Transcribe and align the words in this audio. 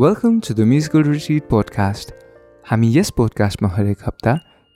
Welcome 0.00 0.38
to 0.40 0.54
the 0.54 0.60
musical 0.60 1.02
retreat 1.02 1.42
podcast 1.48 2.12
हामी 2.70 2.88
यस 2.96 3.10
पोडकास्टमा 3.10 3.68
हरेक 3.68 3.98
हप्ता 4.06 4.32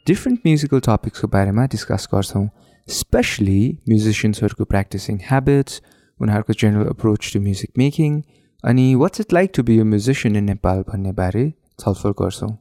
डिफ्रेन्ट 0.07 0.41
म्युजिकल 0.47 0.81
टपिक्सको 0.81 1.29
बारेमा 1.29 1.65
डिस्कस 1.67 2.09
गर्छौँ 2.15 2.43
स्पेसली 2.89 3.63
म्युजिसियन्सहरूको 3.89 4.65
प्र्याक्टिसिङ 4.65 5.21
ह्याबिट्स 5.29 5.81
उनीहरूको 6.21 6.53
general 6.53 6.89
approach 6.89 7.33
to 7.33 7.41
music 7.41 7.71
making 7.79 8.21
अनि 8.65 8.85
what's 8.95 9.21
it 9.21 9.33
like 9.33 9.53
to 9.55 9.63
be 9.63 9.79
a 9.79 9.85
musician 9.85 10.37
in 10.37 10.45
Nepal 10.45 10.85
भन्ने 10.89 11.13
बारे 11.13 11.47
छलफल 11.81 12.15
गर्छौँ। 12.21 12.53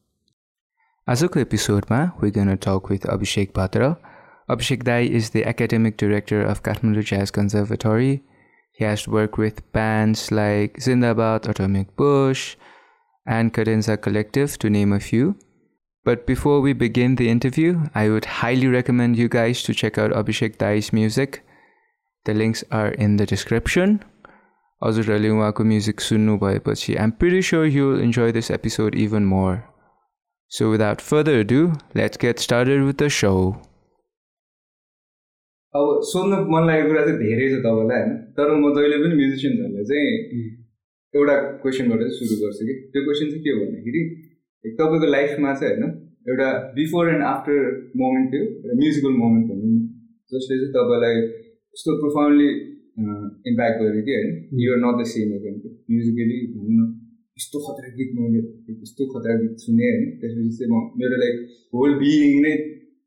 आजको 1.08 1.40
एपिसोडमा 1.40 2.02
we 2.24 2.32
gon 2.32 2.56
talk 2.68 2.92
with 2.92 3.10
Abhishek 3.10 3.52
Bhadra 3.56 3.96
Abhishek 4.50 4.84
दाई 4.84 5.16
is 5.20 5.32
the 5.36 5.44
academic 5.48 5.96
director 6.00 6.46
of 6.46 6.62
Kathmandu 6.62 7.04
jazz 7.04 7.36
conservatory 7.40 8.14
He 8.73 8.85
has 8.85 9.09
worked 9.09 9.39
with 9.39 9.73
bands 9.73 10.31
like 10.31 10.79
Zindabad, 10.79 11.49
Atomic 11.49 11.97
Bush, 11.97 12.57
and 13.27 13.53
Cadenza 13.53 14.01
Collective, 14.01 14.59
to 14.59 14.71
name 14.71 14.93
a 14.93 15.01
few. 15.01 15.37
But 16.05 16.27
before 16.27 16.61
we 16.61 16.73
begin 16.73 17.17
the 17.17 17.29
interview, 17.29 17.83
I 17.95 18.09
would 18.09 18.25
highly 18.25 18.69
recommend 18.69 19.17
you 19.17 19.29
guys 19.29 19.63
to 19.65 19.75
check 19.75 19.99
out 19.99 20.13
Abhishek 20.13 20.57
Dai's 20.59 20.93
music. 20.93 21.43
The 22.25 22.35
links 22.35 22.65
are 22.71 22.89
in 22.89 23.17
the 23.17 23.27
description. 23.27 24.05
हजुरहरूले 24.85 25.31
उहाँको 25.35 25.65
music 25.65 26.01
सुन्नु 26.01 26.39
भएपछि 26.39 26.97
I'm 27.03 27.13
pretty 27.13 27.41
sure 27.43 27.67
you'll 27.67 28.01
enjoy 28.01 28.31
this 28.33 28.51
episode 28.51 28.95
even 28.95 29.25
more. 29.25 29.65
So 30.49 30.71
without 30.71 31.01
further 31.01 31.41
ado, 31.41 31.73
let's 31.95 32.17
get 32.17 32.39
started 32.39 32.85
with 32.85 32.99
the 32.99 33.09
show. 33.11 33.61
अब 35.74 35.86
सोध्नु 36.08 36.38
मन 36.54 36.64
लागेको 36.70 36.90
कुरा 36.90 37.04
चाहिँ 37.06 37.20
धेरै 37.20 37.46
छ 37.52 37.56
तपाईँलाई 37.66 38.02
होइन 38.02 38.12
तर 38.38 38.50
म 38.62 38.70
जहिले 38.74 38.98
पनि 39.04 39.16
म्युजिसियन्सहरूलाई 39.20 39.86
चाहिँ 39.90 40.42
एउटा 41.14 41.36
क्वेसनबाट 41.64 42.00
चाहिँ 42.04 42.18
सुरु 42.18 42.36
गर्छु 42.42 42.64
कि? 42.68 42.74
त्यो 42.94 43.02
क्वेसन 43.06 43.28
चाहिँ 43.32 43.42
के 43.46 43.52
भन्दाखेरि 43.60 44.02
तपाईँको 44.66 45.08
लाइफमा 45.16 45.54
चाहिँ 45.62 45.74
होइन 45.76 45.96
एउटा 46.30 46.50
बिफोर 46.78 47.10
एन्ड 47.14 47.24
आफ्टर 47.30 47.58
मोमेन्ट 48.02 48.28
थियो 48.34 48.44
एउटा 48.50 48.76
म्युजिकल 48.82 49.14
मोमेन्ट 49.22 49.46
भनौँ 49.50 49.72
न। 49.74 49.80
जसले 50.32 50.56
चाहिँ 50.62 50.74
तपाईँलाई 50.78 51.16
यस्तो 51.76 51.92
प्रोफाउन्डली 52.04 52.50
इम्प्याक्ट 53.50 53.78
गर्यो 53.84 54.04
कि 54.08 54.14
होइन। 54.18 54.30
You're 54.64 54.80
not 54.84 54.96
the 55.02 55.08
same 55.14 55.30
again 55.38 55.56
musically 55.90 56.38
भनौँ 56.54 56.76
न। 56.80 56.86
यस्तो 57.40 57.58
खतरा 57.66 57.90
गीत 57.98 58.10
मैले 58.18 58.42
यस्तो 58.78 59.04
खतरा 59.14 59.34
गीत 59.42 59.54
सुनेँ 59.66 59.90
होइन। 59.90 60.06
त्यसपछि 60.22 60.52
चाहिँ 60.58 60.70
म 60.74 60.76
मेरो 61.02 61.18
लाइक 61.24 61.36
होल 61.74 61.92
बिइङ 62.04 62.38
नै 62.46 62.54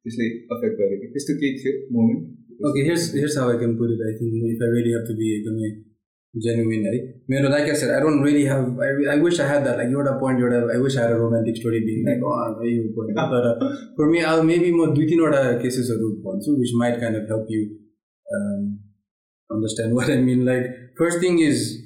त्यसले 0.03 0.27
अफेक्ट 0.55 0.75
गरेँ 0.81 0.99
कि? 1.01 1.07
त्यस्तो 1.15 1.33
केही 1.41 1.53
थियो 1.61 1.73
moment 1.95 2.23
Okay, 2.70 2.84
here's 2.86 3.14
here's 3.14 3.38
how 3.38 3.50
I 3.50 3.58
can 3.58 3.78
put 3.78 3.90
it. 3.90 4.00
I 4.00 4.14
think 4.18 4.32
if 4.56 4.62
I 4.62 4.70
really 4.70 4.94
have 4.94 5.08
to 5.08 5.16
be 5.16 5.30
genuine, 6.40 6.86
right? 6.86 7.04
You 7.28 7.42
know, 7.42 7.50
like 7.50 7.70
I 7.70 7.74
said, 7.74 7.94
I 7.96 8.00
don't 8.00 8.22
really 8.22 8.46
have. 8.46 8.78
I, 8.80 9.16
I 9.16 9.18
wish 9.18 9.40
I 9.40 9.48
had 9.48 9.66
that. 9.66 9.78
Like 9.78 9.90
you're 9.90 10.08
at 10.08 10.16
a 10.16 10.20
point, 10.20 10.40
you're 10.40 10.72
I 10.74 10.78
wish 10.78 10.96
I 10.96 11.02
had 11.04 11.12
a 11.12 11.20
romantic 11.20 11.58
story 11.58 11.82
being 11.82 12.06
like, 12.08 12.22
oh, 12.24 12.62
you 12.64 12.94
point. 12.96 13.16
But 13.16 13.46
uh, 13.46 13.76
for 13.96 14.10
me, 14.10 14.24
I'll 14.24 14.44
maybe 14.44 14.72
more 14.72 14.94
do 14.94 15.02
you 15.02 15.18
know 15.18 15.60
cases 15.62 15.90
of 15.90 15.98
so 16.42 16.56
which 16.56 16.72
might 16.76 17.00
kind 17.00 17.16
of 17.16 17.28
help 17.28 17.46
you 17.50 17.78
um, 18.34 18.80
understand 19.52 19.94
what 19.94 20.10
I 20.10 20.18
mean. 20.18 20.46
Like 20.46 20.66
first 20.98 21.20
thing 21.20 21.40
is, 21.40 21.78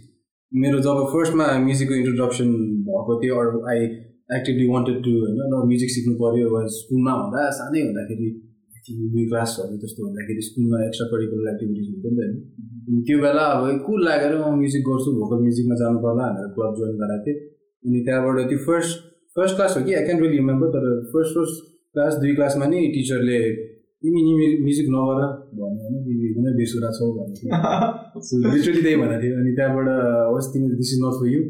मेरो 0.56 0.80
जब 0.80 1.00
फर्स्टमा 1.12 1.46
म्युजिकको 1.60 1.94
introduction 1.94 2.52
भएको 2.88 3.16
थियो 3.22 3.36
अरू 3.40 3.62
I 3.72 3.80
actively 4.38 4.68
wanted 4.68 5.02
to 5.06 5.12
होइन 5.22 5.56
music 5.72 5.90
सिक्नु 5.96 6.14
पऱ्यो 6.22 6.62
स्कुलमा 6.76 7.16
हुँदा 7.22 7.42
सानै 7.58 7.82
हुँदाखेरि 7.88 8.30
दुई 8.83 9.25
क्लासहरू 9.27 9.77
जस्तो 9.79 10.01
हुँदाखेरि 10.05 10.43
स्कुलमा 10.43 10.79
एक्स्ट्रा 10.85 11.07
करिकुलर 11.09 11.53
एक्टिभिटिज 11.53 11.87
हुन्थ्यो 11.91 12.11
नि 12.11 12.17
त 12.17 12.61
होइन 12.85 13.03
त्यो 13.03 13.17
बेला 13.21 13.45
अब 13.53 13.65
कुल 13.83 14.05
लागेर 14.05 14.35
म 14.37 14.53
म्युजिक 14.57 14.83
गर्छु 14.85 15.11
भोकल 15.17 15.43
म्युजिकमा 15.43 15.77
जानु 15.81 15.99
पर्ला 16.05 16.29
भनेर 16.29 16.53
क्लब 16.55 16.73
जोइन 16.77 16.95
गराएको 16.99 17.25
थिएँ 17.27 17.39
अनि 17.85 17.99
त्यहाँबाट 18.05 18.49
त्यो 18.49 18.59
फर्स्ट 18.63 18.93
फर्स्ट 19.37 19.55
क्लास 19.57 19.77
हो 19.77 19.83
कि 19.85 19.95
आई 19.95 20.05
क्यान 20.05 20.21
रियली 20.21 20.37
रिमेम्बर 20.37 20.69
तर 20.71 20.87
फर्स्ट 21.11 21.37
फर्स्ट 21.37 21.69
क्लास 21.95 22.15
दुई 22.19 22.35
क्लासमा 22.35 22.67
नि 22.67 22.81
टिचरले 22.91 23.41
तिमी 24.03 24.21
म्युजिक 24.61 24.87
नगर 24.91 25.21
भन्यो 25.55 25.81
होइन 25.81 25.97
तिमी 26.05 26.23
एकदमै 26.27 26.53
बेसुरा 26.57 26.91
छौ 26.93 27.11
भन्यो 27.15 27.59
लिटरली 28.47 28.81
त्यही 28.81 28.97
भनेको 28.97 29.21
थियो 29.23 29.35
अनि 29.41 29.53
त्यहाँबाट 29.57 29.89
होस् 30.29 30.49
तिमी 30.53 30.71
this 30.75 30.93
is 30.93 31.03
not 31.03 31.19
for 31.19 31.29
you 31.29 31.43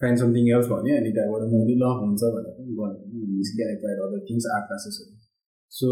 find 0.00 0.14
something 0.18 0.44
else 0.50 0.68
भन्यो 0.68 0.98
अनि 0.98 1.10
त्यहाँबाट 1.16 1.42
मैले 1.52 1.74
ल 1.76 1.90
हुन्छ 1.96 2.22
भनेर 2.34 2.60
गरेँ 2.76 3.66
I 3.66 3.76
tried 3.80 3.98
other 4.02 4.22
things 4.28 4.46
art 4.50 4.64
क्लासेसहरू 4.66 5.18
सो 5.72 5.88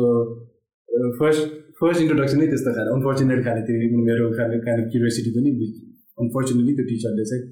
फर्स्ट 1.18 1.42
फर्स्ट 1.80 2.00
इन्ट्रोडक्सन 2.02 2.38
नै 2.40 2.46
त्यस्तो 2.52 2.70
खाले। 2.76 2.88
अनफर्चुनेट 2.96 3.40
खाले 3.46 3.60
त्यो 3.66 4.02
मेरो 4.08 4.24
खाले 4.38 4.56
अफ 4.66 4.86
क्युरियोसिटी 4.92 5.30
पनि 5.36 5.50
अनफर्चुनेटली 6.22 6.72
त्यो 6.78 6.84
टिचरले 6.90 7.24
चाहिँ 7.30 7.42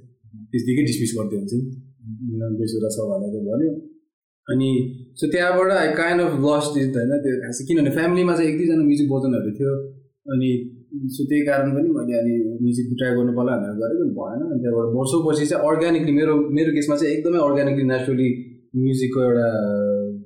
त्यतिकै 0.53 0.83
डिसमिस 0.89 1.12
गरिदियो 1.19 1.41
हुन्छ 1.43 1.53
बेसुरा 2.61 2.89
छ 2.95 2.97
भनेर 3.11 3.34
भन्यो। 3.51 3.73
अनि 4.47 4.69
सो 5.19 5.25
त्यहाँबाट 5.33 5.71
I 5.83 5.89
kind 6.01 6.21
of 6.25 6.33
lost 6.47 6.73
is 6.81 6.89
होइन? 6.97 7.12
त्यो 7.25 7.37
खास 7.43 7.59
किनभने 7.69 7.91
फ्यामिलीमा 7.99 8.33
चाहिँ 8.37 8.49
एक 8.51 8.57
दुईजना 8.59 8.84
म्युजिक 8.91 9.09
बजाउनेहरू 9.12 9.53
थियो। 9.59 9.73
अनि 10.34 10.51
सो 11.15 11.23
त्यही 11.31 11.43
कारण 11.49 11.69
पनि 11.77 11.89
मैले 11.97 12.15
अनि 12.19 12.34
म्युजिक 12.65 12.87
ट्राई 12.99 13.11
गर्नु 13.17 13.33
पर्ला 13.39 13.57
भनेर 13.63 13.75
पनि 14.01 14.13
भएन। 14.19 14.41
अनि 14.51 14.59
त्यहाँबाट 14.63 14.87
वर्षौपछि 14.99 15.45
चाहिँ 15.51 15.63
अर्ग्यानिकली 15.71 16.13
मेरो 16.21 16.34
मेरो 16.59 16.71
केसमा 16.77 16.97
चाहिँ 17.01 17.13
एकदमै 17.17 17.41
अर्ग्यानिकली 17.49 17.84
नेचुरली 17.93 18.28
म्युजिकको 18.84 19.21
एउटा 19.28 19.49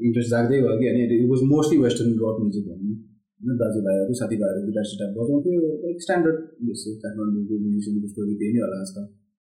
इन्ट्रेस्ट 0.06 0.30
जाग्दै 0.34 0.58
भयो 0.64 0.76
कि। 0.80 0.86
अनि 0.92 1.00
it 1.06 1.28
was 1.32 1.40
mostly 1.54 1.76
western 1.84 2.10
rock 2.24 2.36
music 2.44 2.64
भनौँ 2.68 2.89
होइन 3.40 3.56
दाजुभाइहरू 3.60 4.14
साथीभाइहरू 4.20 4.66
गिटार 4.66 4.84
सिटार 4.88 5.10
बजाउँथ्यो 5.16 5.60
लाइक 5.84 6.02
स्ट्यान्डर्ड 6.04 6.38
जस्तो 6.68 6.90
काठमाडौँको 7.04 7.54
म्युजिसियनको 7.62 8.08
स्टोरी 8.12 8.34
त्यही 8.40 8.52
नै 8.54 8.60
होला 8.64 8.80
आजकल। 8.84 9.04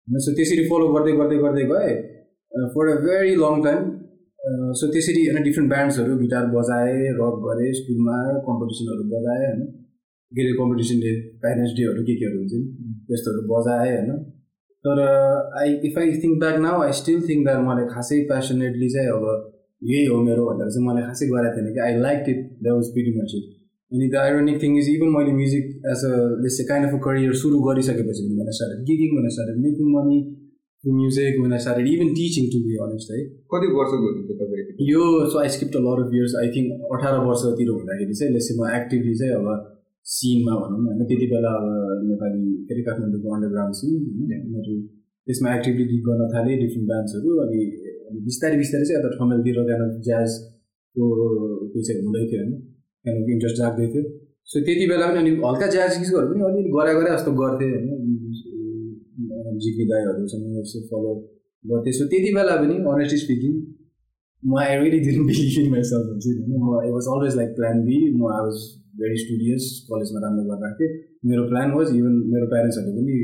सो 0.08 0.32
त्यसरी 0.38 0.64
फलो 0.72 0.88
गर्दै 0.96 1.14
गर्दै 1.20 1.38
गर्दै 1.44 1.66
गएँ 1.72 1.94
for 2.74 2.90
a 2.90 2.96
very 3.06 3.36
long 3.44 3.62
time 3.68 3.82
so 4.80 4.88
त्यसरी 4.94 5.22
होइन 5.28 5.44
डिफ्रेन्ट 5.44 5.70
ब्यान्ड्सहरू 5.74 6.18
गिटार 6.24 6.46
बजाएँ 6.56 7.14
रक 7.22 7.38
गरेँ 7.46 7.72
स्कुलमा 7.80 8.18
कम्पिटिसनहरू 8.50 9.08
बजाएँ 9.14 9.46
होइन। 9.46 9.62
के 10.32 10.42
अरे 10.44 10.54
कम्पिटिसन 10.60 11.00
डे 11.00 11.12
प्यारेन्ट्स 11.42 11.74
डेहरू 11.78 12.04
के 12.06 12.16
केहरू 12.22 12.38
हुन्छ 12.40 12.54
त्यस्तोहरू 13.08 13.42
बजाएँ 13.50 13.96
होइन। 13.96 14.22
तर 14.86 15.02
I 15.62 15.74
if 15.90 15.98
I 16.00 16.14
think 16.24 16.40
back 16.40 16.58
now 16.62 16.82
I 16.84 16.92
still 17.00 17.20
think 17.28 17.46
that 17.48 17.60
मलाई 17.68 17.86
खासै 17.92 18.20
पेसनेटली 18.32 18.90
चाहिँ 18.96 19.12
अब 19.18 19.26
यही 19.92 20.06
हो 20.06 20.22
मेरो 20.24 20.46
भनेर 20.48 20.70
चाहिँ 20.70 20.88
मलाई 20.88 21.04
खासै 21.10 21.28
गरेको 21.34 21.56
थिएन 21.58 21.74
कि 21.76 21.82
I 21.88 22.00
like 22.02 22.32
it 22.34 22.42
that 22.64 22.76
was 22.76 22.90
pretty 22.96 23.14
much 23.20 23.36
it 23.40 23.46
अनि 23.94 24.08
the 24.10 24.16
ironic 24.16 24.62
thing 24.64 24.78
is 24.78 24.90
even 24.90 25.10
मैले 25.16 25.34
music 25.34 25.66
as 25.92 26.06
a 26.06 26.14
less 26.46 26.62
kind 26.70 26.88
of 26.88 26.94
a 26.94 27.02
career 27.08 27.34
सुरु 27.42 27.60
गरिसकेपछि 27.66 28.24
पनि 28.24 28.38
मैले 28.38 28.56
स्टार्टेड 28.60 28.80
गिगिङ 28.86 29.18
भने 29.18 29.30
started 29.30 29.58
making 29.66 29.92
money 29.98 30.22
music 30.84 31.36
I 31.48 31.58
started 31.58 31.86
even 31.90 32.10
teaching 32.16 32.48
to 32.54 32.60
be 32.64 32.74
honest 32.86 33.12
है 33.12 33.20
कति 33.52 33.68
वर्षको 33.76 34.00
हुनुहुन्थ्यो 34.00 34.36
तपाईँ 34.40 34.88
यो 34.88 35.04
so 35.34 35.40
I 35.40 35.50
skip 35.50 35.78
a 35.78 35.84
lot 35.84 36.02
of 36.06 36.16
years 36.16 36.34
I 36.40 36.50
think 36.56 36.90
अठार 36.96 37.20
वर्षतिर 37.28 37.70
हुँदाखेरि 37.70 38.14
चाहिँ 38.14 38.34
लेसे 38.34 38.58
म 38.58 38.72
एक्टिभली 38.80 39.14
चाहिँ 39.22 39.38
अब 39.38 39.48
सिनमा 40.06 40.58
भनौँ 40.64 40.82
न 40.82 40.86
होइन? 40.88 41.06
त्यति 41.06 41.30
बेला 41.34 41.54
अब 41.60 41.70
नेपाली 42.10 42.44
के 42.66 42.74
अरे 42.76 42.84
काठमाडौँको 42.90 43.36
अन्डरग्राउन्ड 43.36 43.76
सिन 43.76 43.94
मेरो 44.56 44.76
त्यसमा 45.28 45.56
एक्टिभली 45.56 45.86
गीत 45.94 46.04
गर्न 46.10 46.28
थालेँ 46.36 46.60
डिफ्रेन्ट 46.64 46.90
डान्सहरू 46.90 47.38
अनि 47.46 47.64
बिस्तारै 48.28 48.58
बिस्तारै 48.64 48.86
चाहिँ 48.86 49.00
यता 49.00 49.16
ठमेलतिर 49.16 49.64
त्यहाँदेखि 49.70 50.04
ज्याजको 50.10 51.06
त्यो 51.72 51.82
चाहिँ 51.88 52.02
हुँदै 52.04 52.26
थियो 52.32 52.44
होइन? 52.44 52.54
त्यहाँदेखि 53.06 53.32
इन्ट्रेस्ट 53.34 53.58
जाग्दै 53.62 53.88
थियो 53.94 54.04
सो 54.52 54.58
त्यति 54.66 54.86
बेला 54.92 55.06
पनि 55.10 55.20
अनि 55.24 55.32
हल्का 55.46 55.68
ज्याज 55.76 55.92
गीतहरू 56.02 56.28
पनि 56.32 56.42
अलिअलि 56.50 56.72
गरा 56.76 56.94
गरे 56.98 57.10
जस्तो 57.16 57.32
गर्थेँ 57.42 57.72
होइन। 57.74 57.88
जिग्गी 59.64 59.86
दाईहरूसँग 59.90 60.46
यसो 60.60 60.80
फलो 60.90 61.12
गर्थेँ। 61.66 61.94
सो 61.98 62.04
त्यति 62.12 62.32
बेला 62.38 62.56
पनि 62.62 62.76
अनेस्टली 62.94 63.20
स्पिकिङ 63.24 63.54
म 64.44 64.58
I 64.62 64.78
really 64.80 65.00
didn't 65.08 65.20
believe 65.28 65.58
in 65.64 65.68
myself 65.72 66.06
हुन्छ 66.12 66.26
होइन। 66.28 66.62
म 66.64 66.80
I 66.80 66.90
was 66.96 67.06
always 67.16 67.36
like 67.42 67.52
plan 67.60 67.84
B 67.88 67.98
म 68.20 68.32
आई 68.36 68.42
वाज 68.48 68.58
भेरी 69.02 69.18
स्टुडियस 69.24 69.64
कलेजमा 69.90 70.20
राम्रो 70.24 70.44
गरिरहेको 70.50 70.78
थिएँ 70.80 70.92
मेरो 71.30 71.44
प्लान 71.52 71.68
वाज 71.76 71.88
इभन 72.00 72.16
मेरो 72.32 72.46
प्यारेन्ट्सहरूले 72.54 72.94
पनि 72.98 73.16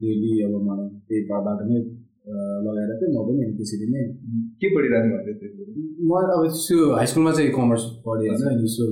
रियली 0.00 0.30
अब 0.46 0.54
मलाई 0.68 0.88
त्यही 1.08 1.22
बाटो 1.30 1.64
नै 1.70 1.80
लगाएर 2.64 2.90
चाहिँ 3.00 3.12
म 3.14 3.18
पनि 3.26 3.44
त्यसरी 3.58 3.86
नै 3.92 4.02
के 4.60 4.66
पढिरहनु 4.74 5.08
भएको 5.26 5.32
थियो 5.40 5.52
म 6.08 6.10
अब 6.34 6.42
त्यो 6.56 6.78
हाई 6.98 7.06
स्कुलमा 7.10 7.32
चाहिँ 7.36 7.50
कमर्स 7.58 7.84
पढेँ 8.06 8.28
होइन 8.30 8.42
अनि 8.54 8.68
सो 8.76 8.84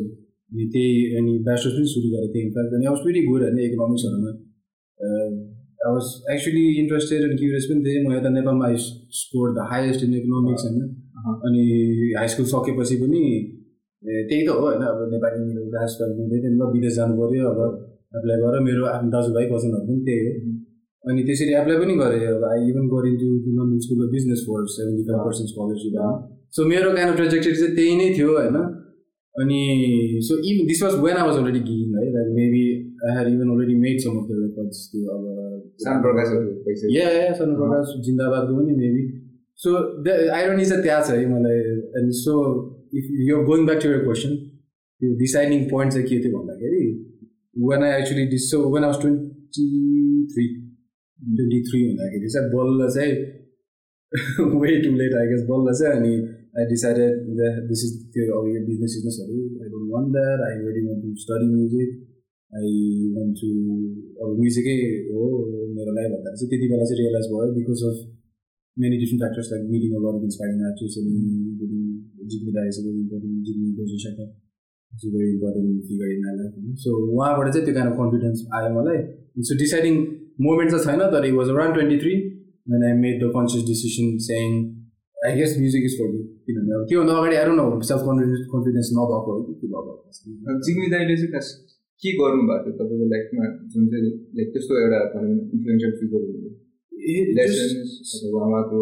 त्यही 0.72 0.92
अनि 1.18 1.32
ब्याचलर्स 1.46 1.74
पनि 1.76 1.86
सुरु 1.92 2.08
गरेको 2.12 2.32
थिएँ। 2.34 2.44
इनफ्याक्ट 2.46 2.72
अनि 2.76 2.86
अब 2.90 2.96
भेरी 3.06 3.20
गुड 3.26 3.42
होइन 3.46 3.58
इकोनोमिक्सहरूमा 3.66 4.30
I 5.86 5.90
was 5.94 6.06
actually 6.34 6.64
interested 6.82 7.20
and 7.26 7.36
curious 7.40 7.64
पनि 7.70 7.80
थिएँ। 7.86 8.04
म 8.06 8.12
यता 8.16 8.30
नेपालमा 8.36 8.68
score 9.20 9.48
the 9.56 9.66
highest 9.72 10.00
in 10.06 10.14
economics 10.20 10.62
होइन। 10.66 10.80
अनि 11.46 11.64
हाई 12.18 12.28
स्कुल 12.32 12.46
सकेपछि 12.54 12.96
पनि 13.02 13.22
त्यही 14.28 14.42
त 14.46 14.48
हो 14.48 14.62
होइन। 14.66 14.82
अब 14.92 14.98
नेपाली 15.12 15.38
मेरो 15.48 15.62
क्लास 15.70 15.98
हुँदै 16.00 16.38
विदेश 16.74 16.92
जानु 16.96 17.14
पऱ्यो 17.20 17.44
अब। 17.52 17.60
एप्लाई 18.16 18.38
गरेर 18.42 18.62
मेरो 18.68 18.82
आफ्नो 18.94 19.10
दाजुभाइ 19.14 19.46
कजनहरू 19.52 19.84
पनि 19.88 20.00
त्यही 20.06 20.20
हो। 20.26 20.32
अनि 21.11 21.23
त्यसरी 21.26 21.53
एप्लाई 21.58 21.76
पनि 21.82 21.94
गरेँ। 21.99 22.25
अब 22.29 22.44
आई 22.53 22.70
इभन 22.70 22.88
गरेँ 22.94 23.14
to 23.20 23.29
London 23.58 23.79
School 23.85 24.06
of 24.06 24.11
Business 24.14 24.41
for 24.47 24.64
seventy 24.76 25.03
five 25.08 25.20
percent 25.26 25.49
scholarship 25.53 25.94
so 26.56 26.64
मेरो 26.73 26.88
काइन्ड 26.97 27.11
अफ 27.12 27.17
ट्रेजेक्टरी 27.20 27.55
चाहिँ 27.61 27.75
त्यही 27.76 27.94
नै 28.00 28.08
थियो 28.17 28.32
होइन। 28.38 28.56
अनि 29.35 29.61
so 30.26 30.35
even 30.50 30.67
this 30.67 30.82
was 30.82 30.94
when 31.05 31.17
I 31.17 31.26
was 31.29 31.38
already 31.38 31.61
गिन 31.69 31.94
है 31.99 32.06
like 32.17 32.32
maybe 32.38 32.64
I 33.06 33.17
had 33.19 33.29
even 33.35 33.55
already 33.55 33.75
made 33.85 34.00
some 34.06 34.19
of 34.20 34.26
the 34.31 34.41
records 34.41 34.82
त्यो 34.93 35.17
अब 35.17 35.25
सान 35.85 36.03
प्रकाश 36.06 36.85
या 36.97 37.06
सान 37.41 37.55
प्रकाश 37.61 37.94
जिन्दाबादको 38.06 38.58
पनि 38.61 38.76
मेबी 38.82 39.06
सो 39.64 39.79
द 40.05 40.19
आइरोनी 40.38 40.64
चाहिँ 40.70 40.82
त्यहाँ 40.82 41.03
छ 41.06 41.19
है 41.19 41.26
मलाई 41.32 41.58
and 42.03 42.12
so 42.25 42.37
if 42.99 43.17
you 43.29 43.43
going 43.50 43.67
back 43.67 43.82
to 43.82 43.88
your 43.91 44.05
question 44.05 44.37
त्यो 44.37 45.14
डिसाइडिङ 45.25 45.64
पोइन्ट 45.70 45.93
चाहिँ 45.93 46.08
के 46.08 46.23
थियो 46.25 46.38
भन्दाखेरि 46.38 46.85
one 47.70 47.85
I 47.88 48.00
actually 48.00 48.31
this 48.37 48.50
so 48.50 48.69
one 48.75 48.85
आवाज 48.85 49.00
ट्वेन्टी 49.03 49.67
थ्री 50.32 50.47
ट्वेन्टी 51.20 51.60
थ्री 51.68 51.82
हुँदाखेरि 51.82 52.28
चाहिँ 52.28 52.50
बल्ल 52.52 52.88
चाहिँ 52.94 53.12
way 54.56 54.72
too 54.82 54.90
late 54.96 55.14
I 55.20 55.26
guess 55.28 55.42
बल्ल 55.46 55.74
चाहिँ 55.78 55.94
अनि 55.98 56.12
आई 56.58 56.66
डिसाइडेड 56.66 57.12
दिस 57.68 57.84
इज 57.86 57.94
त्यो 58.12 58.26
अब 58.38 58.48
यो 58.48 58.60
business 58.66 58.92
सिजनेसहरू 58.96 59.38
I 59.62 59.68
don't 59.72 59.88
want 59.94 60.10
that 60.12 60.44
I 60.48 60.60
really 60.66 60.82
want 60.88 61.00
to 61.00 61.14
study 61.24 61.48
music 61.54 61.90
I 62.52 62.74
want 63.14 63.32
to 63.40 63.48
अब 64.22 64.36
म्युजिकै 64.40 64.76
हो 65.08 65.24
मेरो 65.76 65.92
भन्दाखेरि 65.92 66.36
चाहिँ 66.36 66.50
त्यति 66.52 66.68
बेला 66.72 66.88
चाहिँ 66.90 67.00
रियलाइज 67.02 67.30
भयो 67.32 67.52
because 67.58 67.82
of 67.90 68.04
many 68.76 68.96
different 69.02 69.22
factors 69.22 69.52
like 69.52 69.62
meeting 69.72 69.96
a 69.98 70.00
lot 70.06 70.24
inspiring 70.28 70.64
artist 70.70 70.98
अनि 71.00 71.14
जिग्मी 72.32 72.52
दाई 72.58 72.74
is 72.74 72.78
very 72.86 73.00
important 73.00 73.48
Jigmi 73.48 73.72
Gojisaka 73.80 74.28
is 74.92 75.06
important 75.30 75.88
figure 75.88 76.12
in 76.14 76.22
my 76.26 76.36
life 76.38 76.78
so 76.84 76.94
उहाँबाट 77.16 77.52
चाहिँ 77.52 77.66
त्यो 77.66 77.74
अफ 77.84 77.98
कन्फिडेन्स 78.00 78.46
आयो 78.60 78.70
मलाई 78.76 79.02
सो 79.50 79.58
डिसाइडिङ 79.58 79.98
मोमेन्ट 80.38 80.70
चाहिँ 80.70 80.84
छैन 80.86 81.10
तर 81.12 81.26
it 81.26 81.34
was 81.34 81.48
around 81.50 81.74
twenty 81.74 81.98
three 81.98 82.14
when 82.66 82.84
I 82.84 82.98
made 82.98 83.22
the 83.22 83.30
conscious 83.36 83.64
decision 83.66 84.16
saying 84.24 84.58
I 85.16 85.36
guess 85.36 85.56
music 85.58 85.84
is 85.84 85.96
for 86.00 86.10
me 86.12 86.22
किनभने 86.46 86.74
अब 86.74 86.84
त्योभन्दा 86.88 87.14
अगाडि 87.20 87.36
आएर 87.36 87.50
न 87.52 87.62
सेल्फ 87.86 88.02
कन्फिडेन्स 88.08 88.44
कन्फिडेन्स 88.52 88.90
नभएको 88.98 89.30
हो 89.30 89.42
कि 89.46 89.54
के 89.60 89.72
भएको 89.72 90.58
जिग्मी 90.68 90.92
दाईले 90.92 91.16
चाहिँ 91.16 91.32
खास 91.32 91.48
के 92.02 92.12
गर्नुभएको 92.18 92.62
थियो 92.66 92.76
तपाईँको 92.80 93.08
लाइफमा 93.14 93.48
जुन 93.72 93.88
चाहिँ 93.90 94.12
लाइक 94.38 94.54
त्यस्तो 94.54 94.78
एउटा 94.82 95.00
भनौँ 95.12 95.34
इन्फ्लुएन्सियल 95.34 95.98
फिगर 96.00 96.28
हुनु 96.28 96.54
लेसन्स 97.38 98.14
उहाँको 98.30 98.80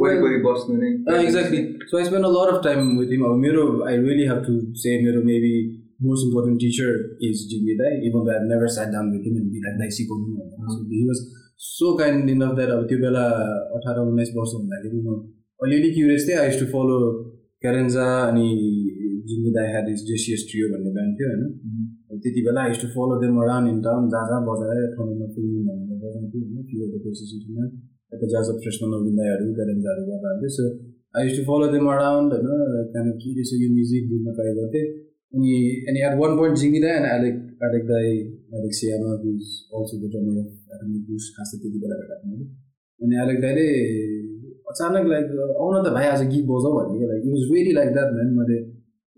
वरिपरि 0.00 0.38
बस्नु 0.44 0.76
नै 0.76 0.90
exactly 1.18 1.62
so 1.90 1.98
I 1.98 2.04
spend 2.04 2.26
a 2.26 2.32
lot 2.34 2.52
of 2.52 2.60
time 2.64 2.92
with 2.98 3.14
him 3.14 3.24
अब 3.30 3.36
मेरो 3.44 3.64
I 3.88 3.96
really 3.98 4.28
have 4.28 4.42
to 4.46 4.54
say 4.82 4.94
मेरो 5.04 5.22
maybe 5.24 5.54
most 6.02 6.26
important 6.26 6.60
teacher 6.60 6.90
is 7.26 7.44
Jigmi 7.50 7.74
दाई 7.76 8.00
even 8.08 8.30
I 8.30 8.48
never 8.48 8.74
sat 8.74 8.92
down 8.92 9.12
with 9.12 9.28
him 9.28 9.36
and 9.36 9.52
Bilak 9.52 9.78
दाई 9.78 9.96
सिकाउनु 9.96 11.06
was 11.06 11.22
so 11.64 11.92
kind 11.96 12.30
in 12.30 12.40
of 12.42 12.54
that 12.56 12.70
अब 12.70 12.86
त्यो 12.88 12.98
बेला 13.00 13.24
अठार 13.76 13.98
उन्नाइस 14.00 14.32
वर्ष 14.36 14.54
हुँदाखेरि 14.54 15.02
म 15.02 15.20
अलिअलि 15.60 15.90
क्युरियस 15.92 16.28
थिएँ 16.28 16.38
आई 16.38 16.58
टु 16.60 16.66
फलो 16.70 16.98
क्यारेन्जा 17.62 18.06
अनि 18.22 18.46
जिग्मी 19.26 19.50
दाई 19.52 19.68
ह्याड 19.72 19.88
इज 19.90 20.00
जेसिएस 20.06 20.46
ट्रियो 20.48 20.70
भन्ने 20.70 20.92
ब्यान्ड 20.94 21.18
थियो 21.18 21.28
होइन 21.30 22.20
त्यति 22.20 22.42
बेला 22.42 22.62
I 22.62 22.80
to 22.80 22.88
follow 22.92 23.20
them 23.20 23.38
around 23.42 23.70
in 23.70 23.78
town 23.82 24.08
जहाँ 24.10 24.26
जहाँ 24.30 24.42
बजाए 24.48 24.88
ठाउँमा 24.94 25.28
फिल्म 25.34 25.62
भनेर 25.68 26.00
बजाउँथ्यो 26.02 26.42
होइन 26.42 26.90
द 26.92 27.02
प्लेसेसमा 27.04 27.68
यता 28.12 28.32
जहाँ 28.32 28.58
फ्रेसमा 28.58 28.88
नविन्दाहरू 28.90 29.46
क्यारेन्जाहरू 29.54 30.02
गरेर 30.08 30.26
हाल्थ्यो 30.26 30.50
so 30.56 30.66
I 31.14 31.32
to 31.32 31.42
follow 31.44 31.66
them 31.72 31.88
around 31.90 32.34
होइन 32.34 32.90
त्यहाँदेखि 32.90 33.28
के 33.28 33.38
रहेछ 33.38 33.54
यो 33.58 33.70
म्युजिक 33.72 34.10
बुझ्न 34.10 34.36
ट्राई 34.36 34.52
गर्थेँ 34.58 34.84
अनि 35.32 35.52
अनि 35.88 36.00
एट 36.06 36.18
वान 36.18 36.36
पोइन्ट 36.36 36.58
अनि 36.60 36.80
एलेक 37.10 37.36
एलेक 37.66 37.84
दाई 37.86 38.10
Alek 38.56 38.74
सियामा 38.74 39.14
is 39.28 39.54
also 39.72 39.98
the 39.98 40.10
drummer 40.12 40.40
of 40.40 40.76
Atomic 40.76 41.02
Bus 41.08 41.32
खास 41.36 41.54
त्यति 41.54 41.78
बेला 41.78 41.96
भेटाएको 42.00 42.28
मैले 42.30 42.44
अनि 43.00 43.22
एलेक 43.22 43.40
दाईले 43.40 43.66
अचानक 44.70 45.08
लाइक 45.08 45.32
आउन 45.56 45.82
त 45.82 45.92
भाइ 45.94 46.06
आज 46.08 46.22
गीत 46.28 46.44
बजाऊ 46.46 46.72
भन्ने 46.76 47.08
like 47.08 47.24
it 47.24 47.32
was 47.32 47.48
very 47.50 47.72
like 47.74 47.92
that 47.92 48.14
man 48.14 48.30
मैले 48.36 48.60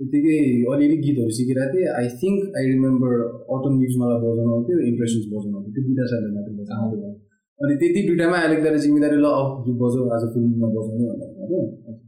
त्यतिकै 0.01 0.39
अलिअलि 0.71 0.97
गीतहरू 1.03 1.33
सिकिरहेको 1.35 1.75
थिएँ 1.75 1.91
I 1.95 2.09
think 2.21 2.57
I 2.59 2.65
remember 2.69 3.13
autumn 3.51 3.77
leaves 3.81 4.01
बजाउनु 4.01 4.51
आउँथ्यो 4.53 4.79
इम्प्रेसन्स 4.87 5.29
बजाउनु 5.29 5.57
आउँथ्यो 5.57 5.75
त्यो 5.75 5.85
दुइटा 5.87 6.07
सालले 6.13 6.31
मात्रै 6.33 6.55
बजाउनु 6.57 7.13
अनि 7.61 7.77
त्यति 7.77 8.03
दुइटामा 8.07 8.39
अलिकति 8.47 8.79
जिम्मेदारी 8.81 9.19
ल 9.19 9.31
अब 9.35 9.53
गीत 9.63 9.77
बजाऊ 9.83 10.09
आज 10.15 10.27
फिल्ममा 10.33 10.71
बजाउने 10.73 11.05
भनेर 11.13 12.03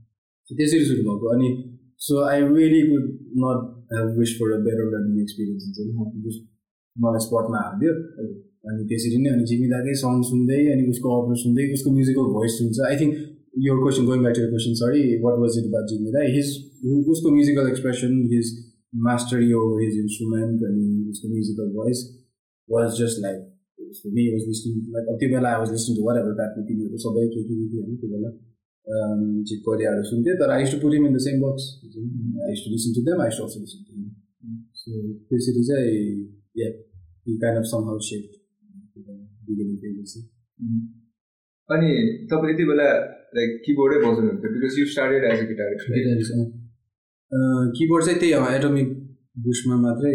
त्यसरी 0.49 0.85
सुरु 0.85 1.02
भएको 1.06 1.32
अनि 1.35 1.50
so 2.00 2.23
I 2.25 2.47
really 2.49 2.81
could 2.88 3.05
not 3.41 3.75
wish 4.17 4.35
for 4.38 4.53
a 4.53 4.59
better 4.62 4.91
learning 4.93 5.23
experience 5.23 5.62
हुन्छ 5.79 6.37
मलाई 6.97 7.23
स्पटमा 7.23 7.62
हालिदियो 7.62 7.94
अनि 8.67 8.85
त्यसरी 8.91 9.19
नै 9.23 9.33
अनि 9.33 9.49
जिम्मेदारकै 9.49 9.97
सङ 10.03 10.23
सुन्दै 10.29 10.61
अनि 10.71 10.87
उसको 10.93 11.17
अपर 11.17 11.41
सुन्दै 11.43 11.67
उसको 11.73 11.91
म्युजिकल 11.97 12.31
भोइस 12.37 12.55
सुन्छ 12.61 12.87
आई 12.87 13.00
थिङ्क 13.00 13.25
यो 13.65 13.75
question 13.77 14.09
going 14.09 14.23
back 14.23 14.38
to 14.38 14.47
question 14.47 14.79
sorry 14.81 15.03
what 15.21 15.37
was 15.43 15.59
it 15.59 15.67
about 15.67 15.93
Jimmy 15.93 16.15
दाई 16.17 16.33
हिज 16.33 16.49
उसको 17.09 17.35
musical 17.35 17.69
expression 17.69 18.17
his 18.33 18.55
mastery 19.03 19.53
over 19.59 19.85
his 19.85 20.00
instrument 20.00 20.67
अनि 20.71 20.87
उसको 21.11 21.29
musical 21.29 21.71
voice 21.77 22.03
was 22.69 22.99
just 22.99 23.23
like 23.23 23.44
like 23.79 25.17
त्यो 25.21 25.29
बेला 25.29 25.49
I 25.49 25.59
was 25.59 25.73
listening 25.73 25.97
to 25.97 26.05
whatever 26.21 26.35
pattern 26.35 26.69
टिभीहरू 26.69 27.03
सबै 27.05 27.27
के 27.29 27.43
के 27.44 27.55
होइन 27.61 27.97
त्यो 27.97 28.11
बेला 28.11 28.31
चिप 28.87 29.62
कोरियाहरू 29.65 30.03
सुन्थेँ 30.05 30.35
तर 30.37 30.50
I 30.50 30.65
to 30.65 30.79
put 30.79 30.94
in 30.94 31.12
the 31.12 31.19
same 31.21 31.41
box 31.41 31.65
I 32.47 32.55
to 32.61 32.71
listen 32.71 32.93
to 32.94 33.03
them 33.03 33.23
I 33.23 33.37
to 33.37 33.43
also 33.44 33.61
listen 33.61 33.81
to 33.85 33.94
so 34.77 35.03
त्यसरी 35.29 35.65
चाहिँ 35.65 35.97
या 36.56 36.71
kind 37.37 37.59
of 37.59 37.65
somehow 37.85 37.99
shape 38.09 38.25
beginning 39.47 39.77
pages 39.79 40.15
अनि 41.69 41.91
तपाईँ 42.31 42.53
यति 42.53 42.65
बेला 42.65 42.91
लाइक 43.37 43.56
किबोर्डै 43.65 43.99
बजाउनुहुन्थ्यो 43.99 44.53
because 44.53 44.79
you 44.79 44.87
started 44.88 45.25
as 45.31 45.41
a 45.41 45.49
guitar 45.49 45.71
keyboard 47.79 48.05
चाहिँ 48.05 48.21
त्यही 48.21 48.56
atomic 48.56 48.93
बुसमा 49.44 49.77
मात्रै 49.79 50.15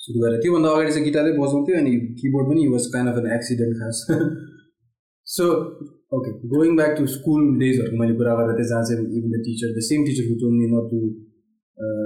सुरु 0.00 0.20
गरेर 0.20 0.40
त्योभन्दा 0.40 0.70
अगाडि 0.70 0.90
चाहिँ 0.90 1.04
गिटारै 1.04 1.32
बजाउँथ्यो 1.34 1.76
अनि 1.78 1.92
किबोर्ड 2.20 2.48
पनि 2.48 2.66
was 2.68 2.86
kind 2.94 3.10
of 3.10 3.18
an 3.20 3.32
accident 3.34 3.78
खास 3.78 4.00
so 5.26 5.46
okay 6.14 6.32
going 6.48 6.76
back 6.76 6.96
to 6.98 7.06
school 7.10 7.42
डेजहरूको 7.58 7.96
मैले 7.96 8.14
कुरा 8.14 8.34
गरेर 8.34 8.58
थिएँ 8.58 8.68
जहाँ 8.68 8.84
चाहिँ 8.84 9.06
even 9.12 9.30
the 9.30 9.40
teacher 9.44 9.70
the 9.74 9.84
same 9.84 10.04
teacher 10.06 10.28
to 10.28 10.34
told me 10.40 10.66
not 10.72 10.90
to 10.90 10.98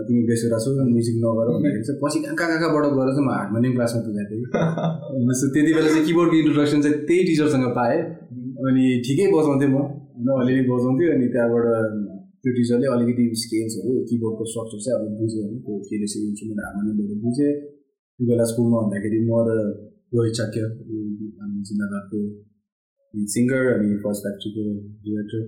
तिमी 0.05 0.23
बेसेर 0.25 0.53
छौ 0.59 0.71
म्युजिक 0.83 1.17
नगर 1.19 1.49
भन्दाखेरि 1.51 1.85
चाहिँ 1.85 2.01
पछि 2.03 2.21
कहाँ 2.21 2.37
कहाँ 2.39 2.59
कहाँबाट 2.59 2.85
गएर 2.93 3.11
चाहिँ 3.11 3.27
म 3.27 3.33
हार्मोनियम 3.33 3.75
क्लासमा 3.75 4.01
पुगेको 4.03 4.35
थिएँ 4.35 5.35
सो 5.37 5.49
त्यति 5.51 5.73
बेला 5.73 5.89
चाहिँ 5.89 6.05
किबोर्डको 6.07 6.37
इन्ट्रोडक्सन 6.39 6.85
चाहिँ 6.85 7.01
त्यही 7.05 7.27
टिचरसँग 7.27 7.67
पाएँ 7.77 7.99
अनि 8.65 8.87
ठिकै 9.05 9.27
बजाउँथेँ 9.31 9.69
म 9.69 9.77
होइन 9.77 10.31
अलिअलि 10.37 10.65
बजाउँथ्यो 10.67 11.11
अनि 11.13 11.29
त्यहाँबाट 11.31 11.67
त्यो 12.41 12.51
टिचरले 12.55 12.87
अलिकति 12.89 13.25
स्केल्सहरू 13.39 13.93
किबोर्डको 14.09 14.45
स्ट्रक्चर 14.47 14.79
चाहिँ 14.81 14.97
अब 14.99 15.15
बुझ्यो 15.17 15.41
होइन 15.43 15.59
त्यो 15.61 15.79
के 15.85 15.97
रहेछ 15.99 16.15
इन्स्ट्रुमेन्ट 16.23 16.61
हार्मोनियमहरू 16.65 17.17
बुझेँ 17.23 17.53
त्यो 17.55 18.25
बेला 18.27 18.45
स्कुलमा 18.51 18.79
भन्दाखेरि 18.83 19.19
म 19.23 19.47
र 19.47 19.51
रोहित 20.11 20.35
चाक्य 20.35 20.61
हामी 21.39 21.61
जिल्लाको 21.69 22.21
सिङ्गर 23.15 23.73
अनि 23.73 23.97
first 23.99 24.23
फ्याक्ट्रीको 24.23 24.63
director 25.05 25.43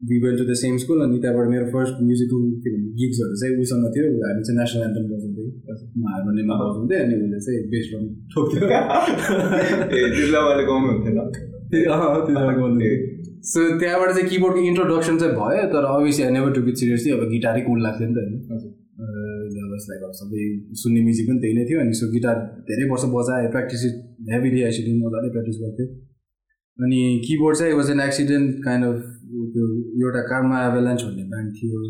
we 0.00 0.16
went 0.20 0.38
to 0.38 0.44
the 0.44 0.54
same 0.56 0.76
school 0.76 1.02
अनि 1.02 1.18
त्यहाँबाट 1.18 1.48
मेरो 1.48 1.66
फर्स्ट 1.72 2.00
म्युजिकल 2.02 2.40
के 2.60 2.70
भन्ने 2.70 2.90
गिग्सहरू 2.96 3.36
चाहिँ 3.40 3.56
उसँग 3.60 3.84
थियो 3.94 4.08
हामी 4.22 4.42
चाहिँ 4.42 4.58
नेसनल 4.58 4.82
एन्थम 4.84 5.04
बजाउँथ्यो 5.08 5.44
म 5.96 6.12
हार्मोनियममा 6.12 6.54
बजाउँथेँ 6.62 6.98
अनि 6.98 7.14
उसले 7.18 7.40
चाहिँ 7.40 7.60
बेस्ट 7.70 7.88
ड्रम 7.90 8.04
ठोक्थ्यो 8.30 8.62
सो 13.46 13.60
त्यहाँबाट 13.78 14.10
चाहिँ 14.10 14.28
किबोर्डको 14.28 14.60
इन्ट्रोडक्सन 14.66 15.18
चाहिँ 15.18 15.34
भयो 15.34 15.66
तर 15.72 15.86
obviously 15.88 16.24
I 16.24 16.32
never 16.32 16.52
to 16.52 16.62
bit 16.62 16.76
seriously 16.76 17.12
अब 17.12 17.28
गिटारै 17.30 17.60
कुल 17.62 17.82
लाग्थ्यो 17.82 18.08
नि 18.08 18.14
त 18.14 18.18
होइन 18.18 18.72
लाइक 19.84 20.02
अब 20.02 20.12
सबै 20.14 20.42
सुन्ने 20.80 21.00
म्युजिक 21.02 21.28
पनि 21.28 21.38
त्यही 21.40 21.54
नै 21.54 21.64
थियो 21.68 21.80
अनि 21.80 21.94
सो 21.94 22.10
गिटार 22.12 22.42
धेरै 22.64 22.88
वर्ष 22.90 23.04
बजाएँ 23.12 23.48
प्र्याक्टिस 23.50 23.86
हेभिली 24.30 24.62
आइसिडी 24.64 24.92
मजाले 24.98 25.30
प्र्याक्टिस 25.30 25.60
गर्थेँ 25.62 25.88
अनि 26.78 27.00
किबोर्ड 27.26 27.56
चाहिँ 27.56 27.74
was 27.74 27.90
an 27.90 28.00
accident 28.00 28.64
kind 28.64 28.84
of 28.84 29.02
त्यो 29.52 29.66
एउटा 30.06 30.22
कारमा 30.22 30.66
एभालान्च 30.66 31.02
भन्ने 31.02 31.24
ब्यान्ड 31.24 31.52
थियो। 31.52 31.82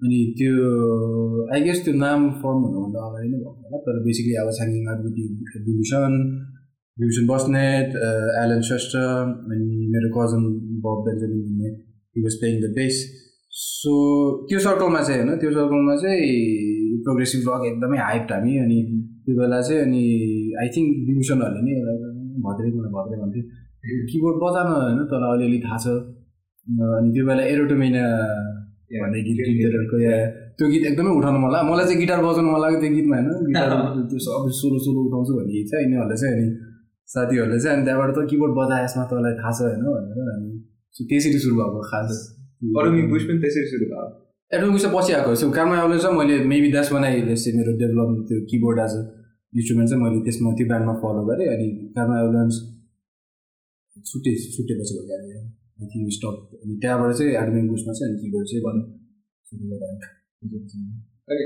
अनि 0.00 0.18
त्यो 0.38 0.54
आई 1.54 1.60
गेस 1.60 1.84
त्यो 1.84 1.94
नाम 1.94 2.24
फर्म 2.40 2.58
हुनुभन्दा 2.64 3.04
अगाडि 3.08 3.28
नै 3.28 3.38
भएको 3.38 3.52
होला 3.60 3.78
तर 3.78 4.00
बेसिकली 4.04 4.34
अब 4.34 4.48
विथ 5.04 5.54
डिभिसन 5.68 6.18
डिभिसन 6.96 7.26
बस्नेट 7.26 7.96
एलन 8.42 8.60
श्रेष्ठ 8.60 8.96
अनि 8.96 9.68
मेरो 9.92 10.10
कजन 10.16 10.44
बब 10.84 11.00
बेन्जामिन 11.06 11.40
भन्ने 11.46 11.70
he 12.16 12.22
was 12.22 12.36
playing 12.40 12.60
the 12.60 12.72
bass 12.74 13.00
so 13.52 13.94
त्यो 14.48 14.58
सर्कलमा 14.58 15.02
चाहिँ 15.02 15.22
होइन 15.22 15.38
त्यो 15.38 15.50
सर्कलमा 15.50 15.96
चाहिँ 15.96 17.00
प्रोग्रेसिभ 17.04 17.48
रक 17.48 17.66
एकदमै 17.66 17.98
हाइप 17.98 18.32
हामी 18.32 18.58
अनि 18.58 18.78
त्यो 19.24 19.38
बेला 19.40 19.60
चाहिँ 19.62 19.82
अनि 19.82 20.04
आई 20.62 20.68
थिङ्क 20.76 20.92
डिभिसनहरूले 21.06 21.64
नि 21.66 21.80
भद्रै 22.44 22.70
मलाई 22.76 22.92
भद्रै 22.96 23.16
भन्थ्यो। 23.22 23.42
किबोर्ड 24.10 24.36
बजाउन 24.44 24.68
होइन 24.76 25.00
तर 25.10 25.22
अलिअलि 25.32 25.58
थाहा 25.64 25.78
छ। 25.84 25.86
अनि 26.66 27.08
त्यो 27.14 27.22
बेला 27.28 27.42
एरोटोमिना 27.52 28.04
भन्ने 29.02 29.18
गीत 29.26 29.38
गिटारको 29.46 29.96
या 30.06 30.16
त्यो 30.56 30.66
गीत 30.72 30.82
एकदमै 30.90 31.12
उठाउनु 31.18 31.38
मन 31.44 31.50
लाग्यो। 31.54 31.68
मलाई 31.70 31.84
चाहिँ 31.88 32.00
गिटार 32.02 32.20
बजाउनु 32.26 32.50
मन 32.54 32.60
लाग्यो 32.64 32.78
त्यो 32.82 32.90
गीतमा 32.96 33.16
होइन। 33.16 33.28
गिटार 33.48 33.70
त्यो 34.10 34.18
सब 34.26 34.44
सोलो 34.60 34.78
सोलो 34.86 34.98
उठाउँछु 35.06 35.32
भन्ने 35.38 35.52
गीत 35.56 35.66
चाहिँ 35.70 35.82
यिनीहरूले 35.86 36.16
चाहिँ 36.22 36.34
अनि 36.36 36.46
साथीहरूले 37.08 37.58
चाहिँ 37.64 37.76
अनि 37.76 37.84
त्यहाँबाट 37.86 38.10
त 38.16 38.18
किबोर्ड 38.30 38.52
बजाए 38.58 38.84
यसमा 38.84 39.04
तँलाई 39.10 39.34
थाहा 39.40 39.52
छ 39.56 39.60
होइन 39.66 39.82
भनेर 39.86 40.30
अनि 40.34 40.48
त्यसरी 41.10 41.38
सुरु 41.44 41.54
भएको 41.60 41.80
खास 41.90 42.10
त्यसरी 43.42 43.66
सुरु 43.72 43.86
भयो। 43.92 44.06
एडोमिक्स 44.50 44.86
पछि 44.94 45.12
आएको 45.12 45.34
सो 45.34 45.46
काममा 45.50 45.76
आउने 45.82 45.98
चाहिँ 45.98 46.16
मैले 46.18 46.34
मेबी 46.50 46.68
द्यास 46.70 46.88
बनाइ 46.92 47.14
चाहिँ 47.34 47.52
मेरो 47.58 47.72
डेभलप 47.82 48.10
त्यो 48.28 48.38
किबोर्ड 48.50 48.78
अ 48.80 48.86
इन्स्ट्रुमेन्ट 49.56 49.88
चाहिँ 49.90 50.02
मैले 50.04 50.18
त्यसमा 50.26 50.50
त्यो 50.58 50.66
ब्यान्डमा 50.70 50.94
फलो 51.02 51.22
गरेँ 51.28 51.48
अनि 51.54 51.66
काममा 51.96 52.16
एभलेन्स 52.24 52.56
छुट्टे 54.08 54.32
छुट्टेपछि 54.56 54.92
भयो 54.98 55.40
थिङ्क 55.92 56.08
स्टप 56.16 56.36
अनि 56.62 56.74
त्यहाँबाट 56.82 57.12
चाहिँ 57.18 57.32
एडमिन 57.42 57.64
बुस्टमा 57.70 57.92
चाहिँ 57.98 58.10
अनि 58.10 58.18
किबोर्ड 58.22 58.46
चाहिँ 58.50 58.62
गर्नु 58.66 58.82
सुरु 59.48 59.64
गरेँ। 59.72 59.96
अनि 61.30 61.44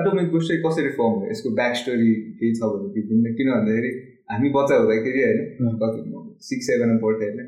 अटोमिक 0.00 0.26
बुस्ट 0.32 0.48
चाहिँ 0.48 0.60
कसरी 0.64 0.90
फर्म 0.98 1.14
भयो 1.20 1.30
यसको 1.30 1.48
ब्याक 1.60 1.72
स्टोरी 1.82 2.10
केही 2.40 2.52
छ 2.58 2.68
भने 2.72 3.30
किन 3.38 3.48
भन्दाखेरि 3.52 3.90
हामी 4.32 4.48
बच्चा 4.56 4.76
हुँदाखेरि 4.80 5.20
होइन 5.24 5.76
कति 5.82 6.00
सिक्स 6.48 6.66
सेभेनमा 6.66 6.96
पढ्थेँ 7.02 7.28
होइन। 7.28 7.40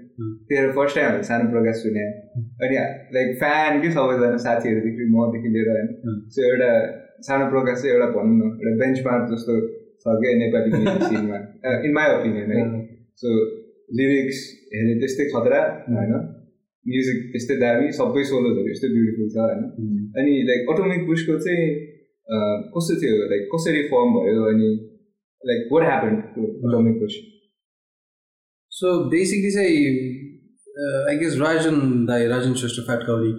त्यही 0.49 0.73
फर्स्ट 0.79 0.95
टाइम 0.97 1.07
हामीले 1.07 1.27
सानो 1.31 1.49
प्रकाश 1.55 1.77
सुने। 1.83 2.05
अनि 2.65 2.77
लाइक 3.17 3.29
फ्यान 3.41 3.81
कि 3.83 3.89
सबैजना 3.97 4.39
साथीहरूदेखि 4.45 5.09
मदेखि 5.15 5.49
लिएर 5.55 5.69
होइन। 5.73 5.89
सो 6.35 6.47
एउटा 6.51 6.71
सानो 7.29 7.45
प्रकाश 7.55 7.77
चाहिँ 7.83 7.93
एउटा 7.95 8.09
भनौँ 8.17 8.37
न 8.39 8.53
एउटा 8.61 8.75
बेन्च 8.83 8.99
मार्क 9.07 9.25
जस्तो 9.33 9.55
छ 10.07 10.17
क्या 10.23 10.33
नेपाली 10.41 10.81
सिनमा 11.11 11.43
इन 11.89 11.95
माई 11.99 12.17
ओपिनियन 12.17 12.57
है 12.57 12.65
सो 13.25 13.37
लिरिक्स 14.01 14.43
हेरे 14.75 14.99
त्यस्तै 15.05 15.29
खतरा 15.37 15.61
होइन 15.93 16.17
म्युजिक 16.87 17.23
त्यस्तै 17.37 17.61
दामी 17.63 17.93
सबै 18.01 18.27
सोलोजहरू 18.33 18.75
यस्तै 18.75 18.93
ब्युटिफुल 18.97 19.31
छ 19.37 19.47
होइन 19.47 20.11
अनि 20.23 20.43
लाइक 20.51 20.75
अटोमिक 20.75 21.07
बुस्टको 21.13 21.39
चाहिँ 21.47 21.71
कस्तो 22.77 23.01
थियो 23.01 23.25
लाइक 23.33 23.49
कसरी 23.55 23.89
फर्म 23.95 24.21
भयो 24.21 24.45
अनि 24.51 24.75
like 25.43 25.71
what 25.71 25.85
happened 25.85 26.23
to 26.35 26.69
Atomic 26.69 27.01
Push? 27.01 27.15
So 28.73 29.09
basically, 29.09 29.51
say 29.51 29.69
uh, 30.77 31.11
I 31.11 31.17
guess 31.17 31.37
Rajan, 31.37 32.07
the 32.07 32.13
Rajan 32.33 32.55
Shrestha 32.55 32.87
Fat 32.87 33.07
Kauri 33.07 33.35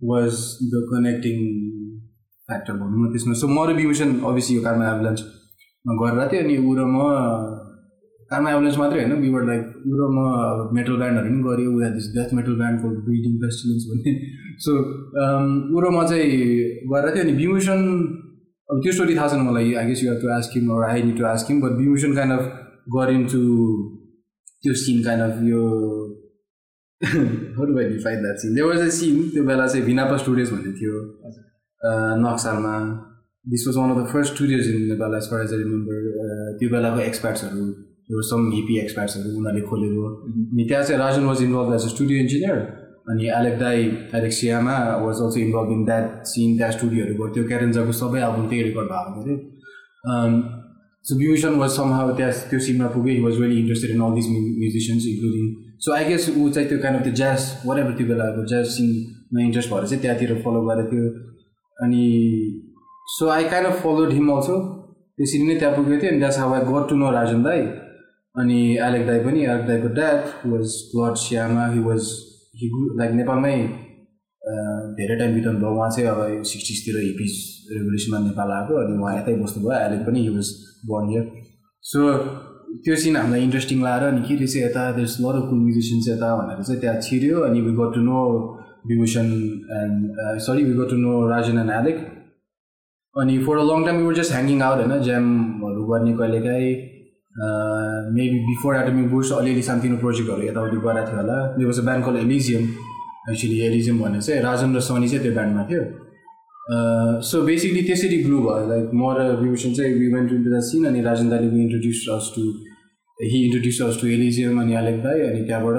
was 0.00 0.58
the 0.70 0.86
connecting 0.92 1.40
factor 2.48 2.74
भनौँ 2.74 3.00
न 3.00 3.12
त्यसमा 3.12 3.34
सो 3.40 3.48
म 3.48 3.66
र 3.68 3.74
विभूषण 3.74 4.14
अभियसली 4.28 4.56
यो 4.56 4.62
कारमा 4.62 4.86
एम्बुलेन्समा 4.92 5.39
गरेर 5.84 6.28
थियो 6.32 6.40
अनि 6.44 6.56
ऊ 6.58 6.70
र 6.76 6.80
म 6.86 6.96
कारमा 8.30 8.50
एम्बुलेन्स 8.50 8.78
मात्रै 8.78 8.98
होइन 9.02 9.14
विवर 9.20 9.42
लाइक 9.50 9.62
ऊ 9.90 9.92
र 9.98 10.02
म 10.14 10.18
मेटल 10.76 10.96
ब्यान्डहरू 10.96 11.28
पनि 11.30 11.42
गऱ्यो 11.46 11.70
वी 11.76 11.90
दिस 11.94 12.06
डेथ 12.16 12.34
मेटल 12.38 12.54
ब्यान्डको 12.60 12.88
ब्रिडिङ 13.06 13.32
फेस्टिभल्स 13.42 13.84
भन्ने। 13.90 14.12
सो 14.64 14.70
ऊ 15.74 15.80
र 15.80 15.84
म 15.90 16.06
चाहिँ 16.10 16.28
गरेर 16.92 17.14
थियो 17.14 17.24
अनि 17.24 17.32
विभूषण 17.40 17.80
अब 18.68 18.76
त्यो 18.82 18.92
स्टोरी 18.92 19.14
थाहा 19.16 19.28
छैन 19.28 19.42
मलाई 19.48 19.72
I 19.74 19.86
guess 19.86 20.04
you 20.04 20.10
have 20.10 20.20
to 20.22 20.28
ask 20.36 20.50
him 20.56 20.70
or 20.76 20.82
I 20.90 21.02
need 21.02 21.16
to 21.18 21.24
ask 21.32 21.50
him 21.50 21.60
but 21.60 21.72
Bibhushan 21.80 22.14
kind 22.14 22.32
of 22.38 22.44
got 22.96 23.10
to 23.32 23.42
त्यो 24.62 24.72
सिन 24.84 25.02
काइन्ड 25.04 25.22
अफ 25.22 25.42
यो 25.50 25.62
I 27.02 27.84
define 27.88 28.18
that 28.22 28.36
scene 28.38 28.54
they 28.54 28.62
was 28.62 28.80
a 28.80 28.88
scene 29.00 29.28
त्यो 29.34 29.42
बेला 29.44 29.66
चाहिँ 29.66 29.84
भिनापा 29.86 30.16
studios 30.16 30.50
भन्ने 30.52 30.72
थियो 30.80 30.94
नक्सालमा। 32.24 32.74
This 33.46 33.66
was 33.66 33.76
one 33.76 33.90
of 33.90 33.96
the 33.98 34.06
first 34.06 34.34
studios 34.34 34.68
in 34.68 34.82
Nepal 34.88 35.14
as 35.16 35.30
far 35.30 35.42
as 35.42 35.52
I 35.52 35.58
remember 35.58 36.58
त्यो 36.58 36.68
बेलाको 36.70 37.00
एक्सपर्ट्सहरू 37.00 38.22
सम 38.28 38.50
हिपी 38.52 38.78
एक्सपर्ट्सहरू 38.78 39.30
उनीहरूले 39.38 39.62
खोलेको 39.66 40.10
अनि 40.26 40.64
त्यहाँ 40.64 40.84
चाहिँ 40.84 41.00
Rajan 41.00 41.24
was 41.24 41.42
involve 41.42 41.74
as 41.74 41.84
a 41.84 41.88
studio 41.88 42.20
engineer 42.20 42.58
अनि 43.10 43.30
एलेक 43.38 43.58
दाई 43.58 43.84
एलेक्सियामा 44.14 44.76
was 45.04 45.22
also 45.22 45.40
involve 45.40 45.72
in 45.72 45.84
that 45.84 46.30
scene 46.32 46.56
त्यहाँ 46.56 46.72
स्टुडियोहरू 46.72 47.14
गर्थ्यो 47.22 47.44
क्यारेन्जाको 47.46 47.96
सबै 48.00 48.20
एल्बम 48.20 48.48
त्यही 48.48 48.62
रेकर्ड 48.62 48.92
भएको 48.92 49.24
थियो 49.24 49.38
so 51.04 51.16
musician 51.16 51.58
was 51.58 51.70
some 51.72 51.92
how 51.92 52.16
त्यहाँ 52.16 52.32
त्यो 52.50 52.60
सिनमा 52.62 52.94
पुग्यो 52.94 53.14
he 53.14 53.20
was 53.20 53.38
very 53.40 53.58
interested 53.58 53.90
in 53.90 54.00
all 54.02 54.14
this 54.14 54.32
musicians 54.32 55.06
including 55.08 55.52
so 55.84 55.92
I 55.92 56.04
guess 56.06 56.30
ऊ 56.30 56.48
चाहिँ 56.50 56.68
त्यो 56.68 56.78
काइन्ड 56.78 56.98
अफ 56.98 57.04
त्यो 57.04 57.14
ज्याज 57.16 57.52
वाट 57.66 57.78
एभर 57.78 57.96
त्यो 57.98 58.06
बेलाको 58.08 58.48
ज्याज 58.48 58.72
सिनमा 58.74 59.44
इन्ट्रेस्ट 59.44 59.70
भएर 59.70 59.86
चाहिँ 59.86 60.02
त्यहाँतिर 60.02 60.40
फलो 60.42 60.66
गरेको 60.66 60.90
थियो 60.90 61.12
अनि 61.78 62.02
so 63.10 63.28
I 63.28 63.44
kind 63.50 63.66
of 63.68 63.82
followed 63.82 64.12
him 64.12 64.28
also 64.32 64.56
त्यसरी 65.18 65.44
नै 65.46 65.54
त्यहाँ 65.60 65.76
पुगेको 65.76 66.00
थियो 66.02 66.10
अनि 66.10 66.18
that's 66.18 66.38
how 66.38 66.52
I 66.54 66.60
got 66.66 66.88
to 66.90 66.96
know 66.96 67.10
Rajan 67.12 67.42
दाई 67.42 67.62
अनि 68.34 68.58
एलेक 68.88 69.06
दाई 69.06 69.20
पनि 69.24 69.40
एलेक 69.44 69.64
दाईको 69.68 69.88
ड्याड 69.94 70.20
वाज 70.50 70.74
लर्ड 70.96 71.16
स्यामा 71.22 71.64
हि 71.72 71.80
वाज 71.86 72.10
हि 72.60 72.68
लाइक 73.00 73.12
नेपालमै 73.20 73.56
धेरै 74.98 75.16
टाइम 75.18 75.34
बिताउनु 75.34 75.58
भयो. 75.60 75.72
उहाँ 75.76 75.88
चाहिँ 75.96 76.08
अब 76.10 76.42
सिक्सटिजतिर 76.50 77.00
हिपिस 77.00 77.34
रेभोल्युसनमा 77.72 78.18
नेपाल 78.28 78.52
आएको 78.58 78.78
अनि 78.82 78.94
उहाँ 79.00 79.16
यतै 79.16 79.34
बस्नुभयो 79.42 79.74
अहिले 79.78 79.98
पनि 80.06 80.22
he 80.26 80.30
was 80.36 80.52
born 80.92 81.10
here 81.14 81.26
so 81.84 82.06
त्यो 82.86 82.96
सिन 83.02 83.16
हामीलाई 83.16 83.42
इन्ट्रेस्टिङ 83.48 83.82
लगाएर 83.82 84.04
अनि 84.12 84.22
के 84.28 84.34
रहेछ 84.44 84.56
यता 84.56 84.86
देश 85.00 85.18
लर 85.26 85.40
कुल 85.50 85.58
म्युजिसियन्स 85.66 86.08
यता 86.08 86.30
भनेर 86.36 86.62
चाहिँ 86.62 86.80
त्यहाँ 86.80 87.00
छिर्यो. 87.08 87.42
अनि 87.50 87.60
we 87.66 87.72
got 87.82 87.94
to 87.94 88.06
know 88.06 88.22
Bibhushan 88.88 89.26
and 89.82 90.40
sorry 90.46 90.64
we 90.70 90.74
got 90.80 90.90
to 90.90 91.02
know 91.04 91.12
Rajan 91.34 91.58
and 91.64 91.76
Alec 91.80 91.98
अनि 93.16 93.38
for 93.44 93.56
a 93.58 93.62
long 93.70 93.84
time 93.84 93.96
were 94.06 94.14
just 94.14 94.32
hanging 94.32 94.60
out 94.62 94.78
होइन 94.80 95.02
ज्यामहरू 95.04 95.86
गर्ने 95.86 96.12
कहिलेकाहीँ 96.18 96.74
मेबी 98.16 98.38
बिफोर 98.46 98.76
एटमिक 98.76 99.10
बुस्ट 99.10 99.32
अलिअलि 99.34 99.62
सानोतिनो 99.62 99.96
प्रोजेक्टहरू 100.04 100.42
यताउति 100.48 100.76
गराएको 100.86 101.10
थियो 101.10 101.20
होला। 101.20 101.36
त्यो 101.56 101.68
a 101.70 101.84
band 101.88 102.04
call 102.06 102.16
Elysium 102.22 102.64
actually 103.32 103.58
Elysium 103.66 103.98
भन्ने 104.02 104.20
चाहिँ 104.20 104.42
राजन 104.42 104.76
र 104.76 104.80
सनी 104.88 105.08
चाहिँ 105.08 105.22
त्यो 105.24 105.32
ब्यान्डमा 105.34 105.62
थियो। 105.70 105.82
सो 107.28 107.42
बेसिकली 107.50 107.82
त्यसरी 107.86 108.18
ग्लु 108.24 108.38
भयो 108.46 108.66
लाइक 108.72 108.90
म 108.94 109.14
र 109.18 109.28
विभूषण 109.42 109.72
चाहिँ 109.78 109.94
we 110.00 110.08
went 110.14 110.30
to 110.30 110.50
the 110.50 110.60
scene 110.70 110.84
अनि 110.90 111.00
राजन 111.02 111.28
दाले 111.30 111.48
we 111.54 111.62
introduce 111.62 112.02
us 112.16 112.32
to 112.34 112.42
he 113.18 113.38
introduce 113.46 113.80
us 113.82 114.00
to 114.00 114.06
Elysium 114.16 114.60
अनि 114.62 114.74
अलेक 114.80 114.98
दाई 115.04 115.20
अनि 115.28 115.40
त्यहाँबाट 115.46 115.76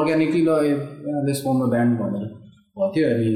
अर्ग्यानिकली 0.00 0.42
ल 0.46 1.34
फर्ममा 1.44 1.66
ब्यान्ड 1.74 1.92
भनेर 2.00 2.24
भएको 2.24 2.90
थियो। 2.96 3.06
अनि 3.14 3.30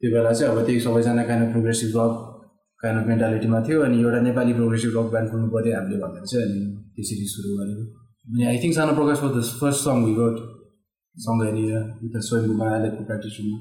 त्यो 0.00 0.10
बेला 0.14 0.32
चाहिँ 0.32 0.52
अब 0.52 0.64
त्यही 0.66 0.80
सबैजना 0.86 1.22
of 1.22 1.50
progressive 1.52 1.98
rock 2.00 2.28
kind 2.82 3.00
of 3.00 3.06
मेन्टालिटीमा 3.08 3.58
थियो 3.68 3.82
अनि 3.82 3.96
एउटा 4.02 4.20
नेपाली 4.20 4.52
प्रोग्रेसिभ 4.54 4.96
रक 4.98 5.10
ब्यान्ड 5.10 5.30
खोल्नु 5.30 5.48
पऱ्यो 5.50 5.74
हामीले 5.76 5.98
भनेर 6.04 6.24
चाहिँ 6.30 6.46
अनि 6.46 6.60
त्यसरी 6.96 7.26
सुरु 7.34 7.50
गरेको 7.58 7.84
अनि 8.28 8.42
I 8.52 8.56
think 8.62 8.74
Sano 8.74 8.92
Prakash 8.98 9.18
the 9.36 9.44
first 9.60 9.80
song 9.84 9.96
we 10.06 10.14
got 10.16 10.36
सँगै 11.16 11.50
उता 12.06 12.20
स्वयम्भूमा 12.28 12.66
अहिलेको 12.70 13.04
प्र्याक्टिस 13.04 13.34
रुममा 13.40 13.58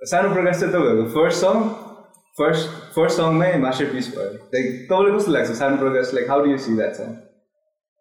सानो 0.00 0.28
प्रकाश 0.34 0.60
चाहिँ 0.60 0.72
तपाईँहरूको 0.74 1.06
फर्स्ट 1.14 1.38
सङ 1.40 1.54
फर्स्ट 2.38 2.68
फर्स्ट 2.94 3.16
सङमै 3.16 3.50
मास्टर 3.58 3.86
पिस 3.92 4.08
भयो। 4.16 4.32
लाइक 4.54 4.66
तपाईँलाई 4.90 5.16
कस्तो 5.16 5.32
लाग्छ 5.32 5.50
Sano 5.60 5.76
Prakash? 5.76 6.12
Like 6.14 6.30
how 6.30 6.44
do 6.44 6.50
you 6.50 6.58
see 6.66 6.74
that 6.76 6.92
song 6.94 7.08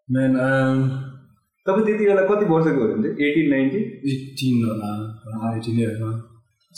man 0.08 0.32
तपाईँ 1.66 1.86
त्यति 1.86 2.04
बेला 2.06 2.24
कति 2.30 2.46
वर्षको 2.54 2.82
हुनुहुन्थ्यो? 2.82 3.12
एटिन 3.28 3.50
नाइन्टिन 3.50 3.84
एटिन 4.12 4.58
होला 4.66 4.92
eighteen 5.58 5.78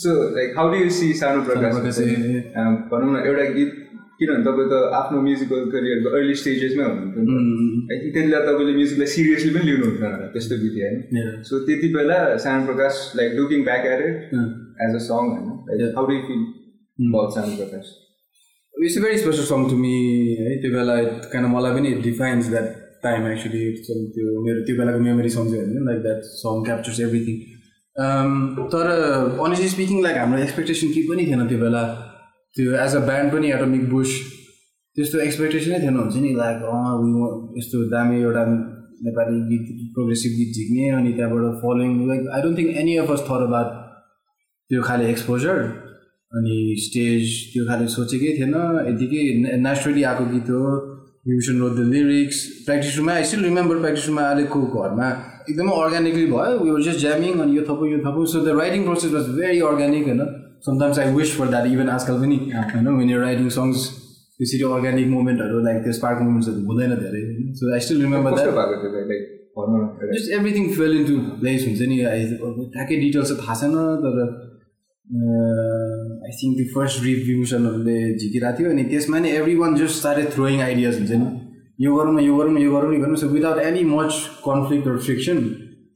so 0.02 0.12
like 0.36 0.58
how 0.58 0.70
do 0.72 0.78
you 0.78 0.90
see 0.98 1.14
Sano 1.22 1.42
Prakash 1.48 1.74
भनौँ 2.92 3.10
न 3.14 3.24
एउटा 3.28 3.46
गीत 3.58 3.72
किनभने 4.20 4.44
तपाईँ 4.46 4.68
त 4.72 4.80
आफ्नो 4.96 5.22
म्युजिकल 5.22 5.62
करियरको 5.74 6.10
अर्ली 6.18 6.34
स्टेजेसमै 6.42 6.84
हुनुहुन्थ्यो 6.84 7.24
त्यति 7.92 8.10
बेला 8.18 8.40
तपाईँले 8.48 8.74
म्युजिकलाई 8.76 9.10
सिरियसली 9.16 9.52
पनि 9.56 9.66
लिनुहुन्थ्यो 9.70 10.08
होला 10.08 10.28
त्यस्तो 10.36 10.56
गीत 10.64 10.76
होइन 10.82 10.98
सो 11.50 11.60
त्यति 11.68 11.88
बेला 11.96 12.18
Sano 12.44 12.66
Prakash 12.68 13.00
like 13.20 13.34
looking 13.40 13.64
back 13.70 13.86
at 13.94 14.02
it 14.08 14.36
as 14.86 14.96
a 14.96 15.02
song 15.08 15.32
होइन? 15.32 15.48
Like 15.72 15.98
how 15.98 16.06
do 16.12 16.20
feel 16.28 16.42
about 17.00 17.34
Sano 17.38 17.56
Prakash 17.56 17.90
it's 18.74 18.98
a 18.98 19.02
very 19.06 19.18
special 19.18 19.44
song 19.50 19.66
to 19.70 19.78
me 19.78 19.96
है 20.42 20.56
त्यो 20.62 20.72
बेला 20.76 20.96
काइन्ड 21.34 21.54
मलाई 21.56 21.74
पनि 21.80 21.94
डिफाइन्स 22.06 22.50
द्याट 22.50 22.70
टाइम 23.04 23.28
एक्चुली 23.28 23.64
त्यो 23.88 24.36
मेरो 24.46 24.60
त्यो 24.68 24.76
बेलाको 24.78 25.00
मेमोरी 25.08 25.30
सम्झ्यो 25.38 25.62
भने 25.64 25.86
like 25.90 26.02
that 26.06 26.30
song 26.36 26.64
captures 26.68 27.00
everything 27.08 27.36
तर 27.96 28.86
अनेस्टली 29.46 29.70
स्पिकिङ 29.70 30.02
लाइक 30.04 30.18
हाम्रो 30.18 30.40
एक्सपेक्टेसन 30.42 30.88
के 30.96 31.02
पनि 31.10 31.26
थिएन 31.28 31.48
त्यो 31.48 31.60
बेला। 31.60 31.84
त्यो 32.56 32.74
एज 32.84 32.96
अ 32.96 33.00
ब्यान्ड 33.08 33.32
पनि 33.34 33.52
एटोमिक 33.52 33.84
बुस 33.90 34.10
त्यस्तो 34.98 35.20
एक्सपेक्टेसनै 35.20 35.80
थिएन 35.82 35.98
हुन्छ 36.00 36.16
नि। 36.16 36.32
लाइक 36.36 36.58
यस्तो 37.58 37.78
दामी 37.92 38.22
एउटा 38.22 38.44
नेपाली 39.06 39.38
गीत 39.50 39.66
प्रोग्रेसिभ 39.94 40.32
गीत 40.38 40.50
झिक्ने 40.56 40.90
अनि 40.98 41.12
त्यहाँबाट 41.18 41.44
following 41.62 41.92
like 42.08 42.22
I 42.36 42.42
don't 42.42 42.58
think 42.58 42.72
any 42.82 42.94
of 43.04 43.12
us 43.12 43.22
thought 43.30 43.42
about 43.48 43.70
त्यो 44.70 44.82
खाले 44.88 45.10
एक्सपोजर 45.12 45.58
अनि 46.32 46.58
स्टेज 46.86 47.22
त्यो 47.54 47.64
खाले 47.68 47.88
सोचेकै 47.98 48.32
थिएन। 48.38 48.56
यतिकै 48.90 49.22
नेचुरली 49.68 50.04
आएको 50.10 50.26
गीत 50.34 50.50
हो। 50.56 50.64
Musician 51.28 51.60
wrote 51.62 51.74
the 51.78 51.82
lyrics 51.94 52.38
practice 52.66 52.98
रुममा 52.98 53.14
आई 53.14 53.24
स्टिल 53.30 53.44
रिमेम्बर 53.44 53.76
प्र्याक्टिस 53.80 54.08
रुममा 54.08 54.24
अहिलेको 54.30 54.60
घरमा 54.82 55.10
एकदमै 55.50 55.74
अर्ग्यानिकली 55.84 56.26
भयो। 56.32 56.60
वी 56.64 56.70
वर 56.72 56.82
जस्ट 56.88 57.00
ज्यामिङ 57.00 57.34
अनि 57.44 57.58
यो 57.58 57.64
थपो 57.70 57.84
यो 57.94 57.98
थपो। 58.06 58.26
So 58.34 58.38
the 58.46 58.48
writing 58.60 58.84
process 58.86 59.12
was 59.14 59.26
very 59.40 59.60
organic 59.72 60.04
होइन? 60.08 60.22
Sometimes 60.68 61.00
I 61.00 61.14
wish 61.16 61.30
for 61.38 61.48
that 61.56 61.66
even 61.74 61.90
आजकल 61.96 62.16
पनि 62.22 62.38
होइन? 62.54 62.88
वेन 63.00 63.10
यु 63.10 63.20
राइटिङ 63.22 63.50
सङ्ग्स 63.58 63.80
त्यसरी 64.38 64.64
अर्ग्यानिक 64.76 65.08
मुभमेन्टहरू 65.08 65.60
लाइक 65.66 65.84
त्यो 65.84 65.94
स्पार्क 66.00 66.18
मुभमेन्ट्सहरू 66.22 66.60
हुँदैन 66.70 66.96
धेरै 67.02 67.24
so 67.60 67.74
I 67.74 67.80
still 67.88 68.02
remember 68.02 68.32
that 68.38 68.50
just 70.14 70.32
everything 70.38 70.66
fell 70.78 70.92
into 71.08 71.16
place 71.42 71.68
हुन्छ 71.68 71.82
नि? 71.92 71.98
ठ्याक्कै 72.74 72.96
डिटेल्स 73.04 73.28
चाहिँ 73.30 73.42
थाहा 73.44 73.56
छैन 73.62 73.74
तर 74.06 74.16
आई 76.26 76.32
थिङ्क 76.40 76.58
त्यो 76.58 76.68
फर्स्ट 76.76 77.04
रिभ्युसनहरूले 77.06 78.00
झिकिरहेको 78.18 78.58
थियो 78.60 78.70
अनि 78.72 78.84
त्यसमा 78.92 79.20
नि 79.20 79.30
everyone 79.62 79.76
just 79.80 79.96
started 80.02 80.28
throwing 80.36 80.62
ideas 80.68 81.00
हुन्छ 81.00 81.12
नि? 81.22 81.28
यो 81.84 81.96
गरौँ 81.96 82.14
न 82.14 82.24
यो 82.24 82.38
गरौँ 82.38 82.54
न 82.54 82.58
यो 82.62 82.72
गरौँ 82.72 82.94
न 82.94 83.02
गरौँ 83.02 83.16
so 83.18 83.28
without 83.36 83.60
any 83.66 83.84
much 83.90 84.14
conflict 84.48 84.88
र 84.88 84.98
फ्रिक्सन 85.06 85.38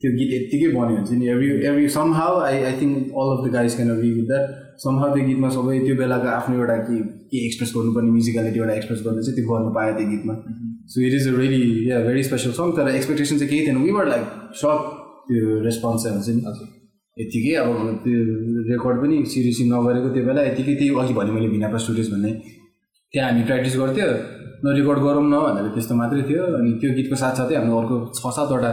त्यो 0.02 0.12
गीत 0.20 0.32
यत्तिकै 0.34 0.70
बन्यो 0.76 0.96
हुन्छ 0.98 1.12
नि 1.20 1.28
every 1.34 1.48
every 1.68 1.88
somehow 2.14 2.40
I 2.46 2.58
I 2.70 2.74
think 2.82 2.96
all 3.22 3.30
of 3.34 3.40
the 3.46 3.52
guys 3.54 3.76
can 3.76 3.90
agree 3.92 4.12
with 4.16 4.28
that 4.32 4.46
somehow 5.02 5.14
त्यो 5.16 5.26
गीतमा 5.28 5.50
सबै 5.56 5.80
त्यो 5.86 5.96
बेलाको 6.02 6.28
आफ्नो 6.38 6.56
एउटा 6.60 6.76
के 6.88 6.98
के 7.32 7.46
एक्सप्रेस 7.46 7.72
गर्नुपर्ने 7.76 8.12
म्युजिकलिटी 8.16 8.60
एउटा 8.60 8.74
एक्सप्रेस 8.82 9.02
गर्नु 9.06 9.22
चाहिँ 9.28 9.36
त्यो 9.38 9.46
गर्नु 9.52 9.72
पायो 9.78 9.94
त्यो 10.00 10.08
गीतमा। 10.10 10.36
So 10.94 11.02
it 11.08 11.14
is 11.20 11.28
a 11.28 11.38
really 11.38 11.90
yeah 11.90 12.00
very 12.08 12.24
special 12.30 12.52
song 12.60 12.72
तर 12.78 12.90
एक्सपेक्टेसन 12.96 13.38
चाहिँ 13.42 13.50
केही 13.52 13.66
थिएन। 13.68 13.78
वी 13.84 13.92
वर 13.98 14.08
लाइक 14.10 14.26
सक 14.62 14.92
त्यो 15.30 15.60
रेस्पोन्स 15.68 16.04
चाहिँ 16.04 16.16
हुन्छ 16.18 16.30
नि 16.36 16.42
यत्तिकै 17.18 17.54
अब 17.64 17.70
त्यो 18.04 18.18
रेकर्ड 18.72 18.98
पनि 19.04 19.24
सिरियसली 19.34 19.66
नगरेको 19.70 20.10
त्यो 20.16 20.24
बेला 20.30 20.42
यत्तिकै 20.48 20.74
त्यही 20.80 20.90
अघि 21.04 21.14
भने 21.20 21.32
मैले 21.38 21.48
भिनापा 21.56 21.78
स्टुडियोज 21.84 22.10
भन्ने 22.14 22.32
त्यहाँ 23.14 23.30
हामी 23.30 23.44
प्र्याक्टिस 23.50 23.78
गर्थ्यो। 23.84 24.08
रेकर्ड 24.64 25.00
गरौँ 25.06 25.24
न 25.26 25.36
भनेर 25.46 25.68
त्यस्तो 25.76 25.96
मात्रै 25.96 26.22
थियो। 26.30 26.44
अनि 26.58 26.72
त्यो 26.82 26.90
गीतको 26.98 27.16
साथसाथै 27.16 27.56
हाम्रो 27.56 27.76
अर्को 27.82 27.96
छ 28.16 28.34
सातवटा 28.38 28.72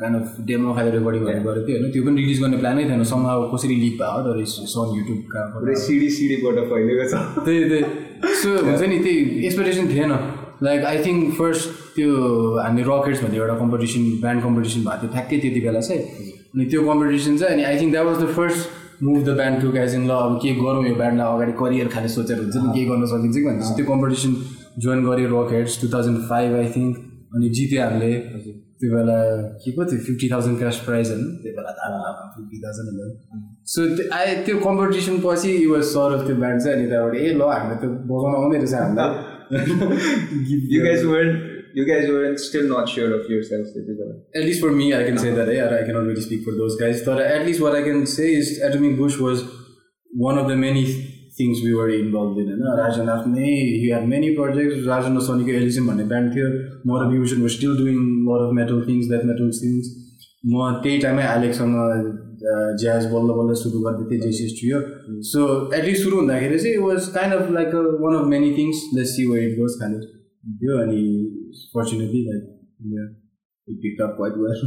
काइन्ड 0.00 0.16
अफ 0.20 0.26
डेमो 0.48 0.74
खाले 0.76 0.90
रेकर्डिङहरू 0.96 1.42
गरेको 1.44 1.66
थियो 1.66 1.76
होइन? 1.78 1.90
त्यो 1.92 2.02
पनि 2.04 2.16
रिलिज 2.20 2.38
गर्ने 2.42 2.56
प्लानै 2.62 2.84
थिएन। 2.88 3.04
सँग 3.12 3.26
अब 3.26 3.42
कसरी 3.54 3.74
लिक 3.84 3.94
भयो 4.00 4.20
तर 4.26 4.36
सङ 4.44 4.86
युट्युबका 4.98 5.40
सिडी 5.84 6.08
सिडीबाट 6.16 6.56
फैलिएको 6.70 7.04
छ। 7.12 7.14
त्यही 7.46 7.64
त्यही। 7.70 7.84
सो 8.40 8.48
हुन्छ 8.66 8.82
नि 8.82 8.98
त्यही 9.04 9.18
एक्सपेक्टेसन 9.46 9.86
थिएन। 9.94 10.12
लाइक 10.62 10.84
आई 10.84 10.98
थिङ्क 11.04 11.32
फर्स्ट 11.38 11.68
त्यो 11.94 12.10
हामी 12.64 12.82
रकेट्स 12.90 13.22
भन्ने 13.24 13.38
एउटा 13.38 13.54
कम्पिटिसन 13.62 14.02
ब्यान्ड 14.24 14.42
कम्पिटिसन 14.42 14.80
भएको 14.80 15.00
थियो 15.00 15.12
ठ्याक्कै 15.12 15.38
त्यति 15.44 15.60
बेला 15.60 15.80
चाहिँ। 15.88 16.02
अनि 16.54 16.64
त्यो 16.70 16.80
कम्पिटिसन 16.90 17.36
चाहिँ 17.40 17.54
अनि 17.54 17.64
I 17.64 17.80
think 17.80 17.90
that 17.92 18.06
was 18.06 18.22
the 18.22 18.26
first 18.36 18.79
move 19.02 19.18
the 19.26 19.34
band 19.36 19.60
to 19.62 19.68
as 19.76 19.94
in 19.94 20.06
ल 20.06 20.10
अब 20.10 20.38
के 20.42 20.50
गरौँ 20.54 20.82
यो 20.88 20.94
ब्यान्डलाई 20.94 21.34
अगाडि 21.34 21.52
करियर 21.60 21.88
खाले 21.94 22.08
सोचेर 22.14 22.38
हुन्छ 22.38 22.56
नि 22.56 22.68
के 22.74 22.84
गर्न 22.90 23.06
सकिन्छ 23.12 23.36
कि 23.36 23.44
भनेपछि 23.44 23.72
त्यो 23.76 23.86
कम्पिटिसन 23.92 24.32
जोइन 24.84 25.04
गरेँ 25.06 25.26
rockets 25.34 25.80
two 25.82 25.86
thousand 25.94 26.18
five 26.30 26.54
I 26.56 26.68
think 26.76 26.92
अनि 27.34 27.48
जित्यो 27.58 27.82
हामीले 27.82 28.10
त्यो 28.80 28.88
बेला 28.94 29.16
के 29.62 29.70
पो 29.76 29.84
थियो 29.84 30.00
फिफ्टी 30.06 30.26
थाउजन्ड 30.30 30.58
क्यास 30.58 30.76
प्राइज 30.86 31.06
होइन? 31.10 31.24
त्यो 31.42 31.52
बेला 31.56 31.70
त 31.76 31.80
फिफ्टी 32.36 32.56
थाउजन्ड 32.64 32.88
सो 33.72 33.86
त्यो 33.96 34.04
आए 34.18 34.34
त्यो 34.46 34.56
कम्पिटिसन 34.66 35.16
पछि 35.24 35.50
वाज 35.72 35.82
सर 35.92 36.18
अफ 36.18 36.26
त्यो 36.26 36.36
ब्यान्ड 36.36 36.58
चाहिँ 36.62 36.76
अनि 36.78 36.86
त्यहाँबाट 36.90 37.14
ए 37.14 37.32
ल 37.32 37.42
हामीले 37.52 37.76
त 37.82 37.84
बजाउन 38.10 38.34
आउने 38.34 38.58
रहेछ 38.58 38.74
हामीलाई। 38.74 39.10
You 41.69 41.85
guys 41.85 42.09
weren't 42.09 42.09
you 42.09 42.09
guys 42.09 42.09
weren't 42.09 42.39
still 42.39 42.67
not 42.69 42.89
sure 42.89 43.09
of 43.17 43.29
yourselves 43.29 43.73
त्यति 43.73 43.95
बेला 43.97 44.41
at 44.41 44.45
least 44.45 44.61
for 44.61 44.71
me, 44.71 44.93
I 44.93 45.03
can 45.03 45.17
say 45.17 45.31
that. 45.31 45.53
Yeah, 45.53 45.75
I 45.81 45.83
cannot 45.87 46.07
really 46.11 46.21
speak 46.21 46.43
for 46.43 46.55
those 46.61 46.77
guys. 46.83 47.03
But 47.09 47.19
at 47.19 47.45
least 47.45 47.61
what 47.61 47.75
I 47.75 47.83
can 47.89 48.05
say 48.05 48.29
is 48.33 48.61
Atomic 48.69 48.97
Bush 48.97 49.17
was 49.17 49.43
one 50.11 50.37
of 50.37 50.47
the 50.47 50.55
many 50.55 50.85
things 51.37 51.61
we 51.63 51.73
were 51.73 51.89
involved 51.89 52.39
in. 52.39 52.47
होइन 52.47 52.77
राजन 52.79 53.09
आफ्नै 53.17 53.51
he 53.81 53.91
had 53.95 54.07
many 54.15 54.33
projects. 54.39 54.87
Rajan 54.87 55.17
र 55.17 55.21
सनीको 55.27 55.51
एलिजम 55.51 55.87
भन्ने 55.87 56.05
band 56.13 56.35
थियो 56.35 56.47
म 56.87 57.01
र 57.03 57.09
भ्युसन 57.13 57.41
was 57.47 57.55
still 57.59 57.75
doing 57.83 58.25
lot 58.31 58.47
of 58.47 58.53
metal 58.53 58.83
things, 58.89 59.13
death 59.13 59.25
metal 59.31 59.51
things. 59.61 59.93
म 60.45 60.71
त्यही 60.83 60.97
टाइममै 61.01 61.23
आलेकसँग 61.23 61.75
ज्याज 62.81 63.05
बल्ल 63.13 63.29
बल्ल 63.37 63.53
सुरु 63.61 63.79
गर्दै 63.85 64.05
थिएँ 64.09 64.21
जेसिएस 64.21 64.51
ट्रियो 64.59 64.81
सो 65.31 65.45
एटलिस्ट 65.77 66.03
सुरु 66.03 66.17
हुँदाखेरि 66.17 66.59
चाहिँ 66.59 66.75
it 66.75 66.81
was 66.81 67.07
kind 67.15 67.33
of 67.35 67.51
like 67.51 67.73
one 68.01 68.15
of 68.15 68.27
many 68.33 68.51
things 68.57 68.83
let's 68.95 69.15
see 69.15 69.25
where 69.31 69.49
it 69.49 69.57
goes 69.59 69.79
खाले 69.81 69.99
थियो 70.44 70.78
अनि 70.78 71.00
fortunately 71.74 72.24
like 72.24 72.56
up 74.00 74.16
quite 74.16 74.36
well. 74.36 74.60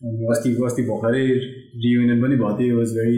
अनि 0.00 0.26
अस्ति 0.32 0.50
अस्ति 0.66 0.82
भर्खरै 0.82 1.24
रियुनियन 1.76 2.20
पनि 2.20 2.36
भएको 2.36 2.58
थियो 2.58 2.76
वाज 2.76 2.92
भेरी 2.98 3.16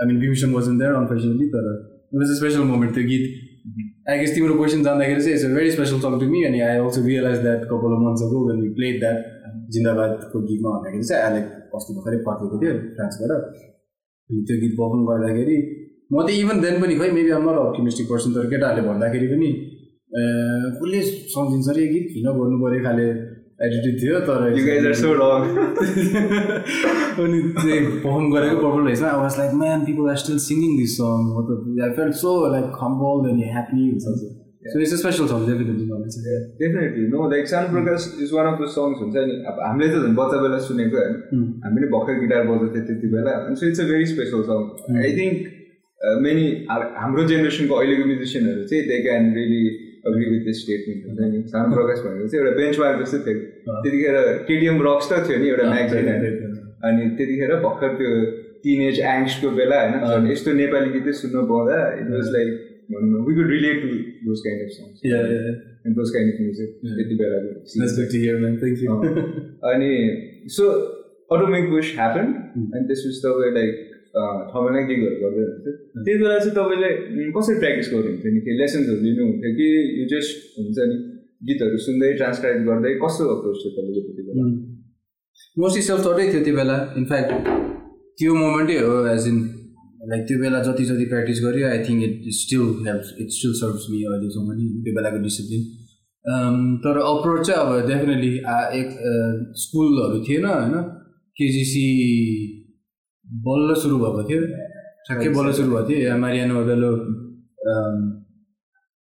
आई 0.00 0.06
मिन 0.08 0.18
भ्युसन 0.20 0.52
वाजन 0.54 0.76
देयर 0.78 0.92
अनफर्चुनेटली 0.94 1.46
तर 1.54 1.64
it 2.12 2.20
was 2.20 2.30
a 2.30 2.34
special 2.34 2.62
moment 2.68 2.94
त्यो 2.94 3.04
गीत 3.08 3.24
आई 4.10 4.18
गेस 4.18 4.34
तिम्रो 4.34 4.54
क्वेसन 4.58 4.84
जाँदाखेरि 4.84 5.22
चाहिँ 5.22 5.34
it's 5.34 5.44
a 5.44 5.50
very 5.54 5.70
special 5.70 5.98
song 6.04 6.18
to 6.20 6.28
me 6.34 6.42
अनि 6.50 6.60
I 6.66 6.76
also 6.82 7.02
realize 7.06 7.40
that 7.46 7.64
couple 7.72 7.96
of 7.96 8.04
months 8.04 8.22
ago 8.28 8.44
when 8.46 8.62
we 8.62 8.70
played 8.78 9.00
that 9.00 9.50
जिन्दाबादको 9.74 10.42
गीतमा 10.44 10.76
भन्दाखेरि 10.76 11.10
चाहिँ 11.10 11.24
आइलेक 11.24 11.74
अस्ति 11.80 11.98
भर्खरै 11.98 12.22
फर्केको 12.28 12.62
थियो 12.62 12.76
फ्रान्सबाट 12.94 13.34
अनि 13.34 14.46
त्यो 14.46 14.60
गीत 14.62 14.78
पर्फर्म 14.78 15.04
गर्दाखेरि 15.10 15.58
म 16.12 16.26
त 16.26 16.38
इभन 16.38 16.64
देन 16.66 16.80
पनि 16.84 17.00
खै 17.02 17.10
maybe 17.18 17.36
I'm 17.40 17.50
not 17.50 17.64
optimistic 17.64 18.10
person 18.12 18.38
तर 18.38 18.50
केटाहरूले 18.54 18.88
भन्दाखेरि 18.88 19.34
पनि 19.34 19.50
कसले 20.10 21.00
सम्झिन्छ 21.32 21.68
अरे 21.70 21.86
गीत 21.88 22.06
किन 22.14 22.26
गर्नु 22.38 22.56
पऱ्यो 22.62 22.80
खाले 22.84 23.06
एटिट्युड 23.64 23.96
थियो 24.00 24.18
तर. 24.26 24.40
अनि 27.22 27.38
पर्फर्म 27.56 28.30
गरेको 28.34 28.56
पर्फर्म 28.56 28.86
रहेछ। 28.86 29.02
I 29.02 29.16
was 29.22 29.34
like 29.38 29.52
man 29.62 29.80
people 29.86 30.04
are 30.10 30.16
still 30.22 30.38
singing 30.44 30.70
this 30.78 30.92
song 31.00 31.26
मतलब 31.38 31.58
I 31.86 31.90
felt 31.98 32.14
so 32.20 32.30
like 32.52 32.78
humble 32.82 33.28
and 33.30 33.42
happy 33.50 33.82
हुन्छ 33.90 34.04
so 34.72 34.80
it's 34.80 34.94
a 34.94 34.96
special 35.02 35.26
song 35.32 35.44
definitely 35.50 37.04
no 37.12 37.28
like 37.30 37.44
Sano 37.52 37.68
Prakash 37.76 38.00
is 38.24 38.32
one 38.38 38.46
of 38.52 38.56
the 38.62 38.64
songs 38.78 38.98
हुन्छ 39.02 39.14
नि। 39.28 39.36
अब 39.52 39.62
हामीले 39.66 39.88
त 39.92 40.00
झन् 40.00 40.16
बच्चा 40.20 40.36
बेला 40.42 40.58
सुनेको 40.66 40.96
होइन। 40.96 41.14
Hmm. 41.30 41.46
हामीले 41.64 41.86
भर्खर 41.94 42.18
गिटार 42.24 42.42
बजाउँथ्यो 42.48 42.82
त्यति 42.88 43.06
बेला। 43.14 43.36
So 43.60 43.64
it's 43.68 43.80
a 43.80 43.86
very 43.92 44.06
special 44.14 44.40
song 44.50 44.58
I 45.04 45.12
think 45.20 45.38
many 46.24 46.44
हाम्रो 47.04 47.22
जेनेरेसनको 47.30 47.74
अहिलेको 47.80 48.04
म्युजिसियनहरू 48.10 48.62
चाहिँ 48.72 48.82
they 48.90 48.96
can 49.06 49.32
really 49.38 49.62
agree 50.08 50.24
with 50.30 50.44
this 50.44 50.56
statement 50.62 51.00
हुन्छ 51.06 51.20
नि 51.32 51.38
सानो 51.52 51.74
प्रकाश 51.76 51.98
भनेको 52.04 52.26
चाहिँ 52.28 52.44
एउटा 52.44 52.56
बेन्च 52.60 52.78
मार्क 52.82 53.00
जस्तो 53.02 53.18
थियो. 53.26 53.38
त्यतिखेर 53.82 54.16
केटिएम 54.48 54.76
रक्स 54.88 55.06
त 55.12 55.18
थियो 55.28 55.38
नि 55.42 55.48
एउटा 55.52 55.64
म्यागजिन 55.72 56.08
अनि 56.88 57.02
त्यतिखेर 57.16 57.52
भर्खर 57.66 57.90
त्यो 58.00 58.10
टिन 58.64 58.80
एज 58.88 59.00
एङ्सको 59.12 59.50
बेला 59.58 59.78
होइन? 59.82 59.94
यस्तो 60.32 60.52
नेपाली 60.62 60.88
गीतै 60.96 61.12
सुन्न 61.20 61.44
पाउँदा 61.52 61.76
इट 62.00 62.08
वाज 62.14 62.26
लाइक 62.36 62.48
भनौँ 62.92 63.20
we 63.26 63.34
could 63.34 63.50
relate 63.56 63.76
to 63.82 63.88
those 64.28 64.40
kind 64.46 64.62
of 64.62 64.70
songs. 64.78 64.96
And 65.86 65.96
those 65.96 66.10
kind 66.16 66.32
of 66.32 66.40
music 66.40 66.70
त्यति 66.96 67.14
बेलाको. 67.20 67.52
अनि 69.72 69.90
सो 70.56 70.64
अटोमिक 71.36 71.70
बुस 71.70 71.92
ह्यापन 72.00 72.26
अनि 72.74 72.84
त्यसपछि 72.88 73.20
तपाईँ 73.26 73.54
लाइक 73.58 73.86
ठाउँमा 74.14 74.80
गिगहरू 74.90 75.16
गर्दै 75.22 75.42
हुन्थ्यो 75.48 75.72
त्यति 76.04 76.18
बेला 76.22 76.38
चाहिँ 76.38 76.54
तपाईँले 76.58 76.90
कसरी 77.36 77.54
प्र्याक्टिस 77.62 77.88
गर्नुहुन्थ्यो 77.92 78.30
नि? 78.34 78.40
के 78.46 78.52
लेसन्सहरू 78.60 79.00
लिनुहुन्थ्यो 79.06 79.50
कि 79.58 79.68
यो 79.98 80.04
जस्ट 80.12 80.34
हुन्छ 80.58 80.78
नि 80.90 80.96
गीतहरू 81.48 81.76
सुन्दै 81.86 82.10
ट्रान्सक्राइब 82.20 82.58
गर्दै 82.68 82.92
कस्तो 83.04 83.22
अप्रोच 83.34 83.56
थियो 83.62 83.70
तपाईँको 83.76 84.02
त्यति 84.06 84.22
बेला? 84.28 84.42
मोस्टली 85.56 85.82
सेल्फ 85.88 86.02
थटै 86.06 86.26
थियो 86.32 86.42
त्यो 86.46 86.54
बेला। 86.60 86.76
इनफ्याक्ट 87.00 87.30
त्यो 88.18 88.34
मोमेन्टै 88.42 88.78
हो 88.84 88.94
एज 89.14 89.24
इन 89.32 89.38
लाइक 90.10 90.22
त्यो 90.28 90.36
बेला 90.42 90.58
जति 90.66 90.84
जति 90.90 91.04
प्र्याक्टिस 91.10 91.38
गऱ्यो 91.46 91.66
I 91.68 91.78
think 91.88 92.00
it 92.08 92.14
still 92.36 92.64
help 92.86 93.04
it 93.22 93.28
still 93.38 93.52
serves 93.60 93.84
me 93.90 93.98
अहिलेसम्म 94.10 94.48
नि 94.60 94.64
त्यो 94.84 94.92
बेलाको 94.98 95.18
डिसिप्लिन 95.26 95.62
तर 96.84 96.94
अप्रोच 97.10 97.46
चाहिँ 97.46 97.60
अब 97.64 97.88
डेफिनेटली 97.90 98.32
एक 98.80 98.88
स्कुलहरू 99.64 100.18
थिएन 100.28 100.44
होइन? 100.46 100.74
केजिसी 101.36 101.84
बल्ल 103.46 103.74
सुरु 103.82 103.96
भएको 104.04 104.22
थियो। 104.28 104.40
ठ्याक्कै 105.06 105.28
बल्ल 105.36 105.52
सुरु 105.58 105.68
भएको 105.70 105.82
थियो। 105.88 106.16
मारियानो 106.24 106.64
बेलो 106.70 106.90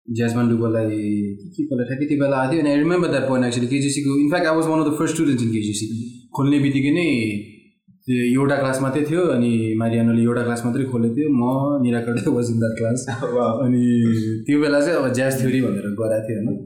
ज्याजमान 0.07 0.45
डुबोलाई 0.49 0.87
के 1.53 1.61
कसलाई 1.65 1.85
ठ्याक्कै 1.87 2.05
त्यो 2.09 2.17
बेला 2.21 2.35
आएको 2.41 2.51
थियो। 2.51 2.61
अनि 2.61 2.69
I 2.69 2.77
remember 2.79 3.09
that 3.13 3.25
point 3.29 3.45
actually 3.47 3.67
केजिसीको 3.73 4.09
in fact 4.23 4.47
I 4.49 4.55
was 4.57 4.65
one 4.71 4.79
of 4.81 4.87
the 4.87 4.91
first 4.99 5.13
students 5.15 5.43
in 5.45 5.51
KJC 5.55 5.85
खोल्ने 6.35 6.57
बित्तिकै 6.65 6.91
नै 6.97 7.07
त्यो 8.05 8.17
एउटा 8.33 8.55
क्लास 8.61 8.77
मात्रै 8.81 9.03
थियो 9.09 9.21
अनि 9.35 9.51
मारियानोले 9.81 10.21
एउटा 10.23 10.43
क्लास 10.47 10.61
मात्रै 10.65 10.83
खोलेको 10.91 11.15
थियो। 11.15 11.29
म 11.29 11.43
निराकर्दै 11.85 12.31
वाज 12.37 12.47
इन 12.53 12.57
द्याट 12.63 12.73
क्लास 12.79 12.99
अनि 13.65 13.83
त्यो 14.45 14.57
बेला 14.61 14.79
चाहिँ 14.85 14.97
अब 14.99 15.05
ज्याज 15.19 15.33
थ्योरी 15.41 15.59
भनेर 15.67 15.85
गराएको 16.01 16.27
थियो 16.27 16.37
होइन। 16.39 16.57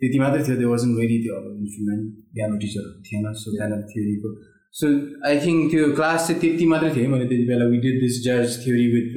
त्यति 0.00 0.18
मात्रै 0.24 0.40
थियो 0.46 0.56
त्यो 0.60 0.68
वाजन 0.70 0.90
भेरी 0.98 1.16
थियो 1.24 1.34
अब 1.40 1.44
इन्स्ट्रुमेन्ट 1.62 2.02
पियानो 2.34 2.56
टिचरहरू 2.62 2.90
थिएन। 3.06 3.24
सो 3.42 3.48
अफ 3.56 3.82
थ्योरीको 3.92 4.28
सो 4.74 4.86
आई 5.28 5.38
थिङ्क 5.44 5.70
त्यो 5.70 5.88
क्लास 5.96 6.26
चाहिँ 6.26 6.40
त्यति 6.42 6.66
मात्रै 6.72 6.90
थियो 6.96 7.08
मैले 7.12 7.26
त्यति 7.30 7.44
बेला. 7.48 7.64
We 7.72 7.78
did 7.84 7.96
this 8.02 8.14
jazz 8.24 8.46
theory 8.64 8.86
with 8.94 9.08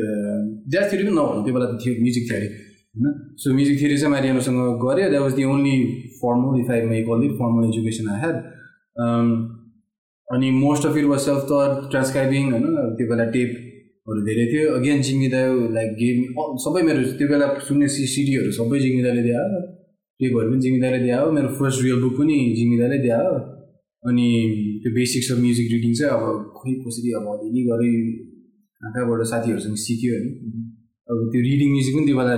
jazz 0.71 0.85
theory 0.91 1.03
पनि 1.03 1.15
नभनौँ 1.17 1.43
त्यो 1.45 1.53
बेला 1.55 1.67
त 1.71 1.77
थियो 1.83 1.93
म्युजिक 2.05 2.23
थ्योरी 2.29 2.47
होइन? 2.47 3.13
सो 3.41 3.53
म्युजिक 3.59 3.79
थ्योरी 3.79 3.97
चाहिँ 4.01 4.11
मारियानोसँग 4.15 4.59
गऱ्यो 4.83 5.07
that 5.11 5.21
was 5.27 5.33
the 5.39 5.43
only 5.53 5.77
formal 6.19 6.59
if 6.63 6.69
I 6.75 6.81
may 6.91 7.01
call 7.07 7.21
formal 7.39 7.63
education 7.69 8.09
I 8.15 8.19
had 8.25 8.37
अनि 10.27 10.51
most 10.59 10.85
of 10.89 10.97
it 10.97 11.05
was 11.13 11.19
self 11.29 11.41
taught 11.49 11.89
transcribing 11.91 12.43
होइन? 12.51 12.67
त्यो 12.99 13.07
बेला 13.09 13.25
टेपहरू 13.33 14.21
धेरै 14.27 14.45
थियो. 14.51 14.69
अगेन 14.77 15.01
जिङ्गिदायो 15.07 15.55
लाइक 15.79 15.91
गेम 16.03 16.17
सबै 16.67 16.81
मेरो 16.91 17.01
त्यो 17.19 17.27
बेला 17.33 17.47
सुन्ने 17.67 17.87
सिडीहरू 17.95 18.51
सबै 18.59 18.79
जिङ्गिदाले 18.85 19.21
हो। 19.31 19.59
टेपहरू 20.19 20.47
पनि 20.51 20.59
जिङ्गिदाले 20.65 21.11
हो। 21.13 21.25
मेरो 21.37 21.49
फर्स्ट 21.59 21.83
रियल 21.83 21.99
बुक 22.03 22.13
पनि 22.19 22.37
जिङ्गिदाले 22.59 22.97
हो। 23.17 23.35
अनि 24.09 24.27
त्यो 24.83 24.91
बेसिक्स 24.95 25.31
अफ 25.31 25.39
म्युजिक 25.45 25.67
रिडिङ 25.73 25.93
चाहिँ 25.99 26.11
अब 26.15 26.23
खोइ 26.57 26.73
कसरी 26.85 27.09
अब 27.19 27.25
अलिअलि 27.33 27.61
गरी 27.71 27.93
कहाँ 28.81 28.91
कहाँबाट 28.93 29.27
साथीहरूसँग 29.31 29.77
सिक्यो 29.83 30.11
होइन। 30.15 30.25
अब 31.09 31.17
त्यो 31.31 31.41
रिडिङ 31.49 31.69
म्युजिक 31.71 31.93
पनि 31.95 32.05
त्यो 32.07 32.17
बेला 32.19 32.35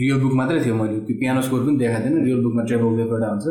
रियल 0.00 0.18
बुक 0.22 0.34
मात्रै 0.40 0.60
थियो 0.64 0.74
मैले 0.76 0.98
त्यो 1.06 1.16
पियानो 1.20 1.40
स्कोर 1.46 1.60
पनि 1.66 1.76
देखाएको 1.78 2.04
थिएन 2.04 2.24
रियल 2.26 2.40
बुकमा 2.44 2.62
ट्रेबल 2.68 2.94
वेभ 2.98 3.12
एउटा 3.16 3.28
हुन्छ 3.32 3.46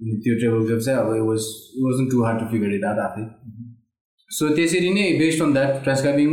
अनि 0.00 0.14
त्यो 0.24 0.34
ट्रेबल 0.40 0.62
वेभ 0.70 0.80
चाहिँ 0.86 0.98
अब 1.00 1.08
was 1.28 1.42
wasn't 1.84 2.10
too 2.12 2.22
hard 2.24 2.38
to 2.40 2.46
figure 2.52 2.74
it 2.78 2.84
out 2.90 3.00
आफै। 3.06 3.24
सो 4.30 4.54
त्यसरी 4.56 4.90
नै 4.94 5.06
बेस्ड 5.18 5.42
अन 5.42 5.52
द्याट 5.52 5.82
ट्रान्सक्राइबिङ 5.84 6.30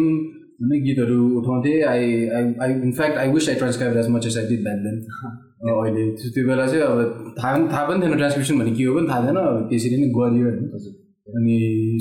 होइन 0.60 0.84
गीतहरू 0.86 1.20
उठाउँथेँ। 1.40 1.82
I 1.92 2.04
I 2.38 2.54
I 2.64 2.72
in fact 2.88 3.18
I 3.24 3.32
wish 3.34 3.50
I 3.50 3.56
transcribe 3.62 3.98
as 4.04 4.10
much 4.16 4.28
as 4.28 4.38
I 4.38 4.46
did 4.52 4.64
back 4.64 4.80
then 4.86 4.98
अहिले 5.62 6.04
त्यो- 6.22 6.46
बेला 6.48 6.66
चाहिँ 6.68 6.82
अब 6.84 7.34
थाहा 7.38 7.54
पनि 7.58 7.68
थाहा 7.74 7.84
पनि 7.90 8.02
थिएन 8.06 8.18
ट्रान्सक्रिप्सन 8.18 8.60
भने 8.60 8.72
के 8.78 8.84
हो 8.84 8.96
पनि 8.98 9.08
थाहा 9.10 9.22
थिएन। 9.26 9.38
अब 9.44 9.68
त्यसरी 9.70 9.98
नै 10.02 10.10
गरियो 10.18 10.46
होइन 10.50 10.66
अनि 11.38 11.56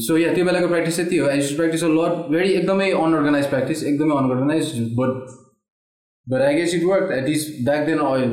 सो 0.07 0.17
या 0.19 0.33
त्यो 0.35 0.45
बेलाको 0.49 0.69
प्र्याक्टिस 0.73 0.97
चाहिँ 0.97 1.11
त्यो 1.11 1.25
हो। 1.25 1.31
I 1.31 1.41
practice 1.61 1.85
a 1.85 1.89
lot 1.99 2.13
very 2.33 2.51
एकदमै 2.59 2.91
अनअर्गनाइज 3.05 3.47
प्र्याक्टिस 3.55 3.83
एकदमै 3.93 4.15
unorganized 4.23 4.67
but 4.99 5.13
but 6.27 6.41
I 6.49 6.55
guess 6.59 6.75
it 6.75 6.85
work 6.91 7.13
at 7.19 7.29
least 7.29 7.65
back 7.69 7.87
then 7.87 7.99
अहिले 8.11 8.29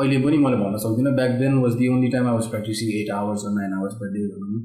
अहिले 0.00 0.18
पनि 0.24 0.36
मैले 0.44 0.56
भन्न 0.62 0.76
सक्दिनँ। 0.84 1.14
Back 1.20 1.30
then 1.40 1.58
was 1.64 1.74
the 1.80 1.88
only 1.94 2.08
time 2.14 2.26
I 2.28 2.34
was 2.40 2.46
practicing 2.54 2.88
eight 3.00 3.10
hours 3.20 3.44
nine 3.58 3.72
hours 3.78 3.94
per 4.02 4.12
day 4.16 4.26
भनौँ 4.34 4.60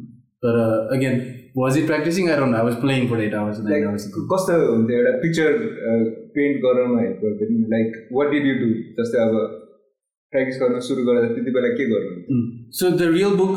तर 0.45 0.59
again 0.97 1.15
was 1.57 1.77
it 1.77 1.85
practicing 1.91 2.29
I 2.29 2.37
don't 2.41 2.55
I 2.55 2.63
was 2.67 2.75
playing 2.83 3.07
for 3.09 3.21
eight 3.23 3.33
hours 3.41 3.59
nine 3.69 3.87
hours 3.87 4.05
कस्तो 4.33 4.59
हुन्थ्यो 4.71 4.97
एउटा 4.99 5.11
पिक्चर 5.25 5.57
पेन्ट 6.37 6.61
गराउनु 6.67 6.99
help 7.01 7.19
गर्थ्यो 7.25 7.47
like 7.75 7.99
what 8.19 8.31
did 8.35 8.45
you 8.51 8.55
do 8.61 8.69
जस्तै 9.01 9.19
अब 9.27 9.35
practice 10.33 10.59
गर्न 10.59 10.79
सुरु 10.79 11.03
गर्दा 11.05 11.27
त्यति 11.29 11.51
बेला 11.51 11.69
के 11.77 11.85
गर्नु 11.87 12.37
so 12.73 12.89
the 12.91 13.07
real 13.13 13.33
book 13.37 13.55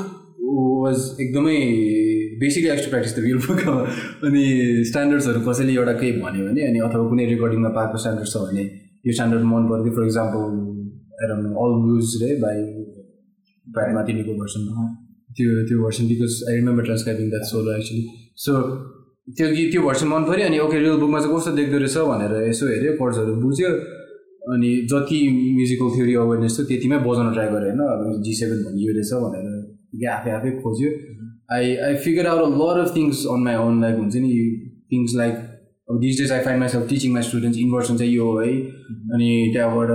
was 0.85 1.05
एकदमै 1.21 1.59
basically 2.41 2.71
ex 2.71 2.85
to 2.85 2.91
practice 2.91 3.17
the 3.17 3.23
real 3.27 3.39
book 3.45 3.61
अनि 4.29 4.43
स्ट्यान्डर्ड्सहरू 4.91 5.41
कसैले 5.45 5.75
एउटा 5.75 5.95
केही 6.01 6.13
भन्यो 6.21 6.47
भने 6.49 6.67
अनि 6.69 6.83
अथवा 6.89 7.07
कुनै 7.13 7.27
रेकर्डिङमा 7.33 7.71
पाएको 7.79 8.03
स्ट्यान्डर्ड 8.05 8.33
छ 8.33 8.45
भने 8.47 8.67
यो 9.07 9.17
स्ट्यान्डर्ड 9.19 9.49
मन 9.53 9.71
पर्थ्यो 9.71 9.95
for 9.97 10.11
example 10.11 10.51
um 11.25 11.47
all 11.65 11.79
blues 11.85 12.19
Ray 12.23 12.35
by 12.43 12.61
Brad 13.67 13.95
माथिनिको 13.95 14.39
version 14.43 14.69
त्यो 15.37 15.65
त्यो 15.69 15.83
version 15.83 16.09
because 16.09 16.43
I 16.49 16.55
remember 16.57 16.85
transcribing 16.85 17.29
that 17.31 17.51
solo 17.51 17.77
actually 17.79 18.07
so 18.43 18.61
त्यो 19.29 19.53
गीत 19.53 19.71
त्यो 19.73 19.83
भर्सन 19.83 20.09
मन 20.11 20.27
पऱ्यो 20.31 20.47
अनि 20.47 20.59
ओके 20.65 20.79
रियल 20.79 21.03
बुकमा 21.03 21.21
चाहिँ 21.21 21.37
कस्तो 21.37 21.59
देख्दो 21.61 21.79
रहेछ 21.85 22.09
भनेर 22.11 22.41
यसो 22.49 22.73
हेऱ्यो 22.73 23.03
कर्ड्सहरू 23.03 23.43
बुझ्यो 23.45 23.77
अनि 24.53 24.71
जति 24.91 25.19
म्युजिकल 25.57 25.89
थ्योरी 25.95 26.15
अवेरनेस 26.23 26.57
थियो 26.59 26.67
त्यतिमै 26.69 26.99
बजाउन 27.05 27.33
ट्राई 27.33 27.49
गरेँ 27.55 27.71
होइन। 27.71 27.81
अब 27.87 28.23
जी 28.25 28.33
सेभेन 28.41 28.61
भनियो 28.65 28.93
रहेछ 28.97 29.13
भनेर 29.25 30.09
आफै 30.13 30.31
आफै 30.31 30.51
खोज्यो। 30.61 30.91
I 31.55 31.75
I 31.87 31.95
figure 32.05 32.27
out 32.27 32.43
a 32.43 32.51
lot 32.61 32.81
of 32.81 32.91
things 32.97 33.27
on 33.33 33.41
my 33.47 33.57
own 33.65 33.81
like 33.83 33.97
हुन्छ 33.99 34.15
नि 34.25 34.31
थिङ्स 34.93 35.15
लाइक 35.17 35.35
अब 35.89 35.99
these 36.01 36.21
days 36.21 36.33
I 36.33 36.41
find 36.45 36.61
myself 36.61 36.89
teaching 36.89 37.13
my 37.13 37.23
students 37.23 37.59
inversion 37.61 37.97
चाहिँ 37.97 38.13
यो 38.13 38.25
हो 38.31 38.39
है। 38.41 38.53
अनि 39.15 39.31
त्यहाँबाट 39.55 39.91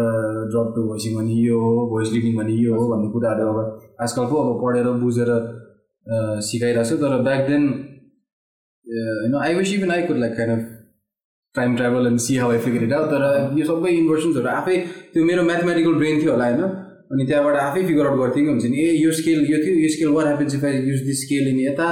ड्रप 0.51 0.73
टु 0.75 0.81
भोइसिङ 0.87 1.15
भने 1.17 1.37
यो 1.43 1.59
हो 1.61 1.85
भोइस 1.93 2.13
रिडिङ 2.13 2.35
भने 2.37 2.57
यो 2.63 2.75
हो 2.75 2.89
भन्ने 2.89 3.11
कुराहरू 3.13 3.47
अब 3.53 3.57
आजकलको 4.01 4.35
अब 4.43 4.49
पढेर 4.63 4.91
बुझेर 5.03 5.31
सिकाइरहेको 6.49 6.89
छु। 6.89 6.97
तर 6.97 7.21
ब्याक 7.29 7.47
देन 7.49 7.63
होइन 8.87 9.35
I 9.45 9.55
wish 9.55 9.73
even 9.73 9.91
I 9.91 10.01
could 10.09 10.17
like 10.19 10.37
kind 10.37 10.53
of 10.57 10.61
time 11.55 11.75
travel 11.75 12.07
and 12.07 12.19
see 12.19 12.35
how 12.37 12.51
I 12.51 12.57
figure 12.65 12.83
it 12.83 12.93
out 12.93 13.07
तर 13.11 13.23
यो 13.59 13.65
सबै 13.65 13.91
इन्भर्सन्सहरू 13.91 14.49
आफै 14.49 14.77
त्यो 15.13 15.23
मेरो 15.25 15.43
म्याथमेटिकल 15.43 15.93
ब्रेन 16.01 16.21
थियो 16.21 16.31
होला 16.31 16.45
होइन? 16.49 16.61
अनि 17.11 17.25
त्यहाँबाट 17.25 17.55
आफै 17.57 17.83
फिगर 17.87 18.07
आउट 18.07 18.19
गर्थेँ 18.19 18.43
कि 18.43 18.49
हुन्छ 18.49 18.65
नि 18.65 18.77
ए 18.81 18.91
यो 19.03 19.11
स्केल 19.19 19.39
यो 19.51 19.57
थियो 19.63 19.75
यो 19.83 19.89
scale 19.93 20.09
what 20.17 20.25
happens 20.25 20.55
if 20.55 20.63
I 20.65 20.81
use 20.89 21.01
this 21.05 21.21
scale 21.25 21.47
in 21.47 21.59
यता 21.59 21.87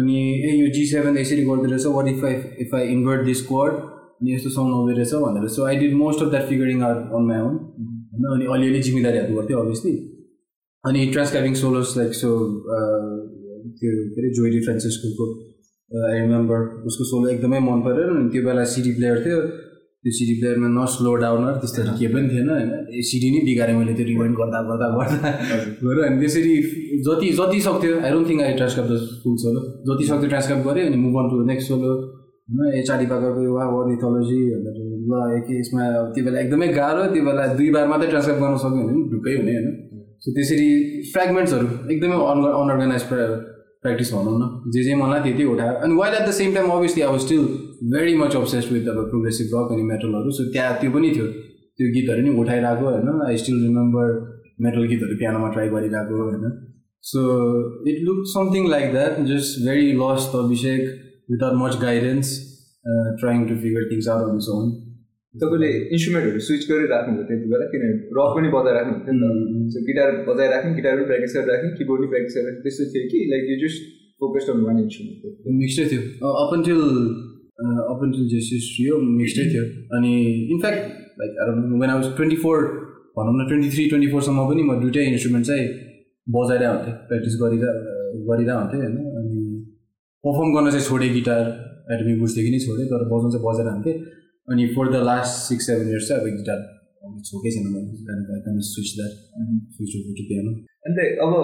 अनि 0.00 0.18
ए 0.48 0.50
यो 0.56 0.66
जी 0.74 0.84
सेभेन 0.86 1.16
यसरी 1.18 1.44
गर्दो 1.44 1.70
रहेछ 1.70 1.86
what 1.94 2.08
if 2.08 2.24
I 2.24 2.34
if 2.64 2.74
I 2.74 2.88
invert 2.96 3.24
this 3.26 3.42
code 3.46 3.70
अनि 3.72 4.34
यस्तो 4.34 4.50
साउन्ड 4.56 4.74
आउँदो 4.74 4.96
रहेछ 4.98 5.14
भनेर। 5.24 5.48
So 5.54 5.64
I 5.66 5.76
did 5.76 5.94
most 6.00 6.22
of 6.22 6.28
that 6.30 6.48
figuring 6.48 6.82
out 6.88 7.14
on 7.18 7.28
my 7.28 7.40
own 7.40 7.56
होइन? 7.56 8.26
अनि 8.34 8.50
अलिअलि 8.54 8.82
जिम्मेदारीहरू 8.88 9.40
गर्थ्यो 9.40 9.58
अभियसली 9.58 9.94
अनि 10.84 11.06
ट्रान्सक्राइबिङ 11.12 11.54
सोलोस 11.62 11.94
लाइक 11.98 12.14
सो 12.20 12.34
त्यो 13.78 13.90
के 14.12 14.20
अरे 14.20 14.34
जोइडी 14.34 14.60
फ्रान्सिस्को 14.60 15.26
आई 15.92 16.20
रिमेम्बर 16.20 16.58
उसको 16.88 17.04
सोलो 17.10 17.26
एकदमै 17.34 17.58
मन 17.68 17.78
पऱ्यो 17.84 18.04
अनि 18.14 18.28
त्यो 18.32 18.42
बेला 18.46 18.64
सिडी 18.72 18.90
प्लेयर 18.98 19.18
थियो। 19.24 19.40
त्यो 20.04 20.12
सिडी 20.18 20.34
प्लेयरमा 20.38 20.68
न 20.68 20.84
स्लो 20.92 21.10
डाउनर 21.22 21.54
त्यस्तोहरू 21.62 21.92
केही 21.98 22.08
पनि 22.14 22.28
थिएन 22.30 22.48
होइन। 22.50 22.70
सिडी 23.08 23.28
नै 23.34 23.40
बिगारेँ 23.48 23.76
मैले 23.78 23.92
त्यो 23.98 24.06
रिवाइन्ड 24.06 24.34
गर्दा 24.40 24.58
गर्दा 24.70 24.86
गर्दा। 24.94 25.28
गरेर 25.82 26.02
अनि 26.06 26.16
त्यसरी 26.22 26.54
जति 27.06 27.28
जति 27.38 27.58
सक्थ्यो 27.68 27.92
I 28.00 28.10
don't 28.14 28.26
think 28.30 28.42
I 28.46 28.52
transcribe 28.58 28.88
the 28.90 29.20
full 29.22 29.36
solo 29.44 29.60
जति 29.88 30.04
सक्थ्यो 30.10 30.28
ट्रान्सक्राइब 30.32 30.60
गरेँ 30.68 30.86
अनि 30.88 30.98
move 31.04 31.16
on 31.22 31.30
to 31.30 31.44
next 31.52 31.68
solo 31.68 31.92
होइन 32.48 32.74
एचआरडी 32.80 33.06
पाएको 33.12 33.46
वा 33.56 33.64
वर्निथोलोजी 33.74 34.40
ल 35.12 35.22
एक 35.38 35.46
यसमा 35.60 35.82
त्यो 36.14 36.24
बेला 36.26 36.38
एकदमै 36.40 36.68
गाह्रो 36.80 37.06
त्यो 37.14 37.22
बेला 37.28 37.46
दुई 37.54 37.70
बार 37.76 37.86
मात्रै 37.94 38.08
ट्रान्सक्राइब 38.12 38.42
गर्न 38.42 38.56
सक्यो 38.64 38.82
भने 38.88 39.00
ढुक्कै 39.12 39.36
हुने 39.38 39.54
होइन। 39.56 39.68
सो 40.22 40.28
त्यसरी 40.36 40.68
फ्रेगमेन्ट्सहरू 41.14 41.66
एकदमै 41.94 42.16
अन 42.32 42.38
अनअर्गनाइज 42.50 43.04
प्र्याक्टिस 43.82 44.12
भनौँ 44.14 44.38
न। 44.38 44.70
जे 44.72 44.82
जे 44.84 44.94
मलाई 44.94 45.20
त्यति 45.22 45.44
उठायो। 45.52 45.72
अनि 45.84 45.94
while 45.94 46.14
at 46.14 46.28
the 46.28 46.32
same 46.32 46.54
time 46.54 46.70
obviously 46.70 47.02
अब 47.02 47.16
still 47.18 47.44
very 47.94 48.14
much 48.16 48.36
obsessed 48.36 48.72
with 48.72 48.88
अब 48.88 48.98
प्रोग्रेसिभ 49.10 49.54
रक 49.54 49.72
अनि 49.72 49.82
मेटलहरू 49.82 50.30
सो 50.32 50.44
त्यहाँ 50.52 50.78
त्यो 50.80 50.90
पनि 50.90 51.10
थियो। 51.14 51.26
त्यो 51.26 51.86
गीतहरू 51.94 52.22
नि 52.22 52.36
उठाइरहेको 52.40 52.84
होइन? 52.84 53.08
आई 53.28 53.36
स्टिल 53.36 53.62
रिमेम्बर 53.62 54.06
मेटल 54.60 54.86
गीतहरू 54.92 55.16
पियानोमा 55.18 55.48
ट्राई 55.52 55.68
गरिरहेको 55.68 56.22
होइन? 56.22 56.44
So 57.04 57.20
it 57.90 57.98
look 58.02 58.24
something 58.32 58.68
like 58.70 58.90
that 58.92 59.20
just 59.26 59.60
very 59.66 59.92
lost 60.00 60.36
Abhishek 60.36 60.80
without 61.30 61.54
much 61.62 61.80
guidance 61.82 62.28
trying 63.20 63.44
to 63.48 63.54
figure 63.62 63.90
things 63.92 64.08
out 64.08 64.30
on 64.30 64.40
own 64.56 64.70
तपाईँले 65.34 65.68
इन्स्ट्रुमेन्टहरू 65.94 66.40
स्विच 66.46 66.62
गरिराख्नुभयो 66.70 67.24
त्यति 67.28 67.46
बेला 67.52 67.66
किनभने 67.72 67.94
रक 68.16 68.30
पनि 68.36 68.48
बजाइराख्नु 68.54 68.92
हुन्थ्यो 68.94 69.12
नि 69.16 69.68
त। 69.72 69.74
गिटार 69.88 70.08
बजाइराख्ने 70.28 70.70
गिटार 70.78 70.92
पनि 70.96 71.04
प्र्याक्टिस 71.10 71.32
गरिराख्ने 71.36 71.68
किबोर्ड 71.78 72.00
पनि 72.02 72.08
प्र्याक्टिस 72.12 72.34
गरिराख्ने 72.36 72.60
त्यस्तो 72.64 72.84
थियो 72.92 73.04
कि 73.12 73.18
like 73.32 73.44
you 73.50 73.56
just 73.64 73.80
focused 74.20 74.48
on 74.52 74.58
one 74.68 74.76
instrument 74.84 75.20
मिक्सै 75.62 75.84
थियो। 75.90 76.02
अप 76.42 76.50
अन्टिल 76.56 76.82
अप 77.92 78.00
अन्टिल 78.04 78.24
जेसिस 78.34 78.64
थियो 78.76 78.94
मिक्सै 79.20 79.44
थियो। 79.52 79.64
अनि 79.96 80.12
in fact 80.52 80.82
like 81.20 81.32
when 81.80 81.88
I 81.90 81.96
was 81.96 82.06
twenty 82.20 82.38
four 82.44 82.56
भनौँ 83.16 83.34
न 83.34 83.48
ट्वेन्टी 83.48 83.68
थ्री 83.74 83.82
ट्वेन्टी 83.90 84.08
फोरसम्म 84.12 84.40
पनि 84.48 84.62
म 84.68 84.80
दुइटै 84.84 85.02
इन्स्ट्रुमेन्ट 85.12 85.44
चाहिँ 85.48 85.66
बजाइरहेको 86.26 86.72
हुन्थेँ 86.76 86.94
प्र्याक्टिस 87.08 87.34
गरिरह 87.42 87.72
गरिरहेको 88.28 88.60
हुन्थेँ 88.62 88.80
होइन। 88.84 88.96
अनि 89.18 89.40
पर्फर्म 90.24 90.48
गर्न 90.56 90.70
चाहिँ 90.74 90.86
छोडेँ 90.88 91.10
गिटार 91.18 91.44
एडमिक 91.94 92.16
बुझ्देखि 92.20 92.50
नै 92.54 92.60
छोडेँ 92.66 92.86
तर 92.92 93.02
बजाउनु 93.12 93.30
चाहिँ 93.34 93.44
बजाइरहेको 93.46 93.76
हुन्थेँ। 93.76 94.20
अनि 94.48 94.66
for 94.68 94.92
the 94.92 95.02
last 95.04 95.42
six 95.42 95.66
seven 95.66 95.88
years 95.88 96.08
चाहिँ 96.08 96.22
अब 96.22 96.36
गिटार 96.36 96.62
छोकै 97.22 97.50
छैन 97.50 97.68
मैले 97.68 98.62
switch 98.64 98.94
that 98.94 99.12
switch 99.74 99.92
to 100.12 100.24
piano 100.24 100.54
अन्त 100.84 100.98
अब 101.20 101.36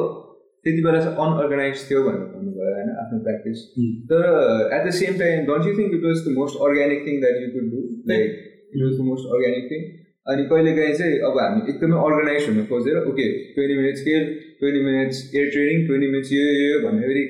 त्यति 0.64 0.82
बेला 0.82 1.00
चाहिँ 1.00 1.16
अनअर्गनाइज 1.24 1.84
थियो 1.84 2.02
भनेर 2.02 2.24
भन्नुभयो 2.30 2.70
होइन 2.70 2.90
आफ्नो 2.96 3.18
प्र्याक्टिस 3.20 3.62
तर 4.10 4.26
at 4.70 4.86
the 4.86 4.94
same 4.96 5.18
time 5.18 5.46
don't 5.46 5.68
you 5.68 5.74
think 5.76 5.94
it 5.94 6.04
was 6.04 6.24
the 6.24 6.34
most 6.36 6.60
organic 6.66 7.06
thing 7.06 7.20
that 7.20 7.40
you 7.42 7.48
could 7.52 7.70
do 7.72 7.82
like 8.08 8.34
it 8.70 8.82
was 8.82 8.92
the 8.92 9.06
most 9.08 9.32
organic 9.36 9.70
thing 9.70 9.86
अनि 10.26 10.44
कहिलेकाहीँ 10.46 10.96
चाहिँ 10.96 11.20
अब 11.26 11.38
हामी 11.40 11.62
एकदमै 11.72 12.00
अर्गनाइज 12.00 12.48
हुन 12.48 12.64
खोजेर 12.70 12.98
ओके 13.04 13.28
ट्वेन्टी 13.52 13.76
मिनट्स 13.76 14.02
खेल 14.08 14.26
twenty 14.58 14.82
minutes 14.86 15.22
ear 15.30 15.52
training 15.52 15.86
twenty 15.86 16.10
minutes 16.12 16.32
यो 16.32 16.50
यो 16.56 16.82
भन्ने 16.82 17.06
फेरि 17.06 17.24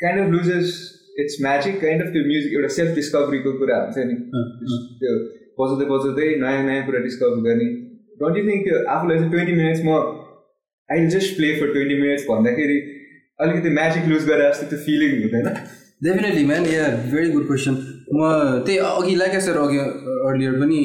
kind 0.00 0.24
of 0.24 0.30
loses 0.32 0.76
it's 1.22 1.36
magic 1.42 1.80
kind 1.80 2.02
of 2.04 2.08
त्यो 2.12 2.22
म्युजिक 2.30 2.52
एउटा 2.58 2.70
सेल्फ 2.76 2.94
डिस्कभरीको 2.94 3.52
कुरा 3.60 3.76
हुन्छ 3.84 3.98
नि। 4.10 4.16
त्यो 5.00 5.12
बजाउँदै 5.60 5.86
बजाउँदै 5.92 6.28
नयाँ 6.44 6.62
नयाँ 6.68 6.84
कुरा 6.86 7.00
डिस्कभर 7.06 7.40
गर्ने। 7.48 7.68
डोन्ट 8.20 8.36
यु 8.38 8.44
थिङ्क 8.50 8.64
आफूलाई 8.94 9.18
चाहिँ 9.18 9.30
ट्वेन्टी 9.32 9.54
मिनट्स 9.62 9.82
म 9.86 9.90
I 10.88 11.06
just 11.14 11.36
play 11.36 11.48
for 11.60 11.72
twenty 11.72 11.96
minutes 12.02 12.24
भन्दाखेरि 12.30 12.78
अलिकति 13.40 13.70
म्याजिक 13.78 14.04
लुज 14.12 14.28
गरे 14.28 14.48
जस्तो 14.50 14.66
त्यो 14.70 14.78
फिलिङ 14.84 15.10
हुँदैन। 15.22 15.48
Definitely 16.04 16.44
man 16.46 16.66
yeah 16.72 16.86
very 17.12 17.30
good 17.32 17.46
question 17.46 17.74
म 18.14 18.20
त्यही 18.66 18.78
अघि 18.90 19.14
लाइक 19.22 19.40
सर 19.46 19.58
अघि 19.58 19.78
अर्लियर 20.28 20.60
पनि 20.60 20.80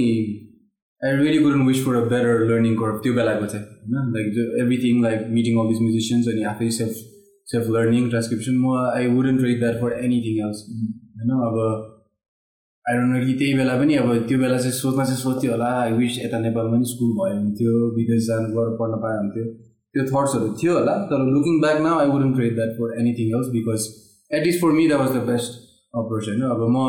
I 1.01 1.17
really 1.17 1.39
good 1.43 1.55
wish 1.67 1.85
for 1.85 1.95
a 1.95 2.03
better 2.11 2.43
learning 2.49 2.73
curve 2.81 2.99
त्यो 3.03 3.13
बेलाको 3.19 3.45
चाहिँ 3.53 3.65
होइन? 3.65 4.11
Like 4.15 4.27
everything 4.63 5.01
like 5.03 5.19
meeting 5.37 5.59
all 5.61 5.67
this 5.71 5.81
musicians 5.81 6.27
अनि 6.33 6.43
आफै 6.51 6.69
सेल्फ 6.77 6.95
सेल्फ 7.51 7.71
लर्निङ 7.77 8.09
ट्रान्सक्रिप्सन 8.09 8.59
म 8.65 8.75
I 8.97 9.07
wouldn't 9.15 9.41
trade 9.47 9.57
that 9.63 9.81
for 9.81 9.97
anything 10.03 10.45
else 10.45 10.59
होइन 11.15 11.31
अब 11.47 11.57
आई 12.85 12.97
डोन्ट 12.97 13.11
नो 13.13 13.25
कि 13.25 13.33
त्यही 13.39 13.53
बेला 13.53 13.73
पनि 13.79 13.95
अब 13.95 14.13
त्यो 14.29 14.37
बेला 14.39 14.57
चाहिँ 14.57 14.75
सोच्न 14.75 15.03
चाहिँ 15.03 15.17
सोध्थ्यो 15.17 15.51
होला। 15.51 15.65
आई 15.81 15.91
विस 15.97 16.15
यता 16.19 16.39
नेपालमा 16.45 16.75
पनि 16.75 16.87
स्कुल 16.91 17.11
भयो 17.17 17.35
हुन्थ्यो 17.41 17.73
विदेश 17.97 18.23
जानु 18.27 18.47
पढ्न 18.79 18.97
पाए 19.03 19.17
हुन्थ्यो। 19.17 19.43
त्यो 19.95 20.03
थट्सहरू 20.11 20.47
थियो 20.61 20.73
होला 20.77 20.95
तर 21.11 21.21
looking 21.33 21.59
back 21.61 21.81
now 21.81 21.99
I 21.99 22.07
wouldn't 22.13 22.39
trade 22.39 22.53
that 22.55 22.71
for 22.77 22.95
anything 23.01 23.35
else 23.37 23.47
because 23.55 23.87
at least 24.31 24.61
for 24.61 24.71
me 24.77 24.87
that 24.87 25.01
was 25.01 25.11
the 25.17 25.23
best 25.29 25.61
approach 26.01 26.27
होइन 26.29 26.43
अब 26.49 26.63
म 26.75 26.85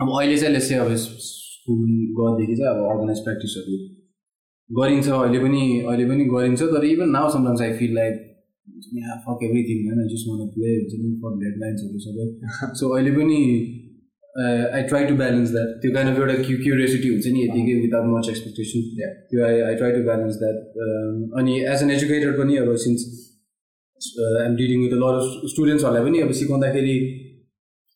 अब 0.00 0.12
अहिले 0.18 0.36
चाहिँ 0.36 0.54
लेसे 0.54 0.74
अब 0.84 0.94
स्कुल 1.04 1.82
गएदेखि 2.20 2.56
चाहिँ 2.60 2.70
अब 2.72 2.84
अर्गनाइज 2.92 3.24
प्र्याक्टिसहरू 3.26 3.76
गरिन्छ 4.70 5.08
अहिले 5.08 5.38
पनि 5.46 5.64
अहिले 5.80 6.06
पनि 6.12 6.24
गरिन्छ 6.36 6.62
तर 6.62 6.84
even 6.92 7.18
now 7.18 7.34
sometimes 7.36 7.62
I 7.62 7.72
feel 7.80 7.94
like 7.94 8.22
fuck 9.24 9.38
everything 9.46 9.78
होइन 9.86 10.00
जस्ट 10.12 10.28
मन 10.28 10.40
प्ले 10.54 10.70
हुन्छ 10.76 10.92
नि 11.00 11.08
फर 11.24 11.32
डेडलाइन्सहरू 11.40 11.98
सबै 12.04 12.26
सो 12.80 12.84
अहिले 12.96 13.12
पनि 13.16 13.40
I 14.76 14.82
try 14.92 15.04
to 15.10 15.14
balance 15.18 15.50
that 15.56 15.74
त्यो 15.82 15.90
काइन्ड 15.96 16.12
अफ 16.12 16.16
एउटा 16.22 16.36
क्यु 16.46 16.56
क्युरियोसिटी 16.62 17.08
हुन्छ 17.14 17.26
नि 17.34 17.40
यतिकै 17.44 17.74
विदाउट 17.82 18.06
मच 18.14 18.30
एक्सपेक्टेसन 18.32 18.80
त्यो 19.32 19.44
I 19.48 19.60
I 19.66 19.74
try 19.82 19.92
to 19.98 20.02
balance 20.08 20.40
that 20.44 20.56
अनि 21.42 21.58
एज 21.74 21.84
एन 21.86 21.90
एजुकेटर 21.98 22.32
पनि 22.40 22.56
अब 22.62 22.72
since 22.86 23.04
I'm 24.44 24.56
dealing 24.62 24.78
with 24.84 24.96
lot 25.02 25.20
स्टुडेन्ट्सहरूलाई 25.52 26.08
पनि 26.08 26.24
अब 26.26 26.32
सिकाउँदाखेरि 26.40 26.96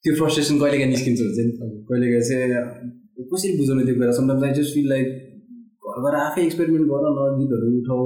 त्यो 0.05 0.13
फ्रस्ट्रेसन 0.19 0.59
कहिलेकाहीँ 0.59 0.91
निस्किन्छ 0.91 1.21
हुन्छ 1.21 1.39
नि। 1.47 1.53
कहिलेकाहीँ 1.89 2.25
चाहिँ 2.29 3.27
कसरी 3.33 3.51
बुझाउने 3.61 3.85
त्यो 3.87 3.95
कुरा? 3.97 4.13
Sometimes 4.19 4.45
I 4.49 4.53
just 4.59 4.75
feel 4.75 4.87
like 4.93 5.07
घरबाट 5.93 6.15
आफै 6.19 6.43
एक्सपेरिमेन्ट 6.49 6.87
गर 6.93 7.03
न 7.17 7.27
गीतहरू 7.39 7.69
उठाऊ। 7.79 8.05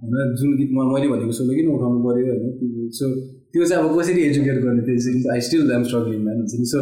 होइन 0.00 0.34
जुन 0.40 0.50
गीतमा 0.60 0.82
मैले 0.92 1.08
भनेको 1.12 1.32
सोलो 1.38 1.52
किन 1.58 1.68
उठाउनु 1.76 1.98
पऱ्यो 2.06 2.24
होइन। 2.32 2.88
सो 2.98 3.04
त्यो 3.52 3.64
चाहिँ 3.70 3.82
अब 3.82 3.98
कसरी 3.98 4.22
एजुकेट 4.30 4.58
गर्ने 4.64 4.82
त्यो 4.88 5.32
I 5.34 5.40
still 5.46 5.70
am 5.78 5.82
struggling 5.88 6.20
man 6.26 6.36
हुन्छ 6.40 6.54
नि? 6.60 6.66
सो 6.72 6.78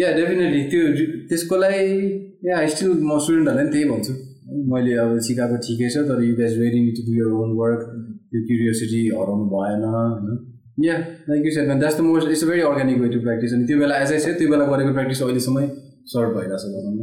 या 0.00 0.08
डेफिनेटली 0.18 0.60
त्यो 0.72 0.82
त्यसको 1.28 1.56
लागि 1.64 1.86
या 2.48 2.58
आई 2.58 2.68
स्टिल 2.74 2.90
म 3.08 3.18
स्टुडेन्टहरूलाई 3.24 3.64
पनि 3.64 3.72
त्यही 3.74 3.88
भन्छु। 3.92 4.12
मैले 4.72 4.92
अब 5.02 5.10
सिकाएको 5.26 5.56
ठिकै 5.64 5.88
छ 5.94 6.04
तर 6.08 6.22
you 6.28 6.34
guys 6.36 6.54
ready 6.60 6.80
to 6.96 7.02
do 7.08 7.12
your 7.16 7.32
own 7.40 7.50
work 7.58 7.80
त्यो 8.30 8.40
क्युरियोसिटी 8.46 9.00
हराउनु 9.16 9.44
भएन 9.54 9.82
होइन? 9.94 10.38
Yeah 10.86 10.94
like 11.28 11.42
you 11.46 11.52
set 11.54 11.68
that's 11.68 11.96
the 11.98 12.00
most 12.08 12.28
it's 12.34 12.44
very 12.48 12.62
organic 12.70 12.98
way 13.02 13.08
to 13.14 13.20
practice 13.26 13.52
अनि 13.54 13.64
त्यो 13.68 13.78
बेला 13.78 13.94
एज 14.02 14.12
आई 14.16 14.34
त्यो 14.40 14.48
बेला 14.52 14.64
गरेको 14.72 14.92
प्र्याक्टिस 14.96 15.22
अहिलेसम्मै 15.26 15.66
सर्ट 16.12 16.30
भइरहेको 16.34 16.58
छ 16.62 16.64
भनौँ 16.74 16.92
न। 16.96 17.00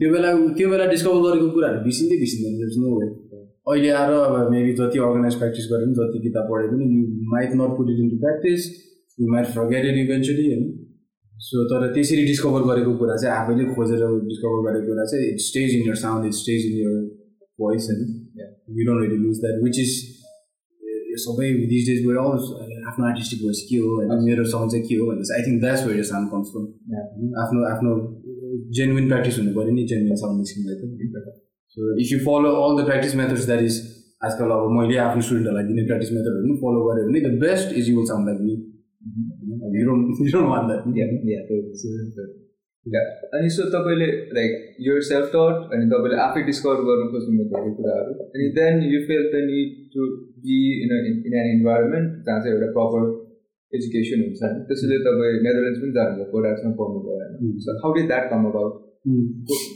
त्यो 0.00 0.08
बेला 0.12 0.28
त्यो 0.58 0.68
बेला 0.72 0.84
डिस्कभर 0.92 1.20
गरेको 1.26 1.48
कुराहरू 1.56 1.78
बिर्सिँदै 1.86 2.16
बिर्सिँदैन 2.22 2.54
नो 2.82 2.88
वे 2.98 3.06
अहिले 3.66 3.88
आएर 3.98 4.12
अब 4.14 4.50
मेबी 4.50 4.72
जति 4.78 4.98
अर्गनाइज 5.04 5.36
प्र्याक्टिस 5.38 5.64
गरे 5.70 5.86
पनि 5.86 5.94
जति 6.00 6.18
किताब 6.24 6.44
पढे 6.50 6.66
पनि 6.72 6.84
you 6.96 6.98
might 7.30 7.54
not 7.60 7.70
put 7.78 7.88
it 7.92 8.02
in 8.02 8.10
to 8.10 8.18
practice 8.24 8.66
you 9.18 9.30
might 9.32 9.46
forget 9.54 9.86
it 9.86 9.96
eventually 10.02 10.44
होइन? 10.48 10.66
सो 11.34 11.64
तर 11.70 11.86
त्यसरी 11.94 12.24
डिस्कभर 12.26 12.62
गरेको 12.68 12.92
कुरा 13.00 13.16
चाहिँ 13.22 13.32
आफैले 13.36 13.64
खोजेर 13.70 14.02
डिस्कभर 14.28 14.60
गरेको 14.66 14.86
कुरा 14.90 15.04
चाहिँ 15.12 15.24
it 15.30 15.40
stays 15.46 15.74
in 15.78 15.82
your 15.88 15.98
sound 16.02 16.26
it 16.26 16.36
stays 16.42 16.66
in 16.68 16.76
your 16.82 16.94
voice 17.62 17.88
होइन? 17.90 18.04
You 18.76 18.86
don't 18.86 19.02
really 19.04 19.18
lose 19.24 19.40
that 19.44 19.56
which 19.64 19.80
is 19.84 19.96
यो 21.10 21.18
सबै 21.24 21.48
दिस 21.72 21.88
डेज 21.88 21.98
गएर 22.06 22.18
आफ्नो 22.20 23.06
आर्टिस्टिक 23.08 23.42
भोइस 23.42 23.64
के 23.70 23.80
हो 23.82 23.90
होइन? 23.96 24.14
मेरो 24.28 24.44
साउन्ड 24.52 24.76
चाहिँ 24.76 24.84
के 24.88 25.00
हो 25.00 25.08
भन्दा 25.10 25.28
चाहिँ 25.30 25.38
I 25.40 25.46
think 25.48 25.58
that's 25.64 25.82
where 25.88 26.06
sound 26.12 26.30
comes 26.36 26.54
from 26.54 26.64
आफ्नो 27.44 27.66
आफ्नो 27.72 27.98
जेन्युन 28.78 29.10
प्र्याक्टिस 29.10 29.38
हुनु 29.38 29.56
पऱ्यो 29.58 29.74
नि 29.80 29.84
जेन्युन 29.94 30.22
साउन्ड 30.22 30.36
मिक्सिङलाई 30.38 30.76
त। 31.16 31.36
So 31.76 31.96
if 32.04 32.12
you 32.12 32.18
follow 32.28 32.54
all 32.62 32.80
the 32.80 32.86
practice 32.86 33.18
methods 33.22 33.46
that 33.50 33.62
is 33.68 33.82
आजकल 34.26 34.56
अब 34.56 34.70
मैले 34.78 34.96
आफ्नो 35.08 35.26
स्टुडेन्टहरूलाई 35.26 35.68
दिने 35.72 35.84
प्र्याक्टिस 35.90 36.12
मेथडहरू 36.16 36.46
पनि 36.46 36.56
फलो 36.64 36.86
गऱ्यो 36.88 37.10
भने 37.10 37.20
the 37.28 37.36
best 37.44 37.76
is 37.82 37.90
you 37.90 37.94
will 37.98 38.08
sound 38.14 38.28
like 38.30 38.40
me 38.48 38.56
you 39.76 39.84
don't 39.86 40.20
you 40.24 40.30
don't 40.32 40.48
want 40.50 40.68
that. 40.70 40.84
Yeah, 40.98 41.10
yeah, 41.30 41.42
totally. 41.48 42.26
अनि 43.36 43.48
सो 43.50 43.64
तपाईँले 43.70 44.06
लाइक 44.36 44.52
यो 44.86 44.94
सेल्फ 45.08 45.28
टट 45.34 45.72
अनि 45.76 45.86
तपाईँले 45.92 46.18
आफै 46.24 46.42
डिस्कभर 46.48 46.82
गर्नु 46.88 47.06
खोज्नु 47.12 47.46
धेरै 47.52 47.70
कुराहरू 47.78 48.12
अनि 48.26 48.46
then 48.58 48.82
you 48.92 49.00
feel 49.08 49.24
the 49.32 49.40
need 49.46 49.72
to 49.94 50.06
be 50.44 50.58
in 50.82 50.92
in 50.98 51.34
an 51.40 51.48
environment 51.54 52.12
जहाँ 52.28 52.38
चाहिँ 52.44 52.54
एउटा 52.56 52.68
प्रपर 52.76 53.08
एजुकेसन 53.72 54.22
हुन्छ 54.26 54.52
नि 54.52 54.60
त्यसैले 54.68 54.98
तपाईँ 55.06 55.40
नेदरल्यान्ड्स 55.46 55.80
पनि 55.84 55.92
जानुभयो 55.98 56.26
कोडाक्समा 56.34 56.72
पढ्नु 56.80 57.00
भयो 57.06 57.18
होइन। 57.22 57.58
So 57.64 57.76
how 57.84 57.96
did 57.98 58.06
that 58.12 58.30
come 58.34 58.46
about 58.52 58.72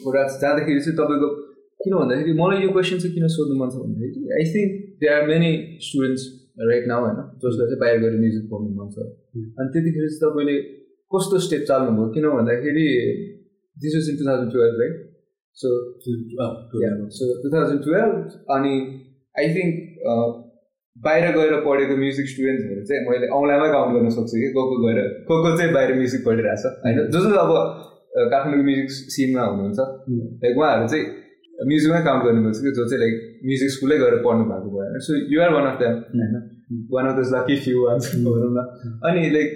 Codarts 0.04 0.40
जाँदाखेरि 0.44 0.84
चाहिँ 0.86 0.96
तपाईँको 1.02 1.32
किन 1.80 1.94
भन्दाखेरि 1.94 2.32
मलाई 2.34 2.62
यो 2.62 2.70
क्वेसन 2.70 2.98
चाहिँ 2.98 3.14
किन 3.14 3.26
सोध्नु 3.34 3.56
मन 3.58 3.70
छ 3.70 3.82
भन्दाखेरि 3.82 4.34
I 4.36 4.44
think 4.48 4.72
they 5.00 5.08
are 5.08 5.26
many 5.26 5.50
students 5.80 6.24
right 6.62 6.88
now 6.88 7.04
होइन 7.04 7.20
जसलाई 7.42 7.66
चाहिँ 7.66 7.80
बाहिर 7.80 8.00
गएर 8.00 8.16
म्युजिक 8.18 8.44
पढ्नु 8.50 8.72
मन 8.76 8.90
छ 8.90 9.06
अनि 9.56 9.68
त्यतिखेर 9.68 10.08
चाहिँ 10.08 10.22
तपाईँले 10.24 10.56
कस्तो 11.10 11.38
स्टेप 11.46 11.62
चाल्नुभयो 11.68 12.08
किन 12.10 12.28
भन्दाखेरि 12.30 12.88
this 13.76 13.96
was 13.96 14.10
in 14.10 14.18
two 14.18 14.26
thousand 14.26 14.52
twelve 14.52 14.80
right 14.80 14.98
so 15.58 15.70
so 17.16 17.30
two 17.42 17.54
thousand 17.54 17.82
twelve 17.84 18.36
अनि 18.50 18.74
आई 19.34 19.54
थिङ्क 19.54 19.80
बाहिर 20.96 21.32
गएर 21.32 21.54
पढेको 21.60 21.96
म्युजिक 21.96 22.28
स्टुडेन्ट्सहरू 22.28 22.84
चाहिँ 22.84 23.06
मैले 23.06 23.32
औँलामै 23.34 23.68
काउन्ट 23.72 23.96
गर्न 23.96 24.12
सक्छु 24.14 24.42
कि 24.42 24.52
को 24.52 24.66
को 24.70 24.82
गएर 24.84 25.00
को 25.28 25.40
को 25.42 25.56
चाहिँ 25.56 25.72
बाहिर 25.72 25.94
म्युजिक 25.94 26.26
पढिरहेको 26.26 26.68
छ 26.68 26.84
होइन 26.84 27.00
जो 27.08 27.24
जो 27.24 27.40
अब 27.44 27.56
काठमाडौँको 28.12 28.64
म्युजिक 28.64 28.90
सिनमा 28.90 29.42
हुनुहुन्छ। 29.46 29.80
लाइक 30.44 30.58
उहाँहरू 30.58 30.88
चाहिँ 30.88 31.04
म्युजिकमै 31.68 32.00
काउन्ट 32.04 32.22
गर्नुपर्छ 32.26 32.58
कि 32.64 32.70
जो 32.76 32.84
चाहिँ 32.90 33.00
लाइक 33.04 33.14
म्युजिक 33.48 33.70
स्कुलै 33.76 33.96
गएर 34.02 34.14
पढ्नु 34.26 34.44
भएको 34.50 34.68
भयो 34.74 34.82
होइन? 34.82 34.98
So 35.06 35.12
you're 35.34 35.50
one 35.54 35.66
of 35.70 35.76
them 35.80 35.96
होइन? 36.18 36.34
One 36.94 37.04
of 37.10 37.14
those 37.20 37.28
lucky 37.34 37.56
few 37.64 37.78
भनौँ 38.26 38.52
न। 38.56 38.60
अनि 39.08 39.20
लाइक 39.36 39.50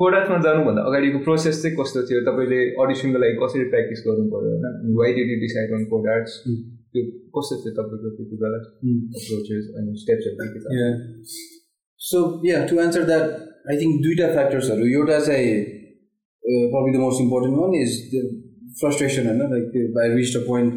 कोडाक्समा 0.00 0.36
जानुभन्दा 0.46 0.82
अगाडिको 0.88 1.18
प्रोसेस 1.26 1.56
चाहिँ 1.62 1.76
कस्तो 1.78 2.00
थियो? 2.08 2.20
तपाईँले 2.28 2.60
अडिसनको 2.82 3.18
लागि 3.22 3.34
कसरी 3.42 3.64
प्र्याक्टिस 3.72 4.00
गर्नु 4.06 4.26
पऱ्यो 4.34 4.50
होइन 4.52 4.94
why 5.00 5.10
did 5.16 5.32
you 5.32 5.38
decide 5.46 5.68
on 5.78 5.82
Codarts 5.94 6.32
त्यो 6.92 7.02
कस्तो 7.38 7.54
थियो 7.62 7.72
तपाईँको 7.78 8.10
त्यति 8.18 8.36
बेला 8.42 8.60
अप्रोचेस 9.18 9.64
अनि 9.78 9.90
स्टेप्सहरू 10.02 10.34
के 10.52 10.58
छ 10.64 10.68
so 12.00 12.18
yeah 12.48 12.58
to 12.70 12.78
answer 12.84 13.02
that 13.10 13.26
I 13.70 13.74
think 13.80 14.02
दुइटा 14.04 14.28
फ्याक्टर्सहरू 14.36 14.86
एउटा 14.98 15.18
चाहिँ 15.26 15.50
problem 16.44 16.92
the 16.94 17.02
most 17.06 17.20
important 17.22 17.54
one 17.62 17.74
is 17.82 17.90
frustration 18.80 19.26
होइन? 19.28 19.40
लाइक 19.52 19.64
त्यो 19.74 20.00
I 20.00 20.08
reach 20.16 20.36
a 20.36 20.42
point 20.46 20.70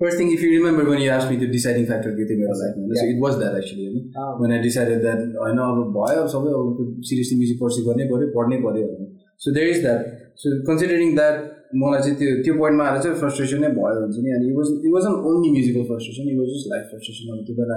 first 0.00 0.18
thing 0.18 0.30
if 0.32 0.42
you 0.42 0.50
remember 0.50 0.88
when 0.88 1.00
you 1.00 1.10
ask 1.12 1.30
me 1.30 1.36
त्यो 1.38 1.48
डिसाइडिङ 1.50 1.84
फ्याक्टर 1.86 2.14
के 2.14 2.24
थियो 2.28 2.38
मेरो 2.38 2.54
लाइफमा 2.60 3.00
so 3.00 3.06
it 3.10 3.18
was 3.20 3.36
that 3.38 3.58
actually 3.58 3.84
होइन 3.86 4.40
वेन 4.40 4.52
आई 4.52 4.62
डिसाइडेड 4.62 5.02
द्याट 5.02 5.36
होइन 5.38 5.58
अब 5.64 5.82
भयो 5.96 6.22
अब 6.22 6.30
सबै 6.32 6.54
अब 6.60 6.80
सिरियसली 7.04 7.36
म्युजिक 7.38 7.60
पर्सि 7.60 7.84
गर्नै 7.88 8.06
पऱ्यो 8.08 8.30
पढ्नै 8.32 8.58
पऱ्यो 8.64 8.86
होइन 8.86 9.12
so 9.40 9.52
there 9.58 9.74
is 9.74 9.82
that 9.82 10.08
so 10.42 10.54
considering 10.66 11.14
that 11.14 11.36
मलाई 11.82 12.02
चाहिँ 12.02 12.16
त्यो 12.18 12.32
त्यो 12.42 12.54
पोइन्टमा 12.56 12.88
आएर 12.88 13.04
चाहिँ 13.04 13.18
फ्रस्ट्रेसन 13.20 13.62
नै 13.64 13.70
भयो 13.76 14.00
हुन्छ 14.00 14.24
नि 14.24 14.34
अनि 14.36 14.48
it 14.48 14.56
was 14.58 14.72
it 14.78 14.92
was 14.94 15.06
on 15.10 15.14
only 15.30 15.50
musical 15.50 15.86
frustration 15.90 16.32
it 16.32 16.38
was 16.38 16.50
just 16.54 16.72
life 16.72 16.90
frustration 16.90 17.36
अब 17.36 17.44
त्यो 17.46 17.56
बेला 17.60 17.76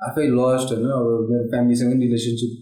आफै 0.00 0.26
लस्ट 0.34 0.74
होइन 0.74 0.92
अब 0.98 1.32
मेरो 1.32 1.48
फ्यामिलीसँग 1.52 1.92
पनि 1.92 2.06
रिलेसनसिप 2.06 2.52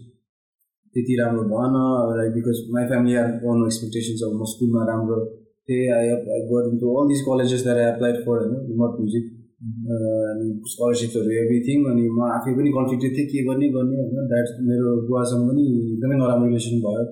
त्यति 0.95 1.21
राम्रो 1.21 1.45
भएन 1.51 1.77
like 2.15 2.33
because 2.35 2.65
my 2.71 2.89
family 2.91 3.21
are 3.23 3.29
one 3.45 3.67
expectations 3.67 4.25
अब 4.25 4.35
म 4.35 4.51
स्कुलमा 4.53 4.89
राम्रो 4.91 5.21
थिएँ 5.69 5.91
I 5.93 6.15
got 6.49 6.71
into 6.71 6.95
all 6.95 7.09
this 7.09 7.21
colleges 7.25 7.63
that 7.63 7.79
I 7.79 7.89
applied 7.89 8.23
for 8.23 8.39
होइन 8.39 8.55
नट 8.79 9.01
म्युजिक 9.01 9.27
अनि 9.59 10.49
स्कलरसिप्सहरू 10.69 11.31
एभ्रिथिङ 11.39 11.87
अनि 11.91 12.05
म 12.11 12.27
आफै 12.31 12.55
पनि 12.57 12.73
कन्फ्लिक्टेड 12.73 13.17
थिएँ 13.17 13.29
के 13.29 13.45
गर्ने 13.45 13.69
गर्ने 13.77 14.03
होइन 14.03 14.29
द्याट 14.29 14.61
मेरो 14.67 14.95
बुवासँग 15.05 15.49
पनि 15.49 15.65
एकदमै 15.85 16.17
नराम्रो 16.17 16.47
रिलेसन 16.47 16.83
भयो 16.85 17.05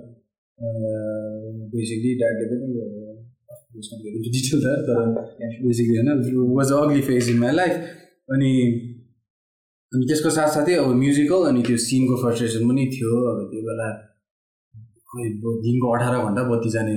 बेसिकली 1.72 2.14
ड्याडले 2.16 2.50
पनि 2.52 2.66
डिटेल 4.26 4.60
त 4.60 4.74
तर 4.86 5.00
बेसिकली 5.62 5.96
होइन 5.96 6.52
was 6.54 6.72
ugly 6.74 7.02
phase 7.02 7.30
in 7.30 7.38
my 7.38 7.52
life 7.54 7.74
अनि 8.28 8.52
अनि 9.92 10.06
त्यसको 10.06 10.30
साथसाथै 10.32 10.74
अब 10.76 10.94
म्युजिकल 10.96 11.44
अनि 11.46 11.62
त्यो 11.62 11.76
सिनको 11.82 12.16
फ्रस्ट्रेसन 12.18 12.68
पनि 12.68 12.86
थियो 12.92 13.20
अब 13.26 13.42
त्यो 13.50 13.60
बेला 13.66 13.88
दिनको 15.60 15.92
अठार 15.92 16.16
घन्टा 16.20 16.42
बत्ती 16.48 16.70
जाने 16.70 16.96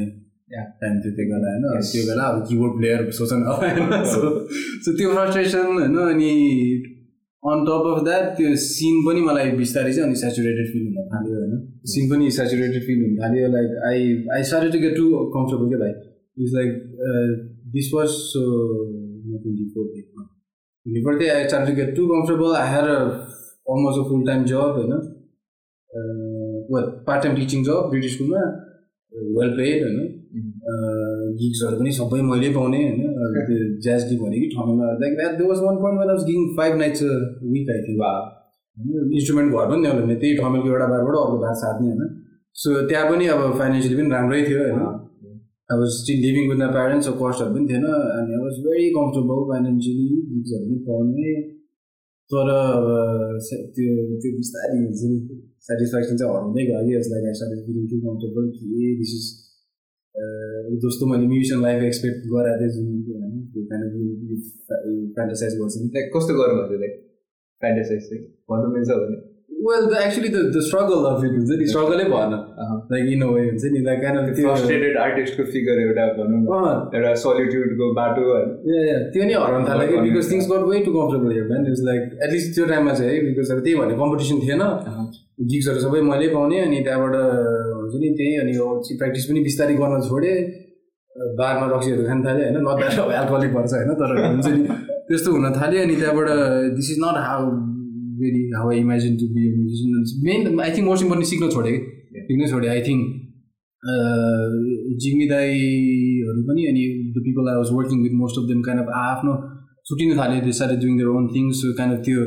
टाइम 0.52 1.00
थियो 1.02 1.12
त्यो 1.18 1.26
बेला 1.32 1.48
होइन 1.48 1.90
त्यो 1.90 2.04
बेला 2.08 2.24
अब 2.30 2.46
किबोर्ड 2.48 2.78
प्लेयर 2.78 3.10
सोच 3.18 3.34
न 3.34 3.58
होइन 3.58 4.04
सो 4.14 4.94
त्यो 4.94 5.12
फ्रस्ट्रेसन 5.14 5.68
होइन 5.74 5.98
अनि 6.06 6.32
अन 7.44 7.62
टप 7.66 7.86
अफ 7.90 8.00
द्याट 8.04 8.26
त्यो 8.38 8.56
सिन 8.62 8.96
पनि 9.04 9.22
मलाई 9.22 9.52
बिस्तारै 9.60 9.92
चाहिँ 9.94 10.08
अनि 10.08 10.16
सेचुरेटेड 10.22 10.72
फिल 10.72 10.88
हुन 10.88 11.06
थाल्यो 11.12 11.36
होइन। 11.36 11.54
सिन 11.92 12.10
पनि 12.10 12.32
सेचुरेटेड 12.38 12.88
फिल 12.88 13.04
हुन 13.04 13.14
थाल्यो 13.18 13.52
like 13.52 13.78
I 13.90 14.02
I 14.36 14.44
started 14.50 14.72
to 14.74 14.80
get 14.80 14.96
to 14.98 15.06
comfortable 15.38 15.70
क्या 15.70 15.80
भाइ 15.80 15.94
it's 16.38 16.54
like 16.56 16.70
this 17.78 17.92
was 17.94 18.10
so 18.26 18.44
twenty 19.38 19.70
four 19.76 19.88
twenty 19.94 21.04
four 21.04 21.20
चाहिँ 21.20 21.32
I 21.32 21.48
start 21.48 21.70
to 21.70 21.76
get 21.76 21.96
to 21.96 22.08
comfortable 22.08 22.56
I 22.56 22.68
here 22.74 22.90
almost 23.72 24.00
a 24.00 24.08
full 24.10 24.26
time 24.28 24.46
job 24.46 24.78
होइन 24.78 24.94
well 26.74 26.90
part 27.08 27.24
time 27.24 27.36
teaching 27.36 27.64
job 27.64 27.90
British 27.92 28.16
स्कुलमा 28.16 28.42
well 29.38 29.54
paid 29.58 29.84
होइन 29.84 30.18
गिग्सहरू 31.40 31.76
पनि 31.80 31.92
सबै 31.98 32.22
मैले 32.30 32.50
पाउने 32.56 32.80
होइन। 32.84 33.00
त्यो 33.48 33.58
ज्याज 33.86 34.02
गिग 34.10 34.20
भनेको 34.24 34.48
ठाउँमा 34.56 34.86
like 35.02 35.14
that 35.20 35.34
they 35.40 35.44
was 35.52 35.60
one 35.66 35.76
point 35.84 35.98
one 36.00 36.10
was 36.12 36.24
गिङ 36.30 36.40
five 36.58 36.74
nights 36.82 37.02
week 37.54 37.66
I 37.76 37.82
थियो 37.86 37.98
होइन 38.04 39.12
इन्स्ट्रुमेन्ट 39.18 39.50
घर 39.52 39.66
पनि 39.72 39.82
ल्याउनु 39.84 40.02
भने 40.06 40.16
त्यही 40.22 40.34
ठमेलको 40.40 40.68
एउटा 40.74 40.88
बारबाट 40.94 41.16
अर्को 41.22 41.38
बार 41.44 41.56
साथ्ने 41.64 41.88
होइन। 41.92 42.04
सो 42.56 42.68
त्यहाँ 42.90 43.06
पनि 43.12 43.26
अब 43.36 43.42
फाइनेन्सियली 43.60 43.96
पनि 44.02 44.10
राम्रै 44.16 44.42
थियो 44.48 44.60
होइन। 44.64 44.80
अब 45.74 45.80
still 45.96 46.20
living 46.26 46.44
with 46.50 46.60
my 46.62 46.72
parents 46.78 47.08
कस्टहरू 47.22 47.50
पनि 47.56 47.66
थिएन 47.72 47.86
अनि 47.90 48.30
I 48.36 48.42
was 48.46 48.56
very 48.68 48.86
comfortable 48.96 49.42
financially 49.52 50.08
गिग्सहरू 50.30 50.64
पनि 50.70 50.78
पाउने। 50.88 51.34
तर 52.32 52.48
त्यो 53.76 53.92
त्यो 54.22 54.32
बिस्तारै 54.38 54.80
सेटिस्फ्याक्सन 55.68 56.16
चाहिँ 56.18 56.32
हराउँदै 56.32 56.64
गयो 56.66 56.82
कि 56.88 56.94
आई 56.96 57.84
टु 57.92 57.98
कम्फर्टेबल 58.08 58.44
कि 58.58 58.66
दिस 59.00 59.14
इज 59.20 59.26
जस्तो 60.86 61.10
मैले 61.12 61.28
म्युजिसियन 61.28 61.62
लाइफ 61.62 61.84
एक्सपेक्ट 61.84 62.28
गराएको 62.34 62.60
थिएँ 62.62 62.74
जुन 62.76 62.88
होइन 63.14 63.34
त्यो 63.54 63.64
काइन्ड 63.72 63.90
फ्यान्टासाइज 65.16 65.58
गर्छ 65.62 65.82
नि 65.82 65.90
लाइक 65.98 66.14
कस्तो 66.16 66.38
गर्नु 66.40 66.62
भयो 66.62 66.80
लाइक 66.86 66.96
फ्यान्टासाइज 67.62 68.08
चाहिँ 68.10 68.24
भन्नु 68.52 68.72
मिल्छ 68.76 69.02
भने 69.02 69.18
well 69.68 69.86
the 69.86 70.02
actually 70.02 70.30
the 70.34 70.42
the 70.56 70.60
struggle 70.66 71.08
of 71.08 71.24
it 71.26 71.32
हुन्छ 71.38 71.58
नि 71.62 71.66
स्ट्रगलै 71.72 72.04
भएन 72.12 72.36
लाइक 72.92 73.10
इन 73.16 73.24
वे 73.32 73.42
हुन्छ 73.46 73.72
नि 73.74 73.82
लाइक 73.88 74.06
अफ 74.12 74.30
फ्रस्ट्रेटेड 74.38 74.98
आर्टिस्टको 75.06 75.46
फिगर 75.56 75.82
एउटा 75.86 76.06
भनौँ 76.20 76.70
एउटा 76.98 77.14
सलिट्युडको 77.24 77.90
बाटो 78.00 78.28
त्यो 79.16 79.26
नै 79.32 79.36
हराउनु 79.44 79.68
थाल्यो 79.70 79.88
कि 79.92 80.04
because 80.06 80.32
things 80.32 80.48
got 80.52 80.64
way 80.70 80.80
too 80.86 80.94
comfortable 80.94 81.34
here 81.34 81.50
man 81.52 81.68
is 81.74 81.84
like 81.90 82.16
at least 82.28 82.56
त्यो 82.56 82.70
टाइममा 82.74 82.94
चाहिँ 82.94 83.12
है 83.12 83.26
बिकज 83.26 83.52
अब 83.52 83.60
त्यही 83.68 83.76
भने 83.82 84.00
कम्पिटिसन 84.04 84.40
थिएन। 84.46 84.64
गिग्सहरू 85.52 85.80
सबै 85.80 86.02
मैले 86.08 86.28
पाउने 86.30 86.60
अनि 86.60 86.80
त्यहाँबाट 86.84 87.16
हुन्छ 87.90 88.02
नि 88.06 88.10
त्यही 88.18 88.34
अनि 88.46 88.54
प्र्याक्टिस 89.00 89.26
पनि 89.30 89.40
बिस्तारै 89.50 89.76
गर्न 89.82 90.02
छोडेँ। 90.08 90.38
बारमा 91.40 91.66
रक्सीहरू 91.74 92.04
खान 92.08 92.20
थालेँ 92.26 92.44
होइन? 92.46 92.66
अब 93.04 93.12
एल्कोहलिक 93.20 93.52
पर्छ 93.54 93.72
होइन? 93.74 93.90
तर 94.00 94.10
हुन्छ 94.26 94.48
नि 94.48 94.62
त्यस्तो 95.08 95.30
हुन 95.36 95.46
थाल्यो 95.56 95.80
अनि 95.84 95.96
त्यहाँबाट 96.02 96.28
this 96.78 96.88
is 96.92 97.00
not 97.04 97.18
how 97.28 97.42
very 98.20 98.42
how 98.58 98.68
I 98.72 98.78
imagine 98.80 99.14
to 99.20 99.26
be 99.36 99.44
musician 99.56 99.94
man 100.28 100.60
I 100.66 100.72
think 100.76 100.88
most 100.90 101.04
important 101.04 101.30
सिक्न 101.32 101.50
छोडेँ 101.56 101.74
कि। 101.74 101.82
सिक्नै 102.28 102.48
छोडेँ 102.52 102.70
आई 102.70 102.82
थिङ्क 102.88 103.02
जिमी 105.02 105.26
दाईहरू 105.30 106.42
पनि 106.48 106.66
अनि 106.72 106.84
the 107.16 107.26
people 107.26 107.50
I 107.50 107.56
was 107.58 107.70
working 107.74 108.04
with 108.04 108.16
most 108.22 108.40
of 108.40 108.46
them 108.52 108.62
kind 108.62 108.84
of 108.84 108.90
आफ्नो 109.02 109.34
छुट्टिनु 109.90 110.14
थाल्यो 110.20 110.40
त्यो 110.46 110.54
साह्रै 110.60 110.78
doing 110.84 110.94
their 110.98 111.10
own 111.18 111.28
things 111.36 111.62
kind 111.78 111.98
of 111.98 112.02
त्यो 112.06 112.26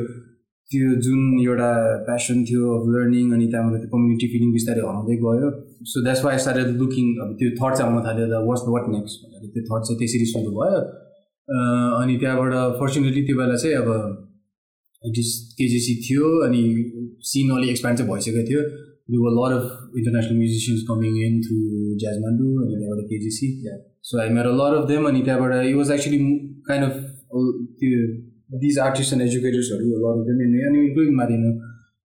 त्यो 0.69 0.89
जुन 1.05 1.19
एउटा 1.41 1.69
प्यासन 2.07 2.43
थियो 2.49 2.61
अफ 2.75 2.83
लर्निङ 2.93 3.25
अनि 3.35 3.45
त्यहाँबाट 3.53 3.79
त्यो 3.81 3.89
कम्युनिटी 3.93 4.27
फिलिङ 4.33 4.49
बिस्तारै 4.53 4.81
हराउँदै 4.87 5.15
गयो। 5.23 5.49
सो 5.91 6.03
द्याट्स 6.03 6.23
वाइ 6.25 6.37
सारे 6.45 6.61
लुकिङ 6.81 7.07
अब 7.23 7.29
त्यो 7.39 7.49
थट 7.59 7.71
चाहिँ 7.77 7.89
आउन 7.91 8.01
थाल्यो 8.05 8.27
द 8.33 8.43
वाट्स 8.47 8.63
वाट 8.75 8.85
नेक्स्ट 8.95 9.15
भनेर। 9.23 9.43
त्यो 9.53 9.63
थट 9.69 9.81
चाहिँ 9.87 9.97
त्यसरी 9.99 10.25
सुरु 10.33 10.51
भयो। 10.57 10.79
अनि 12.01 12.13
त्यहाँबाट 12.21 12.79
फर्चुनेटली 12.79 13.21
त्यो 13.27 13.35
बेला 13.41 13.55
चाहिँ 13.63 13.75
अब 13.81 13.89
इट 15.03 15.17
इज 15.19 15.29
केजिसी 15.59 15.93
थियो 16.07 16.25
अनि 16.47 16.63
सिन 17.29 17.55
अलिक 17.57 17.69
एक्सपान्ड 17.75 17.97
चाहिँ 17.97 18.11
भइसकेको 18.11 18.43
थियो। 18.49 18.61
You 19.13 19.17
were 19.21 19.31
lot 19.37 19.53
of 19.55 19.97
international 19.99 20.37
musicians 20.41 20.83
coming 20.89 21.15
in 21.23 21.33
through 21.45 21.55
Jazzmandu 22.01 22.45
अनि 22.65 22.75
त्यहाँबाट 22.75 23.07
KJC 23.09 23.47
so 24.09 24.19
I 24.21 24.29
met 24.37 24.47
lot 24.59 24.75
of 24.75 24.85
them 24.91 25.07
अनि 25.09 25.21
त्यहाँबाट 25.27 25.65
it 25.65 25.75
was 25.75 25.91
actually 25.95 26.19
kind 26.69 26.83
of 26.89 26.95
त्यो 27.81 27.99
दिज 28.53 28.79
आर्टिस्ट 28.79 29.13
एन्ड 29.13 29.23
एजुकेटर्सहरू 29.23 30.09
अफ 30.09 30.25
देम 30.27 30.41
अनि 30.41 30.79
इन्क्लुडिङ 30.85 31.15
मारिनो 31.15 31.51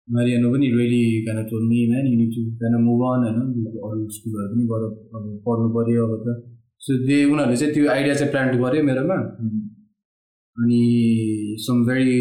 मारियानो 0.08 0.50
पनि 0.54 0.68
really 0.72 1.46
told 1.50 1.64
me 1.68 1.80
man 1.90 2.08
you 2.08 2.26
to 2.30 2.42
kind 2.58 2.78
of 2.78 2.82
move 2.82 3.02
on 3.08 3.24
होइन 3.28 3.80
अरू 3.86 4.10
स्कुलहरू 4.10 4.50
पनि 4.52 4.66
गएर 4.72 4.84
अब 5.16 5.24
पढ्नु 5.48 5.70
पऱ्यो 5.78 6.06
अब 6.08 6.14
त 6.26 6.36
सो 6.82 6.98
दे 7.06 7.18
उनीहरूले 7.26 7.58
चाहिँ 7.58 7.74
त्यो 7.74 7.90
आइडिया 7.90 8.16
चाहिँ 8.16 8.32
प्लान्ट 8.32 8.60
गऱ्यो 8.62 8.84
मेरोमा। 8.84 9.18
अनि 10.58 10.82
सम 11.60 11.84
भेरी 11.86 12.20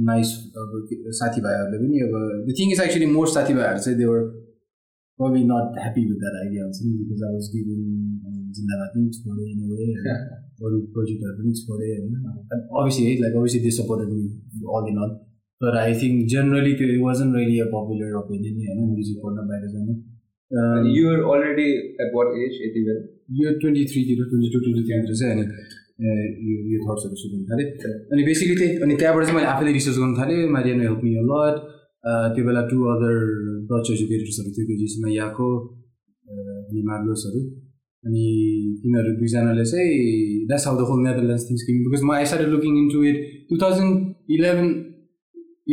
नाइस 0.00 0.32
अब 0.56 0.72
साथीभाइहरूले 1.18 1.82
पनि 1.82 2.00
अब 2.00 2.16
the 2.48 2.58
thing 2.58 2.72
is 2.72 2.80
actually 2.80 3.06
most 3.12 3.34
साथीभाइहरू 3.34 3.78
चाहिँ 3.78 3.98
they're 3.98 4.24
probably 5.18 5.44
not 5.44 5.78
happy 5.82 6.08
with 6.08 6.18
that 6.24 6.40
idea 6.42 6.64
हुन्छ 6.64 6.78
नि 6.84 6.96
बिकज 7.02 7.22
आई 7.22 7.32
वाज 7.34 7.52
गिभिङ 7.52 7.84
जिन्दाबाद 8.58 8.90
पनि 8.96 9.08
छोडेँ 9.16 10.42
अरू 10.64 10.76
प्रोजेक्टहरू 10.96 11.36
पनि 11.38 11.52
छोडेँ 11.60 11.88
होइन। 11.92 12.12
अभियसली 12.80 13.04
है 13.06 13.12
like 13.22 13.34
obviously 13.36 13.60
they 13.64 13.70
supported 13.78 14.08
me 14.16 14.24
all 14.76 14.84
in 14.90 14.98
all 15.04 15.10
तर 15.60 15.76
आई 15.80 15.92
थिङ्क 16.00 16.16
जेनरली 16.32 16.72
त्यो 16.78 16.86
it 16.94 17.00
wasn't 17.02 17.28
really 17.36 17.56
a 17.60 17.66
popular 17.72 18.14
opinion 18.20 18.54
होइन 18.60 18.80
म्युजिक 18.92 19.18
पढ्न 19.24 19.38
बाहिर 19.50 19.68
जानु। 19.74 19.92
You're 20.96 21.20
already 21.34 21.68
at 22.02 22.10
what 22.16 22.28
age 22.40 22.58
यति 22.64 22.80
बेला 22.88 23.02
यो 23.38 23.52
ट्वेन्टी 23.62 23.84
थ्रीतिर 23.92 24.18
ट्वेन्टी 24.32 24.48
टू 24.54 24.58
ट्वेन्टी 24.64 24.82
थ्रीतिर 24.88 25.14
चाहिँ 25.20 25.32
अनि 25.34 25.44
यो 26.72 26.78
थट्सहरू 26.84 27.16
सुरु 27.22 27.34
हुन 27.36 27.44
थालेँ 27.50 27.66
अनि 28.12 28.22
बेसिकली 28.28 28.56
त्यही 28.60 28.78
अनि 28.86 28.94
त्यहाँबाट 29.00 29.24
चाहिँ 29.24 29.36
मैले 29.38 29.48
आफैले 29.54 29.72
रिसर्च 29.78 29.96
गर्नु 30.02 30.16
थालेँ। 30.20 30.38
मारियानो 30.56 30.82
हेल्प 30.88 31.00
मी 31.04 31.10
लट 31.30 31.56
त्यो 32.34 32.42
बेला 32.48 32.62
टु 32.70 32.76
अदर 32.94 33.14
डच 33.70 33.86
एजुकेटर्सहरू 33.94 34.50
थियो 34.56 34.66
केजिसमा 34.70 35.08
यहाँको 35.14 35.46
अनि 36.26 36.82
मार्लोसहरू 36.90 37.40
अनि 38.05 38.23
तिनीहरू 38.83 39.13
दुईजनाले 39.19 39.65
चाहिँ 39.71 39.99
that's 40.47 40.67
how 40.67 40.79
the 40.79 40.87
whole 40.91 41.03
Netherlands 41.07 41.45
things 41.49 41.67
king 41.67 41.83
because 41.85 42.07
म 42.07 42.17
I 42.17 42.31
started 42.31 42.49
looking 42.55 42.79
into 42.95 43.03
it 43.11 43.21
two 43.51 43.61
thousand 43.65 44.33
eleven 44.39 44.73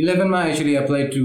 इलेभेनमा 0.02 0.44
actually 0.50 0.76
apply 0.82 1.08
to 1.16 1.24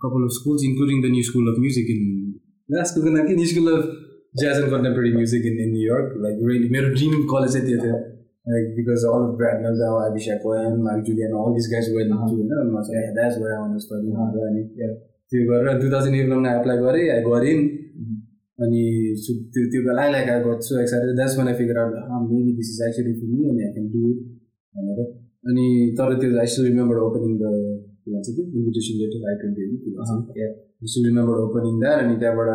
couple 0.00 0.28
of 0.28 0.36
schools 0.42 0.68
including 0.70 1.02
the 1.08 1.16
New 1.16 1.24
School 1.32 1.50
of 1.54 1.64
music 1.66 1.96
in 1.96 2.84
स्कुलको 2.92 3.16
नाम 3.16 3.26
के 3.32 3.40
New 3.42 3.50
School 3.54 3.74
of 3.78 3.90
jazz 4.34 4.58
and 4.58 4.70
contemporary 4.70 5.12
music 5.12 5.44
in, 5.44 5.58
in 5.58 5.72
New 5.72 5.86
York. 5.86 6.14
Like 6.16 6.38
really, 6.40 6.68
my 6.68 6.80
dream 6.94 7.28
college 7.28 7.54
at 7.56 7.64
the 7.64 7.76
like 8.46 8.76
because 8.76 9.04
all 9.04 9.28
of 9.28 9.36
Brad 9.36 9.60
Nelda, 9.60 10.10
Abhishek 10.10 10.42
Cohen, 10.42 10.82
Mark 10.82 11.04
Julian, 11.04 11.32
all 11.32 11.52
these 11.54 11.68
guys 11.68 11.88
went 11.92 12.12
uh-huh. 12.12 12.26
to, 12.28 12.34
you 12.34 12.46
know, 12.48 12.60
and 12.62 12.70
I 12.70 12.78
was 12.78 12.88
like, 12.88 12.96
yeah, 12.96 13.12
that's 13.14 13.38
where 13.38 13.56
I 13.56 13.60
want 13.60 13.74
to 13.74 13.80
study. 13.80 14.10
Uh-huh. 14.10 14.30
अनि 14.48 14.62
त्यो 15.30 15.40
गरेर 15.46 15.78
two 15.80 15.90
thousand 15.90 16.14
इलेभेनमा 16.16 16.52
apply 16.58 16.76
गरेँ 16.84 17.02
I 17.10 17.20
गरेँ 17.22 17.54
अनि 18.59 18.83
त्यो 19.49 19.63
त्यो 19.71 19.81
बेला 19.85 20.09
like 20.09 20.29
I 20.29 20.43
got 20.43 20.67
so 20.67 20.79
excited 20.81 21.15
that's 21.15 21.37
one 21.37 21.47
I 21.47 21.55
figure 21.55 21.79
out 21.79 22.29
maybe 22.29 22.53
this 22.59 22.69
is 22.73 22.81
actually 22.87 23.13
for 23.15 23.33
me 23.33 23.49
अनि 23.49 23.65
आई 23.65 23.71
क्यान 23.73 23.89
डु 23.93 24.11
इट 24.11 24.21
भनेर 24.75 25.01
अनि 25.49 25.65
तर 25.97 26.15
त्यो 26.21 26.37
I 26.39 26.53
should 26.53 26.65
remember 26.65 27.03
opening 27.07 27.35
the 27.41 27.57
के 27.99 28.13
भन्छ 28.13 28.29
त्यो 28.29 28.45
invitation 28.45 29.01
letter 29.01 29.27
I 29.29 29.41
twenty 29.41 29.65
still 30.83 31.05
remember 31.05 31.35
opening 31.41 31.77
that 31.79 31.99
and 31.99 32.19
त्यहाँबाट 32.19 32.49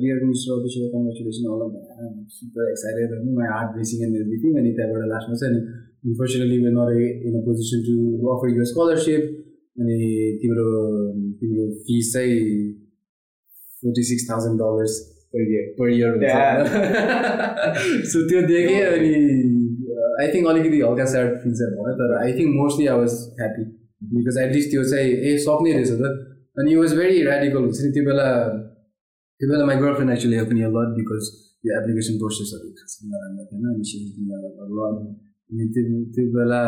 dear 0.00 0.20
mister 0.24 0.52
official 0.54 0.86
congratulation 0.92 1.44
all 1.54 1.62
super 2.34 2.70
excited 2.70 3.10
होइन 3.12 3.34
my 3.34 3.48
heart 3.52 3.78
racing 3.78 4.04
and 4.04 4.16
everything 4.18 4.58
अनि 4.60 4.70
त्यहाँबाट 4.76 5.08
लास्टमा 5.10 5.36
चाहिँ 5.40 5.52
अनि 5.52 5.60
unfortunately 6.04 6.58
we 6.64 6.70
not 6.76 7.26
in 7.28 7.34
a 7.34 7.42
position 7.48 7.82
to 7.88 7.96
offer 8.34 8.52
you 8.52 8.64
scholarship 8.72 9.22
अनि 9.78 9.98
तिम्रो 10.42 10.66
तिम्रो 11.40 11.66
फिस 11.82 12.12
चाहिँ 12.12 12.38
forty 13.82 14.04
six 14.10 14.30
thousand 14.30 14.64
dollars 14.64 14.96
per 15.34 15.44
year 15.44 15.70
per 15.76 15.90
year 15.90 16.12
so 18.08 18.26
त्यो 18.28 18.42
देखेँ 18.48 18.82
अनि 18.82 19.14
आई 20.16 20.28
थिङ्क 20.34 20.46
अलिकति 20.48 20.80
हल्का 20.80 21.06
स्याड 21.12 21.32
फिल 21.38 21.54
चाहिँ 21.54 21.76
भयो 21.76 21.94
तर 22.00 22.14
I 22.18 22.32
think 22.32 22.54
mostly 22.56 22.86
I 22.86 22.98
was 22.98 23.16
happy 23.40 23.64
because 24.12 24.38
at least 24.40 24.70
त्यो 24.70 24.84
चाहिँ 24.90 25.16
ए 25.24 25.36
सक्ने 25.42 25.72
रहेछ 25.72 25.92
त 25.94 26.12
अनि 26.56 26.72
इट 26.72 26.78
वाज 26.78 26.94
भेरी 26.96 27.22
रेडिकल 27.24 27.64
हुन्छ 27.64 27.80
नि 27.80 27.90
त्यो 27.92 28.04
बेला 28.04 28.28
त्यो 29.40 29.50
बेला 29.50 29.64
माई 29.66 29.76
गर्लफ्रेन्ड 29.78 30.12
एक्चुली 30.12 30.36
हेल्प 30.36 30.52
नि 30.52 30.68
लट 30.72 30.94
बिकज 30.96 31.32
त्यो 31.32 31.74
एप्लिकेसन 31.76 32.20
प्रोसेसहरू 32.20 32.70
खासै 32.76 33.08
नराम्रो 33.08 33.48
थिएन 33.48 33.66
अनि 33.70 33.84
लट 34.76 35.02
अनि 35.50 35.68
त्यो 35.74 36.04
त्यो 36.14 36.28
बेला 36.32 36.62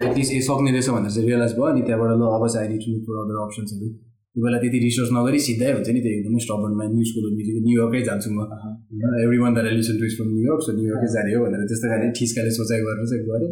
एटलिस्ट 0.00 0.32
ए 0.32 0.40
सक्ने 0.42 0.70
रहेछ 0.70 0.90
भनेर 0.90 1.12
चाहिँ 1.12 1.28
रियलाइज 1.28 1.52
भयो 1.54 1.68
अनि 1.68 1.82
त्यहाँबाट 1.82 2.18
ल 2.18 2.34
अब 2.34 2.48
चाहिँ 2.48 2.68
आई 2.68 2.78
टु 2.80 3.00
फर 3.06 3.22
अदर 3.22 3.40
अप्सन्सहरू 3.44 3.88
त्यो 4.36 4.44
बेला 4.44 4.58
त्यति 4.58 4.78
रिसर्च 4.80 5.10
नगरी 5.12 5.38
सिधै 5.40 5.70
हुन्छ 5.72 5.88
नि 5.88 6.00
त्यो 6.00 6.12
एकदमै 6.12 6.40
स्टबनमा 6.44 6.84
न्यु 6.88 7.04
स्कुल 7.06 7.24
न्युयोर्कै 7.62 8.02
जान्छु 8.04 8.28
म 8.30 8.38
होइन 8.50 9.16
every 9.20 9.38
one 9.38 9.52
the 9.54 9.64
relation 9.66 9.96
to 9.98 10.06
from 10.14 10.28
New York 10.30 10.62
so 10.64 10.72
न्युयोर्कै 10.74 11.08
जाने 11.12 11.30
हो 11.32 11.40
भनेर 11.44 11.62
त्यस्तो 11.66 11.86
खाले 11.90 12.10
ठिसकाले 12.16 12.50
सोचाइ 12.54 12.80
गरेर 12.84 13.06
चाहिँ 13.08 13.24
गरेँ 13.26 13.50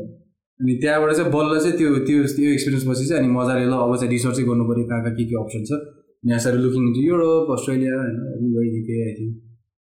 अनि 0.61 0.75
त्यहाँबाट 0.79 1.13
चाहिँ 1.13 1.31
बल्ल 1.33 1.59
चाहिँ 1.59 1.77
त्यो 1.79 1.89
त्यो 2.03 2.19
त्यो 2.33 2.51
एक्सपिरियन्स 2.51 2.85
पछि 2.87 3.07
चाहिँ 3.07 3.21
अनि 3.21 3.33
मजाले 3.33 3.65
ल 3.67 3.75
अब 3.79 3.93
चाहिँ 3.97 4.11
रिसर्चै 4.11 4.45
गर्नु 4.45 4.65
पऱ्यो 4.67 4.85
कहाँ 4.87 5.01
कहाँ 5.03 5.15
के 5.17 5.25
के 5.27 5.37
अप्सन 5.39 5.63
छ 5.65 5.81
यहाँ 6.25 6.41
sir 6.41 6.55
looking 6.59 6.83
into 6.85 7.01
Europe 7.03 7.51
Australia 7.53 7.97
होइन 7.99 8.45
युके 8.69 8.95
आई 9.01 9.13
थिङ्क 9.17 9.35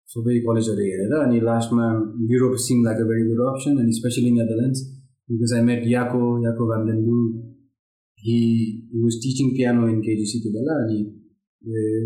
सबै 0.09 0.35
कलेजहरू 0.43 0.83
हेरेर 0.85 1.13
अनि 1.19 1.39
लास्टमा 1.43 1.87
Europe 2.29 2.55
seem 2.63 2.79
like 2.85 2.99
a 2.99 3.07
very 3.09 3.23
good 3.29 3.43
option 3.47 3.79
अनि 3.79 3.93
especially 3.95 4.31
Netherlands 4.33 4.81
because 5.29 5.53
I 5.53 5.63
met 5.65 5.87
Jaco 5.89 6.21
Jaco 6.43 6.67
Vanden 6.69 6.99
he 8.27 8.39
was 9.03 9.19
teaching 9.23 9.51
piano 9.57 9.89
in 9.89 10.01
KJC 10.07 10.39
त्यो 10.45 10.53
बेला 10.57 10.79
अनि 10.85 10.99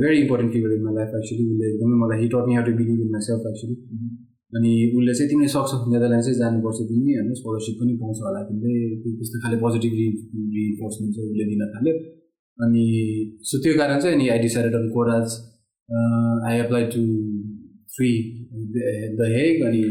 very 0.00 0.18
important 0.20 0.52
figure 0.52 0.72
in 0.74 0.82
my 0.84 0.94
life 0.94 1.14
actually 1.18 1.44
उसले 1.46 1.70
एकदमै 1.70 1.96
मलाई 2.02 2.20
hit 2.22 2.34
me 2.48 2.54
how 2.54 2.66
to 2.66 2.76
believe 2.80 3.00
in 3.06 3.10
my 3.12 3.26
self 3.26 3.48
actually 3.50 3.76
अनि 4.52 4.70
उसले 4.96 5.12
चाहिँ 5.14 5.28
तिमीले 5.30 5.48
सक्छ 5.50 5.70
नेदरल्यान्ड 5.90 6.24
चाहिँ 6.24 6.38
जानुपर्छ 6.38 6.86
तिमी 6.86 7.12
होइन 7.14 7.34
स्कलरसिप 7.40 7.76
पनि 7.80 7.92
पाउँछ 7.98 8.22
होला 8.22 8.40
तिमीले 8.46 8.80
त्यो 9.02 9.12
त्यस्तो 9.18 9.42
खाले 9.42 9.58
पोजिटिभ 9.60 9.92
रि 9.98 10.06
रिइन्फोर्समेन्ट 10.56 11.14
चाहिँ 11.16 11.30
उसले 11.30 11.44
दिन 11.50 11.62
थाल्यो 11.74 11.94
अनि 12.58 12.84
सो 13.50 13.62
त्यो 13.62 13.76
कारण 13.78 14.00
चाहिँ 14.00 14.16
अनि 14.16 14.28
I 14.28 14.38
decided 14.40 14.74
on 14.74 14.88
Codarts 14.96 15.38
I 16.48 16.58
apply 16.58 16.84
to 16.94 17.04
three 17.94 18.10
the 19.18 19.30
Hague 19.34 19.64
अनि 19.68 19.82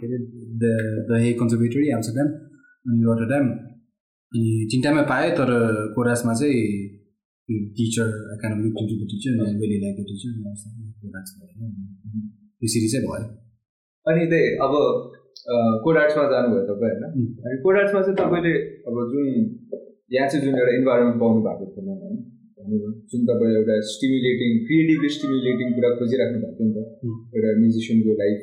के 0.00 0.06
अरे 0.06 0.18
the 0.62 0.74
the 1.08 1.20
Hague 1.22 1.38
conservatory 1.40 1.88
Amsterdam 1.92 2.28
अनि 2.86 3.02
रोटरड्याम 3.02 3.48
अनि 4.32 4.48
तिनवटामै 4.70 5.02
पाएँ 5.10 5.30
तर 5.38 5.50
कोरासमा 5.96 6.32
चाहिँ 6.40 6.62
teacher 7.76 8.08
the 8.28 8.44
teacher 9.10 9.32
like 9.40 9.94
the 9.98 10.00
teacher 10.08 10.30
त्यसरी 12.60 12.88
चाहिँ 12.92 13.04
भयो। 13.06 13.26
अनि 14.06 14.22
त्यही 14.32 14.46
अब 14.64 14.72
कोडार्ट्समा 15.84 16.24
जानुभयो 16.32 16.62
तपाईँ 16.68 16.94
होइन? 16.94 17.04
अनि 17.44 17.56
कोडार्ट्समा 17.64 18.00
चाहिँ 18.06 18.16
तपाईँले 18.20 18.52
अब 18.88 18.96
जुन 19.12 19.26
यहाँ 20.14 20.26
चाहिँ 20.28 20.42
जुन 20.44 20.54
एउटा 20.60 20.72
इन्भाइरोमेन्ट 20.80 21.16
पाउनु 21.22 21.40
भएको 21.46 21.64
थिएन 21.72 21.88
होइन? 22.02 22.16
जुन 23.10 23.20
तपाईँले 23.28 23.56
एउटा 23.60 23.74
स्टिमुलेटिङ 23.92 24.50
क्रिएटिभली 24.66 25.08
स्टिमुलेटिङ 25.16 25.66
कुरा 25.76 25.90
खोजिराख्नु 26.00 26.38
भएको 26.42 26.54
थियो 26.58 26.68
नि 26.68 26.74
त। 26.76 26.78
एउटा 27.36 27.50
म्युजिसियनको 27.62 28.12
लाइफ 28.20 28.38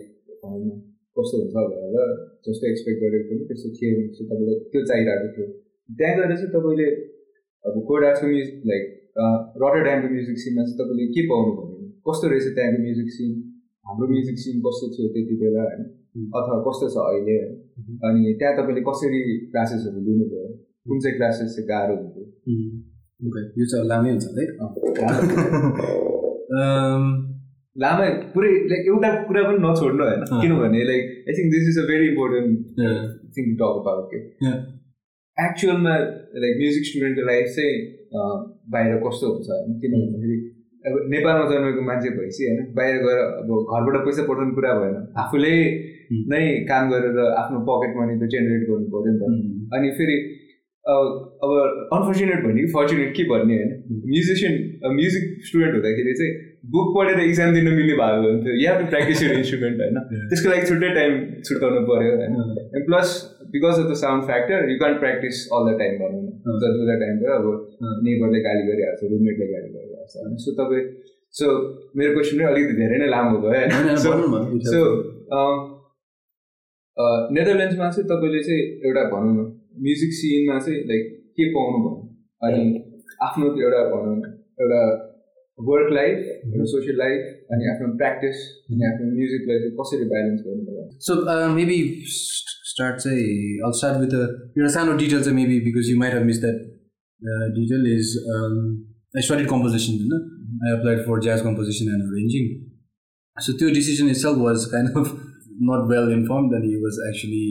कस्तो 1.17 1.35
हुन्छ 1.41 1.55
भनेर 1.69 1.97
जस्तो 2.45 2.63
एक्सपेक्ट 2.71 2.99
गरेको 3.03 3.25
थियो 3.29 3.45
त्यस्तो 3.51 3.69
थिएन 3.77 3.95
सो 4.15 4.21
तपाईँले 4.31 4.55
त्यो 4.71 4.81
चाहिरहेको 4.89 5.29
थियो। 5.35 5.47
त्यहाँ 5.89 6.15
गएर 6.17 6.35
चाहिँ 6.35 6.49
तपाईँले 6.49 6.89
अब 7.65 7.83
कोडार्ट्सको 7.87 8.27
म्युजिक 8.27 8.61
लाइक 8.65 8.83
रटर 9.63 9.83
ड्यामको 9.83 10.07
म्युजिक 10.15 10.37
सिनमा 10.37 10.63
चाहिँ 10.65 10.77
तपाईँले 10.79 11.05
के 11.15 11.21
पाउनु 11.29 11.51
भयो 11.57 11.75
कस्तो 12.07 12.27
रहेछ 12.27 12.47
त्यहाँको 12.55 12.81
म्युजिक 12.85 13.09
सिन 13.17 13.29
हाम्रो 13.85 14.07
म्युजिक 14.07 14.37
सिन 14.37 14.59
कस्तो 14.65 14.85
थियो 14.93 15.07
त्यति 15.13 15.35
बेला 15.43 15.61
होइन 15.67 15.83
अथवा 16.15 16.55
कस्तो 16.67 16.87
छ 16.89 16.95
अहिले 17.05 17.37
अनि 18.05 18.33
त्यहाँ 18.39 18.53
तपाईँले 18.57 18.81
कसरी 18.81 19.19
क्लासेसहरू 19.51 19.99
लिनुभयो? 20.07 20.47
कुन 20.87 20.99
चाहिँ 20.99 21.17
क्लासेस 21.17 21.49
चाहिँ 21.55 21.67
गाह्रो 21.69 21.95
हुन्थ्यो? 21.95 22.23
यो 23.59 23.65
चाहिँ 23.65 23.87
लामै 23.87 24.11
हुन्छ 24.11 24.25
है। 24.37 24.45
लामै 27.75 28.09
पुरै 28.33 28.51
लाइक 28.71 28.83
एउटा 28.87 29.09
कुरा 29.27 29.41
पनि 29.47 29.57
नछोड्नु 29.65 30.03
होइन। 30.03 30.21
किनभने 30.41 30.81
like 30.91 31.03
I 31.27 31.33
think 31.37 31.49
this 31.55 31.65
is 31.71 31.77
a 31.83 31.85
very 31.89 32.05
important 32.07 32.49
thing 33.37 33.45
talk 33.61 33.73
about 33.81 34.05
के 34.13 34.19
एक्चुअलमा 35.37 35.93
लाइक 36.41 36.53
म्युजिक 36.57 36.83
स्टुडेन्टको 36.87 37.23
लाइफ 37.27 37.47
चाहिँ 37.55 37.73
बाहिर 38.73 38.99
कस्तो 39.05 39.25
हुन्छ? 39.31 39.47
होइन 39.51 39.73
किन 39.81 39.91
भन्दाखेरि 39.95 40.37
अब 40.87 40.93
नेपालमा 41.11 41.45
जन्मेको 41.49 41.81
मान्छे 41.89 42.09
भएपछि 42.17 42.43
होइन 42.45 42.59
बाहिर 42.77 42.95
गएर 43.05 43.19
अब 43.41 43.49
घरबाट 43.73 44.05
पैसा 44.05 44.23
पठाउनु 44.29 44.55
कुरा 44.55 44.71
भएन। 44.79 44.95
आफूले 45.23 45.53
नै 46.31 46.41
काम 46.71 46.83
गरेर 46.91 47.19
आफ्नो 47.41 47.59
पकेट 47.69 47.91
मनी 47.99 48.15
त 48.21 48.31
जेनेरेट 48.33 48.63
गर्नु 48.69 48.87
पऱ्यो 48.95 49.11
नि 49.11 49.19
त। 49.19 49.23
अनि 49.75 49.91
फेरि 49.99 50.17
अब 50.85 51.51
अनफर्चुनेट 51.97 52.39
भन्ने 52.45 52.61
कि 52.61 52.71
फर्चुनेट 52.73 53.11
के 53.17 53.23
भन्ने 53.31 53.55
होइन। 53.59 53.71
म्युजिसियन 54.09 54.53
म्युजिक 54.97 55.23
स्टुडेन्ट 55.47 55.73
हुँदाखेरि 55.75 56.13
चाहिँ 56.19 56.33
बुक 56.73 56.87
पढेर 56.95 57.19
इक्जाम 57.21 57.53
दिन 57.53 57.67
मिल्ने 57.69 57.95
भएको 57.99 58.27
हुन्थ्यो 58.27 58.53
या 58.61 58.71
टु 58.79 58.85
प्र्याक्टिस 58.91 59.23
यर 59.23 59.31
इन्स्ट्रुमेन्ट 59.37 59.81
होइन? 59.81 59.97
त्यसको 60.29 60.47
लागि 60.51 60.65
छुट्टै 60.69 60.89
टाइम 60.97 61.11
छुट्याउनु 61.47 61.81
पऱ्यो 61.89 62.13
होइन? 62.19 62.33
Plus 62.87 63.09
because 63.55 63.81
of 63.81 63.87
the 63.91 63.97
sound 64.03 64.21
factor 64.29 64.57
you 64.71 64.77
can 64.83 64.95
practice 65.03 65.41
all 65.57 65.67
the 65.67 65.75
time 65.81 65.93
भनौँ 66.01 66.21
न 66.21 66.57
जति 66.63 66.77
बेला 66.79 66.95
टाइम 67.03 67.19
भयो 67.21 67.33
अब 67.39 67.45
नेबरले 68.07 68.39
गाली 68.47 68.63
गरिहाल्छ 68.69 69.11
रुममेटले 69.11 69.47
गाली 69.53 69.69
गरिहाल्छ 69.75 70.13
होइन? 70.17 70.35
सो 70.45 70.49
तपाईँ 70.61 70.83
सो 71.33 71.45
मेरो 71.99 72.11
क्वेसन 72.17 72.35
पनि 72.37 72.45
अलिकति 72.51 72.75
धेरै 72.81 72.97
नै 73.03 73.07
लामो 73.15 73.37
भयो 73.45 73.51
होइन? 73.55 73.69
सो 74.73 74.81
नेदरल्यान्ड्समा 77.35 77.87
चाहिँ 77.95 78.07
तपाईँले 78.09 78.41
चाहिँ 78.49 78.61
एउटा 78.89 79.03
भनौँ 79.15 79.33
न 79.37 79.47
म्युजिक 79.85 80.11
सिनमा 80.19 80.59
चाहिँ 80.65 80.79
लाइक 80.91 81.03
के 81.37 81.45
पाउनु 81.55 81.77
भयो 81.85 81.97
अनि 82.45 82.61
आफ्नो 83.27 83.45
एउटा 83.65 83.81
भनौँ 83.91 84.15
न 84.15 84.37
एउटा 84.63 84.81
वर्क 85.59 85.91
लाइफ 85.93 86.17
एउटा 86.45 86.65
सोसियल 86.69 86.97
लाइफ 86.97 87.51
अनि 87.55 87.67
आफ्नो 87.73 87.87
प्र्याक्टिस 87.97 88.39
अनि 88.71 88.85
आफ्नो 88.87 89.09
म्युजिकलाई 89.11 89.59
चाहिँ 89.59 89.75
कसरी 89.77 90.07
ब्यालेन्स 90.13 90.41
गर्नुभयो 90.47 90.83
सो 91.07 91.13
मेबी 91.55 91.77
स्टार्ट 92.71 92.97
चाहिँ 93.03 93.29
अल 93.67 93.75
स्टार्ट 93.79 94.01
विथ 94.01 94.15
एउटा 94.15 94.71
सानो 94.73 94.97
डिटेल 95.03 95.23
चाहिँ 95.23 95.37
maybe 95.37 95.59
because 95.67 95.91
you 95.91 95.97
might 95.99 96.13
have 96.13 96.25
miss 96.31 96.41
that 96.41 96.59
detail 97.59 97.87
is 97.93 98.11
I 98.35 99.27
studied 99.29 99.47
composition 99.53 100.01
होइन 100.01 100.27
I 100.65 100.77
applied 100.79 101.05
for 101.07 101.23
jazz 101.29 101.47
composition 101.47 101.95
and 101.95 102.11
arranging 102.11 102.51
so 103.37 103.57
त्यो 103.59 103.73
decision 103.79 104.09
is 104.09 104.21
self 104.25 104.45
was 104.49 104.69
kind 104.75 105.01
of 105.03 105.15
not 105.71 105.89
well 105.89 106.13
inform 106.19 106.53
then 106.53 106.69
you 106.73 106.83
was 106.83 107.01
actually 107.09 107.43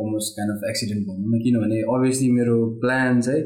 almost 0.00 0.38
kind 0.38 0.56
of 0.56 0.70
accident 0.70 1.08
भनौँ 1.08 1.34
न 1.34 1.42
किनभने 1.44 1.82
obviously 1.96 2.30
मेरो 2.38 2.60
plan 2.84 3.20
चाहिँ 3.28 3.42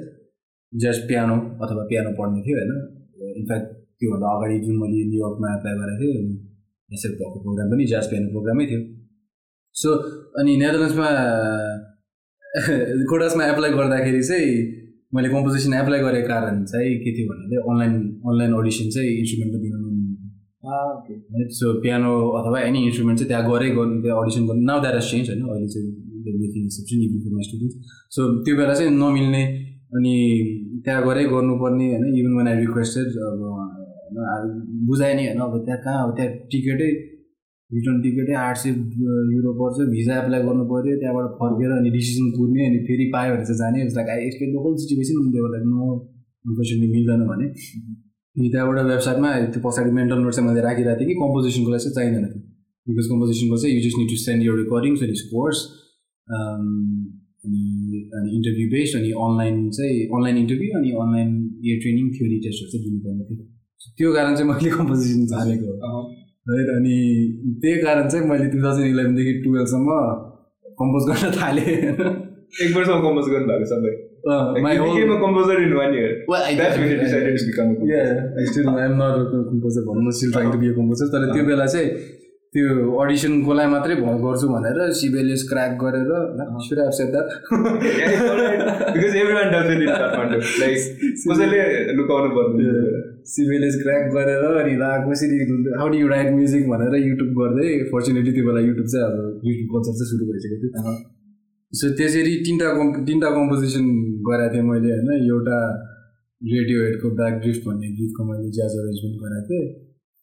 just 0.73 1.09
piano 1.09 1.41
अथवा 1.67 1.91
piano 1.91 2.21
पढ्ने 2.21 2.47
थियो 2.47 2.61
होइन? 2.61 2.79
इनफ्याक्ट 3.41 3.76
त्योभन्दा 4.01 4.29
अगाडि 4.37 4.59
जुन 4.65 4.77
मैले 4.81 5.05
न्युयोर्कमा 5.11 5.49
एप्लाई 5.55 5.75
गरेको 5.81 6.01
थिएँ 6.03 6.17
अनि 6.19 6.35
यसरी 6.91 7.13
भएको 7.15 7.39
प्रोग्राम 7.41 7.71
पनि 7.71 7.85
जाज 7.93 8.05
पियानो 8.11 8.29
प्रोग्रामै 8.31 8.67
थियो 8.71 8.81
सो 9.75 9.89
अनि 10.39 10.53
नेदरल्यान्ड्समा 10.57 11.09
कोडासमा 13.11 13.43
एप्लाई 13.47 13.71
गर्दाखेरि 13.73 14.23
चाहिँ 14.25 14.51
मैले 15.15 15.29
कम्पोजिसन 15.29 15.75
एप्लाई 15.75 16.01
गरेको 16.01 16.29
कारण 16.29 16.65
चाहिँ 16.67 16.95
के 17.03 17.11
थियो 17.17 17.27
भन्नाले 17.31 17.57
अनलाइन 17.65 17.95
अनलाइन 18.25 18.53
अडिसन 18.55 18.87
चाहिँ 18.95 19.11
इन्स्ट्रुमेन्टको 19.19 19.59
दिन 19.65 21.49
सो 21.51 21.73
पियानो 21.81 22.13
अथवा 22.39 22.61
एनी 22.63 22.81
इन्स्ट्रुमेन्ट 22.85 23.19
चाहिँ 23.19 23.29
त्यहाँ 23.29 23.45
गरे 23.51 23.69
गर्नु 23.77 24.03
त्यहाँ 24.03 24.23
अडिसन 24.23 24.47
गर्नु 24.47 24.63
नाउ 24.65 24.81
द्याट 24.81 24.97
एस 24.97 25.11
चेन्ज 25.11 25.31
होइन 25.31 25.43
अहिले 25.49 25.69
चाहिँ 25.69 26.05
स्टुडेन्ट 27.43 27.73
सो 28.11 28.29
त्यो 28.43 28.57
बेला 28.57 28.75
चाहिँ 28.75 28.91
नमिल्ने 28.93 29.43
अनि 29.95 30.15
त्यहाँ 30.85 31.03
गरे 31.05 31.25
गर्नुपर्ने 31.25 31.87
होइन 31.91 32.05
इभन 32.19 32.33
वान 32.37 32.49
आई 32.49 32.57
रिक्वेस्टेड 32.57 33.07
अब 33.29 33.39
होइन 34.07 34.87
बुझाए 34.89 35.13
नि 35.19 35.27
होइन। 35.27 35.41
अब 35.47 35.55
त्यहाँ 35.67 35.81
कहाँ 35.85 36.01
अब 36.07 36.11
त्यहाँ 36.17 36.31
टिकटै 36.53 36.91
रिटर्न 37.71 37.97
टिकटै 38.03 38.35
आठ 38.39 38.57
सय 38.63 38.71
युरो 39.35 39.53
पर्छ 39.61 39.77
भिजा 39.93 40.15
एप्लाई 40.23 40.41
गर्नु 40.49 40.65
पऱ्यो 40.73 40.97
त्यहाँबाट 41.03 41.27
फर्केर 41.39 41.71
अनि 41.77 41.91
डिसिजन 41.97 42.27
कुर्ने 42.37 42.67
अनि 42.67 42.79
फेरि 42.89 43.07
पायो 43.15 43.31
भने 43.35 43.45
चाहिँ 43.47 43.59
जाने। 43.61 43.79
लाइक 43.97 44.09
एक्सपेक्ट 44.27 44.53
लोकल 44.57 44.77
सिचुएसन 44.83 45.17
हुन्थ्यो 45.23 45.49
लाइक 45.55 45.65
नो 45.71 45.89
अनफर्चुनेटली 46.47 46.89
मिल्दैन 46.97 47.23
भने। 47.31 47.47
अनि 48.37 48.49
त्यहाँबाट 48.53 48.79
वेबसाइटमा 48.93 49.31
त्यो 49.55 49.61
पछाडि 49.67 49.91
मेन्टल 49.99 50.19
नोट 50.23 50.33
चाहिँ 50.37 50.47
मैले 50.49 50.63
राखिरहेको 50.69 50.99
थिएँ 51.01 51.09
कि 51.11 51.17
कम्पोजिसनको 51.23 51.71
लागि 51.75 51.83
चाहिँ 51.87 51.97
चाहिँदैन 51.99 52.25
थियो। 52.29 52.43
बिकज 52.87 53.07
कम्पोजिसनको 53.13 53.57
चाहिँ 53.63 53.75
you 53.77 53.83
just 53.87 53.99
need 53.99 54.09
to 54.15 54.19
send 54.23 54.41
your 54.47 54.55
recordings 54.63 55.03
अनि 55.07 55.17
स्कोर्स 55.25 55.59
अनि 56.29 57.63
अनि 58.17 58.29
इन्टरभ्यू 58.37 58.67
बेस्ड 58.77 58.95
अनि 59.01 59.11
अनलाइन 59.27 59.57
चाहिँ 59.77 59.99
अनलाइन 60.15 60.37
इन्टरभ्यू 60.45 60.71
अनि 60.79 60.91
अनलाइन 61.03 61.31
इयर 61.67 61.77
ट्रेनिङ 61.83 62.07
थ्योरी 62.15 62.39
टेस्टहरू 62.47 62.71
चाहिँ 62.73 62.85
दिनुपर्ने 62.87 63.25
थियो। 63.29 63.45
त्यो 63.99 64.13
कारण 64.13 64.35
चाहिँ 64.35 64.51
मैले 64.51 64.71
कम्पोजिसन 64.71 65.27
थालेको 65.27 65.71
राइट 66.51 66.69
अनि 66.77 66.97
त्यही 67.63 67.77
कारण 67.83 68.09
चाहिँ 68.09 68.29
मैले 68.29 68.47
टु 68.47 68.59
थाउजन्ड 68.65 68.87
इलेभेनदेखि 68.87 69.33
टुवेल्भसम्म 69.45 69.91
कम्पोज 70.81 71.03
गर्न 71.11 71.25
थालेँ। 71.41 71.65
एक 72.63 72.77
वर्षोज 72.77 73.29
गर्नु 73.33 73.49
थालेँ 73.53 73.65
सबै। 73.65 73.93
कम्पोजर 79.57 79.83
भनौँ 79.87 80.05
न 80.07 80.11
सिल्फाइट 80.11 80.55
कम्पोजर 80.77 81.07
तर 81.07 81.33
त्यो 81.33 81.45
बेला 81.45 81.67
चाहिँ 81.67 81.89
त्यो 82.57 82.93
अडिसनको 83.05 83.55
लागि 83.55 83.71
मात्रै 83.71 83.95
भ- 83.95 84.21
गर्छु 84.25 84.47
भनेर 84.49 84.79
सिबेलियस 85.01 85.43
क्र्याक 85.49 85.73
गरेर 85.83 86.11
कसैले 91.27 91.63
लुकाउनु 91.99 92.29
पर्दैन। 92.37 92.77
क्र्याक 93.83 94.05
गरेर 94.15 94.43
अनि 94.61 94.75
कसरी 95.11 95.37
how 95.79 95.89
do 95.89 95.97
you 95.99 96.09
write 96.09 96.29
music 96.33 96.63
भनेर 96.71 96.95
युट्युब 97.09 97.31
गर्दै 97.41 97.67
फर्चुनेटली 97.93 98.33
त्यो 98.33 98.45
बेला 98.47 98.61
युट्युब 98.69 98.87
चाहिँ 98.87 99.07
अब 99.07 99.17
युट्युब 99.49 99.69
कल्चर 99.75 99.93
चाहिँ 99.99 100.09
सुरु 100.13 100.25
भइसकेको 100.31 100.61
थियो। 100.63 100.95
सो 101.73 101.87
त्यसरी 101.99 102.33
तिनवटा 102.47 102.69
कम्प 102.79 102.95
तिनवटा 103.07 103.31
कम्पोजिसन 103.37 103.85
गराएको 104.29 104.55
थिएँ 104.55 104.67
मैले 104.71 104.89
होइन 104.95 105.11
एउटा 105.33 105.59
रेडियो 106.41 106.79
हेडको 106.85 107.09
ब्याक 107.11 107.35
ड्रिफ्ट 107.43 107.63
भन्ने 107.69 107.89
गीतको 107.99 108.23
मैले 108.31 108.49
ज्याज 108.57 108.73
अरेन्जमेन्ट 108.83 109.17
गराएको 109.25 109.47
थिएँ। 109.51 109.67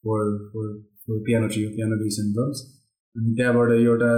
Four 0.04 0.22
four 0.54 0.68
four 1.08 1.20
piano 1.28 1.48
trio 1.54 1.70
piano 1.76 2.00
bass 2.04 2.18
and 2.24 2.36
drums 2.38 2.64
अनि 3.16 3.36
त्यहाँबाट 3.40 3.72
एउटा 3.78 4.12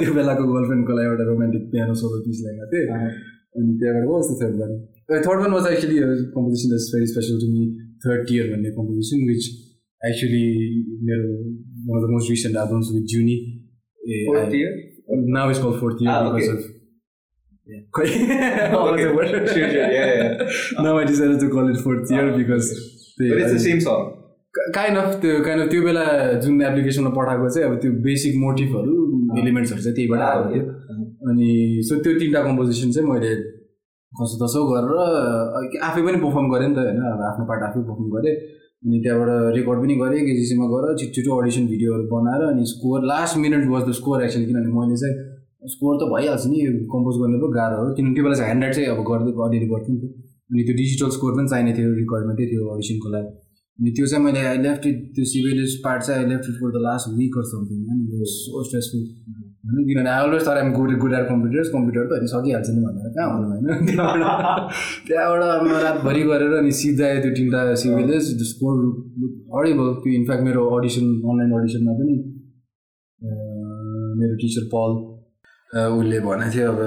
त्यो 0.00 0.14
बेलाको 0.20 0.46
गर्लफ्रेन्डको 0.52 0.96
लागि 0.98 1.08
एउटा 1.10 1.26
रोमान्टिक 1.32 1.68
पियानो 1.74 1.94
सोलो 2.02 2.22
पिस 2.28 2.40
ल्याएको 2.46 2.70
थिएँ 2.72 2.86
अनि 3.58 3.76
त्यहाँबाट 3.82 4.08
कस्तो 4.14 4.38
third 4.40 4.56
one 4.62 4.72
third 5.28 5.44
one 5.44 5.52
was 5.58 5.70
actually 5.74 6.00
composition 6.38 6.74
is 6.78 6.88
very 6.94 7.12
special 7.12 7.44
to 7.44 7.52
me 7.52 7.68
third 8.06 8.26
tier 8.32 8.50
भन्ने 8.54 8.74
कम्पोजिसन 8.80 9.28
विच 9.34 9.52
एक्चुली 10.10 10.42
मेरो 11.10 11.30
one 11.90 12.02
of 12.02 12.08
the 12.08 12.12
most 12.16 12.30
recent 12.36 12.64
albums 12.64 12.92
with 12.96 13.14
जुनी 13.14 13.38
Fourth 14.26 14.52
year? 14.54 14.72
Now 15.08 15.48
it's 15.48 15.58
called 15.58 15.80
fourth 15.80 16.00
year 16.00 16.10
Ah, 16.10 16.32
because 16.32 16.48
okay. 16.48 16.58
of. 16.58 16.64
Yeah. 17.66 18.74
What 18.74 18.92
was 18.92 19.00
the 19.00 19.14
word? 19.14 19.30
Sure, 19.30 19.48
sure, 19.54 19.70
yeah, 19.70 20.12
yeah. 20.14 20.82
now 20.86 20.98
I 20.98 21.04
decided 21.04 21.40
to 21.40 21.48
call 21.50 21.68
it 21.68 21.80
fourth 21.80 22.10
year 22.10 22.32
Ah, 22.32 22.36
because. 22.36 22.68
But 23.18 23.38
it's 23.38 23.52
the 23.52 23.58
same 23.58 23.80
song. 23.80 24.12
Kind 24.74 24.98
of 24.98 25.20
त्यो 25.22 25.40
kind 25.44 25.62
of 25.62 25.68
त्यो 25.70 25.82
बेला 25.82 26.04
जुन 26.44 26.62
एप्लिकेसनमा 26.62 27.10
पठाएको 27.18 27.48
चाहिँ 27.54 27.68
अब 27.68 27.76
त्यो 27.82 27.90
basic 28.06 28.36
मोटिभहरू 28.44 28.94
एलिमेन्ट्सहरू 29.40 29.82
चाहिँ 29.82 29.96
त्यहीबाट 29.96 30.20
आएको 30.28 30.44
थियो। 30.52 30.64
अनि 31.30 31.48
सो 31.88 31.92
त्यो 32.04 32.12
तिनवटा 32.20 32.42
कम्पोजिसन 32.48 32.90
चाहिँ 32.96 33.08
मैले 33.08 33.32
कसो 34.12 34.34
दसो 34.42 34.60
गरेर 34.72 35.80
आफै 35.88 36.02
पनि 36.06 36.18
पर्फर्म 36.24 36.46
गरेँ 36.52 36.68
नि 36.68 36.74
त 36.74 36.78
होइन 36.86 37.00
अब 37.14 37.22
आफ्नो 37.30 37.44
पार्ट 37.50 37.62
आफै 37.68 37.80
पर्फर्म 37.88 38.08
गरेँ। 38.16 38.34
अनि 38.84 38.96
त्यहाँबाट 39.04 39.56
रेकर्ड 39.56 39.78
पनि 39.82 39.94
गरेँ 40.02 40.20
केजिसीमा 40.26 40.66
गएर 40.72 40.84
छिटो 41.00 41.12
छिटो 41.16 41.30
अडिसन 41.40 41.64
भिडियोहरू 41.72 42.04
बनाएर 42.12 42.42
अनि 42.48 42.64
score 42.72 42.98
last 43.12 43.36
minute 43.44 43.64
was 43.72 43.82
the 43.88 43.92
score 44.00 44.22
actually 44.24 44.46
किनभने 44.46 44.72
मैले 44.78 44.96
चाहिँ 45.02 45.14
स्कोर 45.74 45.94
त 46.00 46.08
भइहाल्छ 46.12 46.44
नि 46.52 46.58
कम्पोज 46.92 47.16
गर्नु 47.22 47.38
पो 47.42 47.48
गाह्रो 47.56 47.76
हो। 47.82 47.88
किनभने 47.96 48.14
त्यो 48.14 48.24
बेला 48.24 48.36
चाहिँ 48.40 48.48
ह्यान्ड 48.50 48.62
राइट 48.64 48.74
चाहिँ 48.76 48.88
अब 48.94 49.00
गर्दै 49.10 49.32
अलिअलि 49.46 49.68
गर्थ्यो 49.74 49.92
नि 49.94 50.00
त। 50.00 50.04
अनि 50.50 50.62
त्यो 50.66 50.74
डिजिटल 50.80 51.10
स्कोर 51.16 51.32
पनि 51.36 51.48
चाहिने 51.52 51.72
थियो 51.76 51.88
रेकर्ड 52.00 52.26
मात्रै 52.28 52.46
थियो 52.52 52.62
अडिसनको 52.74 53.08
लागि। 53.16 53.30
अनि 53.78 53.90
त्यो 53.90 54.06
चाहिँ 54.06 54.24
मैले 54.24 54.44
आई 54.46 54.58
लेफ्ट 54.58 54.86
इट 54.86 55.00
त्यो 55.14 55.24
सिभिलियस 55.30 55.80
पार्ट 55.84 56.02
चाहिँ 56.02 56.22
I 56.22 56.28
left 56.28 56.46
it 56.50 56.54
for 56.60 56.70
the 56.72 56.82
last 56.82 57.08
week 57.16 57.36
or 57.38 57.44
something 57.48 57.80
होइन 57.86 58.24
सो 58.26 58.62
स्ट्रेसफुल 58.64 59.02
होइन 59.66 59.86
किनभने 59.86 60.10
आई 60.10 60.22
अलवेज 60.22 60.46
तर 60.46 60.70
good 60.72 60.92
good 60.98 61.14
at 61.14 61.28
computers 61.28 61.68
computer 61.70 62.06
त 62.06 62.12
होइन 62.12 62.30
सकिहाल्छ 62.32 62.70
नि 62.70 62.80
भनेर 62.82 63.10
कहाँ 63.16 63.28
हुनु 63.32 63.46
होइन 63.48 63.64
त्यहाँबाट 65.08 65.66
म 65.66 65.82
रातभरि 65.82 66.22
गरेर 66.22 66.54
अनि 66.58 66.72
सिधाएँ 66.78 67.20
त्यो 67.22 67.34
तिनवटा 67.34 67.74
सिभिलियस 67.82 68.30
स्कोर 68.50 68.80
हरिबल 69.54 69.92
त्यो 69.98 70.14
इनफ्याक्ट 70.14 70.44
मेरो 70.44 70.64
अडिसन 70.70 71.12
अनलाइन 71.26 71.58
अडिसनमा 71.58 71.98
पनि 71.98 72.16
मेरो 74.16 74.34
टिचर 74.36 74.68
पल 74.70 74.98
उसले 75.76 76.18
भनेको 76.20 76.50
थियो 76.54 76.66
अब 76.72 76.80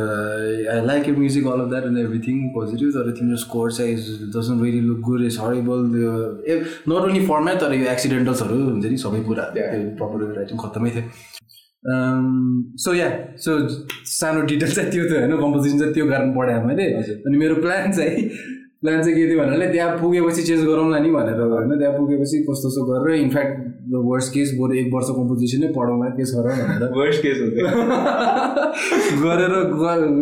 I 0.73 0.85
like 0.85 1.07
you 1.09 1.15
music 1.15 1.47
all 1.47 1.59
of 1.61 1.69
that 1.69 1.85
and 1.85 1.97
everything 1.99 2.35
positive 2.53 2.89
तर 2.97 3.11
तिम्रो 3.19 3.37
स्कोर 3.37 3.71
चाहिँ 3.71 3.95
doesn't 4.35 4.63
really 4.63 4.81
look 4.81 4.99
good 5.07 5.21
is 5.25 5.37
horrible 5.41 5.89
त्यो 5.95 6.13
ए 6.47 6.59
नट 6.89 7.01
ओन्ली 7.01 7.25
फर्मेट 7.27 7.59
तर 7.61 7.73
यो 7.73 7.89
एक्सिडेन्टल्सहरू 7.91 8.61
हुन्छ 8.61 8.85
नि 8.85 8.97
सबै 9.05 9.21
कुरा 9.27 9.45
प्रपर 9.55 10.17
राइटिङ 10.37 10.57
खत्तमै 10.63 10.89
थियो। 10.95 11.03
सो 12.83 12.93
या 12.93 13.09
सो 13.43 13.51
सानो 14.13 14.41
डिटेल 14.47 14.71
चाहिँ 14.71 14.91
त्यो 14.91 15.03
थियो 15.09 15.19
होइन? 15.19 15.35
कम्पोजिसन 15.41 15.79
चाहिँ 15.79 15.93
त्यो 15.93 16.05
कारण 16.09 16.33
पढाएँ 16.37 16.63
मैले। 16.65 16.87
अनि 17.27 17.37
मेरो 17.37 17.55
प्लान 17.61 17.91
चाहिँ 17.91 18.27
प्लान 18.81 19.01
चाहिँ 19.03 19.15
के 19.15 19.27
थियो 19.29 19.39
भन्नाले 19.39 19.67
त्यहाँ 19.71 19.97
पुगेपछि 19.99 20.43
चेन्ज 20.43 20.65
गरौँला 20.65 20.99
नि 20.99 21.09
भनेर 21.11 21.39
होइन? 21.41 21.77
त्यहाँ 21.79 21.93
पुगेपछि 21.97 22.37
कस्तो 22.49 22.67
कस्तो 22.69 22.83
गरेर 22.89 23.21
इनफ्याक्ट 23.21 23.55
वर्स्ट 23.89 24.33
केस 24.33 24.51
बरु 24.57 24.73
एक 24.79 24.87
वर्ष 24.93 25.07
कम्पोजिसनै 25.11 25.67
पढाउँला 25.75 26.09
के 26.17 26.25
छ 26.25 26.41
र 26.45 26.47
भनेर 26.55 27.21
case 27.23 27.39
हुन्छ 27.41 27.55
गरेर 29.21 29.53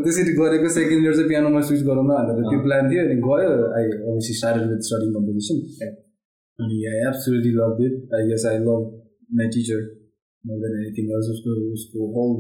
त्यसरी 0.04 0.34
गरेको 0.38 0.70
सेकेन्ड 0.76 1.04
इयर 1.04 1.16
चाहिँ 1.16 1.28
पियानोमा 1.30 1.62
स्विच 1.70 1.82
गरौँ 1.90 2.06
भनेर 2.08 2.40
त्यो 2.46 2.60
प्लान 2.64 2.90
थियो 2.92 3.04
अनि 3.06 3.18
गयो 3.26 3.50
I 3.80 3.90
obviously 3.90 4.36
started 4.40 4.70
with 4.72 4.88
studying 4.90 5.12
composition 5.18 5.60
अनि 6.60 6.78
I 6.92 7.04
absolutely 7.10 7.52
love 7.60 7.84
it 7.88 8.16
I 8.20 8.30
guess 8.30 8.46
I 8.52 8.64
love 8.68 8.88
my 9.36 9.52
teacher 9.58 9.84
more 10.44 10.64
than 10.64 10.80
anything 10.80 11.12
else 11.18 11.34
उसको 11.36 11.58
उसको 11.74 12.10
whole 12.16 12.34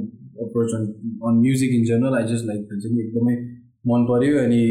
approach 0.47 0.79
on 0.79 0.87
on 1.27 1.43
music 1.43 1.77
in 1.79 1.85
general 1.91 2.19
I 2.21 2.31
just 2.31 2.51
like 2.53 2.71
हुन्छ 2.71 2.95
नि 2.95 3.03
एकदमै 3.05 3.37
मन 3.91 4.09
पऱ्यो 4.13 4.39
अनि 4.45 4.63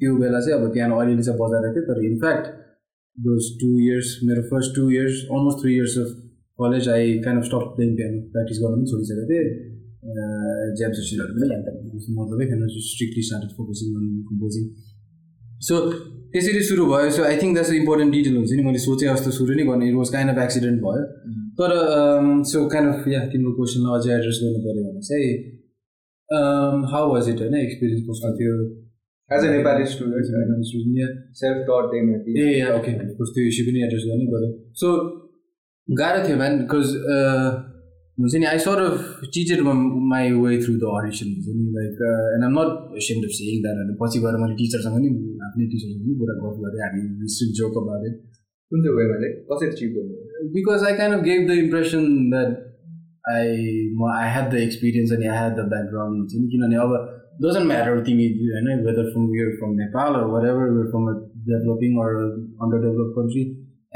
त्यो 0.00 0.16
बेला 0.18 0.40
चाहिँ 0.40 0.58
अब 0.60 0.72
पियानो 0.72 1.00
अलिअलि 1.00 1.30
चाहिँ 1.30 1.38
बजाएको 1.40 1.74
थियो 1.74 1.88
तर 1.92 2.04
in fact 2.06 2.52
those 3.18 3.50
two 3.60 3.68
years 3.80 4.18
मेरो 4.24 4.42
first 4.44 4.74
two 4.76 4.88
years 4.90 5.24
almost 5.28 5.62
three 5.62 5.74
years 5.74 5.98
of 5.98 6.14
college 6.58 6.88
I 6.88 7.18
kind 7.18 7.40
of 7.40 7.46
stop 7.46 7.74
playing 7.76 7.96
piano 7.96 8.20
practice 8.32 8.58
गर्नु 8.58 8.76
पनि 8.76 8.90
छोडिसकेको 8.90 9.26
थिएँ 9.30 10.76
ज्याम 10.78 10.92
सेसनहरू 10.92 11.34
पनि 11.34 12.16
मतलबै 12.16 12.46
थिएन 12.46 12.66
strictly 12.86 13.22
started 13.22 13.52
focusing 13.56 13.94
on 13.96 14.08
composing 14.30 14.64
so 15.62 15.80
त्यसरी 16.32 16.62
सुरु 16.64 16.86
भयो 16.86 17.10
so 17.16 17.24
I 17.24 17.36
think 17.42 17.54
that's 17.54 17.72
important 17.74 18.12
detail 18.12 18.36
हुन्छ 18.36 18.52
नि 18.52 18.62
मैले 18.62 18.78
सोचेँ 18.84 19.08
जस्तो 19.08 19.32
सुरु 19.32 19.54
नै 19.54 19.66
गर्ने 19.66 19.88
it 19.88 19.96
was 19.96 20.12
kind 20.12 20.34
of 20.34 20.44
accident 20.44 20.82
भयो 20.82 21.02
तर 21.58 21.74
सो 22.50 22.64
काइन्ड 22.68 22.94
अफ 22.94 23.08
या 23.08 23.20
तिम्रो 23.32 23.52
क्वेसनलाई 23.58 23.98
अझै 23.98 24.14
एड्रेस 24.14 24.40
गर्नु 24.44 24.62
पऱ्यो 24.64 24.86
भने 24.86 25.04
चाहिँ 25.08 26.88
हाउ 26.90 27.12
वाज 27.12 27.28
इट 27.28 27.44
होइन 27.44 27.60
एक्सपिरियन्स 27.60 28.08
कस्तो 28.08 28.32
थियो 28.38 28.56
as 29.32 29.44
a 29.44 29.50
Nepali 29.50 29.84
student 29.90 31.18
self 31.40 31.66
taught 31.68 31.98
A 32.38 32.46
okay 32.70 32.94
त्यो 33.00 33.44
इस्यु 33.44 33.66
पनि 33.66 33.84
एड्रेस 33.88 34.08
गर्नै 34.08 34.30
पऱ्यो 34.32 34.48
सो 34.80 34.94
गाह्रो 35.88 36.24
थियो 36.26 36.36
म्यान 36.36 36.58
बिकज 36.58 36.96
हुन्छ 38.18 38.34
नि 38.34 38.46
I 38.46 38.58
sort 38.58 38.80
of 38.82 39.20
cheated 39.34 39.60
my 40.08 40.32
way 40.34 40.56
through 40.64 40.74
the 40.76 40.90
audition 40.96 41.30
हुन्छ 41.36 41.54
नि 41.54 41.70
like 41.76 42.02
and 42.08 42.44
um 42.44 42.58
not 42.58 42.98
sent 43.04 43.24
of 43.24 43.38
sang 43.38 43.62
that 43.62 43.94
पछि 44.02 44.20
गएर 44.24 44.36
मैले 44.42 44.58
टिचरसँग 44.58 44.98
नि 45.04 45.14
आफ्नै 45.46 45.70
टिचरसँग 45.72 46.02
पनि 46.02 46.18
कुरा 46.20 46.36
गफ 46.42 46.58
गरेँ 46.64 46.84
हामी 46.84 47.32
स्ट्रिक 47.36 47.56
जोक 47.60 47.80
बारे 47.86 48.12
कुन 48.72 48.84
चाहिँ 48.84 48.98
वेमा 48.98 49.32
कसरी 49.48 49.72
चिट 49.80 49.96
गर्नु 49.96 50.52
because 50.52 50.84
I 50.90 51.00
can 51.00 51.16
gave 51.22 51.48
the 51.48 51.58
impression 51.62 52.06
that 52.30 52.60
I 53.30 53.56
म 53.96 54.12
आई 54.12 54.30
ह्याड 54.30 54.52
द 54.52 54.60
एक्सपिरियन्स 54.60 55.12
अनि 55.12 55.26
आई 55.26 55.36
ह्याड 55.38 55.58
द 55.58 55.66
ब्याकग्राउन्ड 55.72 56.18
हुन्छ 56.18 56.32
नि 56.36 56.48
किनभने 56.52 56.76
अब 56.84 56.94
डजन्ट 57.42 57.66
म्याटर 57.66 58.00
तिमी 58.06 58.26
होइन 58.44 58.68
whether 58.86 59.10
from 59.12 59.34
you're 59.34 59.50
from 59.56 59.74
Nepal 59.74 60.20
or 60.20 60.46
ever 60.48 60.86
from 60.90 61.10
a 61.10 61.14
developing 61.50 61.98
or 62.04 62.16
under 62.62 62.86
develop 62.86 63.12
country 63.16 63.42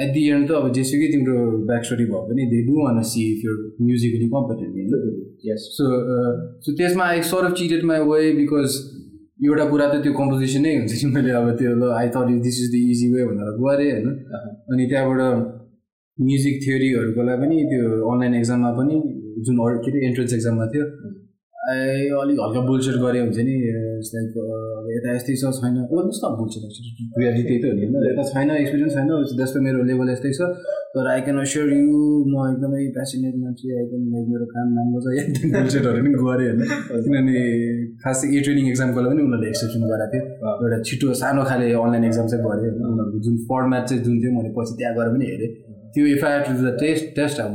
at 0.01 0.13
the 0.15 0.23
end 0.29 0.49
त 0.49 0.59
अब 0.61 0.73
जेसुकै 0.73 1.09
तिम्रो 1.13 1.37
ब्याक 1.69 1.85
स्टोरी 1.85 2.05
भयो 2.05 2.23
भने 2.29 2.47
they 2.47 2.61
do 2.67 2.75
one 2.81 3.03
see 3.11 3.25
if 3.33 3.45
you're 3.45 3.59
musically 3.83 4.29
competent 4.29 4.73
होइन 4.77 5.21
यस 5.47 5.67
सो 5.73 5.91
सो 6.61 6.77
त्यसमा 6.77 7.05
I 7.07 7.23
sort 7.31 7.45
of 7.45 7.59
cheated 7.59 7.85
my 7.85 8.01
way 8.05 8.33
because 8.33 8.79
एउटा 9.45 9.65
कुरा 9.71 9.87
त 9.89 10.03
त्यो 10.03 10.13
कम्पोजिसनै 10.13 10.75
हुन्छ 10.77 11.01
कि 11.01 11.07
मैले 11.15 11.37
अब 11.41 11.49
त्यो 11.59 11.75
ल 11.75 11.93
I 11.93 12.09
thought 12.09 12.35
this 12.45 12.59
is 12.63 12.73
the 12.73 12.83
easy 12.91 13.09
way 13.13 13.25
भनेर 13.27 13.51
गरेँ 13.61 13.91
होइन? 13.93 14.09
अनि 14.73 14.87
त्यहाँबाट 14.87 15.21
म्युजिक 16.19 16.55
थ्योरीहरूको 16.65 17.23
लागि 17.23 17.41
पनि 17.43 17.63
त्यो 17.71 17.85
अनलाइन 18.11 18.35
एक्जाममा 18.35 18.71
पनि 18.79 19.01
जुन 19.47 19.57
के 19.85 19.91
अरे 19.91 20.07
एन्ट्रेन्स 20.07 20.33
एक्जाममा 20.35 20.67
थियो 20.67 20.85
आई 21.67 22.09
अलिक 22.23 22.39
हल्का 22.41 22.61
बुलसेट 22.67 22.97
गरे 23.03 23.19
हुन्छ 23.21 23.39
नि 23.47 23.55
लाइक 24.15 24.35
यता 24.97 25.09
यस्तै 25.15 25.35
छ 25.35 25.45
छैन। 25.57 25.77
भन्नुहोस् 25.91 26.21
न 26.23 26.27
बुलसेट 26.41 26.63
रियालिटी 27.21 27.43
त्यही 27.49 27.59
त 27.63 27.65
हो 27.67 27.73
नि 27.77 28.11
यता 28.11 28.23
छैन 28.33 28.51
एक्सपिरियन्स 28.57 28.93
छैन 28.97 29.09
जस्तो 29.41 29.59
मेरो 29.67 29.79
लेभल 29.89 30.09
यस्तै 30.11 30.31
छ। 30.39 30.41
तर 30.95 31.07
आई 31.13 31.21
क्यान 31.27 31.39
अस्योर 31.45 31.67
यु 31.73 31.97
म 32.33 32.35
एकदमै 32.51 32.83
पेसिनेट 32.99 33.35
मान्छे 33.41 33.67
आई 33.79 33.85
क्यान 33.89 34.03
मेरो 34.31 34.47
काम 34.53 34.69
राम्रो 34.79 35.01
छ। 35.05 35.07
एकदम 35.23 35.49
बुलसेटहरू 35.57 36.01
पनि 36.05 36.13
गरेँ 36.23 36.47
होइन। 36.51 36.61
किनभने 37.07 37.43
खास 38.05 38.19
ए 38.27 38.39
ट्रेनिङ 38.47 38.65
एक्जामको 38.73 38.99
लागि 39.01 39.11
पनि 39.13 39.23
उनीहरूले 39.27 39.49
एक्सेप्सन 39.53 39.83
गराएको 39.93 40.13
थियो। 40.13 40.53
एउटा 40.63 40.79
छिटो 40.91 41.07
सानो 41.23 41.43
खाले 41.51 41.67
अनलाइन 41.83 42.05
एक्जाम 42.11 42.27
चाहिँ 42.31 42.45
गरेँ 42.47 42.71
होइन। 42.71 42.87
उनीहरूको 42.93 43.19
जुन 43.27 43.35
फर्मेट 43.51 43.83
चाहिँ 43.91 44.03
जुन 44.07 44.15
थियो 44.23 44.31
मैले 44.37 44.51
पछि 44.57 44.73
त्यहाँ 44.79 44.95
गएर 44.99 45.09
पनि 45.17 45.27
हेरेँ। 45.33 45.51
त्यो 45.95 46.07
if 46.15 46.25
I 46.31 46.39
to 46.47 46.53
the 46.63 46.77
test 46.85 47.05
test 47.19 47.37
अब 47.47 47.53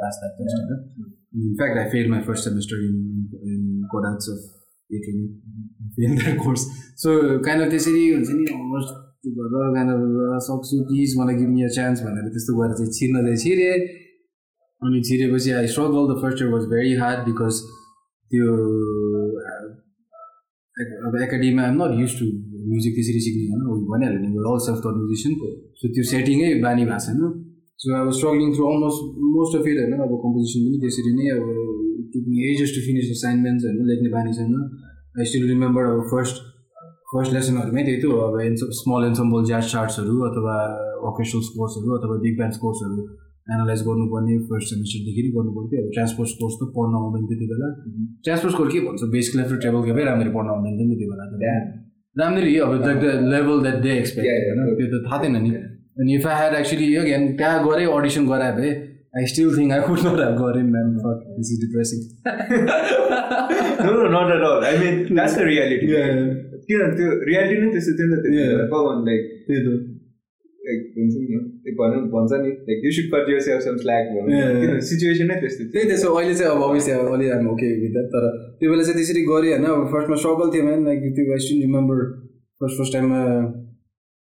पास 0.00 0.14
द्याट 0.22 0.32
टेस्ट 0.38 0.56
होइन। 0.60 1.12
In fact 1.34 1.78
I 1.78 1.90
fail 1.90 2.10
my 2.10 2.20
first 2.22 2.44
semester 2.44 2.84
in 2.84 2.98
in 3.46 3.62
Codarts 3.92 4.28
of 4.30 4.40
fail 5.96 6.16
that 6.18 6.38
course 6.44 6.66
so 7.02 7.16
kind 7.40 7.64
of 7.64 7.70
त्यसरी 7.70 8.06
हुन्छ 8.08 8.30
नि 8.30 8.46
अलमोस्ट 8.52 8.94
त्यो 9.20 9.32
गरेर 9.36 9.74
काइन्ड 9.74 9.92
अफ 9.92 10.46
सक्छु 10.46 10.80
प्लिज 10.88 11.14
मलाई 11.18 11.36
गिभ 11.36 11.50
मी 11.50 11.64
अ 11.64 11.70
चान्स 11.76 12.02
भनेर 12.02 12.32
त्यस्तो 12.34 12.56
गरेर 12.58 12.76
चाहिँ 12.80 12.96
छिर्न 12.98 13.22
चाहिँ 13.22 13.36
छिरेँ 13.44 13.78
अनि 14.82 15.00
छिरेपछि 15.02 15.50
I 15.58 15.66
struggle 15.68 16.08
the 16.08 16.20
first 16.22 16.42
year 16.42 16.52
was 16.52 16.64
very 16.70 16.94
hard 16.96 17.24
because 17.26 17.62
त्यो 18.30 18.48
अब 21.06 21.16
एकाडेमीमा 21.22 21.62
I'm 21.62 21.82
not 21.82 21.98
use 22.00 22.18
to 22.18 22.26
music 22.68 22.94
त्यसरी 22.94 23.20
सिक्ने 23.26 23.46
होइन 23.64 23.82
भनिहाल्यो 23.88 24.20
नि 24.20 24.44
all 24.44 24.62
self 24.64 24.78
taught 24.84 25.00
musician 25.00 25.34
so 25.80 25.92
त्यो 25.94 26.04
सेटिङै 26.10 26.52
बानी 26.62 26.86
भएको 26.86 27.04
छैन 27.06 27.20
सो 27.84 27.94
अब 27.94 28.10
struggling 28.12 28.52
through 28.54 28.66
almost 28.66 29.16
most 29.30 29.56
of 29.56 29.66
it 29.66 29.78
होइन 29.78 30.02
अब 30.02 30.12
कम्पोजिसन 30.20 30.60
पनि 30.66 30.78
त्यसरी 30.80 31.10
नै 31.14 31.26
अब 31.32 31.48
टुक्ने 32.12 32.44
एजेस 32.50 32.70
टु 32.74 32.84
फिनिस 32.84 33.10
असाइनमेन्ट्स 33.10 33.66
होइन 33.66 33.88
लेख्ने 33.88 34.12
बानी 34.12 34.32
छैन 34.36 34.54
आई 35.16 35.30
स्टिल 35.30 35.44
रिमेम्बर 35.48 35.90
अब 35.90 36.06
फर्स्ट 36.12 36.40
फर्स्ट 37.10 37.32
लेसनहरूमै 37.32 37.84
त्यही 37.84 38.00
थियो 38.00 38.22
अब 38.22 38.40
एन्स 38.42 38.64
स्मल 38.76 39.04
एन्सम्बल 39.06 39.44
ज्याज 39.50 39.68
चार्ट्सहरू 39.72 40.16
अथवा 40.28 40.54
भोकेसनल 41.02 41.52
कोर्सहरू 41.58 41.98
अथवा 41.98 42.16
बिग 42.24 42.40
ब्यान्ड 42.40 42.60
कोर्सहरू 42.62 43.04
एनालाइज 43.48 43.84
गर्नुपर्ने 43.86 44.38
फर्स्ट 44.48 44.74
सेमिस्टरदेखि 44.74 45.22
नै 45.22 45.30
गर्नु 45.32 45.54
पर्थ्यो 45.56 45.82
अब 45.82 45.92
ट्रान्सपोर्ट 45.94 46.40
कोर्स 46.40 46.56
त 46.56 46.70
पढ्न 46.74 47.00
आउँदैन 47.00 47.28
त्यति 47.28 47.50
बेला 47.50 47.70
ट्रान्सपोर्ट 48.24 48.56
कोर्स 48.56 48.74
के 48.74 48.84
भन्छ 48.86 49.12
बेसिक 49.12 49.36
लेभल 49.36 49.62
ट्रेबल 49.62 49.86
केही 49.86 50.08
राम्ररी 50.10 50.34
पढ्न 50.36 50.54
आउँदैन 50.54 50.82
नि 50.82 50.96
त्यो 50.96 51.12
बेला 51.12 51.28
त 51.28 51.54
राम्ररी 52.16 52.58
अब 52.64 52.74
the 52.82 53.14
level 53.28 53.62
that 53.62 53.80
they 53.82 53.96
expect 53.98 54.50
होइन 54.50 54.76
त्यो 54.76 54.90
त 54.92 55.06
थाहा 55.06 55.22
थिएन 55.22 55.40
नि 55.42 55.54
अनि 55.96 56.14
इफ 56.14 56.26
आई 56.26 56.36
ह्याड 56.36 56.54
एक्चुली 56.54 56.86
यो 56.86 57.02
अगेन 57.02 57.26
त्यहाँ 57.36 57.62
गरे 57.64 57.84
अडिसन 57.92 58.26
गरायो 58.28 58.54
भए 58.54 58.70
I 59.14 59.26
still 59.30 59.50
think 59.56 59.72
I 59.72 59.80
could 59.82 60.00
not 60.00 60.20
have 60.20 60.38
गरेँ 60.38 60.62
ma'am 60.68 60.94
for 61.00 61.18
this 61.34 61.50
is 61.52 61.60
depressing 61.60 62.00
not 64.14 64.32
at 64.36 64.46
all 64.46 64.64
I 64.64 64.78
mean 64.78 64.96
that's 65.10 65.36
the 65.36 65.48
reality 65.48 65.86
किन 66.66 66.96
त्यो 66.96 67.10
रियालिटी 67.24 67.60
नै 67.60 67.72
त्यस्तो 67.72 67.98
थियो 67.98 68.08
नि 68.08 68.22
त 68.22 68.70
कमन 68.72 69.04
लाइक 69.06 69.28
त्यही 69.46 69.60
त 69.60 69.76
लाइक 70.60 70.80
हुन्छ 70.96 71.14
नि 71.14 71.72
भनौँ 71.78 72.02
भन्छ 72.10 72.40
नि 72.42 72.50
like 72.68 72.84
you 72.84 72.92
should 72.92 73.10
cut 73.12 73.30
yourself 73.42 73.64
some 73.64 73.76
slack 73.78 74.12
भनौँ 74.12 74.80
सिचुएसन 74.88 75.30
नै 75.32 75.40
त्यस्तो 75.40 75.70
त्यही 75.72 75.88
त्यसो 75.88 76.14
अहिले 76.14 76.34
चाहिँ 76.34 76.52
अब 76.52 76.68
अभियसली 76.68 76.94
अब 76.96 77.12
अलि 77.12 77.28
हामी 77.30 77.50
ओके 77.50 77.68
विथ 77.80 77.92
द्याट 77.92 78.08
तर 78.14 78.30
त्यो 78.60 78.70
बेला 78.70 78.82
चाहिँ 78.84 78.96
त्यसरी 78.98 79.22
गरेँ 79.28 79.52
होइन 79.52 79.68
अब 79.72 79.86
फर्स्टमा 79.92 80.16
स्ट्रगल 80.22 80.54
थियो 80.54 80.64
म्यान 80.64 80.86
लाइक 80.86 81.12
त्यो 81.16 81.32
I 81.32 81.44
still 81.46 81.60
remember 81.62 82.02
first 82.60 82.78
first 82.78 82.92
टाइममा 82.92 83.22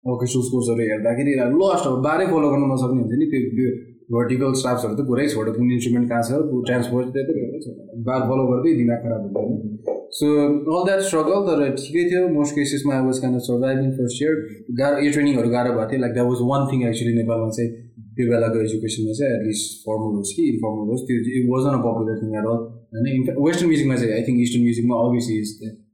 भोकेसनल 0.05 0.51
कोर्सहरू 0.51 0.83
हेर्दाखेरि 0.91 1.33
लस्ट 1.61 1.85
अब 1.87 1.97
बाह्रै 2.05 2.25
फलो 2.33 2.47
गर्न 2.53 2.69
नसक्ने 2.73 3.01
हुन्छ 3.01 3.15
नि 3.21 3.25
त्यो 3.31 3.67
भर्टिकल 4.13 4.53
स्टाफ्सहरू 4.59 4.95
त 4.95 5.01
पुरै 5.09 5.25
छोड्यो 5.33 5.51
कुन 5.57 5.67
इन्स्ट्रुमेन्ट 5.73 6.07
कहाँ 6.09 6.23
छ 6.27 6.31
ट्रान्सपोर्ट 6.69 7.07
त्यही 7.17 8.01
बार 8.07 8.21
फलो 8.29 8.43
गर्दै 8.51 8.71
दिमाग 8.79 8.99
खराब 9.03 9.37
हुन्छ 9.41 9.99
सो 10.15 10.29
अल 10.77 10.81
द्याट 10.87 11.01
स्ट्रगल 11.09 11.45
तर 11.49 11.59
ठिकै 11.81 12.01
थियो। 12.09 12.21
Most 12.31 12.55
केसेसमा 12.55 12.95
I 12.95 13.03
was 13.05 13.19
of 13.27 13.43
surviving 13.43 13.91
first 13.99 14.23
year 14.23 14.33
गाह्रो 14.79 15.05
यो 15.05 15.11
ट्रेनिङहरू 15.17 15.51
गाह्रो 15.53 15.75
भएको 15.77 15.91
थियो। 15.91 16.01
Like 16.03 16.13
that 16.17 16.27
was 16.31 16.41
one 16.49 16.67
thing 16.71 16.83
actually 16.87 17.13
नेपालमा 17.19 17.53
चाहिँ 17.57 17.69
त्यो 18.17 18.25
बेलाको 18.31 18.57
एजुकेसनमा 18.65 19.13
चाहिँ 19.19 19.37
एटलिस्ट 19.37 19.79
फर्मल 19.85 20.17
होस् 20.17 20.33
कि 20.35 20.49
इन्फर्मल 20.55 20.91
होस् 20.91 21.05
त्यो 21.11 21.21
it 21.37 21.47
was 21.53 21.69
on 21.69 21.79
a 21.79 21.81
popular 21.85 22.19
thing 22.23 22.35
at 22.41 22.49
all 22.55 22.59
होइन 22.97 23.31
वेस्टर्न 23.45 23.71
म्युजिकमा 23.71 24.01
चाहिँ 24.01 24.13
I 24.17 24.27
think 24.27 24.43
eastern 24.47 24.67
म्युजिकमा 24.67 24.99
obviously 25.05 25.39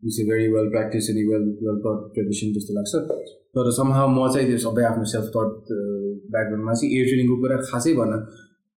it's 0.03 0.19
a 0.21 0.23
very 0.29 0.47
well 0.55 0.67
practice 0.73 1.09
अनि 1.11 1.23
वेल 1.29 1.45
वेल 1.67 1.77
टट 1.85 2.01
ट्रेडिसन 2.15 2.47
जस्तो 2.57 2.73
लाग्छ 2.79 2.93
तर 3.57 3.71
समहा 3.77 4.03
म 4.07 4.27
चाहिँ 4.33 4.47
त्यो 4.49 4.59
सबै 4.65 4.83
आफ्नो 4.89 5.05
सेल्फ 5.13 5.31
थट 5.35 5.71
ब्याकग्राउन्डमा 6.33 6.73
चाहिँ 6.79 6.91
एयर 6.97 7.05
ट्रेनिङको 7.09 7.35
कुरा 7.41 7.57
खासै 7.71 7.93
भन। 7.99 8.11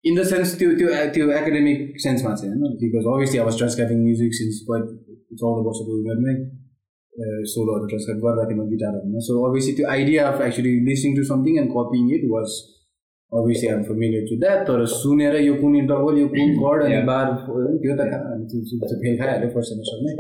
इन 0.05 0.13
द 0.19 0.23
सेन्स 0.31 0.55
त्यो 0.59 0.69
त्यो 0.79 0.89
त्यो 1.15 1.25
एकाडेमिक 1.41 1.79
सेन्समा 2.07 2.35
चाहिँ 2.39 2.53
होइन? 2.55 2.77
बिकज 2.83 3.11
अभियसली 3.15 3.39
अब 3.45 3.51
ट्रान्सक्राइबिङ 3.59 3.99
म्युजिक 4.07 4.33
सिन्स 4.41 4.57
चौध 5.41 5.59
वर्षको 5.67 5.93
उमेरमै 5.99 6.35
सोलोहरू 7.53 7.87
ट्रान्सक्राइब 7.91 8.21
गरेर 8.25 8.49
थिएँ 8.51 8.59
म 8.59 8.69
गिटारहरूमा 8.73 9.21
सो 9.27 9.43
अभियसली 9.51 9.73
त्यो 9.79 9.87
idea 9.95 10.27
of 10.33 10.41
actually 10.49 10.73
listening 10.89 11.17
to 11.17 11.25
something 11.31 11.63
and 11.63 11.71
copying 11.77 12.11
it 12.17 12.25
was 12.33 12.59
obviously 13.33 13.69
um 13.75 13.83
familiar 13.89 14.23
to 14.29 14.37
that 14.43 14.61
तर 14.69 14.85
सुनेर 14.93 15.35
यो 15.43 15.55
कुन 15.63 15.75
इन्टरभल 15.83 16.19
यो 16.21 16.29
कुन 16.35 16.53
कर्ड 16.61 16.85
अनि 16.85 17.01
बार 17.11 17.27
त्यो 17.83 17.97
त 17.97 19.01
फेल 19.03 19.19
खाइहाल्यो 19.23 19.51
फर्स्ट 19.57 19.75
सेमेस्टरमै 19.75 20.13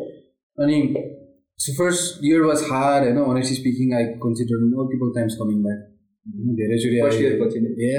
अनि 0.58 0.80
फर्स्ट 1.58 2.24
इयर 2.24 2.40
वाज 2.42 2.62
हार 2.70 3.04
होइन 3.04 3.20
honestly 3.26 3.56
speaking 3.56 3.94
I 3.94 4.10
consider 4.24 4.64
multiple 4.66 5.14
times 5.14 5.38
coming 5.40 5.62
back 5.62 5.86
धेरैचोटि 6.56 6.96
ए 7.84 7.92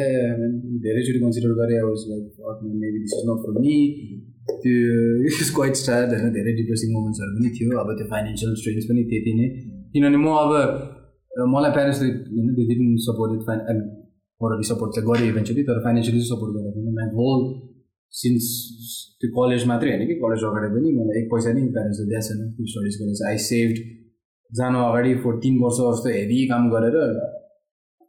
धेरैचोटि 0.84 1.20
कन्सिडर 1.20 1.54
गरेँ 1.54 1.78
I 1.78 1.86
was 1.86 2.06
like 2.10 2.64
maybe 2.76 3.00
this 3.00 3.14
is 3.14 3.30
not 3.30 3.46
for 3.46 3.60
me 3.60 3.76
त्यो 4.58 5.40
इज 5.42 5.54
क्वाइट 5.56 5.76
स्टार्ट 5.76 6.14
होइन 6.14 6.34
धेरै 6.34 6.54
डिप्रेसिङ 6.54 6.94
मोमेन्ट्सहरू 6.94 7.38
पनि 7.38 7.54
थियो 7.58 7.80
अब 7.80 7.96
त्यो 7.98 8.08
फाइनेन्सियल 8.10 8.56
स्ट्रेन्स 8.56 8.92
पनि 8.92 9.04
त्यति 9.10 9.34
नै 9.34 9.50
किनभने 9.94 10.18
म 10.18 10.36
अब 10.38 10.52
मलाई 11.48 11.72
प्यारेन्ट्सले 11.72 12.10
होइन 12.10 12.54
त्यो 12.56 12.68
दिन 12.74 12.96
सपोर्ट 13.06 13.48
फाइन 13.48 13.82
मोरली 14.42 14.64
सपोर्ट 14.64 14.96
चाहिँ 14.96 15.10
गरेँ 15.10 15.30
इभेन्चुली 15.30 15.64
तर 15.64 15.82
फाइनेन्सियली 15.84 16.22
सपोर्ट 16.26 16.56
गरेको 16.56 16.76
थिएन 16.76 16.96
माई 16.96 17.10
होल 17.16 17.42
सिन्स 18.14 18.46
त्यो 19.22 19.30
कलेज 19.32 19.66
मात्रै 19.68 19.90
होइन 19.92 20.08
कि 20.08 20.16
कलेज 20.22 20.44
अगाडि 20.50 20.70
पनि 20.76 20.92
मलाई 20.98 21.22
एक 21.22 21.28
पैसा 21.34 21.54
नै 21.54 21.66
प्यारेन्ट्सले 21.76 22.06
दिएको 22.10 22.24
छैन 22.28 22.40
त्यो 22.56 22.66
स्टडिज 22.72 22.96
गरेर 23.02 23.16
चाहिँ 23.20 23.32
आई 23.32 23.44
सेभड 23.46 23.78
जानु 24.52 24.80
अगाडि 24.86 25.12
फोर 25.24 25.34
तिन 25.44 25.60
वर्ष 25.64 25.80
जस्तो 25.82 26.10
हेभी 26.10 26.40
काम 26.48 26.70
गरेर 26.70 26.98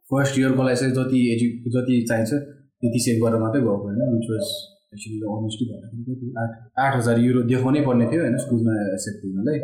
फर्स्ट 0.09 0.39
इयरको 0.39 0.63
लागि 0.63 0.81
चाहिँ 0.81 0.93
जति 0.95 1.19
एजु 1.33 1.47
जति 1.75 2.01
चाहिन्छ 2.09 2.31
त्यति 2.33 2.99
सेभ 2.99 3.23
गरेर 3.25 3.39
मात्रै 3.39 3.61
गएको 3.61 3.77
होइन 3.83 4.01
विच 4.15 4.27
वाज 4.31 4.47
एक्चुली 4.93 5.17
अनेस्टली 5.33 5.65
भन्दाखेरि 5.69 6.33
आठ 6.43 6.51
आठ 6.85 6.95
हजार 6.95 7.19
युरो 7.19 7.41
देखाउनै 7.51 7.81
पर्ने 7.81 8.05
थियो 8.11 8.21
होइन 8.21 8.37
स्कुलमा 8.37 8.73
एक्सेप्ट 8.95 9.21
हुनलाई 9.25 9.59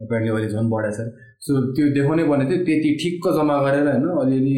एपेरेन्टली 0.00 0.30
अहिले 0.30 0.48
झन् 0.48 0.70
बढाएको 0.70 0.96
छ। 0.96 1.10
सो 1.44 1.60
त्यो 1.74 1.86
देखाउनै 1.94 2.24
पर्ने 2.30 2.44
थियो 2.50 2.64
त्यति 2.64 2.90
ठिक्क 3.02 3.28
जम्मा 3.36 3.56
गरेर 3.62 3.86
होइन 3.88 4.06
अलिअलि 4.22 4.56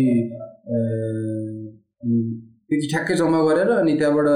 त्यति 2.69 2.87
ठ्याक्कै 2.93 3.15
जम्मा 3.15 3.41
गरेर 3.45 3.71
अनि 3.77 3.93
त्यहाँबाट 3.99 4.29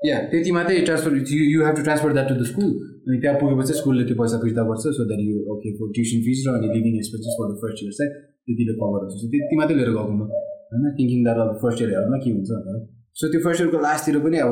या 0.00 0.18
त्यति 0.30 0.50
मात्रै 0.56 0.76
transfer 0.88 1.16
you 1.54 1.64
have 1.64 1.74
to 1.76 1.82
transfer 1.86 2.12
that 2.12 2.28
to 2.28 2.34
the 2.34 2.44
school 2.50 2.68
अनि 3.06 3.16
त्यहाँ 3.22 3.36
पुगेपछि 3.40 3.74
स्कुलले 3.80 4.04
त्यो 4.10 4.16
पैसा 4.20 4.38
फिर्ता 4.44 4.62
गर्छ 4.68 4.84
so 4.98 5.04
that 5.10 5.20
you 5.24 5.42
okay 5.54 5.72
for 5.80 5.90
tuition 5.96 6.22
fees 6.28 6.44
र 6.46 6.54
अनि 6.56 6.68
living 6.76 6.94
expenses 7.00 7.34
for 7.40 7.50
the 7.50 7.58
first 7.64 7.82
year 7.84 7.92
चाहिँ 7.98 8.12
त्यतिले 8.46 8.74
कभर 8.80 9.04
हुन्छ। 9.04 9.28
त्यति 9.34 9.58
मात्रै 9.60 9.76
लिएर 9.80 9.90
गएको 9.90 10.14
म 10.16 10.22
होइन? 10.70 10.84
थिङ्किङ 10.98 11.20
द्याट 11.26 11.38
अब 11.44 11.52
फर्स्ट 11.64 11.78
इयर 11.82 11.92
हेर्नु 11.96 12.22
के 12.24 12.30
हुन्छ 12.36 12.48
भनेर 12.56 12.80
सो 13.20 13.30
त्यो 13.32 13.40
फर्स्ट 13.46 13.60
इयरको 13.62 13.78
लास्टतिर 13.84 14.18
पनि 14.24 14.38
अब 14.46 14.50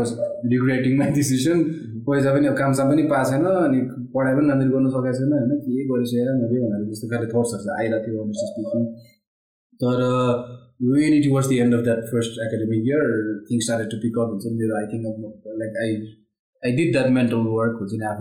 रिग्रेटिङ 0.55 0.92
माई 1.01 1.16
डिसिसन 1.18 1.59
पैसा 2.09 2.36
पनि 2.36 2.46
अब 2.53 2.57
कामसाम 2.61 2.86
पनि 2.92 3.09
पाएको 3.14 3.32
छैन 3.32 3.51
अनि 3.64 3.80
पढाइ 4.14 4.32
पनि 4.38 4.46
राम्ररी 4.53 4.70
गर्नु 4.76 4.94
सकेको 4.94 5.16
छैन 5.18 5.32
होइन? 5.32 5.53
के 5.64 5.82
गरेको 5.90 6.12
हेर 6.12 6.28
मैले 6.44 6.62
भनेर 6.68 6.86
जस्तो 6.92 7.07
खाले 7.12 7.26
थट्सहरू 7.34 7.76
आइरहेको 7.80 8.20
थियो 8.44 8.86
तर 9.80 9.99
really 10.81 11.22
towards 11.22 11.49
the 11.49 11.61
end 11.61 11.74
of 11.74 11.85
that 11.85 12.09
first 12.11 12.39
academic 12.39 12.81
year, 12.85 13.45
things 13.49 13.64
started 13.64 13.91
to 13.91 13.97
pick 13.99 14.14
up. 14.18 14.31
I 14.31 14.87
think 14.91 15.03
like 15.05 15.74
I 15.83 15.89
I 16.68 16.70
did 16.74 16.95
that 16.95 17.11
mental 17.11 17.43
work, 17.53 17.81
which 17.81 17.95
in 17.95 18.03
a 18.03 18.14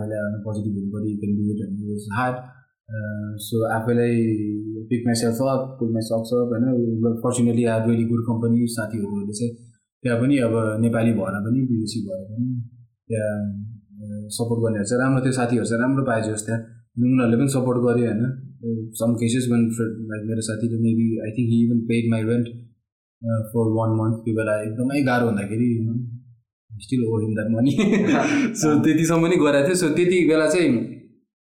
positive 0.44 0.74
body 0.92 1.10
you 1.14 1.18
can 1.18 1.34
do 1.34 1.44
it, 1.54 1.60
and 1.66 1.74
it 1.78 1.88
was 1.90 2.08
hard. 2.14 2.36
Uh, 2.88 3.36
so 3.36 3.68
after 3.70 3.92
I 3.92 4.14
picked 4.88 5.06
myself 5.06 5.40
up, 5.42 5.78
pulled 5.78 5.92
my 5.92 6.00
socks 6.00 6.30
up, 6.32 6.48
and 6.52 7.20
fortunately 7.20 7.68
I 7.68 7.74
had 7.78 7.88
really 7.88 8.04
good 8.04 8.24
company. 8.26 8.66
साथीहरूले 8.66 9.32
चाहिँ 9.32 9.54
त्यहाँ 10.02 10.18
पनि 10.20 10.38
अब 10.46 10.54
नेपाली 10.80 11.12
भएर 11.18 11.36
पनि 11.44 11.60
विदेशी 11.70 12.00
भएर 12.06 12.22
पनि 12.30 12.48
त्यहाँ 13.10 14.28
सपोर्ट 14.38 14.60
गर्नेहरू 14.64 14.86
चाहिँ 14.88 15.02
राम्रो 15.02 15.20
थियो 15.24 15.32
साथीहरू 15.32 15.64
चाहिँ 15.66 15.82
राम्रो 15.82 16.04
पाएछ 16.06 16.24
जस्तो 16.24 16.54
उनीहरूले 16.98 17.36
पनि 17.40 17.50
सपोर्ट 17.56 17.78
गर्यो 17.86 18.06
होइन। 18.10 18.22
Some 18.98 19.12
cases 19.18 19.44
when 19.50 19.60
like 20.10 20.24
मेरो 20.28 20.42
साथीले 20.44 20.78
maybe 20.84 21.04
I 21.24 21.30
think 21.34 21.48
he 21.50 21.58
even 21.64 21.78
paid 21.88 22.04
my 22.12 22.22
rent 22.28 22.46
for 23.50 23.68
one 23.76 23.90
month 23.98 24.16
त्यो 24.24 24.34
बेला 24.38 24.54
एकदमै 24.62 25.02
गाह्रो 25.08 25.26
हुँदाखेरि 25.28 25.68
still 26.70 27.04
owe 27.06 27.20
in 27.26 27.32
that 27.36 27.48
money 27.54 27.72
so 28.60 28.72
त्यतिसम्म 28.84 29.22
पनि 29.26 29.36
गराएको 29.44 29.68
थियो। 29.68 29.76
सो 29.82 29.88
त्यति 29.98 30.18
बेला 30.30 30.46
चाहिँ 30.54 30.70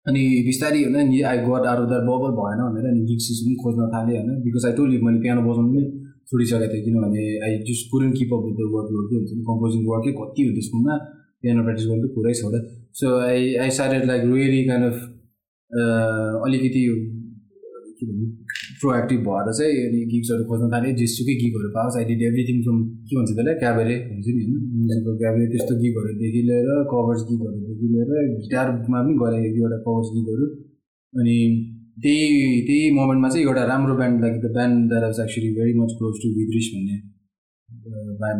अनि 0.06 0.24
बिस्तारै 0.48 0.82
होइन 0.84 0.98
नि 1.12 1.22
I 1.30 1.38
got 1.46 1.70
are 1.74 1.86
that 1.94 2.04
bubble 2.10 2.34
भएन 2.40 2.60
भनेर 2.66 2.90
अनि 2.90 3.20
सिस 3.28 3.40
पनि 3.46 3.56
खोज्न 3.64 3.82
थालेँ 3.94 4.18
होइन। 4.18 4.42
बिकज 4.50 4.66
आई 4.66 4.74
टोल 4.82 4.98
मैले 5.06 5.20
पियानो 5.24 5.42
बजाउनु 5.48 5.70
पनि 5.74 5.84
छोडिसकेको 6.30 6.74
थिएँ। 6.74 6.84
किनभने 6.90 7.24
I 7.46 7.52
just 7.70 7.84
couldn't 7.94 8.12
keep 8.18 8.34
up 8.34 8.42
with 8.50 8.56
the 8.60 8.70
workload 8.98 9.06
हुन्छ 9.14 9.32
नि। 9.38 9.44
कम्पोजिङ 9.54 9.82
वर्कै 9.94 10.12
कति 10.20 10.42
हो 10.50 10.52
त्यसकोमा 10.58 10.94
पियानो 11.42 11.62
प्र्याक्टिस 11.66 11.88
गर्नु 11.92 12.08
पुरै 12.18 12.34
छ 12.42 12.44
so 13.00 13.18
I 13.32 13.42
I 13.64 13.70
sided 13.80 14.04
like 14.12 14.22
really 14.34 14.62
kind 14.70 14.86
of 14.92 14.98
अलिकति 16.46 16.82
के 17.98 18.06
भन्नु 18.08 18.26
प्रोएक्टिभ 18.82 19.20
भएर 19.28 19.48
चाहिँ 19.58 19.76
अनि 19.88 20.00
गिग्सहरू 20.14 20.44
खोज्न 20.50 20.66
थालेँ 20.74 20.94
जेसुकै 21.02 21.36
गिगहरू 21.42 21.70
पाओस् 21.76 21.96
आई 22.00 22.06
डिड 22.10 22.22
एभ्रिथिङ 22.30 22.58
फ्रम 22.66 22.78
के 23.08 23.14
भन्छ 23.18 23.30
त्यसलाई 23.30 23.56
क्याबरे 23.64 23.96
हुन्छ 24.08 24.28
नि 24.28 24.42
होइन? 24.46 24.58
म्युजिकको 24.80 25.12
क्याबरे 25.22 25.46
त्यस्तो 25.54 25.74
गिगहरूदेखि 25.84 26.42
लिएर 26.50 26.68
कभर्स 26.94 27.22
गिगहरूदेखि 27.30 27.88
लिएर 27.94 28.10
गिटारमा 28.42 28.80
पनि 28.96 29.14
गरेँ 29.22 29.40
एक 29.46 29.54
दुईवटा 29.56 29.78
कभर्स 29.88 30.10
गिगहरू 30.16 30.46
अनि 31.14 31.38
त्यही 32.04 32.28
त्यही 32.68 32.86
मोमेन्टमा 33.00 33.30
चाहिँ 33.34 33.46
एउटा 33.48 33.64
राम्रो 33.72 33.94
band 34.00 34.18
like 34.26 34.36
the 34.46 34.48
band 34.54 34.78
that 34.92 35.04
was 35.04 35.20
actually 35.26 35.50
very 35.58 35.74
much 35.80 35.92
close 36.00 36.16
to 36.24 36.28
विद्रिस 36.38 36.68
भन्ने 36.74 36.98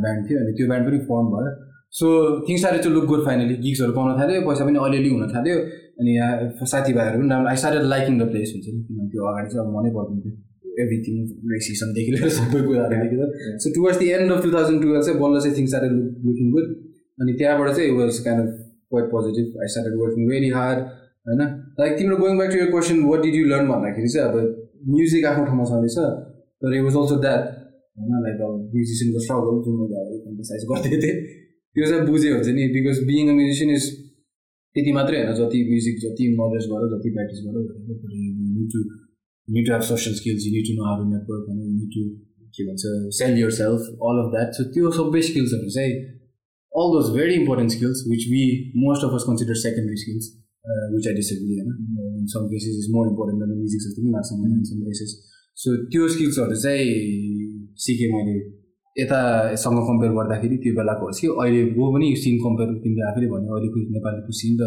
ब्यान्ड 0.04 0.22
थियो। 0.28 0.38
अनि 0.44 0.52
त्यो 0.58 0.66
ब्यान्ड 0.72 0.86
पनि 0.88 1.00
फर्म 1.10 1.26
भयो। 1.34 1.52
So 2.00 2.08
things 2.46 2.64
are 2.66 2.76
to 2.84 2.90
look 2.96 3.06
good 3.12 3.22
finally 3.26 3.56
गिग्सहरू 3.66 3.92
पाउन 3.98 4.10
थाल्यो 4.20 4.42
पैसा 4.48 4.64
पनि 4.68 4.78
अलिअलि 4.86 5.10
हुन 5.16 5.24
थाल्यो। 5.34 5.58
अनि 6.00 6.12
यहाँ 6.16 6.66
साथीभाइहरू 6.74 7.18
पनि 7.20 7.30
राम्रो। 7.34 7.50
I 7.50 7.58
started 7.62 7.84
liking 7.94 8.14
the 8.22 8.24
place 8.32 8.50
हुन्छ 8.54 8.66
नि? 8.74 8.80
किनभने 8.88 9.08
त्यो 9.14 9.22
अगाडि 9.32 9.48
चाहिँ 9.54 9.62
अब 9.66 9.70
मनै 9.78 9.92
पर्दैन 9.98 10.18
थियो। 10.24 10.34
एभ्रिथिङ 10.84 11.16
रेसिसनदेखि 11.54 12.12
लिएर 12.14 12.30
सबै 12.36 12.60
कुराहरूदेखि 12.68 13.16
लिएर 13.18 13.58
so 13.64 13.68
towards 13.76 14.00
the 14.02 14.08
end 14.18 14.32
of 14.36 14.40
two 14.44 14.52
thousand 14.54 14.82
twelve 14.84 15.04
चाहिँ 15.08 15.20
बल्ल 15.24 15.42
चाहिँ 15.44 15.56
थिङ्स 15.58 15.70
स्टार्टेड 15.74 15.94
लुकिङ 16.28 16.48
गुड 16.56 16.68
अनि 17.22 17.32
त्यहाँबाट 17.40 17.70
चाहिँ 17.78 17.90
was 17.98 18.20
kind 18.28 18.42
of 18.44 18.52
quite 18.90 19.08
positive 19.12 19.60
I 19.64 19.68
started 19.74 19.94
working 20.02 20.24
very 20.30 20.50
hard 20.58 20.80
होइन? 21.28 21.42
लाइक 21.80 21.92
तिम्रो 22.00 22.18
going 22.24 22.34
back 22.40 22.52
to 22.54 22.58
your 22.62 22.70
question 22.74 23.04
what 23.10 23.22
did 23.26 23.36
you 23.40 23.44
learn 23.52 23.68
भन्दाखेरि 23.74 24.10
चाहिँ 24.16 24.26
अब 24.30 24.36
म्युजिक 24.96 25.26
आफ्नो 25.32 25.46
ठाउँमा 25.50 25.66
छँदैछ 25.72 25.98
तर 26.62 26.74
इट 26.78 26.84
वाज 26.88 26.96
अल्सो 27.02 27.16
द्याट 27.26 27.44
होइन? 27.98 28.14
लाइक 28.26 28.42
अब 28.48 28.54
म्युजिसियनको 28.74 29.20
स्ट्रगल 29.26 29.62
जुन 29.68 29.76
मैले 29.82 29.96
अब 30.02 30.10
एम्फोसाइज 30.32 30.66
गर्दै 30.72 30.98
थिएँ। 31.04 31.16
त्यो 31.76 31.86
चाहिँ 31.90 32.04
बुझ्यो 32.10 32.34
हुन्छ 32.36 32.50
नि? 32.58 32.64
Because 32.76 32.98
being 33.10 33.30
a 33.30 33.36
musician 33.40 33.70
is 33.78 33.86
त्यति 34.76 34.92
मात्रै 34.94 35.18
होइन 35.18 35.36
जति 35.36 35.60
म्युजिक 35.66 35.98
जति 36.02 36.28
नलेज 36.34 36.68
गर 36.70 36.86
जति 36.92 37.10
practice 37.10 37.40
need 39.48 39.66
to 39.66 39.72
have 39.72 39.82
social 39.88 40.16
skills 40.16 40.46
need 40.52 40.68
to 40.68 40.78
know 40.78 40.86
how 40.86 41.10
network 41.10 41.50
अनि 41.52 41.90
टु 41.94 42.04
के 42.56 42.64
भन्छ 42.64 42.94
sell 43.18 43.38
yourself 43.54 44.06
all 44.08 44.22
of 44.22 44.32
that 44.32 44.58
so 44.58 44.64
त्यो 44.74 44.92
सबै 44.98 45.22
स्किल्सहरू 45.28 45.76
चाहिँ 45.76 45.94
all 46.72 46.88
those 46.94 47.12
very 47.16 47.36
important 47.36 47.72
skills 47.72 48.04
which 48.08 48.26
we 48.30 48.42
most 48.80 49.06
of 49.06 49.20
us 49.20 49.30
consider 49.30 49.62
secondary 49.62 50.02
skills 50.04 50.32
which 50.94 51.08
I 51.08 51.14
disagree 51.14 51.54
होइन 51.54 52.18
in 52.18 52.26
some 52.34 52.50
cases 52.50 52.82
is 52.82 52.90
more 52.92 53.08
important 53.08 53.46
than 53.46 53.56
music 53.56 53.86
जस्तो 53.86 54.02
पनि 54.02 54.12
लाग्छ 54.12 54.42
इन 54.50 54.64
सम 54.72 54.84
केसेस 54.84 55.16
सो 55.58 55.76
त्यो 55.88 56.08
स्किल्सहरू 56.10 56.60
चाहिँ 56.62 56.94
सिकेँ 57.80 58.12
मैले 58.12 58.38
यतासँग 58.96 59.78
कम्पेयर 59.90 60.12
गर्दाखेरि 60.18 60.56
त्यो 60.64 60.74
बेलाको 60.80 61.06
होस् 61.10 61.22
कि 61.22 61.28
अहिले 61.44 61.62
वो 61.78 61.86
पनि 61.94 62.08
सिन 62.24 62.36
कम्पेयर 62.46 62.70
तिमीले 62.84 63.04
आफैले 63.10 63.28
भन्यो 63.34 63.52
अहिलेको 63.58 63.80
नेपालीको 63.96 64.32
सिन 64.40 64.54
र 64.62 64.64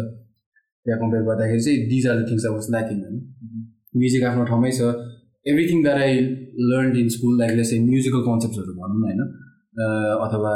त्यहाँ 0.85 0.99
कम्पेयर 1.03 1.23
गर्दाखेरि 1.29 1.61
चाहिँ 1.65 1.79
दिज 1.91 2.07
आर 2.09 2.15
द 2.19 2.21
थिङ्स 2.29 2.43
अब 2.49 2.55
ल्याकिङ 2.73 2.97
होइन? 3.03 3.15
म्युजिक 3.99 4.23
आफ्नो 4.29 4.43
ठाउँमै 4.51 4.71
छ। 4.79 4.81
Everything 5.45 5.79
that 5.83 5.99
I 6.03 6.13
learn 6.69 6.97
in 7.01 7.07
school 7.15 7.33
like 7.39 7.51
less 7.59 7.71
musical 7.87 8.21
कन्सेप्टहरू 8.27 8.73
भनौँ 8.81 9.01
होइन? 9.07 9.21
अथवा 10.25 10.53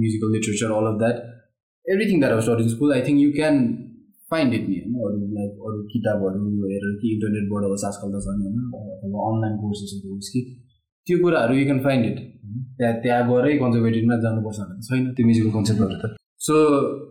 musical 0.00 0.28
literature 0.34 0.76
all 0.78 0.86
of 0.90 0.96
that 1.04 1.16
everything 1.86 2.20
that 2.20 2.40
study 2.48 2.62
in 2.64 2.70
school 2.74 2.92
I 2.96 3.00
think 3.08 3.18
you 3.20 3.30
can 3.38 3.54
find 4.32 4.54
it 4.58 4.64
नि 4.68 4.76
होइन? 4.80 4.92
अरू 5.04 5.18
लाइक 5.36 5.52
अरू 5.68 5.78
किताबहरू 5.94 6.42
हेरेर 6.72 6.94
कि 7.00 7.14
इन्टरनेटबाट 7.14 7.62
अब 7.68 7.72
आजकल 7.90 8.08
त 8.14 8.26
छन् 8.26 8.44
होइन? 8.44 8.58
अथवा 8.82 9.18
अनलाइन 9.30 9.54
कोर्सेसहरू 9.62 10.14
होस् 10.14 10.30
कि 10.34 10.40
त्यो 11.06 11.16
कुराहरू 11.22 11.54
यु 11.60 11.64
क्यान 11.70 11.80
फाइन्ड 11.86 12.04
इट 12.10 12.18
त्यहाँ 12.78 12.94
त्यहाँ 13.02 13.22
गएरै 13.30 13.56
कन्जर्भेटिभमा 13.62 14.16
जानुपर्छ 14.24 14.58
भने 14.60 14.82
छैन 14.88 15.02
त्यो 15.16 15.24
म्युजिकल 15.26 15.50
कन्सेप्टहरू 15.56 15.96
त। 16.02 16.16
So 16.46 16.54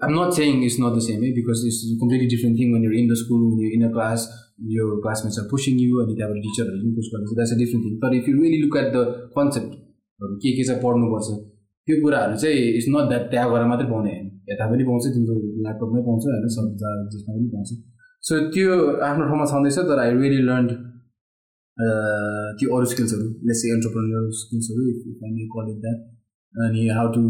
I'm 0.06 0.14
not 0.16 0.32
saying 0.38 0.64
it's 0.68 0.78
not 0.82 0.94
the 0.98 1.00
same 1.06 1.20
है 1.24 1.30
because 1.38 1.62
it's 1.70 1.80
completely 2.02 2.28
different 2.34 2.60
thing 2.60 2.74
when 2.74 2.84
in 3.00 3.08
the 3.12 3.16
school 3.22 3.41
in 3.70 3.86
a 3.88 3.91
class 3.96 4.28
यो 4.74 4.84
क्लासमेट्स 5.06 5.39
आर 5.39 5.46
पुसिङ 5.52 5.80
यु 5.84 6.04
अनि 6.04 6.14
त्यहाँबाट 6.18 6.44
टिचरहरू 6.46 6.78
पनि 6.84 6.91
पुस 6.98 7.08
गर्छ 7.14 7.32
द्याट्स 7.39 7.54
अ 7.56 7.58
डिफ्रेन्ट 7.62 7.86
थिङ 7.86 7.96
तर 8.04 8.16
if 8.20 8.30
you 8.30 8.36
really 8.41 8.60
look 8.64 8.78
at 8.82 8.89
the 8.96 9.06
कन्सेप्टहरू 9.38 10.36
के 10.44 10.52
के 10.58 10.64
चाहिँ 10.70 10.82
पढ्नुपर्छ 10.84 11.28
त्यो 11.88 11.96
कुराहरू 12.04 12.36
चाहिँ 12.44 12.62
इट्स 12.78 12.88
नट 12.96 13.10
द्याट 13.12 13.26
त्यहाँ 13.32 13.48
गएर 13.54 13.66
मात्रै 13.72 13.88
पाउने 13.94 14.12
होइन। 14.14 14.28
यता 14.52 14.66
पनि 14.72 14.84
पाउँछ 14.89 15.06
तिम्रो 15.16 15.36
ल्यापटपमै 15.66 16.02
पाउँछ 16.08 16.24
होइन 16.30 16.48
सब 16.56 16.66
जसमा 17.14 17.32
पनि 17.36 17.48
पाउँछ। 17.54 17.70
सो 18.24 18.34
त्यो 18.56 18.74
आफ्नो 19.10 19.24
ठाउँमा 19.30 19.46
छँदैछ 19.52 19.78
तर 19.89 20.00
आई 20.04 20.12
रियली 20.20 20.41
लर्न 20.50 20.68
त्यो 21.78 22.76
अरू 22.78 22.86
स्किल्सहरू 22.86 23.28
लेस 23.48 23.64
एन्टरप्रेनियर 23.66 24.30
स्किल्सहरू 24.32 24.90
इट 24.90 25.80
द्याट 25.80 26.00
अनि 26.56 26.88
हाउ 26.88 27.14
टु 27.14 27.24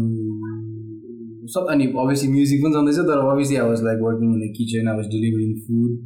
सब 1.46 1.66
अनि 1.70 1.86
अभियसली 1.98 2.28
म्युजिक 2.32 2.62
पनि 2.62 2.72
जाँदैछ 2.72 2.98
तर 2.98 3.22
obviously 3.26 3.56
I 3.56 3.68
was 3.68 3.82
like 3.84 4.00
working 4.00 4.34
in 4.34 4.40
the 4.40 4.52
kitchen 4.56 4.88
I 4.88 4.96
was 4.96 5.06
delivering 5.06 5.54
food 5.60 5.96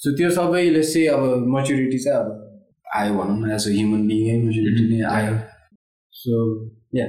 so 0.00 0.16
त्यो 0.16 0.30
सबैले 0.30 0.82
चाहिँ 0.82 1.06
अब 1.08 1.46
मेच्युरिटी 1.56 1.98
चाहिँ 1.98 2.18
अब 2.18 2.28
आयो 2.96 3.14
भनौँ 3.14 3.36
न 3.40 3.50
as 3.50 3.68
a 3.68 3.70
human 3.70 4.06
being 4.06 4.46
maturity 4.46 4.88
नै 4.88 5.02
आयो 5.10 5.36
सो 6.14 6.40
या 6.94 7.06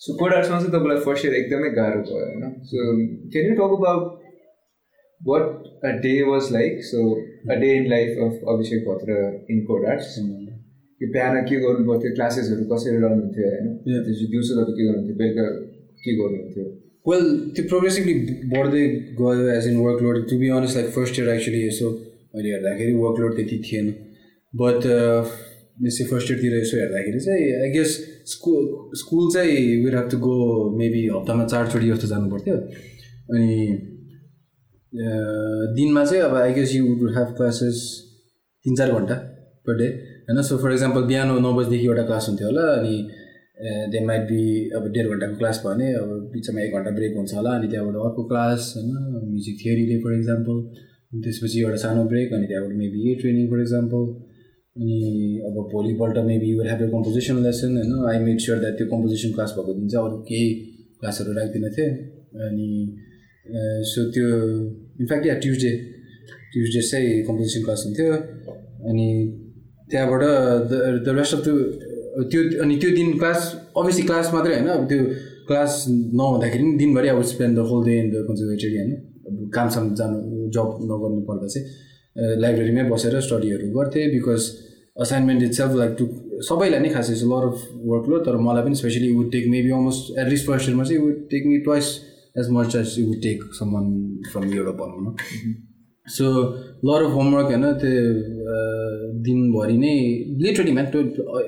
सो 0.00 0.14
कोड 0.14 0.34
आर्ट्समा 0.34 0.60
चाहिँ 0.60 0.72
तपाईँलाई 0.72 1.04
फर्स्ट 1.04 1.24
इयर 1.24 1.34
एकदमै 1.34 1.70
गाह्रो 1.70 2.02
भयो 2.02 2.22
होइन 2.24 2.54
so 2.64 2.86
can 3.32 3.46
you 3.46 3.54
talk 3.54 3.76
about 3.78 4.18
what 5.20 5.67
a 5.84 5.90
day 6.02 6.12
was 6.22 6.52
like 6.52 6.82
so 6.84 7.04
a 7.50 7.54
day 7.60 7.74
in 7.76 7.88
life 7.90 8.18
of 8.24 8.48
Abhishek 8.48 8.84
Bhatra 8.84 9.18
in 9.50 9.60
Codarts 9.90 10.18
यो 11.00 11.08
बिहान 11.12 11.40
के 11.48 11.56
गर्नु 11.60 11.86
पर्थ्यो 11.88 12.14
क्लासेसहरू 12.14 12.64
कसरी 12.70 12.96
रहनुहुन्थ्यो 12.96 13.48
होइन 13.48 14.28
दिउँसो 14.30 14.54
तपाईँ 14.54 14.76
के 14.76 14.84
गर्नुहुन्थ्यो 14.84 15.16
बेलुका 15.16 15.48
के 16.04 16.14
गर्नुहुन्थ्यो 16.20 16.64
वेल 17.06 17.28
त्यो 17.56 17.64
प्रोग्रेसिभली 17.68 18.14
बढ्दै 18.54 18.86
गयो 19.20 19.50
as 19.50 19.68
in 19.68 19.76
workload 19.80 20.28
to 20.30 20.38
be 20.38 20.48
honest 20.56 20.76
like 20.76 20.88
first 20.96 21.18
year 21.18 21.28
actually 21.34 21.66
यसो 21.66 21.90
मैले 22.34 22.50
हेर्दाखेरि 22.50 22.92
वर्कलोड 22.94 23.36
त्यति 23.36 23.58
थिएन 23.66 23.92
बट 24.52 24.88
यसो 25.86 26.04
फर्स्ट 26.06 26.30
इयरतिर 26.30 26.56
यसो 26.56 26.76
हेर्दाखेरि 26.76 27.20
चाहिँ 27.20 27.46
आई 27.60 27.70
गेस 27.70 27.94
स्कुल 28.32 28.66
स्कुल 28.98 29.30
चाहिँ 29.34 29.62
will 29.84 29.96
have 29.96 30.08
to 30.10 30.18
go 30.26 30.34
maybe 30.78 31.06
हप्तामा 31.08 31.44
चारचोटि 31.46 31.90
जस्तो 31.90 32.08
जानु 32.08 32.30
पर्थ्यो 32.30 32.56
अनि 33.32 33.48
दिनमा 34.98 36.04
चाहिँ 36.04 36.22
अब 36.22 36.34
I 36.36 36.52
guess 36.54 36.74
you 36.74 36.84
would 37.00 37.10
have 37.16 37.34
classes 37.36 37.80
तिन 38.66 38.74
चार 38.76 38.92
घन्टा 38.92 39.14
पर 39.66 39.76
डे 39.78 39.86
होइन? 39.86 40.42
सो 40.42 40.56
फर 40.58 40.72
इक्जाम्पल 40.72 41.02
बिहान 41.10 41.28
नौ 41.42 41.52
बजीदेखि 41.54 41.86
एउटा 41.86 42.04
क्लास 42.10 42.28
हुन्थ्यो 42.28 42.48
होला 42.48 42.64
अनि 42.72 42.94
दे 43.92 44.04
माइट 44.06 44.22
बी 44.30 44.42
अब 44.76 44.86
डेढ 44.94 45.06
घन्टाको 45.12 45.36
क्लास 45.38 45.62
भने 45.64 45.92
अब 46.00 46.10
बिचमा 46.32 46.60
एक 46.62 46.74
घन्टा 46.78 46.90
ब्रेक 46.98 47.16
हुन्छ 47.16 47.34
होला 47.34 47.50
अनि 47.58 47.68
त्यहाँबाट 47.70 47.96
अर्को 48.08 48.24
क्लास 48.32 48.72
होइन? 48.76 48.90
म्युजिक 49.30 49.56
थियोरीले 49.64 49.98
फर 50.04 50.18
इक्जाम्पल 50.18 50.56
अनि 51.10 51.20
त्यसपछि 51.24 51.60
एउटा 51.62 51.76
सानो 51.84 52.04
ब्रेक 52.12 52.32
अनि 52.38 52.46
त्यहाँबाट 52.50 52.76
maybe 52.82 53.10
a 53.10 53.14
training 53.20 53.46
for 53.50 53.60
example 53.62 54.04
अनि 54.76 54.98
अब 55.48 55.56
भोलिपल्ट 55.72 56.18
maybe 56.26 56.50
you 56.52 56.62
have 56.70 56.82
a 56.82 56.88
composition 56.94 57.42
lesson 57.48 57.76
होइन? 57.76 57.92
आई 58.10 58.24
मेड 58.24 58.38
स्योर 58.46 58.58
द्याट 58.64 58.78
त्यो 58.78 58.86
कम्पोजिसन 58.94 59.32
क्लास 59.36 59.54
भएको 59.58 59.74
दिन 59.80 59.88
चाहिँ 59.88 60.06
अरू 60.08 60.18
केही 60.30 60.48
क्लासहरू 61.00 61.32
राख्दिनँ 61.38 61.70
थिएँ 61.76 61.92
अनि 62.46 62.70
सो 63.90 64.04
त्यो 64.14 64.28
इनफ्याक्ट 65.00 65.26
या 65.26 65.34
ट्युसडे 65.42 65.72
ट्युसडे 66.52 66.82
चाहिँ 66.90 67.22
कम्पोजिसन 67.28 67.62
क्लास 67.64 67.82
हुन्थ्यो। 67.86 68.12
अनि 68.90 69.06
त्यहाँबाट 69.90 70.22
द 70.70 70.72
द 71.06 71.16
रेस्ट 71.18 71.34
अफ 71.34 71.40
त्यो 71.44 71.56
त्यो 72.30 72.40
अनि 72.62 72.76
त्यो 72.76 72.90
दिन 72.96 73.18
क्लास 73.18 73.40
अभियसली 73.76 74.04
क्लास 74.06 74.30
मात्रै 74.34 74.54
होइन। 74.54 74.68
अब 74.68 74.86
त्यो 74.88 75.00
क्लास 75.48 75.84
नहुँदाखेरि 75.88 76.64
पनि 76.64 76.76
दिनभरि 76.78 77.08
अब 77.08 77.22
spend 77.32 77.56
the 77.58 77.60
whole 77.68 77.84
day 77.86 77.98
in 77.98 78.10
the 78.10 78.24
conservatory 78.28 78.76
होइन। 78.76 78.92
अब 79.28 79.50
कामसाम 79.54 79.94
जानु 80.00 80.16
जब 80.56 80.68
नगर्नु 80.90 81.20
पर्दा 81.28 81.46
चाहिँ 81.54 82.40
लाइब्रेरीमै 82.42 82.84
बसेर 82.90 83.20
स्टडीहरू 83.26 83.70
गर्थेँ 83.78 84.06
because 84.12 84.42
assignment 85.04 85.42
itself 85.52 85.74
like 85.76 85.92
to 85.98 86.04
सबैलाई 86.48 86.80
नै 86.80 86.88
खासै 86.94 87.14
लर 87.32 87.44
अफ 87.48 87.58
वर्क 87.90 88.08
लो 88.10 88.18
तर 88.26 88.36
मलाई 88.46 88.62
पनि 88.64 88.74
specially 88.74 89.10
would 89.12 89.30
take 89.32 89.44
maybe 89.54 89.70
almost 89.70 90.18
at least 90.18 90.46
first 90.46 90.68
इयरमा 90.68 90.84
चाहिँ 90.84 91.02
would 91.02 91.18
take 91.30 91.46
me 91.46 91.58
twice 91.66 91.86
as 92.40 92.50
much 92.50 92.76
as 92.76 92.94
you 92.98 93.12
take 93.12 93.42
some 93.52 93.70
from 94.32 94.54
एउटा 94.54 94.70
भनौँ 94.70 95.00
न 95.06 95.16
सो 96.06 96.24
लर 96.84 97.04
अफ 97.04 97.12
होमवर्क 97.12 97.46
होइन 97.46 97.72
त्यो 97.72 98.02
दिनभरि 99.22 99.78
नै 99.78 99.94
literally 100.42 100.72
man 100.72 100.86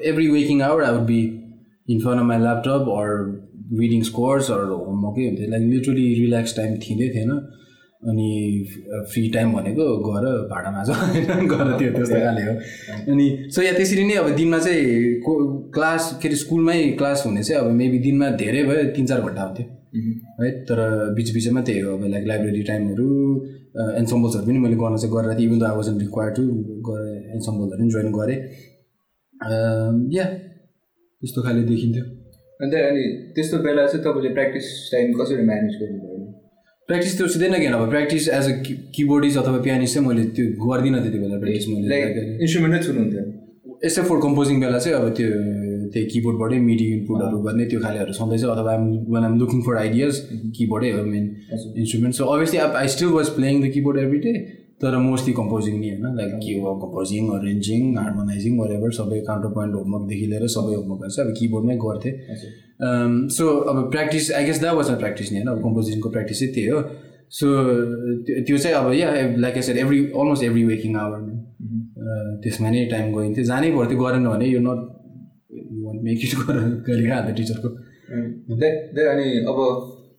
every 0.04 0.28
waking 0.28 0.62
hour 0.62 0.82
I 0.82 0.92
would 0.94 1.06
be 1.06 1.20
in 1.88 2.00
front 2.00 2.20
of 2.20 2.26
my 2.26 2.38
laptop 2.38 2.90
or 2.96 3.08
reading 3.80 4.02
scores 4.02 4.50
or 4.50 4.58
होमवर्कै 4.58 5.26
हुन्थ्यो 5.26 5.50
like 5.50 5.62
literally 5.62 6.14
relax 6.14 6.56
time 6.56 6.74
थिँदै 6.74 7.08
थिएन 7.08 7.30
अनि 8.08 8.64
फ्री 9.12 9.30
टाइम 9.30 9.52
भनेको 9.52 9.86
गएर 9.98 10.26
भाडा 10.48 10.70
माझ 10.70 10.90
होइन? 10.90 11.48
गएर 11.48 11.78
त्यो 11.78 11.92
त्यस्तो 11.92 12.14
खाले 12.14 12.42
हो। 12.42 12.52
अनि 13.12 13.50
सो 13.50 13.62
या 13.62 13.72
त्यसरी 13.72 14.04
नै 14.04 14.14
अब 14.14 14.30
दिनमा 14.30 14.58
चाहिँ 14.58 15.14
को 15.20 15.58
क्लास 15.70 16.18
के 16.22 16.28
अरे 16.28 16.36
स्कुलमै 16.36 16.82
क्लास 16.98 17.22
हुने 17.26 17.42
चाहिँ 17.42 17.64
अब 17.64 17.70
मेबी 17.70 17.98
दिनमा 17.98 18.30
धेरै 18.30 18.64
भयो 18.64 18.84
तिन 18.96 19.06
चार 19.06 19.20
घन्टा 19.20 19.42
हुन्थ्यो। 19.42 19.79
है? 19.94 20.50
तर 20.68 20.78
बिच 21.14 21.32
बिचमा 21.34 21.60
त्यही 21.68 21.80
हो 21.80 21.96
अब 21.96 22.04
लाइक 22.12 22.24
लाइब्रेरी 22.26 22.62
टाइमहरू 22.70 23.08
एन्सम्बल्सहरू 24.00 24.46
पनि 24.46 24.58
मैले 24.58 24.76
गर्न 24.82 24.96
चाहिँ 24.96 25.14
गरेर 25.16 25.40
even 25.46 25.58
the 25.58 25.64
I 25.70 25.76
was 25.76 25.88
require 25.98 26.30
to 26.36 26.42
गरेँ 26.88 27.16
एन्सम्बलहरू 27.34 27.78
पनि 27.80 27.90
जोइन 27.96 28.08
गरेँ। 28.18 28.38
या 30.16 30.24
त्यस्तो 30.24 31.42
खाले 31.42 31.62
देखिन्थ्यो। 31.72 32.04
अन्त 32.60 32.74
अनि 32.74 33.04
त्यस्तो 33.34 33.56
बेला 33.66 33.86
चाहिँ 33.86 34.02
तपाईँले 34.04 34.30
प्र्याक्टिस 34.38 34.66
टाइम 34.92 35.12
कसरी 35.20 35.44
म्यानेज 35.50 35.74
गर्नुभयो? 35.82 36.18
प्र्याक्टिस 36.88 37.12
त्यो 37.18 37.26
सिधै 37.34 37.48
किन 37.60 37.72
अब 37.72 37.82
प्र्याक्टिस 37.90 38.28
एज 38.38 38.46
अ 38.50 38.54
किबोर्डिस्ट 38.96 39.38
अथवा 39.38 39.58
पियानिस्ट 39.66 39.94
चाहिँ 39.94 40.08
मैले 40.08 40.24
त्यो 40.36 40.46
गर्दिनँ 40.64 41.00
त्यति 41.02 41.18
बेला 41.18 41.36
प्र्याक्टिस 41.44 41.68
मैले 41.68 41.88
लाइक 41.92 42.40
इन्स्ट्रुमेन्टै 42.44 42.80
छुनुहुन्थ्यो 42.86 43.22
एक्सेप्ट 43.86 44.08
फर 44.08 44.18
कम्पोजिङ 44.26 44.60
बेला 44.60 44.78
चाहिँ 44.84 44.96
अब 44.98 45.06
त्यो 45.18 45.28
त्यही 45.92 46.06
किबोर्डबाटै 46.12 46.58
मिडी 46.68 46.86
इनपुटहरू 46.94 47.38
गर्ने 47.46 47.64
त्यो 47.72 47.80
खालेहरू 47.80 48.12
सधैँ 48.20 48.38
चाहिँ 48.38 48.54
अथवा 48.54 48.74
one 49.14 49.24
um 49.24 49.34
looking 49.40 49.60
for 49.66 49.76
ideas 49.82 50.22
किबोर्डै 50.56 50.90
हो 50.92 51.04
मेन 51.12 51.24
इन्स्ट्रुमेन्ट 51.76 52.14
सो 52.16 52.24
अभियसली 52.34 52.58
अब 52.60 52.80
I 52.82 52.88
still 52.96 53.12
was 53.18 53.28
playing 53.36 53.62
the 53.62 53.70
keyboard 53.74 53.98
every 53.98 54.18
day 54.26 54.32
तर 54.82 54.96
मोस्टली 54.98 55.32
कम्पोजिङ 55.36 55.74
नि 55.80 55.88
होइन? 55.90 56.04
लाइक 56.16 56.32
के 56.42 56.52
हो 56.60 56.70
कम्पोजिङ 56.82 57.28
अरेन्जिङ 57.38 57.82
हार्मोनाइजिङ 57.96 58.52
वरेभर 58.58 58.90
सबै 58.98 59.18
काउन्टर 59.26 59.50
पोइन्ट 59.56 59.74
होमवर्कदेखि 59.74 60.26
लिएर 60.26 60.46
सबै 60.54 60.74
होमवर्कहरू 60.74 61.10
चाहिँ 61.16 61.30
अब 61.30 61.36
किबोर्डमै 61.38 61.76
गर्थेँ। 61.82 62.14
सो 63.36 63.44
अब 63.72 63.76
practice 63.90 64.30
I 64.38 64.44
guess 64.46 64.60
that 64.60 64.74
was 64.76 64.90
न 64.90 64.94
प्र्याक्टिस 65.02 65.32
नि 65.32 65.38
होइन? 65.38 65.48
अब 65.48 65.58
कम्पोजिङको 65.64 66.08
प्र्याक्टिस 66.16 66.38
चाहिँ 66.40 66.54
त्यही 66.54 66.68
हो। 66.68 66.80
सो 67.38 67.46
त्यो 68.46 68.56
चाहिँ 68.56 68.76
अब 68.76 68.86
yeah 68.94 69.10
like 69.44 69.62
said 69.68 69.76
every 69.78 69.98
almost 70.22 70.44
every 70.44 70.64
waking 70.70 70.96
hour 71.02 71.20
त्यसमा 72.42 72.70
नै 72.70 72.84
टाइम 72.94 73.12
गइन्थ्यो। 73.16 73.44
जानै 73.52 73.70
पर्थ्यो 73.76 73.98
गरेन 74.00 74.24
भने 74.28 74.46
यो 74.48 74.60
नट 74.64 74.80
वान 75.90 75.98
मेक 76.06 76.20
इट 76.24 76.32
गरेर 76.46 77.10
हाल्थ्यो 77.12 77.34
टिचरको। 77.38 77.68
अनि 79.12 79.28
अब 79.50 79.58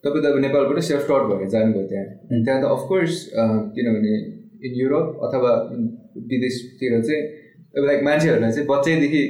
तपाईँ 0.03 0.23
त 0.23 0.25
अब 0.25 0.37
नेपालबाट 0.45 0.79
सेल्फ 0.89 1.03
टट 1.09 1.23
भएर 1.29 1.49
जानुभयो 1.53 1.85
त्यहाँ। 1.91 2.07
त्यहाँ 2.45 2.59
त 2.61 2.65
अफकोर्स 2.75 3.13
किनभने 3.75 4.13
इन 4.65 4.73
युरोप 4.81 5.07
अथवा 5.25 5.51
विदेशतिर 6.31 6.91
चाहिँ 7.07 7.21
अब 7.77 7.83
लाइक 7.89 7.99
मान्छेहरूलाई 8.03 8.51
चाहिँ 8.51 8.67
बच्चैदेखि 8.67 9.23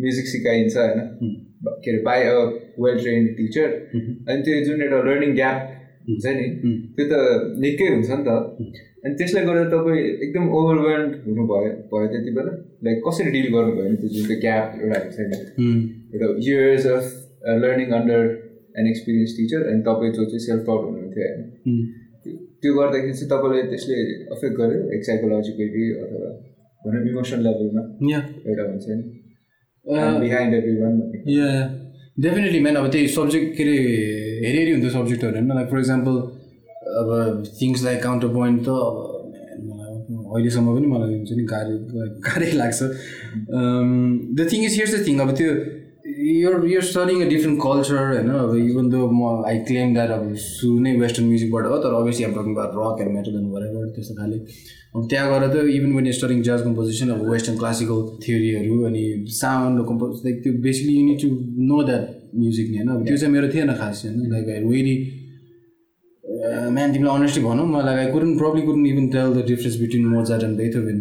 म्युजिक 0.00 0.26
सिकाइन्छ 0.32 0.76
होइन? 0.76 1.00
के 1.82 1.90
अरे 1.90 2.00
by 2.02 2.20
a 2.22 2.34
well 2.82 2.98
trained 3.02 3.26
teacher 3.38 3.68
अनि 4.28 4.40
त्यो 4.44 4.60
जुन 4.66 4.82
एउटा 4.82 4.98
लर्निङ 5.08 5.30
ग्याप 5.34 5.56
हुन्छ 6.08 6.26
नि 6.38 6.46
त्यो 6.96 7.04
त 7.10 7.14
निकै 7.64 7.88
हुन्छ 7.94 8.10
नि 8.10 8.22
त। 8.28 8.30
अनि 9.08 9.16
त्यसले 9.18 9.40
गर्दा 9.46 9.64
तपाईँ 9.72 10.00
एकदम 10.24 10.44
ओभरवेल्ड 10.58 11.12
हुनुभयो 11.26 11.70
भयो 11.92 12.06
त्यति 12.12 12.30
बेला? 12.38 12.52
लाइक 12.84 12.98
कसरी 13.06 13.30
डिल 13.36 13.46
गर्नुभयो 13.54 13.88
नि 13.92 13.96
त्यो 14.00 14.08
जुन 14.14 14.24
त्यो 14.28 14.36
ग्याप 14.44 14.66
एउटा 14.82 14.98
हुन्छ 15.04 15.16
नि 15.20 15.36
एउटा 16.14 16.26
years 16.44 16.86
of 16.96 17.04
learning 17.62 17.88
under 17.98 18.22
an 18.78 18.86
experienced 18.88 19.32
teacher 19.38 19.60
अनि 19.70 19.80
तपाईँ 19.88 20.12
जो 20.18 20.24
चाहिँ 20.24 20.42
सेल्फ 20.46 20.62
टाउट 20.66 20.82
हुनुहुन्थ्यो 20.84 21.22
होइन? 21.28 21.40
त्यो 22.60 22.70
गर्दाखेरि 22.78 23.14
चाहिँ 23.18 23.30
तपाईँले 23.32 23.62
त्यसले 23.72 23.98
अफेक्ट 24.34 24.54
गर्यो? 24.60 24.80
लाइक 24.90 25.02
साइकोलोजिकली 25.08 25.84
अथवा 26.04 26.30
भनौँ 26.82 27.00
इमोसन 27.10 27.40
लेभलमा 27.46 27.82
एउटा 28.48 28.64
हुन्छ 28.70 28.86
नि। 28.98 29.04
Behind 30.24 30.52
every 30.54 30.74
one 30.82 30.94
definitely 32.24 32.60
man 32.60 32.76
अब 32.76 32.86
त्यही 32.92 33.08
सब्जेक्ट 33.16 33.48
के 33.56 33.62
अरे 33.64 33.76
हेरी 34.44 34.58
हेरी 34.58 34.72
हुन्छ 34.72 34.92
सब्जेक्टहरू 34.92 35.32
होइन? 35.34 35.48
लाइक 35.54 35.68
फर 35.70 35.78
इक्जाम्पल 35.78 36.14
अब 37.00 37.08
थिङ्स 37.60 37.84
लाइक 37.84 38.02
काउन्टर 38.02 38.28
पोइन्ट 38.36 38.58
त 38.66 38.68
अब 38.68 38.96
अहिलेसम्म 40.28 40.68
पनि 40.76 40.86
मलाई 40.86 41.10
हुन्छ 41.14 41.30
नि 41.40 41.44
गाह्रो 41.50 41.74
गाह्रै 42.28 42.52
लाग्छ। 42.62 42.80
The 44.38 44.48
thing 44.52 44.64
is 44.64 44.72
here's 44.74 44.94
the 44.94 45.06
thing 45.06 45.18
अब 45.24 45.30
त्यो 45.40 45.50
यो 46.18 46.50
यो 46.68 46.80
स्टडिङ 46.88 47.22
अ 47.22 47.28
डिफ्रेन्ट 47.28 47.56
कल्चर 47.62 47.96
होइन? 47.98 48.30
अब 48.44 48.54
इभन 48.56 48.88
दो 48.90 49.00
म 49.10 49.44
आई 49.50 49.58
क्लेम 49.68 49.94
द्याट 49.94 50.10
अब 50.16 50.24
सुरु 50.44 50.78
नै 50.84 50.92
वेस्टर्न 51.02 51.26
म्युजिकबाट 51.28 51.64
हो 51.72 51.76
तर 51.84 51.94
अभियसली 52.00 52.24
अब 52.24 52.32
talking 52.38 52.52
about 52.56 52.72
rock 52.78 53.00
and 53.04 53.12
metal 53.16 53.36
and 53.40 53.48
भएर 53.54 53.86
त्यस्तो 53.96 54.14
खाले। 54.18 54.38
अब 54.96 55.06
त्यहाँ 55.10 55.26
गएर 55.30 55.44
त 55.54 55.64
even 55.76 55.92
when 55.96 56.10
studying 56.18 56.42
jazz 56.48 56.60
composition 56.64 57.08
अब 57.14 57.20
वेस्टर्न 57.30 57.56
क्लासिकल 57.58 58.02
थियोरीहरू 58.26 58.82
अनि 58.90 59.04
साउन्ड 59.38 59.86
कम्पोज 59.88 60.12
लाइक 60.26 60.42
त्यो 60.44 60.52
basically 60.66 60.92
you 60.98 61.04
need 61.06 61.18
to 61.22 61.28
know 61.70 61.82
that 61.88 62.04
music 62.42 62.70
नि 62.70 62.76
होइन? 62.78 62.88
अब 62.88 63.06
त्यो 63.06 63.16
चाहिँ 63.16 63.32
मेरो 63.34 63.48
थिएन 63.54 63.72
खास 63.80 64.04
होइन? 64.04 64.16
लाइक 64.34 64.46
आई 64.56 64.60
वेरी 64.74 64.94
म्यान 66.76 66.92
तिमीलाई 66.92 67.18
अनेस्टली 67.18 67.42
भनौँ 67.44 67.66
मलाई 67.74 67.96
I 68.04 68.10
couldn't 68.12 68.36
probably 68.38 68.62
couldn't 68.68 68.86
even 68.86 69.06
tell 69.14 69.34
the 69.34 69.44
difference 69.48 69.76
between 69.80 70.06
Mozart 70.14 70.42
and 70.44 70.56
Beethoven 70.58 70.98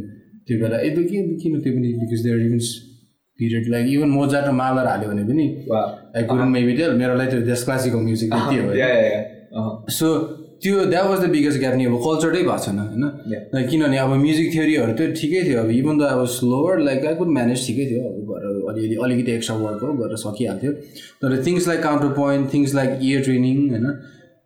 त्यो 0.47 0.55
बेला 0.61 0.77
ए 0.79 0.89
के 0.89 1.21
किन 1.43 1.59
त्यो 1.61 1.73
पनि 1.77 1.93
because 2.01 2.23
there 2.25 2.45
even 2.47 2.59
period 3.39 3.69
like 3.71 3.85
even 3.93 4.09
Mozart 4.09 4.45
र 4.47 4.51
मालर 4.63 4.87
हाल्यो 4.87 5.09
भने 5.11 5.23
पनि 5.29 5.45
आई 6.17 6.23
कुरुन 6.31 6.49
मेबी 6.57 6.73
टेल 6.81 6.91
मेरो 7.03 7.15
लागि 7.21 7.31
त्यो 7.31 7.41
देश 7.51 7.63
क्लासिकल 7.69 7.99
म्युजिक 8.09 8.33
त्यति 8.33 8.55
हो। 8.57 9.63
सो 9.97 10.07
त्यो 10.63 10.85
that 10.91 11.05
was 11.05 11.19
the 11.21 11.29
biggest 11.29 11.59
gap 11.59 11.75
नि 11.77 11.85
अब 11.85 11.95
कल्चरै 12.05 12.41
भएको 12.41 12.57
छैन 12.65 12.79
होइन? 12.79 13.03
किनभने 13.69 13.97
अब 14.03 14.13
म्युजिक 14.25 14.47
थियोरीहरू 14.53 14.93
त 14.97 15.13
ठिकै 15.19 15.41
थियो 15.47 15.59
अब 15.63 15.69
इभन 15.71 15.97
द 15.99 16.01
अब 16.17 16.25
slower 16.35 16.79
like 16.87 17.05
I 17.05 17.15
could 17.15 17.29
manage 17.37 17.67
ठिकै 17.67 17.85
थियो 17.91 18.01
अब 18.09 18.17
गरेर 18.31 18.55
अलिअलि 18.71 18.95
अलिकति 19.05 19.31
एक्स्ट्रा 19.31 19.55
वर्कहरू 19.57 19.93
गरेर 20.01 20.17
सकिहाल्थ्यो। 20.25 20.71
तर 21.21 21.29
things 21.45 21.67
like 21.67 21.81
counterpoint 22.17 22.53
things 22.53 22.75
like 22.75 22.99
ear 23.09 23.21
training 23.27 23.57
होइन? 23.69 23.87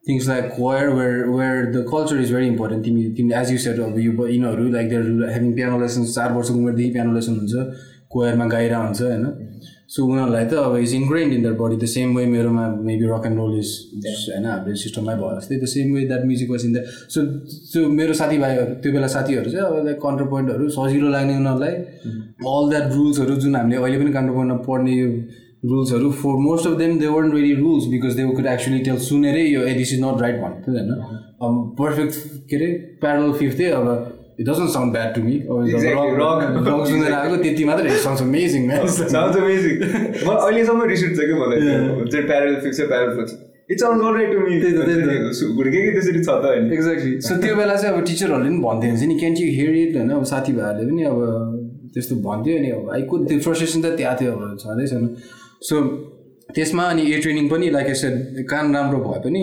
Things 0.08 0.28
like 0.28 0.46
where 0.60 0.88
where 0.90 1.28
where 1.30 1.66
the 1.74 1.86
culture 1.92 2.22
is 2.22 2.34
very 2.34 2.48
important 2.48 2.86
तिमी 3.18 3.32
एज 3.42 3.52
यु 3.52 3.58
सेट 3.66 3.80
अब 3.80 4.00
यो 4.00 4.28
यिनीहरू 4.28 4.70
like 4.72 4.90
there 4.90 5.04
having 5.30 5.54
piano 5.56 5.80
lesson 5.82 6.06
चार 6.14 6.32
वर्षको 6.34 6.58
उमेरदेखि 6.58 6.92
पियानो 6.92 7.14
लेसन 7.14 7.38
हुन्छ 7.40 7.68
कोयरमा 8.10 8.46
गाइरहेको 8.46 8.84
हुन्छ 8.84 9.02
होइन? 9.02 9.26
सो 9.94 10.06
उनीहरूलाई 10.06 10.46
त 10.46 10.54
अब 10.62 10.76
is 10.78 10.94
ingrained 10.96 11.34
in 11.34 11.44
their 11.44 11.54
body 11.54 11.76
the 11.76 11.86
same 11.94 12.16
way 12.18 12.26
मेरोमा 12.26 12.68
maybe 12.88 13.06
rock 13.06 13.26
and 13.26 13.38
roll 13.38 13.58
is 13.60 13.70
होइन 14.06 14.46
हाम्रो 14.46 14.76
सिस्टममै 14.84 15.16
भयो 15.16 15.32
जस्तै 15.40 15.56
the 15.56 15.66
same 15.72 15.94
way 15.96 16.06
that 16.08 16.26
music 16.26 16.50
was 16.52 16.66
in 16.66 16.74
the 16.74 16.84
so 17.14 17.24
त्यो 17.72 17.88
मेरो 18.00 18.14
साथीभाइहरू 18.22 18.76
त्यो 18.84 18.92
बेला 18.94 19.08
साथीहरू 19.16 19.52
चाहिँ 19.52 19.66
अब 19.66 19.86
लाइक 19.86 20.02
काउन्टर 20.02 20.26
पोइन्टहरू 20.34 20.70
सजिलो 20.78 21.10
लाग्ने 21.16 21.36
उनीहरूलाई 21.38 21.74
अल 22.52 22.70
द्याट 22.70 22.92
रुल्सहरू 22.94 23.36
जुन 23.46 23.56
हामीले 23.56 23.82
अहिले 23.82 24.00
पनि 24.04 24.14
काउन्टर 24.14 24.34
पोइन्टमा 24.34 24.58
पढ्ने 24.70 24.94
यो 24.94 25.10
रुल्सहरू 25.64 26.12
for 26.14 26.38
most 26.40 26.68
of 26.68 26.78
them 26.78 26.98
they 27.00 27.08
weren't 27.08 27.32
very 27.32 27.54
rules 27.56 27.86
because 27.88 28.16
they 28.16 28.24
could 28.30 28.46
actually 28.48 28.80
tell 28.80 28.98
सुनेरै 29.04 29.44
यो 29.44 29.62
ए 29.64 29.74
दिस 29.74 29.94
इज 29.94 30.02
नट 30.04 30.22
राइट 30.22 30.40
भन्थ्यो 30.40 30.74
होइन 30.74 30.90
अब 31.42 31.60
पर्फेक्ट 31.78 32.16
के 32.50 32.56
अरे 32.56 32.72
प्यारल 33.02 33.32
फिफ्थ 33.34 33.62
अब 33.74 33.90
it 34.40 34.48
doesn't 34.48 34.70
sound 34.70 34.94
bad 34.94 35.14
to 35.16 35.22
me 35.22 35.36
rock 35.44 36.88
सुनेर 36.88 37.14
आएको 37.14 37.38
त्यति 37.38 37.66
मात्रै 37.66 37.98
साउन्ड 38.00 38.22
अमेजिङ 38.22 38.70
साउन्ड 38.88 39.38
अमेजिङ 39.38 39.86
अहिलेसम्म 40.32 40.90
रिस 40.90 41.04
उठ्छ 41.06 41.20
कि 41.22 41.34
मलाई 41.36 41.60
चाहिँ 41.62 42.26
parallel 42.26 42.56
fix 42.62 42.82
parallel 42.86 43.16
fix 43.18 43.38
it's 43.70 43.84
all 43.84 44.02
right 44.16 44.32
to 44.32 44.40
me 44.40 44.56
हुर्के 45.58 45.82
कि 45.82 45.92
त्यसरी 45.92 46.22
छ 46.22 46.30
त 46.30 46.46
होइन 46.46 46.72
एक्ज्याक्टली 46.74 47.20
सो 47.22 47.36
त्यो 47.42 47.56
बेला 47.56 47.76
चाहिँ 47.76 47.96
अब 47.96 48.06
टिचरहरूले 48.06 48.50
पनि 48.50 48.64
भन्थ्यो 48.64 48.90
हुन्छ 48.92 49.12
नि 49.12 49.20
क्यान 49.20 49.38
यु 49.40 49.52
हियर 49.52 49.78
इट 49.80 49.96
होइन 49.98 50.10
अब 50.14 50.24
साथीभाइहरूले 50.32 50.90
पनि 50.90 51.04
अब 51.12 51.92
त्यस्तो 51.94 52.16
भन्थ्यो 52.24 52.58
अनि 52.58 52.72
अब 52.72 52.90
आई 52.94 53.06
कुड 53.10 53.28
त्यो 53.28 53.40
फ्रस्ट्रेसन 53.42 53.82
त 53.82 53.94
त्यहाँ 53.96 54.16
थियो 54.18 54.34
अब 54.34 54.58
छँदै 54.60 54.88
छैन 54.88 55.08
सो 55.62 55.76
त्यसमा 56.56 56.84
अनि 56.94 57.04
ए 57.12 57.18
ट्रेनिङ 57.24 57.48
पनि 57.50 57.70
लाइक 57.72 57.88
एसेड 57.90 58.46
कान 58.50 58.76
राम्रो 58.76 59.00
भए 59.04 59.20
पनि 59.26 59.42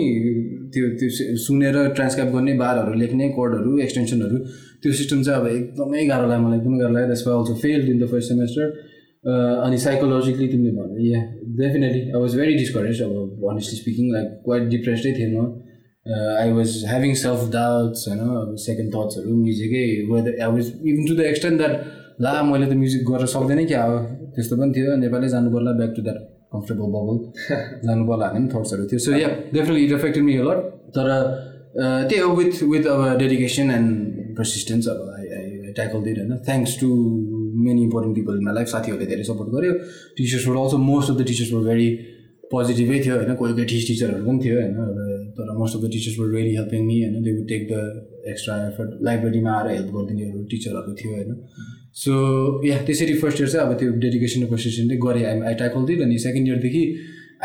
त्यो 0.73 0.89
त्यो 0.99 1.35
सुनेर 1.43 1.77
ट्रान्सक्राइब 1.97 2.33
गर्ने 2.33 2.53
बारहरू 2.57 2.93
लेख्ने 3.03 3.29
कोडहरू 3.37 3.77
एक्सटेन्सनहरू 3.85 4.37
त्यो 4.83 4.91
सिस्टम 4.99 5.23
चाहिँ 5.27 5.41
अब 5.41 5.47
एकदमै 5.53 6.05
गाह्रो 6.11 6.27
लाग्यो 6.31 6.45
मलाई 6.47 6.59
एकदमै 6.59 6.77
गाह्रो 6.81 6.93
लाग्यो। 6.95 7.09
त्यसमा 7.13 7.33
also 7.37 7.55
failed 7.63 7.89
in 7.93 7.97
the 7.99 8.09
first 8.11 8.29
semester 8.29 8.65
अनि 9.65 9.77
साइकोलोजिकली 9.85 10.47
तिमीले 10.51 10.75
भन्यो 10.75 11.07
yeah 11.13 11.23
definitely 11.63 12.03
I 12.11 12.21
was 12.25 12.35
very 12.41 12.53
discourage 12.59 13.01
अब 13.07 13.49
अनेस्टली 13.53 13.79
स्पिकिङ 13.79 14.13
लाइक 14.13 14.37
क्वाइट 14.45 14.69
डिप्रेसडै 14.75 15.11
थिएँ 15.17 15.33
म। 15.33 15.47
I 16.43 16.51
was 16.59 16.77
having 16.89 17.13
self 17.23 17.49
doubts 17.53 18.07
होइन 18.07 18.19
अब 18.43 18.55
सेकेन्ड 18.67 18.95
थट्सहरू 18.95 19.35
म्युजिकै 19.41 19.85
whether 20.11 20.39
I 20.43 20.51
was 20.53 20.71
even 20.91 21.03
to 21.07 21.15
the 21.15 21.27
extent 21.31 21.57
that 21.57 21.75
ला 22.27 22.31
मैले 22.51 22.65
त 22.65 22.81
म्युजिक 22.83 23.11
गर्न 23.11 23.25
सक्दैन 23.33 23.65
क्या 23.65 23.83
अब 23.89 24.18
त्यस्तो 24.39 24.55
पनि 24.63 24.71
थियो 24.79 24.95
नेपालै 25.05 25.29
जानु 25.35 25.51
पर्ला 25.55 25.71
back 25.79 25.93
to 25.95 26.01
that 26.07 26.19
comfortable 26.53 26.87
bubble 26.95 27.17
जानु 27.85 28.03
पर्ला 28.09 28.27
भने 28.33 28.39
पनि 28.39 28.47
थट्सहरू 28.55 28.83
थियो. 28.89 28.99
So 29.05 29.11
yeah 29.23 29.29
definitely 29.53 29.85
it 29.85 29.91
affected 29.99 30.23
me 30.27 30.33
lot 30.49 30.59
तर 30.97 31.07
त्यही 32.09 32.21
हो 32.21 32.29
विथ 32.35 32.63
विथ 32.69 32.85
अब 32.91 33.01
डेडिकेसन 33.19 33.71
एन्ड 33.71 33.89
पर्सिस्टेन्स 34.37 34.87
अब 34.93 35.01
आई 35.15 35.25
आई 35.37 35.73
ट्याकल 35.79 35.99
दिड 36.05 36.17
होइन. 36.19 36.31
Thanks 36.47 36.71
to 36.81 36.87
many 37.65 37.81
important 37.83 38.15
people 38.15 38.37
in 38.39 38.43
my 38.45 38.55
life 38.55 38.67
साथीहरूले 38.73 39.05
धेरै 39.11 39.23
सपोर्ट 39.29 39.49
गर्यो. 39.55 39.73
टिचर्सबाट 40.17 40.57
also 40.63 40.77
most 40.91 41.11
of 41.11 41.17
the 41.19 41.25
teachers 41.31 41.51
were 41.53 41.63
very 41.69 41.89
पोजिटिभै 42.51 42.99
थियो 43.05 43.15
होइन. 43.15 43.33
कोही 43.41 43.53
कोही 43.53 43.65
टिच 43.71 43.87
टिचरहरू 43.87 44.23
पनि 44.27 44.39
थियो 44.43 44.55
होइन. 44.59 44.73
तर 45.37 45.51
most 45.59 45.75
of 45.77 45.81
the 45.83 45.91
teachers 45.95 46.15
were 46.19 46.31
very 46.35 46.55
helping 46.55 46.81
me 46.85 46.95
होइन. 47.03 47.21
They 47.25 47.31
would 47.37 47.47
take 47.51 47.67
the 47.71 47.73
extra 48.33 48.55
effort 48.69 49.03
लाइब्रेरीमा 49.09 49.51
आएर 49.57 49.67
हेल्प 49.75 49.91
गरिदिनेहरू 49.97 50.43
टिचरहरू 50.53 50.93
थियो 51.01 51.11
होइन. 51.17 51.29
सो 51.95 52.13
या 52.65 52.77
त्यसरी 52.85 53.13
फर्स्ट 53.21 53.39
इयर 53.41 53.49
चाहिँ 53.49 53.67
अब 53.67 53.77
त्यो 53.79 53.91
डेडिकेसन 54.03 54.45
पर्सिस्टेन्टले 54.47 54.97
गरेँ. 55.05 55.23
आई 55.25 55.39
आई 55.39 55.53
ट्याकल 55.61 55.85
दिड 55.85 56.01
अनि 56.01 56.17
second 56.19 56.47
इयरदेखि 56.47 56.83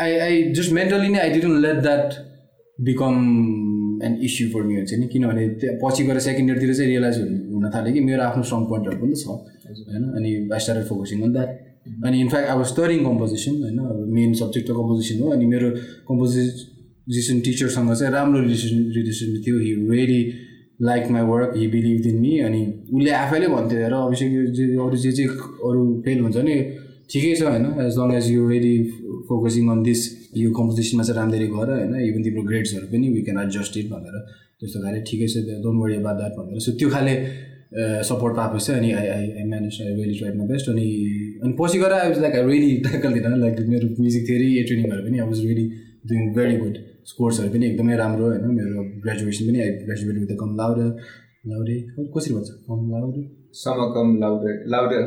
I 0.01 0.11
I 0.25 0.43
just 0.55 0.71
mentally 0.73 1.09
नै 1.09 1.19
I 1.19 1.29
didn't 1.29 1.61
let 1.65 1.77
that 1.81 2.13
become 2.79 3.13
an 4.05 4.17
issue 4.27 4.49
for 4.53 4.63
me 4.63 4.75
हुन्छ 4.75 4.93
नि. 4.93 5.07
किनभने 5.07 5.47
पछि 5.83 6.03
गएर 6.05 6.19
सेकेन्ड 6.29 6.49
इयरतिर 6.49 6.73
चाहिँ 6.73 6.89
रियलाइज 6.91 7.17
हुन 7.53 7.69
थाल्यो 7.75 7.93
कि 7.93 8.01
मेरो 8.09 8.23
आफ्नो 8.23 8.43
स्ट्रङ 8.43 8.65
पोइन्टहरू 8.71 8.97
पनि 9.01 9.15
छ 9.15 9.27
होइन? 9.27 10.03
अनि 10.17 10.29
I 10.53 10.59
started 10.59 10.85
focusing 10.87 11.21
on 11.23 11.33
that 11.33 11.49
अनि 12.05 12.21
इनफ्याक्ट 12.21 12.49
अब 12.49 12.63
स्टरिङ 12.71 13.03
कम्पोजिसन 13.05 13.53
होइन? 13.63 13.79
अब 13.79 14.07
मेन 14.15 14.33
सब्जेक्ट 14.41 14.67
त 14.69 14.71
कम्पोजिसन 14.79 15.19
हो 15.21 15.29
अनि 15.35 15.45
मेरो 15.53 15.69
कम्पोजिसन 16.09 17.39
टिचरसँग 17.45 17.93
चाहिँ 17.93 18.13
राम्रो 18.13 18.41
रिलेसन 18.41 18.91
रिलेसन 18.97 19.41
थियो. 19.45 19.57
He 19.59 19.75
very 19.89 20.21
like 20.81 21.11
my 21.11 21.21
work 21.21 21.53
he 21.57 21.67
believe 21.67 22.07
in 22.07 22.17
me 22.21 22.39
अनि 22.39 22.61
उसले 22.93 23.11
आफैले 23.11 23.47
भन्थ्यो 23.47 23.87
र 23.87 23.93
अभिषेक 23.93 24.31
जे 24.53 24.63
अरू 24.77 24.97
जे 24.97 25.11
चाहिँ 25.11 25.29
अरू 25.69 25.83
फेल 26.05 26.19
हुन्छ 26.19 26.37
नि 26.37 26.55
ठिकै 27.11 27.33
छ 27.35 27.41
होइन 27.43 27.65
as 27.85 27.97
long 27.97 28.13
as 28.13 28.29
you 28.31 28.47
really 28.49 28.75
focusing 29.29 29.69
on 29.69 29.83
this 29.83 30.01
यो 30.37 30.51
कम्पोजिसनमा 30.51 31.03
चाहिँ 31.03 31.19
राम्ररी 31.19 31.47
गर 31.47 31.71
होइन 31.71 31.95
इभन 32.01 32.23
तिम्रो 32.23 32.43
ग्रेड्सहरू 32.43 32.87
पनि 32.87 33.09
वी 33.09 33.21
क्यान 33.21 33.39
एडजस्ट 33.43 33.77
इट 33.77 33.89
भनेर 33.89 34.15
त्यस्तो 34.59 34.79
खाले 34.83 35.01
ठिकै 35.01 35.27
छ 35.27 35.43
डोन्ट 35.63 35.81
वरी 35.83 35.95
अबाउट 35.95 36.17
द्याट 36.17 36.33
भनेर। 36.39 36.59
सो 36.59 36.71
त्यो 36.79 36.89
खाले 36.89 37.15
सपोर्ट 38.09 38.35
पाएपछि 38.35 38.71
अनि 38.73 38.91
I 38.91 39.07
I 39.07 39.29
I 39.31 39.43
manage 39.43 39.77
I 39.81 39.93
really 39.93 40.17
tried 40.17 40.35
my 40.35 40.47
best 40.47 40.69
अनि 40.69 40.85
अनि 41.43 41.53
पछि 41.59 41.79
गएर 41.79 41.93
I 41.93 42.09
was 42.09 42.19
like 42.19 42.35
I 42.35 42.43
really 42.43 42.75
tackle 42.81 43.13
दिँदैन 43.13 43.39
लाइक 43.39 43.59
मेरो 43.69 43.87
म्युजिक 44.01 44.27
थियो 44.29 44.37
ए 44.59 44.63
ट्रेनिङहरू 44.63 45.07
पनि 45.07 45.19
I 45.19 45.27
was 45.27 45.45
really 45.45 45.65
doing 46.11 46.33
very 46.33 46.57
good 46.57 46.77
स्कोर्सहरू 47.11 47.49
पनि 47.53 47.65
एकदमै 47.69 47.95
राम्रो 48.03 48.25
होइन। 48.29 48.43
मेरो 48.59 48.83
ग्रेजुएसन 49.05 49.43
पनि 49.49 49.59
I 49.63 49.69
graduate 49.85 50.17
with 50.21 50.31
cum 50.41 50.51
laude 50.61 50.87
laude 51.49 51.75
कसरी 52.13 52.31
भन्छ? 52.35 52.49
Cum 52.67 52.79
laude 52.91 53.21
summa cum 53.55 54.07
laude 54.21 54.51
laude 54.73 54.97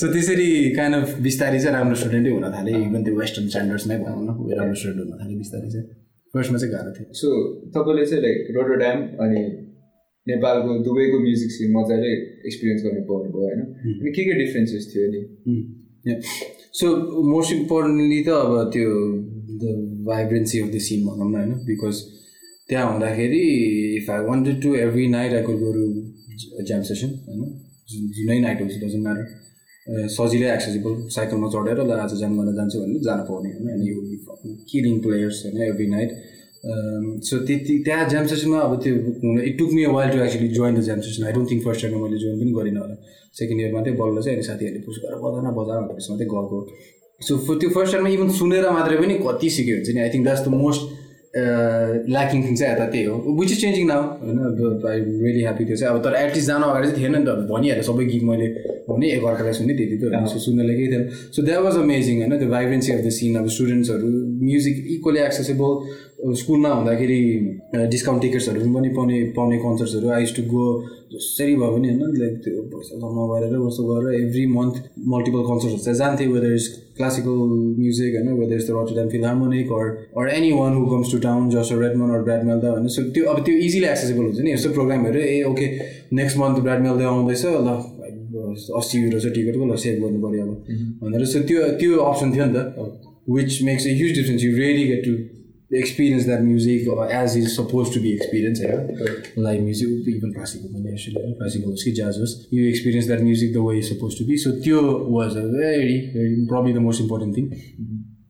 so 0.00 0.04
त्यसरी 0.12 0.48
काइन्ड 0.78 0.94
अफ 0.96 1.08
बिस्तारै 1.26 1.58
चाहिँ 1.64 1.74
राम्रो 1.76 1.96
स्टुडेन्टै 2.00 2.30
हुन 2.36 2.46
थालेँ। 2.54 2.74
इभन 2.86 3.00
त्यो 3.04 3.14
वेस्टर्न 3.20 3.46
स्ट्यान्डर्ड्समै 3.52 3.96
भनौँ 4.04 4.22
न 4.24 4.30
राम्रो 4.60 4.76
स्टुडेन्ट 4.80 5.00
हुन 5.02 5.18
थालेँ 5.20 5.36
बिस्तारै 5.42 5.68
चाहिँ। 5.74 5.86
फर्स्टमा 6.34 6.58
चाहिँ 6.58 6.72
गाह्रो 6.74 6.90
थियो। 6.96 7.06
सो 7.20 7.28
तपाईँले 7.76 8.04
चाहिँ 8.10 8.22
लाइक 8.24 8.38
रोटोड्याम 8.56 8.98
अनि 9.24 9.40
नेपालको 10.26 10.70
दुबईको 10.84 11.16
म्युजिक 11.26 11.50
सिन 11.56 11.68
मजाले 11.76 12.10
एक्सपिरियन्स 12.48 12.80
गर्नु 12.84 13.02
पाउनुभयो 13.10 13.44
होइन 13.44 13.60
अनि 14.00 14.10
के 14.16 14.22
के 14.24 14.34
डिफ्रेन्सेस 14.40 14.82
थियो 14.90 15.06
नि 15.12 15.20
सो 16.74 16.86
मोस्ट 17.24 17.52
इम्पोर्टेन्टली 17.52 18.20
त 18.22 18.28
अब 18.36 18.70
त्यो 18.72 18.90
the 19.56 19.74
vibrancy 20.06 20.60
of 20.60 20.68
the 20.70 20.78
scene 20.80 21.06
भनौँ 21.06 21.28
न 21.28 21.34
होइन 21.34 21.52
बिकज 21.64 22.00
त्यहाँ 22.68 22.86
हुँदाखेरि 22.88 23.42
if 23.96 24.10
I 24.10 24.24
wanted 24.24 24.60
to 24.62 24.74
every 24.78 25.06
night 25.08 25.32
I 25.34 25.42
could 25.42 25.58
गोरु 25.60 25.84
ज्याम 26.62 26.82
सेसन 26.84 27.10
होइन 27.26 27.40
जुनै 28.16 28.38
नाइट 28.40 28.62
होस् 28.62 28.78
डजन्ट 28.78 29.02
म्याटर 29.02 30.08
सजिलै 30.10 30.50
एक्सेसिबल 30.50 30.92
साइकलमा 31.10 31.48
चढेर 31.50 31.80
ल 31.80 31.98
आज 32.00 32.14
ज्याम 32.16 32.36
गर्न 32.38 32.54
जान्छु 32.54 32.78
भने 32.80 32.98
जान 33.02 33.20
पाउने 33.24 33.50
होइन 33.52 33.68
अनि 33.70 33.88
यु 33.88 34.56
किलिङ 34.68 35.00
प्लेयर्स 35.00 35.42
होइन 35.44 35.62
एभ्री 35.64 35.86
नाइट 35.88 36.10
सो 37.24 37.38
त्यति 37.46 37.78
त्यहाँ 37.84 38.08
ज्याम 38.08 38.26
सेसनमा 38.26 38.60
अब 38.60 38.80
त्यो 38.82 38.94
it 39.42 39.58
took 39.58 39.72
me 39.72 39.84
while 39.92 40.10
to 40.10 40.24
actually 40.24 40.48
join 40.50 40.74
the 40.74 40.84
jam 40.84 41.00
session 41.02 41.24
I 41.24 41.32
don't 41.32 41.50
think 41.50 41.64
first 41.64 41.84
इयरमा 41.84 42.00
मैले 42.02 42.18
जोइन 42.18 42.40
पनि 42.40 42.52
गरिनँ 42.54 42.80
होला 42.80 42.96
सेकेन्ड 43.38 43.60
इयरमा 43.60 43.80
चाहिँ 43.84 43.98
बल्ल 43.98 44.16
चाहिँ 44.24 44.36
अनि 44.38 44.46
साथीहरूले 44.48 44.82
पुस 44.88 44.96
गरेर 45.04 45.18
बजा 45.24 45.40
न 45.46 45.54
बजा 45.60 45.80
भनेपछि 45.80 46.08
मात्रै 46.10 46.28
गएको 46.34 46.58
सो 47.20 47.32
त्यो 47.60 47.70
फर्स्ट 47.76 47.94
इयरमा 47.94 48.10
इभन 48.16 48.28
सुनेर 48.40 48.68
मात्रै 48.78 48.96
पनि 49.00 49.14
कति 49.24 49.48
सिक्यो 49.56 49.74
हुन्छ 49.76 49.88
नि 49.94 50.00
I 50.00 50.10
think 50.14 50.24
that's 50.26 50.44
the 50.46 50.60
most 50.60 50.82
lacking 51.34 52.42
thing 52.46 52.54
चाहिँ 52.56 52.72
यता 52.74 52.86
त्यही 52.90 53.04
हो। 53.04 53.14
विच 53.38 53.52
इज 53.52 53.60
चेन्जिङ 53.60 53.86
नाउ 53.86 54.02
होइन? 54.22 54.38
आई 54.86 54.98
रियली 55.22 55.40
ह्याप्पी 55.42 55.64
थियो 55.66 55.76
चाहिँ। 55.76 55.94
अब 55.94 56.02
तर 56.04 56.14
एटलिस्ट 56.14 56.46
जानु 56.46 56.66
अगाडि 56.66 56.86
चाहिँ 56.88 57.02
थिएन 57.02 57.14
नि 57.16 57.24
त। 57.26 57.34
भनिहाल्यो 57.50 57.84
सबै 57.90 58.04
गीत 58.06 58.22
मैले 58.28 58.46
भने 58.86 59.06
एकअर्कालाई 59.16 59.52
सुने 59.58 59.74
त्यति 59.74 59.96
त 59.98 60.04
सुन्नलाई 60.46 60.76
केही 60.78 60.88
थिएन। 60.92 61.04
सो 61.34 61.42
द्याट 61.42 61.60
वाज 61.66 61.76
अमेजिङ 61.82 62.14
होइन? 62.22 62.38
त्यो 62.38 62.48
भाइब्रेन्सी 62.54 62.90
अफ 62.92 63.00
द 63.06 63.10
सिन 63.18 63.34
अब 63.42 63.46
स्टुडेन्ट्सहरू 63.54 64.08
म्युजिक 64.46 64.76
इक्वली 64.94 65.20
एक्सेसेबल 65.26 65.72
स्कुलमा 66.24 66.68
हुँदाखेरि 66.70 67.18
डिस्काउन्ट 67.86 68.22
टिकट्सहरू 68.22 68.60
पनि 68.72 68.88
पाउने 68.90 69.16
पाउने 69.32 69.56
कन्सर्ट्सहरू 69.58 70.08
आइस 70.10 70.34
टु 70.36 70.42
गो 70.44 70.64
जसरी 71.12 71.56
भयो 71.56 71.70
भने 71.70 71.88
होइन 71.90 72.14
लाइक 72.16 72.38
त्यो 72.44 72.62
पैसा 72.70 72.96
जम्मा 72.96 73.24
गरेर 73.30 73.52
कस्तो 73.58 73.84
गरेर 73.84 74.14
एभ्री 74.16 74.46
मन्थ 74.48 74.74
मल्टिपल 75.08 75.42
कन्सर्ट्सहरू 75.44 75.84
चाहिँ 75.84 75.98
जान्थेँ 75.98 76.28
वेदर 76.28 76.54
इज 76.54 76.68
क्लासिकल 76.96 77.36
म्युजिक 77.76 78.14
होइन 78.14 78.32
whether 78.34 78.56
is 78.56 78.66
the 78.66 78.76
Rotterdam 78.76 79.08
Philharmonic 79.08 79.72
or 79.72 79.90
or 80.16 80.30
any 80.30 80.52
one 80.54 80.74
who 80.74 80.86
comes 80.86 81.12
to 81.12 81.18
town 81.20 81.50
Joshua 81.50 81.72
Redman 81.74 82.10
or 82.10 82.22
broad 82.22 82.44
मेल्दा 82.44 82.70
होइन 82.70 82.88
सो 82.96 83.02
त्यो 83.10 83.28
अब 83.34 83.44
त्यो 83.44 83.58
इजिली 83.60 83.86
एक्सेसेबल 83.86 84.24
हुन्छ 84.24 84.40
नि 84.40 84.52
यस्तो 84.52 84.72
प्रोग्रामहरू 84.72 85.20
ए 85.26 85.38
okay 85.44 85.70
next 86.14 86.38
month 86.38 86.64
Brad 86.64 86.82
Mehldau 86.82 87.08
आउँदैछ 87.08 87.46
ल 87.60 87.78
अस्सी 88.74 88.98
युरो 88.98 89.20
चाहिँ 89.20 89.34
टिकटको 89.34 89.64
ल 89.66 89.76
सेभ 89.82 90.02
गर्नु 90.02 90.20
पऱ्यो 90.22 90.44
अब 90.44 91.04
भनेर 91.04 91.24
सो 91.28 91.46
त्यो 91.46 91.70
त्यो 91.78 92.02
अप्सन 92.06 92.34
थियो 92.34 92.44
नि 92.46 92.52
त 92.56 92.90
which 93.30 93.62
makes 93.64 93.86
a 93.86 93.94
huge 93.94 94.14
difference 94.14 94.44
you 94.44 94.56
really 94.56 94.84
get 94.86 95.04
to 95.04 95.16
experience 95.82 96.26
that 96.26 96.42
music 96.42 96.88
as 97.12 97.36
is 97.36 97.54
supposed 97.54 97.92
to 97.92 98.00
be 98.00 98.12
experienced 98.14 98.62
yeah? 98.62 98.80
live 99.36 99.62
music 99.62 99.88
even 100.14 100.34
classical 100.34 100.68
actually 100.94 101.22
classical 101.38 101.70
hoस् 101.70 101.84
कि 101.84 101.92
jazz 102.00 102.18
होस् 102.18 102.34
you 102.50 102.66
experience 102.72 103.06
that 103.12 103.22
music 103.28 103.52
the 103.52 103.64
way 103.68 103.76
it's 103.78 103.88
supposed 103.88 104.18
to 104.18 104.26
be 104.32 104.36
so 104.44 104.52
त्यो 104.66 104.82
was 105.18 105.36
a 105.36 105.46
very, 105.52 105.96
very 106.16 106.46
probably 106.52 106.76
the 106.80 106.84
most 106.88 107.06
important 107.06 107.40
thing 107.40 107.48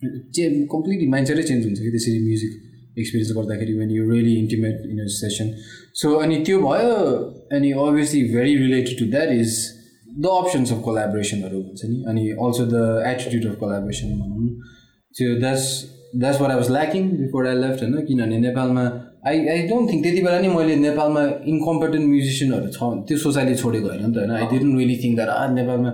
change 0.04 0.66
completely 0.72 1.06
माइन्डसेटै 1.08 1.42
change 1.48 1.64
हुन्छ 1.66 1.80
कि 1.80 1.90
त्यसरी 1.90 2.18
music 2.24 2.98
experience 3.02 3.32
गर्दाखेरि 3.36 3.72
when 3.78 3.90
you 3.90 4.10
really 4.10 4.34
intimate 4.40 4.82
in 4.90 4.98
a 5.00 5.06
session 5.14 5.52
so 6.00 6.12
अनि 6.24 6.42
त्यो 6.46 6.60
भयो 6.66 6.98
अनि 7.58 7.70
obviously 7.84 8.22
very 8.34 8.56
related 8.56 8.98
to 8.98 9.06
that 9.14 9.32
is 9.36 9.56
the 10.26 10.34
options 10.40 10.72
of 10.72 10.82
कोलाबोरेसनहरू 10.84 11.62
हुन्छ 11.62 11.90
नि 11.92 12.02
अनि 12.12 12.28
also 12.46 12.66
the 12.74 12.82
attitude 13.12 13.50
of 13.52 13.58
collaboration 13.60 14.18
भनौँ 14.18 14.44
त्यो 15.16 15.34
that's 15.40 15.66
that's 16.20 16.40
were 16.40 16.50
I 16.50 16.56
was 16.56 16.70
lacking 16.76 17.08
before 17.18 17.46
I 17.48 17.56
left 17.62 17.82
होइन? 17.82 17.94
किनभने 18.06 18.38
नेपालमा 18.46 18.84
आई 19.30 19.46
आई 19.52 19.62
डोन्ट 19.68 19.92
थिङ्क 19.92 20.02
त्यति 20.04 20.20
बेला 20.26 20.38
नि 20.40 20.48
मैले 20.56 20.76
नेपालमा 20.88 21.22
इन्कम्पिटेन्ट 21.52 22.06
म्युजिसियनहरू 22.12 22.68
छ 22.76 22.90
त्यो 23.08 23.16
सोसाइटी 23.24 23.54
छोडेको 23.62 23.88
होइन 23.88 24.02
नि 24.06 24.12
त 24.14 24.18
होइन? 24.18 24.30
I 24.38 24.46
didn't 24.52 24.74
really 24.78 24.96
think 25.04 25.14
that 25.18 25.30
आ 25.30 25.46
नेपालमा 25.58 25.90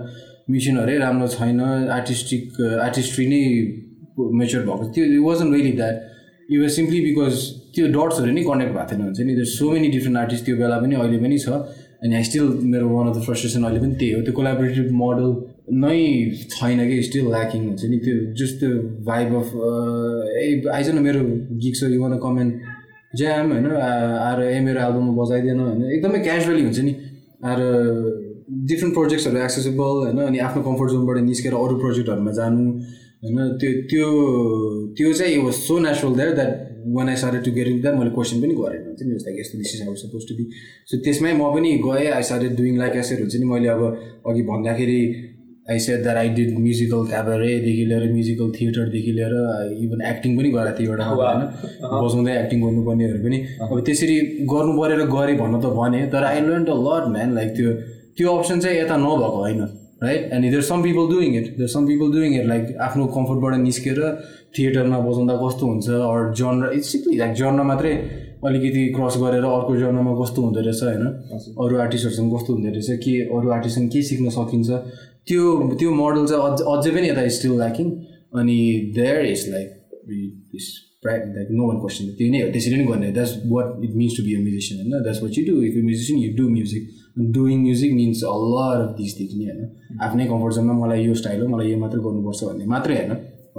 म्युजिसियनहरू 0.49 0.97
राम्रो 1.05 1.27
छैन 1.35 1.59
आर्टिस्टिक 1.97 2.43
आर्टिस्ट्री 2.87 3.25
नै 3.33 3.41
मेच्योर 4.39 4.63
भएको 4.69 4.89
त्यो 4.95 5.03
it 5.05 5.19
wasn't 5.27 5.53
really 5.55 5.71
that 5.81 5.95
you 6.49 6.61
was 6.61 6.71
simply 6.79 6.99
because 7.07 7.35
त्यो 7.75 7.85
डट्सहरू 7.95 8.31
नै 8.37 8.43
कनेक्ट 8.49 8.73
भएको 8.75 8.89
थिएन 8.91 9.01
हुन्छ 9.05 9.19
नि? 9.27 9.33
त्यो 9.37 9.45
सो 9.53 9.71
मेनी 9.71 9.87
डिफ्रेन्ट 9.95 10.17
आर्टिस्ट 10.23 10.45
त्यो 10.45 10.55
बेला 10.61 10.77
पनि 10.83 10.95
अहिले 11.01 11.17
पनि 11.23 11.37
छ 11.45 11.61
अनि 12.03 12.15
आई 12.17 12.23
स्टिल 12.29 12.45
मेरो 12.73 12.85
वान 12.89 13.07
अफ 13.09 13.15
द 13.17 13.21
फ्रस्ट्रेसन 13.25 13.63
अहिले 13.63 13.79
पनि 13.85 13.95
त्यही 14.01 14.11
हो 14.17 14.21
त्यो 14.27 14.33
कोलाबोरेटिभ 14.39 14.91
मोडल 15.01 15.27
नै 15.67 15.97
छैन 16.51 16.79
कि 16.89 17.01
स्टिल 17.03 17.25
ल्याकिङ 17.31 17.61
हुन्छ 17.67 17.83
नि। 17.85 17.97
त्यो 18.05 18.15
जस्ट 18.39 18.59
त्यो 18.59 18.71
भाइब 19.05 19.35
अफ 19.35 19.49
ए 20.41 20.47
आइज 20.73 20.89
न 20.89 20.99
मेरो 21.07 21.21
गिक 21.63 21.75
छ 21.75 21.83
यु 21.93 22.01
वान 22.01 22.17
कमेन्ट 22.25 22.53
ज्याम 23.17 23.51
होइन? 23.51 23.67
आएर 24.27 24.39
ए 24.41 24.59
मेरो 24.67 24.79
एल्बममा 24.87 25.13
बजाइदिएन 25.21 25.59
होइन? 25.59 25.83
एकदमै 25.95 26.19
क्याजुअली 26.27 26.63
हुन्छ 26.63 26.79
नि। 26.79 26.93
आएर 27.45 27.59
डिफ्रेन्ट 28.69 28.93
प्रोजेक्ट्सहरू 28.95 29.37
एक्सेसेबल 29.43 29.95
होइन? 30.01 30.19
अनि 30.27 30.37
आफ्नो 30.47 30.61
कम्फर्ट 30.63 30.91
जोनबाट 30.91 31.17
निस्केर 31.29 31.53
अरू 31.61 31.75
प्रोजेक्टहरूमा 31.85 32.31
जानु 32.41 32.65
होइन? 33.23 33.37
त्यो 33.61 33.71
त्यो 33.91 34.07
त्यो 34.97 35.13
चाहिँ 35.13 35.37
was 35.45 35.53
so 35.53 35.79
natural 35.79 36.13
that 36.15 36.35
that 36.35 36.53
one 36.93 37.09
I 37.09 37.15
started 37.23 37.43
to 37.45 37.51
getting 37.57 37.81
that 37.81 37.95
मैले 37.95 38.11
क्वेसन 38.11 38.41
पनि 38.41 38.53
गरेन 38.59 38.83
हुन्छ 38.85 39.01
नि 39.03 39.11
लाइक 39.25 39.39
यस्तो 39.39 39.57
this 39.57 39.73
is 39.75 39.81
how 39.87 39.95
suppose 40.03 40.23
to 40.29 40.35
be 40.35 40.43
so 40.91 40.97
त्यसमै 41.05 41.33
म 41.33 41.49
पनि 41.55 41.69
गएँ 41.85 42.07
आई 42.11 42.23
सार्टेड 42.29 42.55
डुइङ 42.57 42.77
लाइक 42.77 42.95
एसेर 43.01 43.19
हुन्छ 43.21 43.35
नि। 43.35 43.45
मैले 43.51 43.67
अब 43.75 43.81
अघि 44.29 44.43
भन्दाखेरि 44.49 45.01
I 45.71 45.79
said 45.85 46.01
that 46.03 46.17
I 46.17 46.29
did 46.37 46.57
musical 46.59 47.01
क्याबरेदेखि 47.09 47.83
लिएर 47.89 48.03
म्युजिकल 48.13 48.51
थिएटरदेखि 48.59 49.11
लिएर 49.17 49.33
इभन 49.83 49.99
एक्टिङ 50.11 50.37
पनि 50.37 50.49
गरेको 50.55 50.77
थिएँ 50.79 50.89
एउटा 50.89 51.05
होइन? 51.11 51.41
बजाउँदै 52.03 52.33
एक्टिङ 52.41 52.57
गर्नुपर्नेहरू 52.65 53.19
पनि। 53.25 53.37
अब 53.61 53.79
त्यसरी 53.89 54.17
गर्नु 54.53 54.71
परेर 54.79 55.01
गरेँ 55.15 55.37
भन्न 55.41 55.61
त 55.61 55.75
भने 55.81 56.01
तर 56.13 56.23
I 56.31 56.39
learn 56.47 56.65
a 56.65 56.79
lot 56.87 57.03
man 57.15 57.29
like 57.37 57.49
त्यो 57.57 57.69
त्यो 58.17 58.27
अप्सन 58.37 58.59
चाहिँ 58.63 58.77
यता 58.79 58.97
नभएको 59.05 59.37
होइन 59.43 59.61
right 60.03 60.21
and 60.33 60.43
there 60.49 60.61
some 60.67 60.81
people 60.83 61.05
doing 61.09 61.35
it 61.37 61.47
there 61.57 61.69
some 61.69 61.85
people 61.87 62.11
doing 62.11 62.31
it 62.39 62.45
like 62.47 62.63
आफ्नो 62.87 63.05
कम्फर्टबाट 63.17 63.53
निस्केर 63.65 63.99
थिएटरमा 64.57 64.99
बजाउँदा 65.07 65.35
कस्तो 65.43 65.65
हुन्छ 65.71 65.87
or 66.09 66.33
genre 66.39 66.73
it's 66.77 66.91
simply 66.91 67.17
like 67.17 67.33
genre 67.41 67.63
मात्रै 67.71 67.93
अलिकति 68.49 68.83
क्रस 68.95 69.15
गरेर 69.21 69.43
अर्को 69.47 69.75
जनरमा 69.79 70.13
कस्तो 70.21 70.41
हुँदो 70.41 70.61
रहेछ 70.67 70.83
होइन? 70.83 71.05
अरू 71.61 71.77
आर्टिस्टहरूसँग 71.85 72.33
कस्तो 72.35 72.53
हुँदो 72.53 72.69
रहेछ 72.77 72.89
के 73.03 73.13
अरू 73.37 73.49
आर्टिस्टसँग 73.57 73.89
के 73.93 74.01
सिक्न 74.09 74.29
सकिन्छ 74.37 74.69
त्यो 75.27 75.41
त्यो 75.79 75.89
मोडल 75.95 76.25
चाहिँ 76.29 76.43
अझ 76.47 76.61
अझै 76.73 76.91
पनि 76.95 77.07
यता 77.09 77.27
स्टिल 77.37 77.53
ल्याकिङ 77.63 77.87
अनि 78.39 78.57
देयर 78.95 79.25
इज 79.25 79.41
लाइक 79.49 79.67
प्राइभ 81.03 81.21
लाइक 81.35 81.47
नो 81.57 81.67
वान 81.67 81.77
क्वेसन 81.83 82.05
त्यो 82.17 82.31
नै 82.31 82.39
हो। 82.41 82.49
त्यसरी 82.53 82.75
नै 82.77 82.85
गर्ने 82.85 83.11
that's 83.11 83.33
what 83.51 83.67
it 83.85 83.93
means 83.99 84.17
to 84.17 84.23
be 84.23 84.33
a 84.35 84.41
musician 84.41 84.79
होइन? 84.81 85.03
That's 85.03 85.21
what 85.23 85.37
you 85.37 85.43
do 85.45 85.61
if 85.69 85.77
you 85.77 85.83
musician 85.83 86.19
you 86.23 86.29
do 86.37 86.49
music 86.49 86.83
doing 87.35 87.57
music 87.61 87.93
means 87.93 88.23
all 88.33 88.75
of 88.81 88.91
this 88.97 89.11
things 89.19 89.33
नि 89.37 89.45
होइन? 89.45 89.61
आफ्नै 90.05 90.25
कम्फर्ट 90.31 90.53
जोनमा 90.55 90.73
मलाई 90.81 91.05
यो 91.05 91.13
स्टाइल 91.21 91.41
हो 91.41 91.47
मलाई 91.53 91.71
यो 91.71 91.77
मात्रै 91.83 92.01
गर्नुपर्छ 92.05 92.43
भन्ने 92.49 92.65
मात्रै 92.73 92.95
होइन। 92.99 93.11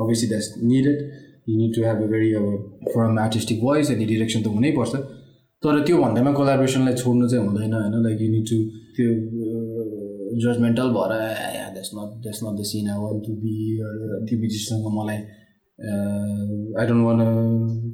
Obviously 0.02 0.28
that's 0.28 0.48
needed 0.70 0.98
you 1.48 1.56
need 1.56 1.74
to 1.74 1.80
have 1.86 1.98
a 2.02 2.06
very 2.12 2.28
अब 2.40 2.46
फर्म 2.94 3.18
आर्टिस्टिक 3.26 3.60
भोइस 3.60 3.90
अनि 3.94 4.04
डिरेक्सन 4.12 4.40
त 4.42 4.46
हुनैपर्छ। 4.56 4.94
तर 5.62 5.74
त्यो 5.86 5.96
भन्दैमा 6.04 6.32
कोलाब्रेसनलाई 6.38 6.94
छोड्नु 7.02 7.28
चाहिँ 7.28 7.44
हुँदैन 7.46 7.74
होइन? 7.74 7.94
लाइक 8.06 8.18
यु 8.22 8.30
निड 8.36 8.46
टु 8.50 8.58
त्यो 8.96 9.08
जजमेन्टल 10.42 10.88
भएर 10.96 11.12
that's 11.74 11.90
not 11.94 12.10
that's 12.22 12.40
not 12.44 12.58
the 12.58 12.62
scene 12.72 12.90
I 12.90 12.98
want 13.04 13.20
to 13.26 13.32
be 13.44 13.54
त्यो 14.26 14.38
म्युजिकसँग 14.38 14.86
मलाई 14.96 15.20
आई 16.80 16.86
डोन्ट 16.86 17.04
वान 17.06 17.20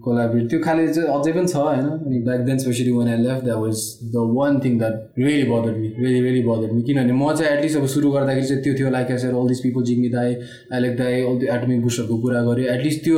कोलाबरेट 0.05 0.49
त्यो 0.51 0.59
खाले 0.64 0.86
चाहिँ 0.89 1.09
अझै 1.16 1.32
पनि 1.32 1.49
छ 1.49 1.57
होइन? 1.57 1.86
अनि 2.07 2.18
back 2.26 2.41
then 2.49 2.59
specially 2.64 2.91
when 2.93 3.09
I 3.09 3.18
left 3.24 3.45
that 3.45 3.59
was 3.59 3.76
the 4.14 4.24
one 4.39 4.61
thing 4.64 4.78
that 4.78 5.18
really 5.18 5.47
bother 5.51 5.76
me 5.78 5.89
really 5.99 6.20
really 6.26 6.43
bother 6.49 6.72
me 6.72 6.82
किनभने 6.89 7.12
म 7.12 7.34
चाहिँ 7.34 7.53
एटलिस्ट 7.53 7.78
अब 7.78 7.86
सुरु 7.95 8.11
गर्दाखेरि 8.12 8.47
चाहिँ 8.47 8.62
त्यो 8.64 8.74
थियो 8.78 8.91
लाइक 8.97 9.11
एसर 9.11 9.34
अल 9.41 9.49
दिस 9.49 9.61
पिपल 9.66 9.82
जिग्मी 9.91 10.09
दाई 10.16 10.34
आइलेक 10.72 10.97
दाई 10.99 11.22
अल 11.22 11.39
त्यो 11.41 11.55
एटमिक 11.57 11.82
बुस्टरको 11.82 12.18
कुरा 12.22 12.43
गरेँ 12.49 12.66
एटलिस्ट 12.74 13.05
त्यो 13.05 13.16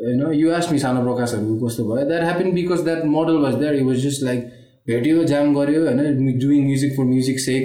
होइन 0.00 0.20
यु 0.34 0.50
आस्ट 0.58 0.72
मी 0.72 0.78
सानो 0.78 1.00
प्रकाशहरू 1.04 1.56
कस्तो 1.62 1.84
भयो। 1.88 2.06
That 2.08 2.22
happen 2.24 2.50
because 2.52 2.80
that 2.84 3.04
model 3.14 3.36
was 3.44 3.54
that 3.62 3.74
it 3.76 3.84
was 3.84 3.98
just 4.06 4.22
like 4.24 4.40
भेट्यो 4.88 5.24
जाम 5.32 5.54
गऱ्यो 5.54 5.80
होइन? 5.86 6.38
Doing 6.38 6.66
music 6.66 6.96
for 6.96 7.04
music 7.14 7.40
sake 7.40 7.64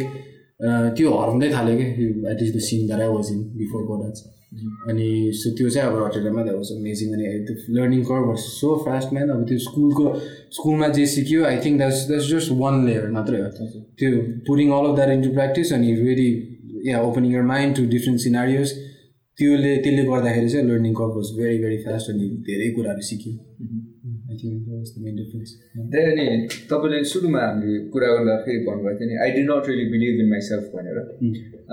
त्यो 0.59 1.07
हराउँदै 1.11 1.49
थाल्यो 1.51 1.75
कि? 1.77 1.85
At least 2.31 2.55
the 2.55 2.59
scene 2.67 2.87
that 2.87 3.01
I 3.01 3.07
was 3.07 3.27
in 3.31 3.39
before 3.57 3.83
गोडाज 3.91 4.17
अनि 4.89 5.07
सो 5.35 5.49
त्यो 5.57 5.69
चाहिँ 5.69 5.89
अब 5.89 5.95
रटेरमा 6.03 6.43
द्याट 6.43 6.55
वाज 6.55 6.71
अमेजिङ 6.75 7.13
अनि 7.13 7.25
त्यो 7.47 7.55
लर्निङ 7.75 8.03
कर 8.09 8.19
वाज 8.27 8.37
सो 8.39 8.69
फास्ट 8.85 9.13
म्यान 9.13 9.29
अब 9.29 9.43
त्यो 9.47 9.57
स्कुलको 9.67 10.05
स्कुलमा 10.57 10.87
जे 10.97 11.05
सिक्यो 11.13 11.43
I 11.45 11.57
think 11.65 11.77
that's 11.77 12.07
that's 12.07 12.29
just 12.31 12.51
one 12.61 12.85
layer 12.85 13.09
मात्रै 13.17 13.41
हो। 13.41 13.49
त्यो 13.99 14.09
pouring 14.47 14.71
all 14.77 14.85
of 14.89 14.95
that 14.95 15.09
into 15.17 15.29
practice 15.33 15.73
अनि 15.79 15.93
very 16.01 16.29
yeah 16.87 17.01
opening 17.09 17.33
your 17.33 17.41
mind 17.51 17.75
to 17.77 17.85
different 17.95 18.19
scenarios 18.27 18.71
त्योले 19.37 19.75
त्यसले 19.83 20.03
गर्दाखेरि 20.11 20.49
चाहिँ 20.49 20.67
learning 20.69 20.93
curve 21.01 21.15
was 21.17 21.29
very 21.39 21.57
very 21.63 21.77
fast 21.83 22.09
अनि 22.11 22.29
धेरै 22.47 22.69
कुराहरू 22.75 23.01
सिक्यो। 23.09 23.33
त्यही 25.91 26.05
अनि 26.11 26.25
तपाईँले 26.69 27.03
सुरुमा 27.13 27.41
हामीले 27.41 27.77
कुरा 27.93 28.07
गर्दा 28.15 28.35
फेरि 28.45 28.59
भन्नुभएको 28.67 28.99
थियो 28.99 29.09
नि 29.09 29.15
I 29.23 29.29
did 29.35 29.41
not 29.49 29.63
really 29.69 29.85
believe 29.93 30.21
in 30.23 30.29
myself 30.29 30.65
भनेर। 30.75 30.97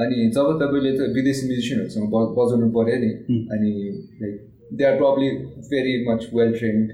अनि 0.03 0.17
जब 0.37 0.49
तपाईँले 0.63 0.93
त 0.99 1.13
विदेशी 1.19 1.45
म्युजिसियनहरूसँग 1.47 2.07
ब 2.15 2.25
बजाउनु 2.39 2.69
पऱ्यो 2.77 2.97
नि 3.05 3.11
अनि 3.55 3.71
like 4.23 4.35
they 4.79 4.85
are 4.85 4.95
probably 4.97 5.29
very 5.71 5.95
much 6.09 6.29
well 6.35 6.53
trained 6.59 6.87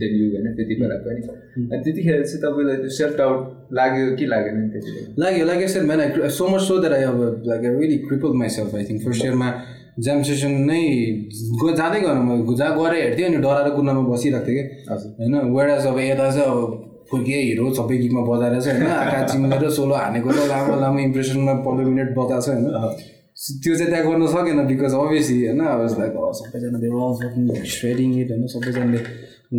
then 0.00 0.12
you 0.16 0.26
होइन 0.32 0.46
त्यति 0.56 0.74
बेला 0.80 0.96
पनि। 1.04 1.20
अनि 1.62 1.82
त्यतिखेर 1.84 2.24
चाहिँ 2.24 2.40
तपाईँलाई 2.44 2.76
त्यो 2.76 2.90
सेल्फ 2.98 3.14
डाउट 3.18 3.38
लाग्यो 3.78 4.16
कि 4.16 4.26
लागेन 4.26 4.56
नि 4.60 4.68
त्यति 4.72 4.90
बेला 4.92 5.24
लाग्यो 5.24 5.44
लाग्यो 5.46 5.68
sir 5.74 5.82
man 5.90 6.00
I 6.00 6.30
so 6.38 6.48
much 6.48 6.62
so 6.68 6.78
that 6.80 6.94
I 6.98 7.04
अब 7.12 7.20
like 7.46 7.64
I 7.64 7.72
really 7.80 7.98
cripple 8.08 8.32
myself 8.42 8.74
I 8.74 8.84
think 8.90 9.00
first 9.04 9.24
इयरमा 9.24 9.48
जाम 9.98 10.22
सेसन 10.22 10.52
नै 10.68 10.82
ग 11.60 11.74
जाँदै 11.76 12.00
गर्नु 12.00 12.22
म 12.22 12.54
जहाँ 12.56 12.72
गएर 12.76 12.94
हेर्थेँ 12.94 13.26
अनि 13.26 13.38
डराएर 13.44 13.68
कुनामा 13.76 14.02
बसिरहेको 14.08 14.46
थिएँ 14.46 14.56
कि। 14.56 14.94
होइन 15.18 15.34
वेडाज 15.56 15.86
अब 15.86 15.98
यता 16.00 16.30
चाहिँ 16.30 16.48
अब 16.48 16.60
फुर्किए 17.10 17.40
हिरो 17.42 17.72
सबै 17.74 17.96
गीतमा 17.98 18.20
बजाएर 18.24 18.60
चाहिँ 18.60 18.78
होइन। 18.80 18.92
आँखा 18.92 19.20
चिम्लेर 19.28 19.70
सोलो 19.70 19.94
हानेको 19.94 20.30
त 20.32 20.48
लामो 20.48 20.80
लामो 20.80 20.98
इम्प्रेसनमा 20.98 21.54
पन्ध्र 21.66 21.84
मिनट 21.84 22.08
बजाएको 22.16 22.40
छ 22.40 22.48
होइन। 22.48 22.64
त्यो 23.62 23.74
चाहिँ 23.76 23.90
त्यहाँ 23.92 24.04
गर्न 24.06 24.26
सकेन 24.32 24.58
बिकज 24.66 24.94
अभियसली 24.94 25.40
होइन 25.46 25.60
अब 25.60 25.80
लाइक 26.00 26.14
सबैजना 26.40 26.76
स्वेडिङ 27.76 28.10
इट 28.20 28.30
होइन। 28.30 28.46
सबैजनाले 28.54 29.00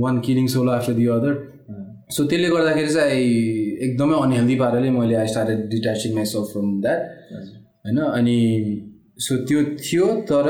one 0.02 0.16
killing 0.26 0.48
solo 0.56 0.72
after 0.72 0.94
the 0.94 1.06
other 1.18 1.34
so 2.10 2.24
त्यसले 2.26 2.50
गर्दाखेरि 2.50 2.92
चाहिँ 2.94 3.22
एकदमै 3.86 4.16
अनहेल्दी 4.22 4.56
पाराले 4.56 4.90
मैले 4.98 5.16
I 5.16 5.28
started 5.28 5.60
detaching 5.70 6.16
myself 6.16 6.46
from 6.54 6.68
that 6.82 7.02
होइन 7.86 8.00
अनि 8.00 8.38
सो 9.18 9.38
त्यो 9.46 9.64
थियो 9.82 10.06
तर 10.32 10.50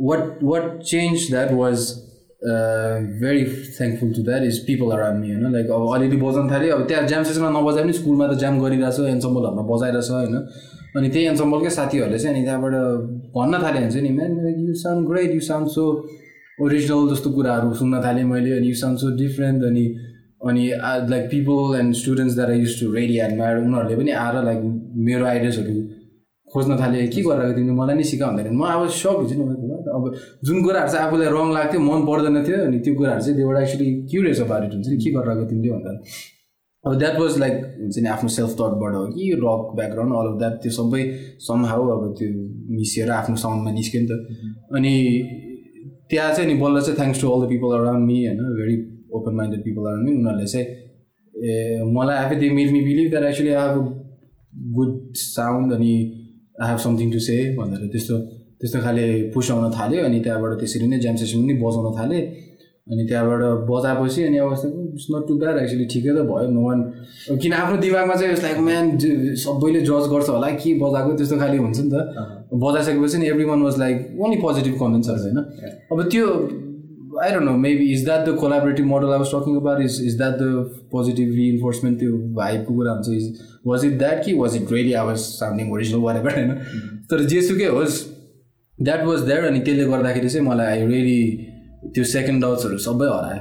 what 0.00 0.42
what 0.42 0.80
change 0.84 1.28
that 1.30 1.52
was 1.52 1.90
very 3.22 3.44
thankful 3.78 4.12
to 4.12 4.22
that 4.22 4.42
is 4.42 4.58
people 4.66 4.90
around 4.92 5.20
me 5.20 5.32
होइन 5.32 5.52
लाइक 5.52 5.70
अब 5.70 5.82
अलिअलि 5.94 6.16
बजाउनु 6.16 6.50
थाल्यो 6.52 6.76
अब 6.76 6.86
त्यहाँ 6.88 7.06
जाम 7.08 7.22
सेसनमा 7.24 7.50
नबजाए 7.58 7.82
पनि 7.82 7.92
स्कुलमा 7.92 8.26
त 8.26 8.38
जाम 8.40 8.60
गरिरहेछ 8.62 9.00
एन्सम्बलहरूमा 9.08 9.62
बजाइरहेछ 9.72 10.10
होइन। 10.10 10.36
अनि 10.96 11.08
त्यही 11.08 11.26
एन्सम्बलकै 11.26 11.70
साथीहरूले 11.70 12.18
चाहिँ 12.18 12.34
अनि 12.36 12.44
त्यहाँबाट 12.44 12.74
भन्न 13.36 13.62
थालेँ 13.62 13.82
हुन्छ 13.82 13.96
नि 13.96 14.10
man 14.18 14.32
you 14.66 14.74
sound 14.82 15.08
great 15.08 15.30
you 15.34 15.40
sound 15.46 15.68
so 15.76 15.84
original 16.58 17.08
जस्तो 17.12 17.30
कुराहरू 17.30 17.72
सुन्न 17.74 18.02
थालेँ 18.04 18.24
मैले 18.24 18.50
अनि 18.58 18.68
यु 18.68 18.74
साउन्ड 18.82 18.98
सो 18.98 19.16
डिफ्रेन्ट 19.16 19.64
अनि 19.64 19.84
अनि 20.48 20.68
like 21.08 21.24
people 21.30 21.80
and 21.80 21.94
students 21.94 22.34
that 22.34 22.50
use 22.56 22.78
to 22.80 22.92
really 22.92 23.18
admire 23.26 23.56
उनीहरूले 23.58 23.96
पनि 23.96 24.10
आएर 24.20 24.44
लाइक 24.44 24.60
मेरो 25.08 25.24
आइडियाजहरू 25.26 25.74
खोज्न 26.52 26.76
थालेँ 26.80 27.06
के 27.08 27.20
गरेर 27.22 27.52
तिमीले? 27.56 27.74
मलाई 27.80 27.94
नै 27.96 28.04
सिका 28.10 28.26
भन्दाखेरि 28.26 28.56
म 28.56 28.64
अब 28.74 28.88
सक 29.00 29.16
हुन्छु 29.18 29.34
नि 29.34 29.76
अब 29.96 30.04
जुन 30.44 30.62
कुराहरू 30.64 30.92
चाहिँ 30.92 31.06
आफूलाई 31.06 31.28
रङ 31.36 31.46
लाग्थ्यो 31.56 31.80
मन 31.80 32.00
पर्दैन 32.08 32.36
थियो 32.46 32.58
अनि 32.66 32.78
त्यो 32.84 32.94
कुराहरू 32.98 33.22
चाहिँ 33.24 33.36
देउडा 33.38 33.60
एक्चुली 33.64 33.88
क्युरियस 34.10 34.40
अबाउट 34.46 34.62
इट 34.64 34.72
हुन्छ 34.74 34.88
नि 34.88 34.96
के 35.04 35.10
गरेर 35.16 35.44
तिमीले 35.50 35.70
भन्दा 35.74 35.92
अब 36.84 36.92
द्याट 36.98 37.16
वाज 37.20 37.38
लाइक 37.38 37.54
हुन्छ 37.80 37.98
नि 37.98 38.08
आफ्नो 38.08 38.28
सेल्फ 38.36 38.52
थटबाट 38.60 38.94
हो 38.94 39.02
कि 39.14 39.30
rock 39.42 39.62
background 39.78 40.12
all 40.20 40.26
of 40.30 40.38
that 40.38 40.54
त्यो 40.62 40.72
सबै 40.78 41.02
समहाउ 41.46 41.82
अब 41.96 42.02
त्यो 42.18 42.28
मिसिएर 42.78 43.10
आफ्नो 43.18 43.36
साउन्डमा 43.44 43.70
निस्क्यो 43.72 44.00
नि 44.02 44.08
त। 44.10 44.12
अनि 44.76 44.94
त्यहाँ 46.10 46.32
चाहिँ 46.34 46.48
नि 46.52 46.54
बल्ल 46.62 46.80
चाहिँ 46.80 46.96
thanks 46.98 47.20
to 47.22 47.28
all 47.34 47.44
the 47.44 47.48
people 47.48 47.76
around 47.78 48.06
me 48.06 48.16
होइन 48.26 48.40
very 48.56 48.76
open 49.16 49.34
minded 49.34 49.60
people 49.64 49.82
around 49.90 50.08
me 50.08 50.16
उनीहरूले 50.16 50.46
चाहिँ 50.46 50.66
ए 51.34 51.92
मलाई 51.96 52.16
आफै 52.24 52.36
they 52.36 52.50
made 52.58 52.72
me 52.72 52.80
believe 52.88 53.10
that 53.10 53.24
actually 53.24 53.54
have 53.58 53.78
good 54.78 54.98
sound 55.20 55.72
अनि 55.72 55.94
I 56.62 56.68
have 56.70 56.78
something 56.86 57.12
to 57.12 57.18
say 57.26 57.36
भनेर 57.58 57.90
त्यस्तो 57.92 58.18
त्यस्तो 58.60 58.78
खाले 58.80 59.06
पुस 59.34 59.50
आउन 59.50 59.70
थाल्यो 59.78 60.04
अनि 60.06 60.18
त्यहाँबाट 60.24 60.58
त्यसरी 60.60 60.86
नै 60.86 60.98
ज्याम 61.04 61.16
सेसन 61.22 61.38
पनि 61.42 61.54
बजाउन 61.62 61.94
थालेँ। 61.98 62.22
अनि 62.82 63.02
त्यहाँबाट 63.08 63.42
बजाएपछि 63.68 64.22
अनि 64.22 64.38
अवस्था 64.44 64.68
it's 64.94 65.06
not 65.10 65.26
too 65.28 65.34
bad 65.38 65.58
actually 65.58 65.84
ठिकै 65.92 66.12
त 66.16 66.22
भयो 66.30 66.48
नो 66.50 66.62
वान 66.66 66.78
किन 67.42 67.52
आफ्नो 67.54 67.76
दिमागमा 67.82 68.14
चाहिँ 68.14 68.34
लाइक 68.42 68.58
म्यान 68.68 68.86
सबैले 69.42 69.80
जज 69.88 70.04
गर्छ 70.12 70.28
होला 70.28 70.48
के 70.62 70.74
बजाएको 70.82 71.10
त्यस्तो 71.18 71.36
खालि 71.42 71.58
हुन्छ 71.62 71.78
नि 71.80 71.90
त। 71.92 71.94
बजाइसकेपछि 72.64 73.18
नि 73.18 73.26
every 73.28 73.44
one 73.50 73.62
was 73.62 73.78
like 73.78 73.96
only 74.18 74.38
positive 74.42 74.74
कमेन्ट्सहरू 74.82 75.22
होइन? 75.22 75.38
अब 75.92 75.98
त्यो 76.12 76.26
I 77.24 77.30
don't 77.30 77.44
know 77.44 77.56
maybe 77.56 77.84
is 77.92 78.04
that 78.04 78.26
the 78.28 78.34
collaborative 78.36 78.86
model 78.86 79.06
was 79.06 79.28
talking 79.34 79.56
about 79.56 79.82
is 79.82 80.00
is 80.06 80.16
that 80.16 80.34
the 80.38 80.42
positive 80.92 81.34
reinforcement 81.34 81.98
त्यो 81.98 82.16
भाइबको 82.38 82.74
कुरा 82.74 82.92
हुन्छ 82.92 83.08
इज 83.16 83.38
वाज 83.66 83.84
इट 83.84 83.98
द्याट 83.98 84.24
कि 84.24 84.34
was 84.38 84.56
it 84.56 84.72
really 84.72 84.92
our 85.02 85.14
sounding 85.26 85.70
original 85.72 86.00
what 86.00 86.16
होइन 86.32 86.50
तर 87.10 87.24
जेसुकै 87.34 87.68
होस् 87.78 88.02
द्याट 88.78 89.04
वाज 89.04 89.24
द्याट 89.26 89.44
अनि 89.44 89.60
त्यसले 89.60 89.84
गर्दाखेरि 89.94 90.28
चाहिँ 90.28 90.46
मलाई 90.48 90.66
आई 90.66 90.86
रियली 90.86 91.20
त्यो 91.94 92.04
सेकेन्ड 92.16 92.42
डाउट्सहरू 92.42 92.78
सबै 92.88 93.06
हरायो। 93.06 93.40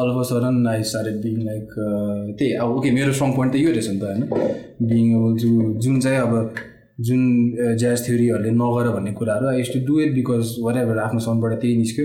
All 0.00 0.10
of 0.10 0.26
sudden 0.28 0.66
I 0.68 0.82
started 0.90 1.16
being 1.22 1.36
like 1.44 1.68
त्यही 2.38 2.52
अब 2.62 2.76
ओके 2.76 2.90
मेरो 2.98 3.12
स्ट्रङ 3.12 3.32
पोइन्ट 3.36 3.52
त 3.52 3.56
यो 3.56 3.70
रहेछ 3.70 3.88
नि 3.90 3.98
त 3.98 4.04
होइन? 4.04 4.22
बिङ 4.88 5.14
अब 5.16 5.36
जु 5.38 5.50
जुन 5.84 6.00
चाहिँ 6.00 6.18
अब 6.18 6.32
जुन 6.98 7.20
ज्याज 7.78 8.06
थ्योरीहरूले 8.06 8.50
नगर 8.54 8.88
भन्ने 8.94 9.12
कुराहरू 9.18 9.46
I 9.48 9.62
to 9.74 9.78
do 9.86 9.94
it 10.00 10.12
because 10.14 10.54
whatever 10.76 10.98
आफ्नो 11.06 11.20
साउन्डबाट 11.26 11.52
त्यही 11.60 11.76
निस्क्यो। 11.76 12.04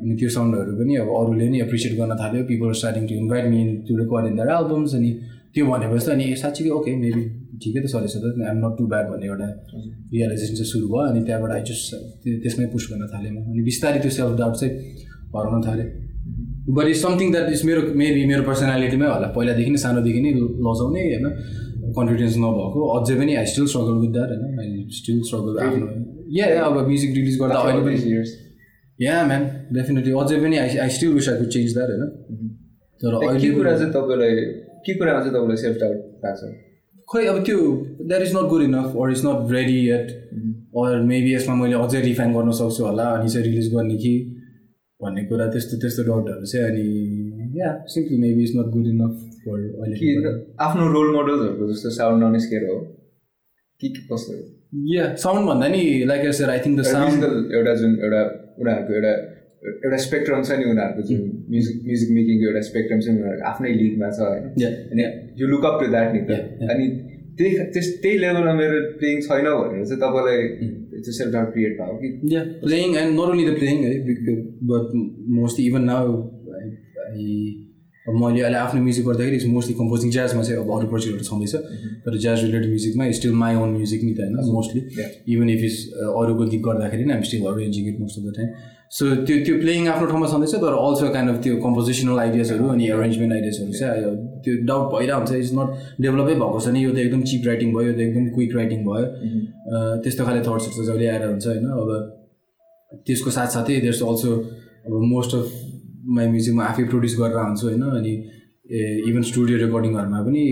अनि 0.00 0.14
त्यो 0.20 0.28
साउन्डहरू 0.36 0.72
पनि 0.80 0.96
अब 1.02 1.08
अरूले 1.18 1.48
नै 1.50 1.58
एप्रिसिएट 1.66 1.92
गर्न 1.98 2.12
थाल्यो। 2.22 2.44
People 2.48 2.72
starting 2.80 3.06
to 3.08 3.14
invite 3.22 3.44
me 3.52 3.60
to 3.88 3.96
record 4.00 4.26
in 4.30 4.34
their 4.40 4.48
albums 4.56 4.94
अनि 4.96 5.10
त्यो 5.54 5.66
भनेपछि 5.66 6.06
त 6.06 6.08
अनि 6.16 6.24
साँच्चीकै 6.42 6.70
ओके 6.78 6.90
मेबी 7.04 7.22
ठिकै 7.60 7.80
त 7.84 7.86
सरेछ 7.92 8.16
त 8.16 8.24
आइएम 8.40 8.58
नट 8.64 8.74
टु 8.78 8.84
ब्याड 8.92 9.06
भन्ने 9.12 9.26
एउटा 9.26 9.48
रियलाइजेसन 10.12 10.54
चाहिँ 10.56 10.70
सुरु 10.72 10.86
भयो। 10.88 11.04
अनि 11.12 11.20
त्यहाँबाट 11.26 11.52
आई 11.56 11.62
जस्ट 11.70 11.88
त्यसमै 12.42 12.66
पुस्ट 12.72 12.86
गर्न 12.92 13.04
थालेँ 13.12 13.32
म। 13.34 13.38
अनि 13.50 13.62
बिस्तारै 13.68 13.98
त्यो 14.00 14.10
सेल्फ 14.18 14.34
डाउट 14.40 14.54
चाहिँ 14.60 14.72
हराउन 15.36 15.60
थालेँ। 15.68 15.88
But 16.76 16.86
is 16.92 16.98
something 17.02 17.28
that 17.32 17.48
is 17.52 17.60
मेरो 17.68 17.80
मेबी 18.00 18.22
मेरो 18.30 18.42
पर्सनालिटीमै 18.48 19.08
होला। 19.14 19.28
पहिलादेखि 19.36 19.70
नै 19.74 19.80
सानोदेखि 19.84 20.20
नै 20.24 20.30
लजाउने 20.64 21.00
होइन? 21.04 21.26
कन्फिडेन्स 21.96 22.36
नभएको। 22.44 22.86
अझै 22.96 23.14
पनि 23.18 23.34
I 23.40 23.46
still 23.52 23.66
struggle 23.72 23.98
with 24.02 24.12
that 24.16 24.30
होइन? 24.30 24.58
आई 24.60 24.68
स्टिल 25.00 25.20
स्ट्रगल 25.28 25.58
आफ्नो। 25.66 25.86
या 26.36 26.46
अब 26.64 26.78
म्युजिक 26.86 27.14
रिलिज 27.16 27.38
गर्दा 27.40 27.58
अहिले 27.58 27.82
पनि 27.86 28.22
या 28.98 29.14
म्यान 29.26 29.44
डेफिनेटली 29.74 30.12
अझै 30.22 30.40
पनि 30.40 30.56
I 30.64 30.76
I 30.86 30.88
still 30.96 31.12
wish 31.12 31.28
I 31.28 31.36
could 31.38 31.48
change 31.54 31.74
that 31.74 31.90
होइन? 31.90 32.02
तर 33.00 33.14
के 33.14 33.26
अहिले 33.28 33.50
कुरा 33.50 33.76
चाहिँ 33.78 33.92
तपाईँलाई 33.92 34.34
के 34.86 34.94
कुरामा 34.98 35.20
चाहिँ 35.20 35.34
तपाईँलाई 35.34 35.56
सेल्फ 35.56 35.76
डाउट 35.80 35.98
लाग्छ? 36.24 36.40
खोइ 37.08 37.24
अब 37.26 37.38
त्यो 37.46 37.58
that 38.08 38.22
is 38.22 38.34
not 38.36 38.48
good 38.50 38.62
enough 38.62 38.96
or 38.96 39.10
is 39.12 39.22
not 39.26 39.52
ready 39.52 39.78
at 39.90 40.12
or 40.82 41.00
maybe 41.06 41.34
यसमा 41.34 41.54
मैले 41.62 41.80
अझै 41.84 42.00
रिफाइन 42.02 42.34
गर्न 42.34 42.50
सक्छु 42.60 42.84
होला 42.84 43.06
अनि 43.14 43.28
चाहिँ 43.28 43.46
रिलिज 43.46 43.74
गर्ने 43.74 43.96
कि? 44.04 44.14
भन्ने 45.00 45.22
कुरा 45.24 45.46
त्यस्तो 45.52 45.76
त्यस्तो 45.80 46.02
डाउटहरू 46.04 46.46
चाहिँ 46.46 46.64
अनि 46.66 47.60
या 47.60 47.68
simply 47.88 48.16
maybe 48.18 48.42
is 48.44 48.56
not 48.56 48.66
good 48.72 48.86
enough 48.86 49.29
आफ्नो 50.66 50.86
रोल 50.92 51.08
मोडल्सहरूको 51.16 51.72
जस्तो 51.72 51.90
साउन्ड 51.90 52.24
ननिस्केर 52.24 52.64
हो? 52.70 52.78
कि 53.80 53.88
कस्तो 54.12 54.32
या 54.94 55.04
साउन्ड 55.24 55.48
भन्दा 55.48 55.68
नि 55.68 55.82
like 56.10 56.20
I 56.20 56.50
I 56.54 56.58
think 56.66 56.78
the 56.80 56.82
sound 56.82 57.24
एउटा 57.58 57.74
जुन 57.74 57.92
एउटा 58.04 58.22
उनीहरूको 58.60 58.94
एउटा 58.94 59.12
एउटा 59.86 59.96
स्पेक्ट्रम 60.06 60.42
छ 60.42 60.58
नि 60.60 60.64
उनीहरूको 60.72 61.02
जुन 61.08 61.20
म्युजिक 61.54 61.76
म्युजिक 61.84 62.10
मेकिङको 62.18 62.44
एउटा 62.50 62.60
स्पेक्ट्रम 62.60 63.00
छ 63.00 63.08
नि 63.08 63.20
उनीहरूको 63.20 63.48
आफ्नै 63.50 63.72
लिगमा 63.72 64.10
छ 64.10 64.20
होइन। 64.20 64.44
अनि 64.92 65.02
you 65.40 65.46
look 65.46 65.64
up 65.64 65.80
to 65.82 65.86
that 65.90 66.12
नि 66.14 66.20
त. 66.20 66.30
अनि 66.74 66.86
त्यही 67.38 67.56
त्यस 67.74 67.88
त्यही 68.02 68.18
लेभलमा 68.18 68.54
मेरो 68.54 68.78
प्लेइङ 69.00 69.20
छैन 69.20 69.46
भनेर 69.56 69.84
चाहिँ 69.86 70.00
तपाईँलाई 70.04 70.68
त्यो 71.02 71.12
सेल्फ 71.18 71.32
डाउट 71.32 71.52
क्रिएट 71.52 71.74
भयो 71.80 71.96
कि? 72.02 72.08
Only 73.26 73.44
the 73.48 73.56
playing, 73.60 73.80
eh, 73.90 73.96
bec- 74.06 74.46
but 74.70 74.86
mostly 75.40 75.64
even 75.70 75.86
now, 75.86 76.04
I, 76.60 76.64
I 77.08 77.26
अब 77.60 77.69
मैले 78.22 78.40
अहिले 78.40 78.58
आफ्नो 78.64 78.82
म्युजिक 78.82 79.04
गर्दाखेरि 79.06 79.36
इट्स 79.36 79.46
मोस्टली 79.54 79.74
कम्पोजिङ 79.80 80.10
ज्याजमा 80.16 80.42
चाहिँ 80.42 80.58
अब 80.62 80.70
अरू 80.76 80.86
प्रोजेक्टहरू 80.92 81.24
छँदैछ। 81.30 81.54
तर 82.04 82.18
ज्याज 82.24 82.44
रिलेटेड 82.44 82.68
म्युजिकमा 82.74 83.10
स्टिल 83.20 83.32
माई 83.44 83.54
ओन 83.62 83.70
म्युजिक 83.76 84.00
नि 84.04 84.12
त 84.14 84.20
होइन 84.20 84.52
मोस्टली. 84.56 84.80
इभन 85.32 85.48
इफ 85.56 85.62
इज 85.70 85.76
अरूको 86.20 86.44
गीत 86.52 86.62
गर्दाखेरि 86.68 87.04
नै 87.04 87.12
हामी 87.14 87.26
still 87.30 87.42
arranging 87.52 87.88
it 87.88 88.00
most 88.00 88.18
of 88.18 88.24
the 88.26 88.36
time 88.36 88.48
so 88.98 89.04
त्यो 89.26 89.36
त्यो 89.46 89.54
प्लेइङ 89.58 89.88
आफ्नो 89.88 90.06
ठाउँमा 90.10 90.26
छँदैछ 90.30 90.54
तर 90.62 90.74
अल्सो 90.76 91.08
काइन्ड 91.14 91.30
अफ 91.30 91.42
त्यो 91.42 91.56
कम्पोजिसनल 91.64 92.18
आइडियाजहरू 92.20 92.68
अनि 92.74 92.88
अरेन्जमेन्ट 92.94 93.32
आइडियाजहरू 93.32 93.72
चाहिँ 93.72 93.92
आयो 93.92 94.08
त्यो 94.44 94.54
डाउट 94.70 94.86
भइरहेको 94.94 95.18
हुन्छ 95.18 95.32
इट्स 95.42 95.52
नट 95.58 95.68
डेभलपै 96.06 96.34
भएको 96.40 96.60
छ 96.64 96.72
नि 96.74 96.80
यो 96.84 96.90
त 96.94 96.98
एकदम 97.04 97.22
चिप 97.30 97.46
राइटिङ 97.46 97.68
भयो 97.74 97.86
यो 97.88 97.92
त 97.92 98.00
एकदम 98.06 98.24
क्विक 98.34 98.56
राइटिङ 98.56 98.80
भयो। 98.88 99.04
अँ, 99.04 100.00
त्यस्तो 100.02 100.24
खाले 100.26 100.40
थट्सहरू 100.48 100.72
चाहिँ 100.74 100.88
जहिले 100.88 101.06
आएर 101.12 101.22
हुन्छ 101.30 101.46
होइन। 101.46 101.66
अब 101.82 101.88
त्यसको 103.06 103.30
साथसाथै 103.38 103.80
देयर्स 103.86 104.02
अल्सो 104.02 104.30
अब 104.86 104.92
मोस्ट 105.12 105.34
अफ 105.38 105.46
माई 106.16 106.26
म्युजिक 106.28 106.54
म 106.54 106.60
आफै 106.62 106.84
प्रड्युस 106.92 107.14
गरेर 107.20 107.36
आउँछु 107.44 107.66
होइन 107.66 107.82
अनि 107.98 108.12
इभन 109.10 109.22
स्टुडियो 109.30 109.58
रेकर्डिङहरूमा 109.64 110.20
पनि 110.26 110.42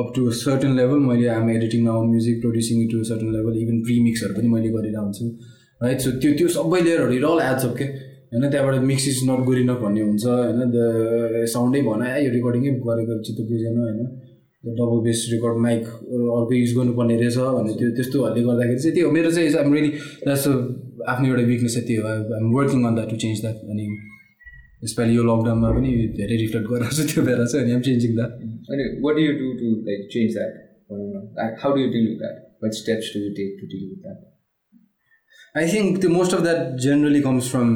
अप 0.00 0.12
टु 0.16 0.30
सर्टन 0.40 0.74
लेभल 0.76 0.98
मैले 1.08 1.28
आम 1.28 1.50
editing 1.50 1.84
now 1.84 2.04
music 2.12 2.40
producing 2.42 2.86
to 2.92 3.02
certain 3.10 3.32
level 3.36 3.56
even 3.62 3.80
प्रिमिक्सहरू 3.88 4.34
पनि 4.38 4.48
मैले 4.54 4.68
गरिरहेको 4.76 5.04
हुन्छु 5.04 5.26
राइट 5.80 6.00
सो 6.00 6.10
त्यो 6.22 6.32
त्यो 6.38 6.48
सबै 6.54 6.80
लेयरहरू 6.86 7.12
इट 7.18 7.24
अल 7.24 7.42
एड्स 7.48 7.64
अप 7.64 7.74
के 7.80 7.84
होइन 8.32 8.50
त्यहाँबाट 8.50 8.82
mix 8.92 9.08
is 9.08 9.20
not 9.28 9.44
good 9.48 9.58
enough 9.58 9.78
भन्ने 9.84 10.02
हुन्छ 10.08 10.24
होइन? 10.26 10.60
द 10.74 11.44
साउन्डै 11.52 11.80
भन 11.88 12.02
यो 12.24 12.30
रेकर्डिङै 12.36 12.72
गरेको 12.88 13.22
चित्त 13.28 13.40
बुझेन 13.50 13.78
होइन? 13.84 14.00
डबल 14.78 14.98
बेस 15.04 15.20
रेकर्ड 15.32 15.56
माइक 15.64 15.82
अर्को 16.36 16.52
युज 16.54 16.72
गर्नुपर्ने 16.76 17.16
रहेछ 17.20 17.36
भन्ने 17.56 17.72
त्यो 17.80 17.90
त्यस्तोहरूले 17.96 18.42
गर्दाखेरि 18.48 18.80
चाहिँ 18.82 18.94
त्यो 18.96 19.10
मेरो 19.16 19.30
चाहिँ 19.30 19.54
आइम 19.60 19.74
रियली 19.74 19.90
जस्तो 20.28 20.52
आफ्नो 21.12 21.26
एउटा 21.28 21.44
विकनेस 21.50 21.74
चाहिँ 21.74 21.86
त्यो 21.88 22.06
I'm 22.36 22.46
working 22.56 22.80
on 22.88 22.94
that 22.94 23.10
to 23.10 23.16
change 23.24 23.40
that 23.40 23.56
अनि 23.72 23.86
यसपालि 24.80 25.16
यो 25.16 25.22
लकडाउनमा 25.24 25.70
पनि 25.72 25.90
धेरै 26.14 26.36
रिफ्लेक्ट 26.38 26.66
गरेर 26.68 26.90
चाहिँ 26.92 27.08
त्यो 27.10 27.22
भएर 27.24 27.44
चाहिँ 27.44 27.64
अनि 27.64 27.72
आइम 27.72 27.82
चेन्जिङ 27.82 28.14
द्याट 28.14 28.32
अनि 28.70 28.82
what 29.04 29.14
do 29.16 29.22
you 29.22 29.32
do 29.38 29.52
to 29.60 29.70
like 29.86 30.08
change 30.12 30.34
that 30.34 30.52
भनौँ 30.90 31.08
न 31.12 31.54
how 31.62 31.70
do 31.74 31.80
you 31.80 31.92
deal 31.92 32.08
with 32.08 32.18
that 32.18 32.36
what 32.62 32.72
steps 32.74 33.12
do 33.14 33.20
you 33.20 33.30
take 33.36 33.56
to 33.60 33.66
deal 33.68 33.84
with 33.84 34.02
that 34.02 34.18
I 35.54 35.72
think 35.72 36.00
त्यो 36.00 36.10
most 36.10 36.34
of 36.34 36.42
that 36.42 36.76
generally 36.80 37.20
comes 37.22 37.50
from 37.50 37.74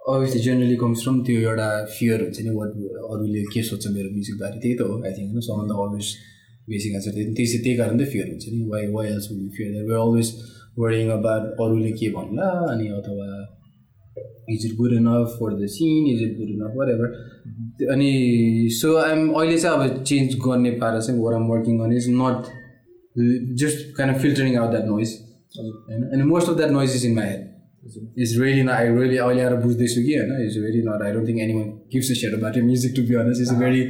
obviously 0.00 0.40
generally 0.42 0.76
comes 0.76 1.02
from 1.02 1.22
त्यो 1.24 1.40
एउटा 1.42 1.68
fear 1.90 2.22
हुन्छ 2.22 2.40
नि 2.42 2.56
what 2.56 2.70
अरूले 3.08 3.42
के 3.52 3.62
सोध्छ 3.64 3.86
मेरो 3.88 4.10
म्युजिकबारे 4.10 4.60
त्यही 4.60 4.74
त 4.74 4.88
हो 4.88 5.00
आई 5.00 5.12
थिङ्क 5.12 5.30
होइन 5.30 5.48
सबभन्दा 5.48 5.82
अलवेज 5.82 6.14
बेसिक 6.68 6.94
एन्सर 6.94 7.12
त्यही 7.12 7.34
त्यही 7.34 7.58
त्यही 7.58 7.76
कारण 7.76 7.98
त 7.98 8.08
फियर 8.12 8.28
हुन्छ 8.28 8.54
नि 8.54 8.64
why 8.70 8.86
why 8.92 9.06
else 9.10 9.30
will 9.30 9.48
fear 9.56 9.70
that 9.72 9.86
we're 9.86 10.00
always 10.00 10.32
worrying 10.78 11.10
about 11.12 11.62
अरूले 11.62 11.92
के 12.00 12.10
भन्ला 12.12 12.48
अनि 12.66 12.88
अथवा 12.98 13.28
is 14.50 14.66
it 14.66 14.76
good 14.76 14.92
enough 14.92 15.36
for 15.40 15.54
the 15.54 15.66
scene 15.70 16.06
is 16.06 16.22
it 16.22 16.36
good 16.38 16.50
enough 16.50 16.76
whatever 16.90 17.90
अनि 17.92 18.68
सो 18.72 18.96
आइम 18.96 19.28
अहिले 19.30 19.58
चाहिँ 19.58 19.90
अब 19.90 20.02
चेन्ज 20.02 20.34
गर्ने 20.46 20.70
पारा 20.80 21.00
चाहिँ 21.00 21.20
what 21.20 21.34
I'm 21.34 21.48
working 21.48 21.80
on 21.80 21.92
is 21.92 22.08
not 22.12 22.50
just 23.62 23.86
kind 23.96 24.14
of 24.14 24.22
filtering 24.22 24.56
out 24.56 24.70
that 24.70 24.86
noise 24.86 25.18
होइन 25.58 26.02
अनि 26.04 26.22
most 26.24 26.50
of 26.50 26.56
that 26.56 26.70
noise 26.70 26.96
is 26.96 27.06
in 27.06 27.14
my 27.14 27.26
head 27.26 27.46
is 28.24 28.30
really 28.40 28.62
न 28.62 28.68
आई 28.70 28.88
रियली 28.96 29.16
अहिले 29.16 29.42
आएर 29.42 29.54
बुझ्दैछु 29.64 30.02
कि 30.06 30.14
होइन 30.14 30.46
is 30.46 30.58
very 30.64 30.80
not 30.86 31.02
I 31.06 31.12
don't 31.12 31.28
think 31.28 31.40
anyone 31.54 31.68
gives 31.92 32.10
a 32.10 32.14
share 32.20 32.34
about 32.34 32.58
music 32.68 32.94
to 32.96 33.02
be 33.08 33.14
honest 33.22 33.40
is 33.40 33.50
a 33.50 33.58
very. 33.60 33.82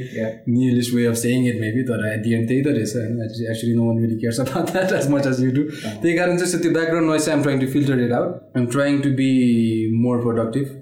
Nihilist 0.49 0.93
way 0.95 1.05
of 1.05 1.15
saying 1.21 1.47
it 1.49 1.59
maybe 1.61 1.83
तर 1.89 2.05
at 2.11 2.23
the 2.23 2.33
end 2.33 2.47
त्यही 2.47 2.61
त 2.61 2.75
रहेछ 2.77 2.95
होइन 2.95 3.21
actually 3.51 3.73
no 3.75 3.87
one 3.87 4.01
really 4.01 4.17
cares 4.17 4.39
about 4.39 4.71
that 4.73 4.93
as 4.99 5.09
much 5.11 5.27
as 5.27 5.43
you 5.45 5.51
do 5.51 5.63
त्यही 5.85 6.17
कारण 6.17 6.37
चाहिँ 6.37 6.61
त्यो 6.61 6.71
background 6.71 7.17
चाहिँ 7.19 7.37
आम 7.37 7.43
trying 7.43 7.59
to 7.59 7.71
filter 7.73 8.03
it 8.05 8.11
out 8.19 8.57
I'm 8.57 8.67
trying 8.75 8.99
to 9.01 9.09
be 9.21 9.31
more 10.03 10.21
productive 10.21 10.77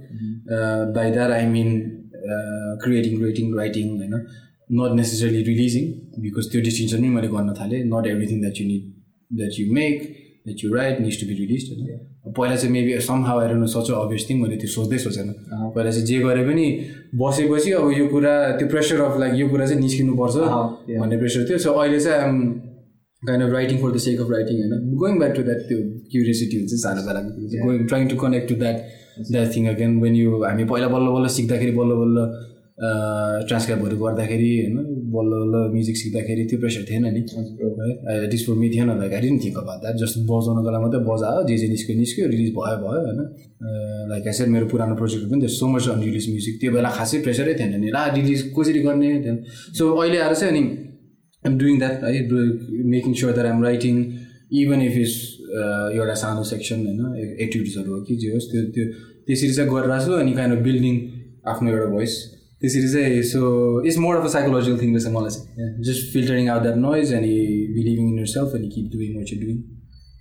by 0.97 1.11
that 1.11 1.31
I 1.31 1.45
mean 1.55 1.79
creating 2.83 3.17
creating 3.17 3.55
writing 3.57 3.97
होइन 3.97 4.13
not 4.77 4.95
necessarily 4.95 5.41
releasing 5.43 5.83
because 6.21 6.51
त्यो 6.51 6.61
distinction 6.61 6.97
पनि 6.97 7.09
मैले 7.09 7.27
गर्न 7.33 7.53
थालेँ. 7.59 7.83
Not 7.93 8.07
everything 8.07 8.39
that 8.41 8.61
you 8.61 8.67
need 8.67 8.93
that 9.31 9.59
you 9.59 9.73
make 9.73 10.07
that 10.47 10.63
you 10.63 10.73
write 10.73 10.99
needs 11.01 11.17
to 11.21 11.25
be 11.27 11.33
release 11.39 11.63
होइन? 11.69 11.97
पहिला 12.37 12.55
चाहिँ 12.55 12.71
maybe 12.73 12.99
some 13.07 13.23
how 13.25 13.39
आएर 13.39 13.51
सच 13.73 13.91
अभियस 13.97 14.29
थिङ 14.29 14.37
मैले 14.41 14.55
त्यो 14.61 14.69
सोच्दै 14.75 14.97
सोचेन। 15.05 15.27
पहिला 15.75 15.91
चाहिँ 15.91 16.05
जे 16.07 16.19
गरे 16.23 16.43
पनि 16.47 16.65
बसेपछि 17.21 17.71
अब 17.79 17.91
यो 17.97 18.07
कुरा 18.13 18.33
त्यो 18.59 18.67
प्रेसर 18.73 19.01
अफ 19.01 19.19
लाइक 19.19 19.33
यो 19.41 19.47
कुरा 19.49 19.65
चाहिँ 19.67 19.81
निस्किनुपर्छ 19.81 20.35
yeah. 20.37 20.99
भन्ने 21.01 21.17
प्रेसर 21.23 21.45
थियो। 21.49 21.57
सो 21.65 21.73
अहिले 21.73 21.99
चाहिँ 21.99 22.19
आम 22.27 22.35
kind 23.23 23.43
of 23.43 23.51
writing 23.53 23.77
for 23.81 23.91
the 23.91 23.97
sake 24.05 24.21
of 24.21 24.31
writing 24.31 24.55
होइन? 24.61 24.73
गोइङ 25.03 25.19
ब्याक 25.19 25.33
टु 25.35 25.43
द्याट 25.43 25.61
त्यो 25.69 25.77
क्युरियोसिटी 26.11 26.57
हुन्छ 26.57 26.73
सानो 26.83 27.01
बेलाको 27.07 27.29
going 27.67 27.85
trying 27.87 28.07
to 28.07 28.15
connect 28.23 28.49
to 28.49 28.55
that 28.63 28.77
that 29.31 29.55
thing 29.55 29.67
again 29.69 29.99
when 30.01 30.15
you 30.15 30.43
हामी 30.43 30.63
पहिला 30.73 30.87
बल्ल 30.95 31.15
बल्ल 31.15 31.33
सिक्दाखेरि 31.37 31.73
बल्ल 31.79 32.01
बल्ल 32.01 32.27
ट्रान्सक्राइबहरू 33.47 33.97
गर्दाखेरि 33.97 34.51
होइन? 34.57 34.75
बल्ल 35.13 35.31
बल्ल 35.41 35.55
म्युजिक 35.73 35.97
सिक्दाखेरि 35.97 36.43
त्यो 36.49 36.59
प्रेसर 36.59 36.83
थिएन 36.89 37.05
नि। 37.15 37.21
है 38.07 38.15
एट 38.25 38.33
इज 38.33 38.43
थिएन 38.75 38.89
I 38.91 39.21
didn't 39.25 39.43
think 39.43 39.57
about 39.57 39.79
that 39.83 39.95
just 40.03 40.15
बजाउनको 40.31 40.69
लागि 40.75 40.83
मात्रै 40.83 41.01
बजायो 41.09 41.41
जे 41.49 41.57
जे 41.57 41.67
निस्क्यो 41.73 41.95
निस्क्यो 41.97 42.27
रिलिज 42.33 42.51
भयो 42.57 42.77
भयो 42.83 43.01
होइन। 43.05 43.19
लाइक 44.11 44.33
सेड 44.37 44.49
मेरो 44.55 44.65
पुरानो 44.73 44.95
प्रोजेक्टहरू 45.01 45.31
पनि 45.31 45.47
so 45.55 45.67
much 45.73 45.87
on 45.89 45.99
release 46.07 46.29
music 46.29 46.55
त्यो 46.61 46.71
बेला 46.75 46.89
खासै 46.97 47.17
प्रेसरै 47.25 47.53
थिएन 47.59 47.73
नि। 47.81 47.89
ला 47.97 48.05
रिलिज 48.17 48.41
कसरी 48.57 48.79
गर्ने? 48.87 49.09
थिएन 49.25 49.37
सो 49.77 49.83
अहिले 49.95 50.17
आएर 50.25 50.33
चाहिँ 50.35 50.51
अनि 50.53 50.63
आइम 51.43 51.57
डुइङ 51.57 51.75
द्याट 51.79 52.03
है। 52.03 52.11
Making 52.93 53.13
sure 53.19 53.33
that 53.33 53.47
I'm 53.51 53.63
writing 53.63 53.95
even 54.61 54.81
if 54.81 54.95
is 55.03 55.13
एउटा 55.97 56.13
सानो 56.21 56.43
सेक्सन 56.49 56.79
होइन 56.87 57.01
एटिट्युड्सहरू 57.43 57.93
हो 57.93 58.01
कि 58.07 58.15
जे 58.23 58.33
होस् 58.33 58.47
त्यो 58.51 58.61
त्यो 58.75 58.85
त्यसरी 59.27 59.53
चाहिँ 59.53 59.69
गरिरहेको 59.71 60.05
छु 60.05 60.19
अनि 60.23 60.33
काइन्ड 60.39 60.57
अफ 60.57 60.63
बिल्डिङ 60.63 60.95
आफ्नो 61.51 61.69
एउटा 61.71 61.87
भोइस 61.93 62.13
त्यसरी 62.61 62.87
चाहिँ 62.91 63.21
so 63.31 63.39
it's 63.87 63.97
more 64.03 64.15
of 64.15 64.25
a 64.25 64.31
psychological 64.35 64.77
thing 64.81 64.93
रहेछ 64.95 65.07
मलाई 65.15 65.31
चाहिँ 65.37 65.83
just 65.87 66.13
filtering 66.13 66.47
out 66.53 66.61
that 66.61 66.77
noise 66.83 67.13
अनि 67.13 67.33
बिलिभिङ 67.73 68.05
इन 68.11 68.19
यर 68.19 68.29
सेल्फ 68.35 68.55
अनि 68.59 68.69
keep 68.75 68.87
doing 68.93 69.17
what 69.17 69.33
you 69.33 69.39
doing 69.41 69.57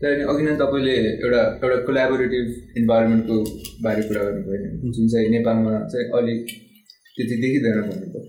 त्यहाँदेखि 0.01 0.29
अघि 0.31 0.43
नै 0.47 0.55
तपाईँले 0.63 0.95
एउटा 1.27 1.43
एउटा 1.65 1.77
कोलाबोरेटिभ 1.87 2.47
इन्भाइरोमेन्टको 2.81 3.37
बारे 3.85 4.03
कुरा 4.09 4.25
गर्नुभयो 4.25 4.59
नि। 4.65 4.91
जुन 4.97 5.09
चाहिँ 5.13 5.29
नेपालमा 5.37 5.73
चाहिँ 5.93 6.07
अलिक 6.19 6.43
त्यति 7.17 7.37
देखिँदैन 7.45 7.81
भन्नुभयो। 7.87 8.25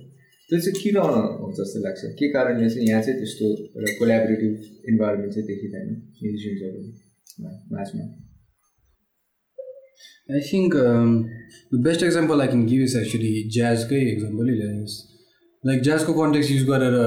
त्यो 0.49 0.59
चाहिँ 0.59 0.75
किन 0.83 0.97
हो 0.97 1.51
जस्तो 1.57 1.79
लाग्छ? 1.85 2.01
के 2.19 2.29
कारणले 2.35 2.69
चाहिँ 2.69 2.87
यहाँ 2.89 3.01
चाहिँ 3.07 3.19
त्यस्तो 3.19 3.45
एउटा 3.75 3.91
कोलाबोरेटिभ 3.99 4.53
इन्भाइरोमेन्ट 4.93 5.33
चाहिँ 5.33 5.47
देखिँदैन? 5.51 5.87
म्युजिसियन्सहरू 6.21 6.79
माझमा 7.75 8.05
I 10.28 10.40
think 10.42 10.76
the 10.76 11.80
best 11.84 12.02
example 12.04 12.40
I 12.40 12.48
can 12.48 12.66
give 12.66 12.82
is 12.82 12.96
actually 12.96 13.32
ज्याजकै 13.52 14.02
एक्जाम्पलै 14.08 14.54
लिनुहोस् 14.54 14.98
लाइक 15.64 15.82
ज्याजको 15.82 16.12
कन्टेक्स्ट 16.14 16.52
युज 16.52 16.64
गरेर 16.66 16.98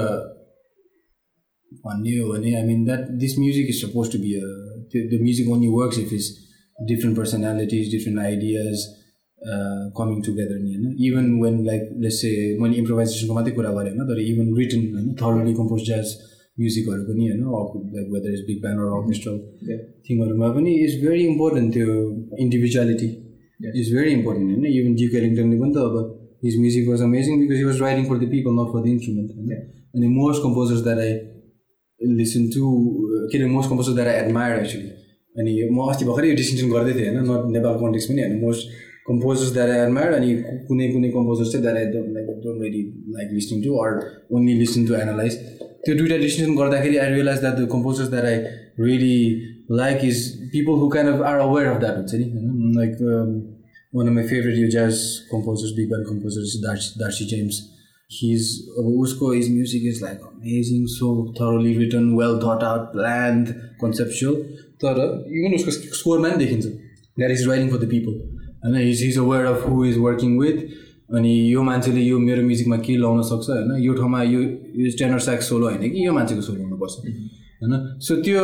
भन्ने 1.84 2.18
हो 2.18 2.28
भने 2.28 2.54
I 2.54 2.62
mean 2.64 2.84
that 2.84 3.08
this 3.18 3.38
music 3.38 3.68
is 3.68 3.80
supposed 3.80 4.12
to 4.12 4.18
be 4.18 4.34
त्यो 4.90 5.08
the 5.08 5.22
music 5.22 5.48
only 5.50 5.68
works 5.70 5.98
if 5.98 6.12
is 6.12 6.30
different 6.78 7.16
personalities 7.16 7.90
different 7.90 8.20
ideas 8.20 8.86
coming 9.96 10.22
together 10.22 10.58
नि 10.58 10.74
होइन 10.74 10.94
even 11.00 11.26
when 11.40 11.64
like 11.64 11.90
let's 11.98 12.20
चाहिँ 12.20 12.58
मैले 12.60 12.76
इम्प्रोभाइजेसनको 12.76 13.34
मात्रै 13.34 13.52
कुरा 13.54 13.70
गरेँ 13.72 13.90
होइन 13.90 14.08
तर 14.08 14.20
इभन 14.22 14.54
रिटन 14.56 14.86
होइन 14.90 15.12
थर्डली 15.16 15.54
कम्पोज 15.54 15.84
ज्याज 15.84 16.14
म्युजिकहरू 16.61 17.03
पनि 17.09 17.27
होइन 17.29 17.41
whether 18.13 18.31
is 18.33 18.45
big 18.47 18.61
band 18.61 18.79
orchestral 18.99 19.35
थिङहरूमा 20.07 20.47
पनि 20.55 20.71
इज 20.85 20.93
भेरी 21.03 21.25
इम्पोर्टेन्ट 21.27 21.73
त्यो 21.73 21.99
इन्डिभिजुअलिटी 22.45 23.09
इज 23.81 23.93
भेरी 23.95 24.11
इम्पोर्टेन्ट 24.19 24.49
होइन 24.51 24.65
इभन 24.73 24.95
जी 25.01 25.07
क्यालिङटनले 25.15 25.59
पनि 25.63 25.73
त 25.75 25.85
अब 25.89 25.95
his 26.45 26.55
music 26.59 26.87
was 26.89 27.01
amazing 27.07 27.39
because 27.39 27.57
he 27.57 27.65
was 27.65 27.81
writing 27.81 28.05
for 28.09 28.17
the 28.19 28.29
people 28.29 28.57
not 28.59 28.73
for 28.73 28.83
the 28.83 28.87
instrument 28.93 29.29
होइन. 29.35 29.67
अनि 29.95 30.07
most 30.13 30.43
composers 30.43 30.83
that 30.83 30.99
I 30.99 32.15
listen 32.17 32.47
to 32.53 32.69
के 33.31 33.37
अरे 33.37 33.47
most 33.55 33.69
composer 33.69 33.93
that 33.97 34.07
I 34.07 34.21
admire 34.21 34.59
actually 34.59 34.87
अनि 35.35 35.51
म 35.71 35.89
अस्ति 35.91 36.05
भर्खरै 36.05 36.29
यो 36.29 36.35
डिस्टिङसन 36.39 36.71
गर्दै 36.71 36.93
थिएँ 36.93 37.09
होइन 37.09 37.27
नट 37.27 37.51
नेपाल 37.57 37.75
कन्टेक्स 37.81 38.07
पनि 38.11 38.21
होइन 38.23 38.39
most 38.45 38.79
composers 39.09 39.51
that 39.53 39.69
I 39.75 39.79
admire 39.83 40.13
अनि 40.15 40.29
कुनै 40.67 40.87
कुनै 40.93 41.09
कम्पोजर्स 41.17 41.51
चाहिँ 41.51 41.63
that 41.65 41.77
I 41.77 41.85
don't 41.93 42.09
like 42.15 42.27
don't 42.43 42.61
really 42.63 42.81
like 43.17 43.27
listening 43.37 43.63
to 43.63 43.77
or 43.83 43.99
only 44.37 44.53
listening 44.59 44.87
to 44.87 44.95
analyze 44.95 45.37
त्यो 45.85 45.95
दुइटा 45.95 46.17
डिस्टिङसन 46.17 46.55
गर्दाखेरि 46.55 46.97
I 46.97 47.13
realize 47.13 47.39
that 47.39 47.55
the 47.55 47.67
composers 47.71 48.09
that 48.09 48.25
I 48.25 48.37
really 48.79 49.15
like 49.71 50.05
is 50.05 50.17
people 50.53 50.79
who 50.81 50.89
can 50.89 51.07
of 51.07 51.21
are 51.21 51.39
aware 51.39 51.65
of 51.67 51.79
that 51.79 51.97
हुन्छ 51.97 52.13
नि? 52.15 52.23
होइन 52.23 52.75
like 52.77 52.97
one 53.95 54.07
of 54.07 54.13
my 54.13 54.23
favourite 54.23 54.57
यो 54.57 54.67
composers 55.31 55.71
big 55.77 55.87
band 55.87 56.07
composers 56.07 56.55
Darcy 56.65 56.99
Darcy 56.99 57.25
James 57.25 57.61
his 58.11 58.47
अब 58.77 58.85
उसको 58.85 59.31
his 59.31 59.49
music 59.51 59.83
is 59.85 60.03
like 60.03 60.19
amazing 60.19 60.85
so 60.85 61.33
thoroughly 61.39 61.73
written 61.77 62.13
well 62.13 62.37
thought 62.37 62.63
out 62.63 62.91
planned 62.93 63.49
conceptual 63.81 64.35
तर 64.83 65.03
इभन 65.31 65.55
उसको 65.55 65.71
स्कोरमा 65.71 66.29
पनि 66.29 66.37
देखिन्छ 66.37 66.65
that 66.65 67.31
is 67.31 67.47
writing 67.47 67.69
for 67.69 67.77
the 67.77 67.89
people 67.89 68.13
होइन 68.65 68.75
his 68.75 69.03
is 69.03 69.17
aware 69.17 69.45
of 69.45 69.69
who 69.69 69.85
is 69.85 69.97
working 69.97 70.39
with 70.39 70.57
अनि 71.15 71.53
यो 71.53 71.63
मान्छेले 71.63 72.01
यो 72.01 72.19
मेरो 72.19 72.41
म्युजिकमा 72.41 72.77
के 72.77 72.97
लाउन 72.97 73.21
सक्छ 73.21 73.49
होइन? 73.49 73.83
यो 73.83 73.93
ठाउँमा 73.93 74.23
यो 74.23 74.41
यो 74.77 74.91
टेनर 74.99 75.19
स्याक्स 75.27 75.49
सोलो 75.49 75.65
होइन 75.69 75.89
कि? 75.91 76.05
यो 76.05 76.11
मान्छेको 76.13 76.41
सोलो 76.41 76.63
हुनुपर्छ। 76.63 76.93
होइन? 77.61 77.73
सो 78.07 78.15
त्यो 78.23 78.43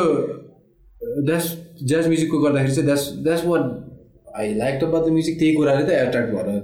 द्यास 1.26 1.46
ज्याज 1.84 2.08
म्युजिकको 2.08 2.38
गर्दाखेरि 2.40 2.74
चाहिँ 2.76 2.86
that's 2.86 3.04
that's 3.24 3.46
what 3.46 3.64
I 4.40 4.54
like 4.56 4.84
about 4.84 5.06
the 5.06 5.12
music 5.12 5.40
त्यही 5.40 5.54
कुराले 5.56 5.84
त 5.86 5.90
एट्र्याक्ट 6.06 6.34
भएर 6.34 6.60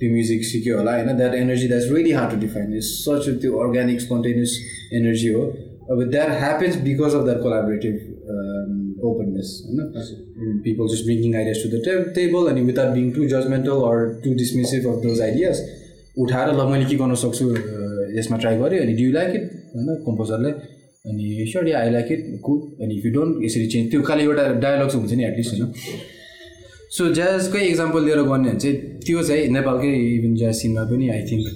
त्यो 0.00 0.10
म्युजिक 0.10 0.44
सिक्यो 0.44 0.76
होला 0.78 0.92
होइन? 0.96 1.16
That 1.16 1.34
energy 1.34 1.68
that's 1.68 1.88
really 1.92 2.12
hard 2.18 2.34
to 2.34 2.40
define 2.40 2.76
is 2.76 2.84
such 2.90 3.28
त्यो 3.42 3.58
अर्ग्यानिक 3.64 4.00
स्पोन्टेनियस 4.00 4.52
एनर्जी 5.00 5.28
हो। 5.34 5.42
अब 5.90 6.02
that 6.10 6.30
happens 6.40 6.76
because 6.84 7.14
of 7.14 7.24
that 7.24 7.40
collaborative 7.42 7.96
openness 9.08 9.50
होइन? 9.64 9.80
People 10.64 10.88
just 10.92 11.04
bringing 11.04 11.34
ideas 11.36 11.58
to 11.62 11.68
the 11.72 12.14
table 12.14 12.50
अनि 12.50 12.60
without 12.70 12.90
being 12.94 13.10
too 13.16 13.26
judgmental 13.34 13.84
or 13.90 13.96
too 14.24 14.34
dismissive 14.40 14.88
of 14.88 15.02
those 15.02 15.20
ideas 15.28 15.56
उठाएर 16.18 16.48
ल 16.54 16.66
मैले 16.70 16.84
के 16.84 16.96
गर्न 17.00 17.14
सक्छु 17.24 17.44
यसमा 18.18 18.38
ट्राई 18.38 18.56
गरेँ 18.56 18.80
अनि 18.80 18.92
डु 18.92 19.10
लाइक 19.12 19.34
इट 19.34 19.44
होइन 19.74 19.88
कम्पोजरले 20.06 20.50
अनि 21.04 21.46
sure 21.50 21.72
I 21.72 21.90
like 21.90 22.12
it 22.12 22.22
cool 22.42 22.58
अनि 22.84 22.94
इफ 22.94 23.06
यु 23.06 23.12
डोन्ट 23.12 23.44
यसरी 23.44 23.66
चेन्ज 23.66 23.90
त्यो 23.90 24.02
खालि 24.02 24.22
एउटा 24.22 24.46
डायलग 24.58 24.94
हुन्छ 24.94 25.12
नि 25.12 25.24
एटलिस्ट 25.24 25.52
होइन। 25.52 25.72
सो 26.96 27.12
ज्याजकै 27.14 27.64
इक्जाम्पल 27.66 28.04
लिएर 28.04 28.22
गर्ने 28.22 28.48
भने 28.48 28.58
चाहिँ 28.58 28.76
त्यो 29.06 29.22
चाहिँ 29.22 29.48
नेपालकै 29.48 29.92
इभन 30.16 30.34
ज्याज 30.34 30.54
सिनमा 30.54 30.84
पनि 30.84 31.08
I 31.08 31.22
think 31.30 31.46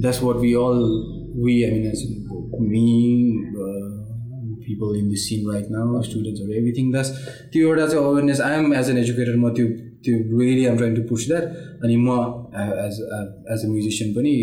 that's 0.00 0.22
what 0.22 0.36
we 0.36 0.52
all 0.52 0.80
we 1.44 1.54
I 1.62 1.70
mean 1.70 1.84
me 2.70 2.84
people 4.66 4.98
in 4.98 5.08
this 5.08 5.28
scene 5.28 5.50
right 5.50 5.70
now 5.70 6.02
स्टुडेन्ट्सहरू 6.02 6.52
everything 6.52 6.90
that's 6.92 7.10
त्यो 7.52 7.68
एउटा 7.68 7.86
चाहिँ 7.86 8.04
awareness 8.04 8.40
I 8.40 8.58
am 8.58 8.74
as 8.74 8.90
an 8.90 8.98
educator 8.98 9.36
म 9.36 9.54
त्यो 9.54 9.66
त्यो 10.04 10.38
really 10.40 10.66
um 10.66 10.76
trying 10.76 10.94
to 10.94 11.02
push 11.02 11.26
that 11.28 11.44
अनि 11.84 11.96
म 11.96 12.08
एज 12.86 13.00
एज 13.52 13.64
अ 13.64 13.68
म्युजिसियन 13.68 14.12
पनि 14.14 14.34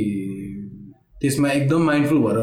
त्यसमा 1.23 1.49
एकदम 1.59 1.81
माइन्डफुल 1.89 2.19
भएर 2.25 2.37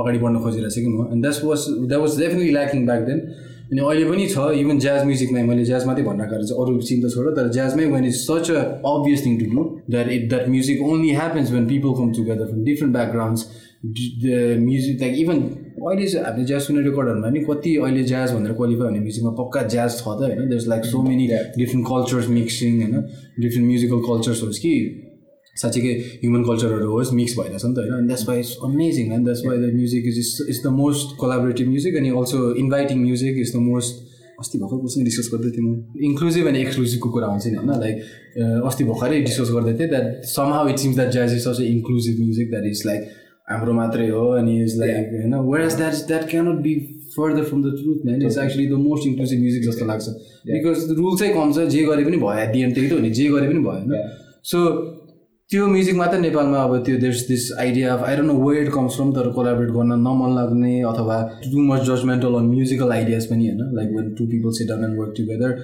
अगाडि 0.00 0.18
बढ्न 0.22 0.40
खोजिरहेको 0.46 0.74
छु 0.74 0.80
कि 0.80 0.90
म। 0.94 1.10
And 1.12 1.22
that's 1.22 1.44
was 1.44 1.66
that 1.90 2.00
was 2.00 2.18
definitely 2.20 2.52
lacking 2.56 2.86
back 2.86 3.04
then 3.10 3.20
अनि 3.66 3.80
अहिले 3.82 4.04
पनि 4.10 4.26
छ 4.32 4.42
इभन 4.62 4.78
ज्याज 4.78 5.04
म्युजिकमै 5.04 5.42
मैले 5.42 5.64
ज्याज 5.66 5.86
मात्रै 5.86 6.04
भन्न 6.08 6.26
चाहिँ 6.30 6.58
अरू 6.64 6.80
सिन 6.88 7.00
त 7.02 7.10
छोड 7.14 7.36
तर 7.36 7.48
ज्याजमै 7.56 7.86
when 7.92 8.04
is 8.10 8.16
such 8.18 8.50
a 8.50 8.60
obvious 8.90 9.24
thing 9.24 9.38
to 9.38 9.46
do 9.54 9.64
that 9.90 10.10
it 10.16 10.28
that 10.32 10.48
music 10.48 10.82
only 10.88 11.10
happens 11.20 11.50
when 11.52 11.66
people 11.72 11.96
come 12.00 12.12
together 12.18 12.46
from 12.50 12.62
different 12.68 12.92
backgrounds 12.96 13.42
the 14.22 14.36
music 14.60 15.00
like 15.00 15.18
even 15.24 15.42
अहिले 15.86 16.06
चाहिँ 16.06 16.24
हामीले 16.26 16.46
ज्याज 16.46 16.62
सुन्ने 16.66 16.82
रेकर्डहरूमा 16.84 17.28
नि 17.30 17.40
कति 17.48 17.74
अहिले 17.76 18.04
ज्याज 18.12 18.32
भनेर 18.36 18.52
क्वालिफाई 18.60 18.86
हुने 18.86 19.00
म्युजिकमा 19.00 19.32
पक्का 19.42 19.62
ज्याज 19.74 19.98
छ 19.98 20.02
त 20.02 20.20
होइन? 20.22 20.48
There 20.48 20.68
like 20.74 20.84
so 20.92 21.02
many 21.08 21.26
different 21.58 21.84
cultures 21.90 22.28
mixing 22.38 22.80
होइन? 22.82 22.96
डिफ्रेन्ट 23.40 23.66
म्युजिकल 23.66 24.00
कल्चर्स 24.08 24.42
होस् 24.42 24.58
कि 24.58 24.72
साँच्चीकै 25.62 25.92
ह्युमन 26.22 26.42
कल्चरहरू 26.48 26.88
होस् 26.90 27.12
मिक्स 27.14 27.38
भइरहेछ 27.38 27.64
नि 27.64 27.74
त 27.74 27.78
होइन? 27.78 27.92
अनि 27.98 28.06
that's 28.06 28.28
why 28.28 28.38
it's 28.40 28.56
amazing 28.64 29.12
and 29.12 29.24
that's 29.24 29.42
why 29.46 29.56
the 29.58 29.74
music 29.74 30.06
is 30.06 30.18
is 30.48 30.62
the 30.64 30.74
most 30.80 31.16
collaborative 31.20 31.68
music 31.68 31.96
अनि 31.96 32.10
also 32.20 32.38
inviting 32.64 32.98
music 33.02 33.38
is 33.44 33.52
the 33.56 33.64
most 33.68 34.04
अस्ति 34.40 34.58
भर्खर 34.58 34.78
कोसँग 34.78 35.04
डिस्कस 35.04 35.28
गर्दै 35.32 35.50
थिएँ 35.50 35.66
म? 35.66 35.74
इन्क्लुजिभ 36.06 36.46
अनि 36.46 36.58
एक्सक्लुजिभको 36.60 37.10
कुरा 37.10 37.26
हुन्छ 37.26 37.46
नि 37.46 37.54
होइन? 37.56 37.70
लाइक 37.80 38.64
अस्ति 38.68 38.84
भर्खरै 38.84 39.20
डिस्कस 39.28 39.50
गर्दै 39.52 39.72
थिएँ 39.78 39.88
that 39.88 40.24
somehow 40.52 40.68
it 40.68 40.78
seems 40.78 40.96
that 40.96 41.12
jazz 41.12 41.32
is 41.34 41.40
such 41.44 41.60
inclusive 41.68 42.18
music 42.20 42.50
that 42.50 42.66
is 42.72 42.82
like 42.86 43.08
हाम्रो 43.50 43.72
मात्रै 43.72 44.08
हो 44.08 44.26
अनि 44.36 44.54
इज 44.62 44.76
लाइक 44.78 45.08
होइन 45.14 45.34
whereas 45.66 45.74
that 45.76 45.94
that 46.08 46.28
cannot 46.30 46.60
be 46.62 46.74
further 47.16 47.44
from 47.48 47.62
the 47.62 47.72
truth 47.80 48.04
man 48.06 48.22
it's 48.22 48.38
actually 48.38 48.66
the 48.66 48.78
most 48.84 49.06
inclusive 49.06 49.40
music 49.40 49.62
जस्तो 49.68 49.86
लाग्छ। 49.86 50.08
Because 50.50 50.90
rule 50.98 51.18
चाहिँ 51.18 51.32
कम 51.34 51.52
छ 51.52 51.66
जे 51.72 51.84
गरे 51.86 52.04
पनि 52.04 52.16
भयो 52.24 52.38
एट 52.44 52.52
दि 52.52 52.62
एन्ड 52.62 52.74
त्यही 52.74 52.88
त 52.88 52.92
हो 52.92 52.98
नि 52.98 53.10
जे 53.18 53.28
गरे 53.34 53.48
पनि 53.48 53.64
भयो 53.66 53.72
होइन? 53.72 53.92
सो 54.44 54.58
त्यो 55.50 55.66
म्युजिक 55.66 55.94
मात्रै 55.94 56.18
नेपालमा 56.20 56.60
अब 56.60 56.72
त्यो 56.86 56.96
there's 56.98 57.20
this 57.26 57.42
idea 57.56 57.92
of 57.92 58.00
I 58.04 58.16
don't 58.16 58.30
know 58.30 58.34
where 58.40 58.70
comes 58.70 58.96
from 58.96 59.10
तर 59.12 59.28
कोलाबरेट 59.30 59.70
गर्न 59.70 59.98
नमन 60.00 60.34
लाग्ने 60.34 60.72
अथवा 60.84 61.18
too 61.44 61.66
much 61.66 61.84
judgmental 61.88 62.34
on 62.34 62.46
musical 62.46 62.92
ideas 62.92 63.26
पनि 63.26 63.46
होइन 63.46 63.76
like 63.76 63.92
when 63.96 64.08
two 64.14 64.26
people 64.26 64.56
sit 64.58 64.68
down 64.68 64.84
and 64.84 64.98
work 65.00 65.14
together 65.16 65.54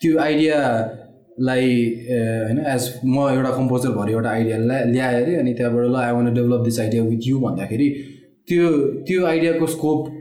त्यो 0.00 0.18
आइडियालाई 0.18 1.70
होइन 2.10 2.60
एज 2.66 2.90
म 3.06 3.30
एउटा 3.30 3.56
कम्पोजर 3.56 3.96
भएर 3.96 4.10
एउटा 4.10 4.30
आइडिया 4.30 4.58
ल्याएँ 4.64 5.22
अरे 5.22 5.36
अनि 5.36 5.54
त्यहाँबाट 5.54 5.86
ल 5.86 5.96
I 5.98 6.12
want 6.12 6.34
develop 6.34 6.64
this 6.64 6.80
idea 6.80 7.02
with 7.06 7.28
you 7.28 7.40
भन्दाखेरि 7.40 7.90
त्यो 8.48 8.72
त्यो 9.06 9.26
आइडियाको 9.26 9.74
स्कोप 9.76 10.14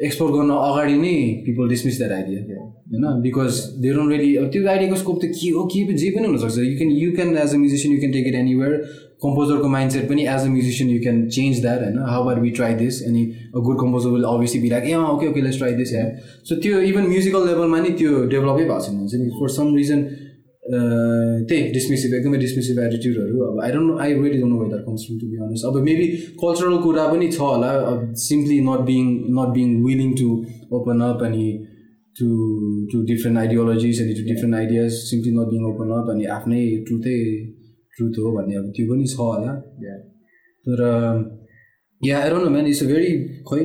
एक्सप्लोर 0.00 0.32
गर्न 0.32 0.62
अगाडि 0.62 0.96
नै 1.00 1.16
पिपल 1.44 1.68
डिसमिस 1.68 1.98
द्याट 1.98 2.12
आइडिया 2.12 2.71
होइन? 2.92 3.20
बिकज 3.22 3.60
दे 3.82 3.92
डोन्ट 3.94 4.12
अब 4.38 4.50
त्यो 4.52 4.66
आइडियाको 4.68 4.96
स्कोप 5.04 5.22
त 5.22 5.32
के 5.36 5.50
हो 5.50 5.64
के 5.72 5.84
जे 5.94 6.10
पनि 6.16 6.26
हुनसक्छ। 6.26 6.58
You 6.58 6.76
can 6.78 6.90
you 6.96 7.12
can 7.16 7.36
as 7.44 7.54
a 7.54 7.58
musician 7.64 7.94
you 7.94 8.00
can 8.00 8.12
take 8.12 8.26
it 8.26 8.34
anywhere 8.42 8.72
कम्पोजरको 9.22 9.68
mind 9.68 9.92
set 9.92 10.08
पनि 10.08 10.22
as 10.30 10.42
a 10.42 10.48
musician 10.52 10.90
you 10.90 11.00
can 11.02 11.26
change 11.36 11.60
that 11.62 11.82
होइन? 11.82 11.98
How 12.12 12.28
are 12.30 12.40
we 12.40 12.50
try 12.58 12.74
this 12.80 13.02
अनि 13.08 13.22
a 13.54 13.58
good 13.68 13.78
composer 13.80 14.10
will 14.16 14.24
obviously 14.32 14.60
be like 14.62 14.84
ah 14.88 14.94
okay 15.12 15.28
okay 15.28 15.40
let's 15.42 15.58
try 15.58 15.74
this 15.80 15.92
yeah 15.92 16.04
so 16.48 16.60
त्यो 16.66 16.80
even 16.90 17.08
musical 17.14 17.48
लेभलमा 17.48 17.80
नि 17.80 17.90
त्यो 18.02 18.10
डेभलपै 18.34 18.64
भएको 18.64 18.80
छैन। 18.86 18.96
हुन्छ 18.98 19.14
नि 19.14 19.30
फर 19.40 19.48
सम 19.56 19.74
रिजन 19.76 20.04
त्यही 20.62 21.62
डिसमिसिभ 21.72 22.14
एकदमै 22.14 22.38
डिसमिसिभ 22.38 22.78
एटिट्युडहरू 22.80 23.40
अब 23.46 23.60
I 23.62 23.70
don't 23.72 24.00
I 24.00 24.12
really 24.14 24.38
don't 24.40 24.52
know 24.52 24.58
whether 24.60 24.82
comes 24.82 25.06
to 25.20 25.26
be 25.26 25.36
honest 25.46 25.66
अब 25.66 25.76
मेबी 25.88 26.06
कल्चरल 26.42 26.76
कुरा 26.84 27.06
पनि 27.12 27.28
छ 27.32 27.40
होला। 27.40 27.72
Simply 28.22 28.60
not 28.68 28.86
being 28.90 29.10
not 29.38 29.48
being 29.56 29.68
willing 29.84 30.12
to 30.20 30.28
open 30.78 31.00
up 31.08 31.22
अनि 31.28 31.46
टु 32.16 32.26
टु 32.92 33.02
डिफ्रेन्ट 33.10 33.38
आइडियोलोजिज 33.38 34.00
अनि 34.02 34.14
to 34.14 34.24
different 34.28 34.54
ideas 34.54 34.90
simply 35.10 35.32
not 35.36 35.48
being 35.52 35.62
open 35.68 35.92
up 35.98 36.10
अनि 36.14 36.24
आफ्नै 36.36 36.62
ट्रुथै 36.88 37.18
truth 37.96 38.18
हो 38.24 38.32
भन्ने 38.36 38.56
अब 38.56 38.66
त्यो 38.76 38.84
पनि 38.90 39.06
छ 39.12 39.16
होला। 39.20 39.52
तर 40.66 40.78
yeah 42.00 42.20
I 42.20 42.30
don't 42.30 42.44
know 42.44 42.50
man 42.50 42.66
it's 42.66 42.82
a 42.82 42.86
very 42.86 43.10
खै 43.48 43.60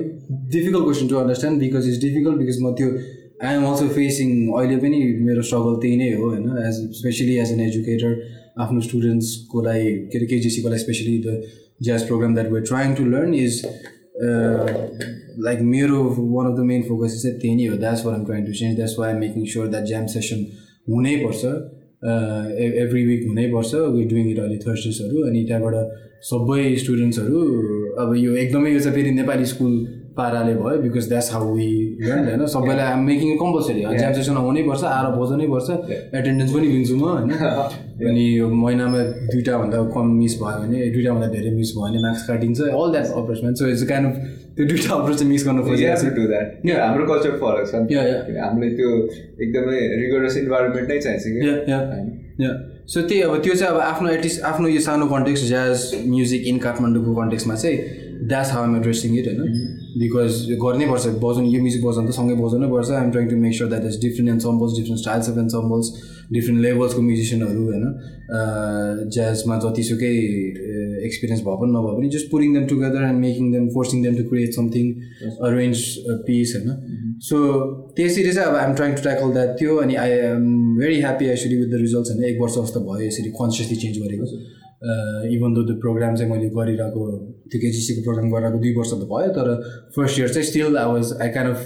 difficult 0.55 0.83
question 0.83 1.07
to 1.07 1.15
understand 1.21 1.59
because 1.65 1.87
it's 1.89 2.01
difficult 2.01 2.37
because 2.41 2.57
म 2.63 2.73
त्यो 2.79 2.89
आई 3.47 3.55
एम 3.55 3.65
अल्सो 3.69 3.87
फेसिङ 3.95 4.29
अहिले 4.59 4.77
पनि 4.83 4.99
मेरो 5.25 5.41
स्ट्रगल 5.49 5.75
त्यही 5.81 5.97
नै 5.97 6.09
हो 6.13 6.29
होइन? 6.29 6.45
As 6.67 6.75
especially 6.99 7.35
as 7.43 7.51
an 7.51 7.59
educator 7.67 8.11
आफ्नो 8.63 8.79
स्टुडेन्ट्सको 8.87 9.61
लागि 9.67 9.91
के 10.11 10.17
अरे 10.17 10.27
केजिसीको 10.33 10.69
लागि 10.69 10.83
especially 10.83 11.17
the 11.25 11.41
jazz 11.87 12.07
program 12.07 12.33
that 12.35 12.51
we're 12.51 12.65
trying 12.71 12.95
to 12.95 13.05
learn 13.11 13.33
is 13.43 13.61
like 14.19 15.59
मेरो 15.63 16.03
one 16.17 16.51
of 16.51 16.57
the 16.57 16.63
main 16.63 16.81
focus 16.83 17.21
चाहिँ 17.21 17.37
त्यही 17.39 17.55
नै 17.55 17.65
हो 17.65 17.77
that's 17.77 18.05
where 18.05 18.13
I'm 18.13 18.23
trying 18.25 18.45
to 18.45 18.53
change 18.53 18.75
that's 18.75 18.95
why 18.99 19.11
I'm 19.11 19.19
making 19.19 19.45
sure 19.45 19.67
that 19.67 19.85
jam 19.85 20.05
session 20.13 20.45
हुनैपर्छ 20.89 21.45
एभ्री 22.79 23.05
विक 23.05 23.27
हुनैपर्छ 23.27 23.73
we 23.95 24.03
doing 24.05 24.29
it 24.31 24.39
अहिले 24.39 24.57
थर्सडेसहरू 24.57 25.23
अनि 25.27 25.43
त्यहाँबाट 25.45 25.75
सबै 26.23 26.63
स्टुडेन्ट्सहरू 26.75 27.41
अब 27.99 28.15
यो 28.17 28.35
एकदमै 28.37 28.71
यो 28.73 28.79
चाहिँ 28.79 28.95
फेरि 28.95 29.11
नेपाली 29.11 29.45
स्कुल 29.45 29.73
पाराले 30.17 30.53
भयो 30.61 30.77
बिकज 30.83 31.07
द्याट्स 31.09 31.31
हाउ 31.33 31.53
वी 31.55 31.67
होइन? 32.03 32.45
सबैलाई 32.53 32.87
I'm 32.93 33.03
making 33.09 33.35
compulsory 33.43 33.81
jam 33.97 34.13
session 34.13 34.37
हुनैपर्छ 34.47 34.83
आएर 34.93 35.07
बजाउनैपर्छ 35.17 35.69
एटेन्डेन्स 36.19 36.53
पनि 36.53 36.67
लिन्छु 36.73 36.95
म 36.95 37.03
होइन? 37.09 37.29
अनि 38.09 38.23
यो 38.37 38.47
महिनामा 38.63 38.99
दुइटाभन्दा 39.33 39.77
कम 39.93 40.05
मिस 40.17 40.33
भयो 40.41 40.57
भने 40.63 40.89
दुइटाभन्दा 40.95 41.27
धेरै 41.35 41.51
मिस 41.59 41.69
भयो 41.75 41.85
भने 41.85 41.99
मार्क्स 42.05 42.27
काटिन्छ 42.27 42.59
all 42.61 42.91
that 42.95 43.07
approachment 43.21 43.57
so 43.57 43.67
it's 43.73 43.83
kind 43.91 44.05
of 44.07 44.15
त्यो 44.57 44.65
दुइटा 44.67 44.93
अप्रोच 44.95 45.17
चाहिँ 45.17 45.31
मिस 45.31 45.45
गर्नु 45.47 45.61
खोजिरहेको 45.67 45.97
छ। 46.01 46.03
हाम्रो 46.83 47.05
कल्चर 47.11 47.31
फरक 47.41 47.65
छ 47.71 47.81
हामीले 48.43 48.69
त्यो 48.77 48.89
एकदमै 49.45 49.79
रिगोरस 50.03 50.37
इन्भाइरोमेन्ट 50.37 50.87
नै 50.91 50.99
चाहिन्छ 50.99 51.23
कि? 51.25 51.39
सो 52.93 53.01
त्यही 53.07 53.21
अब 53.21 53.35
त्यो 53.43 53.53
चाहिँ 53.55 53.73
अब 53.73 53.79
आफ्नो 53.81 54.09
एटलिस्ट 54.09 54.41
आफ्नो 54.49 54.67
यो 54.67 54.79
सानो 54.87 55.05
कन्टेक्स 55.13 55.47
ज्याज 55.47 55.91
म्युजिक 56.07 56.47
इन 56.47 56.57
काठमाडौँको 56.65 57.15
कन्टेक्समा 57.21 57.55
चाहिँ 57.55 57.77
that's 58.27 58.51
how 58.51 58.63
I'm 58.69 58.75
addressing 58.77 59.17
it 59.19 59.27
होइन? 59.27 59.41
बिकज 60.01 60.33
गर्नै 60.63 60.85
पर्छ 60.91 61.05
बजाउनु 61.23 61.47
यो 61.53 61.59
म्युजिक 61.61 61.81
बजाउनु 61.85 62.09
त 62.09 62.13
सँगै 62.19 62.35
बजाउनै 62.43 62.67
पर्छ. 62.73 62.89
I'm 62.99 63.09
trying 63.11 63.27
to 63.29 63.35
make 63.43 63.53
sure 63.57 63.69
that 63.69 63.85
is 63.89 63.95
different 64.05 64.29
ensembles 64.35 64.71
different 64.77 64.99
styles 65.03 65.29
of 65.29 65.37
ensembles 65.43 65.87
different 66.35 66.61
लेभल्सको 66.65 67.01
म्युजिसियनहरू 67.09 67.61
होइन? 67.69 67.85
ज्याजमा 69.15 69.55
जतिसुकै 69.65 70.13
एक्सपिरियन्स 71.07 71.41
भए 71.47 71.55
पनि 71.61 71.71
नभए 71.77 71.95
पनि 71.97 72.09
just 72.15 72.29
putting 72.31 72.53
them 72.53 72.65
together 72.73 73.07
and 73.09 73.19
making 73.25 73.51
them 73.53 73.69
forcing 73.77 74.03
them 74.03 74.15
to 74.17 74.23
create 74.29 74.53
something 74.59 74.85
arrange 75.49 75.77
piece 76.27 76.55
होइन? 76.55 76.69
सो 77.29 77.35
त्यसरी 77.97 78.31
चाहिँ 78.31 78.49
अब 78.49 78.55
I'm 78.61 78.73
trying 78.75 78.95
to 78.95 79.01
tackle 79.07 79.33
that 79.39 79.59
थियो 79.61 79.75
अनि 79.87 79.95
I 80.03 80.11
am 80.27 80.45
very 80.77 80.99
happy 81.07 81.25
actually 81.33 81.55
with 81.61 81.69
the 81.73 81.81
results 81.87 82.11
होइन? 82.11 82.23
एक 82.31 82.41
वर्ष 82.41 82.55
जस्तो 82.59 82.79
भयो 82.87 83.07
यसरी 83.07 83.29
कन्सियसली 83.41 83.77
चेन्ज 83.83 83.97
गरेको। 84.05 84.25
इभन 85.35 85.53
दो 85.53 85.63
त्यो 85.67 85.75
प्रोग्राम 85.81 86.15
चाहिँ 86.15 86.31
मैले 86.31 86.49
गरिरहेको 86.55 87.03
त्यो 87.49 87.59
केजिसीको 87.61 88.01
प्रोग्राम 88.03 88.29
गरिरहेको 88.31 88.59
दुई 88.61 88.73
वर्ष 88.75 88.91
त 88.93 89.09
भयो 89.11 89.29
तर 89.37 89.47
फर्स्ट 89.95 90.19
इयर 90.19 90.29
चाहिँ 90.29 90.47
still 90.49 90.77
I 90.77 90.91
was 90.93 91.13
I 91.21 91.29
kind 91.37 91.55
of 91.55 91.61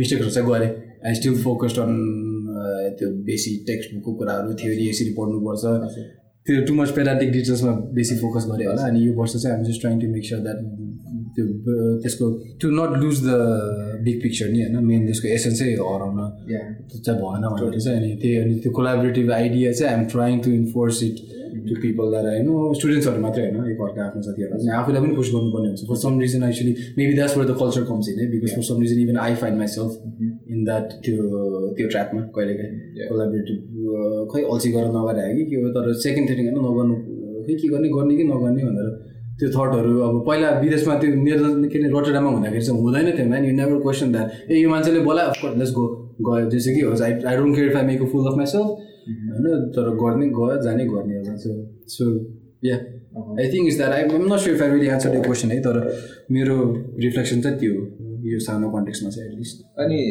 मिस्टेकहरू 0.00 0.30
चाहिँ 0.30 0.48
गरेँ. 0.50 0.70
आई 1.06 1.14
स्टिल 1.14 1.34
फोकस्ड 1.42 1.78
अन 1.80 1.92
त्यो 2.98 3.08
बेसी 3.26 3.56
टेक्स्ट 3.66 3.94
बुकको 3.94 4.12
कुराहरू 4.18 4.54
थ्योरी 4.62 4.88
यसरी 4.88 5.12
पढ्नुपर्छ। 5.18 5.64
त्यो 6.46 6.60
टु 6.66 6.74
मच 6.74 6.90
पेडाटिक 6.96 7.30
डिटेल्समा 7.32 7.72
बेसी 7.98 8.14
फोकस 8.18 8.44
गरेँ 8.50 8.66
होला 8.66 8.82
अनि 8.86 9.00
यो 9.06 9.12
वर्ष 9.18 9.32
चाहिँ 9.36 9.56
हामी 9.56 9.68
just 9.68 9.80
trying 9.80 10.00
to 10.00 10.06
make 10.12 10.24
sure 10.28 10.40
that 10.46 10.58
त्यो 11.34 11.44
त्यसको 12.02 12.26
to 12.62 12.70
not 12.78 12.96
lose 13.02 13.18
the 13.26 13.34
big 14.06 14.22
picture 14.22 14.48
नि 14.52 14.62
होइन 14.62 14.84
मेन 14.84 15.04
त्यसको 15.06 15.28
एसेन्सै 15.34 15.68
हराउन 15.80 16.18
चाहिँ 16.46 17.18
भएन 17.20 17.44
भनेर 17.50 17.78
चाहिँ 17.80 17.98
अनि 17.98 18.16
त्यही 18.22 18.36
अनि 18.44 18.54
त्यो 18.62 18.72
कोलाबोरेटिभ 18.78 19.32
आइडिया 19.32 19.72
चाहिँ 19.72 19.92
I'm 19.92 20.08
trying 20.14 20.40
to 20.44 20.50
enforce 20.52 21.02
it 21.02 21.16
to 21.68 21.74
people 21.82 22.06
that 22.12 22.26
होइन 22.30 22.48
स्टुडेन्ट्सहरू 22.78 23.20
मात्रै 23.26 23.44
होइन 23.44 23.70
एकअर्का 23.72 24.00
आफ्नो 24.06 24.22
साथीहरूलाई। 24.28 24.60
अनि 24.60 24.72
आफूलाई 24.78 25.00
पनि 25.02 25.14
पुस 25.20 25.28
गर्नुपर्ने 25.34 25.68
हुन्छ। 25.68 25.82
For 25.90 25.96
some 26.04 26.18
reason 26.24 26.42
actually 26.48 26.72
maybe 26.98 27.14
that's 27.18 27.34
for 27.36 27.44
the 27.50 27.56
culture 27.60 27.84
comes 27.90 28.08
in 28.12 28.18
है 28.20 28.30
because 28.32 28.56
for 28.56 28.64
some 28.70 28.80
reason 28.86 28.98
even 29.04 29.16
I 29.26 29.34
find 29.42 29.58
myself 29.58 29.90
in 30.54 30.64
that 30.64 30.86
त्यो 31.04 31.16
त्यो 31.76 31.86
ट्र्याकमा 31.94 32.20
कहिलेकाहीँ 32.36 33.06
कोलाबरेटिभ 33.12 33.58
खै 34.32 34.42
अल्छी 34.54 34.72
गरेर 34.74 34.90
नगरे 34.98 35.30
कि 35.36 35.44
के 35.52 35.62
हो 35.62 35.70
तर 35.76 35.94
सेकेन्ड 36.08 36.26
थिङ 36.30 36.42
होइन 36.42 36.60
नगर्नु 36.66 36.98
खै 37.46 37.54
के 37.62 37.68
गर्ने 37.76 37.88
गर्ने 37.96 38.16
कि 38.16 38.24
नगर्ने 38.32 38.62
भनेर 38.68 38.90
त्यो 39.40 39.48
थटहरू 39.52 39.92
अब 40.06 40.14
पहिला 40.26 40.48
विदेशमा 40.62 40.94
त्यो 41.02 41.16
मेरो 41.26 41.44
के 41.72 41.78
अरे 41.78 41.88
रोटेडामा 41.92 42.30
हुँदाखेरि 42.30 42.64
चाहिँ 42.64 42.80
हुँदैन 42.80 43.06
थियो 43.18 43.28
man 43.28 43.44
you 43.44 43.52
never 43.56 43.78
question 43.84 44.12
that 44.12 44.50
ए 44.50 44.58
यो 44.60 44.68
मान्छेले 44.70 45.00
बोला 45.08 45.22
अफकोर्स 45.32 45.56
लेट्स 45.60 45.72
गो 45.78 45.84
गयो। 46.26 46.48
जस्तो 46.52 46.74
कि 46.74 46.80
होस् 46.86 47.02
I 47.02 47.12
I 47.30 47.36
don't 47.36 47.56
care 47.56 47.76
I 47.76 47.84
make 47.90 48.02
fool 48.12 48.26
of 48.30 48.36
myself 48.36 48.68
होइन 49.10 49.68
तर 49.76 49.90
गर्ने 50.02 50.26
गयो 50.38 50.62
जाने 50.62 50.84
गर्ने 50.86 51.18
होला 51.18 51.36
so 51.36 51.54
so 51.88 52.08
yeah 52.64 52.76
I 53.40 53.52
think 53.52 53.68
is 53.68 53.76
that 53.76 53.92
I 53.92 54.02
am 54.02 54.32
not 54.32 54.38
sure 54.38 54.56
if 54.56 54.62
I 54.62 54.88
answer 54.88 55.16
the 55.16 55.22
question 55.24 55.50
है 55.50 55.60
तर 55.60 55.78
मेरो 56.30 56.58
रिफ्लेक्सन 56.98 57.40
चाहिँ 57.40 57.58
त्यो 57.58 57.72
यो 58.32 58.38
सानो 58.38 58.70
कन्टेक्समा 58.70 59.10
चाहिँ 59.10 59.30
एटलिस्ट 59.30 59.64
अनि 59.78 60.02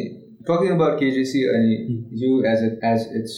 टकिङ 0.48 0.74
अबाउट 0.74 0.98
केजिसी 1.00 1.44
अनि 1.44 1.76
you 2.22 2.42
as 2.44 2.64
a 2.64 2.70
as 2.90 3.08
it's 3.16 3.36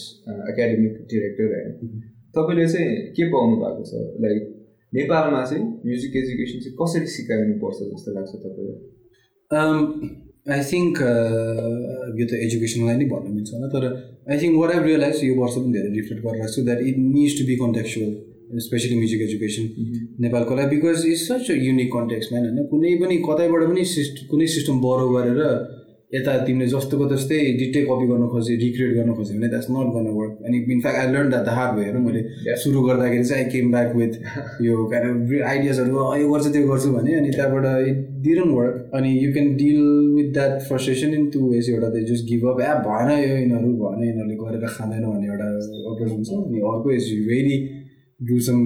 academic 0.49 0.97
director 1.13 1.53
होइन 1.53 2.01
तपाईँले 2.35 2.67
चाहिँ 2.67 2.95
के 3.17 3.23
पाउनु 3.31 3.55
भएको 3.55 3.83
छ? 3.83 4.03
लाइक 4.21 4.51
नेपालमा 4.93 5.45
चाहिँ 5.45 5.63
म्युजिक 5.85 6.15
एजुकेसन 6.15 6.59
चाहिँ 6.59 6.75
कसरी 6.81 7.07
सिकाउनु 7.07 7.53
पर्छ 7.59 7.79
जस्तो 7.93 8.13
लाग्छ 8.13 8.31
तपाईँलाई? 8.35 8.79
आई 10.45 10.63
थिङ्क 10.69 10.97
यो 12.19 12.25
त 12.29 12.31
एजुकेसनलाई 12.45 12.95
नै 13.01 13.05
भन्नु 13.11 13.29
मिल्छ 13.35 13.49
होला 13.55 13.67
तर 13.73 13.83
I 14.31 14.37
think 14.41 14.55
what 14.61 14.71
I 14.75 14.79
realise 14.87 15.23
यो 15.23 15.35
वर्ष 15.39 15.55
पनि 15.59 15.71
धेरै 15.75 15.91
रिफ्लेक्ट 15.97 16.21
गरिरहेको 16.25 16.53
छु 16.55 16.63
that 16.67 16.79
it 16.89 16.97
needs 17.03 17.33
to 17.39 17.43
be 17.49 17.55
contextual 17.61 18.11
especially 18.65 18.95
music 18.97 19.21
education 19.27 19.63
नेपालको 20.25 20.55
लागि 20.59 20.75
because 20.75 21.05
it's 21.11 21.23
such 21.29 21.45
a 21.51 21.55
unique 21.67 21.89
कन्टेक्समा 21.95 22.39
होइन? 22.39 22.59
कुनै 22.73 22.91
पनि 23.03 23.15
कतैबाट 23.29 23.63
पनि 23.71 23.85
सिस्ट 23.93 24.15
कुनै 24.33 24.47
सिस्टम 24.55 24.83
बरो 24.83 25.07
गरेर 25.15 25.39
यता 26.13 26.33
तिमीले 26.45 26.65
जस्तोको 26.71 27.05
जस्तै 27.09 27.37
डिटे 27.59 27.81
कपी 27.85 28.07
गर्न 28.07 28.27
खोज्यो 28.31 28.55
रिक्रिएट 28.63 28.91
गर्न 28.95 29.13
खोज्यो 29.17 29.37
भने 29.37 29.47
द्याट्स 29.53 29.67
नट 29.75 29.87
गर्न 29.93 30.09
वर्क 30.17 30.33
अनि 30.45 30.57
in fact 30.73 30.97
I 30.99 31.13
learn 31.13 31.29
that 31.29 31.45
the 31.45 31.55
hard 31.57 31.77
भयो 31.77 31.99
मैले 32.05 32.55
सुरु 32.63 32.81
गर्दाखेरि 32.87 33.23
चाहिँ 33.23 33.43
आई 33.43 33.49
केम 33.51 33.71
ब्याक 33.71 33.95
विथ 33.95 34.13
यो 34.65 34.73
आइडियाजहरू 35.51 36.03
यो 36.21 36.27
गर्छु 36.33 36.49
त्यो 36.55 36.67
गर्छु 36.67 36.91
भने 36.97 37.15
अनि 37.19 37.29
त्यहाँबाट 37.37 37.65
इट 37.91 38.39
वर्क 38.51 38.97
अनि 38.99 39.13
you 39.15 39.31
can 39.33 39.55
deal 39.61 39.79
with 40.17 40.29
that 40.33 40.59
frustration 40.67 41.13
in 41.19 41.29
two 41.35 41.39
ways 41.51 41.69
एउटा 41.69 41.89
त 41.95 42.03
जस्ट 42.11 42.27
गिभ 42.31 42.45
अप 42.51 42.61
ए 42.61 42.73
भएन 42.89 43.09
यो 43.13 43.37
यिनीहरू 43.37 43.71
भएन 43.79 44.03
यिनीहरूले 44.03 44.35
गरेर 44.43 44.67
खाँदैन 44.75 45.03
भन्ने 45.05 45.27
एउटा 45.31 45.47
अप्रोच 45.93 46.11
हुन्छ 46.11 46.29
अनि 46.41 46.61
अर्को 46.73 46.91
is 46.97 47.09
very 47.29 47.57
do 48.19 48.39
some 48.49 48.59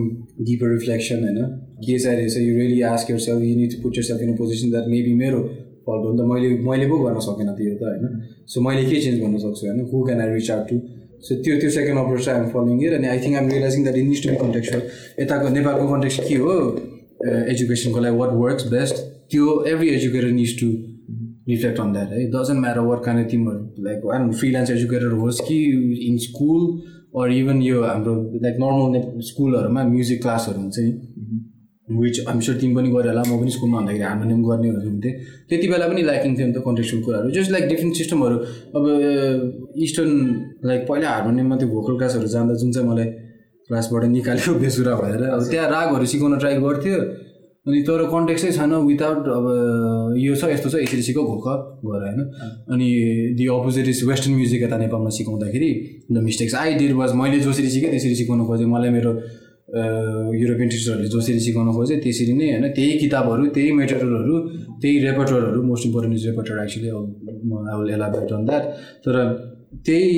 deeper 0.49 0.74
reflection 0.74 1.24
होइन। 1.24 1.40
के 1.86 1.98
चाहिँ 1.99 2.18
रहेछ 2.18 2.38
you 2.38 2.57
really 2.57 2.82
ask 2.90 3.11
yourself 3.28 3.41
you 3.44 3.56
need 3.56 3.72
to 3.72 3.82
put 3.84 3.98
yourself 4.10 4.22
in 4.28 4.36
position 4.38 4.72
that 4.72 4.91
maybe 4.95 5.14
मेरो 5.24 5.40
नि 5.88 6.18
त 6.18 6.22
मैले 6.31 6.49
मैले 6.69 6.85
पो 6.89 6.97
गर्न 7.05 7.19
सकेन 7.27 7.49
त्यो 7.57 7.76
त 7.80 7.84
होइन। 7.89 8.05
सो 8.51 8.61
मैले 8.68 8.84
के 8.89 9.01
चेन्ज 9.05 9.18
गर्न 9.22 9.38
सक्छु 9.45 9.64
होइन 9.68 9.80
who 9.91 10.03
can 10.07 10.22
I 10.22 10.34
reach 10.34 10.51
out 10.51 10.69
to 10.69 10.76
so 11.27 11.35
त्यो 11.43 11.53
त्यो 11.61 11.69
सेकेन्ड 11.77 11.99
अप्रोच 11.99 12.26
चाहिँ 12.26 12.39
आइम 12.39 12.49
फलोइङ 12.55 12.81
इयर 12.84 12.93
अनि 12.97 13.07
I 13.14 13.19
think 13.23 13.35
I'm 13.38 13.47
realising 13.53 13.84
that 13.84 13.97
needs 14.09 14.23
to 14.23 14.30
be 14.30 14.35
contextual 14.43 14.81
यताको 15.22 15.49
नेपालको 15.57 15.88
कन्टेक्स 15.93 16.19
के 16.27 16.35
हो? 16.43 16.53
एजुकेसनको 17.53 17.99
लागि 17.99 18.18
वाट 18.18 18.34
वर्क्स 18.43 18.68
बेस्ट 18.72 18.95
त्यो 19.31 19.45
every 19.68 19.89
educator 19.89 20.31
needs 20.31 20.53
to 20.59 20.68
reflect 21.49 21.80
on 21.80 21.93
that 21.93 22.11
है 22.11 22.26
डजन्ट 22.31 22.59
म्याटर 22.59 22.80
वर्क 22.89 23.03
कान 23.05 23.23
तिमीहरू 23.31 23.84
लाइक 23.84 24.05
आइम 24.14 24.31
फ्रिलान्स 24.39 24.69
एजुकेटर 24.72 25.18
होस् 25.23 25.41
कि 25.47 25.57
इन 26.09 26.18
स्कुल 26.27 26.61
अर 27.22 27.31
इभन 27.31 27.61
यो 27.61 27.81
हाम्रो 27.84 28.15
लाइक 28.43 28.55
नर्मल 28.64 29.22
स्कुलहरूमा 29.27 29.84
म्युजिक 29.93 30.22
क्लासहरू 30.22 30.59
हुन्छ 30.61 30.80
नि। 30.80 30.91
विच 31.88 32.15
स्योर 32.19 32.57
तिमी 32.61 32.76
पनि 32.76 32.89
गऱ्यो 32.91 33.09
होला 33.09 33.23
म 33.27 33.39
पनि 33.41 33.51
स्कुलमा 33.51 33.77
भन्दाखेरि 33.80 34.03
हार्मोनियम 34.03 34.41
गर्नेहरू 34.43 34.88
हुन्थेँ 34.88 35.14
त्यति 35.49 35.68
बेला 35.68 35.88
पनि 35.88 36.01
ल्याकिङ 36.09 36.31
थियो 36.38 36.47
नि 36.47 36.53
त 36.53 36.59
कन्टेक्चुअल 36.65 37.01
कुराहरू। 37.03 37.30
जस्ट 37.38 37.51
लाइक 37.51 37.65
डिफ्रेन्ट 37.68 37.95
सिस्टमहरू 37.95 38.38
अब 38.77 38.84
इस्टर्न 39.85 40.11
लाइक 40.68 40.81
पहिला 40.89 41.07
हार्मोनियममा 41.09 41.55
त्यो 41.57 41.68
भोकल 41.69 41.95
क्लासहरू 41.97 42.27
जाँदा 42.35 42.53
जुन 42.59 42.72
चाहिँ 42.72 42.88
मलाई 42.89 43.07
क्लासबाट 43.69 44.03
निकाल्यो 44.18 44.53
बेसुरा 44.59 44.95
भएर 44.99 45.23
अब 45.30 45.41
त्यहाँ 45.51 45.69
रागहरू 45.72 46.05
सिकाउन 46.11 46.38
ट्राई 46.39 46.55
गर्थ्यो। 46.65 46.99
अनि 47.68 47.80
तर 47.88 48.03
कन्टेक्सै 48.11 48.51
छैन 48.51 48.73
विदाउट 48.88 49.26
अब 49.27 49.45
यो 50.18 50.35
छ 50.35 50.51
यस्तो 50.51 50.69
छ 50.69 50.76
यसरी 50.84 51.01
सिक 51.03 51.18
घोक 51.19 51.47
गर 51.84 52.03
होइन? 52.03 52.19
अनि 52.72 52.88
the 53.35 53.47
opposite 53.55 53.88
is 53.88 54.03
western 54.07 54.35
music 54.35 54.61
यता 54.64 54.77
नेपालमा 54.77 55.09
सिकाउँदाखेरि 55.18 55.72
the 56.11 56.23
mistakes 56.27 56.55
I 56.55 56.73
did 56.80 56.93
was 56.95 57.11
मैले 57.19 57.39
जसरी 57.39 57.69
सिकेँ 57.69 57.89
त्यसरी 57.91 58.15
सिकाउनु 58.15 58.45
खोजेँ। 58.47 58.68
मलाई 58.72 58.89
मेरो 58.95 59.11
युरोपियन 59.68 60.69
टिचरहरूले 60.69 61.10
जसरी 61.11 61.39
सिकाउनु 61.45 61.72
खोज्यो 61.77 61.98
त्यसरी 62.03 62.34
नै 62.34 62.48
होइन 62.52 62.65
त्यही 62.77 62.98
किताबहरू 62.99 63.45
त्यही 63.56 63.72
मेटेरियलहरू 63.81 64.39
त्यही 64.81 64.99
रेपर्टरहरू 65.06 65.61
most 65.64 65.85
important 65.85 66.15
is 66.18 66.26
repertoire 66.27 66.64
actually 66.64 66.89
I 66.89 67.76
will 67.81 67.94
elaborate 67.94 68.31
on 68.34 68.45
that 68.45 68.64
तर 69.06 69.15
त्यही 69.88 70.11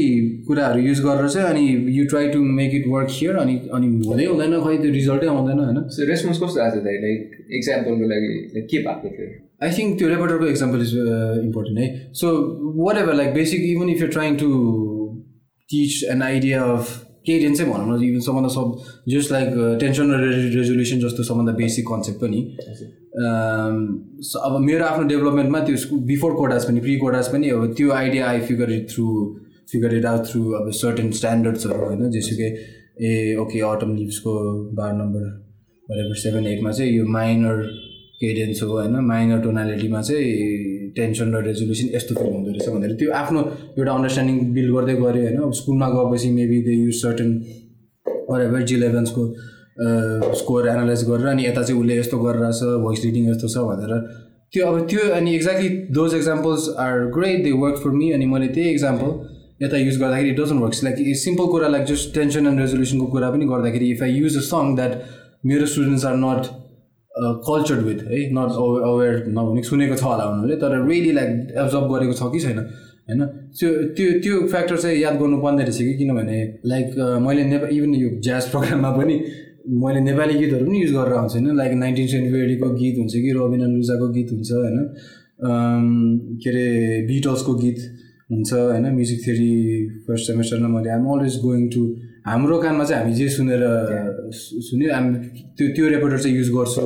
कुराहरू 0.48 0.80
युज 0.82 1.00
गरेर 1.06 1.28
चाहिँ 1.28 1.48
अनि 1.48 1.96
you 1.98 2.06
try 2.08 2.30
to 2.30 2.40
make 2.60 2.74
it 2.76 2.88
work 2.88 3.10
here 3.12 3.36
अनि 3.36 3.56
अनि 3.74 3.88
हुँदै 4.06 4.26
हुँदैन 4.26 4.54
खै 4.66 4.78
त्यो 4.78 4.92
रिजल्टै 4.92 5.28
आउँदैन 5.28 5.60
होइन? 5.60 5.80
रेस्पोन्स 6.12 6.40
कस्तो 6.44 6.62
आएको 6.62 6.86
थियो 6.86 7.02
लाइक 7.02 7.20
इक्जाम्पलको 7.58 8.10
लागि 8.14 8.32
के 8.72 8.78
भएको 8.86 9.10
थियो? 9.18 9.28
आई 9.64 9.70
थिङ्क 9.78 9.98
त्यो 10.00 10.08
रेपर्टरको 10.10 10.48
इक्जाम्पल 10.54 10.82
इज 10.82 10.96
इम्पोर्टेन्ट 11.46 11.80
है 11.80 11.88
so 12.22 12.28
whatever 12.98 13.14
like 13.22 13.34
basic 13.34 13.70
even 13.74 13.90
if 13.90 14.02
you 14.02 14.08
trying 14.18 14.36
to 14.38 14.50
teach 15.70 16.04
an 16.12 16.22
idea 16.24 16.64
of 16.74 16.98
केही 17.30 17.40
रेन्ज 17.44 17.58
चाहिँ 17.58 17.72
भनौँ 17.74 17.88
न 17.90 18.04
इभन 18.04 18.22
सबभन्दा 18.28 18.50
सब 18.54 18.68
जस्ट 19.14 19.32
लाइक 19.32 19.50
टेन्सन 19.82 20.06
र 20.14 20.32
रेजोल्युसन 20.56 21.00
जस्तो 21.00 21.24
सबभन्दा 21.30 21.54
बेसिक 21.60 21.86
कन्सेप्ट 21.88 22.20
पनि। 22.22 22.40
अब 24.48 24.54
मेरो 24.62 24.86
आफ्नो 24.86 25.04
डेभलपमेन्टमा 25.08 25.60
त्यो 25.68 25.98
बिफोर 26.10 26.34
कोडास 26.36 26.66
पनि 26.66 26.80
प्रि 26.82 26.96
कोडास 27.04 27.28
पनि 27.34 27.50
अब 27.50 27.74
त्यो 27.78 27.92
idea 27.94 28.24
I 28.30 28.40
figure 28.50 28.72
it 28.72 28.90
through 28.92 29.06
figure 29.72 29.96
it 29.96 30.06
out 30.06 30.26
through 30.28 30.42
अब 30.60 30.70
सर्टेन 30.76 31.12
स्ट्यान्डर्ड्सहरू 31.18 31.86
होइन? 31.86 32.10
जेसुकै 32.12 32.50
ए 33.02 33.36
ओके 33.42 33.60
अटम 33.66 33.96
लिभ्सको 33.96 34.34
बार 34.78 34.94
नम्बर 34.94 35.26
भरेको 35.88 36.14
सेभेन 36.22 36.48
एटमा 36.48 36.72
चाहिँ 36.72 36.92
यो 36.94 37.06
माइनर 37.18 37.62
केडेन्स 38.22 38.64
हो 38.64 38.68
होइन? 38.72 38.96
माइनर 39.06 39.40
टोनालिटीमा 39.42 40.02
चाहिँ 40.02 40.26
टेन्सन 40.96 41.36
र 41.36 41.42
रेजोल्युसन 41.46 41.88
यस्तो 41.96 42.16
फिल 42.16 42.32
हुँदो 42.34 42.52
रहेछ 42.52 42.70
भन्दाखेरि 42.70 42.98
त्यो 43.00 43.12
आफ्नो 43.22 43.40
एउटा 43.78 43.92
अन्डरस्ट्यान्डिङ 43.94 44.38
बिल्ड 44.54 44.72
गर्दै 44.76 44.96
गऱ्यो 45.02 45.24
होइन। 45.24 45.38
अब 45.44 45.54
स्कुलमा 45.62 45.90
गएपछि 45.96 46.30
maybe 46.40 46.62
they 46.68 46.74
use 46.76 46.96
certain 47.02 47.30
ever 48.48 48.62
G 48.62 48.76
इलेभेन्सको 48.76 49.24
score 50.40 50.68
analyse 50.70 51.04
गरेर 51.10 51.28
अनि 51.28 51.46
यता 51.46 51.62
चाहिँ 51.64 51.82
उसले 51.82 51.98
यस्तो 51.98 52.18
गरिरहेछ 52.20 52.62
भोइस 52.86 53.04
रिडिङ 53.06 53.30
यस्तो 53.30 53.48
छ 53.48 53.66
भनेर। 53.70 53.94
त्यो 54.54 54.66
अब 54.68 54.88
त्यो 54.90 55.10
अनि 55.16 55.34
exactly 55.36 55.70
those 55.96 56.14
examples 56.16 56.70
are 56.86 57.06
great 57.18 57.44
they 57.44 57.52
work 57.64 57.78
for 57.84 57.92
me 57.98 58.12
अनि 58.12 58.26
मैले 58.32 58.48
त्यही 58.56 58.70
एक्जाम्पल 58.70 59.12
यता 59.64 59.78
युज 59.78 60.00
गर्दाखेरि 60.00 60.30
it 60.30 60.40
doesn't 60.40 60.62
works 60.62 60.84
like 60.84 61.16
simple 61.24 61.46
कुरा 61.52 61.68
लाइक 61.68 61.86
जस्ट 61.88 62.14
टेन्सन 62.16 62.48
एन्ड 62.48 62.60
रेजोल्युसनको 62.60 63.06
कुरा 63.16 63.30
पनि 63.32 63.46
गर्दाखेरि 63.46 63.90
if 63.92 64.04
I 64.04 64.12
use 64.14 64.38
a 64.38 64.44
song 64.48 64.76
that 64.76 64.94
मेरो 65.52 65.66
students 65.74 66.06
are 66.06 66.16
not 66.18 66.52
cultured 67.48 67.82
with 67.86 68.00
है? 68.08 68.18
नट 68.38 68.52
अवेर 68.90 69.14
नभने 69.38 69.62
सुनेको 69.70 69.96
छ 69.96 70.04
होला 70.04 70.26
उनीहरूले 70.32 70.56
तर 70.62 70.72
रियली 70.90 71.12
लाइक 71.12 71.30
एब्जर्भ 71.58 71.86
गरेको 71.94 72.14
छ 72.14 72.32
कि 72.34 72.40
छैन 72.40 72.60
होइन? 72.60 73.22
त्यो 73.60 73.70
त्यो 73.98 74.08
त्यो 74.24 74.36
फ्याक्टर 74.48 74.78
चाहिँ 74.78 74.98
याद 75.02 75.16
गर्नुपर्ने 75.22 75.64
रहेछ 75.64 75.78
कि 75.78 75.94
किनभने 76.00 76.40
लाइक 76.72 76.88
मैले 77.28 77.44
नेपाल 77.54 77.70
इभन 77.78 77.94
यो 77.96 78.10
ज्याज 78.28 78.50
प्रोग्राममा 78.52 78.92
पनि 78.98 79.16
मैले 79.84 80.00
नेपाली 80.02 80.34
गीतहरू 80.40 80.66
पनि 80.66 80.82
युज 80.82 80.92
गरेर 80.94 81.14
आउँछु 81.14 81.38
होइन? 81.38 81.56
लाइक 81.58 81.74
नाइन्टिन 81.84 82.08
सेन्चुरीको 82.08 82.70
गीत 82.76 82.96
हुन्छ 82.98 83.14
कि 83.14 83.32
रबिन 83.38 83.62
अनुजाको 83.64 84.08
गीत 84.18 84.32
हुन्छ 84.32 84.52
होइन? 84.52 84.78
के 86.44 86.50
अरे 86.50 86.68
बिटल्सको 87.08 87.54
गीत 87.64 87.80
हुन्छ 88.32 88.54
होइन? 88.54 88.86
म्युजिक 88.96 89.20
थ्योरी 89.26 89.52
फर्स्ट 90.08 90.28
सेमेस्टरमा 90.28 90.68
मैले 90.78 90.90
आम 90.92 91.06
अलवेज 91.14 91.36
गोइङ 91.44 91.68
टु 91.76 91.84
हाम्रो 92.30 92.58
कानमा 92.64 92.84
चाहिँ 92.90 93.04
हामी 93.04 93.14
जे 93.20 93.28
सुनेर 93.36 93.62
सुन्यो 94.34 94.94
हामी 94.94 95.10
त्यो 95.58 95.68
त्यो 95.76 95.88
रेपोर्टर 95.90 96.18
चाहिँ 96.24 96.38
युज 96.38 96.50
गर्छु। 96.56 96.86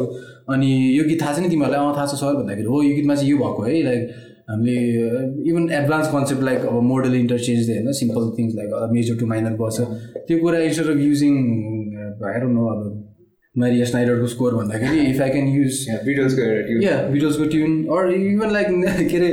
अनि 0.53 0.69
यो 0.97 1.03
गीत 1.07 1.21
थाहा 1.21 1.33
छ 1.33 1.39
नि 1.39 1.49
तिमीहरूलाई? 1.49 1.79
अँ 1.79 1.95
थाहा 1.97 2.05
छ 2.11 2.15
सर 2.21 2.35
भन्दाखेरि 2.39 2.67
हो 2.73 2.81
यो 2.83 2.93
गीतमा 2.95 3.15
चाहिँ 3.15 3.31
यो 3.31 3.37
भएको 3.37 3.61
है। 3.63 3.81
लाइक 3.83 4.01
हामीले 4.49 4.75
इभन 5.49 5.63
एडभान्स 5.79 6.07
कन्सेप्ट 6.13 6.43
लाइक 6.43 6.65
अब 6.67 6.81
मोडल 6.83 7.13
इन्टरचेन्ज 7.15 7.69
होइन 7.69 7.91
simple 7.99 8.23
things 8.37 8.55
like 8.55 8.69
major 8.91 9.15
to 9.19 9.25
minor 9.31 9.53
गर्छ। 9.61 9.77
त्यो 10.27 10.37
कुरा 10.43 10.59
इन्स्टेड 10.67 10.87
अफ 10.93 10.99
युजिङ 11.07 11.33
भएर 12.21 12.43
न 12.45 12.57
अब 12.73 12.79
मारिया 13.55 13.85
स्नाइडरको 13.85 14.27
स्कोर 14.27 14.55
भन्दाखेरि 14.55 14.99
इफ 15.09 15.21
आई 15.21 15.29
क्यान 15.29 15.47
युज 15.55 15.73
बिटल्सको 16.05 16.41
या 16.83 16.95
बिटल्सको 17.11 17.45
ट्युन 17.53 17.71
अर 17.97 18.13
इभन 18.13 18.49
लाइक 18.53 18.67
के 19.11 19.17
अरे 19.17 19.29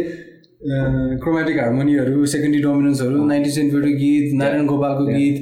क्रोमेटिक 1.23 1.59
हार्मोनीहरू 1.61 2.27
सेकेन्डरी 2.33 2.63
डोमिनेन्सहरू 2.63 3.25
नाइन्टी 3.27 3.51
सेन्चुरी 3.51 3.93
गीत 4.03 4.35
नारायण 4.43 4.67
गोपालको 4.67 5.07
गीत। 5.07 5.37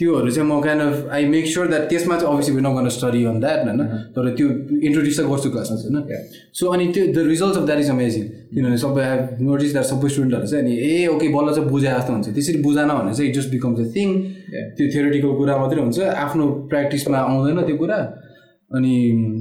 त्योहरू 0.00 0.30
चाहिँ 0.30 0.48
म 0.48 0.60
kind 0.64 0.82
of 0.82 1.08
I 1.12 1.24
make 1.28 1.46
sure 1.46 1.66
that 1.68 1.88
त्यसमा 1.90 2.16
चाहिँ 2.18 2.32
अभियसली 2.32 2.54
विन 2.56 2.68
गर्न 2.76 2.88
स्टडी 2.96 3.24
अन 3.30 3.40
द्याट 3.40 3.64
होइन? 3.66 3.80
तर 4.16 4.28
त्यो 4.36 4.46
इन्ट्रोड्युस 4.80 5.16
चाहिँ 5.16 5.30
गर्छु 5.30 5.50
क्लासमा 5.50 5.76
चाहिँ 5.76 5.94
होइन? 5.94 6.30
सो 6.58 6.66
अनि 6.74 6.86
त्यो 6.94 7.06
the 7.12 7.26
result 7.28 7.56
of 7.56 7.64
that 7.66 7.80
is 7.80 7.90
amazing 7.90 8.24
किनभने 8.54 8.78
सबै 8.84 9.04
आई 9.04 9.44
नोटिस 9.44 9.72
द्याट 9.72 9.86
सबै 9.92 10.08
स्टुडेन्टहरू 10.08 10.46
चाहिँ 10.46 10.64
अनि 10.64 10.74
ए 10.88 11.06
ओके 11.14 11.28
बल्ल 11.36 11.54
चाहिँ 11.54 11.68
बुझाए 11.70 11.98
जस्तो 11.98 12.12
हुन्छ। 12.12 12.28
त्यसरी 12.34 12.62
बुझाएन 12.62 12.88
भने 12.96 13.14
चाहिँ 13.14 13.30
it 13.30 13.36
just 13.36 13.50
becomes 13.50 13.78
a 13.80 13.86
thing 13.96 14.08
त्यो 14.76 14.90
थ्योरिटिकल 14.94 15.36
कुरा 15.38 15.56
मात्रै 15.60 15.80
हुन्छ। 15.82 15.98
आफ्नो 16.24 16.44
प्र्याक्टिसमा 16.72 17.18
आउँदैन 17.18 17.62
त्यो 17.68 17.76
कुरा। 17.76 18.00
अनि 18.70 18.94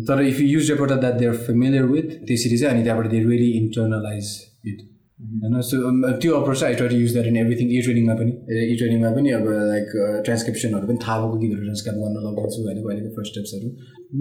तर 0.07 0.21
if 0.27 0.39
you 0.41 0.47
use 0.47 0.69
repertoire 0.71 0.91
that 0.99 1.15
they 1.17 1.25
are 1.25 1.35
familiar 1.47 1.83
with 1.95 2.07
त्यसरी 2.27 2.57
चाहिँ 2.57 2.73
अनि 2.73 2.83
त्यहाँबाट 2.83 3.11
दे 3.11 3.19
रियली 3.25 3.49
इन्टर्नलाइज 3.57 4.27
इट 4.67 4.77
होइन 5.19 5.61
सो 5.67 5.77
त्यो 6.23 6.35
अप्रोच 6.35 6.59
चाहिँ 6.59 6.73
I 6.73 6.77
try 6.77 6.89
to 6.89 6.95
use 6.95 7.13
that 7.13 7.25
in 7.27 7.37
everything 7.37 7.71
ear 7.77 7.81
ट्रेनिङमा 7.85 8.13
पनि. 8.19 8.31
ई 8.71 8.75
ट्रेनिङमा 8.79 9.09
पनि 9.15 9.31
अब 9.37 9.47
लाइक 9.71 9.87
ट्रान्सक्रिप्सनहरू 10.25 10.87
पनि 10.87 10.99
थाहा 11.05 11.17
भएको 11.23 11.37
गीतहरू 11.39 11.63
ट्रान्सक्राइब 11.63 11.97
गर्न 12.03 12.17
लगाउँछु 12.27 12.59
होइन 12.67 12.77
कहिलेको 12.85 13.09
फर्स्ट 13.15 13.31
स्टेप्सहरू 13.33 13.67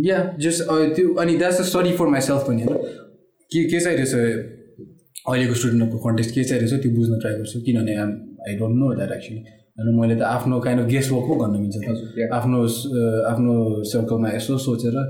या 0.07 0.19
जस्ट 0.47 0.61
त्यो 0.97 1.15
अनि 1.25 1.37
that's 1.43 1.61
a 1.61 1.67
study 1.71 1.93
for 2.01 2.07
myself 2.15 2.49
पनि 2.49 2.63
होइन। 2.63 2.83
के 3.51 3.63
के 3.71 3.81
चाहिँ 3.81 3.97
रहेछ 3.99 4.15
अहिलेको 5.29 5.55
स्टुडेन्टहरूको 5.61 5.99
कन्टेक्स्ट 6.09 6.35
के 6.35 6.45
चाहिँ 6.51 6.61
रहेछ 6.63 6.83
त्यो 6.83 6.93
बुझ्न 6.97 7.21
ट्राई 7.21 7.35
गर्छु। 7.39 7.61
किनभने 7.69 7.95
I 8.01 8.59
don't 8.59 8.77
know 8.83 8.93
that 8.99 9.13
actually 9.13 9.41
होइन 9.79 9.95
मैले 10.01 10.15
त 10.17 10.23
आफ्नो 10.33 10.61
काइन्ड 10.67 10.83
अफ 10.83 10.89
गेस्ट 10.91 11.13
वर्क 11.13 11.27
पो 11.29 11.35
गर्न 11.45 11.55
मिल्छ 11.63 12.29
आफ्नो 12.41 12.59
आफ्नो 13.31 13.55
सर्कलमा 13.93 14.29
यसो 14.37 14.59
सोचेर 14.67 15.01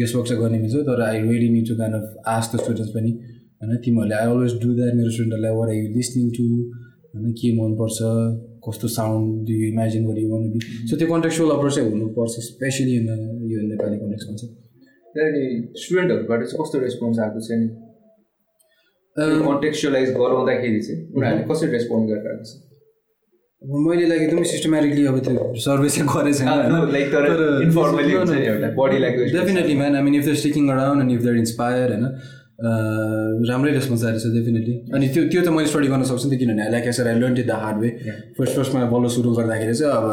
गेस्ट 0.00 0.16
वर्क 0.16 0.26
चाहिँ 0.28 0.42
गर्ने 0.42 0.58
मिल्छ 0.58 0.84
तर 0.90 1.06
I 1.10 1.22
really 1.22 1.48
need 1.54 1.68
to 1.68 1.74
kind 1.76 1.94
of 1.96 2.28
ask 2.34 2.50
the 2.54 2.60
students 2.64 2.92
पनि 2.96 3.12
होइन 3.64 3.84
तिमीहरूले 3.84 4.16
आई 4.16 4.26
अलवेज 4.28 4.58
डु 4.62 4.72
द्याट 4.74 4.94
मेरो 4.94 5.10
स्टुडेन्टहरूलाई 5.10 5.54
were 5.56 5.68
I 5.68 5.78
you 5.78 5.92
listening 5.92 6.26
to 6.32 6.48
होइन 7.12 7.32
के 7.40 7.52
मनपर्छ 7.56 8.10
कस्तो 8.66 8.88
साउन्ड 8.90 9.46
डु 9.46 9.54
यु 9.54 9.68
इमेजिन 9.68 10.06
गर 10.08 10.20
यु 10.20 10.28
वान 10.30 10.50
बी 10.50 10.60
सो 10.64 10.96
त्यो 10.96 11.08
कन्टेक्चुअल 11.08 11.50
अप्रोच 11.50 11.74
चाहिँ 11.74 11.90
हुनुपर्छ 11.90 12.44
स्पेसली 12.44 12.96
इन 12.96 13.08
यो 13.48 13.64
नेपाली 13.70 13.96
कन्टेक्समा 13.98 14.36
चाहिँ 14.36 14.52
त्यहाँदेखि 15.14 15.80
स्टुडेन्टहरूबाट 15.80 16.44
चाहिँ 16.44 16.62
कस्तो 16.62 16.78
रेस्पोन्स 16.80 17.18
आएको 17.20 17.40
छ 17.40 17.58
नि 17.58 17.66
कन्टेक्चुअलाइज 19.16 20.14
गराउँदाखेरि 20.14 20.80
चाहिँ 20.82 21.00
उनीहरूले 21.08 21.48
कसरी 21.50 21.70
रेस्पोन्ड 21.72 22.10
गरेर 22.10 22.30
आएको 22.30 22.44
छ 22.44 22.72
मैले 23.62 24.06
लागि 24.06 24.24
एकदमै 24.24 24.44
सिस्टमेटिकली 24.46 25.04
अब 25.06 25.18
त्यो 25.24 25.44
सर्भे 25.58 25.88
चाहिँ 25.88 26.08
गरेको 26.08 26.38
छैन 26.38 26.72
definitely 29.32 29.74
man 29.74 29.96
I 29.96 30.02
mean 30.02 30.14
if 30.14 30.24
they're 30.24 30.34
sticking 30.40 30.68
around 30.70 31.02
and 31.02 31.12
if 31.12 31.22
they're 31.22 31.36
inspire 31.36 31.92
होइन 31.92 32.04
राम्रै 32.58 33.72
रेस्पोन्स 33.72 34.04
आएको 34.04 34.18
छ 34.18 34.32
डेफिनेटली 34.34 34.74
अनि 34.94 35.08
त्यो 35.14 35.22
त्यो 35.30 35.40
त 35.42 35.48
मैले 35.54 35.68
स्टडी 35.68 35.88
गर्न 35.88 36.02
सक्छु 36.10 36.28
नि 36.28 36.36
त 36.36 36.38
किनभने 36.40 36.70
like 36.72 36.84
as a 36.88 37.08
I 37.08 37.20
learn 37.20 37.38
it 37.38 37.46
the 37.46 37.56
hard 37.62 37.78
way 37.78 37.88
first 38.38 38.54
फर्स्टमा 38.56 38.84
बल्ल 38.92 39.08
सुरु 39.14 39.32
गर्दाखेरि 39.38 39.74
चाहिँ 39.74 39.92
अब 39.92 40.06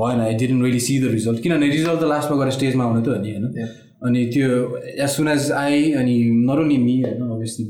भएन 0.00 0.20
I 0.20 0.34
didn't 0.42 0.62
really 0.64 0.80
see 0.86 0.98
the 1.00 1.12
result 1.12 1.42
किनभने 1.42 1.68
रिजल्ट 1.70 2.00
त 2.00 2.08
लास्टमा 2.14 2.38
गएर 2.38 2.50
स्टेजमा 2.58 2.84
आउने 2.84 3.02
त 3.02 3.08
हो 3.08 3.20
नि 3.22 3.34
होइन? 3.34 3.68
अनि 4.06 4.24
त्यो 4.32 4.48
एज 5.04 5.10
सुन 5.10 5.28
एज 5.28 5.50
आई 5.58 5.92
अनि 6.00 6.16
नट 6.48 6.58
ओन्ली 6.64 6.78
मी 6.86 6.96
होइन 7.02 7.30
obviously 7.36 7.64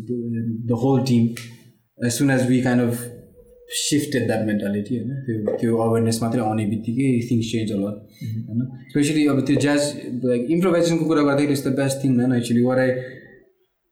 the 0.71 0.81
whole 0.85 1.05
team 1.11 1.29
as 1.99 2.13
soon 2.13 2.31
as 2.31 2.49
we 2.49 2.61
kind 2.63 2.83
of 2.87 3.05
shifted 3.81 4.27
that 4.27 4.47
mentality 4.47 4.97
होइन? 4.97 5.11
त्यो 5.27 5.57
त्यो 5.61 5.77
अवेरनेस 5.89 6.23
मात्रै 6.23 6.41
आउने 6.47 6.67
बित्तिकै 6.73 7.13
थिङ्स 7.31 7.53
चेन्ज 7.53 7.73
होला 7.73 7.91
होइन? 7.91 8.65
स्पेसली 8.91 9.27
अब 9.35 9.45
त्यो 9.47 9.61
ज्याज 9.61 9.93
लाइक 10.25 10.51
इम्प्रोभाइजेसनको 10.57 11.05
कुरा 11.05 11.23
गर्दाखेरि 11.23 11.53
it's 11.53 11.67
the 11.67 11.77
best 11.83 12.03
thing 12.05 12.17
man 12.17 12.35
actually 12.41 12.63
what 12.65 12.79
I 12.87 12.91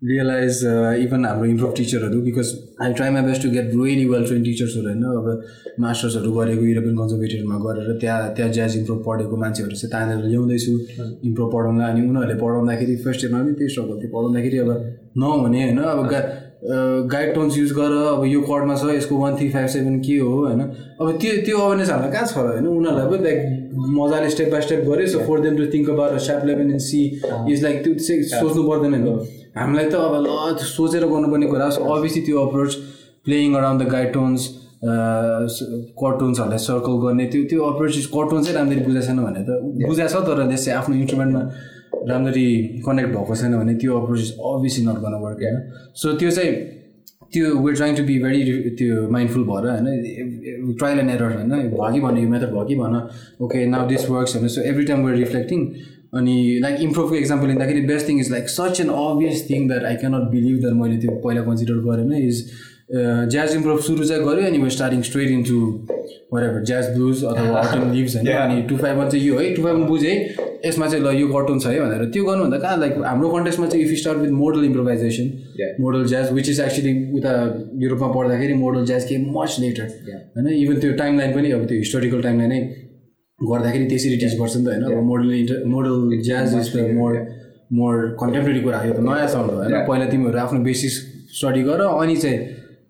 realise 0.05 0.59
even 1.01 1.24
हाम्रो 1.24 1.44
इम्प्रुभ 1.47 1.72
टिचरहरू 1.76 2.20
because 2.22 2.48
I 2.82 2.93
try 2.93 3.10
my 3.10 3.22
best 3.22 3.43
to 3.43 3.51
get 3.51 3.70
really 3.74 4.05
well 4.06 4.24
train 4.24 4.43
टिचर्सहरू 4.43 4.86
होइन 4.86 5.02
अब 5.05 5.76
मास्टर्सहरू 5.81 6.32
गरेको 6.32 6.64
युरोपियन 6.64 6.97
कन्जर्भेटिभमा 6.97 7.59
गरेर 7.60 7.98
त्यहाँ 7.98 8.35
त्यहाँ 8.35 8.51
ज्याज 8.52 8.76
इम्प्रुभ 8.76 9.02
पढेको 9.06 9.36
मान्छेहरू 9.36 9.74
चाहिँ 9.74 9.93
तानेर 9.93 10.24
ल्याउँदैछु 10.26 10.72
इम्प्रुभ 11.24 11.52
पढाउँदा 11.52 11.86
अनि 11.86 12.01
उनीहरूले 12.02 12.35
पढाउँदाखेरि 12.36 12.97
फर्स्ट 13.05 13.24
इयरमा 13.24 13.40
पनि 13.40 13.55
त्यही 13.55 13.70
स्ट्रगल 13.70 14.01
थियो 14.01 14.10
पढाउँदाखेरि 14.10 14.59
अब 14.59 14.70
नहुने 15.16 15.62
होइन 15.62 15.78
अब 15.85 16.02
गा 16.06 16.20
गाइड 17.06 17.35
टोन्स 17.35 17.56
युज 17.59 17.72
गर 17.72 17.97
अब 18.02 18.24
यो 18.26 18.40
कर्डमा 18.43 18.76
छ 18.76 18.90
यसको 18.90 19.16
वान 19.18 19.36
थ्री 19.36 19.48
फाइभ 19.51 19.66
सेभेन 19.68 19.98
के 20.01 20.18
हो 20.18 20.35
होइन 20.36 20.60
अब 20.60 21.16
त्यो 21.16 21.32
त्यो 21.44 21.59
अवेरनेस 21.60 21.90
हामीलाई 21.90 22.12
कहाँ 22.12 22.26
छ 22.26 22.36
होइन 22.39 22.66
उनीहरूलाई 22.66 23.06
पनि 23.09 23.24
लाइक 23.24 23.89
मजाले 23.94 24.28
स्टेप 24.31 24.51
बाई 24.51 24.60
स्टेप 24.62 24.85
गऱ्यो 24.86 25.06
so 25.09 25.24
for 25.26 25.40
them 25.40 25.56
to 25.56 25.66
think 25.72 25.90
about 25.90 26.18
sharp 26.22 26.47
eleven 26.47 26.70
and 26.70 26.81
C 26.82 27.02
is 27.48 27.62
like 27.62 27.82
त्यो 27.85 28.20
सोच्नु 28.24 28.62
पर्दैन 28.64 28.94
होइन 28.98 29.43
हामीलाई 29.56 29.86
त 29.90 29.94
अब 29.94 30.14
ल 30.26 30.28
सोचेर 30.66 31.05
गर्नुपर्ने 31.06 31.47
कुरा 31.47 31.66
अभियसली 31.94 32.22
त्यो 32.26 32.36
approach 32.47 32.72
playing 33.24 33.55
around 33.55 33.82
the 33.82 33.85
guide 33.94 34.12
tones 34.12 34.43
कार्टुन्सहरूलाई 34.85 36.59
circle 36.64 36.94
गर्ने 37.05 37.26
त्यो 37.32 37.43
त्यो 37.51 37.60
अप्रोच 37.64 37.94
कार्टुन 38.14 38.43
चाहिँ 38.44 38.56
राम्ररी 38.59 38.81
बुझाएको 38.85 39.06
छैन 39.06 39.18
भने 39.24 39.43
त। 39.47 39.51
बुझाएको 39.89 40.12
छ 40.12 40.26
तर 40.28 40.39
त्यसै 40.51 40.70
आफ्नो 40.81 40.94
इन्स्ट्रुमेन्टमा 40.97 41.43
राम्ररी 42.10 42.48
कनेक्ट 42.86 43.10
भएको 43.16 43.35
छैन 43.40 43.52
भने 43.60 43.74
त्यो 43.81 43.90
अप्रोच 44.01 44.20
अभियसली 44.52 44.82
नट 44.86 44.98
गर्न 45.05 45.14
वर्क 45.24 45.40
होइन? 45.44 45.56
सो 46.01 46.12
त्यो 46.20 46.31
चाहिँ 46.36 46.52
त्यो 47.32 47.44
we're 47.64 47.74
trying 47.76 47.94
to 47.97 48.02
be 48.05 48.18
very 48.22 48.40
त्यो 48.78 49.09
माइन्डफुल 49.10 49.43
भएर 49.51 49.64
होइन? 49.70 49.86
ट्रायल 50.78 50.98
एन्ड 50.98 51.10
एरर 51.10 51.32
होइन? 51.39 51.51
भयो 51.70 51.93
कि 51.94 52.01
भने 52.01 52.22
यो 52.22 52.28
मेथड 52.28 52.51
भयो 52.52 52.64
कि 52.68 52.76
भन। 52.82 52.94
ओके 53.44 53.64
नाउ 53.66 53.89
दिस 53.89 54.10
वर्क्स 54.10 54.36
होइन? 54.36 54.48
So 54.48 54.60
every 54.70 54.85
time 54.90 55.05
we're 55.06 55.18
reflecting 55.18 55.60
अनि 56.16 56.36
लाइक 56.62 56.81
इम्प्रुभको 56.81 57.15
इक्जाम्पल 57.15 57.49
लिँदाखेरि 57.49 57.81
best 57.86 58.09
thing 58.09 58.20
is 58.20 58.31
like 58.31 58.49
such 58.49 58.81
an 58.81 58.89
obvious 58.99 59.47
thing 59.51 59.69
that 59.69 59.85
I 59.85 59.97
cannot 59.97 60.31
believe 60.31 60.61
that 60.61 60.74
मैले 60.82 60.97
त्यो 61.01 61.16
पहिला 61.24 61.43
कन्सिडर 61.43 61.82
गरेन 61.89 62.12
इज 62.23 62.45
ज्याज 63.32 63.55
इम्प्रुभ 63.57 63.78
सुरु 63.81 64.05
चाहिँ 64.05 64.24
गऱ्यो 64.24 64.47
अनि 64.47 64.70
starting 64.70 65.03
straight 65.03 65.28
into 65.31 65.61
wherever 66.32 66.65
jazz 66.65 66.91
blues 66.95 67.24
अथवा 67.24 67.61
अटन 67.62 67.93
लिभ्स 67.93 68.16
होइन। 68.16 68.28
अनि 68.28 68.62
टु 68.69 68.77
फाइभ 68.77 68.97
वान 68.99 69.09
चाहिँ 69.11 69.27
यो 69.27 69.39
है 69.39 69.55
टु 69.55 69.62
फाइभ 69.62 69.77
वान 69.77 69.86
बुझेँ 69.86 70.15
यसमा 70.66 70.86
चाहिँ 70.86 71.05
ल 71.05 71.15
यो 71.19 71.28
कटन 71.28 71.59
छ 71.59 71.66
है 71.66 71.81
भनेर। 71.81 72.05
त्यो 72.12 72.24
गर्नुभन्दा 72.24 72.59
कहाँ 72.59 72.78
लाइक 72.81 72.99
हाम्रो 73.05 73.28
कन्टेक्समा 73.31 73.66
चाहिँ 73.66 73.85
if 73.85 73.91
you 73.91 73.97
start 73.97 74.19
with 74.19 74.31
modal 74.31 74.65
improvisation 74.65 75.32
modal 75.81 76.07
jazz 76.07 76.32
which 76.32 76.49
is 76.49 76.61
actually 76.61 76.95
उता 77.19 77.32
युरोपमा 77.82 78.09
पढ्दाखेरि 78.15 78.55
मोडल 78.62 78.86
ज्याज 78.86 79.05
के 79.05 79.19
मच 79.31 79.57
लेटर 79.61 79.89
होइन 80.36 80.49
इभन 80.49 80.81
त्यो 80.81 80.93
टाइम 81.03 81.19
लाइन 81.19 81.35
पनि 81.35 81.51
अब 81.51 81.66
त्यो 81.66 81.78
हिस्टोरिकल 81.78 82.23
टाइम 82.23 82.39
लाइन 82.39 82.53
नै 82.53 82.61
गर्दाखेरि 83.40 83.86
त्यसरी 83.90 84.16
टिच 84.23 84.35
गर्छ 84.40 84.56
नि 84.56 84.65
त 84.65 84.69
होइन? 84.69 84.82
अब 84.85 85.02
modal 85.11 85.32
inter 85.35 85.65
modal 85.66 86.20
jazz 86.23 86.55
is 86.55 86.66
more 86.98 87.12
more 87.78 87.94
contemporary 88.20 88.61
कुरा 88.61 88.82
यो 88.86 88.93
त 88.94 89.01
नयाँ 89.02 89.28
साउन्ड 89.28 89.51
हो 89.51 89.56
होइन? 89.59 89.74
पहिला 89.89 90.06
तिमीहरू 90.11 90.39
आफ्नो 90.39 90.61
बेसिस 90.62 90.94
स्टडी 91.39 91.62
गर 91.69 91.81
अनि 91.82 92.16
चाहिँ 92.16 92.39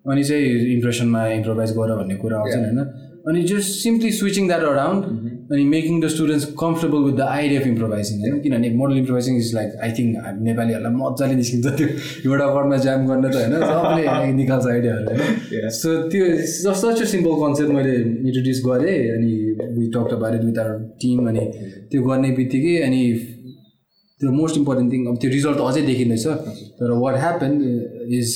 अनि 0.05 0.23
चाहिँ 0.23 0.45
इम्प्रेसनमा 0.75 1.21
इम्प्रोभाइज 1.39 1.71
गर 1.77 1.95
भन्ने 1.99 2.15
कुरा 2.21 2.37
आउँछ 2.39 2.55
होइन? 2.55 2.79
अनि 3.27 3.41
just 3.49 3.69
simply 3.83 4.11
switching 4.21 4.47
that 4.47 4.63
around 4.73 5.01
अनि 5.51 5.63
making 5.71 5.99
the 6.01 6.07
students 6.09 6.45
comfortable 6.59 7.03
with 7.05 7.15
the 7.17 7.21
idea 7.21 7.59
of 7.61 7.67
improvising 7.67 8.19
होइन? 8.19 8.39
किनभने 8.41 8.69
modal 8.77 8.97
improvising 8.97 9.35
is 9.37 9.53
like 9.55 9.75
I 9.85 9.91
think 9.97 10.11
नेपालीहरूलाई 10.47 10.93
मजाले 11.01 11.35
निस्किन्छ 11.41 11.73
त्यो 11.79 11.87
एउटा 12.25 12.45
वर्डमा 12.55 12.77
ज्याम 12.85 13.05
गर्ने 13.09 13.29
त 13.29 13.35
होइन? 13.35 13.53
सबले 13.71 14.31
निकाल्छ 14.39 14.65
आइडियाहरू 14.73 15.03
होइन? 15.05 15.69
सो 15.79 15.89
त्यो 16.11 16.23
जस्ट 16.37 16.81
सच 16.81 17.03
सिम्पल 17.11 17.33
कन्सेप्ट 17.43 17.71
मैले 17.77 17.93
इन्ट्रोड्युस 18.27 18.61
गरेँ 18.65 18.97
अनि 19.15 19.31
talk 19.95 20.09
it 20.33 20.43
with 20.45 20.59
our 20.63 20.73
team 21.01 21.27
अनि 21.29 21.43
त्यो 21.91 22.01
गर्ने 22.09 22.31
बित्तिकै 22.39 22.75
अनि 22.87 23.01
त्यो 24.21 24.31
मोस्ट 24.31 24.57
इम्पोर्टेन्ट 24.57 24.91
थिङ 24.93 25.05
अब 25.11 25.15
त्यो 25.21 25.29
रिजल्ट 25.31 25.59
अझै 25.67 25.81
देखिँदैछ। 25.91 26.25
तर 26.79 26.91
what 27.03 27.15
happen 27.25 27.51
is 28.19 28.27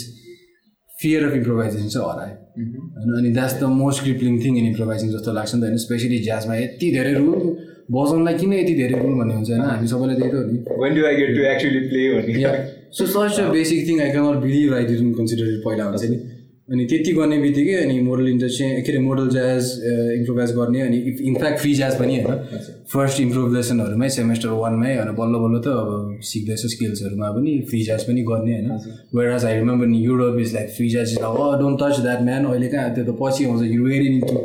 fear 0.90 1.26
of 1.28 1.34
improvisation 1.36 1.88
चाहिँ 1.88 2.08
हरायो। 2.10 2.39
होइन 2.58 3.14
अनि 3.18 3.30
that's 3.38 3.56
the 3.62 3.64
most 3.82 4.04
crippling 4.04 4.34
thing 4.44 4.54
in 4.58 4.66
improvising 4.66 5.08
जस्तो 5.16 5.30
लाग्छ 5.34 5.52
नि 5.56 5.62
त 5.62 5.64
होइन? 5.64 5.78
स्पेसली 5.78 6.18
ज्याजमा 6.28 6.56
यति 6.56 6.88
धेरै 6.98 7.14
रुल 7.14 7.40
बजाउनलाई 7.92 8.36
किन 8.40 8.54
यति 8.54 8.74
धेरै 8.82 8.96
रुल 9.04 9.14
भन्ने 9.20 9.34
हुन्छ 9.36 9.50
होइन? 9.50 9.64
हामी 9.70 9.88
सबैलाई 9.88 10.16
त्यही 10.20 10.32
त 10.32 10.36
हो 10.36 10.44
नि। 10.50 10.58
So 12.98 13.04
such 13.14 13.40
basic 13.54 13.80
thing 13.88 13.98
I 14.02 14.10
cannot 14.12 14.38
believe 14.44 14.74
I 14.74 14.84
didn't 14.92 15.14
consider 15.18 15.46
it 15.54 15.60
पहिला 15.66 15.84
हुन्छ 15.90 16.04
नि। 16.14 16.18
अनि 16.70 16.86
त्यति 16.86 17.12
गर्ने 17.14 17.38
बित्तिकै 17.42 17.76
अनि 17.84 18.00
मोडल 18.02 18.28
इन्डस्ट्री 18.28 18.66
के 18.82 18.92
अरे 18.92 19.00
मोडल 19.02 19.30
ज्याज 19.30 19.70
इम्प्रोभाइज 20.16 20.52
गर्ने 20.56 20.82
अनि 20.82 20.98
इनफ्याक्ट 21.30 21.60
फ्री 21.60 21.74
ज्याज 21.76 21.96
पनि 22.00 22.18
होइन। 22.18 22.84
फर्स्ट 22.94 23.22
इम्प्रोभाइजेसनहरूमै 23.22 24.10
सेमेस्टर 24.18 24.50
वानमै 24.60 24.96
होइन 24.96 25.12
बल्ल 25.20 25.40
बल्ल 25.44 25.62
त 25.66 25.74
अब 25.80 26.20
सिक्दैछ 26.32 26.66
स्किल्सहरूमा 26.74 27.32
पनि 27.38 27.54
फ्री 27.70 27.82
ज्याज 27.84 28.04
पनि 28.10 28.22
गर्ने 28.30 28.54
होइन। 28.54 28.70
वेयर 29.16 29.34
एज 29.36 29.46
आई 29.46 29.56
रिमेम्बर 29.56 29.88
नि 29.88 30.04
Europe 30.06 30.40
is 30.40 30.54
like 30.56 30.70
free 30.78 30.90
jazz 30.90 31.14
is 31.14 31.20
don't 31.62 31.84
touch 31.84 32.00
that 32.02 32.22
man 32.30 32.46
अहिले 32.46 32.68
कहाँ 32.68 32.94
त्यो 32.96 33.04
त 33.06 33.18
पछि 33.22 33.46
आउँछ। 33.46 33.62
You 33.74 33.84
very 33.86 34.10
need 34.10 34.28
to 34.30 34.38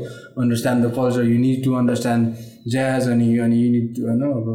understand 0.43 0.87
the 0.87 0.93
culture 0.97 1.31
you 1.31 1.39
need 1.39 1.65
to 1.65 1.75
understand 1.77 2.71
jazz 2.71 3.09
अनि 3.09 3.39
अनि 3.39 3.63
यु 3.63 3.71
निड 3.71 4.05
होइन 4.05 4.23
अब 4.33 4.47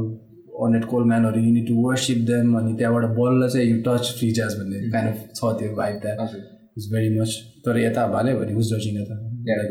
ornate 0.60 0.86
कोलम्यानहरू 0.92 1.42
you need 1.42 1.68
to 1.68 1.82
worship 1.82 2.18
them 2.28 2.56
अनि 2.60 2.74
त्यहाँबाट 2.78 3.18
बल्ल 3.20 3.50
चाहिँ 3.50 3.68
यु 3.72 3.82
टच 3.86 4.16
फ्री 4.20 4.32
ज्याज 4.40 4.56
भन्ने 4.60 4.90
काइन्ड 4.92 5.10
अफ 5.10 5.28
छ 5.36 5.60
त्यो 5.60 5.76
भाइब 5.76 6.00
त्यहाँ 6.06 6.58
इट्स 6.78 6.88
भेरी 6.94 7.10
मच 7.20 7.32
तर 7.66 7.78
यता 7.80 8.08
भाले 8.16 8.34
भने 8.40 8.54
उस 8.62 8.68
जजिङ 8.74 8.94
यता 9.02 9.16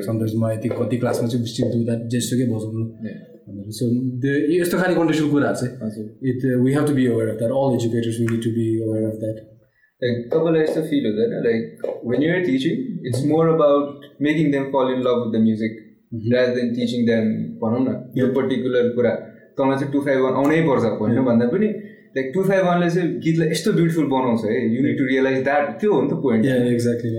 समटाइम्स 0.07 0.35
म 0.37 0.51
यति 0.53 0.69
कति 0.79 0.97
क्लासमा 1.03 1.27
चाहिँ 1.29 1.47
स्टिल 1.53 1.69
डु 1.73 1.81
द्याट 1.89 2.01
जेसुकै 2.13 2.47
बजाउनु 2.53 2.85
भनेर। 3.49 3.71
सो 3.79 3.85
यस्तो 4.55 4.77
खालि 4.79 4.95
कन्टेक्सुअल 4.95 5.31
कुराहरू 5.31 5.57
चाहिँ 5.61 6.09
it 6.31 6.41
we 6.65 6.71
have 6.75 6.87
to 6.89 6.95
be 6.99 7.07
aware 7.13 7.29
of 7.29 7.39
that 7.41 7.53
all 7.61 7.71
educators 7.79 8.17
we 8.21 8.27
need 8.33 8.43
to 8.45 8.51
be 8.57 8.67
aware 8.87 9.05
of 9.11 9.17
that 9.23 9.39
like 10.03 10.17
तपाईँलाई 10.33 10.63
यस्तो 10.63 10.83
फिल 10.91 11.07
हुँदैन? 11.09 11.33
Like 11.47 11.63
when 12.11 12.23
you're 12.23 12.41
teaching 12.49 12.75
it's 13.09 13.25
more 13.31 13.49
about 13.55 13.87
making 14.27 14.51
them 14.53 14.65
fall 14.75 14.93
in 14.95 15.01
love 15.07 15.23
with 15.23 15.31
the 15.35 15.43
music 15.47 15.73
rather 16.35 16.55
than 16.57 16.69
teaching 16.75 17.07
them 17.07 17.25
भनौँ 17.63 17.83
न 17.87 17.97
यो 18.19 18.27
particular 18.37 18.89
कुरा। 18.99 19.15
तँलाई 19.59 19.79
चाहिँ 19.79 19.93
to 19.93 20.01
five 20.07 20.21
one 20.25 20.35
आउनै 20.41 20.61
पर्छ 20.69 20.85
भन्नु 21.01 21.23
भन्दा 21.29 21.47
पनि 21.55 21.69
लाइक 22.17 22.31
टु 22.35 22.43
फाइभ 22.45 22.65
वानले 22.65 22.91
चाहिँ 22.91 23.09
गीतलाई 23.21 23.49
यस्तो 23.51 23.73
ब्युटिफुल 23.73 24.07
बनाउँछ 24.09 24.45
है 24.45 24.59
युनिट 24.69 24.99
टु 24.99 25.05
रियलाइज 25.07 25.43
द्याट 25.45 25.79
त्यो 25.81 25.93
हो 25.93 26.03
नि 26.03 26.09
त 26.09 26.21
पोइन्ट 26.23 26.47
एक्ज्याक्टली 26.47 27.11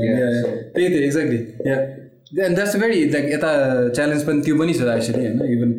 त्यही 0.73 0.89
त 0.89 1.03
exactly 1.03 1.99
and 2.37 2.55
that's 2.55 2.75
very 2.77 3.03
like 3.09 3.31
यता 3.31 3.51
च्यालेन्ज 3.89 4.23
पनि 4.23 4.41
त्यो 4.41 4.57
पनि 4.57 4.73
छ 4.73 4.87
एक्चुली 4.89 5.25
होइन 5.25 5.41
इभन 5.51 5.71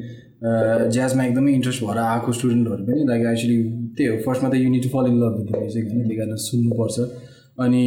ज्याजमा 0.90 1.24
एकदमै 1.24 1.52
इन्ट्रेस्ट 1.52 1.84
भएर 1.84 1.98
आएको 2.00 2.32
स्टुडेन्टहरू 2.32 2.84
पनि 2.84 3.04
लाइक 3.06 3.26
एक्चुली 3.26 3.58
त्यही 3.96 4.08
हो 4.08 4.16
फर्स्टमा 4.22 4.48
त 4.48 4.54
you need 4.58 4.82
to 4.82 4.88
fall 4.88 5.06
in 5.06 5.20
love 5.20 5.36
with 5.38 5.52
music 5.56 5.84
होइन 5.86 6.02
त्यही 6.02 6.16
कारण 6.16 6.36
सुन्नुपर्छ 6.44 7.10
अनि 7.58 7.84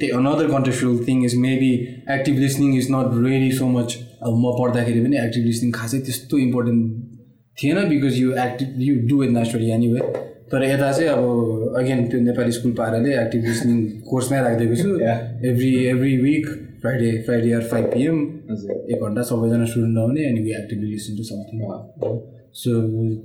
त्यही 0.00 0.10
another 0.12 0.48
contextual 0.48 0.98
thing 1.06 1.24
is 1.24 1.34
maybe 1.40 1.72
active 2.10 2.38
listening 2.38 2.76
is 2.78 2.90
not 2.90 3.16
really 3.20 3.50
so 3.54 3.68
much 3.70 3.96
अब 4.22 4.36
म 4.36 4.52
पढ्दाखेरि 4.58 5.00
पनि 5.00 5.16
एक्टिभ 5.18 5.44
लिसनिङ 5.44 5.72
खासै 5.72 5.98
त्यस्तो 6.00 6.38
इम्पोर्टेन्ट 6.38 7.02
थिएन 7.58 7.88
because 7.88 8.18
you 8.18 8.32
active 8.44 8.80
you 8.82 8.94
do 9.08 9.22
it 9.24 9.30
naturally 9.30 9.70
anyway 9.70 10.00
तर 10.54 10.64
यता 10.64 10.90
चाहिँ 10.92 11.08
अब 11.10 11.74
अगेन 11.78 12.04
त्यो 12.10 12.18
नेपाली 12.20 12.52
स्कुल 12.56 12.72
पाराले 12.78 13.14
एक्टिभ 13.20 13.42
लिसनिङ 13.44 13.78
कोर्समै 14.10 14.40
राखिदिएको 14.42 14.76
छु। 14.82 14.90
Every 15.50 15.70
every 15.92 16.12
week 16.18 16.46
Friday 16.82 17.10
Friday 17.26 17.50
are 17.56 17.64
five 17.70 17.86
PM 17.94 18.16
एक 18.94 19.02
घन्टा 19.06 19.22
सबैजना 19.30 19.64
स्टुडेन्ट 19.70 19.98
आउने 19.98 20.24
अनि 20.24 20.40
we 20.44 20.52
actively 20.58 20.90
listen 20.90 21.16
to 21.16 21.24
something 21.28 21.58
so 22.60 22.70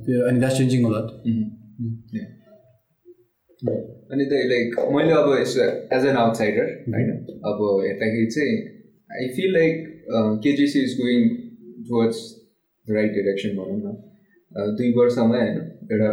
त्यो 0.06 0.18
अनि 0.28 0.40
द्याट 0.40 0.54
चेन्जिङ 0.60 0.86
अलट 0.90 1.08
अनि 4.12 4.26
त्यही 4.26 4.50
लाइक 4.50 4.80
मैले 4.96 5.14
अब 5.20 5.30
यसो 5.42 5.68
एज 5.98 6.06
एन 6.12 6.18
आउटसाइडर 6.24 6.72
होइन 6.96 7.12
अब 7.52 7.62
हेर्दाखेरि 7.84 8.26
चाहिँ 8.38 8.56
I 9.20 9.28
feel 9.36 9.54
like 9.58 9.76
KJC 10.48 10.84
is 10.88 10.98
going 11.02 11.30
towards 11.90 12.24
right 12.88 13.14
direction 13.14 13.56
भनौँ 13.60 13.80
न। 13.84 13.96
दुई 14.78 14.92
वर्षमा 14.98 15.28
होइन 15.36 15.58
एउटा 15.92 16.12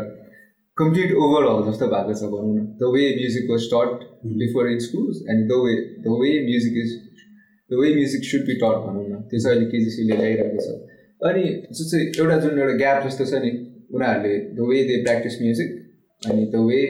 कम्प्लिट 0.76 1.12
ओभरअल 1.24 1.62
जस्तो 1.66 1.86
भएको 1.92 2.14
छ 2.14 2.26
भनौँ 2.32 2.54
न। 2.54 2.64
The 2.80 2.88
way 2.94 3.04
music 3.18 3.50
was 3.50 3.62
taught 3.72 4.02
before 4.40 4.70
in 4.70 4.78
schools 4.86 5.20
and 5.32 5.46
the 5.50 5.60
way 5.64 5.74
the 6.04 6.16
way 6.22 6.32
music 6.48 6.74
is 6.82 6.90
the 7.70 7.78
way 7.80 7.92
music 7.94 8.24
should 8.30 8.42
be 8.48 8.56
taught 8.62 8.82
भनौँ 8.84 9.04
न। 9.08 9.20
त्यो 9.30 9.38
चाहिँ 9.40 9.56
अहिले 9.56 9.70
केजिसीले 9.70 10.16
ल्याइरहेको 10.16 10.64
छ। 10.66 10.74
अनि 11.28 11.44
जो 11.72 11.84
चाहिँ 11.84 12.06
एउटा 12.18 12.36
जुन 12.42 12.58
एउटा 12.60 12.74
ग्याप 12.82 13.06
जस्तो 13.06 13.24
छ 13.30 13.40
नि 13.44 13.52
उनीहरूले 13.94 14.34
the 14.58 14.68
way 14.70 14.82
they 14.90 14.98
practice 15.06 15.40
music 15.42 15.70
अनि 16.22 16.44
the 16.52 16.60
way 16.68 16.82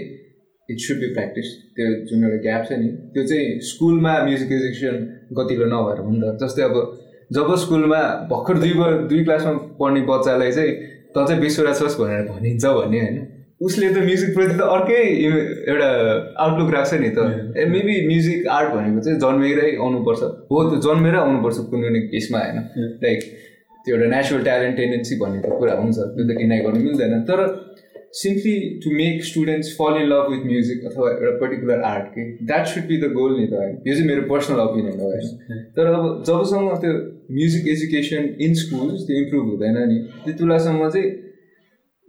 it 0.68 0.78
should 0.86 0.98
be 1.04 1.12
practice 1.14 1.54
त्यो 1.78 1.86
जुन 2.10 2.26
एउटा 2.26 2.42
ग्याप 2.48 2.66
छ 2.68 2.80
नि 2.82 2.90
त्यो 3.14 3.26
चाहिँ 3.30 3.46
स्कुलमा 3.70 4.16
म्युजिक 4.24 4.52
एजुकेसन 4.58 4.98
गतिलो 5.38 5.70
नभएर 5.74 6.02
हो 6.02 6.10
नि 6.10 6.20
त 6.24 6.34
जस्तै 6.42 6.66
अब 6.70 6.82
जब 7.38 7.54
स्कुलमा 7.62 8.02
भर्खर 8.34 8.58
दुई 8.66 8.74
दुई 9.14 9.22
क्लासमा 9.24 9.54
पढ्ने 9.78 10.04
बच्चालाई 10.10 10.58
चाहिँ 10.58 10.76
त 11.14 11.26
चाहिँ 11.30 11.40
विश्वराज 11.46 11.80
छस् 11.80 11.98
भनेर 12.02 12.28
भनिन्छ 12.34 12.64
भने 12.80 13.00
होइन। 13.06 13.24
उसले 13.60 13.88
त 13.88 13.98
म्युजिकप्रति 14.04 14.54
त 14.58 14.62
अर्कै 14.76 15.02
एउटा 15.70 15.90
आउटलुक 16.44 16.70
राख्छ 16.74 16.94
नि 16.94 17.10
त। 17.16 17.18
ए 17.56 17.64
मेबी 17.74 17.94
म्युजिक 18.06 18.48
आर्ट 18.56 18.68
भनेको 18.74 19.00
चाहिँ 19.04 19.18
जन्मेरै 19.20 19.70
आउनुपर्छ। 19.76 20.22
हो 20.50 20.56
त्यो 20.70 20.80
जन्मेरै 20.86 21.18
आउनुपर्छ 21.18 21.56
कुनै 21.70 21.88
कुनै 21.88 22.00
केसमा 22.12 22.38
होइन? 22.38 22.58
लाइक 23.04 23.18
त्यो 23.86 23.96
एउटा 23.96 24.08
नेचुरल 24.16 24.42
ट्यालेन्ट 24.44 24.76
टेन्डेन्सी 24.76 25.14
भन्ने 25.22 25.40
त 25.40 25.56
कुरा 25.58 25.74
हुन्छ। 25.80 25.96
त्यो 25.96 26.24
त 26.28 26.38
डिनाइ 26.42 26.60
गर्नु 26.66 26.80
मिल्दैन। 26.88 27.24
तर 27.30 27.40
simply 28.16 28.54
to 28.82 28.90
make 28.96 29.24
students 29.24 29.68
fall 29.78 29.96
in 30.00 30.06
love 30.08 30.28
with 30.32 30.44
music 30.52 30.84
अथवा 30.88 31.08
एउटा 31.10 31.32
पर्टिकुलर 31.40 31.80
आर्ट 31.88 32.06
के 32.12 32.22
that 32.46 32.66
should 32.72 32.84
be 32.88 32.96
the 33.00 33.12
goal 33.12 33.36
नि 33.40 33.46
त 33.46 33.60
होइन 33.60 33.74
यो 33.86 33.94
चाहिँ 33.94 34.08
मेरो 34.08 34.22
पर्सनल 34.30 34.60
ओपिनियन 34.60 35.00
हो 35.00 35.08
होइन 35.10 35.64
तर 35.76 35.86
अब 35.92 36.04
जबसम्म 36.28 36.76
त्यो 36.84 36.92
म्युजिक 37.38 37.68
एजुकेसन 37.74 38.28
इन 38.46 38.54
स्कुल्स 38.62 39.06
त्यो 39.06 39.16
इम्प्रुभ 39.22 39.44
हुँदैन 39.50 39.78
नि 39.90 39.98
त्यति 40.24 40.44
बेलासम्म 40.44 40.88
चाहिँ 40.96 41.10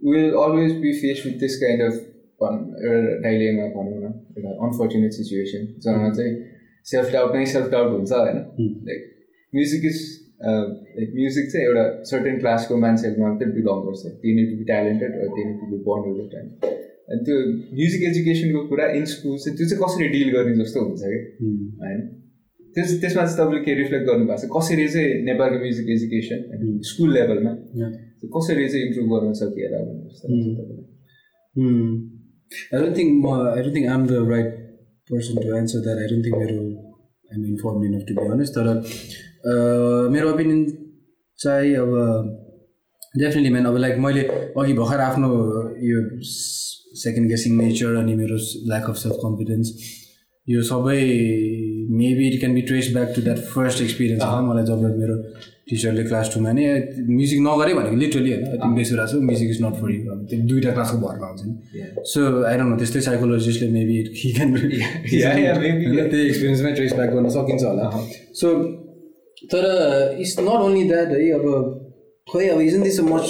will 0.02 0.30
always 0.36 0.72
be 0.80 0.92
face 1.00 1.22
with 1.26 1.38
this 1.40 1.60
kind 1.60 1.82
of 1.82 1.94
एउटा 2.40 3.16
डाइलेमा 3.20 3.66
भनौँ 3.74 4.00
न 4.00 4.12
एउटा 4.36 4.50
अनफर्चुनेट 4.66 5.12
सिचुएसन 5.12 5.66
जहाँ 5.80 6.12
चाहिँ 6.14 6.34
सेल्फ 6.86 7.12
डाउट 7.12 7.36
नै 7.36 7.44
सेल्फ 7.46 7.70
डाउट 7.70 7.92
हुन्छ 7.92 8.12
होइन 8.12 8.38
like 8.86 9.06
music 9.52 9.84
is 9.84 10.02
like 10.42 11.14
music 11.14 11.50
चाहिँ 11.52 11.66
एउटा 11.66 11.84
सर्टेन 12.10 12.38
क्लासको 12.38 12.76
मान्छेहरूमा 12.76 13.28
मात्रै 13.28 13.50
बिलङ 13.52 13.80
गर्छ 13.86 14.12
they 14.22 14.34
need 14.34 14.50
to 14.50 14.58
be 14.58 14.64
talented 14.64 15.16
they 15.36 15.44
need 15.44 15.58
to 15.60 15.70
be 15.72 15.80
born 15.88 16.14
with 16.18 16.30
time 16.32 16.76
अनि 17.08 17.24
त्यो 17.24 17.36
म्युजिक 17.74 18.02
एजुकेसनको 18.08 18.66
कुरा 18.68 18.86
इन 18.92 19.04
स्कुल 19.12 19.36
चाहिँ 19.38 19.56
त्यो 19.58 19.68
चाहिँ 19.68 19.82
कसरी 19.82 20.08
डिल 20.08 20.30
गर्ने 20.32 20.56
जस्तो 20.58 20.84
हुन्छ 20.84 21.02
कि 21.04 21.52
होइन 21.82 22.06
त्यस 22.74 23.00
त्यसमा 23.00 23.24
चाहिँ 23.24 23.38
तपाईँले 23.38 23.64
के 23.64 23.74
रिफ्लेक्ट 23.74 24.06
गर्नुभएको 24.06 24.42
छ 24.42 24.50
कसरी 24.52 24.88
चाहिँ 24.88 25.22
नेपालको 25.24 25.62
म्युजिक 25.62 25.90
एजुकेसन 25.90 26.78
स्कुल 26.90 27.14
लेभलमा 27.14 27.52
कसरी 28.26 28.68
चाहिँ 28.68 28.84
इम्प्रुभ 28.86 29.06
गर्न 29.10 29.32
भन्नु 29.84 30.76
आई 32.72 32.80
डोन्ट 32.80 32.96
थिङ्क 32.98 33.10
म 33.24 33.26
I 33.46 33.62
don't 33.62 33.76
think 33.76 33.88
am 33.90 34.06
the 34.06 34.26
right 34.30 34.50
person 35.10 35.42
to 35.42 35.56
answer 35.56 35.80
that 35.80 35.98
I 35.98 36.06
don't 36.06 36.24
think 36.26 36.36
मेरो 36.38 36.58
I'm 37.30 37.44
informed 37.46 37.84
enough 37.84 38.04
to 38.08 38.14
be 38.14 38.28
honest 38.32 38.52
तर 38.54 38.66
मेरो 40.10 40.32
ओपिनियन 40.32 40.64
चाहिँ 41.38 41.74
अब 41.76 41.90
डेफिनेटली 43.16 43.50
म्यान 43.50 43.66
अब 43.66 43.76
लाइक 43.78 43.98
मैले 43.98 44.22
अघि 44.56 44.72
भर्खर 44.74 45.00
आफ्नो 45.02 45.28
यो 45.84 46.02
सेकेन्ड 46.98 47.28
गेसिङ 47.28 47.56
नेचर 47.56 47.94
अनि 47.96 48.14
मेरो 48.16 48.36
ल्याक 48.66 48.90
अफ 48.90 48.96
सेल्फ 48.96 49.16
कन्फिडेन्स 49.22 49.72
यो 50.46 50.62
सबै 50.64 50.98
maybe 51.96 52.28
it 52.28 52.38
can 52.40 52.54
be 52.54 52.62
trace 52.68 52.92
back 52.92 53.12
to 53.16 53.22
that 53.22 53.38
first 53.48 53.82
experience 53.82 54.24
मलाई 54.44 54.64
जब 54.64 54.84
मेरो 54.96 55.16
टिचरले 55.70 56.02
क्लास 56.08 56.26
टूमा 56.34 56.50
नि 56.58 56.64
म्युजिक 57.16 57.40
नगरे 57.46 57.72
भनेको 57.78 57.96
लिटरली 58.02 58.30
होइन 58.32 58.44
तिमी 58.62 58.74
बेसी 58.76 58.94
छ 59.00 59.12
music 59.28 59.48
is 59.54 59.58
not 59.64 59.74
for 59.80 59.88
you 59.94 60.00
अब 60.12 60.20
त्यो 60.30 60.38
दुइटा 60.50 60.70
क्लासको 60.76 60.98
भरमा 61.06 61.26
हुन्छ 61.30 61.42
नि। 61.48 61.54
सो 62.12 62.20
आई 62.50 62.54
डोन्ट 62.58 62.70
नो 62.70 62.76
त्यस्तै 62.82 63.00
साइकोलोजिस्टले 63.08 63.68
मेबी 63.76 63.96
हि 64.20 64.28
क्यान 64.36 64.48
त्यही 64.54 66.24
एक्सपिरियन्समै 66.28 66.72
ट्रेस 66.78 66.92
ब्याक 67.00 67.10
गर्न 67.14 67.28
सकिन्छ 67.36 67.62
होला। 67.64 67.84
सो 68.40 68.46
तर 69.52 69.64
इट्स 70.22 70.34
नट 70.40 70.60
ओन्ली 70.64 70.84
द्याट 70.88 71.08
है 71.12 71.30
अब 71.32 71.46
खोइ 72.28 72.46
अब 72.48 72.60
isn't 72.60 72.82
this 72.82 72.98
a 73.00 73.04
much 73.04 73.26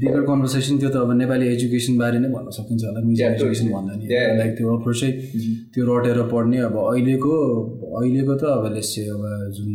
bigger 0.00 0.22
conversation 0.28 0.78
त्यो 0.78 0.90
त 0.90 0.96
अब 0.96 1.10
नेपाली 1.16 1.46
एजुकेसन 1.48 1.98
बारे 1.98 2.18
नै 2.18 2.28
भन्न 2.34 2.48
सकिन्छ 2.56 2.84
होला 2.84 3.00
म्युजिक 3.04 3.26
एजुकेसन 3.26 3.66
भन्दा 3.72 3.94
नि। 3.96 4.04
लाइक 4.38 4.52
त्यो 4.58 4.76
अप्रोचै 4.76 5.10
त्यो 5.74 5.82
रटेर 5.88 6.18
पढ्ने 6.32 6.58
अब 6.68 6.76
अहिलेको 6.82 7.34
अहिलेको 7.98 8.34
त 8.34 8.44
अब 8.56 8.64
लेसे 8.74 9.02
अब 9.14 9.22
जुन 9.56 9.70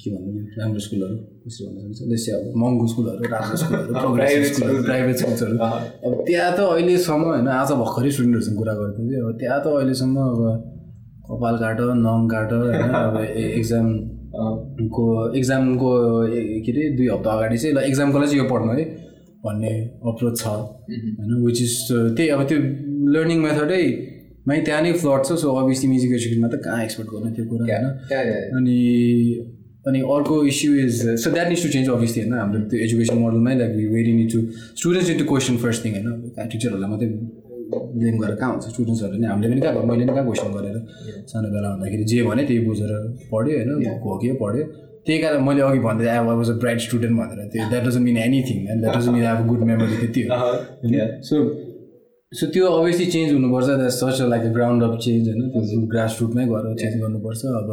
के 0.00 0.10
भन्नु 0.12 0.40
राम्रो 0.58 0.80
स्कुलहरू 0.86 1.16
कसरी 1.42 1.66
भन्न 1.66 1.92
सकिन्छ 1.92 2.10
लेसे 2.12 2.30
अब 2.36 2.44
महँगो 2.62 2.86
स्कुलहरू 2.92 3.22
राम्रो 3.34 3.56
स्कुलहरू 3.62 3.92
प्रोग्रेसिभ 4.02 4.44
स्कुलहरू 4.50 4.82
प्राइभेट 4.88 5.16
स्कुल्सहरू 5.22 5.56
अब 6.06 6.12
त्यहाँ 6.26 6.50
त 6.56 6.60
अहिलेसम्म 6.68 7.22
होइन 7.28 7.48
आज 7.60 7.70
भर्खरै 7.82 8.10
स्टुडेन्टहरूसँग 8.16 8.56
कुरा 8.58 8.74
गर्थ्यो 8.80 9.06
कि 9.08 9.16
अब 9.22 9.30
त्यहाँ 9.40 9.60
त 9.64 9.66
अहिलेसम्म 9.76 10.16
अब 10.26 10.40
कपाल 11.28 11.56
काट 11.62 11.80
नङ 12.02 12.28
काट 12.34 12.52
होइन 12.58 12.92
अब 13.04 13.16
एक्जाम 13.60 13.86
को 14.96 15.04
एक्जामको 15.38 15.90
के 16.64 16.70
अरे 16.72 16.88
दुई 16.96 17.08
हप्ता 17.08 17.30
अगाडि 17.32 17.58
चाहिँ 17.58 17.74
ल 17.76 17.78
एक्जामको 17.90 18.18
लागि 18.18 18.30
चाहिँ 18.30 18.42
यो 18.42 18.48
पढ्नु 18.52 18.72
है 18.78 18.84
भन्ने 19.44 19.72
अप्रोच 20.10 20.34
छ। 20.40 20.46
होइन 20.46 21.30
विच 21.44 21.58
इज 21.62 21.74
त्यही 22.16 22.28
अब 22.34 22.42
त्यो 22.50 22.58
लर्निङ 23.14 23.38
मेथडै 23.46 23.84
मै 24.48 24.56
त्यहाँ 24.66 24.82
नै 24.82 24.92
फ्लट 25.02 25.22
छ 25.26 25.36
सो 25.42 25.52
अभियसली 25.60 25.88
म्युजिक 25.90 26.12
एजुकेसनमा 26.12 26.48
त 26.48 26.60
कहाँ 26.64 26.82
एक्सपेक्ट 26.84 27.10
गर्ने 27.12 27.30
त्यो 27.36 27.44
कुरा 27.50 27.64
होइन। 27.64 27.84
अनि 28.58 28.78
अनि 29.88 30.00
अर्को 30.16 30.34
issue 30.52 30.74
is 30.84 30.94
so 31.22 31.30
that 31.30 31.48
needs 31.48 31.62
to 31.62 31.68
change 31.76 31.88
obviously 31.96 32.22
होइन? 32.22 32.34
हाम्रो 32.38 32.60
त्यो 32.70 32.78
education 32.84 33.18
मोडलमै 33.24 33.54
like 33.58 33.72
we 33.78 33.86
very 33.94 34.12
need 34.18 34.28
to 34.32 34.38
students 34.80 35.08
need 35.10 35.18
to 35.18 35.26
question 35.32 35.56
first 35.64 35.84
thing 35.84 35.92
होइन? 35.96 36.08
टिचरहरूलाई 36.52 36.90
मात्रै 36.90 37.08
ब्लेम 37.98 38.16
गरेर 38.22 38.36
कहाँ 38.40 38.50
हुन्छ? 38.52 38.64
स्टुडेन्ट्सहरूले 38.74 39.20
नि 39.20 39.26
हामीले 39.32 39.48
पनि 39.52 39.60
कहाँ 39.60 39.84
मैले 39.90 40.04
पनि 40.04 40.12
कहाँ 40.14 40.24
क्वेसन 40.30 40.50
गरेर 40.56 40.76
सानो 41.32 41.48
बेला 41.54 41.68
हुँदाखेरि 41.74 42.04
जे 42.12 42.22
भने 42.30 42.42
त्यही 42.48 42.60
बुझेर 42.66 42.92
पढ्यो 43.32 43.54
होइन? 43.58 43.70
घोक्यो 44.06 44.34
पढ्यो? 44.42 44.64
त्यही 45.06 45.18
कारण 45.22 45.40
मैले 45.46 45.60
अघि 45.68 45.80
भन्दै 45.86 46.06
I 46.14 46.20
was 46.26 46.50
a 46.50 46.56
bright 46.64 46.80
student 46.86 47.14
भनेर। 47.20 47.48
त्यो 47.52 47.68
that 47.70 47.82
doesn't 47.86 48.02
mean 48.08 48.16
anything 48.24 48.58
and 48.70 48.80
that 48.82 48.96
doesn't 48.96 49.12
mean 49.16 49.24
अब 49.32 49.46
गुड 49.48 49.62
मेमोरी 49.70 49.96
त्यति 50.00 50.22
हो। 50.24 50.34
सो 51.28 51.36
सो 52.32 52.46
त्यो 52.54 52.64
अभियसली 52.78 53.06
चेन्ज 53.14 53.32
हुनुपर्छ। 53.32 53.66
That 53.66 53.92
such 54.00 54.20
like 54.32 54.42
ground 54.56 54.82
of 54.82 54.94
change 55.04 55.28
होइन? 55.28 55.42
त्यो 55.52 55.80
ग्रास 55.92 56.18
रुटमै 56.20 56.44
गएर 56.52 56.74
चेन्ज 56.80 56.94
गर्नुपर्छ। 57.02 57.40
अब 57.60 57.68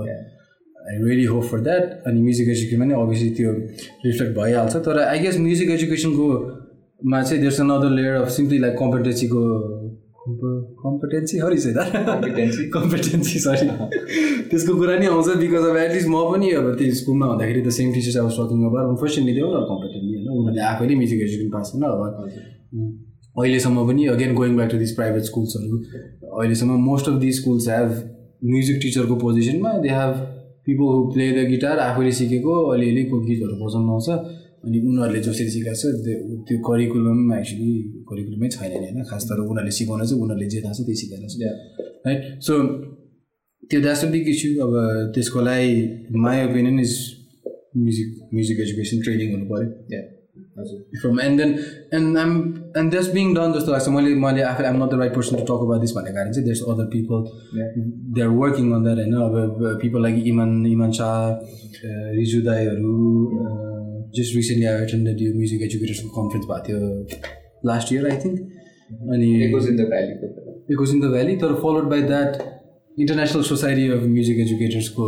I 0.82 0.98
really 1.00 1.26
hope 1.26 1.44
for 1.44 1.60
that 1.62 2.08
अनि 2.08 2.22
म्युजिक 2.22 2.50
एजुकेसन 2.50 2.82
पनि 2.82 2.94
अभियसली 2.96 3.30
त्यो 3.36 3.52
रिफ्लेक्ट 4.06 4.38
भइहाल्छ 4.38 4.76
तर 4.86 5.00
आई 5.02 5.20
गेस 5.20 5.38
म्युजिक 5.40 5.70
एजुकेसनको 5.70 6.28
मा 7.06 7.22
चाहिँ 7.22 7.42
there's 7.42 7.60
another 7.62 7.90
layer 7.92 8.16
of 8.16 8.30
simply 8.32 8.60
like 8.60 8.78
कम्पिटेन्सीको 8.80 9.44
competency 10.24 11.38
हरि 11.38 11.58
चाहिँ 11.58 11.76
Competency. 12.06 12.66
कम्पिटेन्सी 12.74 13.40
सरी 13.40 13.68
त्यसको 14.50 14.76
कुरा 14.76 14.98
नि 14.98 15.06
आउँछ 15.06 15.38
बिकज 15.38 15.66
अब 15.70 15.78
एटलिस्ट 15.78 16.08
म 16.08 16.22
पनि 16.32 16.52
अब 16.52 16.68
त्यो 16.78 16.94
स्कुलमा 16.96 17.26
हुँदाखेरि 17.26 17.62
द 17.62 17.70
सेम 17.70 17.94
टिचर्स 17.94 18.18
अब 18.18 18.30
सकिङ 18.32 18.66
अब 18.66 18.76
अनफर्चुनेटली 18.82 19.34
त्यो 19.34 19.48
उनीहरू 19.48 19.66
कम्पिटेन्टली 19.72 20.14
होइन 20.16 20.28
उनीहरूले 20.30 20.62
आफैले 20.66 20.96
म्युजिक 20.96 21.22
एजुकेसन 21.22 21.50
पास 21.50 21.72
छैन 21.72 21.84
अब 21.86 22.02
अहिलेसम्म 23.36 23.88
पनि 23.88 24.06
again 24.08 24.36
going 24.36 24.56
back 24.56 24.70
to 24.72 24.78
this 24.78 24.92
private 24.92 25.24
स्कुल्सहरू 25.24 25.82
अहिलेसम्म 26.34 26.78
most 26.84 27.10
of 27.10 27.20
this 27.22 27.42
schools 27.42 27.68
have 27.70 27.98
music 28.46 28.82
टिचरको 28.82 29.16
पोजिसनमा 29.26 29.74
they 29.80 29.90
have 29.90 30.22
people 30.72 30.94
who 30.96 31.02
play 31.14 31.32
the 31.32 31.48
guitar 31.50 31.80
आफैले 31.88 32.12
सिकेको 32.20 32.54
अलिअलि 32.74 33.04
को 33.12 33.20
गीतहरू 33.28 33.56
बजाउनु 33.64 33.92
आउँछ। 33.92 34.10
अनि 34.62 34.80
उनीहरूले 34.88 35.20
जसरी 35.26 35.50
सिकाएको 35.50 35.78
छ 35.82 35.84
त्यो 36.06 36.36
त्यो 36.48 36.58
करिकुलम 36.66 37.20
एक्चुली 37.34 37.72
करिकुलमै 38.10 38.50
छैन 38.56 38.72
नि 38.72 38.78
होइन। 38.82 39.04
खास 39.10 39.24
तर 39.30 39.40
उनीहरूले 39.42 39.72
सिकाउन 39.78 40.02
चाहिँ 40.06 40.22
उनीहरूले 40.24 40.48
जे 40.54 40.60
थाहा 40.62 40.74
छ 40.74 40.80
त्यही 40.86 40.98
सिकाएर 41.02 41.24
छ 41.32 41.36
राइट 42.06 42.22
सो 42.48 42.54
त्यो 43.70 43.80
द्याट्स 43.82 44.04
अ 44.06 44.10
बिग 44.14 44.28
इस्यु 44.34 44.50
अब 44.66 44.74
त्यसको 45.16 45.42
लागि 45.48 45.72
my 46.26 46.46
opinion 46.46 46.80
is 46.86 46.94
music 47.82 48.10
music 48.34 48.60
education 48.66 49.02
training 49.02 49.28
हुनु 49.34 49.46
पऱ्यो। 49.52 50.00
From 51.02 51.20
end 51.22 51.42
then 51.42 51.52
and 51.94 52.18
um 52.18 52.32
and 52.78 52.92
that's 52.92 53.10
being 53.14 53.34
done 53.36 53.54
जस्तो 53.54 53.72
लाग्छ 53.72 53.90
मैले 53.90 54.14
मैले 54.22 54.42
आफै 54.44 54.66
आम 54.66 54.84
not 54.84 54.92
the 54.92 55.00
right 55.00 55.16
person 55.16 55.36
to 55.36 55.44
talk 55.44 55.66
about 55.68 55.82
this 55.82 55.96
भनेको 55.98 56.16
कारण 56.16 56.32
चाहिँ 56.32 56.46
there's 56.46 56.64
other 56.70 56.86
people 56.94 57.26
they 58.14 58.22
are 58.22 58.32
working 58.36 58.72
on 58.74 58.84
that 58.84 58.98
होइन 58.98 59.14
अब 59.22 59.78
पिपल 59.82 60.02
लाइक 60.04 60.24
इमान 60.28 60.66
इमान 60.68 60.92
शाह 60.94 61.20
रिजु 62.16 62.42
दाईहरू 62.44 62.96
जस्ट 64.16 64.36
रिसेन्टली 64.36 64.66
आई 64.68 64.84
एटेन्डेड 64.84 65.22
यो 65.22 65.34
म्युजिक 65.36 65.62
एजुकेटर्सको 65.64 66.16
कन्फरेन्स 66.16 66.48
भएको 66.48 66.66
थियो 66.68 67.22
लास्ट 67.66 67.94
इयर 67.94 68.10
आई 68.10 68.18
थिङ्क 68.26 68.60
अनि 69.10 69.54
was 69.54 69.68
in 69.68 71.00
the 71.00 71.10
valley 71.10 71.38
तर 71.38 71.54
followed 71.58 71.88
by 71.90 72.02
that 72.08 72.42
international 72.98 73.44
society 73.44 73.88
of 73.90 74.02
music 74.08 74.40
एजुकेटर्सको 74.40 75.06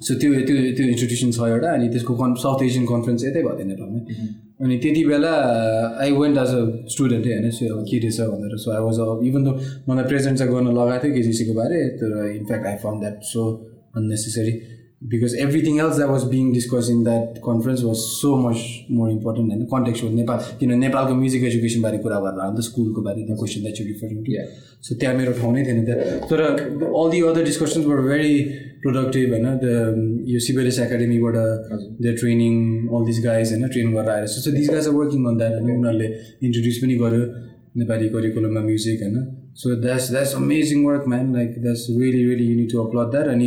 so 0.00 0.14
त्यो 0.20 0.32
त्यो 0.46 0.56
त्यो 0.76 0.86
इन्स्टिट्युसन 0.86 1.30
छ 1.32 1.46
एउटा 1.50 1.68
अनि 1.72 1.86
त्यसको 1.88 2.14
कन् 2.16 2.34
साउथ 2.40 2.62
एसियन 2.62 2.84
कन्फरेन्स 2.86 3.22
यतै 3.24 3.42
भयो 3.42 3.54
थियो 3.56 3.68
नेपालमै 3.68 4.00
अनि 4.60 4.76
त्यति 4.78 5.02
बेला 5.04 5.30
आई 5.98 6.10
वेन्ट 6.14 6.36
एज 6.38 6.52
अ 6.52 6.60
स्टुडेन्टै 6.94 7.30
होइन 7.32 7.50
सो 7.50 7.64
अब 7.72 7.80
के 7.88 7.98
रहेछ 7.98 8.28
भनेर 8.32 8.56
सो 8.64 8.68
आई 8.72 8.82
वाज 8.86 8.98
इभन 9.28 9.42
त 9.46 9.48
मलाई 9.88 10.04
प्रेजेन्ट 10.10 10.38
चाहिँ 10.38 10.52
गर्न 10.52 10.76
लगाएको 10.78 11.02
थियो 11.04 11.14
केजिसीको 11.14 11.54
बारे 11.54 11.78
तर 12.00 12.12
in fact 12.28 12.66
I 12.66 12.76
found 12.82 13.00
that 13.00 13.24
so 13.30 13.46
unnecessary 13.96 14.52
because 15.02 15.34
everything 15.40 15.78
else 15.78 15.96
that 15.96 16.08
was 16.10 16.22
being 16.30 16.52
discuss 16.52 16.88
in 16.90 17.02
that 17.04 17.38
conference 17.46 17.82
was 17.84 17.96
so 17.96 18.36
much 18.36 18.62
more 18.90 19.10
important 19.10 19.52
होइन 19.52 19.64
कन्टेक्स्ट 19.72 20.04
हो 20.04 20.08
नेपाल 20.10 20.38
किन 20.60 20.72
नेपालको 20.78 21.14
म्युजिक 21.14 21.44
एजुकेसन 21.44 21.82
बारे 21.82 21.98
कुरा 22.06 22.20
गरेर 22.20 22.40
अन्त 22.46 22.60
स्कुलको 22.68 23.02
बारे 23.02 23.22
the 23.22 23.36
question 23.38 23.60
that 23.62 23.80
you 23.80 23.86
referring 23.86 24.22
to 24.24 24.32
Yeah. 24.32 24.48
So 24.82 24.94
त्यहाँ 24.94 25.14
मेरो 25.16 25.32
ठाउँ 25.32 25.52
नै 25.54 25.64
थिएन 25.64 25.84
त्यहाँ. 25.84 26.18
तर 26.30 26.40
all 26.40 27.10
the 27.10 27.20
other 27.28 27.44
discussions 27.44 27.86
were 27.86 28.00
very 28.08 28.34
productive 28.82 29.30
होइन? 29.30 29.46
द 29.62 30.26
यो 30.32 30.38
CBLS 30.46 30.78
एकाडेमीबाट 30.80 31.36
the 32.02 32.14
training 32.20 32.54
all 32.88 33.06
this 33.06 33.24
guys 33.24 33.52
होइन 33.52 33.68
ट्रेन 33.68 33.92
गरेर 33.94 34.10
आएर। 34.10 34.26
So 34.34 34.50
this 34.50 34.70
guys 34.70 34.88
are 34.88 34.94
working 34.94 35.24
on 35.26 35.36
that 35.38 35.52
होइन 35.52 35.76
उनीहरूले 35.76 36.08
इन्ट्रोड्युस 36.46 36.78
पनि 36.82 36.94
गर्यो 37.02 37.24
नेपाली 37.82 38.08
करिकुलममा 38.16 38.60
म्युजिक 38.68 39.02
होइन? 39.02 39.16
So 39.60 39.74
that's 39.82 40.10
that's 40.10 40.34
amazing 40.36 40.84
work 40.86 41.04
man 41.08 41.34
like 41.34 41.50
that's 41.62 41.86
really 41.90 42.24
really 42.24 42.46
you need 42.46 42.72
to 42.72 42.78
upload 42.80 43.10
that 43.10 43.28
अनि 43.34 43.46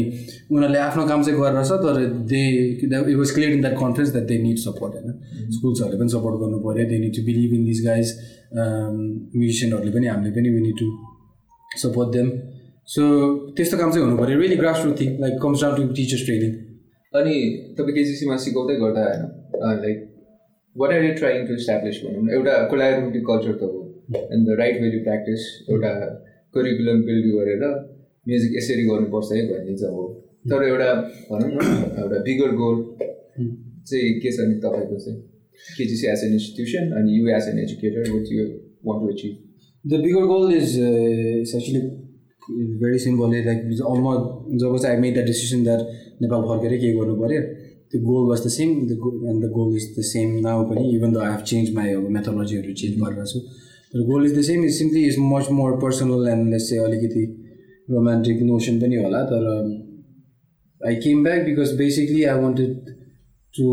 उनीहरूले 0.51 0.79
आफ्नो 0.85 1.05
काम 1.07 1.23
चाहिँ 1.23 1.39
गरेर 1.39 1.63
छ 1.63 1.79
तर 1.83 1.97
they 2.31 2.41
it 2.67 3.17
was 3.17 3.31
clear 3.35 3.51
in 3.55 3.61
that 3.65 3.75
conference 3.79 4.11
that 4.13 4.25
they 4.31 4.37
need 4.43 4.57
support 4.63 4.95
होइन 4.95 5.49
स्कुल्सहरूले 5.57 5.99
पनि 5.99 6.15
सपोर्ट 6.15 6.39
गर्नु 6.43 6.61
पऱ्यो 6.63 6.85
they 6.91 6.99
need 7.03 7.13
to 7.17 7.25
believe 7.27 7.53
in 7.57 7.65
this 7.65 7.81
guys 7.85 8.13
म्युजिसियनहरूले 8.55 9.91
पनि 9.97 10.07
हामीले 10.13 10.31
पनि 10.37 10.53
we 10.55 10.61
need 10.61 10.79
to 10.79 10.87
support 11.83 12.15
them 12.17 12.31
so 12.93 13.03
त्यस्तो 13.57 13.77
काम 13.77 13.91
चाहिँ 13.91 14.05
हुनु 14.05 14.17
पऱ्यो 14.21 14.39
really 14.39 14.57
grass 14.61 14.85
root 14.85 14.99
thing 15.01 15.19
like 15.21 15.37
comes 15.43 15.61
down 15.63 15.75
to 15.77 15.93
teachers 15.99 16.25
training 16.25 16.55
अनि 17.13 17.35
तपाईँ 17.77 17.95
केजिसीमा 17.97 18.35
सिकाउँदै 18.45 18.75
गर्दा 18.81 19.03
होइन 19.09 19.77
like 19.83 20.01
what 20.75 20.93
are 20.95 21.03
you 21.03 21.13
trying 21.21 21.45
to 21.47 21.53
establish 21.61 22.01
भनौँ 22.05 22.23
न 22.23 22.33
एउटा 22.39 22.57
कोलाबोरेटिभ 22.73 23.23
कल्चर 23.29 23.53
त 23.61 23.71
हो। 23.73 23.78
And 24.09 24.47
the 24.47 24.57
right 24.59 24.81
way 24.81 24.91
to 24.91 24.99
practice 25.03 25.41
एउटा 25.71 25.91
करिकुलम 26.53 27.01
बिल्ड 27.07 27.25
गरेर 27.35 27.63
म्युजिक 28.27 28.57
यसरी 28.57 28.83
गर्नुपर्छ 28.89 29.31
है 29.33 29.41
भन्ने 29.49 29.75
चाहिँ 29.77 29.95
हो। 29.95 30.07
तर 30.49 30.63
एउटा 30.67 30.89
भनौँ 31.29 31.49
न 31.51 31.59
एउटा 32.01 32.17
बिगर 32.27 32.51
गोल 32.61 32.75
चाहिँ 33.89 34.09
के 34.23 34.31
छ 34.31 34.47
नि 34.49 34.55
तपाईँको 34.65 34.97
चाहिँ 35.05 35.19
केजिसी 35.77 36.07
एज 36.07 36.23
एन 36.25 36.33
इन्स्टिट्युसन 36.33 36.91
अनि 36.97 37.19
you 37.19 37.27
as 37.37 37.47
an 37.49 37.59
educator 37.59 38.11
with 38.11 38.31
you 38.33 38.45
want 38.87 38.99
to 39.03 39.13
achieve 39.13 39.33
the 39.85 40.01
bigger 40.03 40.25
goal 40.33 40.53
is 40.53 40.77
it's 40.79 41.55
actually 41.55 41.81
very 42.81 42.99
simple 42.99 43.35
like 43.47 43.59
म 44.05 44.13
जब 44.61 44.77
चाहिँ 44.77 44.95
I 44.95 45.01
made 45.01 45.17
the 45.17 45.25
decision 45.25 45.63
that 45.63 45.81
Nepal 46.21 46.41
फर्केर 46.49 46.77
के 46.81 46.93
गर्नु 46.97 47.15
पऱ्यो 47.21 47.41
त्यो 47.91 48.01
goal 48.03 48.29
was 48.29 48.45
the 48.45 48.49
same 48.57 48.69
the 48.87 48.91
end 49.29 49.45
the 49.45 49.49
goal 49.57 49.75
is 49.77 49.85
the 49.97 50.01
same 50.11 50.37
now 50.47 50.69
पनि 50.69 50.83
even 50.95 51.13
the 51.13 51.17
I 51.25 51.31
have 51.31 51.43
change 51.51 51.73
my 51.75 51.95
मेथोलोजीहरू 52.17 52.73
change 52.81 53.01
गरेर 53.03 53.25
छु। 53.33 53.39
तर 53.93 54.05
goal 54.05 54.25
is 54.25 54.37
the 54.37 54.41
same 54.43 54.65
is 54.65 54.73
simply 54.73 55.03
is 55.05 55.15
much 55.27 55.49
more 55.51 55.77
personal 55.81 56.27
and 56.29 56.51
less 56.51 56.69
चाहिँ 56.69 56.83
अलिकति 56.83 57.23
romantic 57.89 58.41
notion 58.43 58.79
पनि 58.79 58.95
होला 58.95 59.23
तर 59.25 59.47
I 60.81 60.95
came 60.97 61.23
back 61.23 61.43
because 61.45 61.75
basically 61.77 62.23
I 62.23 62.39
wanted 62.39 62.75
to 63.53 63.65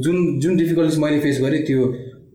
जुन 0.00 0.38
जुन 0.40 0.56
डिफिकल्टिज 0.56 0.98
मैले 0.98 1.20
फेस 1.20 1.40
गरेँ 1.40 1.62
त्यो 1.62 1.86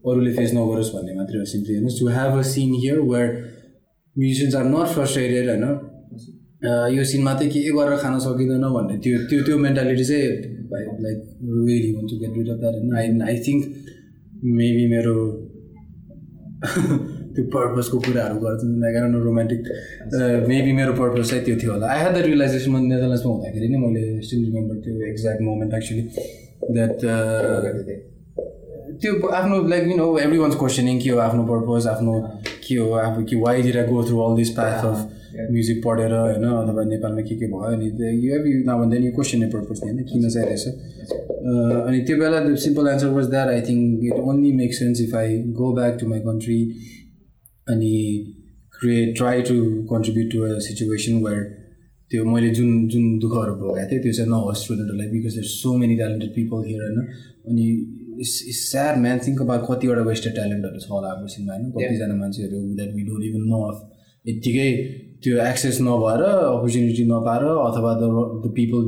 अरूले 0.06 0.34
फेस 0.34 0.54
नगरोस् 0.54 0.92
भन्ने 0.94 1.14
मात्रै 1.16 1.40
हो 1.40 1.46
सिम्पली 1.46 1.76
होइन 1.76 1.96
to 2.00 2.08
have 2.10 2.38
a 2.38 2.42
scene 2.50 2.74
here 2.76 3.00
where 3.06 3.28
musicians 4.16 4.56
are 4.56 4.66
not 4.68 4.94
frustrated 4.94 5.50
होइन 5.50 5.66
यो 6.92 7.04
सिनमा 7.06 7.34
चाहिँ 7.34 7.52
के 7.52 7.60
गरेर 7.72 7.98
खान 7.98 8.18
सकिँदैन 8.20 8.66
भन्ने 8.72 8.98
त्यो 9.00 9.20
त्यो 9.30 9.44
त्यो 9.44 9.58
मेन्टालिटी 9.60 10.06
चाहिँ 10.06 10.58
like 11.04 11.20
really 11.60 11.94
want 11.94 12.10
to 12.10 12.18
get 12.18 12.50
off 12.50 12.60
that 12.60 12.74
होइन 12.74 12.92
आई 12.94 13.08
आई 13.28 13.40
थिङ्क 13.42 13.62
मेबी 14.56 14.88
मेरो 14.88 15.16
त्यो 16.60 17.44
पर्पजको 17.56 17.98
कुराहरू 18.06 18.38
लाइक 18.84 18.96
आएर 18.96 19.16
रोमान्टिक 19.24 19.62
मेबी 20.50 20.72
मेरो 20.80 20.94
पर्पज 20.94 21.30
चाहिँ 21.30 21.44
त्यो 21.46 21.56
थियो 21.62 21.72
होला। 21.74 21.88
आई 21.88 22.00
हेड 22.04 22.14
द 22.16 22.20
रियलाइजेसन 22.26 22.72
म 22.72 22.78
नेदरल्यान्ड्समा 22.84 23.32
हुँदाखेरि 23.34 23.68
नै 23.72 23.78
मैले 23.84 24.02
स्टिल 24.28 24.40
रिमेम्बर 24.46 24.76
त्यो 24.84 24.94
एक्ज्याक्ट 25.10 25.42
मोमेन्ट 25.42 25.74
एक्चुली 25.80 26.04
द्याट 26.76 26.98
त्यो 29.02 29.12
आफ्नो 29.40 29.56
like 29.70 29.84
you 29.88 29.96
know 29.98 30.08
everyone's 30.38 30.56
questioning 30.64 31.00
के 31.04 31.10
हो 31.10 31.18
आफ्नो 31.28 31.44
पर्पज 31.52 31.88
आफ्नो 31.88 32.14
के 32.68 32.76
हो 32.76 32.92
आफू 33.06 33.24
कि 33.30 33.36
why 33.46 33.62
did 33.62 33.78
go 33.90 34.04
through 34.08 34.20
all 34.26 34.36
this 34.38 34.50
path 34.60 34.86
of 34.92 34.98
music 35.52 35.78
पढेर 35.86 36.14
होइन 36.16 36.44
अथवा 36.52 36.84
नेपालमा 36.86 37.22
के 37.30 37.36
के 37.36 37.48
भयो 37.48 37.72
अनि 37.72 37.86
यु 38.18 38.34
हेभ 38.34 38.46
यु 38.48 38.58
नभन्दा 38.70 38.98
नि 39.00 39.12
क्वेसन 39.18 39.50
पर्पज 39.52 39.80
होइन 39.84 39.98
किन 40.10 40.30
चाहिँ 40.30 40.48
रहेछ 40.48 40.66
अँ, 40.68 41.88
अनि 41.88 42.00
त्यो 42.08 42.18
बेला 42.18 42.40
the 42.40 42.56
simple 42.66 42.88
answer 42.90 43.10
was 43.18 43.30
that 43.30 43.48
I 43.50 43.62
think 43.70 44.04
it 44.06 44.20
only 44.26 44.52
make 44.56 44.74
sense 44.76 45.02
if 45.02 45.16
I 45.16 45.38
go 45.60 45.72
back 45.76 45.98
to 46.02 46.08
my 46.08 46.20
country 46.22 46.60
अनि 47.68 47.94
create 48.80 49.16
try 49.18 49.42
to 49.44 49.56
contribute 49.90 50.32
to 50.32 50.42
a 50.46 50.60
situation 50.68 51.24
where 51.26 51.42
त्यो 52.12 52.24
मैले 52.26 52.50
जुन 52.58 52.70
जुन 52.90 53.04
दुःखहरू 53.20 53.54
भोगाएको 53.56 53.90
थिएँ 53.92 54.02
त्यो 54.04 54.12
चाहिँ 54.14 54.30
नहोस् 54.32 54.64
स्टुडेन्टहरूलाई 54.64 55.08
because 55.10 55.34
there 55.34 55.46
so 55.50 55.76
many 55.78 55.96
talented 55.96 56.32
people 56.36 56.64
here 56.68 56.82
होइन। 56.82 57.00
अनि 57.48 57.66
it's 58.24 58.34
it's 58.48 58.62
sad 58.72 58.98
man 59.02 59.20
think 59.28 59.42
about 59.42 59.66
कतिवटा 59.68 60.02
वेस्टेड 60.08 60.34
ट्यालेन्टहरू 60.34 60.80
छ 60.80 60.90
होला 60.92 61.08
हाम्रो 61.10 61.28
सिनमा 61.36 61.54
होइन। 61.54 61.70
कतिजना 61.78 62.16
मान्छेहरू 62.16 62.62
that 62.80 62.96
we 62.96 63.04
don't 63.10 63.26
even 63.26 63.44
know 63.52 63.60
of 63.68 63.78
यत्तिकै 64.26 64.70
त्यो 65.24 65.38
एक्सेस 65.44 65.78
नभएर 65.82 66.22
अपर्च्युनिटी 66.24 67.04
नपाएर 67.06 67.44
अथवा 67.68 67.92
द 68.02 68.04
द 68.44 68.52
पिपल 68.58 68.84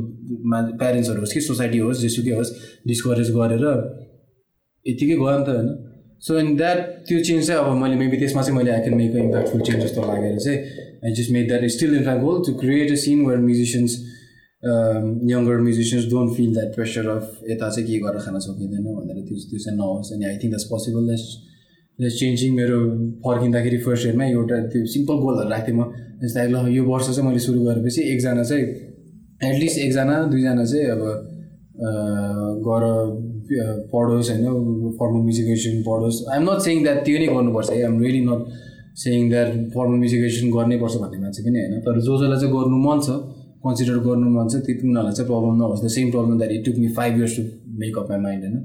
प्यारेन्ट्सहरू 0.80 1.20
होस् 1.20 1.34
कि 1.34 1.40
सोसाइटी 1.48 1.78
होस् 1.78 2.00
जेसुकै 2.00 2.34
होस् 2.38 2.52
डिस्करेज 2.88 3.30
गरेर 3.36 3.64
यत्तिकै 4.86 5.16
गयो 5.22 5.38
नि 5.38 5.44
त 5.46 5.48
होइन। 5.56 5.68
सो 6.22 6.38
इन 6.38 6.56
द्याट 6.56 6.78
त्यो 7.06 7.18
चेन्ज 7.26 7.46
चाहिँ 7.46 7.60
अब 7.60 7.76
मैले 7.82 7.96
मेबी 8.00 8.16
त्यसमा 8.16 8.42
चाहिँ 8.42 8.56
मैले 8.58 8.70
I 8.72 8.80
can 8.80 8.96
make 8.96 9.14
impactful 9.16 9.60
change 9.68 9.82
जस्तो 9.84 10.00
लागेर 10.08 10.38
चाहिँ 10.38 10.58
I 11.04 11.12
just 11.18 11.30
make 11.36 11.46
that 11.48 11.62
still 11.76 11.94
in 11.96 12.08
goal 12.24 12.42
to 12.46 12.52
create 12.62 12.90
a 12.92 12.98
scene 13.04 13.18
where 13.26 13.40
musicians 13.46 13.92
younger 15.30 15.56
musicians 15.68 16.04
don't 16.10 16.36
feel 16.36 16.50
that 16.54 16.74
pressure 16.74 17.08
of 17.10 17.24
यता 17.50 17.68
चाहिँ 17.70 17.86
के 17.88 17.98
गरेर 18.04 18.20
खान 18.26 18.38
सकिँदैन 18.44 18.84
भनेर 18.98 19.24
त्यो 19.28 19.36
त्यो 19.50 19.58
चाहिँ 19.64 19.78
नहोस्। 19.78 20.12
अनि 20.14 20.24
I 20.24 20.36
think 20.42 20.52
that's 20.52 20.68
possible 20.72 21.06
that's 21.06 21.26
changing 21.98 22.54
मेरो 22.54 22.78
फर्किँदाखेरि 23.24 23.78
फर्स्ट 23.84 24.06
इयरमा 24.06 24.24
एउटा 24.24 24.56
त्यो 24.72 24.86
सिम्पल 24.94 25.16
गोलहरू 25.24 25.48
राख्थेँ 25.50 25.74
म। 25.76 25.82
जस्तै 26.22 26.46
ल 26.48 26.56
यो 26.72 26.82
वर्ष 26.84 27.06
चाहिँ 27.10 27.28
मैले 27.28 27.38
सुरु 27.38 27.60
गरेपछि 27.62 28.00
एकजना 28.12 28.42
चाहिँ 28.42 28.64
एटलिस्ट 29.48 29.78
एकजना 29.78 30.14
दुईजना 30.32 30.64
चाहिँ 30.64 30.86
अब 30.94 31.02
गएर 32.66 32.84
पढोस् 33.92 34.30
होइन 34.30 34.44
फर्मल 34.98 35.28
एजुकेसन 35.28 35.82
पढोस्। 35.86 36.16
आइएम 36.32 36.44
नट 36.50 36.60
सेङ 36.66 36.76
द्याट 36.82 36.98
त्यो 37.04 37.18
नै 37.18 37.26
गर्नुपर्छ 37.34 37.70
है 37.70 37.82
I'm 37.82 38.00
really 38.00 38.20
not 38.26 38.40
saying 39.02 39.28
that 39.30 39.48
formal 39.74 40.04
education 40.04 40.50
गर्नै 40.56 40.76
पर्छ 40.82 40.94
भन्ने 41.02 41.18
मान्छे 41.22 41.40
पनि 41.42 41.58
होइन। 41.60 41.80
तर 41.86 42.00
जो 42.06 42.12
जसलाई 42.18 42.38
चाहिँ 42.40 42.52
गर्नु 42.56 42.76
मन 42.86 42.98
छ 43.06 43.08
कन्सिडर 43.64 43.98
गर्नु 44.06 44.28
मन 44.36 44.46
छ 44.48 44.54
त्यो 44.66 44.74
उनीहरूलाई 44.80 45.14
चाहिँ 45.18 45.28
प्रब्लम 45.30 45.54
नहोस्। 45.60 45.82
The 45.84 45.88
same 45.96 46.10
problem 46.10 46.38
that 46.38 46.52
it 46.56 46.64
took 46.66 46.76
me 46.82 46.88
five 46.98 47.12
years 47.18 47.36
to 47.36 47.42
make 47.82 47.98
up 47.98 48.10
my 48.10 48.20
mind 48.26 48.42
होइन। 48.44 48.56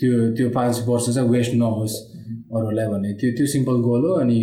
त्यो 0.00 0.10
त्यो 0.36 0.46
पाँच 0.56 0.84
वर्ष 0.88 1.04
चाहिँ 1.14 1.28
वेस्ट 1.30 1.54
नहोस्। 1.62 1.94
अरूहरूलाई 2.56 2.86
भने 2.94 3.12
त्यो 3.20 3.30
त्यो 3.38 3.46
सिम्पल 3.54 3.76
गोल 3.88 4.02
हो 4.06 4.12
अनि 4.22 4.38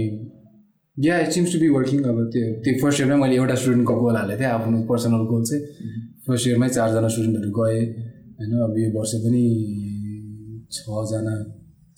yeah 0.97 1.19
it 1.23 1.29
seems 1.35 1.53
to 1.53 1.59
be 1.59 1.69
working 1.77 1.99
अब 2.11 2.17
त्यो 2.33 2.47
त्यो 2.63 2.73
फर्स्ट 2.81 3.01
इयरमै 3.01 3.17
मैले 3.23 3.35
एउटा 3.41 3.55
स्टुडेन्टको 3.61 3.93
गोल 4.01 4.15
हालेको 4.15 4.39
थिएँ 4.41 4.51
आफ्नो 4.51 4.81
पर्सनल 4.91 5.23
गोल 5.31 5.43
चाहिँ 5.49 5.61
फर्स्ट 6.27 6.47
इयरमै 6.47 6.69
चारजना 6.77 7.07
स्टुडेन्टहरू 7.13 7.51
गएँ 7.59 7.81
होइन। 8.37 8.51
अब 8.67 8.73
यो 8.81 8.89
वर्ष 8.97 9.13
पनि 9.23 9.43
छजना 10.75 11.35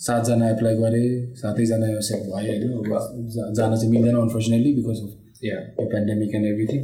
सातजना 0.06 0.46
एप्लाई 0.50 0.76
गरेँ 0.78 1.10
सातैजना 1.42 1.88
एक्सेप्ट 1.92 2.26
भयो 2.34 2.54
होइन। 2.54 3.52
जान 3.58 3.76
चाहिँ 3.76 3.90
मिल्दैन 3.92 4.16
unfortunately 4.22 4.72
because 4.78 5.00
of 5.04 5.46
yeah 5.46 5.58
pandemic 5.94 6.36
and 6.36 6.46
everything 6.48 6.82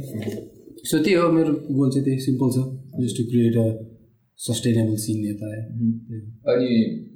so 0.90 0.98
त्यही 0.98 1.16
हो 1.20 1.30
मेरो 1.32 1.52
गोल 1.78 1.90
चाहिँ 1.90 2.04
त्यही 2.04 2.18
सिम्पल 2.26 2.48
छ 2.56 2.58
just 3.02 3.16
to 3.18 3.24
create 3.30 3.56
a 3.56 3.66
sustainable 4.40 4.96
scene 5.06 5.18
यता 5.24 5.48
अनि 6.52 6.70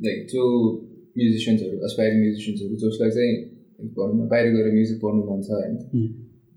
लाइक 0.07 0.27
जो 0.33 0.43
म्युजिसियन्सहरू 1.19 1.77
एसपायरिङ 1.89 2.19
म्युजिसियन्सहरू 2.25 2.77
जसलाई 2.85 3.11
चाहिँ 3.17 3.35
भनौँ 3.97 4.15
न 4.17 4.29
बाहिर 4.33 4.47
गएर 4.55 4.71
म्युजिक 4.77 4.99
पढ्नु 5.03 5.23
मन 5.31 5.41
छ 5.47 5.51
होइन। 5.59 5.75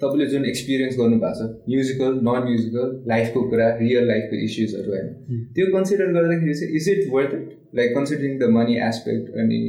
तपाईँले 0.02 0.26
जुन 0.32 0.44
एक्सपिरियन्स 0.54 0.98
गर्नुभएको 0.98 1.36
छ 1.40 1.70
म्युजिकल 1.74 2.12
नन 2.28 2.44
म्युजिकल 2.48 2.90
लाइफको 3.12 3.42
कुरा 3.52 3.68
रियल 3.78 4.08
लाइफको 4.08 4.42
इस्युजहरू 4.48 4.92
होइन 4.96 5.08
त्यो 5.56 5.66
कन्सिडर 5.76 6.12
गर्दाखेरि 6.18 6.54
चाहिँ 6.60 6.76
is 6.80 6.90
it 6.94 7.02
worth 7.14 7.32
it 7.38 7.48
like 7.80 7.96
considering 7.98 8.34
the 8.40 8.50
money 8.58 8.76
aspect 8.90 9.40
अनि 9.44 9.60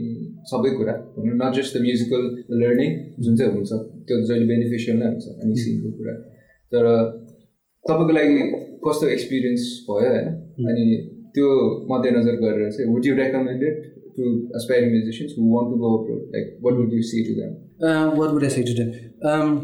सबै 0.50 0.70
कुरा 0.78 0.94
भनौँ 1.14 1.36
not 1.42 1.60
just 1.60 1.76
the 1.76 1.82
musical 1.86 2.22
learning 2.62 2.90
जुन 3.24 3.36
चाहिँ 3.38 3.52
हुन्छ 3.54 3.70
त्यो 4.08 4.20
जहिले 4.28 4.46
बेनिफिसियल 4.52 4.96
नै 5.02 5.08
हुन्छ 5.12 5.26
अनि 5.42 5.54
सिनको 5.62 5.90
कुरा। 5.98 6.14
तर 6.72 6.84
तपाईँको 7.84 8.12
लागि 8.18 8.36
कस्तो 8.86 9.08
एक्सपिरियन्स 9.16 9.62
भयो 9.88 10.10
होइन? 10.12 10.28
अनि 10.70 10.84
त्यो 11.34 11.48
मध्यनजर 11.90 12.36
गरेर 12.42 12.70
चाहिँ 12.76 12.90
would 12.92 13.06
you 13.06 13.14
recommended 13.16 13.74
to 14.18 14.28
aspiring 14.60 14.92
musicians 14.92 15.34
who 15.38 15.48
want 15.54 15.72
to 15.72 15.80
go 15.82 15.90
abroad? 15.96 16.22
Like, 16.36 16.52
what 16.66 16.78
would 16.78 16.94
you 16.98 17.02
say 17.10 17.24
to 17.30 17.34
them? 17.40 17.56
Uh, 17.88 18.06
what 18.20 18.36
would 18.36 18.46
I 18.50 18.52
say 18.58 18.64
to 18.70 18.76
them? 18.78 18.92
Um, 19.32 19.56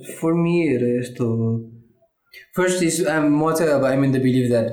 for 0.00 0.34
me, 0.42 0.54
यस्तो 0.72 1.26
फर्स्ट 2.56 2.82
इज 2.82 3.00
म 3.10 3.52
चाहिँ 3.58 3.72
अब 3.72 3.84
I 3.84 3.96
mean 3.96 4.12
the 4.12 4.20
believe 4.22 4.48
that 4.48 4.66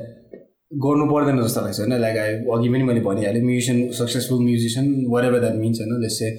गर्नु 0.72 1.06
पर्दैन 1.11 1.41
जस्तो 1.41 1.61
लाग्छ 1.61 1.80
होइन 1.80 1.94
like 2.02 2.18
I 2.23 2.34
अघि 2.56 2.69
पनि 2.73 2.84
मैले 2.90 3.02
भनिहालेँ 3.06 3.41
musician 3.44 3.80
successful 3.99 4.40
musician 4.45 4.90
whatever 5.26 5.40
that 5.45 5.56
means 5.61 5.80
होइन 5.81 6.02
जस्तै 6.06 6.31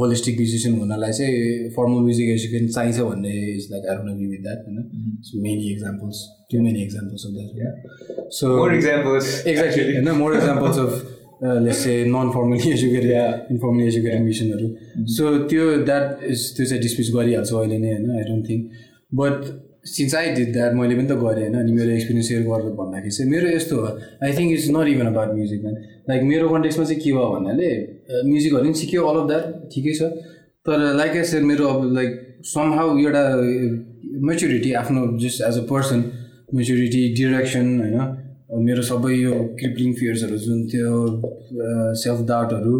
होलिस्टिक 0.00 0.36
म्युजिसियन 0.40 0.74
हुनलाई 0.80 1.12
चाहिँ 1.18 1.68
फर्मल 1.76 2.02
म्युजिक 2.08 2.28
एजुकेसन 2.34 2.66
चाहिन्छ 2.74 2.98
भन्ने 3.10 3.32
is 3.52 3.68
like 3.70 3.86
I 3.90 3.96
don't 4.00 4.26
with 4.32 4.42
that 4.48 4.66
होइन 4.66 5.42
many 5.46 5.70
examples 5.72 6.20
to 6.52 6.60
many 6.66 6.82
examples 6.82 7.26
of 7.26 7.32
that 7.60 8.28
so 8.40 8.50
More 8.58 8.74
examples. 8.80 9.30
Exactly 9.52 9.94
होइन 9.94 10.10
more 10.18 10.36
examples 10.40 10.78
of 10.84 10.92
say 11.42 11.92
non 12.04 12.30
formally 12.34 12.70
educated 12.70 13.50
informally 13.52 13.86
educated 13.86 14.20
म्युजिसियनहरू 14.22 15.06
so 15.16 15.22
त्यो 15.48 15.64
that 15.88 16.24
is 16.30 16.40
त्यो 16.56 16.66
चाहिँ 16.66 16.82
dispatch 16.82 17.10
गरिहाल्छु 17.14 17.56
अहिले 17.56 17.78
नै 17.78 17.92
होइन? 17.92 18.10
I 18.10 18.22
don't 18.28 18.48
think 18.48 18.62
but 19.20 19.38
since 19.88 20.14
I 20.14 20.30
did 20.34 20.52
that 20.52 20.74
मैले 20.80 20.94
पनि 20.94 21.06
त 21.08 21.16
गरेँ 21.22 21.44
होइन? 21.44 21.54
अनि 21.60 21.72
मेरो 21.72 21.90
एक्सपिरियन्स 21.90 22.28
सेयर 22.28 22.42
गरेर 22.48 22.72
भन्दाखेरि 22.80 23.10
चाहिँ 23.16 23.30
मेरो 23.30 23.48
यस्तो 23.56 23.76
हो। 23.76 23.88
I 24.24 24.32
think 24.38 24.52
it's 24.52 24.68
not 24.76 24.88
even 24.94 25.06
about 25.06 25.34
music 25.34 25.62
man 25.64 25.76
like 26.10 26.22
मेरो 26.32 26.48
कन्टेक्समा 26.48 26.84
चाहिँ 26.84 27.00
के 27.00 27.12
भयो 27.12 27.28
भन्नाले 27.34 27.70
म्युजिकहरू 28.30 28.64
पनि 28.64 28.74
सिक्यो 28.80 29.04
अल 29.10 29.20
अफ 29.20 29.26
द्याट 29.28 29.44
ठिकै 29.74 29.92
छ। 29.98 30.02
तर 30.66 30.78
लाइक 31.00 31.12
आई 31.16 31.24
सेयर 31.32 31.42
मेरो 31.50 31.68
अब 31.74 31.92
लाइक 31.98 32.10
सम 32.54 32.72
हाउ 32.78 32.98
एउटा 32.98 33.22
मेच्युरिटी 34.28 34.72
आफ्नो 34.82 35.06
just 35.24 35.38
as 35.48 35.58
a 35.58 35.64
person 35.70 35.98
maturity 36.54 37.02
direction 37.16 37.66
होइन? 37.80 37.96
मेरो 38.50 38.82
सबै 38.82 39.14
यो 39.14 39.32
क्रिप्लिङ 39.58 39.92
फियर्सहरू 39.94 40.36
जुन 40.36 40.66
थियो 40.68 40.94
सेल्फ 42.02 42.20
डाउटहरू 42.28 42.74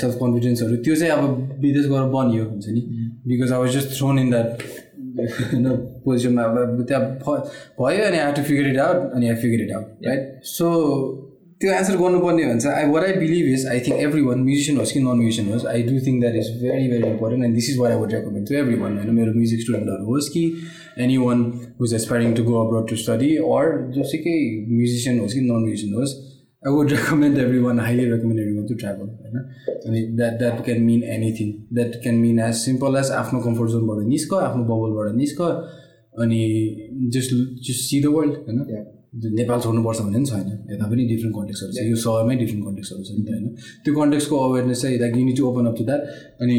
सेल्फ 0.00 0.14
कन्फिडेन्सहरू 0.20 0.76
त्यो 0.84 0.94
चाहिँ 0.94 1.12
अब 1.12 1.58
विदेश 1.60 1.86
गएर 1.86 2.08
बनियो 2.14 2.44
हुन्छ 2.44 2.66
नि। 2.68 2.80
Because 3.28 3.52
I 3.52 3.58
was 3.58 3.76
just 3.76 3.98
thrown 3.98 4.18
in 4.18 4.30
that 4.30 4.62
होइन 5.18 5.68
पोजिसनमा 6.04 6.42
अब 6.42 6.84
त्यहाँ 6.88 7.02
भयो 7.80 8.04
अनि 8.06 8.18
I 8.18 8.32
to 8.32 8.42
figure 8.42 8.70
it 8.70 8.78
out 8.78 9.12
अनि 9.14 9.28
I 9.28 9.36
figure 9.44 9.64
it 9.64 9.72
out 9.72 10.06
right 10.06 10.40
so 10.44 10.66
त्यो 11.64 11.72
एन्सर 11.72 11.96
गर्नुपर्ने 11.96 12.42
हो 12.44 12.50
भने 12.50 12.60
चाहिँ 12.60 12.76
I 12.76 12.90
what 12.92 13.04
I 13.04 13.12
believe 13.18 13.46
is 13.52 13.66
I 13.74 13.80
think 13.84 14.00
everyone 14.22 14.40
musician 14.46 14.78
होस् 14.78 14.92
कि 14.92 15.00
नन 15.00 15.16
म्युजिसियन 15.18 15.52
होस् 15.52 15.66
I 15.66 15.82
do 15.82 16.00
think 16.06 16.20
that 16.20 16.34
is 16.36 16.48
very 16.62 16.88
very 16.88 17.08
important 17.10 17.44
and 17.44 17.54
this 17.54 17.70
is 17.70 17.78
what 17.78 17.90
I 17.90 17.98
would 17.98 18.12
recommend 18.14 18.48
to 18.48 18.54
everyone 18.80 18.98
होइन 18.98 19.14
मेरो 19.14 19.32
म्युजिक 19.34 19.60
स्टुडेन्टहरू 19.60 20.04
होस् 20.06 20.28
कि 20.34 20.42
anyone 21.18 21.42
who's 21.80 21.94
aspiring 21.94 22.34
to 22.34 22.44
go 22.44 22.54
abroad 22.64 22.88
to 22.90 22.96
study 23.02 23.30
or 23.52 23.70
जोसुकै 23.94 24.36
musician 24.70 25.20
होस् 25.20 25.34
कि 25.34 25.40
नन 25.40 25.62
म्युजिसियन 25.62 25.94
होस् 26.00 26.14
I 26.66 26.72
would 26.72 26.90
recommend 26.92 27.38
everyone 27.58 27.80
highly 27.80 28.04
recommend 28.10 28.40
everyone 28.56 28.66
to 28.66 28.74
travel 28.82 29.08
होइन. 29.22 29.38
अनि 29.86 30.02
that 30.18 30.38
that 30.38 30.64
can 30.64 30.82
mean 30.82 31.02
anything 31.14 31.52
that 31.74 32.00
can 32.02 32.16
mean 32.16 32.38
as 32.48 32.54
simple 32.60 32.96
as 32.98 33.10
आफ्नो 33.20 33.40
comfort 33.46 33.70
जोनबाट 33.70 34.06
निस्क 34.08 34.34
आफ्नो 34.40 34.64
बबलबाट 34.70 35.16
निस्क 35.16 35.40
अनि 36.24 36.42
just 37.16 37.34
just 37.68 37.88
see 37.88 38.02
the 38.02 38.14
world 38.16 38.34
होइन. 38.48 38.84
नेपाल 39.14 39.60
छोड्नुपर्छ 39.60 40.00
भन्ने 40.00 40.18
पनि 40.18 40.26
छैन। 40.26 40.48
यता 40.72 40.86
पनि 40.90 41.02
डिफ्रेन्ट 41.08 41.34
कन्टेक्सहरू 41.36 41.72
छ। 41.72 41.76
यो 41.90 41.96
सहरमै 42.04 42.36
डिफ्रेन्ट 42.36 42.64
कन्टेक्सहरू 42.66 43.02
छ 43.02 43.10
नि 43.18 43.22
त 43.24 43.28
होइन। 43.34 43.44
त्यो 43.84 43.92
कन्टेक्सको 44.00 44.36
अवेरनेस 44.46 44.82
चाहिँ 44.82 44.98
like 45.00 45.16
you need 45.16 45.36
to 45.36 45.44
open 45.50 45.66
up 45.66 45.74
to 45.78 45.84
that 45.84 46.02
अनि 46.42 46.58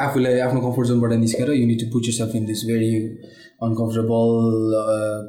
आफूलाई 0.00 0.38
आफ्नो 0.46 0.60
कम्फर्ट 0.60 0.86
जोनबाट 0.88 1.12
निस्केर 1.18 1.50
you need 1.52 1.78
to 1.80 1.86
put 1.92 2.04
self 2.16 2.34
in 2.36 2.44
this 2.46 2.60
very 2.66 2.92
uncomfortable 3.66 4.28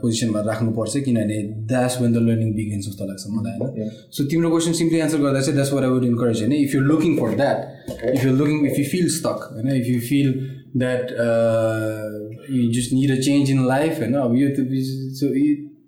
पोजिसनमा 0.01 0.41
राख्नुपर्छ 0.47 0.97
किनभने 1.05 1.37
that's 1.69 1.97
when 2.01 2.11
the 2.13 2.17
learning 2.25 2.49
begins 2.55 2.85
जस्तो 2.87 3.05
लाग्छ 3.05 3.23
मलाई 3.35 3.57
होइन। 3.59 3.89
सो 4.13 4.25
तिम्रो 4.31 4.49
क्वेसन 4.49 4.73
सिम्पली 4.79 4.99
एन्सर 4.99 5.19
गर्दा 5.25 5.41
चाहिँ 5.41 5.55
that's 5.55 5.73
where 5.73 5.83
I 5.83 5.89
would 5.89 6.05
encourage 6.05 6.37
होइन। 6.41 6.53
If 6.53 6.75
you 6.75 6.81
looking 6.81 7.17
for 7.19 7.35
that 7.41 7.57
if 8.15 8.25
you 8.25 8.31
looking 8.35 8.57
if 8.71 8.79
you 8.79 8.85
feel 8.91 9.07
stuck 9.17 9.49
होइन। 9.53 9.67
If 9.75 9.87
you 9.89 9.99
feel 10.09 10.29
that 10.77 11.05
you 12.51 12.71
just 12.71 12.93
need 12.93 13.11
a 13.11 13.19
change 13.21 13.51
in 13.51 13.65
life 13.65 13.99
होइन 13.99 14.13
अब 14.13 14.35
यो 14.35 14.49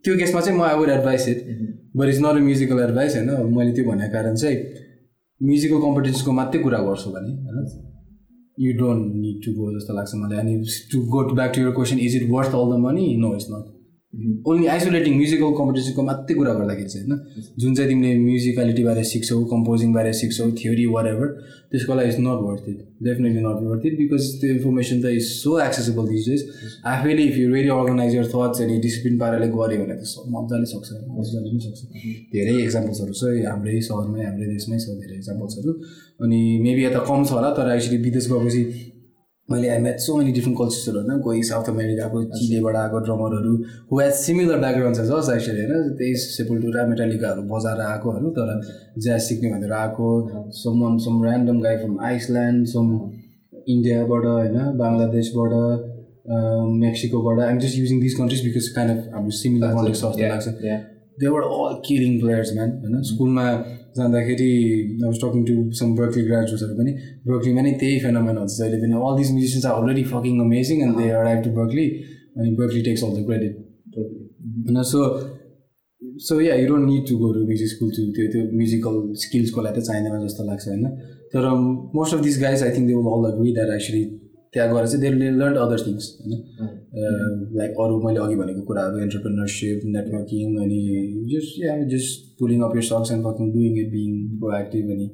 त्यो 0.04 0.18
केसमा 0.18 0.42
चाहिँ 0.42 0.58
म 0.60 0.64
I 0.64 0.76
would 0.76 0.90
advise 0.90 1.28
it 1.30 1.46
but 1.98 2.10
is 2.10 2.20
not 2.20 2.36
a 2.36 2.44
musical 2.44 2.80
advice 2.80 3.16
होइन 3.16 3.30
अब 3.30 3.50
मैले 3.58 3.72
त्यो 3.72 3.86
भनेको 3.86 4.14
कारण 4.14 4.36
चाहिँ 4.36 4.58
म्युजिकल 5.42 5.82
कम्पिटिसनको 5.82 6.32
मात्रै 6.32 6.62
कुरा 6.62 6.80
गर्छु 6.80 7.10
भने 7.12 7.34
होइन 7.44 7.66
you 8.60 8.74
don't 8.80 9.16
need 9.16 9.38
to 9.46 9.52
go 9.52 9.72
जस्तो 9.80 9.94
लाग्छ 9.94 10.12
मलाई. 10.16 10.38
अनि 10.38 10.54
to 10.92 11.02
go 11.06 11.24
back 11.36 11.52
to 11.56 11.62
your 11.62 11.72
question 11.72 12.00
is 12.00 12.16
it 12.16 12.30
worth 12.30 12.56
all 12.56 12.74
the 12.74 12.80
money 12.80 13.06
no 13.18 13.34
it's 13.36 13.48
not 13.52 13.81
only 14.14 14.66
isolating 14.68 15.14
musical 15.16 15.52
कम्पिटिसनको 15.58 16.04
मात्रै 16.04 16.36
कुरा 16.36 16.54
गर्दाखेरि 16.54 16.90
चाहिँ 16.94 17.06
होइन 17.08 17.20
जुन 17.64 17.76
चाहिँ 17.76 17.90
तिमीले 17.90 18.18
म्युजिकलिटीबारे 18.24 19.04
सिक्छौ 19.12 19.38
कम्पोजिङबारे 19.52 20.12
सिक्छौ 20.22 20.48
थ्योरी 20.62 20.86
वाट 20.96 21.08
एभर 21.12 21.30
त्यसको 21.72 21.96
लागि 21.96 22.10
is 22.10 22.18
not 22.20 22.42
worth 22.48 22.68
it 22.70 22.80
definitely 23.08 23.44
not 23.46 23.62
worth 23.70 23.86
it 23.88 23.96
because 24.00 24.28
त्यो 24.42 24.50
इन्फर्मेसन 24.56 25.02
त 25.02 25.14
is 25.20 25.24
so 25.28 25.60
accessible 25.68 26.12
these 26.12 26.28
days 26.30 26.44
आफैले 26.96 27.24
if 27.32 27.38
you 27.38 27.54
ready 27.54 27.70
organise 27.78 28.16
your 28.16 28.28
thoughts 28.36 28.62
अनि 28.68 28.78
डिसिप्लिन 28.88 29.18
पाराले 29.24 29.48
गऱ्यो 29.56 29.80
भने 29.86 29.96
त 29.96 30.28
मजाले 30.36 30.68
सक्छ 30.74 31.00
मजाले 31.20 31.56
नै 31.56 31.64
सक्छ। 31.70 31.80
धेरै 32.36 32.60
एक्जाम्पल्सहरू 32.68 33.14
छ 33.22 33.34
हाम्रै 33.48 33.80
सहरमै 33.90 34.26
हाम्रै 34.26 34.54
देशमै 34.54 34.82
छ 34.86 35.00
धेरै 35.00 35.16
एक्जाम्पल्सहरू 35.22 35.78
अनि 36.28 36.42
मेबी 36.68 36.84
यता 36.86 37.08
कम 37.12 37.24
छ 37.24 37.40
होला 37.40 37.58
तर 37.62 37.76
एक्चुली 37.78 38.04
विदेश 38.10 38.32
गएपछि 38.34 38.64
मैले 39.52 39.70
I 39.70 39.80
met 39.86 40.00
so 40.00 40.16
many 40.18 40.32
different 40.38 40.58
कल्चर्सहरू 40.60 41.00
होइन 41.00 41.22
कोही 41.28 41.44
साउथ 41.50 41.70
अमेरिकाको 41.70 42.24
चिलेबाट 42.34 42.76
आएको 42.82 43.00
ड्रमरहरू 43.08 43.54
हु 43.92 44.00
हेज 44.00 44.14
सिमिलर 44.20 44.58
ब्याकग्राउन्ड 44.64 44.98
छ 44.98 45.06
जस 45.10 45.30
एक्चुली 45.36 45.64
होइन? 45.64 45.90
त्यही 45.98 46.14
सेपुल्टुरा 46.22 46.86
मेटालिकाहरू 46.92 47.42
बजाएर 47.52 47.82
आएकोहरू 47.88 48.30
तर 48.38 48.50
ज्याज 49.06 49.22
सिक्ने 49.28 49.54
भनेर 49.54 49.74
आएको 49.80 50.08
someone 50.84 50.98
some 51.08 51.26
random 51.26 51.60
guy 51.68 51.78
from 51.84 52.00
Iceland 52.12 52.68
some 52.74 52.88
इन्डियाबाट 53.68 54.26
होइन 54.28 54.58
बङ्गलादेशबाट 54.80 55.54
मेक्सिकोबाट 56.80 57.40
I'm 57.44 57.60
just 57.60 57.78
using 57.78 58.00
this 58.02 58.16
countries 58.18 58.44
because 58.46 58.68
kind 58.76 58.98
of 58.98 59.14
हाम्रो 59.14 59.38
सिमिलर 59.38 59.74
कन्ट्रिज 59.76 59.96
जस्तो 59.98 60.28
लाग्छ। 60.34 60.48
They're 61.22 61.42
all 61.56 61.74
killing 61.86 62.20
players 62.20 62.54
man 62.56 62.70
होइन? 62.82 63.02
स्कुलमा 63.10 63.46
जाँदाखेरि 63.98 64.50
I 64.52 65.08
was 65.08 65.20
talking 65.24 65.44
to 65.46 65.56
some 65.80 65.96
Berklee 65.96 66.24
ग्रेजुएट्सहरू 66.24 66.76
पनि 66.78 66.92
बर्कलीमा 67.28 67.62
नै 67.62 67.74
त्यही 67.82 68.00
फेनोमेन 68.06 68.38
हुन्छ 68.38 68.54
जहिले 68.58 68.78
पनि 68.84 69.04
all 69.08 69.18
this 69.18 69.32
musicians 69.32 69.66
are 69.66 69.82
already 69.82 70.04
fucking 70.14 70.40
amazing 70.46 70.82
and 70.88 70.98
they 70.98 71.10
arrive 71.22 71.44
to 71.44 71.52
Berklee 71.60 71.86
अनि 72.38 72.56
Berklee 72.62 72.82
takes 72.90 73.04
all 73.04 73.14
the 73.18 73.26
credit 73.26 73.54
होइन 73.98 74.84
so 74.94 75.06
so 76.28 76.40
yeah 76.42 76.56
you 76.56 76.68
don't 76.68 76.90
need 76.90 77.08
to 77.10 77.18
go 77.18 77.32
to 77.34 77.42
music 77.46 77.68
school 77.68 77.90
to 77.98 78.04
त्यो 78.16 78.28
त्यो 78.32 78.44
म्युजिकल 78.58 78.96
स्किल्सको 79.24 79.62
लागि 79.62 79.82
त 79.82 79.84
चाहिँदैन 79.84 80.28
जस्तो 80.28 80.44
लाग्छ 80.44 80.68
होइन? 80.68 80.86
तर 81.34 81.50
most 81.96 82.14
of 82.16 82.24
this 82.24 82.42
guys 82.42 82.64
I 82.64 82.78
think 82.78 82.88
they 82.88 82.94
will 82.94 83.12
all 83.16 83.32
agree 83.32 83.54
that 83.54 83.74
actually 83.76 84.04
त्यहाँ 84.54 84.68
गएर 84.74 84.88
चाहिँ 84.88 85.02
दे 85.02 85.30
लर्न 85.42 85.56
अदर 85.66 85.86
थिङ्स 85.88 86.08
होइन? 86.22 86.81
लाइक 86.92 87.72
अरू 87.82 88.02
मैले 88.04 88.20
अघि 88.20 88.36
भनेको 88.36 88.62
कुराहरू 88.70 89.00
एन्टरप्रिनरसिप 89.00 89.82
नेटवर्किङ 89.96 90.56
अनि 90.64 90.80
just 91.34 91.64
yeah 91.64 91.76
just 91.94 92.30
pulling 92.40 92.62
up 92.68 92.76
your 92.76 92.84
socks 92.84 93.12
and 93.12 93.24
fucking 93.26 93.52
doing 93.54 93.78
it 93.82 93.90
being 93.92 94.10
proactive 94.40 94.90
अनि 94.96 95.08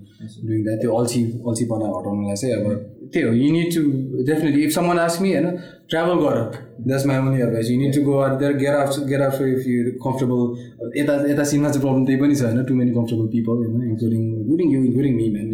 डुइङ 0.48 0.64
द्याट 0.64 0.80
त्यो 0.82 0.94
अल्छी 1.00 1.22
अल्छीपना 1.48 1.88
हटाउनलाई 1.96 2.36
चाहिँ 2.42 2.56
अब 2.56 2.66
त्यही 3.14 3.26
हो। 3.28 3.34
You 3.34 3.52
need 3.54 3.70
to 3.76 3.82
definitely 4.30 4.64
if 4.64 4.72
someone 4.76 4.98
ask 5.00 5.22
me 5.22 5.34
होइन 5.34 5.48
ट्राभल 5.92 6.18
गर। 6.24 6.38
That's 6.88 7.06
my 7.08 7.18
only 7.18 7.42
advice 7.44 7.70
you 7.72 7.78
need 7.80 7.96
to 7.96 8.02
go 8.10 8.18
or 8.26 8.36
there 8.42 8.54
get 8.64 8.76
off 8.76 9.00
get 9.10 9.22
off 9.22 9.42
if 9.42 9.68
you 9.68 9.92
comfortable 10.06 11.00
यता 11.00 11.14
यता 11.32 11.44
सिनमा 11.52 11.70
चाहिँ 11.70 11.84
प्रब्लम 11.86 12.06
त्यही 12.06 12.20
पनि 12.22 12.36
छ 12.36 12.52
होइन 12.52 12.64
टु 12.70 12.76
मेनी 12.76 12.92
कम्फर्टेबल 13.00 13.28
पिपल 13.36 13.66
होइन 13.66 13.90
including 13.90 14.22
including 14.36 14.68
you 14.76 14.80
including 14.84 15.14
me 15.16 15.26
man 15.34 15.46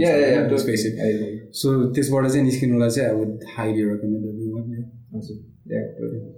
so 1.62 1.68
त्यसबाट 1.98 2.28
चाहिँ 2.28 2.45
निस्किनुलाई 2.45 2.90
चाहिँ 2.98 3.18
would 3.18 3.50
highly 3.58 3.90
recommend 3.90 5.52
everyone 6.07 6.31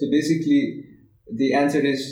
So 0.00 0.06
basically, 0.10 0.58
the 1.28 1.46
answer 1.60 1.80
is 1.92 2.02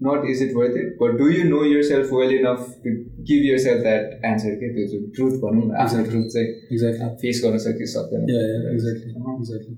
not 0.00 0.26
is 0.32 0.40
it 0.40 0.52
worth 0.56 0.76
it, 0.76 0.90
but 0.98 1.16
do 1.18 1.26
you 1.30 1.44
know 1.44 1.62
yourself 1.64 2.10
well 2.10 2.32
enough 2.34 2.66
to 2.84 2.90
give 3.30 3.42
yourself 3.46 3.82
that 3.86 4.04
answer? 4.30 4.52
के 4.60 4.68
त्यो 4.74 4.84
चाहिँ 4.90 5.10
truth 5.16 5.34
भनौँ 5.44 5.64
न 5.66 5.74
आफ्नो 5.84 6.04
ट्रुथ 6.10 6.28
चाहिँ 6.34 6.48
एक्ज्याक्टली 6.74 7.08
फेस 7.22 7.40
गर्न 7.44 7.58
सक्यो 7.64 7.86
सक्दैन 7.94 8.22
एक्ज्याक्टली 8.74 9.10
एक्ज्याक्टली 9.32 9.74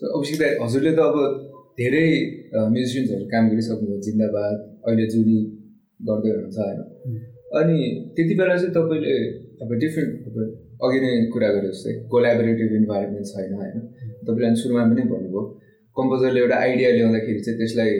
सो 0.00 0.12
अभिषेक 0.18 0.38
दाइ 0.42 0.52
हजुरले 0.62 0.92
त 0.98 1.08
अब 1.08 1.16
धेरै 1.80 2.06
म्युजिसियन्सहरू 2.74 3.26
काम 3.34 3.50
गरिसक्नुभयो 3.50 3.98
जिन्दाबाद 4.08 4.56
अहिले 4.86 5.06
जुनी 5.16 5.38
गर्दै 6.10 6.30
हुनुहुन्छ 6.34 6.58
होइन? 6.66 6.80
अनि 7.58 7.78
त्यति 8.14 8.34
बेला 8.42 8.56
चाहिँ 8.62 8.72
तपाईँले 8.78 9.16
अब 9.64 9.76
डिफ्रेन्ट 9.82 10.12
अब 10.30 10.36
अघि 10.86 10.98
नै 11.04 11.12
कुरा 11.34 11.48
गरे 11.58 11.68
जस्तै 11.74 11.92
कोलाबोरेटिभ 12.14 12.72
इन्भाइरोमेन्ट 12.80 13.26
छैन 13.34 13.52
होइन? 13.60 13.76
तपाईँले 14.26 14.46
अनि 14.50 14.58
सुरुमा 14.62 14.82
पनि 14.94 15.10
भन्नुभयो 15.12 15.42
कम्पोजरले 15.96 16.40
एउटा 16.44 16.56
आइडिया 16.66 16.90
ल्याउँदाखेरि 16.98 17.40
चाहिँ 17.46 17.58
त्यसलाई 17.60 17.90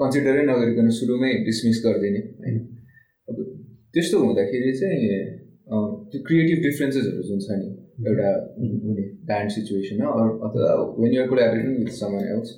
कन्सिडरै 0.00 0.42
नगरिकन 0.50 0.88
सुरुमै 0.98 1.32
डिसमिस 1.48 1.78
गरिदिने 1.84 2.20
होइन? 2.42 2.56
अब 3.28 3.36
त्यस्तो 3.94 4.16
हुँदाखेरि 4.24 4.72
चाहिँ 4.80 4.98
त्यो 6.10 6.18
क्रिएटिभ 6.26 6.58
डिफ्रेन्सेसहरू 6.66 7.22
जुन 7.28 7.38
छ 7.46 7.60
नि 7.60 7.68
एउटा 8.08 8.28
हुने 8.86 9.04
ब्यान्ड 9.28 9.50
सिचुएसनमा 9.54 10.08
अथवा 10.46 10.68
when 11.00 11.12
you're 11.14 11.28
collaborating 11.32 11.74
with 11.80 11.92
someone 12.00 12.24
else 12.34 12.50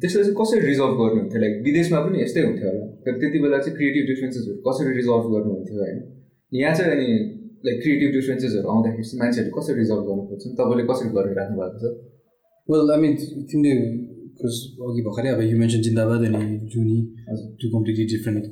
त्यसलाई 0.00 0.24
चाहिँ 0.24 0.36
कसरी 0.40 0.60
रिजल्भ 0.66 0.94
गर्नुहुन्थ्यो? 1.00 1.40
लाइक 1.44 1.54
विदेशमा 1.66 1.98
पनि 2.04 2.16
यस्तै 2.22 2.42
हुन्थ्यो 2.48 2.68
होला। 2.70 2.86
तर 3.04 3.12
त्यति 3.20 3.38
बेला 3.44 3.58
चाहिँ 3.64 3.76
क्रिएटिभ 3.78 4.04
डिफ्रेन्सेसहरू 4.10 4.56
कसरी 4.66 4.92
रिजल्भ 5.00 5.24
गर्नुहुन्थ्यो 5.34 5.76
होइन? 5.82 5.98
यहाँ 6.52 6.74
चाहिँ 6.78 6.92
अनि 6.96 7.08
लाइक 7.66 7.76
क्रिएटिभ 7.82 8.10
डिफ्रेन्सेसहरू 8.16 8.66
आउँदाखेरि 8.72 9.04
चाहिँ 9.08 9.20
मान्छेहरूले 9.22 9.54
कसरी 9.58 9.76
रिजल्भ 9.82 10.02
गर्नु 10.08 10.22
खोज्छन् 10.30 10.56
तपाईँले 10.60 10.84
कसरी 10.90 11.08
गरिराख्नु 11.16 11.56
भएको 11.60 11.78
छ? 11.82 11.84
वेल 12.68 12.90
आई 12.94 12.98
मिन 13.04 13.12
तिमीले 13.50 13.74
अघि 14.38 15.02
भर्खरै 15.02 15.28
अब 15.28 15.40
यु 15.42 15.58
मेन्सन 15.58 15.82
जिन्दाबाद 15.82 16.24
अनि 16.24 16.58
जुनी 16.66 16.98
टु 17.62 17.70
कम्प्लिटली 17.70 18.04
डिफ्रेन्ट 18.06 18.44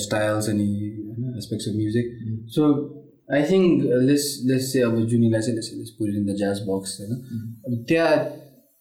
स्टाइल्स 0.00 0.48
अनि 0.48 0.68
होइन 1.08 1.36
aspects 1.36 1.68
of 1.68 1.74
music 1.74 2.06
so 2.48 2.68
I 3.34 3.42
think 3.42 3.82
less 4.02 4.24
less 4.46 4.72
चाहिँ 4.72 4.86
अब 4.86 5.06
जुनीलाई 5.06 5.40
चाहिँ 5.40 5.56
less 5.56 5.96
in 6.16 6.26
the 6.26 6.36
jazz 6.36 6.60
box 6.68 7.00
होइन। 7.00 7.12
अब 7.66 7.84
त्यहाँ 7.88 8.16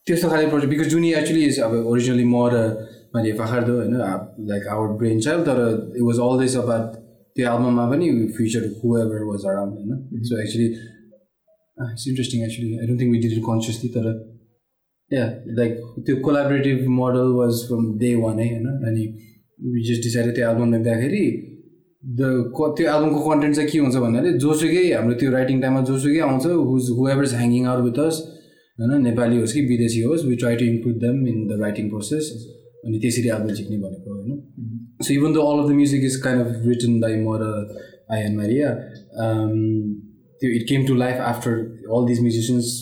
त्यस्तो 0.07 0.29
खाले 0.29 0.47
project 0.47 0.73
because 0.73 0.87
Juni 0.89 1.11
actually 1.13 1.43
is 1.45 1.59
अब 1.59 1.73
ओरिजिनली 1.85 2.23
म 2.25 2.45
र 2.47 2.61
मैले 3.15 3.31
फाखार्दो 3.33 3.73
होइन 3.73 3.95
लाइक 4.49 4.67
आवर 4.67 4.87
ब्रेन 4.97 5.19
चाइल्ड 5.19 5.45
तर 5.45 5.59
इट 5.95 6.01
वाज 6.01 6.19
अलवेज 6.19 6.55
अबाउट 6.57 6.95
त्यो 7.35 7.47
एल्बममा 7.47 7.85
पनि 7.91 8.07
future 8.37 8.71
who 8.77 8.97
ever 8.97 9.23
was 9.23 9.45
around 9.45 9.73
होइन 9.73 10.23
so 10.23 10.39
actually 10.41 10.65
it's 11.77 12.07
interesting 12.07 12.43
actually 12.43 12.77
I 12.77 12.87
don't 12.87 13.01
think 13.01 13.11
we 13.11 13.19
did 13.19 13.31
it 13.31 13.43
consciously 13.43 13.89
तर 13.89 14.36
या 15.11 15.25
लाइक 15.57 15.71
त्यो 16.05 16.15
collaborative 16.23 16.87
model 17.01 17.29
was 17.35 17.53
from 17.67 17.83
day 17.99 18.13
one 18.23 18.39
है 18.39 18.47
होइन? 18.49 18.67
अनि 18.87 19.03
जस्ट 19.89 20.01
डिसाइड 20.03 20.33
त्यो 20.35 20.49
एल्बम 20.49 20.73
लेख्दाखेरि 20.73 21.25
द 22.03 22.21
त्यो 22.77 22.85
एल्बमको 22.95 23.19
कन्टेन्ट 23.29 23.55
चाहिँ 23.55 23.69
के 23.69 23.79
हुन्छ 23.79 23.95
भन्नाले 24.03 24.31
जोसुकै 24.45 24.83
हाम्रो 24.93 25.13
त्यो 25.21 25.31
राइटिङ 25.31 25.61
टाइममा 25.61 25.81
जोसुकै 25.91 26.19
आउँछ 26.27 26.45
who's 26.71 26.89
whoever 27.13 27.23
is 27.23 27.33
hanging 27.35 27.65
out 27.71 27.83
with 27.85 27.99
us 28.05 28.19
होइन? 28.77 29.01
नेपाली 29.03 29.39
होस् 29.39 29.53
कि 29.53 29.61
विदेशी 29.71 30.01
होस् 30.01 30.25
we 30.25 30.35
try 30.43 30.55
to 30.55 30.65
include 30.65 30.97
them 31.05 31.27
in 31.27 31.37
the 31.47 31.59
writing 31.61 31.89
process 31.89 32.31
अनि 32.85 32.99
त्यसरी 33.05 33.29
एल्बम 33.29 33.53
झिक्ने 33.53 33.77
भनेको 33.77 34.15
होइन? 34.15 34.37
So 35.03 35.13
even 35.13 35.33
the 35.33 35.47
all 35.47 35.63
of 35.63 35.69
the 35.69 35.79
music 35.79 36.03
is 36.09 36.15
kind 36.27 36.45
of 36.45 36.67
written 36.67 36.99
by 36.99 37.15
म 37.23 37.39
र 37.41 37.45
आइएन 38.17 38.35
मारिया 38.35 38.69
त्यो 40.41 40.49
it 40.57 40.67
came 40.69 40.85
to 40.87 40.95
life 40.95 41.25
after 41.31 41.53
all 41.95 42.07
these 42.07 42.21
musicians 42.21 42.75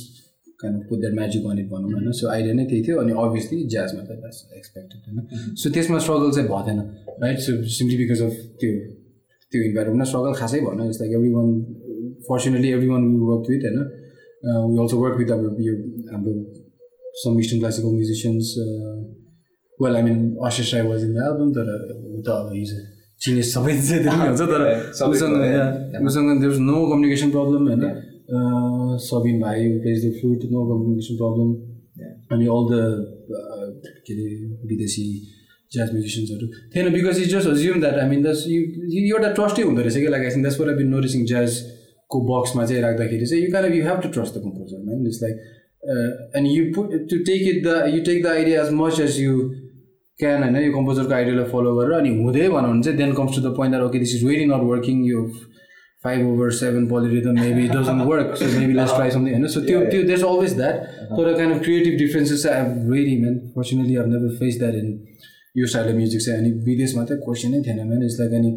kind 0.61 0.75
of 0.79 0.83
put 0.89 0.99
that 0.99 1.13
magic 1.19 1.45
on 1.51 1.59
it 1.59 1.67
भनौँ 1.71 1.89
होइन। 1.93 2.11
सो 2.19 2.27
आइडिया 2.35 2.53
नै 2.59 2.65
त्यही 2.71 2.81
थियो 2.87 2.95
अनि 3.03 3.11
obviously 3.23 3.57
ज्याजमा 3.73 4.01
त 4.03 4.11
द्याट्स 4.21 4.39
एक्सपेक्टेड 4.59 5.01
होइन। 5.07 5.55
सो 5.61 5.69
त्यसमा 5.75 5.97
स्ट्रगल 6.05 6.31
चाहिँ 6.37 6.47
भएन 6.53 6.79
right 7.23 7.39
so 7.47 7.51
simply 7.77 7.97
because 8.01 8.21
of 8.27 8.33
त्यो 8.61 8.71
त्यो 9.51 9.59
इन्भाइरोमेन्टमा 9.69 10.05
स्ट्रगल 10.11 10.33
खासै 10.41 10.59
भएन। 10.65 10.79
जस्तो 10.89 11.03
like 11.03 11.13
everyone 11.37 11.47
fortunately 12.29 12.69
everyone 12.93 13.03
we 13.11 13.19
work 13.31 13.43
with 13.51 13.61
होइन 13.67 13.79
वी 14.71 14.77
अल्सो 14.81 14.95
वर्क 15.03 15.15
विथ 15.19 15.29
अब 15.35 15.61
यो 15.67 15.75
हाम्रो 16.13 16.33
some 17.23 17.39
eastern 17.39 17.59
classical 17.59 17.91
musicians 17.99 18.47
well 19.79 19.95
I 19.95 20.03
mean 20.07 20.17
Ashish 20.47 20.73
Rai 20.73 20.87
was 20.87 21.03
in 21.03 21.13
the 21.13 21.29
album 21.29 21.49
तर 21.55 21.67
ऊ 22.15 22.21
त 22.25 22.29
अब 22.41 22.51
हिज 22.55 22.71
चिनेस 23.21 23.47
सबै 23.53 23.73
चाहिँ 23.87 24.17
हुन्छ 24.21 24.41
तर 24.51 24.61
उसँग 25.11 25.33
उसँग 26.07 26.27
देयर 26.41 26.59
नो 26.67 26.75
कम्युनिकेसन 26.89 27.29
प्रब्लम 27.35 27.67
होइन। 27.69 27.83
सबिन 28.27 29.39
भाइ 29.41 29.67
plays 29.79 30.05
the 30.05 30.11
flute 30.19 30.45
no 30.51 30.65
communication 30.67 31.17
problem 31.17 31.49
अनि 32.31 32.45
अल 32.49 32.63
द 32.69 32.83
के 34.05 34.13
अरे 34.13 34.29
विदेशी 34.67 35.05
ज्याज 35.71 35.91
म्युजिसियन्सहरू 35.93 36.47
थिएन 36.75 36.91
because 36.93 37.19
is 37.21 37.29
just 37.31 37.49
assume 37.49 37.79
that 37.81 37.99
I 37.99 38.09
mean 38.09 38.23
thus 38.23 38.45
you 38.47 39.03
एउटा 39.05 39.31
ट्रस्टै 39.33 39.63
हुँदो 39.63 39.81
रहेछ 39.81 39.97
कि 39.97 40.07
लाइक 40.07 40.43
दस 40.45 40.57
फर 40.59 40.73
बिन 40.77 40.87
नोटिसिङ 40.89 41.25
ज्याजको 41.25 42.21
बक्समा 42.31 42.65
चाहिँ 42.65 42.81
राख्दाखेरि 42.81 43.25
चाहिँ 43.25 43.43
you 43.43 43.51
can 43.51 43.73
you 43.73 43.83
have 43.83 44.01
to 44.03 44.09
trust 44.09 44.37
the 44.37 44.43
composer 44.43 44.83
man 44.85 45.05
it's 45.07 45.21
like 45.23 45.35
and 46.37 46.47
you 46.49 46.65
put 46.75 46.97
to 47.09 47.17
take 47.25 47.47
it 47.49 47.63
the 47.65 47.77
you 47.95 48.03
take 48.05 48.23
the 48.23 48.27
idea 48.29 48.61
as 48.61 48.71
much 48.75 48.99
as 49.01 49.19
you 49.19 49.41
can 50.19 50.43
होइन 50.43 50.57
यो 50.57 50.71
कम्पोजरको 50.73 51.13
आइडियालाई 51.13 51.51
follow 51.51 51.75
गरेर 51.75 51.99
अनि 51.99 52.15
हुँदै 52.17 52.47
भनौँ 52.49 52.71
भने 52.71 52.83
चाहिँ 52.83 52.97
then 52.97 53.13
comes 53.13 53.35
to 53.35 53.41
the 53.41 53.53
point 53.55 53.75
that 53.75 53.89
okay 53.89 53.99
this 53.99 54.15
is 54.15 54.23
very 54.25 54.45
not 54.45 54.69
working 54.69 55.03
यो 55.05 55.23
five 56.05 56.27
over 56.29 56.51
seven 56.59 56.87
polyrhythm 56.87 57.39
maybe 57.39 57.67
doesn't 57.69 58.07
work 58.09 58.35
so 58.39 58.47
maybe 58.59 58.73
let's 58.79 58.95
try 58.95 59.11
something 59.11 59.33
होइन 59.33 59.47
सो 59.55 59.61
त्यो 59.67 59.83
त्यो 59.91 60.03
देस 60.11 60.23
अलवेज 60.31 60.55
द्याट 60.57 60.75
तर 61.11 61.33
kind 61.33 61.55
of 61.55 61.61
creative 61.63 61.97
differences 61.99 62.45
I 62.47 62.61
have 62.61 62.89
very 62.91 63.17
man 63.21 63.37
fortunately 63.55 63.95
have 63.95 64.07
never 64.13 64.35
face 64.39 64.59
that 64.59 64.75
in 64.81 64.89
यो 65.57 65.67
style 65.73 65.89
of 65.89 65.95
music 65.95 66.21
चाहिँ 66.21 66.39
अनि 66.39 66.51
विदेशमा 66.65 67.05
चाहिँ 67.11 67.21
क्वेसनै 67.23 67.61
थिएन 67.67 67.87
म्यान 67.87 68.03
इट्स 68.03 68.19
लाइक 68.19 68.33
अनि 68.41 68.51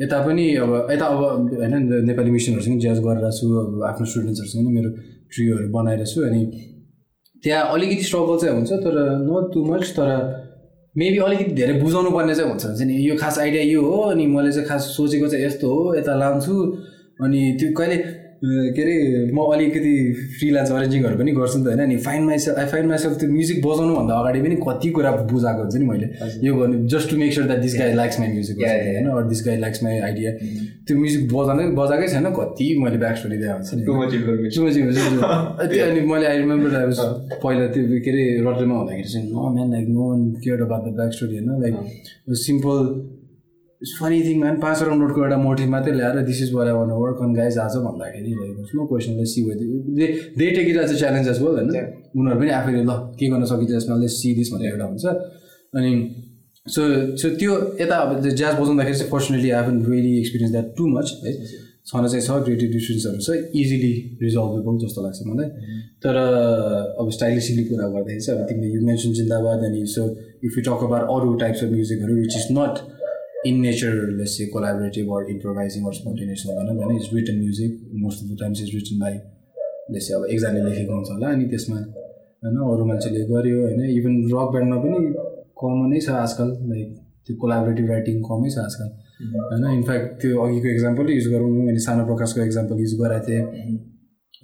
यता 0.00 0.18
पनि 0.26 0.44
अब 0.64 0.74
यता 0.90 1.06
अब 1.06 1.54
होइन 1.54 2.04
नेपाली 2.10 2.30
मिसनहरूसँग 2.30 2.80
ज्याज 2.80 3.00
गरेर 3.06 3.30
छु 3.38 3.48
अब 3.62 3.82
आफ्नो 3.88 4.06
स्टुडेन्ट्सहरूसँग 4.12 4.68
मेरो 4.76 4.90
ट्रियोहरू 5.32 5.68
बनाएर 5.72 6.04
छु 6.12 6.22
अनि 6.28 6.44
त्यहाँ 7.44 7.64
अलिकति 7.74 8.04
स्ट्रगल 8.04 8.38
चाहिँ 8.40 8.54
हुन्छ 8.56 8.72
तर 8.86 8.96
नट 9.26 9.52
टु 9.54 9.64
मच 9.64 9.90
तर 9.98 10.08
मेबी 10.94 11.18
अलिकति 11.24 11.52
धेरै 11.54 11.74
बुझाउनु 11.80 12.10
पर्ने 12.10 12.34
चाहिँ 12.34 12.50
हुन्छ। 12.50 12.64
चाहिँ 12.78 12.96
यो 13.00 13.16
खास 13.16 13.38
आइडिया 13.38 13.62
यो 13.62 13.82
हो 13.82 13.98
अनि 14.12 14.26
मैले 14.26 14.52
चाहिँ 14.52 14.68
खास 14.68 14.82
सोचेको 14.96 15.28
चाहिँ 15.28 15.44
यस्तो 15.44 15.68
हो 15.74 15.94
यता 15.94 16.14
लान्छु 16.18 16.54
अनि 17.24 17.40
त्यो 17.60 17.68
कहिले 17.78 17.96
के 18.42 18.82
अरे 18.82 18.96
म 19.36 19.38
अलिकति 19.52 19.90
फ्रिलान्स 20.38 20.70
अरेन्जिङहरू 20.72 21.16
पनि 21.20 21.32
गर्छु 21.38 21.58
नि 21.58 21.64
त 21.64 21.66
होइन। 21.68 21.80
अनि 21.80 21.96
find 22.04 22.22
myself 22.24 22.58
I 22.58 22.66
find 22.72 22.86
myself 22.88 23.16
त्यो 23.20 23.28
म्युजिक 23.32 23.58
बजाउनुभन्दा 23.66 24.14
अगाडि 24.20 24.40
पनि 24.40 24.56
कति 24.66 24.88
कुरा 24.96 25.10
बुझाएको 25.32 25.60
हुन्छ 25.60 25.76
नि 25.76 25.86
मैले। 25.90 26.06
यो 26.46 26.54
गर्नु 26.56 26.86
just 26.88 27.10
to 27.10 27.16
make 27.20 27.32
sure 27.32 27.46
that 27.50 27.60
this 27.60 27.74
guy 27.78 27.92
likes 28.00 28.20
my 28.20 28.28
music 28.32 28.56
होइन 28.64 29.10
or 29.16 29.28
this 29.28 29.44
guy 29.46 29.56
likes 29.64 29.82
my 29.82 29.98
idea 30.08 30.30
त्यो 30.86 30.96
म्युजिक 31.02 31.22
बजाउनै 31.34 31.68
बजाएकै 31.82 32.08
छैन 32.14 32.32
कति 32.40 32.66
मैले 32.80 32.98
ब्याक 33.04 33.16
स्टोरी 33.20 33.36
दिएको 33.44 33.52
हुन्छ 33.52 34.56
त्यो 35.70 35.84
अनि 35.90 36.00
मैले 36.12 36.26
आई 36.32 36.36
रिमेम्बर 36.38 36.80
आई 36.80 36.84
पहिला 37.44 37.66
त्यो 37.76 38.02
के 38.08 38.10
अरे 38.10 38.24
रटरमा 38.48 38.74
हुँदाखेरि 38.80 39.08
चाहिँ 39.12 39.26
न 39.28 39.54
man 39.54 39.68
like 39.76 39.88
no 39.94 40.10
one 40.10 40.28
care 40.44 40.68
about 40.68 40.82
the 40.88 40.96
back 40.96 41.12
story 41.20 41.34
होइन 41.38 41.50
like 41.62 41.74
simple 42.48 42.76
funny 43.80 44.20
thing 44.22 44.38
man 44.40 44.56
पाँचवटा 44.60 44.94
नोटको 44.94 45.22
एउटा 45.24 45.36
मोटिभ 45.40 45.68
मात्रै 45.74 45.92
ल्याएर 45.92 46.16
this 46.24 46.40
is 46.42 46.52
where 46.54 46.66
I 46.68 46.74
want 46.74 46.90
work 47.00 47.18
on 47.24 47.32
guys 47.34 47.56
आज 47.58 47.76
भन्दाखेरि 47.84 48.32
no 48.76 48.86
क्वेसनले 48.86 49.24
see 49.32 49.40
they 49.98 50.06
they 50.38 50.50
take 50.56 50.68
it 50.68 50.76
as 50.76 50.92
a 50.92 50.96
challenge 51.02 51.28
as 51.28 51.40
well 51.42 51.54
होइन? 51.56 51.70
उनीहरू 52.16 52.40
पनि 52.40 52.50
आफैले 52.60 52.82
ल 52.82 52.92
के 53.16 53.28
गर्न 53.32 53.44
सकिन्छ 53.52 53.72
यसमा? 53.72 53.96
ले 54.02 54.08
सी 54.16 54.34
दिस 54.36 54.52
भन्ने 54.52 54.68
एउटा 54.70 54.84
हुन्छ। 54.84 55.04
अनि 55.80 55.92
सो 56.66 56.82
सो 57.22 57.28
त्यो 57.40 57.56
यता 57.80 57.96
अब 58.04 58.28
ज्याज 58.28 58.60
बजाउँदाखेरि 58.60 58.96
चाहिँ 58.98 59.10
personally 59.12 59.50
I 59.50 59.62
haven't 59.62 59.82
really 59.90 60.12
experience 60.18 60.52
that 60.52 60.68
too 60.76 60.88
much 60.98 61.16
है 61.24 61.32
छन 61.88 62.06
चाहिँ 62.06 62.24
छ 62.26 62.30
क्रिएटिभ 62.44 62.70
डिफ्रेन्सहरू 62.76 63.18
छ 63.26 63.56
इजिली 63.64 63.92
रिजल्भेबल 64.22 64.78
जस्तो 64.84 65.00
लाग्छ 65.06 65.18
मलाई। 65.32 65.48
तर 66.04 66.14
अब 67.00 67.10
स्टाइलिसली 67.16 67.64
कुरा 67.72 67.88
गर्दाखेरि 67.88 68.20
चाहिँ 68.20 68.40
अब 68.40 68.46
तिमीले 68.48 68.72
यु 68.76 68.86
मेन्सन 68.86 69.18
जिन्दाबाद 69.18 69.68
अनि 69.72 69.84
so 69.96 70.08
if 70.44 70.52
you 70.56 70.68
talk 70.68 70.88
about 70.88 71.04
अरू 71.16 71.34
types 71.42 71.64
of 71.64 71.70
म्युजिकहरू 71.76 72.22
which 72.22 72.36
is 72.36 72.48
not 72.60 72.86
in 73.46 73.60
nature 73.60 73.92
less 74.16 74.36
चाहिँ 74.36 74.50
collaborative 74.52 75.12
or 75.16 75.30
improvising 75.30 75.84
or 75.88 75.94
spontaneous 75.98 76.42
हुँदैन 76.46 76.78
होइन? 76.78 76.96
It's 76.96 77.10
written 77.14 77.38
music 77.40 77.72
most 78.02 78.24
of 78.24 78.30
the 78.30 78.36
times 78.40 78.62
is 78.62 78.74
written 78.74 78.98
by 79.00 79.14
less 79.94 80.10
अब 80.16 80.26
एकजनाले 80.30 80.64
लेखेको 80.64 80.92
हुन्छ 80.94 81.10
होला 81.10 81.28
अनि 81.34 81.44
त्यसमा 81.52 81.76
होइन 81.76 82.56
अरू 82.72 82.84
मान्छेले 82.90 83.20
गर्यो 83.30 83.62
होइन। 83.62 83.80
इभन 83.98 84.12
रक 84.32 84.50
ब्यान्डमा 84.52 84.76
पनि 84.82 84.98
कमनै 85.62 86.00
छ 86.00 86.08
आजकल 86.24 86.48
लाइक 86.72 86.88
त्यो 87.26 87.36
कोलाबोरेटिभ 87.40 87.90
राइटिङ 87.90 88.20
कमै 88.28 88.50
छ 88.50 88.58
आजकल। 88.66 88.88
होइन? 89.48 89.64
इनफ्याक्ट 89.78 90.20
त्यो 90.20 90.42
अघिको 90.44 90.68
इक्जाम्पल 90.74 91.10
युज 91.16 91.26
गरौँ। 91.32 91.50
मैले 91.56 91.80
सानो 91.86 92.04
प्रकाशको 92.12 92.44
इक्जाम्पल 92.44 92.84
युज 92.84 92.94
गराएको 93.00 93.26
थिएँ। 93.28 93.78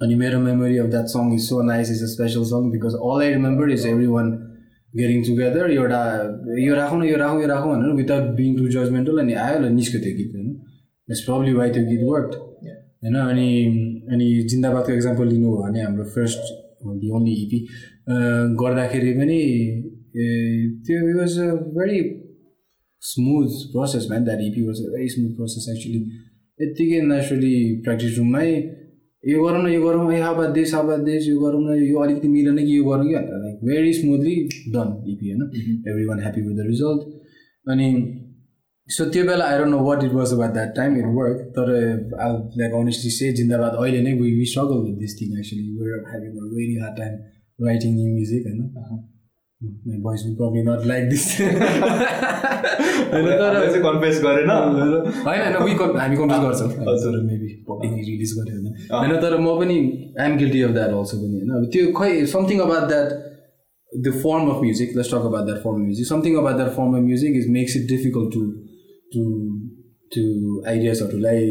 अनि 0.01 0.15
मेरो 0.15 0.39
memory 0.39 0.77
of 0.77 0.89
that 0.89 1.07
song 1.13 1.33
is 1.33 1.47
so 1.49 1.61
nice 1.69 1.91
is 1.91 2.03
a 2.03 2.11
special 2.17 2.43
song 2.49 2.69
because 2.71 3.01
all 3.05 3.21
I 3.21 3.33
remember 3.33 3.71
is 3.77 3.85
everyone 4.07 4.27
getting 4.93 5.23
together 5.23 5.71
एउटा 5.71 6.01
यो 6.59 6.75
राखौँ 6.75 6.99
न 6.99 7.03
यो 7.05 7.17
राखौँ 7.17 7.41
यो 7.41 7.47
राखौँ 7.47 7.71
भनेर 7.71 7.95
विदाउट 7.95 8.29
बिङ 8.35 8.55
टु 8.57 8.67
जजमेन्टल 8.69 9.19
अनि 9.19 9.33
आयो 9.35 9.59
ल 9.59 9.71
निस्क्यो 9.73 9.99
त्यो 10.01 10.13
गीत 10.17 10.31
होइन 10.35 10.49
इट्स 11.07 11.21
प्रब्ली 11.23 11.53
वाइ 11.53 11.69
त्यो 11.71 11.83
गीत 11.85 12.03
वर्क 12.05 12.31
होइन 13.01 13.15
अनि 13.17 13.49
अनि 14.11 14.27
जिन्दाबादको 14.51 14.93
इक्जाम्पल 14.93 15.27
लिनु 15.27 15.47
हो 15.47 15.57
भने 15.63 15.81
हाम्रो 15.81 16.05
फर्स्ट 16.15 16.53
दि 16.95 17.09
ओन्ली 17.17 17.33
इपी 17.43 17.59
गर्दाखेरि 18.61 19.11
पनि 19.13 19.41
त्यो 20.85 20.97
it 21.09 21.15
was 21.17 21.37
a 21.39 21.51
very 21.75 21.99
smooth 23.01 23.59
process 23.71 24.07
man 24.09 24.23
that 24.23 24.41
EP 24.43 24.65
was 24.67 24.81
a 24.81 24.89
very 24.91 25.09
smooth 25.09 25.35
process 25.35 25.69
actually 25.69 26.01
यत्तिकै 26.59 27.01
नेचुरली 27.07 27.55
प्र्याक्टिस 27.83 28.17
रुममै 28.17 28.49
यो 29.23 29.43
गरौँ 29.43 29.63
न 29.63 29.67
यो 29.69 29.81
गरौँ 29.81 30.11
ए 30.13 30.19
हाबा 30.21 30.45
देश 30.53 30.73
हाबा 30.73 30.97
देश 31.05 31.27
यो 31.27 31.39
गरौँ 31.39 31.61
न 31.63 31.77
यो 31.81 31.99
अलिकति 32.01 32.27
मिलेन 32.29 32.57
कि 32.59 32.77
यो 32.77 32.83
गरौँ 32.83 33.07
कि 33.07 33.15
भनेर 33.15 33.46
like 33.57 33.75
very 33.75 33.93
smoothly 33.93 34.35
done 34.75 34.89
EP 35.09 35.31
होइन 35.31 35.41
everyone 36.05 36.19
happy 36.19 36.41
with 36.41 36.55
the 36.55 36.59
result 36.59 37.01
अनि 37.67 37.87
सो 38.89 39.05
त्यो 39.05 39.23
बेला 39.23 39.45
I 39.45 39.57
don't 39.57 39.71
know 39.71 39.79
what 39.79 40.03
it 40.03 40.11
was 40.11 40.33
about 40.33 40.53
that 40.53 40.75
time 40.75 40.97
it 40.97 41.05
work 41.05 41.37
तर 41.57 41.67
लाइक 42.57 42.73
अनेस्टली 42.73 43.11
से 43.11 43.33
जिन्दाबाद 43.33 43.73
अहिले 43.83 44.01
नै 44.01 44.13
we 44.13 44.45
struggle 44.45 44.77
with 44.77 44.95
this 44.99 45.21
thing 45.21 45.37
actually 45.39 45.77
where 45.79 46.03
having 46.09 46.31
a 46.31 46.41
very 46.55 46.75
hard 46.75 46.97
time 46.97 47.13
writing 47.67 47.95
new 47.95 48.07
music 48.13 48.47
होइन 48.47 49.05
my 49.61 49.97
boys 49.97 50.23
will 50.23 50.35
probably 50.35 50.61
not 50.61 50.85
like 50.85 51.09
this. 51.09 51.39
होइन 53.11 53.81
confess 53.85 54.19
गरेन 54.23 54.49
होइन 54.49 54.91
होइन 55.27 55.55
we 55.63 55.71
हामी 55.73 56.15
confuse 56.17 56.43
गर्छौँ. 56.43 56.67
मेबी 57.23 57.47
पब्लिकली 57.69 58.01
रिलिज 58.01 58.33
गऱ्यो 58.39 58.59
भने 58.61 58.69
होइन 58.91 59.21
तर 59.21 59.37
म 59.37 59.57
पनि 59.59 59.77
I'm 60.19 60.37
guilty 60.37 60.61
of 60.61 60.71
that 60.71 60.89
also 60.89 61.17
पनि 61.17 61.39
होइन 61.39 61.49
अब 61.57 61.65
त्यो 61.73 61.91
खै 61.91 62.25
something 62.25 62.59
about 62.59 62.87
that 62.87 63.26
the 63.91 64.11
form 64.13 64.49
of 64.49 64.61
music 64.61 64.95
let's 64.95 65.11
talk 65.11 65.25
about 65.25 65.45
that 65.45 65.63
form 65.63 65.75
of 65.75 65.81
music 65.81 66.07
something 66.07 66.35
about 66.37 66.55
that 66.55 66.71
form 66.71 66.95
of 66.95 67.03
music 67.03 67.35
is 67.35 67.47
makes 67.51 67.77
it 67.77 67.87
difficult 67.89 68.33
to 68.33 68.41
to 69.11 69.23
to 70.11 70.23
आइडियाजहरूलाई 70.67 71.45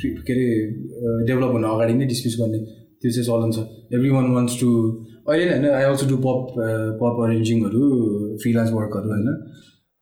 के 0.00 0.32
अरे 0.32 0.48
develop 1.26 1.52
हुन 1.52 1.64
अगाडि 1.66 1.94
नै 1.94 2.06
डिस्मिस 2.06 2.36
गर्ने 2.40 2.58
त्यो 3.02 3.10
चाहिँ 3.12 3.26
चलन 3.28 3.50
छ 3.52 3.94
एभ्री 3.94 4.10
वान 4.10 4.30
वान्ट्स 4.32 4.60
टु 4.60 4.68
अहिले 5.28 5.48
होइन 5.48 5.64
I 5.70 5.84
also 5.84 6.08
do 6.08 6.16
pop 6.26 6.60
pop 7.00 7.22
अरेन्जिङहरू 7.24 7.82
freelance 8.42 8.72
वर्कहरू 8.72 9.10
होइन 9.10 9.28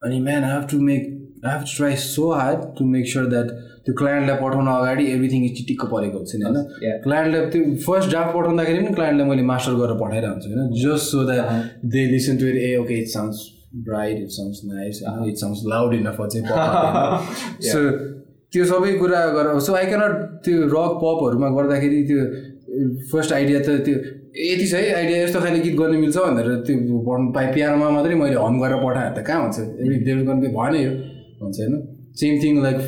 अनि 0.03 0.21
man 0.21 0.45
I 0.45 0.53
have 0.53 0.69
to 0.71 0.81
make 0.83 1.07
I 1.45 1.53
have 1.53 1.65
try 1.77 1.97
so 2.05 2.31
hard 2.33 2.65
to 2.79 2.85
make 2.95 3.07
sure 3.09 3.27
that 3.27 3.53
त्यो 3.89 3.95
क्लायन्टलाई 3.99 4.37
पठाउन 4.41 4.67
अगाडि 4.69 5.05
एभ्रिथिङ 5.11 5.45
चिटिक्क 5.59 5.85
परेको 5.93 6.19
हुन्छ 6.21 6.33
नि 6.37 6.45
होइन? 6.45 6.57
क्लायन्टलाई 7.05 7.47
त्यो 7.53 7.63
फर्स्ट 7.85 8.11
ड्राफ्ट 8.11 8.35
पठाउँदाखेरि 8.37 8.83
पनि 8.85 8.95
क्लायन्टलाई 8.99 9.29
मैले 9.31 9.45
मास्टर 9.51 9.79
गरेर 9.81 9.97
पठाइरहेको 10.03 10.33
हुन्छु 10.35 10.49
होइन? 10.51 10.69
Just 10.83 11.05
so 11.13 11.23
that 11.31 11.49
they 11.97 12.05
listen 12.13 12.37
to 12.43 12.53
uh 12.53 12.71
okay 12.83 12.99
it 13.03 13.09
sounds 13.17 13.41
bright 13.89 14.21
it 14.27 14.31
sounds 14.37 14.61
nice 14.75 15.01
it 15.31 15.37
sounds 15.45 15.65
loud 15.73 15.95
enough 15.95 16.21
चाहिँ 16.35 16.45
सो 17.73 17.81
त्यो 18.53 18.65
सबै 18.69 18.93
कुरा 19.01 19.27
गरेर 19.41 19.59
सो 19.65 19.75
आई 19.81 19.87
क्यानट 19.87 20.15
त्यो 20.45 20.63
रक 20.77 20.93
पपहरूमा 21.03 21.49
गर्दाखेरि 21.57 22.05
त्यो 22.13 22.21
फर्स्ट 23.11 23.33
आइडिया 23.41 23.59
त 23.67 23.83
त्यो 23.89 23.97
यति 24.47 24.67
छ 24.71 24.75
है 24.75 24.95
आइडिया 24.95 25.23
यस्तो 25.25 25.41
खाले 25.45 25.59
गीत 25.67 25.77
गर्न 25.81 25.97
मिल्छ 26.05 26.17
भनेर 26.19 26.49
त्यो 26.69 26.99
पढ्नु 27.07 27.33
पाएँ 27.37 27.53
पियानोमा 27.55 27.91
मात्रै 27.97 28.15
मैले 28.23 28.41
हम 28.47 28.61
गरेर 28.65 28.81
पठाएँ 28.85 29.15
त 29.17 29.25
कहाँ 29.29 29.41
हुन्छ? 29.43 29.59
डेभलप 30.07 30.27
गर्नु 30.29 30.51
भएन 30.59 30.75
यो 30.83 30.91
भन्छ 31.41 31.59
होइन? 31.61 31.75
Same 32.21 32.39
thing 32.43 32.63
like 32.63 32.79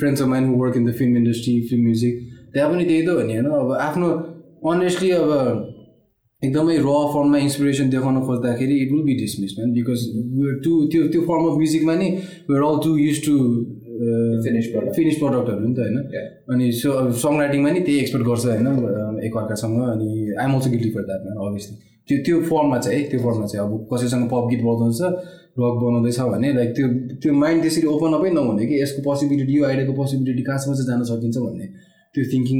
friends 0.00 0.22
of 0.22 0.28
mind 0.28 0.60
work 0.60 0.76
in 0.76 0.84
the 0.86 0.92
film 1.00 1.16
industry 1.16 1.54
film 1.70 1.84
music 1.84 2.14
त्यहाँ 2.54 2.70
पनि 2.72 2.84
त्यही 2.84 3.06
त 3.06 3.08
हो 3.08 3.22
नि 3.22 3.34
होइन 3.34 3.50
अब 3.62 3.72
आफ्नो 3.80 4.08
अनेस्टली 4.72 5.10
अब 5.16 5.32
एकदमै 6.42 6.76
र 6.78 6.90
फर्ममा 7.14 7.38
इन्सपिरेसन 7.38 7.88
देखाउन 7.90 8.20
खोज्दाखेरि 8.26 8.74
it 8.82 8.92
will 8.92 9.02
be 9.02 9.14
dismiss 9.18 9.54
man 9.58 9.72
because 9.72 10.04
to 10.64 10.72
त्यो 10.92 11.02
त्यो 11.12 11.22
फर्म 11.30 11.50
अफ 11.50 11.56
म्युजिकमा 11.56 11.94
नि 12.02 12.08
we're 12.50 12.62
all 12.62 12.78
too 12.84 12.96
use 12.98 13.18
to 13.26 13.34
finish 14.44 14.66
product 14.72 14.94
finish 14.96 15.16
प्रडक्टहरू 15.18 15.68
नि 15.68 15.74
त 15.74 15.78
होइन? 15.84 15.96
अनि 16.54 16.70
सो 16.80 16.94
सङ 17.22 17.38
राइटिङमा 17.38 17.70
नि 17.70 17.80
त्यही 17.80 17.98
एक्सपेक्ट 17.98 18.26
गर्छ 18.26 18.44
होइन 18.46 18.66
एकअर्कासँग 19.26 19.80
अनि 19.88 20.10
I'm 20.40 20.54
also 20.54 20.70
guilty 20.70 20.90
for 20.90 21.08
that 21.08 21.24
man 21.24 21.42
obviously 21.48 21.76
त्यो 22.08 22.18
त्यो 22.26 22.36
फर्ममा 22.50 22.78
चाहिँ 22.78 22.98
है 22.98 23.08
त्यो 23.10 23.20
फर्ममा 23.20 23.46
चाहिँ 23.46 23.64
अब 23.64 23.72
कसैसँग 23.92 24.24
पप 24.32 24.48
गीत 24.50 24.62
बजाउँछ 24.62 25.00
रक 25.60 25.74
बनाउँदैछ 25.82 26.20
भने 26.32 26.48
लाइक 26.54 26.70
त्यो 26.76 26.86
त्यो 27.22 27.32
माइन्ड 27.42 27.62
त्यसरी 27.62 27.86
ओपन 27.94 28.12
अपै 28.18 28.30
नहुने 28.38 28.66
कि 28.66 28.74
यसको 28.82 29.02
पोसिबिलिटी 29.08 29.52
यो 29.58 29.64
आइडियाको 29.68 29.92
पोसिबिलिटी 30.00 30.42
कहाँसम्म 30.48 30.74
चाहिँ 30.74 30.88
जान 30.90 31.02
सकिन्छ 31.10 31.36
भन्ने 31.46 31.66
त्यो 32.14 32.24
थिङ्किङ 32.32 32.58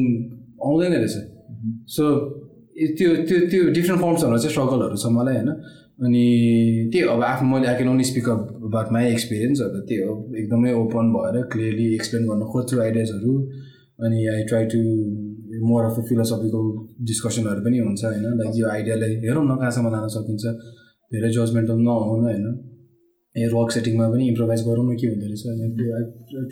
आउँदैन 0.68 0.92
रहेछ। 0.94 1.16
सो 1.96 2.04
त्यो 2.98 3.08
त्यो 3.28 3.38
त्यो 3.52 3.62
डिफ्रेन्ट 3.76 4.00
फर्म्सहरूमा 4.02 4.38
चाहिँ 4.38 4.52
स्ट्रगलहरू 4.54 4.96
छ 5.02 5.06
मलाई 5.18 5.34
होइन। 5.36 5.50
अनि 6.06 6.24
त्यही 6.92 7.06
अब 7.14 7.22
आफ्नो 7.28 7.46
मैले 7.50 7.66
I 7.68 7.74
can 7.76 7.88
only 7.90 8.04
speak 8.10 8.28
up 8.28 8.42
about 8.66 8.92
my 8.94 9.04
experience 9.12 9.60
अब 9.66 9.74
त्यही 9.88 10.02
हो। 10.02 10.12
एकदमै 10.40 10.72
ओपन 10.82 11.06
भएर 11.14 11.36
क्लियरली 11.52 11.86
एक्सप्लेन 11.94 12.22
गर्न 12.28 12.42
खोज्छु 12.52 12.80
आइडियाजहरू 12.86 13.32
अनि 14.06 14.18
I 14.34 14.42
try 14.50 14.64
to 14.74 14.80
more 15.68 15.84
of 15.84 15.96
philosophical 16.08 16.66
डिस्कसनहरू 17.06 17.60
पनि 17.66 17.78
हुन्छ 17.78 18.04
होइन। 18.04 18.26
लाइक 18.40 18.52
यो 18.56 18.66
आइडियालाई 18.74 19.14
हेरौँ 19.26 19.44
न 19.44 19.56
कहाँसम्म 19.60 19.94
लान 19.94 20.08
सकिन्छ। 20.16 20.44
धेरै 21.12 21.30
जजमेन्टल 21.36 21.78
नहुन 21.86 22.20
होइन। 22.28 22.46
ए 23.36 23.48
रक 23.54 23.70
सेटिङमा 23.72 24.06
पनि 24.12 24.28
इम्प्रोभाइज 24.28 24.60
गरौँ 24.68 24.84
न 24.86 24.96
के 25.00 25.06
हुँदो 25.06 25.26
रहेछ 25.26 25.42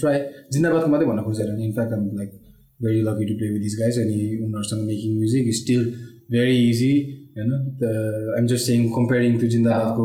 ट्राई 0.01 0.19
जिन्दाबादको 0.53 0.89
मात्रै 0.90 1.09
भन्न 1.11 1.23
खोजेर 1.28 1.48
in fact 1.69 1.93
I'm 1.93 2.03
like 2.19 2.31
very 2.82 3.01
lucky 3.09 3.24
to 3.28 3.35
play 3.39 3.48
with 3.53 3.62
this 3.66 3.77
guys 3.81 3.98
अनि 3.98 4.19
उनीहरूसँग 4.44 4.82
making 4.90 5.16
music 5.19 5.55
still 5.61 5.82
very 6.35 6.57
easy 6.70 6.93
होइन 7.36 7.51
I'm 8.36 8.47
just 8.53 8.66
saying 8.66 8.81
comparing 8.98 9.39
to 9.40 9.47
जिन्दाबादको 9.55 10.05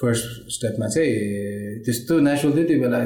first 0.00 0.26
स्टेपमा 0.52 0.86
चाहिँ 0.88 1.10
त्यस्तो 1.84 2.18
नेचुरल 2.26 2.52
थियो 2.56 2.64
त्यो 2.68 2.78
बेला। 2.82 2.98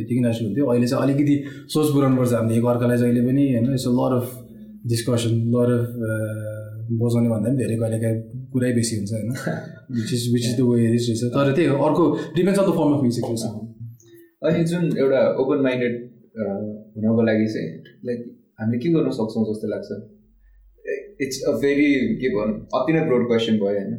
यतिकै 0.00 0.20
नेचुरल 0.26 0.54
थियो। 0.56 0.66
अहिले 0.72 0.86
चाहिँ 0.86 1.02
अलिकति 1.04 1.34
सोच 1.74 1.86
पुऱ्याउनुपर्छ 1.94 2.32
हामीले। 2.32 2.58
एकअर्कालाई 2.58 2.98
जहिले 3.02 3.22
पनि 3.26 3.44
होइन 3.52 3.74
यसो 3.74 3.90
lot 3.98 4.12
of 4.18 4.28
discussion 4.92 5.34
lot 5.54 5.70
of 5.76 5.84
बजाउने 7.02 7.28
भन्दा 7.34 7.48
पनि 7.48 7.58
धेरै 7.62 7.76
कहिलेकाहीँ 7.82 8.20
कुरै 8.54 8.72
बेसी 8.78 8.96
हुन्छ 8.98 9.12
होइन? 9.12 9.28
Which 9.98 10.12
is 10.16 10.22
which 10.34 10.44
is 10.48 10.54
the 10.58 10.68
way 10.70 10.86
rich 10.94 11.04
रहेछ 11.08 11.22
तर 11.36 11.52
त्यही 11.56 11.68
हो 11.72 11.76
अर्को 11.88 12.04
depends 12.36 12.58
on 12.62 12.66
the 12.70 12.74
form 12.78 12.94
of 12.96 13.00
music 13.06 13.24
रहेछ 13.28 13.44
अनि 14.48 14.64
जुन 14.72 14.84
एउटा 15.04 15.20
ओपन 15.44 15.62
माइन्डेड 15.68 15.94
हुनको 16.40 17.22
लागि 17.28 17.46
चाहिँ 17.54 17.68
लाइक 18.08 18.20
हामीले 18.60 18.78
के 18.82 18.92
गर्न 18.94 19.10
सक्छौँ 19.18 19.44
जस्तो 19.48 19.68
लाग्छ? 19.72 19.88
इट्स 21.24 21.38
अ 21.48 21.52
भेरी 21.62 21.88
के 22.20 22.28
भनौँ 22.34 22.54
अति 22.76 22.92
नै 22.92 23.02
ब्रोड 23.08 23.26
क्वेसन 23.28 23.58
भयो 23.62 23.74
होइन। 23.78 23.92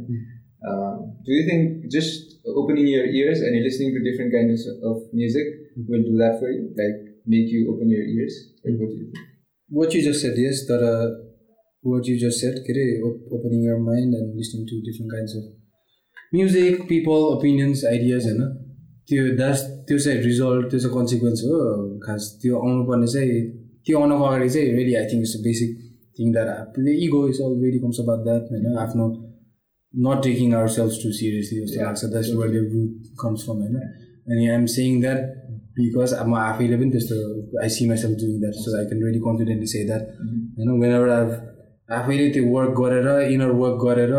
Do 1.27 1.31
you 1.33 1.43
think 1.49 1.65
just 1.95 2.49
opening 2.61 2.85
your 2.87 3.05
ears 3.15 3.43
and 3.47 3.63
listening 3.65 3.87
to 3.95 4.03
different 4.05 4.33
kind 4.33 4.51
of 4.89 4.97
music 5.19 5.47
will 5.89 6.03
do 6.07 6.17
that 6.17 6.39
for 6.41 6.55
you 6.55 6.63
like 6.79 6.95
make 7.35 7.53
you 7.53 7.59
open 7.73 7.91
your 7.93 8.03
ears 8.13 8.35
what 9.71 9.95
you 9.95 10.01
just 10.07 10.21
set 10.21 10.39
yes 10.39 10.63
तर 10.71 10.81
just 12.21 12.39
set 12.41 12.55
के 12.65 12.73
अरे 12.73 12.85
opening 13.35 13.63
your 13.65 13.77
mind 13.87 14.15
and 14.15 14.35
listening 14.35 14.65
to 14.67 14.75
different 14.87 15.11
kinds 15.11 15.35
of 15.37 16.35
music 16.35 16.81
people 16.89 17.25
opinions 17.31 17.83
ideas 17.85 18.23
होइन? 18.27 18.41
त्यो 19.09 19.23
that's 19.37 19.61
त्यो 19.87 19.97
चाहिँ 20.05 20.21
result 20.23 20.69
त्यो 20.69 20.79
चाहिँ 20.79 20.93
consequence 20.95 21.43
हो 21.45 21.57
खास 22.05 22.21
त्यो 22.41 22.53
आउनुपर्ने 22.59 23.07
चाहिँ 23.13 23.41
त्यो 23.85 23.99
आउनको 23.99 24.23
अगाडि 24.23 24.49
चाहिँ 24.49 24.67
really 24.77 24.93
I 25.01 25.05
think 25.11 25.21
it's 25.27 25.35
basic 25.43 25.69
thing 26.19 26.31
that 26.33 26.47
आफूले 26.55 26.91
ego 27.05 27.27
is 27.29 27.41
already 27.47 27.79
comes 27.85 27.99
about 27.99 28.23
that 28.23 28.43
होइन? 28.51 28.65
आफ्नो 28.85 29.05
not 29.93 30.23
taking 30.23 30.53
our 30.53 30.69
self 30.77 30.93
too 31.03 31.11
seriously 31.19 31.59
जस्तो 31.61 31.81
लाग्छ 31.83 32.05
that's 32.13 32.29
where 32.39 32.49
the 32.51 32.73
root 32.73 32.91
comes 33.23 33.45
from 33.45 33.57
होइन? 33.63 33.75
अनि 34.31 34.47
आइएम 34.47 34.65
सेङ 34.75 35.01
द्याट 35.01 35.19
बिकज 35.77 36.13
म 36.27 36.33
आफैले 36.41 36.75
पनि 36.77 36.91
त्यस्तो 36.91 37.15
I 37.63 37.69
see 37.75 37.87
myself 37.87 38.19
doing 38.21 38.39
that 38.39 38.55
so 38.63 38.77
I 38.77 38.85
can 38.85 39.03
ready 39.05 39.19
confidently 39.27 39.67
say 39.73 39.83
that 39.89 40.03
होइन? 40.19 40.69
वेन 40.81 40.91
एभर 40.99 41.09
आई 41.09 41.23
आफैले 41.89 42.25
त्यो 42.33 42.43
वर्क 42.55 42.71
गरेर 42.79 43.07
इनर 43.33 43.51
वर्क 43.61 43.77
गरेर 43.85 44.13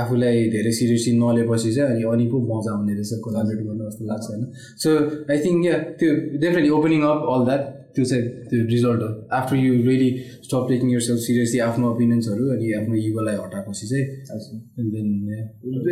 आफूलाई 0.00 0.36
धेरै 0.50 0.72
सिरियसली 0.72 1.12
नलिएपछि 1.18 1.70
चाहिँ 1.74 1.90
अनि 1.92 2.02
अनि 2.12 2.26
पो 2.30 2.38
मजा 2.50 2.70
आउने 2.74 2.92
रहेछ 2.94 3.12
कोलाबरेट 3.24 3.60
गर्नु 3.66 3.82
जस्तो 3.88 4.04
लाग्छ 4.10 4.26
होइन? 4.30 4.42
सो 4.82 4.88
आई 5.32 5.38
थिङ्क 5.44 5.66
या 5.66 5.74
त्यो 5.98 6.10
definitely 6.42 6.70
opening 6.78 7.00
up 7.10 7.20
all 7.34 7.44
that 7.48 7.62
त्यो 7.94 8.04
चाहिँ 8.10 8.22
त्यो 8.50 8.58
रिजल्ट 8.72 9.00
हो। 9.02 9.10
After 9.38 9.56
you 9.56 9.72
really 9.88 10.10
stop 10.46 10.64
taking 10.68 10.88
your 10.92 11.00
self 11.06 11.20
seriously 11.20 11.58
आफ्नो 11.68 11.90
ओपिनियन्सहरू 11.92 12.44
अनि 12.54 12.66
आफ्नो 12.80 12.94
इगोलाई 13.08 13.36
हटाएपछि 13.44 13.86
चाहिँ 13.90 14.04
then 14.94 15.08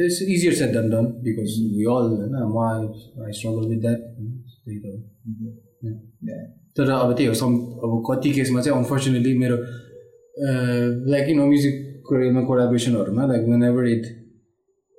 it's 0.05 0.19
easier 0.35 0.55
set 0.61 0.70
done 0.77 0.86
done 0.94 1.07
because 1.27 1.57
we 1.78 1.85
all 1.97 2.07
होइन 2.19 2.35
म 2.55 2.59
आई 3.24 3.32
स्ट्रगल 3.39 3.65
विथ 3.73 3.81
द्याट 3.86 4.01
त्यही 4.66 4.78
त 4.78 4.86
हो। 4.86 4.98
तर 6.77 6.90
अब 6.93 7.11
त्यही 7.16 7.28
हो 7.28 7.35
सम 7.35 7.53
अब 7.85 7.93
कति 8.09 8.31
केसमा 8.39 8.61
चाहिँ 8.62 8.78
अनफर्चुनेटली 8.78 9.32
मेरो 9.39 9.57
लाइक 10.36 11.28
यु 11.28 11.36
नो 11.36 11.46
म्युजिकमा 11.46 12.42
कोलाबरेसनहरूमा 12.44 13.26
like 13.26 13.42
whenever 13.64 13.86
it 13.88 14.06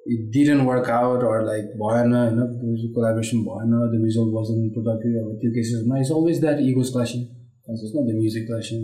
it 0.05 0.21
didn't 0.33 0.63
work 0.63 0.89
out 0.91 1.23
or 1.23 1.45
like 1.45 1.65
भएन 1.77 2.13
होइन 2.13 2.91
कोलाबरेसन 2.93 3.43
भएन 3.43 3.71
द 3.87 4.03
रिजल्ट 4.03 4.33
वाजन 4.33 4.69
प्रोडक्टिभ 4.69 5.17
अब 5.19 5.37
त्यो 5.41 5.51
केसेसमा 5.51 5.99
it's 5.99 6.11
always 6.11 6.39
that 6.41 6.59
egos 6.65 6.91
clashing 6.91 7.25
न 7.69 8.05
the 8.05 8.15
music 8.15 8.45
clashing 8.47 8.83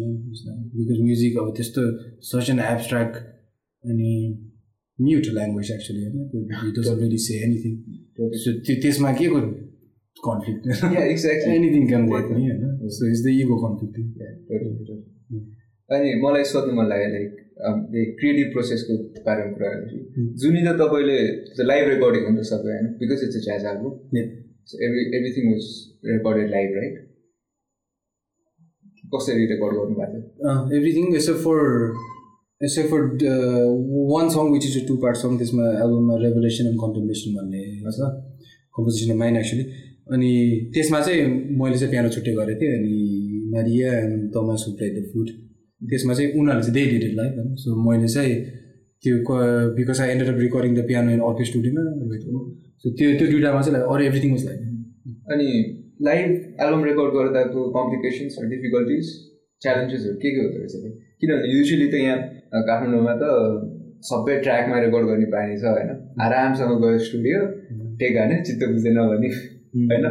because 0.75 1.01
music 1.01 1.37
अब 1.37 1.53
त्यस्तो 1.55 1.85
सच 2.29 2.49
एन 2.49 2.59
एब्सट्र्याक्ट 2.61 3.15
अनि 3.83 4.13
म्युट 4.99 5.27
ल्याङ्ग्वेज 5.33 5.71
एक्चुली 5.71 6.03
होइन 6.03 6.17
it 6.61 6.79
doesn't 6.79 6.99
really 6.99 7.17
say 7.19 7.39
anything 7.41 7.73
so 8.37 8.57
त्यो 8.59 8.75
त्यसमा 8.81 9.13
के 9.13 9.27
को 9.27 9.41
conflict 10.23 10.67
exactly 10.67 11.55
anything 11.55 11.87
can 11.87 12.07
work 12.09 12.31
नि 12.31 12.43
होइन 12.43 12.89
so 12.91 13.09
it's 13.09 13.23
the 13.23 13.35
ego 13.39 13.61
conflict 13.63 13.97
अनि 15.93 16.09
मलाई 16.23 16.43
सोध्नु 16.51 16.73
मन 16.77 16.85
लाग्यो 16.91 17.09
लाइक 17.15 17.31
क्रिएटिभ 18.19 18.47
प्रोसेसको 18.53 18.93
बारेमा 19.25 19.51
कुरा 19.55 19.67
गर्दाखेरि। 19.73 20.25
जुन 20.41 20.55
त 20.67 20.75
तपाईँले 20.79 21.17
लाइभ 21.71 21.85
रेकर्डिङ 21.93 22.23
हुन्छ 22.27 22.41
सबै 22.51 22.71
होइन? 22.73 22.87
Because 23.01 23.19
it's 23.25 23.37
a 23.37 23.43
jazz 23.47 23.61
album 23.71 23.93
every 24.85 25.01
everything 25.17 25.43
was 25.51 25.65
recorded 26.13 26.49
live 26.55 26.69
right 26.79 26.95
कसरी 29.13 29.45
रेकर्ड 29.53 29.73
गर्नुभएको 29.77 30.19
थियो? 30.23 30.55
Everything 30.77 31.05
except 31.15 31.41
for 31.45 31.57
except 32.61 32.89
for 32.91 33.01
one 34.11 34.29
song 34.35 34.51
which 34.53 34.65
is 34.65 34.75
a 34.81 34.85
two 34.87 34.95
part 35.05 35.17
song 35.23 35.37
त्यसमा 35.37 35.65
एल्बममा 35.85 36.15
रेभुलेसन 36.25 36.69
एन्ड 36.71 36.79
कन्टेम्प्लेसन 36.83 37.29
भन्ने 37.37 37.63
छ। 37.97 38.11
कम्पोजिसन 38.75 39.11
अफ 39.13 39.17
माइन 39.23 39.37
एक्चुली 39.37 39.63
अनि 40.13 40.31
त्यसमा 40.73 40.99
चाहिँ 41.07 41.25
मैले 41.61 41.77
चाहिँ 41.77 41.91
पियानो 41.91 42.09
छुट्टै 42.15 42.33
गरेको 42.41 42.59
थिएँ। 42.61 42.73
अनि 42.77 42.93
Maria 43.55 43.89
and 43.99 44.29
Tamas 44.35 44.65
play 44.77 44.89
the 44.95 45.03
flute 45.11 45.29
त्यसमा 45.89 46.13
चाहिँ 46.17 46.29
उनीहरूले 46.39 46.65
चाहिँ 46.67 46.75
दे 46.77 46.83
डिड 46.91 47.15
लाइक 47.19 47.31
होइन? 47.37 47.55
सो 47.63 47.67
मैले 47.87 48.07
चाहिँ 48.15 48.35
त्यो 49.03 49.13
because 49.77 50.01
I 50.01 50.09
ended 50.15 50.29
up 50.33 50.39
recording 50.45 50.75
the 50.75 50.85
piano 50.89 51.11
in 51.17 51.21
अर्कै 51.29 51.45
स्टुडियोमा 51.51 51.83
सो 52.81 52.91
त्यो 52.99 53.07
त्यो 53.19 53.27
दुइटामा 53.31 53.61
चाहिँ 53.67 53.83
अरू 53.93 54.03
एभ्रिथिङ 54.09 54.31
वाज 54.35 54.43
लाइक 54.45 54.59
अनि 55.33 55.49
लाइभ 56.07 56.29
एल्बम 56.65 56.83
रेकर्ड 56.89 57.11
गर्दाको 57.17 57.59
कम्प्लिकेसन्स 57.77 58.33
डिफिकल्टिज 58.53 59.05
च्यालेन्जेसहरू 59.61 60.15
के 60.23 60.29
के 60.35 60.39
हुँदो 60.45 60.59
रहेछ 60.59 60.73
किनभने 61.21 61.51
युजली 61.55 61.87
त 61.91 62.03
यहाँ 62.03 62.63
काठमाडौँमा 62.69 63.13
त 63.21 63.31
सबै 64.07 64.33
ट्र्याकमा 64.45 64.79
रेकर्ड 64.85 65.05
गर्ने 65.09 65.27
बानी 65.33 65.53
छ 65.59 65.63
होइन? 65.73 65.91
आरामसँग 66.23 66.73
गयो 66.83 66.97
स्टुडियो 67.07 67.39
टेक 67.99 68.17
हाने 68.17 68.39
चित्त 68.47 68.63
बुझ्दैन 68.71 68.97
भने। 69.11 69.29
होइन 69.73 70.05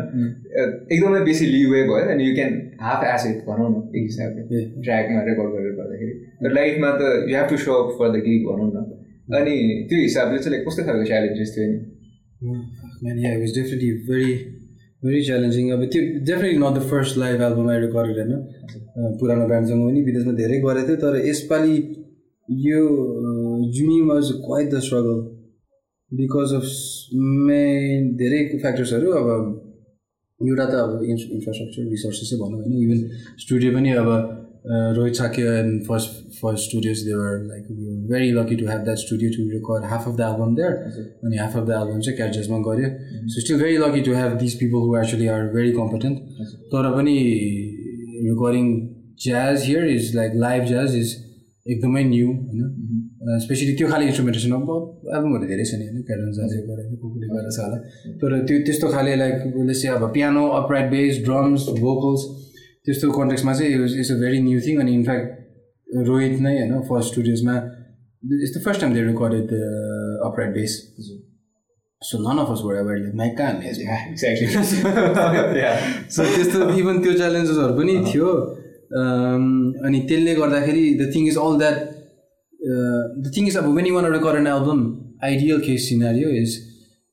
एकदमै 0.93 1.21
बेसी 1.31 1.45
लिवे 1.55 1.81
भयो 1.91 2.03
अनि 2.15 2.23
यु 2.29 2.35
क्यान 2.37 2.53
हाफ 2.83 3.01
एसिड 3.15 3.37
भनौँ 3.49 3.69
न 3.71 3.75
एक 3.97 4.05
हिसाबले 4.11 4.43
ट्र्याकमा 4.83 5.21
रेकर्ड 5.31 5.51
गरेर 5.57 5.73
गर्दाखेरि। 5.81 6.15
लाइफमा 6.59 6.91
त 7.01 7.03
you 7.31 7.35
have 7.39 7.49
to 7.51 7.57
show 7.65 7.73
up 7.83 7.89
for 7.99 8.09
the 8.17 8.23
gig 8.29 8.43
भनौँ 8.51 8.69
न। 8.75 8.77
अनि 9.41 9.55
त्यो 9.91 9.99
हिसाबले 10.01 10.39
चाहिँ 10.45 10.65
कस्तो 10.67 10.83
खालको 10.87 11.05
च्यालेन्जेस 11.11 11.51
थियो 11.57 11.67
नि? 11.73 11.79
Was 13.03 13.53
definitely 13.55 13.91
very, 14.09 14.33
very 15.03 15.21
challenging. 15.29 15.71
अब 15.73 15.81
त्यो 15.93 16.03
definitely 16.27 16.59
not 16.59 16.75
the 16.77 16.81
first 16.91 17.19
live 17.19 17.41
album 17.43 17.69
I 17.71 17.79
recorded 17.85 18.17
होइन? 18.19 18.33
पुरानो 19.21 19.45
ब्यान्डसँग 19.49 19.81
पनि 19.87 20.01
विदेशमा 20.09 20.33
धेरै 20.41 20.59
गरेको 20.67 20.87
थियो 20.89 20.97
तर 21.05 21.15
यसपालि 21.29 21.77
यो 22.49 22.83
जुनी 23.77 23.99
was 24.11 24.25
quite 24.47 24.67
the 24.75 24.77
struggle 24.87 25.19
because 26.13 26.55
of 26.55 26.65
main 27.49 28.15
धेरै 28.17 28.41
फ्याक्टर्सहरू 28.55 29.11
अब 29.21 29.27
एउटा 30.41 30.65
त 30.67 30.75
अब 30.85 31.03
इन्फ्रास्ट्रक्चर 31.13 31.91
रिसोर्सेसै 31.91 32.37
भनौँ 32.43 32.61
होइन 32.63 32.75
इभन 32.85 32.99
स्टुडियो 33.45 33.75
पनि 33.75 33.91
अब 34.03 34.09
Rohit 34.97 35.15
Shakya 35.15 35.43
and 35.59 35.83
first 35.87 36.11
first 36.41 36.69
studios 36.69 36.99
they were 37.07 37.39
like 37.47 37.65
very 38.11 38.31
lucky 38.33 38.57
to 38.57 38.67
have 38.69 38.83
that 38.89 38.99
studio 38.99 39.31
to 39.37 39.47
record 39.53 39.85
half 39.93 40.09
of 40.09 40.17
the 40.19 40.27
album 40.27 40.55
there 40.55 40.73
अनि 41.25 41.37
हाफ 41.37 41.57
अफ 41.57 41.67
द 41.69 41.79
एल्बम 41.79 42.01
चाहिँ 42.01 42.17
क्याचेसमा 42.17 42.59
गऱ्यो 42.69 42.91
so 43.35 43.41
still 43.41 43.61
very 43.63 43.77
lucky 43.85 44.01
to 44.09 44.15
have 44.15 44.37
this 44.43 44.55
people 44.61 44.85
who 44.87 44.97
actually 44.99 45.27
are 45.37 45.49
very 45.55 45.73
competent 45.79 46.45
तर 46.75 46.91
पनि 46.97 47.17
recording 48.29 48.69
jazz 49.25 49.65
here 49.65 49.89
is 49.95 50.15
like 50.17 50.39
live 50.45 50.67
jazz 50.67 50.97
is 50.97 51.17
एकदमै 51.67 52.05
new 52.05 52.29
होइन। 52.29 53.02
Specially 53.43 53.73
त्यो 53.79 53.87
खाले 53.89 54.05
इन्स्ट्रुमेन्टेसन 54.11 54.53
अब 54.53 54.71
एल्बमहरू 55.17 55.47
धेरै 55.51 55.65
छ 55.71 55.73
नि 55.81 55.85
होइन 55.89 55.99
क्यारन 56.07 56.31
जाजले 56.39 56.63
गरेको 56.69 56.95
कुकुरले 57.03 57.27
गरेको 57.33 57.53
छ 57.57 57.59
होला। 57.65 57.79
तर 58.23 58.31
त्यो 58.47 58.57
त्यस्तो 58.67 58.87
खाले 58.95 59.13
लाइक 59.23 59.37
उसले 59.61 59.75
चाहिँ 59.81 59.95
अब 59.97 60.05
piano 60.15 60.43
upright 60.61 60.87
bass 60.95 61.13
drums 61.27 61.63
vocals 61.79 62.23
त्यस्तो 62.87 63.07
कन्टेक्समा 63.19 63.53
चाहिँ 63.59 63.71
it's 64.01 64.11
a 64.13 64.17
very 64.23 64.39
new 64.49 64.59
thing 64.67 64.75
अनि 64.85 64.93
इनफ्याक्ट 64.95 65.29
रोहित 66.09 66.35
नै 66.47 66.55
होइन 66.59 66.73
first 66.89 67.09
स्टुडियोजमा 67.13 67.55
it's 68.41 68.53
the 68.57 68.65
first 68.65 68.81
time 68.81 68.95
they 68.95 69.03
recorded 69.11 69.47
upright 70.31 70.51
bass 70.59 70.73
so 72.03 72.15
none 72.27 72.43
of 72.43 72.51
us 72.53 72.61
were 72.67 72.75
ever 72.81 72.99
like 72.99 73.15
mic 73.23 73.39
कहाँ 73.39 73.49
हान्ने 73.53 73.69
सो 76.17 76.21
त्यस्तो 76.35 76.69
इभन 76.81 77.03
त्यो 77.03 77.13
च्यालेन्जेसहरू 77.23 77.73
पनि 77.79 77.95
थियो। 78.11 78.35
अनि 79.87 79.99
त्यसले 80.09 80.35
गर्दाखेरि 80.35 80.85
the 81.01 81.11
thing 81.15 81.23
is 81.29 81.37
all 81.43 81.59
that 81.59 81.77
the 82.63 83.33
thing 83.37 83.47
is 83.47 83.57
अब 83.57 83.73
when 83.77 83.87
you 83.87 83.95
want 83.95 84.13
record 84.13 84.37
an 84.37 84.47
album 84.49 84.85
ideal 85.25 85.61
case 85.61 85.89
scenario 85.89 86.29
is 86.43 86.61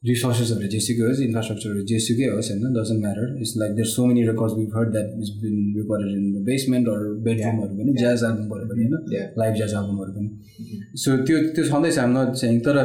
रिसोर्सेसहरू 0.03 0.67
जेसुकै 0.71 1.01
होस् 1.01 1.21
इन्फ्रास्ट्रक्चरहरू 1.21 1.81
जेसुकै 1.87 2.27
होस् 2.33 2.49
होइन 2.51 2.75
doesn't 2.75 3.01
matter 3.01 3.31
it's 3.37 3.53
like 3.57 3.71
there 3.75 3.87
so 3.87 4.05
many 4.05 4.21
records 4.27 4.53
we 4.57 4.65
heard 4.75 4.91
that 4.91 5.09
is 5.23 5.31
been 5.39 5.55
recorded 5.77 6.11
in 6.11 6.29
the 6.33 6.43
basement 6.45 6.87
बेडरुमहरू 7.25 7.79
पनि 7.79 7.95
jazz 7.97 8.23
एल्बमहरू 8.23 8.67
पनि 8.69 8.85
होइन 8.85 9.33
लाइभ 9.39 9.55
ज्याज 9.55 9.73
एल्बमहरू 9.73 10.11
पनि 10.13 10.79
सो 10.97 11.17
त्यो 11.23 11.41
त्यो 11.49 11.65
छँदैछ 11.65 11.99
हाम 11.99 12.17
नट 12.17 12.31
चाहिँ 12.35 12.59
तर 12.61 12.79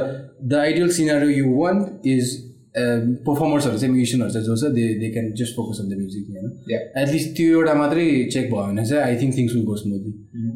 the 0.44 0.60
ideal 0.62 0.90
scenario 0.98 1.38
you 1.38 1.54
want 1.54 2.06
is 2.08 2.34
पर्फर्मर्सहरू 2.76 3.78
चाहिँ 3.78 3.92
म्युजिसियनहरू 3.94 4.32
चाहिँ 4.34 4.46
जो 4.46 4.54
छ 4.60 4.70
they 4.74 4.84
they 5.00 5.08
can 5.14 5.26
just 5.40 5.54
focus 5.56 5.80
on 5.80 5.88
the 5.88 5.98
music 5.98 6.24
होइन 6.30 6.46
एटलिस्ट 7.02 7.28
त्यो 7.36 7.58
एउटा 7.58 7.74
मात्रै 7.80 8.06
चेक 8.34 8.46
भयो 8.52 8.64
भने 8.70 8.84
चाहिँ 8.86 9.02
I 9.04 9.14
think 9.20 9.36
things 9.36 9.52
will 9.54 9.64
go 9.64 9.76
smoothly 9.82 10.12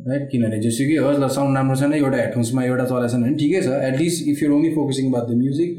right 0.08 0.24
किनभने 0.32 0.58
जेसुकै 0.64 0.96
होस् 1.04 1.20
ल 1.20 1.28
साउन्ड 1.36 1.56
राम्रो 1.56 1.76
छैन 1.82 1.92
एउटा 2.00 2.18
हेडफोन्समा 2.22 2.64
एउटा 2.64 2.84
चलाएको 2.90 3.12
छैन 3.12 3.22
भने 3.22 3.36
ठिकै 3.42 3.60
छ। 3.62 3.68
At least 3.90 4.18
if 4.34 4.42
your 4.42 4.52
only 4.58 4.70
focusing 4.74 5.04
about 5.12 5.30
the 5.30 5.38
music 5.44 5.70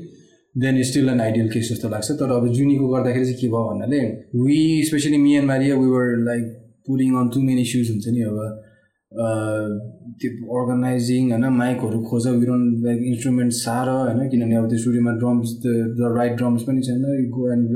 then 0.55 0.81
still 0.89 1.09
an 1.09 1.19
ideal 1.27 1.49
case 1.53 1.65
जस्तो 1.71 1.87
लाग्छ। 1.89 2.09
तर 2.23 2.31
अब 2.37 2.47
जुनीको 2.53 2.87
गर्दाखेरि 2.95 3.25
चाहिँ 3.25 3.39
के 3.41 3.47
भयो 3.53 3.63
भन्नाले 3.69 4.01
we 4.47 4.59
specially 4.87 5.17
me 5.27 5.35
and 5.35 5.47
Maria 5.51 5.75
we 5.83 5.89
were 5.97 6.17
like 6.31 6.43
pouring 6.87 7.11
on 7.21 7.29
too 7.35 7.39
many 7.49 7.61
issues 7.61 7.87
हुन्छ 7.91 8.05
नि 8.15 8.21
अब। 8.31 8.37
त्यो 10.21 10.31
अर्गनाइजिङ 10.59 11.31
होइन 11.31 11.45
माइकहरू 11.57 11.99
खोज 12.09 12.27
विरोन 12.39 12.61
लाइक 12.85 12.99
इन्स्ट्रुमेन्ट 13.11 13.51
साह्रो 13.57 13.97
होइन 13.99 14.29
किनभने 14.29 14.55
अब 14.61 14.69
त्यो 14.69 14.79
स्टुडियोमा 14.83 15.11
ड्रम्स 15.23 15.49
द 15.65 16.13
राइट 16.17 16.33
ड्रम्स 16.37 16.63
पनि 16.69 16.81
छैन। 16.87 17.03
Go 17.35 17.51
and 17.53 17.67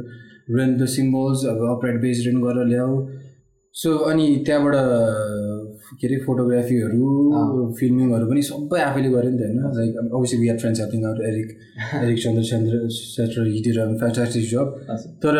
rent 0.57 0.77
the 0.77 0.85
cymbals 0.95 1.45
अब 1.51 1.67
अपराइट 1.69 2.01
बेस 2.01 2.23
रेन 2.27 2.41
गरेर 2.41 2.65
ल्याऊ। 2.73 2.91
सो 3.75 3.89
अनि 4.09 4.25
त्यहाँबाट 4.45 4.75
के 5.99 6.07
अरे 6.07 6.17
फोटोग्राफीहरू 6.25 7.05
फिल्मिङहरू 7.79 8.25
पनि 8.29 8.41
सबै 8.49 8.79
आफैले 8.81 9.09
गऱ्यो 9.13 9.29
नि 9.31 9.37
त 9.37 9.41
होइन? 9.45 9.59
Like 9.77 9.91
we 10.41 10.47
are 10.49 10.57
friends 10.57 10.79
helping 10.81 11.05
out 11.05 11.19
Eric 11.29 11.47
Eric 12.03 12.17
Chandra 12.23 12.43
Chandra 12.51 12.73
shutter 12.97 13.47
हिटेर 13.47 13.79
फ्यान्टास्टिक 14.01 14.43
जब 14.51 14.65
तर 15.23 15.35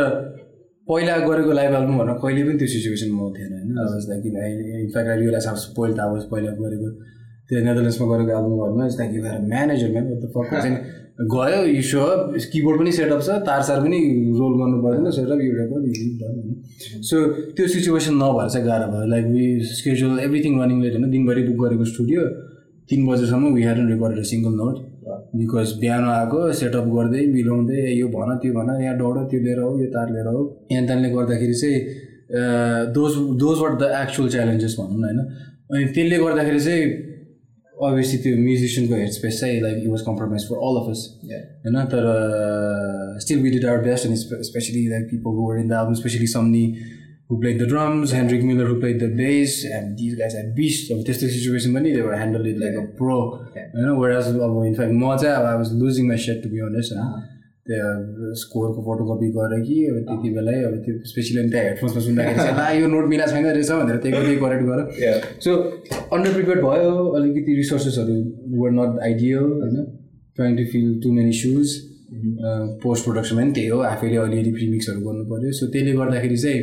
पहिला 0.87 1.13
गरेको 1.27 1.51
लाइभ 1.59 1.73
एल्बमहरूमा 1.79 2.15
कहिले 2.23 2.41
पनि 2.47 2.57
त्यो 2.59 2.67
सिचुएसनमा 2.75 3.23
थिएन 3.35 3.51
होइन? 3.53 3.69
Like 4.09 4.23
in fact 4.25 5.09
I 5.09 5.17
realize 5.21 5.45
how 5.47 5.55
spoil 5.67 5.91
त 5.97 5.99
अब 5.99 6.11
पहिला 6.31 6.51
गरेको 6.61 6.89
त्यो 7.47 7.55
नेदरल्यान्ड्समा 7.67 8.05
गरेको 8.11 8.31
एल्बमहरूमा 8.39 8.83
लाइक 8.99 9.11
यु 9.15 9.23
हेर 9.27 9.39
म्यानेजर 9.53 9.89
म्यान 9.95 10.05
चाहिँ 10.51 10.77
गयो 11.31 11.59
यो 11.65 11.81
सो 11.87 12.03
किबोर्ड 12.51 12.79
पनि 12.79 12.91
सेटअप 12.91 13.21
छ 13.21 13.29
तार 13.47 13.61
सार 13.67 13.79
पनि 13.81 13.97
रोल 14.37 14.53
गर्नु 14.59 14.77
पर्दैन 14.85 15.09
सेटअप 15.17 15.39
यो 15.47 15.51
रेकर्ड 15.57 15.83
होइन 15.87 16.47
सो 17.09 17.17
त्यो 17.55 17.67
सिचुएसन 17.73 18.15
नभएर 18.23 18.49
चाहिँ 18.53 18.65
गाह्रो 18.67 18.87
भयो। 18.93 19.05
Like 19.13 19.25
we 19.35 19.43
schedule 19.73 20.19
everything 20.19 20.53
running 20.61 20.81
late 20.83 20.93
होइन? 20.95 21.09
दिनभरि 21.11 21.43
बुक 21.49 21.57
गरेको 21.65 21.85
स्टुडियो 21.93 22.21
तिन 22.89 23.05
बजेसम्म 23.07 23.53
we 23.55 23.63
had 23.63 23.77
recorded 23.91 24.23
single 24.31 24.53
note 24.61 24.75
because 25.37 25.71
बिहान 25.81 26.03
आएको 26.09 26.39
सेटअप 26.59 26.87
गर्दै 26.95 27.25
मिलाउँदै 27.35 27.79
यो 27.93 28.07
भन 28.15 28.29
त्यो 28.43 28.53
भन 28.53 28.69
यहाँ 28.83 28.95
डढ 28.97 29.17
त्यो 29.31 29.39
लिएर 29.45 29.59
आऊ 29.63 29.79
यो 29.79 29.87
तार 29.95 30.11
लिएर 30.15 30.27
आऊ। 30.33 30.41
यहाँ 30.71 30.87
तानले 30.87 31.09
गर्दाखेरि 31.15 31.55
चाहिँ 31.61 31.77
those 32.97 33.13
those 33.41 33.59
were 33.61 33.75
the 33.81 33.89
actual 34.01 34.29
challenges 34.35 34.75
भनौँ 34.79 34.99
न 34.99 35.03
होइन? 35.03 35.19
अनि 35.73 35.85
त्यसले 35.95 36.17
गर्दाखेरि 36.23 36.59
चाहिँ 36.67 36.85
अभियसली 37.75 38.17
त्यो 38.23 38.37
म्युजिसियनको 38.37 38.95
हेड 38.95 39.11
स्पेस 39.11 39.39
चाहिँ 39.39 39.61
like 39.61 39.77
it 39.83 39.89
was 39.89 40.01
compromise 40.07 40.43
for 40.49 40.57
all 40.67 40.75
of 40.81 40.89
us 40.89 41.01
होइन? 41.23 41.77
तर 41.93 42.03
still 43.23 43.39
we 43.43 43.49
did 43.51 43.65
our 43.65 43.81
best 43.85 44.05
and 44.05 44.17
especially 44.49 44.87
like 44.89 45.03
people 45.11 45.39
who 45.39 45.53
in 45.61 45.67
the 45.67 45.79
album 45.79 45.93
especially 46.01 46.27
सम्नी 46.35 46.65
who 47.33 47.41
played 47.41 47.59
the 47.59 47.67
drums, 47.67 48.11
Hendrik 48.11 48.43
Miller 48.43 48.65
who 48.67 48.79
played 48.79 48.99
the 48.99 49.07
bass, 49.07 49.65
and 49.65 49.97
these 49.97 50.15
guys 50.15 50.33
had 50.33 50.55
beasts 50.55 50.89
of 50.91 51.03
त्यस्तो 51.05 51.27
situation 51.35 51.73
पनि 51.73 51.93
they 51.93 52.01
were 52.01 52.15
handled 52.15 52.47
it 52.47 52.59
like 52.63 52.75
a 52.79 52.87
pro 52.97 53.19
होइन 53.75 53.93
whereas 53.99 54.27
अब 54.47 54.65
in fact 54.65 54.93
म 54.93 55.15
चाहिँ 55.17 55.35
अब 55.35 55.45
I 55.51 55.55
was 55.61 55.71
losing 55.83 56.11
my 56.13 56.19
shit 56.25 56.43
to 56.43 56.51
be 56.55 56.65
honest 56.67 56.93
होइन 56.93 57.31
त्यो 57.67 58.33
स्कोरको 58.39 58.81
photocopy 58.85 59.27
गरेर 59.35 59.61
कि 59.67 59.75
अब 59.89 59.97
त्यति 60.07 60.29
बेलै 60.37 60.55
अब 60.63 60.73
त्यो 60.85 60.93
स्पेसली 61.11 61.43
त्यहाँ 61.51 61.65
हेडफोन्समा 61.67 62.01
सुन्दाखेरि 62.07 62.37
चाहिँ 62.39 62.57
ला 62.57 62.65
यो 62.79 62.87
नोट 62.93 63.05
मिला 63.13 63.25
छैन 63.27 63.45
रहेछ 63.45 63.71
भनेर 63.71 63.97
त्यही 64.03 64.13
त्यही 64.15 64.35
करेक्ट 64.43 64.63
गर 64.69 64.79
सो 65.45 65.55
अन्डर 66.15 66.33
प्रिपेयर 66.33 66.61
भयो 66.67 66.91
अलिकति 67.19 67.55
रिसोर्सेसहरू 67.61 68.17
वर 68.61 68.71
नट 68.79 68.99
आइडियल 69.09 69.47
होइन 69.63 69.85
trying 70.37 70.57
to 70.57 70.65
fill 70.71 70.89
too 71.03 71.11
many 71.19 71.33
shoes 71.41 71.77
post 72.83 73.03
प्रोडक्सनमा 73.05 73.41
पनि 73.41 73.53
त्यही 73.59 73.67
हो 73.75 73.79
आफैले 73.91 74.17
अलिअलि 74.25 74.51
प्रिमिक्सहरू 74.57 75.05
गर्नु 75.07 75.23
पऱ्यो 75.31 75.51
सो 75.59 75.67
त्यसले 75.75 75.93
गर्दाखेरि 76.01 76.37
चाहिँ 76.43 76.59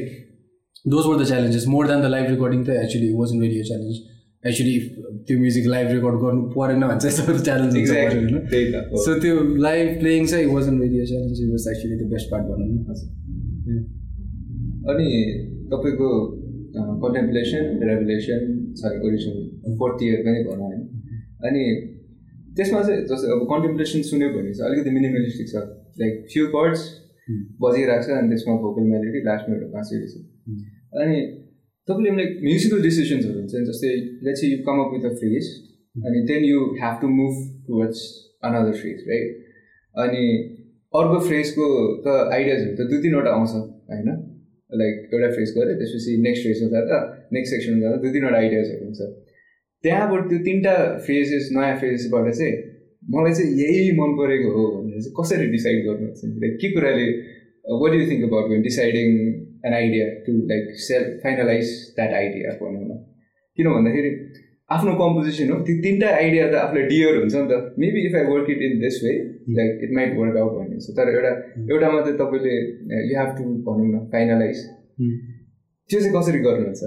those 0.84 1.06
were 1.06 1.22
the 1.22 1.26
challenges 1.26 1.66
more 1.68 1.86
than 1.86 2.00
the 2.02 2.10
live 2.10 2.30
recording 2.30 2.64
त 2.64 2.76
actually 2.82 3.12
was 3.14 3.32
in 3.34 3.42
radio 3.42 3.62
challenge 3.64 3.96
actually 4.44 4.78
त्यो 5.26 5.38
म्युजिक 5.38 5.66
लाइभ 5.66 5.88
रेकर्ड 5.88 6.20
गर्नु 6.20 6.42
परेन 6.52 6.80
भने 6.82 6.98
चाहिँ 7.00 7.16
यस्तो 7.16 7.38
च्यालेन्ज 7.40 7.76
हुन्छ 7.76 7.90
होइन 7.92 8.96
सो 8.98 9.18
त्यो 9.20 9.42
लाइभ 9.60 9.98
प्लेइङ 10.00 10.26
चाहिँ 10.26 10.46
was 10.54 10.68
in 10.68 10.80
radio 10.80 11.06
challenge 11.06 11.42
was 11.50 11.68
actually 11.72 11.96
the 11.96 12.10
best 12.12 12.30
part 12.30 12.44
भनौँ 12.46 12.68
न 12.68 13.82
अनि 14.90 15.08
तपाईँको 15.70 16.08
contemplation 16.72 17.78
revolution 17.84 18.48
sorry 18.76 19.06
original 19.08 19.76
fourth 19.78 20.02
year 20.02 20.22
पनि 20.22 20.44
भनौँ 20.44 20.66
होइन 20.66 20.82
अनि 21.44 21.64
त्यसमा 22.56 22.82
चाहिँ 22.82 23.04
जस्तै 23.06 23.32
अब 23.32 23.44
कन्टेम्पलेसन 23.50 24.02
सुन्यो 24.08 24.28
भने 24.30 24.54
चाहिँ 24.54 24.70
अलिकति 24.70 24.90
मिनिमलिस्टिक 24.90 25.48
छ 25.48 25.64
लाइक 25.98 26.26
फ्यु 26.32 26.46
कर्ड्स 26.54 26.88
बजिरहेको 27.64 28.04
छ 28.06 28.18
अनि 28.18 28.28
त्यसमा 28.32 28.54
भोकल 28.64 28.84
मेलोडी 28.92 29.20
लास्टमा 29.28 29.56
एउटा 29.56 29.68
बाँसिएको 29.74 30.06
छ। 30.12 30.14
अनि 31.02 31.18
तपाईँले 31.88 32.16
लाइक 32.20 32.32
म्युजिकल 32.46 32.82
डिसिसन्सहरू 32.86 33.38
हुन्छ 33.40 33.66
जस्तै 33.68 33.92
let's 34.28 34.44
you 34.44 34.62
come 34.68 34.80
up 34.84 34.90
with 34.94 35.04
a 35.10 35.12
phrase 35.20 35.52
अनि 36.06 36.24
then 36.30 36.42
you 36.44 36.58
have 36.80 36.96
to 37.02 37.08
move 37.18 37.44
towards 37.66 38.00
another 38.48 38.74
phrase 38.80 38.98
right 39.10 39.28
अनि 39.94 40.24
अर्को 40.94 41.18
फ्रेजको 41.28 41.66
त 42.04 42.18
आइडियाजहरू 42.36 42.74
त 42.76 42.90
दुई 42.90 43.00
तिनवटा 43.02 43.30
आउँछ 43.38 43.52
होइन? 43.90 44.10
लाइक 44.70 45.14
एउटा 45.14 45.28
फ्रेज 45.34 45.52
गऱ्यो 45.56 45.74
त्यसपछि 45.78 46.12
नेक्स्ट 46.24 46.42
फ्रेजमा 46.44 46.68
जाँदा 46.74 46.98
नेक्स्ट 47.36 47.54
सेक्सनमा 47.54 47.80
जाँदा 47.84 47.96
दुई 48.02 48.12
तिनवटा 48.16 48.38
आइडियाजहरू 48.38 48.84
हुन्छ। 48.84 49.00
त्यहाँबाट 49.84 50.28
त्यो 50.30 50.38
तिनवटा 50.46 50.74
फ्रेजेस 51.06 51.48
नयाँ 51.56 51.76
फ्रेजेसबाट 51.78 52.26
चाहिँ 52.32 52.54
मलाई 53.14 53.32
चाहिँ 53.38 53.50
यही 53.60 53.92
मन 53.98 54.10
परेको 54.18 54.48
हो 54.56 54.64
चाहिँ 55.00 55.14
कसरी 55.20 55.46
डिसाइड 55.52 55.84
गर्नुहुन्छ 55.86 56.32
लाइक 56.42 56.58
के 56.60 56.72
कुराले 56.72 57.06
what 57.76 57.94
you 57.94 58.10
think 58.10 58.24
about 58.24 58.50
when 58.50 58.62
deciding 58.62 59.16
an 59.66 59.74
idea 59.74 60.06
to 60.26 60.36
like 60.50 60.76
self 60.84 61.18
finalise 61.24 61.72
that 61.96 62.14
idea 62.20 62.54
भनौँ 62.60 62.84
न 62.84 63.00
किन 63.58 63.70
भन्दाखेरि 63.70 64.12
आफ्नो 64.70 64.92
कम्पोजिसन 64.94 65.50
हो 65.50 65.58
त्यो 65.66 65.76
तिनवटा 65.82 66.10
आइडिया 66.16 66.44
त 66.46 66.58
आफूलाई 66.58 66.86
डियर 66.88 67.16
हुन्छ 67.16 67.34
नि 67.34 67.46
त 67.48 67.80
maybe 67.82 68.06
if 68.08 68.14
I 68.16 68.26
work 68.26 68.50
it 68.50 68.62
in 68.66 68.78
this 68.80 68.98
way 69.04 69.14
like 69.56 69.84
it 69.84 69.94
might 69.96 70.16
work 70.18 70.36
out 70.42 70.52
भन्ने 70.58 70.78
छ 70.84 70.94
तर 70.98 71.12
एउटा 71.14 71.32
एउटा 71.64 71.90
मात्रै 71.94 72.14
तपाईँले 72.20 72.54
यु 73.02 73.18
हेभ 73.18 73.34
टु 73.38 73.48
भनौँ 73.66 73.88
न 73.88 74.04
फाइनलाइज 74.12 74.64
त्यो 75.00 76.00
चाहिँ 76.00 76.14
कसरी 76.16 76.42
गर्नुहुन्छ 76.46 76.82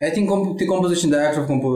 आई 0.00 0.10
थिङ्क 0.10 0.28
कम्पो 0.30 0.54
त्यो 0.54 0.68
composition 0.68 1.10
the 1.10 1.20
act 1.26 1.38
of 1.38 1.48
compo 1.48 1.70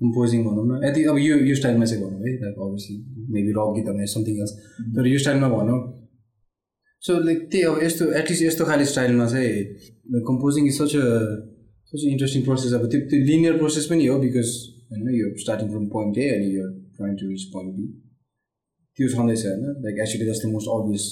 composing 0.00 0.40
भनौँ 0.44 0.64
न। 0.68 0.72
यदि 0.84 1.00
अब 1.10 1.16
यो 1.18 1.34
यो 1.48 1.54
स्टाइलमा 1.60 1.84
चाहिँ 1.90 2.02
भनौँ 2.04 2.20
है 2.26 2.32
लाइक 2.42 2.56
अभियसली 2.66 2.96
मेबी 3.34 3.52
रक 3.58 3.70
गीतमा 3.76 4.06
समथिङ 4.14 4.34
एल्स 4.44 4.52
तर 4.96 5.06
यो 5.06 5.18
स्टाइलमा 5.24 5.48
भनौँ। 5.56 5.80
सो 7.02 7.12
लाइक 7.24 7.38
त्यही 7.50 7.64
अब 7.70 7.82
यस्तो 7.84 8.04
एटलिस्ट 8.20 8.42
यस्तो 8.42 8.64
खाले 8.70 8.84
स्टाइलमा 8.92 9.26
चाहिँ 9.32 10.22
composing 10.30 10.62
is 10.68 10.74
such 10.80 10.92
a 10.96 11.08
such 11.90 12.02
interesting 12.12 12.42
process 12.44 12.72
अब 12.78 12.86
त्यो 12.92 13.00
त्यो 13.10 13.18
लिनियर 13.30 13.54
प्रोसेस 13.58 13.84
पनि 13.90 14.06
हो 14.06 14.16
बिकज 14.20 14.48
होइन 14.90 15.08
यो 15.16 15.26
स्टार्टिङ 15.42 15.68
फ्रम 15.74 15.84
पोइन्ट 15.94 16.18
ए 16.18 16.26
अनि 16.36 16.48
यो 16.56 16.64
trying 16.96 17.12
to 17.20 17.28
reach 17.28 17.44
point 17.52 17.70
B 17.76 17.86
त्यो 18.98 19.08
छँदैछ 19.14 19.44
होइन? 19.46 19.62
लाइक 19.84 19.96
एक्चुली 20.02 20.26
जस्तो 20.30 20.50
मोस्ट 20.50 20.68
अभियस 20.74 21.04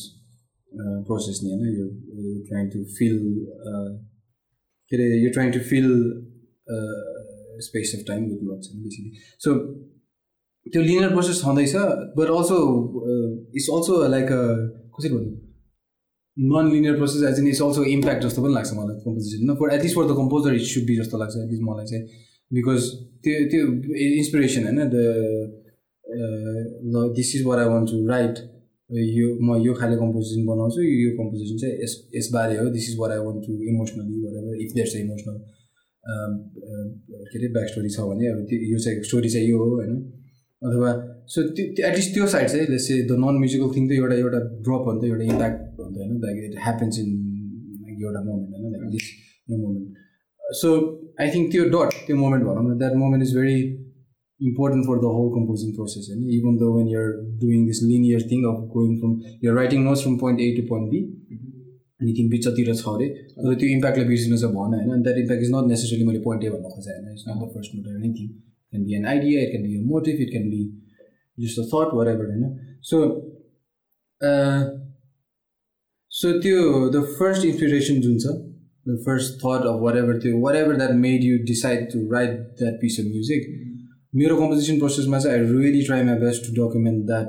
प्रोसेस 1.06 1.40
नि 1.44 1.50
होइन? 1.52 1.64
यो 1.78 1.86
ट्राइङ 2.48 2.68
टु 2.74 2.78
फिल 2.98 3.16
के 4.90 4.96
अरे 4.96 5.06
यो 5.24 5.30
trying 5.36 5.48
to 5.52 5.60
fill 5.70 5.88
space 7.68 7.94
of 7.98 8.04
time 8.08 8.24
with 8.30 8.40
notes 8.50 8.74
basically 8.82 9.10
so 9.44 9.54
त्यो 10.66 10.82
लिनियर 10.82 11.10
प्रोसेस 11.12 11.40
छँदैछ 11.44 11.74
but 12.18 12.28
also 12.38 12.58
it's 13.56 13.68
also 13.76 14.02
like 14.16 14.28
कसरी 14.96 15.10
भन्नु? 15.14 15.32
Non 16.36 16.70
linear 16.72 16.94
process 16.96 17.22
as 17.30 17.38
in 17.40 17.48
it's 17.48 17.62
also 17.62 17.84
impact 17.94 18.22
जस्तो 18.26 18.42
पनि 18.42 18.54
लाग्छ 18.54 18.70
मलाई 18.74 19.00
composition 19.06 19.54
for 19.62 19.74
at least 19.74 19.96
for 19.96 20.04
the 20.10 20.16
composer 20.20 20.54
it 20.60 20.68
should 20.74 20.86
be 20.90 20.96
जस्तो 21.00 21.18
लाग्छ 21.24 21.34
एटलिस्ट 21.36 21.64
मलाई 21.70 21.86
चाहिँ. 21.90 22.04
बिकज 22.50 22.86
त्यो 23.24 23.34
त्यो 23.50 23.62
इन्सपिरेसन 24.06 24.64
होइन 24.68 24.88
द 24.94 24.96
ल 26.94 27.02
this 27.16 27.28
is 27.36 27.42
where 27.46 27.58
I 27.58 27.84
to 27.90 28.06
write 28.08 28.36
यो 28.90 29.26
म 29.48 29.56
यो 29.66 29.72
खाले 29.80 29.96
कम्पोजिसन 29.96 30.46
बनाउँछु 30.46 30.80
यो 30.82 31.10
कम्पोजिसन 31.18 31.56
चाहिँ 31.62 31.74
यस 31.82 31.92
यसबारे 32.16 32.56
हो 32.58 32.64
this 32.74 32.88
is 32.90 32.96
where 32.98 33.10
I 33.12 33.20
want 33.26 33.46
to 33.46 33.52
emotionally 33.72 34.18
where 34.24 34.56
if 34.64 34.70
there 34.74 34.88
चाहिँ 34.92 35.04
इमोसनल 35.06 35.36
के 36.06 37.38
अरे 37.38 37.48
ब्याक 37.54 37.68
स्टोरी 37.72 37.90
छ 37.96 38.06
भने 38.10 38.26
अब 38.32 38.38
त्यो 38.50 38.58
यो 38.72 38.78
चाहिँ 38.84 39.02
स्टोरी 39.08 39.28
चाहिँ 39.34 39.48
यो 39.48 39.58
हो 39.58 39.68
होइन? 39.74 39.92
अथवा 40.62 40.90
सो 41.34 41.42
त्यो 41.58 41.86
एटलिस्ट 41.88 42.14
त्यो 42.14 42.26
साइड 42.34 42.48
चाहिँ 42.48 42.66
let's 42.70 42.88
the 43.10 43.18
non 43.24 43.38
musical 43.42 43.68
thing 43.76 43.88
त 43.88 43.92
एउटा 43.98 44.16
एउटा 44.24 44.40
ड्रप 44.66 44.88
त 45.02 45.04
एउटा 45.10 45.24
इम्प्याक्ट 45.32 45.60
त 45.76 45.80
होइन? 45.98 46.18
लाइक 46.24 46.36
इट 46.48 46.58
ह्यापन्स 46.64 46.98
इन 46.98 47.08
एउटा 48.02 48.24
मोमेन्ट 48.24 48.50
होइन? 48.56 48.90
दिस 48.96 49.06
यो 49.50 49.58
मोमेन्ट 49.58 49.86
सो 50.62 50.74
आई 51.20 51.30
थिङ्क 51.34 51.52
त्यो 51.52 51.68
डट 51.76 52.02
त्यो 52.06 52.16
मोमेन्ट 52.24 52.44
भनौँ 52.50 52.64
न 52.66 52.78
that 52.78 52.94
moment 53.04 53.28
is 53.28 53.36
very 53.36 53.56
important 54.40 54.84
for 54.84 54.98
the 55.00 55.06
whole 55.06 55.32
composing 55.32 55.74
process. 55.74 56.08
And 56.08 56.28
even 56.28 56.58
though 56.58 56.72
when 56.72 56.88
you're 56.88 57.22
doing 57.38 57.66
this 57.66 57.82
linear 57.82 58.20
thing 58.20 58.44
of 58.44 58.56
going 58.72 58.98
from 59.00 59.20
you're 59.40 59.54
writing 59.54 59.84
notes 59.84 60.02
from 60.02 60.18
point 60.18 60.40
A 60.40 60.56
to 60.56 60.62
point 60.62 60.90
B, 62.02 62.04
anything 62.04 62.28
बिचतिर 62.30 62.74
छ 62.74 62.86
अरे। 62.88 63.08
तर 63.08 63.54
त्यो 63.54 63.68
इम्प्याक्टलाई 63.68 64.08
बिर्सिनु 64.08 64.36
चाहिँ 64.36 64.54
भन 64.54 64.74
होइन? 64.74 64.90
अनि 64.90 65.02
that 65.02 65.18
impact 65.18 65.42
is 65.44 65.50
not 65.54 65.66
necessary 65.68 66.04
मैले 66.04 66.20
पोइन्ट 66.20 66.44
ए 66.44 66.50
भन्नु 66.50 66.68
खोजेँ 66.68 66.92
होइन? 66.94 67.12
It's 67.12 67.24
not 67.28 67.36
the 67.42 67.48
first 67.54 67.74
note 67.74 67.86
anything 67.88 68.28
can 68.28 68.84
be 68.84 68.94
an 68.94 69.06
idea 69.06 69.42
it 69.42 69.50
can 69.50 69.62
be 69.62 69.76
a 69.78 69.82
motive 69.82 70.20
it 70.20 70.30
can 70.30 70.48
be 70.50 70.62
just 71.38 71.58
a 71.58 71.64
thought 71.72 71.94
whatever 72.08 72.26
होइन? 72.30 72.44
सो 72.82 72.96
सो 76.10 76.32
त्यो 76.40 76.88
the 76.90 77.02
first 77.18 77.44
inspiration 77.46 78.00
जुन 78.00 78.18
छ 78.18 78.26
the 78.88 78.96
first 79.06 79.34
thought 79.34 79.66
of 79.72 79.80
whatever 79.96 80.18
त्यो 80.18 80.40
whatever 80.56 80.76
that 80.76 80.90
made 80.90 81.24
you 81.24 81.38
decide 81.44 81.92
to 81.92 81.98
write 82.12 82.30
that 82.30 82.74
piece 82.80 83.00
of 83.00 83.06
music 83.06 83.42
मेरो 84.14 84.36
composition 84.36 84.78
प्रोसेसमा 84.78 85.18
चाहिँ 85.18 85.38
I 85.38 85.44
really 85.52 85.82
try 85.82 86.02
my 86.02 86.14
best 86.14 86.46
to 86.46 86.52
document 86.52 87.06
that 87.06 87.28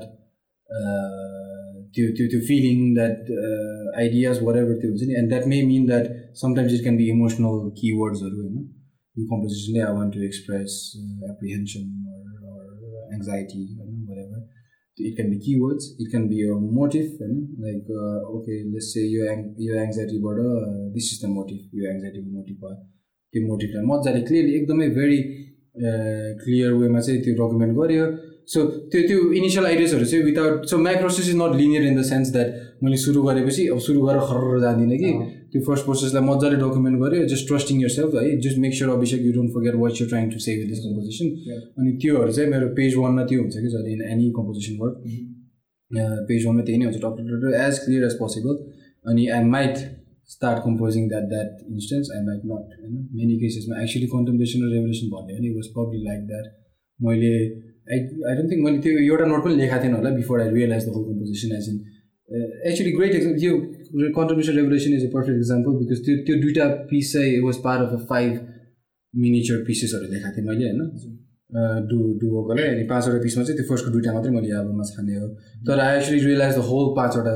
त्यो 1.95 2.09
त्यो 2.17 2.27
त्यो 2.29 2.41
feeling 2.43 2.83
that 2.95 3.31
ideas 3.97 4.43
whatever 4.57 4.75
त्यो 4.77 4.91
हुन्छ 4.91 5.03
नि 5.05 5.15
and 5.15 5.29
that 5.29 5.47
may 5.47 5.63
mean 5.65 5.87
that 5.87 6.11
sometimes 6.37 6.75
it 6.75 6.83
can 6.83 6.97
be 6.97 7.09
emotional 7.11 7.71
किवर्ड्सहरू 7.77 8.37
होइन 8.39 8.69
यो 9.17 9.25
कम्पोजिसनले 9.27 9.81
I 9.83 9.95
want 9.95 10.15
to 10.15 10.23
express 10.25 10.77
apprehension 11.31 11.85
anxiety 13.15 13.65
होइन 13.73 14.05
whatever 14.19 14.47
it 14.99 15.17
can 15.17 15.31
be 15.31 15.39
keywords 15.41 15.91
it 15.97 16.11
can 16.11 16.29
be 16.29 16.43
a 16.45 16.55
motive 16.75 17.19
होइन 17.19 17.35
लाइक 17.61 17.91
ओके 18.31 18.63
लेट्स 18.65 18.93
से 18.95 19.09
यो 19.09 19.27
एङ 19.33 19.45
यो 19.63 19.75
एङ्जाइटीबाट 19.81 20.41
this 20.95 21.13
is 21.13 21.25
the 21.25 21.31
motive 21.33 21.81
यो 21.81 21.91
एङ्जाइटीको 21.91 22.31
motive 22.33 22.57
भयो 22.63 22.75
त्यो 23.35 23.47
मोटिभलाई 23.47 23.85
मजाले 23.87 24.21
क्लियरली 24.23 24.55
एकदमै 24.55 24.89
भेरी 24.95 25.21
क्लियर 26.41 26.73
वेमा 26.75 27.01
चाहिँ 27.01 27.21
त्यो 27.23 27.35
डकुमेन्ट 27.37 27.77
गऱ्यो 27.77 28.07
सो 28.48 28.60
त्यो 28.92 29.02
त्यो 29.08 29.20
इनिसियल 29.34 29.66
आइडियाजहरू 29.66 30.06
चाहिँ 30.06 30.24
without 30.26 30.66
so 30.70 30.78
my 30.78 30.96
process 30.96 31.30
is 31.30 31.36
not 31.36 31.56
linear 31.56 31.84
in 31.88 31.96
the 32.00 32.02
sense 32.06 32.32
that 32.32 32.50
मैले 32.84 32.98
सुरु 33.04 33.22
गरेपछि 33.24 33.68
अब 33.74 33.80
सुरु 33.86 34.02
गरेर 34.08 34.20
खर 34.30 34.60
जाँदिनँ 34.62 34.98
कि। 34.98 35.12
त्यो 35.54 35.62
फर्स्ट 35.68 35.86
प्रोसेसलाई 35.86 36.24
मजाले 36.24 36.58
डकुमेन्ट 36.62 37.00
गऱ्यो 37.02 37.26
जस्ट 37.34 37.48
ट्रस्टिङ 37.48 37.82
यर 37.82 37.90
सेल्फ 37.96 38.16
है। 38.16 38.24
Just 38.46 38.58
make 38.66 38.74
sure 38.76 38.90
Abhishek 38.92 39.22
you 39.26 39.32
don't 39.34 39.52
forget 39.56 39.76
what 39.82 40.02
you 40.02 40.08
trying 40.14 40.30
to 40.32 40.40
save 40.46 40.68
this 40.70 40.80
composition 40.86 41.28
अनि 41.80 41.92
त्योहरू 42.02 42.32
चाहिँ 42.38 42.50
मेरो 42.52 42.68
पेज 42.80 42.96
वानमा 42.98 43.24
त्यो 43.32 43.42
हुन्छ 43.42 43.56
कि 43.56 43.70
जहिले 43.76 43.92
in 43.94 44.02
any 44.12 44.30
composition 44.38 44.78
work 44.84 44.96
page 46.30 46.46
वानमा 46.46 46.64
त्यही 46.64 46.78
नै 46.80 46.86
हुन्छ। 46.86 47.00
Top 47.04 47.16
as 47.66 47.80
clear 47.86 48.04
as 48.06 48.16
possible 48.22 48.56
अनि 49.06 49.28
I 49.36 49.44
might 49.50 49.76
start 50.34 50.64
composing 50.64 51.08
that 51.10 51.26
that 51.32 51.50
instance 51.72 52.10
I 52.16 52.26
might 52.26 52.42
not 52.52 52.80
होइन। 52.80 52.94
मेनी 53.20 53.38
केसेसमा 53.42 53.82
एक्चुली 53.84 54.08
कन्टेम्प्रेसन 54.16 54.66
र 54.66 54.74
रेभोल्युसन 54.74 55.08
भन्यो 55.14 55.38
भने 55.38 55.50
वाज 55.56 55.68
प्रब्ली 55.76 56.04
लाइक 56.04 56.26
द्याट 56.32 56.46
मैले 57.00 57.32
आई 57.92 57.98
आई 58.00 58.34
डोन्ट 58.36 58.52
थिङ्क 58.52 58.62
मैले 58.66 58.80
त्यो 58.86 58.94
एउटा 59.00 59.26
नोट 59.32 59.44
पनि 59.46 59.56
लेखाएको 59.62 59.84
थिएन 59.84 59.96
होला 60.00 60.10
before 60.20 60.42
I 60.42 60.50
realise 60.60 60.86
the 60.88 60.96
whole 60.96 61.04
composition 61.10 61.56
as 61.58 61.70
in 61.70 61.78
actually 62.70 62.92
great 62.98 63.16
exam 63.16 63.34
यो 63.46 63.52
contribution 64.20 64.54
revolution 64.60 64.94
is 65.00 65.04
a 65.06 65.12
perfect 65.16 65.38
example 65.40 65.72
because 65.82 66.06
त्यो 66.06 66.16
त्यो 66.28 66.36
दुइटा 66.44 66.66
पिस 66.92 67.14
चाहिँ 67.14 67.42
was 67.48 67.58
part 67.66 67.82
of 67.88 67.92
a 68.00 68.06
five 68.12 68.32
miniature 69.14 69.58
पिसेसहरू 69.68 70.06
देखाएको 70.14 70.38
थिएँ 70.38 70.48
मैले 70.48 70.70
होइन? 70.70 70.82
डु 71.90 71.98
डुओकोलाई 72.22 72.68
अनि 72.68 72.84
पाँचवटा 72.92 73.20
पिसमा 73.24 73.44
चाहिँ 73.44 73.58
त्यो 73.58 73.66
फर्स्टको 73.70 73.92
दुइटा 73.96 74.14
मात्रै 74.14 74.32
मैले 74.36 74.50
एल्बममा 74.60 74.86
छाने 74.92 75.18
हो। 75.18 75.28
तर 75.68 75.80
I 75.80 75.98
actually 75.98 76.20
realise 76.26 76.56
the 76.56 76.64
whole 76.70 76.86
पाँचवटा 76.98 77.36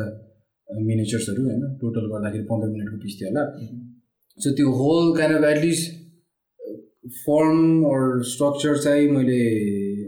मिनेचर्सहरू 0.87 1.43
होइन? 1.49 1.61
टोटल 1.81 2.05
गर्दाखेरि 2.13 2.43
पन्ध्र 2.49 2.69
मिनटको 2.71 2.97
पिस 3.03 3.19
थियो 3.19 3.29
होला। 3.29 3.43
सो 4.39 4.51
त्यो 4.57 4.71
whole 4.79 5.05
kind 5.17 5.37
of 5.37 5.43
at least 5.51 5.85
form 7.19 7.59
or 7.91 8.01
structure 8.31 8.77
चाहिँ 8.85 9.05
मैले 9.11 9.41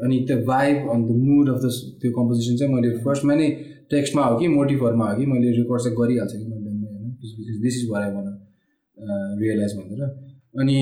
अनि 0.06 0.16
त्यो 0.28 0.38
vibe 0.46 0.90
on 0.94 1.00
the 1.08 1.16
mood 1.28 1.50
of 1.50 1.58
the 1.64 1.72
त्यो 2.02 2.12
कम्पोजिसन 2.18 2.54
चाहिँ 2.58 2.74
मैले 2.74 2.90
फर्स्टमा 3.06 3.36
नै 3.42 3.48
टेक्स्टमा 3.92 4.24
हो 4.26 4.38
कि 4.40 4.48
मोटिभहरूमा 4.58 5.06
हो 5.12 5.18
कि 5.20 5.26
मैले 5.32 5.48
रेकर्ड 5.58 5.82
चाहिँ 5.84 5.98
गरिहाल्छु 6.00 6.38
कि 6.40 6.46
मैले 6.52 6.70
होइन? 6.70 7.06
दिस 7.64 7.74
इज 7.78 7.92
आई 8.02 8.12
भन 8.16 8.28
रियलाइज 9.42 9.74
भनेर। 9.80 10.02
अनि 10.62 10.78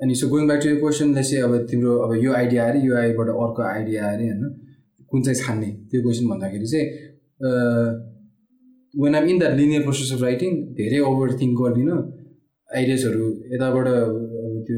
अनि 0.00 0.14
सो 0.20 0.28
गोइङ 0.28 0.46
ब्याक 0.48 0.60
टु 0.62 0.68
यो 0.68 0.76
क्वेसनले 0.80 1.22
चाहिँ 1.22 1.42
अब 1.44 1.52
तिम्रो 1.70 1.92
अब 2.04 2.10
यो 2.24 2.32
आइडिया 2.40 2.66
अरे 2.68 2.80
यो 2.86 2.96
आइबाट 3.02 3.28
अर्को 3.28 3.62
आइडिया 3.62 4.10
अरे 4.12 4.26
होइन? 4.28 4.42
कुन 5.10 5.22
चाहिँ 5.22 5.38
छान्ने? 5.40 5.68
त्यो 5.90 6.02
क्वेसन 6.02 6.26
भन्दाखेरि 6.32 6.66
चाहिँ 6.72 6.86
when 8.94 9.14
um 9.14 9.24
in 9.28 9.38
that 9.38 9.54
linear 9.60 9.82
process 9.82 10.12
of 10.12 10.22
writing 10.22 10.50
धेरै 10.80 10.98
ओभर 11.10 11.28
थिङ्क 11.40 11.54
गर्दिनँ। 11.60 11.98
आइडियाजहरू 12.70 13.26
यताबाट 13.54 13.86
त्यो 14.66 14.76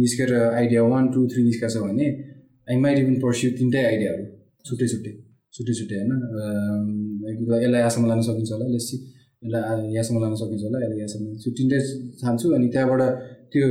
निस्केर 0.00 0.30
आइडिया 0.36 0.82
वान 0.92 1.08
टू 1.14 1.26
थ्री 1.32 1.42
निस्केको 1.44 1.72
छ 1.74 1.82
भने 1.82 2.06
आई 2.66 2.76
माइट 2.78 2.98
इभन 2.98 3.14
पर्स्यु 3.20 3.50
तिनटै 3.58 3.82
आइडियाहरू 3.84 4.24
छुट्टै 4.64 4.86
छुट्टै 4.88 5.12
छुट्टै 5.54 5.74
छुट्टै 5.74 5.98
होइन 5.98 6.12
यसलाई 7.60 7.70
यहाँसम्म 7.74 8.08
लान 8.08 8.20
सकिन्छ 8.22 8.50
होला 8.52 8.66
लेसी 8.68 8.96
यसलाई 9.42 9.92
यहाँसम्म 9.92 10.22
लान 10.22 10.34
सकिन्छ 10.40 10.62
होला 10.62 10.78
यसलाई 10.78 10.98
यहाँसम्म 10.98 11.36
छुट्टिँदै 11.44 11.80
छान्छु 12.20 12.46
अनि 12.56 12.68
त्यहाँबाट 12.68 13.02
त्यो 13.52 13.68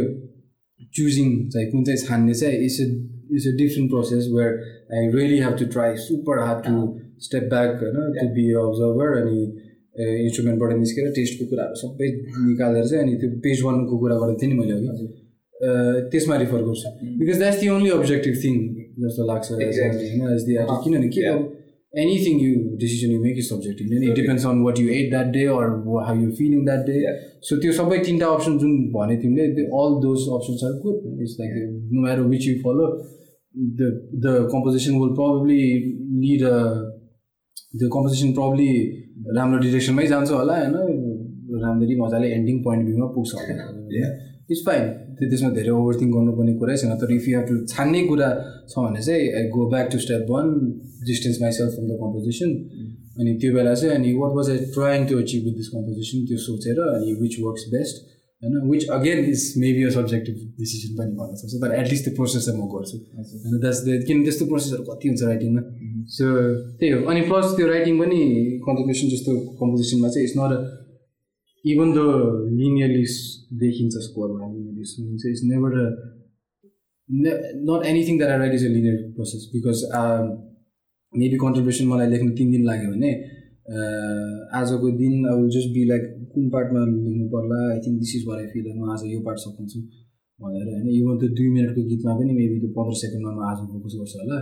चुजिङ 0.93 1.29
चाहिँ 1.49 1.67
कुन 1.71 1.83
चाहिँ 1.83 1.99
छान्ने 1.99 2.33
चाहिँ 2.35 2.57
it's 2.59 2.79
a 2.79 2.85
it's 3.31 3.47
a 3.47 3.53
different 3.57 3.89
process 3.89 4.23
where 4.31 4.51
I 4.91 5.11
really 5.11 5.39
have 5.39 5.55
to 5.59 5.65
try 5.73 5.95
super 6.01 6.39
hard 6.39 6.65
to 6.65 6.75
step 7.21 7.43
back 7.49 7.83
होइन 7.83 8.17
टु 8.17 8.27
बी 8.35 8.45
अब्जर्भर 8.61 9.17
अनि 9.19 9.39
इन्स्ट्रुमेन्टबाट 9.97 10.77
निस्केर 10.77 11.11
टेस्टको 11.15 11.45
कुराहरू 11.49 11.75
सबै 11.81 12.09
निकालेर 12.45 12.87
चाहिँ 12.87 13.03
अनि 13.03 13.15
त्यो 13.17 13.29
पेज 13.43 13.61
वानको 13.63 13.97
कुरा 13.99 14.17
गरेको 14.17 14.41
थिएँ 14.41 14.51
नि 14.51 14.57
मैले 14.59 14.79
अघि 14.89 15.07
त्यसमा 16.11 16.35
रिफर 16.37 16.63
गर्छु 16.63 16.89
because 17.19 17.37
that's 17.37 17.59
the 17.59 17.69
only 17.69 17.89
objective 17.91 18.35
thing 18.43 18.55
जस्तो 19.03 19.23
लाग्छ 19.29 19.47
किनभने 20.83 21.09
के 21.17 21.21
अब 21.33 21.39
anything 22.03 22.39
you 22.43 22.55
decision 22.79 23.11
you 23.15 23.19
make 23.25 23.37
is 23.41 23.49
subjective. 23.49 23.87
Then 23.91 24.01
it 24.05 24.15
depends 24.15 24.45
on 24.49 24.61
what 24.63 24.79
you 24.79 24.87
ate 24.95 25.11
that 25.11 25.27
day 25.35 25.43
or 25.47 25.61
how 26.07 26.13
you're 26.13 26.33
feeling 26.39 26.65
that 26.69 26.81
day. 26.87 26.97
So 27.49 27.57
त्यो 27.61 27.71
सबै 27.77 27.99
तिनवटा 28.07 28.31
अप्सन 28.37 28.57
जुन 28.63 28.73
भने 28.95 29.15
तिमीले 29.21 29.45
all 29.81 29.95
those 30.05 30.25
options 30.37 30.63
are 30.69 30.73
good 30.81 31.21
it's 31.21 31.35
like 31.39 31.53
no 31.93 32.01
matter 32.05 32.21
which 32.33 32.47
you 32.47 32.55
follow 32.65 32.87
the 33.79 33.91
the 34.25 34.33
composition 34.53 34.99
will 35.03 35.13
probably 35.21 35.61
lead 36.25 36.43
a 36.49 36.57
the 37.79 37.89
composition 37.95 38.33
probably 38.41 38.69
राम्रो 39.39 39.57
डिरेक्सनमै 39.65 40.07
जान्छ 40.13 40.29
होला 40.31 40.59
होइन? 40.59 40.75
राम्ररी 41.63 41.95
मजाले 42.01 42.27
एन्डिङ 42.37 42.57
पोइन्ट 42.63 42.85
भ्यूमा 42.85 43.07
पुग्छ 43.15 43.31
होला। 43.33 43.65
इट्स 44.49 44.61
फाइन 44.65 44.83
त्यो 45.17 45.29
त्यसमा 45.29 45.49
धेरै 45.57 45.71
ओभरथिङ 45.79 46.09
गर्नुपर्ने 46.15 46.53
कुरै 46.61 46.75
छैन 46.81 46.91
तर 47.03 47.13
इफ 47.17 47.27
यु 47.27 47.37
हेभ 47.37 47.45
टु 47.49 47.55
छान्ने 47.73 48.01
कुरा 48.09 48.29
छ 48.71 48.73
भने 48.85 49.01
चाहिँ 49.07 49.29
I 49.37 49.47
go 49.55 49.69
back 49.75 49.87
to 49.93 49.99
step 50.05 50.25
one 50.33 50.47
distance 51.09 51.37
myself 51.41 51.71
from 51.75 51.85
the 51.91 52.01
composition 52.03 52.49
अनि 53.19 53.31
त्यो 53.41 53.53
बेला 53.55 53.73
चाहिँ 53.79 53.95
अनि 53.95 54.13
what 54.21 54.35
was 54.37 54.49
I 54.55 54.57
trying 54.75 55.07
to 55.09 55.17
achieve 55.23 55.41
with 55.45 55.55
this 55.61 55.69
composition 55.77 56.25
त्यो 56.27 56.37
सोचेर 56.45 56.83
अनि 56.89 57.15
विच 57.23 57.39
वर्क्स 57.45 57.65
बेस्ट 57.75 58.03
होइन? 58.41 58.55
Which 58.71 58.83
again 58.97 59.19
is 59.33 59.41
maybe 59.57 59.83
a 59.83 59.89
subjective 59.97 60.35
decision 60.59 60.95
पनि 60.97 61.11
भन्न 61.19 61.35
सक्छ 61.41 61.53
तर 61.63 61.75
एटलिस्ट 61.81 62.03
त्यो 62.05 62.15
प्रोसेस 62.15 62.45
चाहिँ 62.45 62.59
म 62.59 62.67
गर्छु। 62.73 62.97
होइन 63.43 63.59
द्याट्स 63.59 63.79
द 63.85 63.99
किन 64.07 64.23
त्यस्तो 64.23 64.45
प्रोसेसहरू 64.51 64.83
कति 64.89 65.05
हुन्छ 65.09 65.21
राइटिङमा 65.31 65.61
सो 66.15 66.25
त्यही 66.79 66.91
हो। 66.93 66.99
अनि 67.11 67.21
प्लस 67.29 67.45
त्यो 67.57 67.67
राइटिङ 67.73 67.93
पनि 68.01 68.19
कन्ट्रिब्युसन 68.65 69.07
जस्तो 69.15 69.31
कम्पोजिसनमा 69.61 70.09
चाहिँ 70.15 70.27
it's 70.27 70.37
not 70.39 70.51
a 70.57 70.59
even 71.71 71.91
the 71.93 72.01
linearly 72.57 73.05
देखिन्छ 73.61 73.93
स्कोरमा 74.07 74.47
लिनियरली 74.47 74.83
सुनिन्छ 74.89 75.21
it's 75.29 75.43
never 75.51 75.77
not 77.69 77.85
anything 77.91 78.17
that 78.17 78.31
I 78.31 78.37
write 78.39 78.53
is 78.55 78.65
a 78.65 78.69
linear 78.73 78.97
process 79.15 79.49
because 79.53 79.81
maybe 81.13 81.37
contribution 81.43 81.87
मलाई 81.93 82.09
लेख्नु 82.11 82.29
तिन 82.37 82.51
दिन 82.51 82.63
लाग्यो 82.69 82.91
भने 82.91 83.11
आजको 84.59 84.91
दिन 85.01 85.13
विल 85.27 85.49
जस्ट 85.57 85.69
बी 85.75 85.83
लाइक 85.91 86.03
कुन 86.33 86.49
पार्टमा 86.55 86.81
लेख्नु 86.85 87.27
पर्ला? 87.35 87.59
I 87.73 87.79
think 87.85 87.95
this 87.99 88.11
is 88.15 88.23
where 88.27 88.37
I 88.41 88.47
feel 88.53 88.65
म 88.77 88.91
आज 88.93 89.05
यो 89.13 89.19
पार्ट 89.27 89.39
सकिन्छु 89.45 89.79
भनेर 90.39 90.67
होइन? 90.73 90.87
इभन 90.99 91.17
त्यो 91.19 91.29
दुई 91.39 91.49
मिनटको 91.55 91.81
गीतमा 91.91 92.11
पनि 92.19 92.31
मेबी 92.41 92.59
त्यो 92.61 92.69
पन्ध्र 92.77 92.95
सेकेन्डमा 93.01 93.31
म 93.37 93.49
आज 93.49 93.57
फोकस 93.73 93.93
गर्छु 94.01 94.17
होला। 94.21 94.37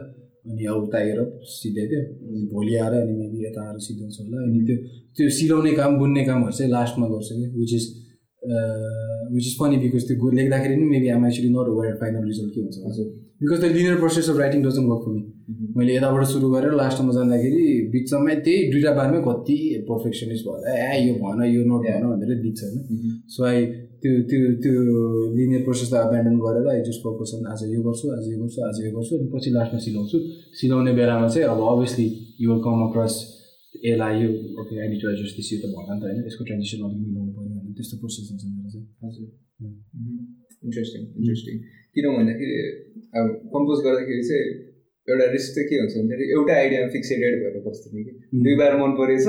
अनि 0.45 0.65
अब 0.71 0.77
उता 0.83 0.97
आएर 0.99 1.19
सिधाइदियो 1.55 1.99
भोलि 2.53 2.73
आएर 2.75 2.93
अनि 3.01 3.13
मेबी 3.17 3.45
यता 3.45 3.61
आएर 3.67 3.77
सिधाउँछु 3.87 4.23
होला। 4.23 4.37
अनि 4.45 4.59
त्यो 4.67 4.75
त्यो 5.15 5.29
सिलाउने 5.39 5.71
काम 5.79 5.91
बुन्ने 5.99 6.23
कामहरू 6.29 6.53
चाहिँ 6.57 6.71
लास्टमा 6.71 7.07
गर्छु 7.13 7.33
कि 7.39 7.45
which 7.59 7.73
is 7.79 7.85
which 9.35 9.45
is 9.49 9.53
funny 9.59 9.77
because 9.83 10.03
त्यो 10.07 10.31
लेख्दाखेरि 10.39 10.75
पनि 10.75 10.87
maybe 10.93 11.07
um 11.15 11.25
actually 11.27 11.49
not 11.55 11.67
where 11.79 11.95
final 12.01 12.23
result 12.31 12.51
के 12.55 12.59
हुन्छ? 12.61 12.77
हजुर। 12.87 13.07
Because 13.41 13.59
the 13.61 13.65
linear 13.75 13.95
process 14.01 14.29
of 14.29 14.37
writing 14.39 14.59
doesn't 14.63 14.87
work 14.89 15.01
for 15.05 15.11
me 15.13 15.21
मैले 15.77 15.95
यताबाट 15.95 16.23
सुरु 16.33 16.49
गरेर 16.51 16.73
लास्टमा 16.81 17.11
जाँदाखेरि 17.13 17.63
बिचमै 17.93 18.35
त्यही 18.45 18.67
दुइटा 18.73 18.91
बारमै 18.99 19.21
कति 19.27 19.57
पर्फेक्सनिस्ट 19.89 20.43
भएर 20.47 20.61
ए 20.73 20.99
यो 21.07 21.13
भन 21.23 21.39
यो 21.53 21.63
नोट 21.71 21.81
भन 21.87 22.03
भनेर 22.11 22.37
दिन्छ 22.43 22.61
होइन 22.63 23.17
सो 23.35 23.43
आई 23.51 23.65
त्यो 24.03 24.13
त्यो 24.29 24.39
त्यो 24.63 24.73
लिनियर 25.35 25.61
प्रोसेसलाई 25.65 26.01
एबेन्डन 26.07 26.35
गरेर 26.45 26.65
आई 26.71 26.79
जस्ट 26.87 27.01
फोकस 27.03 27.31
आज 27.51 27.61
यो 27.73 27.79
गर्छु 27.85 28.05
आज 28.15 28.25
यो 28.31 28.37
गर्छु 28.41 28.59
आज 28.67 28.77
यो 28.85 28.89
गर्छु 28.95 29.13
अनि 29.17 29.27
पछि 29.33 29.49
लास्टमा 29.57 29.79
सिलाउँछु। 29.85 30.17
सिलाउने 30.59 30.91
बेलामा 30.99 31.27
चाहिँ 31.33 31.47
अब 31.53 31.59
obviously 31.73 32.07
you 32.43 32.47
will 32.51 32.59
come 32.65 32.79
across 32.87 33.15
यसलाई 33.87 34.13
यो 34.23 34.29
okay 34.59 34.73
I 34.83 34.87
to 35.01 35.05
adjust 35.11 35.35
this 35.39 35.47
यो 35.53 35.57
त 35.63 35.65
भन 35.75 35.87
नि 35.87 35.99
त 36.01 36.03
होइन 36.03 36.19
यसको 36.27 36.43
ट्रान्जेक्सन 36.49 36.83
अलिक 36.87 36.99
मिलाउनु 37.07 37.31
पऱ्यो 37.37 37.49
भने 37.55 37.71
त्यस्तो 37.79 37.95
प्रोसेस 38.03 38.25
हुन्छ 38.31 38.43
मेरो 38.51 38.69
चाहिँ। 38.73 38.85
हजुर। 39.03 39.27
इन्ट्रेस्टिङ 40.67 41.01
इन्ट्रेस्टिङ 41.19 41.55
किन 41.95 42.05
भन्दाखेरि 42.17 42.59
अब 43.17 43.25
कम्पोज 43.55 43.77
गर्दाखेरि 43.87 44.23
चाहिँ 44.29 44.45
एउटा 45.07 45.25
रिस्क 45.35 45.49
चाहिँ 45.55 45.67
के 45.69 45.75
हुन्छ 45.81 45.93
भन्दाखेरि 45.95 46.25
एउटा 46.35 46.53
आइडियामा 46.59 46.89
फिक्सेटेड 46.95 47.33
भएर 47.41 47.55
बस्दैन 47.65 48.03
कि। 48.05 48.11
दुई 48.45 48.55
बार 48.61 48.71
मन 48.83 48.91
परेछ 48.99 49.25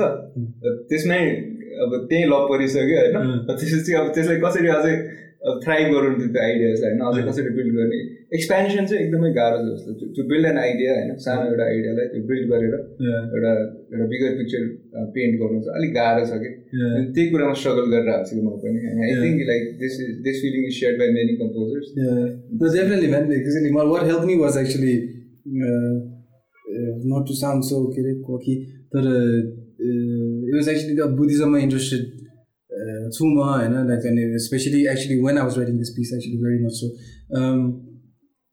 त्यसमै 0.90 1.22
अब 1.82 1.90
त्यहीँ 2.08 2.26
लभ 2.32 2.44
परिसक्यो 2.50 2.96
होइन। 3.02 3.14
त्यसपछि 3.50 3.92
अब 4.00 4.06
त्यसलाई 4.14 4.38
कसरी 4.46 4.68
अझै 4.78 4.96
ट्राई 5.64 5.82
गरौँ 5.92 6.12
त्यो 6.18 6.40
आइडियाजलाई 6.42 6.90
होइन? 6.90 7.00
अझै 7.08 7.22
कसरी 7.28 7.50
बिल्ड 7.56 7.72
गर्ने? 7.78 7.98
एक्सपेन्सन 8.36 8.84
चाहिँ 8.90 9.00
एकदमै 9.04 9.30
गाह्रो 9.38 9.58
छ 9.64 9.66
जस्तो। 9.70 10.06
टु 10.16 10.22
बिल्ड 10.30 10.46
एन 10.50 10.58
आइडिया 10.60 10.90
होइन? 10.98 11.10
सानो 11.24 11.42
एउटा 11.50 11.64
आइडियालाई 11.72 12.06
त्यो 12.12 12.22
बिल्ड 12.30 12.44
गरेर 12.52 12.74
एउटा 12.76 13.50
एउटा 13.92 14.06
बिगर 14.12 14.30
पिक्चर 14.38 14.62
पेन्ट 15.16 15.32
गर्नु 15.40 15.58
चाहिँ 15.66 15.76
अलिक 15.80 15.92
गाह्रो 15.98 16.22
छ 16.30 16.38
कि? 16.44 16.50
त्यही 17.14 17.26
कुरामा 17.34 17.54
स्ट्रगल 17.60 17.86
गरेर 17.94 18.08
आएको 18.14 18.24
छु 18.30 18.34
म 18.38 18.54
पनि। 18.62 18.78
I 19.04 19.12
think 19.24 19.44
like 19.50 19.62
this 19.82 19.94
is 20.04 20.14
this 20.28 20.36
feeling 20.44 20.62
is 20.70 20.74
share 20.78 20.96
by 21.02 21.08
many 21.18 21.34
composers 21.42 21.86
definitely 22.78 23.08
man 23.14 23.24
actually 23.40 23.70
what 23.92 24.08
help 24.10 24.24
me 24.30 24.38
was 24.44 24.54
actually 24.62 24.96
not 27.12 27.22
to 27.28 27.34
sound 27.42 27.68
so 27.72 27.82
के 27.92 28.00
अरे 28.02 28.14
कि 28.46 28.54
तर 28.94 29.04
इट 30.54 30.60
वाज 30.60 30.68
एक्चुली 30.74 31.14
बुद्धिजममा 31.22 31.58
इन्ट्रेस्टेड 31.68 32.02
छु 33.14 33.26
म 33.26 33.48
होइन 33.48 33.74
लाइक 33.88 34.06
अनि 34.10 34.22
especially 34.44 34.84
actually 34.92 35.16
when 35.22 35.38
I 35.38 35.44
was 35.48 35.58
writing 35.58 35.78
this 35.78 35.90
piece 35.96 36.12
actually 36.14 36.36
very 36.44 36.58
much 36.64 36.74
so 36.82 36.86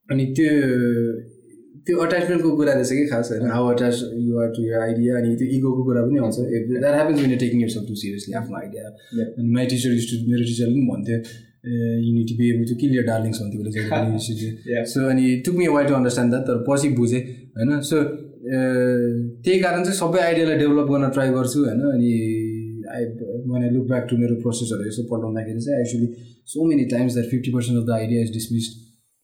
अनि 0.10 0.26
त्यो 0.38 0.50
त्यो 1.86 1.98
अट्याचमेन्टको 2.06 2.50
कुरा 2.56 2.74
रहेछ 2.74 2.92
कि 2.92 3.06
खास 3.12 3.30
होइन? 3.32 3.46
How 3.52 3.68
attach 3.74 4.02
you're 4.24 4.50
to 4.56 4.64
your 4.64 4.80
idea 4.80 5.16
अनि 5.20 5.36
त्यो 5.36 5.48
इगोको 5.58 5.84
कुरा 5.84 6.02
पनि 6.08 6.18
आउँछ। 6.24 6.36
That 6.40 6.94
happens 6.96 7.22
when 7.22 7.38
taking 7.44 7.62
yourself 7.76 7.88
too 7.88 7.96
seriously 8.02 8.34
आफ्नो 8.42 8.58
आइडिया 8.58 8.84
अनि 9.22 9.48
माई 9.56 9.66
टिचर 9.72 9.94
इज 9.94 10.06
टु 10.12 10.20
मेरो 10.28 10.44
टिचरले 10.50 10.74
पनि 10.74 10.86
भन्थ्यो 10.92 11.18
you need to 12.08 12.38
be 12.38 12.50
able 12.50 12.66
to 12.70 12.76
kill 12.82 12.92
your 12.98 13.06
darlings 13.06 13.42
भन्थ्यो 13.42 13.60
उसले 14.22 14.84
सो 14.94 15.08
अनि 15.10 15.26
took 15.46 15.56
me 15.56 15.68
while 15.78 15.86
to 15.86 15.94
understand 16.00 16.34
that 16.34 16.46
तर 16.48 16.64
पछि 16.70 16.90
बुझेँ 17.00 17.22
होइन? 17.58 17.80
सो 17.90 18.04
त्यही 18.42 19.60
कारण 19.62 19.84
चाहिँ 19.84 19.98
सबै 19.98 20.20
आइडियालाई 20.20 20.58
डेभलप 20.58 20.88
गर्न 20.92 21.10
ट्राई 21.16 21.30
गर्छु 21.38 21.60
होइन? 21.64 21.82
अनि 21.96 22.12
आई 22.96 23.04
मैले 23.52 23.70
लुक 23.74 23.86
ब्याक 23.88 24.08
टु 24.10 24.18
मेरो 24.18 24.36
प्रोसेसहरू 24.44 24.88
यसो 24.88 25.04
पढाउँदाखेरि 25.12 25.62
चाहिँ 25.66 25.82
actually 25.82 26.08
so 26.54 26.66
many 26.70 26.86
times 26.94 27.14
that 27.14 27.28
fifty 27.34 27.52
percent 27.54 27.82
of 27.82 27.86
the 27.88 27.92
idea 27.98 28.22
is 28.26 28.32
dismissed 28.38 28.72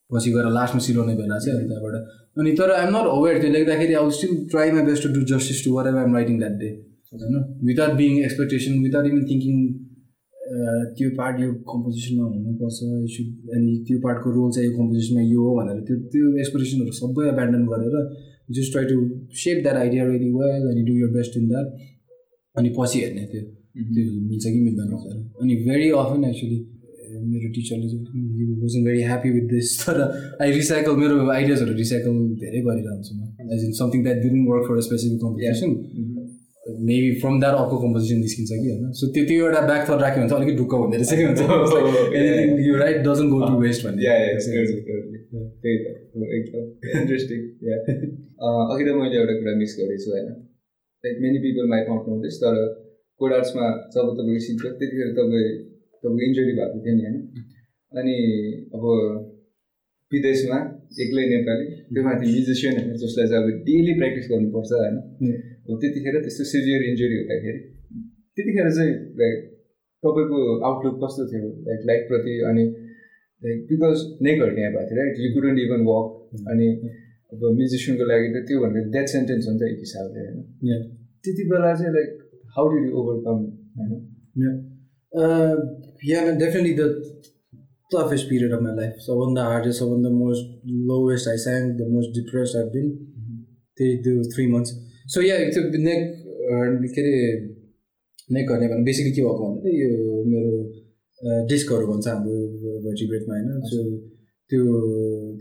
पछि 0.09 0.31
गएर 0.35 0.49
लास्टमा 0.57 0.81
सिलाउने 0.87 1.15
बेला 1.15 1.39
चाहिँ 1.45 1.57
अनि 1.59 1.67
त्यहाँबाट। 1.69 1.95
अनि 2.39 2.51
तर 2.59 2.71
आइएम 2.75 2.91
नट 2.95 3.09
अवेर 3.15 3.41
त्यो 3.41 3.51
लेख्दाखेरि 3.57 3.93
I 4.01 4.11
still 4.19 4.37
try 4.53 4.71
my 4.77 4.83
best 4.89 5.03
to 5.03 5.09
do 5.17 5.25
justice 5.33 5.63
to 5.65 5.73
whatever 5.87 5.99
I'm 6.03 6.15
writing 6.15 6.37
that 6.43 6.55
day 6.61 6.69
होइन? 7.13 7.35
Without 7.69 7.93
being 8.01 8.11
expectation 8.23 8.79
without 8.85 9.05
even 9.11 9.25
thinking 9.31 9.55
त्यो 10.97 11.09
पार्ट 11.17 11.39
यो 11.41 11.49
कम्पोजिसनमा 11.69 12.25
हुनुपर्छ 12.27 12.77
अनि 13.55 13.71
त्यो 13.87 13.97
पार्टको 14.05 14.27
रोल 14.37 14.49
चाहिँ 14.55 14.69
यो 14.69 14.77
कम्पोजिसनमा 14.77 15.21
यो 15.33 15.41
हो 15.47 15.51
भनेर 15.59 15.79
त्यो 15.87 15.95
त्यो 16.13 16.25
एक्सपेक्टेसनहरू 16.43 16.93
सबै 16.99 17.27
एबेन्डन 17.33 17.63
गरेर 17.73 17.95
just 18.49 18.71
try 18.71 18.85
to 18.85 18.97
shape 19.43 19.57
that 19.63 19.75
idea 19.75 20.01
ready 20.07 20.29
well 20.39 20.63
अनि 20.71 20.81
do 20.87 20.93
your 20.99 21.09
best 21.15 21.37
in 21.37 21.45
that 21.49 21.67
अनि 22.55 22.69
पछि 22.79 22.97
हेर्ने 22.99 23.23
त्यो 23.31 23.41
त्यो 23.93 24.03
मिल्छ 24.29 24.45
कि 24.45 24.59
मिल्दैन 24.59 24.87
भनेर 24.93 25.17
अनि 25.41 25.55
भेरी 25.67 25.87
अफन 26.01 26.21
एक्चुली 26.31 26.59
मेरो 27.17 27.49
टिचरले 27.55 27.87
चाहिँ 27.89 28.45
wasn't 28.61 28.81
very 28.85 29.01
happy 29.09 29.29
with 29.35 29.45
this 29.49 29.67
तर 29.81 29.97
आई 30.41 30.51
रिसाइकल 30.51 30.93
मेरो 31.01 31.15
आइडियाजहरू 31.35 31.73
रिसाइकल 31.77 32.13
धेरै 32.41 32.59
गरिरहन्छु 32.67 33.11
म। 33.15 33.21
As 33.53 33.61
in 33.65 33.71
something 33.79 33.99
that 34.03 34.17
didn't 34.23 34.43
work 34.49 34.63
for 34.69 34.75
specific 34.87 35.19
competition 35.23 35.69
maybe 36.87 37.11
from 37.19 37.39
that 37.39 37.55
अर्को 37.57 37.75
कम्पोजिसन 37.81 38.17
निस्किन्छ 38.19 38.49
कि 38.51 38.67
होइन? 38.69 38.91
सो 38.99 39.07
त्यो 39.15 39.23
त्यो 39.27 39.45
एउटा 39.45 39.61
ब्याक 39.67 39.81
थट 39.89 40.01
राख्यो 40.01 40.19
भने 40.21 40.29
चाहिँ 40.29 40.39
अलिकति 40.39 40.57
ढुक्क 40.61 40.73
हुँदो 40.81 40.95
रहेछ 40.97 41.11
कि 41.19 41.23
हुन्छ। 41.27 41.41
You 42.67 42.73
write 42.83 42.97
doesn't 43.07 43.29
go 43.33 43.39
to 43.47 43.53
waste 43.61 43.79
भन्ने. 43.85 44.01
त्यही 45.63 45.77
त। 45.83 45.87
एकदम 46.37 46.63
इन्ट्रेस्टिङ 47.01 47.39
अघि 48.71 48.83
त 48.87 48.89
मैले 48.99 49.15
एउटा 49.21 49.33
कुरा 49.39 49.53
मिस 49.61 49.73
गरेछु 49.79 50.09
होइन? 50.11 50.27
Like 51.03 51.15
many 51.23 51.39
people 51.45 51.65
might 51.73 51.85
not 51.91 52.03
know 52.09 52.15
this 52.25 52.35
तर 52.43 52.55
कोडार्समा 53.21 53.65
जब 53.93 54.07
तपाईँको 54.17 54.41
सिक्यो 54.47 54.69
त्यतिखेर 54.79 55.09
तपाईँ 55.17 55.49
तपाईँको 56.03 56.21
इन्जुरी 56.27 56.53
भएको 56.59 56.77
थियो 56.83 56.93
नि 56.95 57.03
होइन? 57.07 57.17
अनि 57.91 58.15
अब 58.75 58.83
विदेशमा 60.11 60.57
एक्लै 61.03 61.23
नेपाली 61.29 61.65
त्यो 61.93 62.01
माथि 62.07 62.25
म्युजिसियनहरू 62.33 62.97
जसलाई 63.03 63.27
चाहिँ 63.31 63.43
अब 63.43 63.47
डेली 63.67 63.93
प्र्याक्टिस 63.99 64.25
गर्नुपर्छ 64.31 64.71
होइन? 64.81 64.95
अब 65.67 65.73
त्यतिखेर 65.81 66.15
त्यस्तो 66.25 66.43
सिभियर 66.53 66.81
इन्जुरी 66.89 67.15
हुँदाखेरि 67.21 67.61
त्यतिखेर 68.37 68.67
चाहिँ 68.77 68.93
लाइक 69.21 69.35
तपाईँको 70.03 70.39
आउटलुक 70.67 70.95
कस्तो 71.03 71.23
थियो? 71.31 71.47
लाइक 71.67 71.81
लाइफप्रति 71.89 72.33
अनि 72.49 72.63
लाइक 73.43 73.57
बिकज 73.69 73.97
नेकहरू 74.27 74.51
यहाँ 74.61 74.71
भएको 74.73 74.85
थियो 74.89 74.97
right 75.01 75.15
you 75.23 75.29
couldn't 75.35 75.59
even 75.65 75.81
walk 75.89 76.05
अनि 76.51 76.67
अब 77.33 77.41
म्युजिसियनको 77.59 78.05
लागि 78.11 78.27
त 78.33 78.37
त्यो 78.47 78.57
भनेको 78.63 78.89
डेथ 78.95 79.07
सेन्टेन्स 79.15 79.43
हुन्छ 79.49 79.61
एक 79.71 79.77
हिसाबले 79.85 80.19
होइन? 80.27 80.79
त्यति 81.23 81.43
बेला 81.51 81.73
चाहिँ 81.79 81.93
like 81.97 82.09
how 82.55 82.65
do 82.71 82.77
you 82.85 82.89
overcome 82.99 83.37
होइन? 83.77 83.93
Yeah 86.11 86.19
definitely 86.43 86.73
the 86.81 86.83
toughest 87.91 88.25
period 88.29 88.53
of 88.55 88.61
my 88.63 88.71
life. 88.77 88.95
सबभन्दा 89.03 89.43
हार्डेस्ट 89.49 89.79
सबभन्दा 89.79 90.09
most 90.21 90.45
lowest 90.87 91.27
I 91.31 91.37
sang 91.43 91.69
the 91.77 91.85
most 91.91 92.09
depress 92.15 92.55
I 92.59 92.63
been 92.73 92.89
त्यही 93.77 93.91
त्यो 94.07 94.23
थ्री 94.33 94.47
मन्थ्स 94.53 94.71
सो 95.13 95.21
या 95.21 95.37
त्यो 95.53 95.61
नेक 95.85 96.01
के 96.95 97.01
अरे 97.01 97.13
नेक 98.35 98.49
गर्ने 98.49 98.67
भने 98.71 98.83
बेसिकली 98.89 99.11
के 99.11 99.21
भएको 99.21 99.45
भन्दा 99.45 99.75
यो 99.77 99.89
मेरो 100.33 100.51
डिस्कहरू 101.51 101.85
भन्छ 101.87 102.07
हाम्रो 102.07 102.35
भर्टिब्रेटमा 102.85 103.33
होइन? 103.35 103.61
सो 103.69 103.77
त्यो 104.51 104.63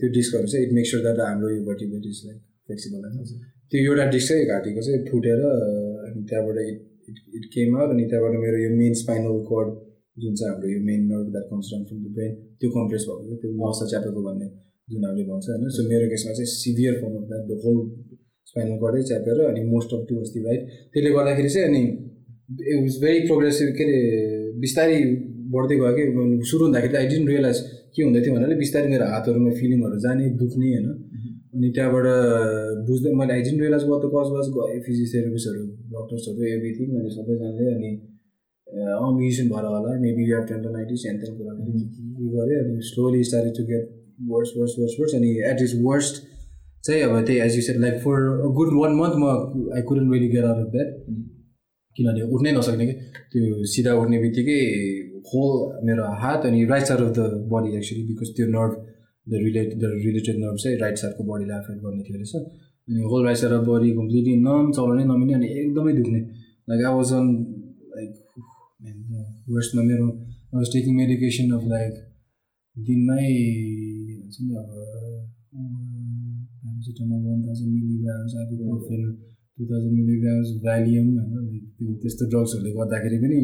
त्यो 0.01 0.09
डिस्कहरू 0.19 0.47
चाहिँ 0.53 0.67
इट 0.67 0.73
मेक 0.73 0.87
स्योर 0.91 1.03
द्याट 1.03 1.19
हाम्रो 1.21 1.49
यो 1.55 1.63
भर्टिब्रेट 1.65 2.05
इज 2.11 2.21
लाइक 2.27 2.39
फ्लेक्सिबल 2.67 3.01
होइन? 3.07 3.41
त्यो 3.71 3.79
एउटा 3.85 4.05
डिस्क 4.15 4.29
चाहिँ 4.29 4.47
घाँटीको 4.53 4.81
चाहिँ 4.87 5.01
फुटेर 5.11 5.41
अनि 5.47 6.23
त्यहाँबाट 6.31 6.59
इट 6.67 7.17
इट 7.39 7.45
केम 7.57 7.77
आउट 7.79 7.91
अनि 7.95 8.05
त्यहाँबाट 8.11 8.41
मेरो 8.45 8.59
यो 8.65 8.71
मेन 8.81 8.95
स्पाइनल 9.03 9.37
कोड 9.51 9.67
जुन 10.23 10.35
चाहिँ 10.35 10.53
हाम्रो 10.53 10.69
यो 10.75 10.81
main 10.89 11.03
nerve 11.13 11.29
that 11.35 11.47
comes 11.51 11.67
down 11.73 11.85
from 11.89 11.99
the 12.05 12.15
brain 12.17 12.33
त्यो 12.61 12.71
कम्प्रेस 12.79 13.03
भएको 13.09 13.23
थियो 13.27 13.37
त्यो 13.43 13.51
नसा 13.61 13.85
च्यापेको 13.93 14.21
भन्ने 14.29 14.49
जुन 14.91 15.05
हामीले 15.05 15.25
भन्छ 15.31 15.47
होइन? 15.51 15.69
सो 15.77 15.89
मेरो 15.93 16.09
केसमा 16.13 16.33
चाहिँ 16.39 16.51
severe 16.57 16.95
form 17.03 17.15
of 17.21 17.29
that 17.31 17.45
the 17.53 17.61
whole 17.65 17.79
spinal 18.51 18.77
कर्डै 18.83 19.03
च्यापेर 19.13 19.45
अनि 19.47 19.63
मोस्ट 19.71 19.91
अफ 19.95 20.03
टु 20.09 20.21
अस्ति 20.25 20.41
राइट। 20.49 20.63
त्यसले 20.93 21.11
गर्दाखेरि 21.17 21.49
चाहिँ 21.55 21.69
अनि 21.69 21.83
इट 22.71 22.77
वाज 22.83 23.01
भेरी 23.05 23.21
प्रोग्रेसिभ 23.29 23.69
के 23.79 23.85
अरे 23.87 24.01
बिस्तारै 24.65 25.01
बढ्दै 25.55 25.77
गयो 25.81 25.93
कि 25.97 26.05
सुरु 26.51 26.63
हुँदाखेरि 26.65 26.97
आई 27.01 27.07
डिन्ट 27.13 27.29
रियलाइज 27.29 27.59
के 27.95 28.01
हुँदै 28.03 28.21
थियो 28.23 28.35
भन्नाले 28.35 28.57
बिस्तारै 28.63 28.89
मेरो 28.95 29.07
हातहरूमा 29.13 29.53
फिलिङहरू 29.61 29.97
जाने 30.05 30.25
दुख्ने 30.43 30.69
होइन। 30.73 30.89
अनि 31.55 31.69
त्यहाँबाट 31.77 32.07
बुझ्दै 32.89 33.13
मैले 33.21 33.33
I 33.37 33.43
didn't 33.47 33.61
realise 33.65 33.85
what 33.91 34.01
the 34.05 34.07
cause 34.15 34.29
was 34.37 34.47
गएँ 34.57 34.81
फिजियोथेरापिस्टहरू 34.87 35.65
डक्टर्सहरू 35.95 36.43
एभ्रिथिङ 36.55 36.89
अनि 37.01 37.11
सबैजनाले 37.17 37.67
अनि 37.77 37.91
अँ 38.67 39.11
भएर 39.53 39.65
होला 39.67 39.91
maybe 40.01 40.23
you 40.31 40.37
have 40.37 40.47
tendinitis 40.49 41.07
and 41.07 41.21
त्यहाँ 41.21 41.37
कुरा 41.39 41.53
गरेँ 42.35 42.59
अनि 42.63 42.81
slowly 42.83 43.23
start 43.25 43.57
to 43.59 43.65
get 43.65 43.85
worse 44.31 44.51
worse 44.57 44.75
worse 44.79 44.95
worse 45.01 45.15
अनि 45.15 45.31
एट 45.51 45.63
इज 45.63 45.73
वर्स्ट 45.83 46.15
चाहिँ 46.85 47.03
अब 47.03 47.25
त्यही 47.27 47.39
as 47.39 47.57
you 47.57 47.63
said 47.63 47.77
like 47.77 47.95
for 48.01 48.19
good 48.59 48.71
one 48.81 48.93
month 48.97 49.15
म 49.17 49.25
I 49.77 49.83
couldn't 49.83 50.13
really 50.13 50.29
get 50.29 50.45
out 50.45 50.67
of 50.67 50.73
that 50.73 50.91
किनभने 51.97 52.23
उठ्नै 52.35 52.53
नसक्ने 52.53 52.87
कि 52.87 52.95
त्यो 53.33 53.65
सिधा 53.75 53.95
उठ्ने 53.95 54.19
बित्तिकै 54.19 54.61
होल 55.29 55.53
मेरो 55.87 56.05
हात 56.23 56.47
अनि 56.47 56.65
right 56.73 56.85
side 56.91 57.01
of 57.01 57.11
the 57.19 57.21
body 57.53 57.77
actually 57.77 58.03
because 58.09 58.29
त्यो 58.37 58.47
nerve 58.49 58.73
the 59.27 59.43
relate 59.45 59.69
the 59.83 59.91
related 59.97 60.37
nerve 60.45 60.57
चाहिँ 60.63 60.79
राइट 60.79 60.97
साइडको 61.03 61.25
बडीलाई 61.31 61.59
एफेक्ट 61.59 61.81
गर्ने 61.85 62.03
थियो 62.09 62.17
रहेछ 62.19 62.35
अनि 62.89 63.01
whole 63.13 63.25
right 63.27 63.39
side 63.43 63.53
of 63.53 63.63
body 63.69 63.91
completely 63.99 64.35
numb 64.43 64.73
चलाउनै 64.77 65.05
नमिल्ने 65.13 65.35
अनि 65.35 65.49
एकदमै 65.61 65.93
दुख्ने। 66.01 66.21
Like 66.71 66.85
I 66.87 66.93
was 66.95 67.13
on 67.21 67.27
like 67.97 68.11
वर्स्टमा 69.55 69.83
मेरो 69.91 70.07
I 70.09 70.57
was 70.59 70.73
taking 70.75 70.97
medication 70.97 71.57
of 71.59 71.65
like 71.75 71.93
दिनमै 72.77 73.27
हुन्छ 74.21 74.37
नि 74.41 74.53
अब 74.61 74.69
paracetamol 76.61 77.21
one 77.27 77.39
thousand 77.47 77.73
milligrams 77.75 78.33
two 79.59 79.65
thousand 79.71 79.97
milligrams 80.01 80.49
Valium 80.65 81.09
होइन 81.19 81.59
त्यो 81.79 81.95
त्यस्तो 82.03 82.25
ड्रग्सहरूले 82.33 82.73
गर्दाखेरि 82.79 83.19
पनि 83.25 83.41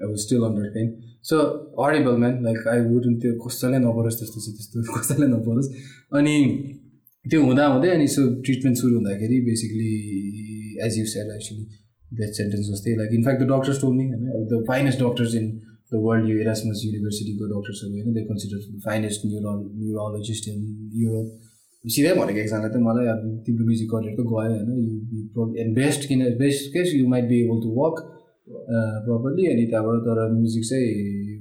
अब 0.00 0.14
still 0.22 0.42
under 0.44 0.68
pain 0.74 0.86
so 1.24 1.36
horrible 1.78 2.16
man 2.18 2.42
like 2.44 2.68
I 2.68 2.80
wouldn't 2.86 3.14
त्यो 3.20 3.32
कसैलाई 3.40 3.80
नपरोस् 3.80 4.18
त्यस्तो 4.18 4.40
चाहिँ 4.40 4.56
त्यस्तो 4.56 4.98
कसैलाई 4.98 5.28
नपरोस् 5.30 5.68
अनि 6.14 6.36
त्यो 7.24 7.42
हुँदा 7.42 7.64
हुँदै 7.68 7.90
अनि 7.90 8.06
सो 8.08 8.22
ट्रिटमेन्ट 8.42 8.76
सुरु 8.78 8.94
हुँदाखेरि 8.94 9.40
basically 9.44 9.90
as 10.86 10.98
you 10.98 11.06
said 11.08 11.32
actually 11.32 11.64
death 12.12 12.32
sentence 12.34 12.68
जस्तै 12.68 12.94
like 12.96 13.10
in fact 13.14 13.42
the 13.42 13.48
doctors 13.48 13.80
told 13.80 13.92
me 13.96 14.04
होइन 14.08 14.46
the 14.46 14.62
finest 14.68 14.98
doctors 15.00 15.34
in 15.34 15.50
the 15.92 16.00
world 16.02 16.30
यो 16.30 16.38
इरासमस 16.38 16.80
युनिभर्सिटीको 16.84 17.50
डक्टर्सहरू 17.50 17.92
होइन 17.92 18.14
they 18.14 18.22
consider 18.24 18.80
finest 18.84 19.26
neuro 19.26 19.52
neurologist 19.58 20.48
in 20.48 20.64
Europe 20.96 21.48
सिधै 21.84 22.12
भनेको 22.14 22.40
एकजना 22.40 22.68
त 22.68 22.80
मलाई 22.82 23.06
अब 23.08 23.20
तिम्रो 23.44 23.66
म्युजिक 23.66 23.90
करियर 23.90 24.14
त 24.14 24.20
गयो 24.22 24.36
होइन 24.36 24.70
यु 24.78 25.48
एन्ड 25.56 25.74
बेस्ट 25.76 26.08
किन 26.08 26.24
best 26.38 26.72
case 26.72 26.94
you 26.94 27.08
might 27.08 27.28
be 27.28 27.38
able 27.40 27.60
to 27.62 27.74
work 27.76 28.06
properly 28.48 29.46
अनि 29.46 29.64
त्यहाँबाट 29.66 30.00
तर 30.02 30.18
म्युजिक 30.32 30.64
चाहिँ 30.64 30.90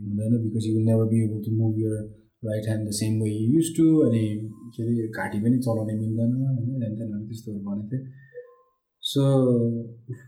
हुँदैन 0.03 0.37
because 0.43 0.67
you 0.67 0.73
will 0.75 0.85
never 0.85 1.05
be 1.07 1.23
able 1.23 1.41
to 1.45 1.51
move 1.55 1.79
your 1.79 1.97
right 2.43 2.65
hand 2.65 2.87
the 2.87 2.91
same 2.93 3.21
way 3.21 3.29
used 3.29 3.73
to 3.77 3.85
अनि 4.01 4.23
के 4.71 4.83
अरे 4.83 5.07
घाँटी 5.09 5.39
पनि 5.39 5.59
चलाउनै 5.59 5.95
मिल्दैन 5.95 6.31
होइन 6.37 6.79
त्यहाँदेखि 6.79 7.27
त्यस्तोहरू 7.27 7.59
भनेको 7.63 7.87
थिएँ 7.91 8.05
सो 9.03 9.23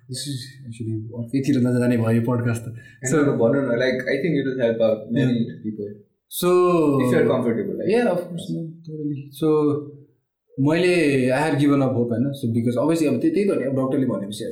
दिस 0.10 0.23
इज 0.27 0.43
एक्चुली 0.65 0.93
अर्कैतिर 1.15 1.61
नजाने 1.61 1.97
भयो 1.99 2.22
पडकास्ट 2.23 2.64
त 2.65 3.07
सो 3.07 3.23
भनौँ 3.38 3.64
न 3.64 3.80
like 3.80 4.06
I 4.06 4.23
think 4.23 4.35
it 4.35 4.45
will 4.47 4.61
help 4.61 5.07
many 5.14 5.45
people 5.64 5.93
so 6.31 6.49
comfortable 7.27 7.89
yeah 7.91 8.03
of course 8.07 8.47
so 9.35 9.49
मैले 10.57 10.93
I 11.30 11.41
have 11.41 11.60
given 11.60 11.81
up 11.81 11.93
hope 11.95 12.11
होइन 12.11 12.31
सो 12.35 12.51
बिकज 12.53 12.77
अभियसली 12.80 13.07
अब 13.07 13.19
त्यही 13.22 13.45
त 13.45 13.57
अब 13.64 13.76
डक्टरले 13.76 14.07
भनेपछि 14.07 14.43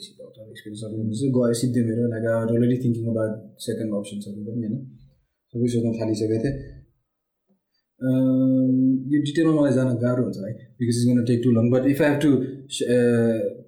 विदेशी 0.00 0.12
डक्टर 0.20 0.50
एक्सपिरियन्सहरू 0.50 0.94
भनेपछि 1.00 1.26
गयो 1.36 1.54
सिद्धि 1.60 1.80
मेरो 1.88 2.04
like 2.12 2.24
already 2.32 2.76
thinking 2.84 3.04
about 3.12 3.32
second 3.66 3.90
अप्सन्सहरू 4.00 4.40
पनि 4.46 4.60
होइन। 4.60 4.76
सबै 5.54 5.68
सोध्न 5.74 5.92
थालिसकेको 6.00 6.38
थिएँ। 6.44 6.54
यो 9.12 9.18
डिटेलमा 9.28 9.52
मलाई 9.58 9.74
जान 9.78 9.88
गाह्रो 10.04 10.22
हुन्छ 10.24 10.38
है 10.46 10.52
because 10.80 10.96
is 11.00 11.04
gonna 11.10 11.20
take 11.30 11.38
too 11.44 11.50
long 11.58 11.70
but 11.74 11.84
if 11.92 12.00
I 12.02 12.08
have 12.08 12.18
to 12.24 12.30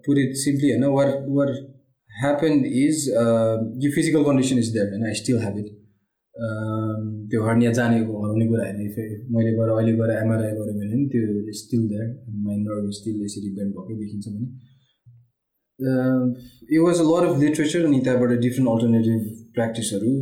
put 0.07 0.19
simply 0.45 0.73
होइन 0.73 0.85
वर 0.97 1.09
वर 1.37 1.49
ह्यापन 2.11 2.65
इज 2.87 2.97
यो 3.85 3.93
फिजिकल 3.99 4.27
कन्डिसन 4.31 4.65
इज 4.65 4.73
देयर 4.79 4.91
होइन 4.93 5.07
आई 5.13 5.15
स्टिल 5.23 5.39
हेभ 5.45 5.57
इट 5.63 5.71
त्यो 7.31 7.41
हर्निया 7.47 7.71
जानेको 7.79 8.13
हराउने 8.23 8.47
कुरा 8.51 8.65
होइन 8.67 8.81
इफ 8.89 8.97
मैले 9.37 9.51
गएर 9.59 9.71
अहिले 9.77 9.93
गएर 10.01 10.11
एमआरआई 10.17 10.53
गऱ्यो 10.59 10.75
भने 10.81 10.93
पनि 10.93 11.07
त्यो 11.13 11.57
still 11.63 11.83
there 11.93 12.07
my 12.47 12.57
nerve 12.67 12.91
still 12.99 13.17
यसरी 13.25 13.51
बेन्ड 13.59 13.75
भएकै 13.79 13.95
देखिन्छ 14.03 14.27
भने। 14.29 14.47
It 15.81 16.81
was 16.81 17.01
a 17.01 17.05
lot 17.05 17.27
of 17.27 17.41
literature 17.41 17.85
अनि 17.87 18.01
त्यहाँबाट 18.05 18.31
डिफ्रेन्ट 18.41 18.69
अल्टरनेटिभ 18.71 19.21
प्र्याक्टिसहरू 19.55 20.13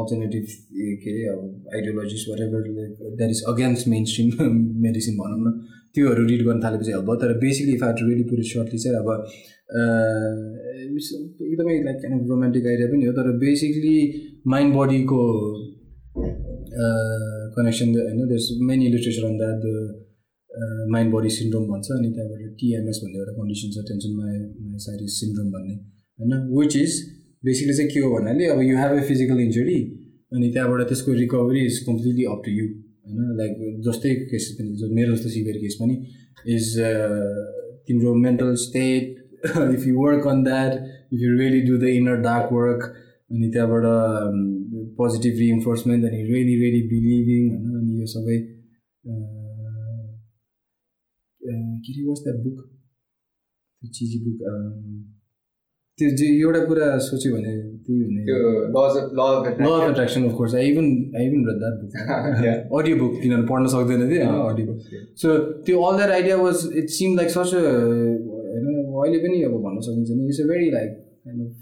अल्टरनेटिभ 0.00 0.44
के 1.02 1.10
अरे 1.10 1.24
अब 1.32 1.40
ideologies 1.74 2.22
whatever 2.46 2.60
like 2.76 2.92
that 3.16 3.30
is 3.30 3.42
against 3.48 3.88
mainstream 4.12 4.28
medicine 4.84 5.14
भनौँ 5.18 5.40
न। 5.40 5.52
त्योहरू 5.94 6.22
रिड 6.26 6.42
गर्न 6.46 6.60
थालेपछि 6.60 6.90
हेल्प 6.90 7.04
भयो। 7.04 7.16
तर 7.22 7.30
basically 7.40 7.72
if 7.74 7.82
to 7.98 8.06
really 8.06 8.24
put 8.30 8.40
shortly 8.50 8.78
चाहिँ 8.84 8.96
अब 8.98 9.08
एकदमै 11.48 11.74
लाइक 11.84 11.98
काइन्ड 12.02 12.28
रोमान्टिक 12.28 12.66
आइडिया 12.66 12.88
पनि 12.92 13.04
हो। 13.06 13.12
तर 13.18 13.26
बेसिकली 13.44 13.96
माइन्ड 14.54 14.74
बडीको 14.76 15.20
कनेक्सन 17.56 17.88
होइन 17.98 18.20
there 18.28 18.42
many 18.70 18.86
literature 18.94 19.24
on 19.28 19.36
that 19.38 19.60
mind 20.92 21.12
body 21.14 21.30
syndrome 21.30 21.64
भन्छ 21.72 21.90
अनि 21.92 22.08
त्यहाँबाट 22.14 22.40
टिएमएस 22.60 23.00
भन्ने 23.02 23.18
एउटा 23.18 23.32
कन्डिसन 23.36 23.68
छ 23.74 23.84
टेन्सन 23.88 24.12
माइ 24.16 24.38
माइसाइटिस 24.70 25.18
सिन्ड्रोम 25.20 25.48
भन्ने 25.52 25.74
होइन? 25.74 26.32
विच 26.58 26.76
इज 26.76 26.92
बेसिकली 27.44 27.74
चाहिँ 27.76 27.90
के 27.90 28.00
हो 28.00 28.10
भन्नाले 28.14 28.46
अब 28.54 28.60
you 28.62 28.76
have 28.78 28.92
a 28.98 29.00
physical 29.08 29.40
injury 29.40 29.78
अनि 30.32 30.50
त्यहाँबाट 30.52 30.88
त्यसको 30.88 31.12
recovery 31.20 31.64
is 31.66 31.78
completely 31.88 32.24
up 32.34 32.42
to 32.44 32.50
you 32.52 32.66
होइन? 32.66 33.18
लाइक 33.40 33.52
जस्तै 33.88 34.14
केस 34.30 34.44
पनि 34.58 34.94
मेरो 34.94 35.14
जस्तो 35.14 35.28
सिभियर 35.36 35.56
केस 35.64 35.74
पनि 35.80 35.94
इज 36.56 36.68
तिम्रो 37.88 38.14
mental 38.28 38.54
state 38.68 39.04
if 39.74 39.86
you 39.86 39.94
work 39.98 40.26
on 40.28 40.42
that 40.44 40.72
if 41.14 41.20
you 41.20 41.36
really 41.38 41.60
do 41.70 41.78
the 41.78 41.96
inner 41.98 42.16
dark 42.28 42.52
work 42.52 42.82
अनि 43.32 43.50
त्यहाँबाट 43.50 43.84
पोजिटिभ 44.96 45.38
रिइन्फोर्समेन्ट 45.38 46.04
अनि 46.04 46.22
रियली 46.32 46.54
रियली 46.62 46.82
बिलिभिङ 46.88 47.42
होइन? 47.50 47.76
अनि 47.80 48.00
यो 48.00 48.06
सबै 48.14 48.36
के 51.86 51.92
अरे 51.92 52.04
वाज 52.08 52.18
द्याट 52.24 52.38
बुक 52.44 52.58
त्यो 53.82 53.88
चिजी 53.96 54.18
बुक 54.24 54.36
त्यो 55.98 56.08
जे 56.18 56.26
एउटा 56.34 56.60
कुरा 56.66 56.86
सोच्यो 57.06 57.30
भने 57.32 57.52
त्यही 57.86 57.98
हुने 58.02 58.22
law 58.26 59.24
of 59.24 59.88
attraction 59.88 60.20
of 60.28 60.34
course 60.36 60.54
I 60.60 60.70
even 60.72 60.86
I 61.16 61.26
even 61.26 61.40
read 61.48 61.58
that 61.62 61.74
book 61.80 61.92
audio 62.80 62.94
book 63.02 63.12
किनभने 63.22 63.46
पढ्न 63.50 63.64
सक्दैन 63.74 64.00
थिएँ 64.10 64.28
अडियो 64.50 64.66
बुक 64.68 64.78
सो 65.22 65.34
त्यो 65.66 65.82
all 65.88 65.96
that 65.96 66.12
idea 66.18 66.36
was 66.44 66.56
it 66.82 66.88
seem 66.98 67.10
like 67.16 67.30
such 67.36 67.50
होइन 67.54 68.66
अहिले 69.02 69.18
पनि 69.26 69.42
अब 69.50 69.58
भन्न 69.66 69.84
सकिन्छ 69.88 70.08
नि 70.10 70.22
it's 70.28 70.40
a 70.40 70.48
very 70.52 70.70
like 70.76 70.90
kind 71.26 71.40
of 71.46 71.52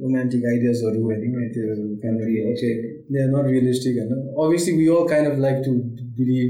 romantic 0.00 0.44
आइडियाजहरू 0.52 1.00
होइन 1.08 1.48
त्यो 1.56 1.64
kind 2.04 2.18
of 2.20 2.28
okay 2.52 2.70
they 3.12 3.22
are 3.22 3.28
not 3.34 3.50
realistic 3.50 3.98
होइन। 3.98 4.22
Obviously 4.44 4.72
we 4.78 4.86
all 4.94 5.08
kind 5.10 5.32
of 5.32 5.36
like 5.46 5.56
to 5.66 5.72
believe 6.18 6.48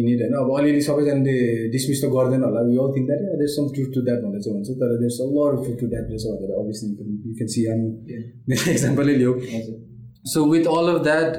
in 0.00 0.08
it 0.08 0.20
होइन 0.22 0.34
अब 0.38 0.50
अलिअलि 0.58 0.82
सबैजनाले 0.86 1.34
डिसमिस 1.72 1.98
त 2.02 2.10
गर्दैन 2.14 2.42
होला 2.46 2.60
we 2.68 2.76
all 2.82 2.90
think 2.94 3.06
that 3.08 3.22
there 3.40 3.50
some 3.54 3.68
truth 3.74 3.90
to 3.94 4.02
that 4.08 4.20
भनेर 4.24 4.42
चाहिँ 4.44 4.56
हुन्छ 4.56 4.78
तर 4.82 4.94
there 5.02 5.14
some 5.16 5.28
lore 5.36 5.58
truth 5.60 5.76
to 5.80 5.86
that 5.92 6.06
रहेछ 6.10 6.24
भनेर 6.32 6.52
obviously 6.60 6.88
you 7.26 7.34
can 7.38 7.52
see 7.54 7.66
um 7.72 7.80
मेरो 8.48 8.70
एक्जाम्पलै 8.72 9.14
लियो। 9.16 9.32
So 10.32 10.44
with 10.50 10.72
all 10.72 10.90
of 10.90 10.98
that 11.04 11.30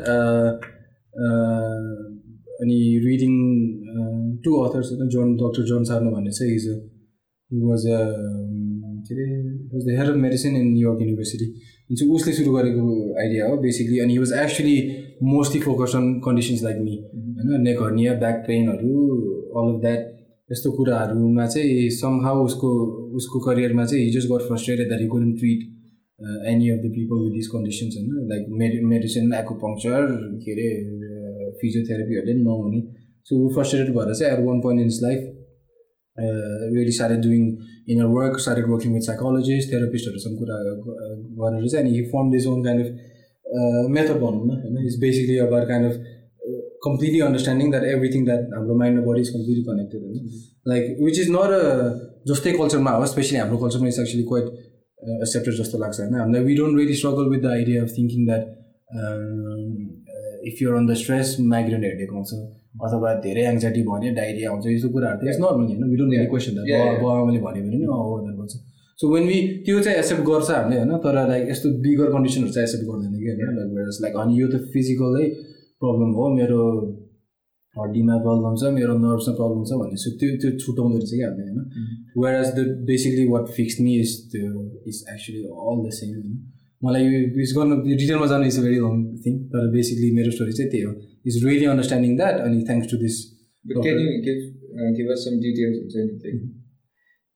अनि 2.59 2.79
रिडिङ 3.05 3.33
टु 4.43 4.51
अथर्स 4.61 4.91
होइन 4.91 5.09
जोन 5.09 5.35
डक्टर 5.37 5.63
जोन 5.69 5.83
सार्नो 5.91 6.11
भन्ने 6.11 6.31
चाहिँ 6.31 6.51
हिज 6.53 6.67
हि 6.71 7.61
वाज 7.61 7.87
अ 7.89 8.01
के 9.05 9.13
अरे 9.15 9.25
was 9.73 9.85
the 9.85 9.97
head 9.99 10.09
of 10.09 10.17
medicine 10.25 10.55
in 10.55 10.67
New York 10.67 11.01
University 11.01 11.45
जुन 11.45 11.95
चाहिँ 11.97 12.13
उसले 12.15 12.33
सुरु 12.33 12.51
गरेको 12.53 12.85
आइडिया 13.21 13.47
हो 13.47 13.57
बेसिकली 13.61 13.99
अनि 13.99 14.13
he 14.13 14.19
was 14.19 14.33
actually 14.41 14.77
mostly 15.31 15.61
focus 15.61 15.95
on 15.95 16.13
conditions 16.25 16.63
like 16.63 16.77
me 16.81 16.95
होइन 17.43 17.61
नेक 17.63 17.81
हर्निया 17.83 18.13
ब्याक 18.19 18.43
पेनहरू 18.47 18.93
अल 19.59 19.73
अफ 19.73 19.81
द्याट 19.81 20.01
यस्तो 20.49 20.71
कुराहरूमा 20.77 21.45
चाहिँ 21.53 21.89
सम 21.97 22.19
हाउ 22.23 22.45
उसको 22.45 22.69
उसको 23.19 23.39
करियरमा 23.45 23.85
चाहिँ 23.85 24.03
he just 24.05 24.25
got 24.31 24.47
frustrated 24.47 24.87
that 24.87 25.01
you 25.01 25.09
couldn't 25.09 25.39
treat 25.39 25.61
any 26.49 26.69
of 26.69 26.79
the 26.79 26.91
people 26.95 27.23
with 27.23 27.33
this 27.35 27.47
conditions 27.53 27.95
होइन। 27.97 28.09
लाइक 28.31 28.43
मेडि 28.59 28.77
मेडिसिन 28.91 29.33
एकोपङ्क्चर 29.35 29.99
के 30.43 30.51
अरे 30.51 30.67
फिजियोथेरापीहरूले 31.61 32.33
पनि 32.33 32.43
नहुने। 32.43 32.81
सो 33.27 33.31
ऊ 33.37 33.49
फ्रस्ट्रेटेड 33.55 33.95
भएर 33.95 34.13
चाहिँ 34.13 34.33
at 34.33 34.45
one 34.45 34.59
point 34.61 34.81
in 34.81 34.87
his 34.87 34.99
life 35.03 35.19
really 36.73 36.91
started 36.93 37.21
doing 37.21 37.43
in 37.89 38.01
a 38.01 38.07
work 38.09 38.39
started 38.45 38.65
working 38.71 38.93
with 38.93 39.05
psychologist 39.09 39.73
थेरापिस्टहरूसँग 39.73 40.37
कुरा 40.39 40.57
गरेर 41.39 41.67
चाहिँ 41.67 41.85
अनि 41.85 41.97
he 41.97 42.03
form 42.11 42.31
this 42.31 42.47
own 42.47 42.63
kind 42.63 42.85
of 42.85 42.89
method 43.95 44.19
भनौँ 44.23 44.45
न 44.45 44.59
होइन। 44.63 44.85
Is 44.87 44.99
basically 45.01 45.37
about 45.45 45.65
kind 45.67 45.91
of 45.91 45.95
completely 46.85 47.21
understanding 47.25 47.69
that 47.73 47.83
everything 47.89 48.23
that 48.29 48.41
हाम्रो 48.55 48.75
mind 48.79 48.99
र 48.99 49.03
body 49.05 49.21
is 49.25 49.29
completely 49.35 49.63
connected 49.67 50.01
होइन 50.05 50.17
like 50.71 50.97
which 51.03 51.19
is 51.19 51.29
not 51.35 51.51
a 51.57 51.61
जस्तै 52.31 52.51
कल्चरमा 52.61 52.91
हो 52.95 53.05
स्पेसली 53.11 53.37
हाम्रो 53.41 53.57
कल्चरमा 53.61 53.87
इज 53.93 53.99
एक्चुली 54.05 54.23
क्वाइट 54.31 54.47
एक्सेप्टेड 55.21 55.53
जस्तो 55.61 55.77
लाग्छ 55.83 55.99
होइन? 55.99 56.13
हामीलाई 56.15 56.43
we 56.49 56.55
don't 56.57 56.77
really 56.79 56.95
struggle 57.01 57.29
with 57.35 57.41
the 57.45 57.53
idea 57.53 57.83
of 57.83 57.89
thinking 57.97 58.25
that 58.29 58.43
if 60.51 60.61
you're 60.61 60.75
on 60.75 60.85
the 60.87 60.93
stress 61.03 61.35
migraine 61.53 61.83
headache 61.89 62.13
आउँछ 62.13 62.33
अथवा 62.85 63.13
धेरै 63.25 63.43
एङ्जाइटी 63.53 63.81
भन्यो 63.89 64.13
डाइरिया 64.19 64.51
आउँछ 64.51 64.67
यस्तो 64.73 64.89
कुराहरू 64.97 65.17
त 65.19 65.29
इट्स 65.29 65.39
नर्मल 65.45 65.65
होइन 65.71 65.89
we 65.91 65.97
don't 66.01 66.11
really 66.13 66.27
question 66.33 66.51
that 66.59 67.01
बाबाले 67.03 67.39
भन्यो 67.47 67.63
भने 67.65 67.77
नि 67.77 67.85
हो 67.91 68.17
भन्छ। 68.41 68.53
सो 68.99 69.13
वेन 69.13 69.23
वी 69.31 69.39
त्यो 69.65 69.79
चाहिँ 69.85 69.97
एक्सेप्ट 70.03 70.23
गर्छ 70.29 70.49
हामीले 70.57 70.79
होइन? 70.79 70.93
तर 71.05 71.15
लाइक 71.31 71.49
यस्तो 71.49 71.67
बिगर 71.87 72.07
कन्डिसनहरू 72.15 72.51
चाहिँ 72.55 72.65
एक्सेप्ट 72.67 72.85
गर्दैन 72.89 73.13
कि 73.19 73.27
होइन? 73.29 73.57
लाइक 73.79 74.01
लाइक 74.05 74.15
अनि 74.23 74.33
यो 74.41 74.47
त 74.53 74.63
फिजिकलै 74.73 75.25
प्रब्लम 75.83 76.11
हो 76.19 76.25
मेरो 76.35 76.61
हड्डीमा 77.75 78.15
प्रब्लम 78.25 78.55
छ 78.61 78.71
मेरो 78.73 78.93
नर्भसमा 79.03 79.33
प्रब्लम 79.37 79.61
छ 79.69 79.77
भन्ने 79.81 79.97
त्यो 80.21 80.27
त्यो 80.41 80.49
छुट्याउँदो 80.63 80.97
रहेछ 80.97 81.13
कि 81.13 81.21
हामीले 81.27 81.45
होइन? 81.45 81.59
Whereas 82.41 82.49
the 82.57 82.65
basically 82.89 83.25
what 83.33 83.45
fix 83.57 83.79
me 83.85 83.93
is 84.01 84.11
त्यो 84.33 84.49
is 84.89 84.97
actually 85.13 85.41
all 85.69 85.77
the 85.85 85.93
same 85.99 86.09
होइन? 86.15 86.35
मलाई 86.81 87.01
यो 87.05 87.19
उस 87.43 87.51
गर्नु 87.57 87.75
डिटेलमा 88.01 88.27
जानु 88.33 88.45
is 88.51 88.57
a 88.59 88.63
very 88.65 88.79
long 88.85 89.03
thing 89.25 89.33
तर 89.53 89.63
बेसिकली 89.75 90.09
मेरो 90.19 90.31
स्टोरी 90.37 90.53
चाहिँ 90.59 90.69
त्यही 90.71 90.83
हो। 90.87 90.93
इज 91.29 91.35
रियली 91.45 91.65
अन्डरस्ट्यान्डिङ 91.73 92.11
द्याट 92.21 92.35
अनि 92.45 92.57
thanks 92.69 92.87
to 92.91 92.97
this 93.03 93.15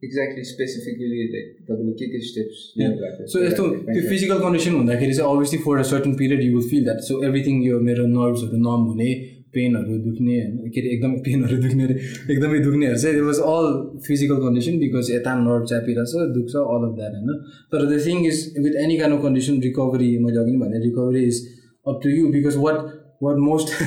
exactly 0.04 0.44
specifically 0.46 1.24
like 1.28 1.46
तपाईँले 1.68 1.94
के 1.94 2.08
के 2.08 2.20
स्टेप्स 2.24 3.32
सो 3.32 3.40
यस्तो 3.40 3.64
त्यो 3.86 4.02
फिजिकल 4.04 4.40
कन्डिसन 4.40 4.74
हुँदाखेरि 4.74 5.14
चाहिँ 5.14 5.32
obviously 5.32 5.60
for 5.62 5.78
a 5.78 5.88
certain 5.92 6.14
period 6.16 6.44
you 6.44 6.52
will 6.54 6.68
feel 6.70 6.84
that 6.84 7.00
so 7.06 7.18
everything 7.26 7.64
यो 7.64 7.80
मेरो 7.88 8.06
नर्भ्सहरू 8.10 8.60
नम 8.60 8.84
हुने 8.90 9.10
पेनहरू 9.56 9.98
दुख्ने 10.04 10.36
होइन 10.36 10.70
के 10.70 10.82
अरे 10.82 10.90
एकदमै 10.90 11.18
पेनहरू 11.26 11.58
दुख्ने 11.64 11.84
अरे 11.84 11.96
एकदमै 12.30 12.60
दुख्नेहरू 12.60 13.02
चाहिँ 13.04 13.26
was 13.30 13.42
all 13.48 13.68
physical 14.08 14.44
condition 14.46 14.80
because 14.80 15.12
यता 15.12 15.36
नर्भ 15.42 15.66
च्यापिरहेछ 15.74 16.30
दुख्छ 16.38 16.64
अल 16.68 16.88
अफ 16.90 16.94
द्याट 16.96 17.18
होइन 17.18 17.42
तर 17.74 17.88
the 17.88 18.00
thing 18.06 18.24
is 18.28 18.46
with 18.60 18.80
any 18.84 18.98
kind 18.98 19.18
of 19.18 19.24
condition 19.24 19.60
recovery 19.64 20.14
मैले 20.20 20.44
अघि 20.44 20.56
भने 20.62 20.86
recovery 20.86 21.26
is 21.32 21.44
up 21.86 22.00
to 22.04 22.16
you 22.16 22.32
because 22.32 22.64
what 22.68 22.88
what 23.24 23.46
most 23.50 23.78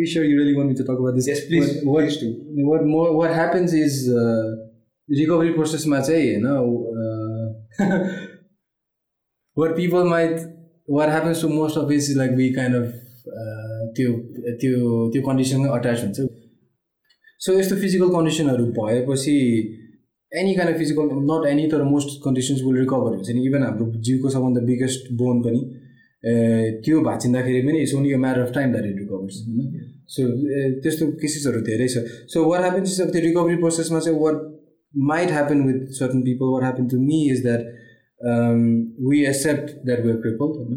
you 0.00 0.06
sure 0.12 0.24
you 0.24 0.36
really 0.38 0.54
want 0.58 0.68
me 0.70 0.76
to 0.80 0.84
talk 0.84 0.98
about 0.98 1.14
this? 1.16 1.28
Yes, 1.28 1.44
please. 1.46 1.68
What, 1.84 2.04
please 2.04 2.18
do. 2.22 2.30
what 2.70 2.86
more 2.92 3.08
what 3.16 3.34
happens 3.40 3.74
is 3.80 3.98
uh, 4.22 4.46
recovery 5.08 5.52
processमा 5.58 6.00
चाहिँ 6.08 6.30
होइन 6.34 6.46
what 9.56 9.76
people 9.76 10.04
might 10.14 10.40
what 10.98 11.08
happens 11.16 11.40
to 11.40 11.48
most 11.48 11.76
of 11.76 11.90
it 11.90 11.96
is 11.96 12.16
like 12.16 12.32
we 12.42 12.48
kind 12.54 12.74
of 12.74 12.88
त्यो 13.96 14.12
त्यो 14.60 14.76
त्यो 15.12 15.22
कन्डिसनमै 15.22 15.68
attach 15.76 16.02
हुन्छ 16.02 16.26
so 17.40 17.58
यस्तो 17.58 17.76
physical 17.80 18.08
कन्डिसनहरू 18.14 18.64
भएपछि 18.78 19.34
any 20.32 20.54
kind 20.54 20.72
of 20.72 20.78
physical 20.78 21.10
not 21.30 21.46
any 21.50 21.66
तर 21.72 21.82
मोस्ट 21.90 22.16
कन्डिसन्स 22.24 22.62
विल 22.66 22.78
रिकभर 22.78 23.14
हुन्छ 23.16 23.36
नि 23.38 23.44
इभन 23.48 23.62
हाम्रो 23.62 23.86
जिउको 24.08 24.30
सबभन्दा 24.36 24.60
बिगेस्ट 24.70 25.12
बोन 25.22 25.42
पनि 25.46 25.60
त्यो 26.24 27.00
भाँचिँदाखेरि 27.00 27.60
पनि 27.66 27.78
इट्स 27.82 27.94
ओन्ली 27.94 28.10
यो 28.10 28.18
matter 28.18 28.40
of 28.40 28.52
time 28.54 28.72
that 28.72 28.86
it 28.86 28.96
recovers 28.98 29.36
होइन 29.46 29.60
सो 30.14 30.22
त्यस्तो 30.82 31.06
केसेसहरू 31.22 31.60
धेरै 31.66 31.88
छ। 31.88 32.04
सो 32.32 32.44
वाट 32.50 32.60
ह्यापन्स 32.60 32.92
इज 32.92 33.00
अब 33.02 33.10
त्यो 33.12 33.22
रिकभरी 33.22 33.56
प्रोसेसमा 33.56 34.00
चाहिँ 34.06 34.18
what 34.20 34.36
might 34.94 35.30
happen 35.30 35.62
with 35.66 35.80
certain 35.98 36.20
people 36.22 36.52
what 36.54 36.62
happen 36.62 36.88
to 36.88 37.00
me 37.00 37.18
is 37.30 37.42
that 37.42 37.62
we 39.10 39.24
accept 39.26 39.66
that 39.86 40.00
we're 40.04 40.16
cripple 40.24 40.48
होइन? 40.58 40.74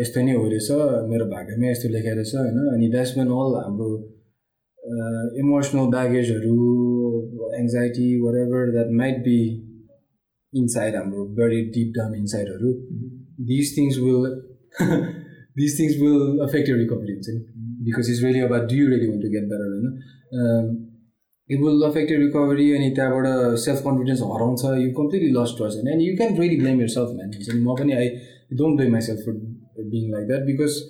यस्तो 0.00 0.22
नै 0.26 0.34
हो 0.34 0.48
रहेछ 0.48 0.70
मेरो 1.10 1.26
भाग्यमै 1.30 1.70
यस्तो 1.70 1.88
लेखेर 1.94 2.14
रहेछ 2.14 2.34
होइन? 2.34 2.58
अनि 2.74 2.88
द्याट्स 2.90 3.16
मेन 3.18 3.28
अल 3.40 3.54
हाम्रो 3.62 3.90
emotional 5.40 5.86
ब्यागेजहरू 5.90 6.56
anxiety 7.60 8.08
whatever 8.36 8.70
that 8.72 8.90
might 9.02 9.18
be 9.26 9.38
inside 10.52 10.96
हाम्रो 10.96 11.24
very 11.38 11.60
deep 11.76 11.92
down 11.96 12.14
इनसाइडहरू 12.14 12.72
this 13.38 13.76
things 13.76 13.98
will 13.98 14.24
this 15.56 15.78
things 15.78 16.00
will 16.00 16.40
affect 16.42 16.68
your 16.68 16.76
recovery 16.76 17.12
हुन्छ 17.12 17.28
नि 17.30 17.40
because 17.84 18.10
it's 18.10 18.22
really 18.22 18.40
about 18.42 18.68
do 18.68 18.76
you 18.76 18.88
really 18.88 19.06
want 19.06 19.22
to 19.22 19.30
get 19.30 19.44
better 19.44 19.68
होइन 19.68 20.82
it 21.50 21.60
will 21.60 21.82
affect 21.84 22.10
your 22.10 22.20
recovery 22.20 22.70
अनि 22.72 22.90
त्यहाँबाट 22.92 23.56
self 23.60 23.80
confidence 23.82 24.20
हराउँछ 24.26 24.64
you 24.78 24.90
completely 24.94 25.30
lost 25.32 25.56
trust 25.56 25.76
होइन 25.76 25.92
and 25.92 26.02
you 26.02 26.16
can 26.16 26.36
really 26.38 26.56
blame 26.56 26.80
yourself 26.90 27.14
man 27.14 27.30
हुन्छ 27.30 27.48
नि 27.50 27.60
म 27.60 27.76
पनि 27.76 27.92
I 27.94 28.08
don't 28.54 28.76
blame 28.76 28.92
myself 29.08 29.26
for 29.26 29.40
being 29.88 30.10
like 30.10 30.26
that 30.26 30.46
because 30.46 30.82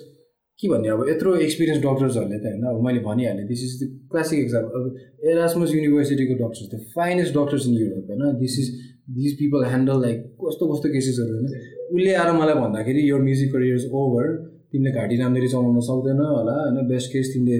के 0.59 0.67
भन्ने 0.69 0.89
अब 0.89 1.05
यत्रो 1.07 1.35
एक्सपिरियन्स 1.43 1.81
डक्टर्सहरूले 1.83 2.37
त 2.39 2.45
होइन 2.47 2.67
अब 2.67 2.83
मैले 2.83 2.99
भनिहालेँ 3.03 3.47
this 3.47 3.63
is 3.63 3.71
the 3.77 3.87
classic 4.11 4.39
example 4.39 4.81
अब 4.81 5.29
Erasmus 5.29 5.73
युनिभर्सिटीको 5.73 6.37
doctors 6.37 6.69
the 6.71 6.79
finest 6.93 7.33
doctors 7.35 7.67
in 7.67 7.73
Europe 7.77 8.11
होइन 8.11 8.37
this 8.39 8.59
is 8.59 8.69
this 9.13 9.33
people 9.39 9.65
handle 9.65 10.01
like 10.01 10.21
कस्तो 10.41 10.69
कस्तो 10.69 10.93
केसेसहरू 10.93 11.39
होइन 11.39 11.74
उसले 11.93 12.11
आएर 12.21 12.31
मलाई 12.41 12.55
भन्दाखेरि 12.63 13.01
यो 13.09 13.17
म्युजिक 13.27 13.49
करियर 13.53 13.75
इज 13.79 13.85
ओभर 14.01 14.27
तिमीले 14.71 14.91
घाँटी 14.99 15.15
राम्ररी 15.21 15.47
चलाउन 15.47 15.79
सक्दैन 15.89 16.21
होला 16.35 16.55
होइन? 16.59 16.77
बेस्ट 16.91 17.07
केस 17.13 17.33
तिमीले 17.33 17.59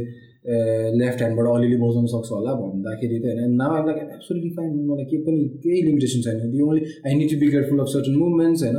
लेफ्ट 0.99 1.19
ह्यान्डबाट 1.21 1.47
अलिअलि 1.55 1.77
बजाउन 1.83 2.05
सक्छ 2.13 2.29
होला। 2.31 2.51
भन्दाखेरि 2.61 3.17
त 3.23 3.25
होइन? 3.31 3.53
लाइक 3.87 3.97
एब्सोल्युटली 4.17 4.51
फाइन 4.57 4.71
मलाई 4.89 5.05
केही 5.11 5.21
पनि 5.27 5.41
केही 5.63 5.81
लिमिटेसन 5.87 6.21
छैन। 6.25 6.51
The 6.51 6.61
only 6.67 6.81
I 7.05 7.11
need 7.19 7.29
to 7.31 7.37
be 7.41 7.47
careful 7.53 7.79
of 7.85 7.89
certain 7.95 8.15
movements 8.23 8.63
होइन? 8.65 8.77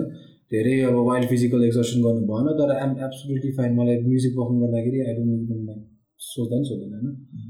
धेरै 0.54 0.76
अब 0.88 0.96
वाइल्ड 1.08 1.28
फिजिकल 1.28 1.64
एक्सर्सन 1.68 1.98
गर्नु 2.06 2.22
भएन 2.28 2.46
तर 2.58 2.68
आइएम 2.76 2.92
एब्सोल्युटली 3.06 3.52
फाइन 3.58 3.72
मलाई 3.78 3.96
म्युजिक 4.02 4.32
पर्फर्म 4.38 4.60
गर्दाखेरि 4.62 4.98
आई 5.06 5.12
डोन्ट 5.16 5.42
इभन 5.42 5.60
लाइक 5.66 5.82
सोच्दा 6.20 6.56
पनि 6.56 6.68
सोध्दैन 6.68 6.92
होइन? 6.94 7.08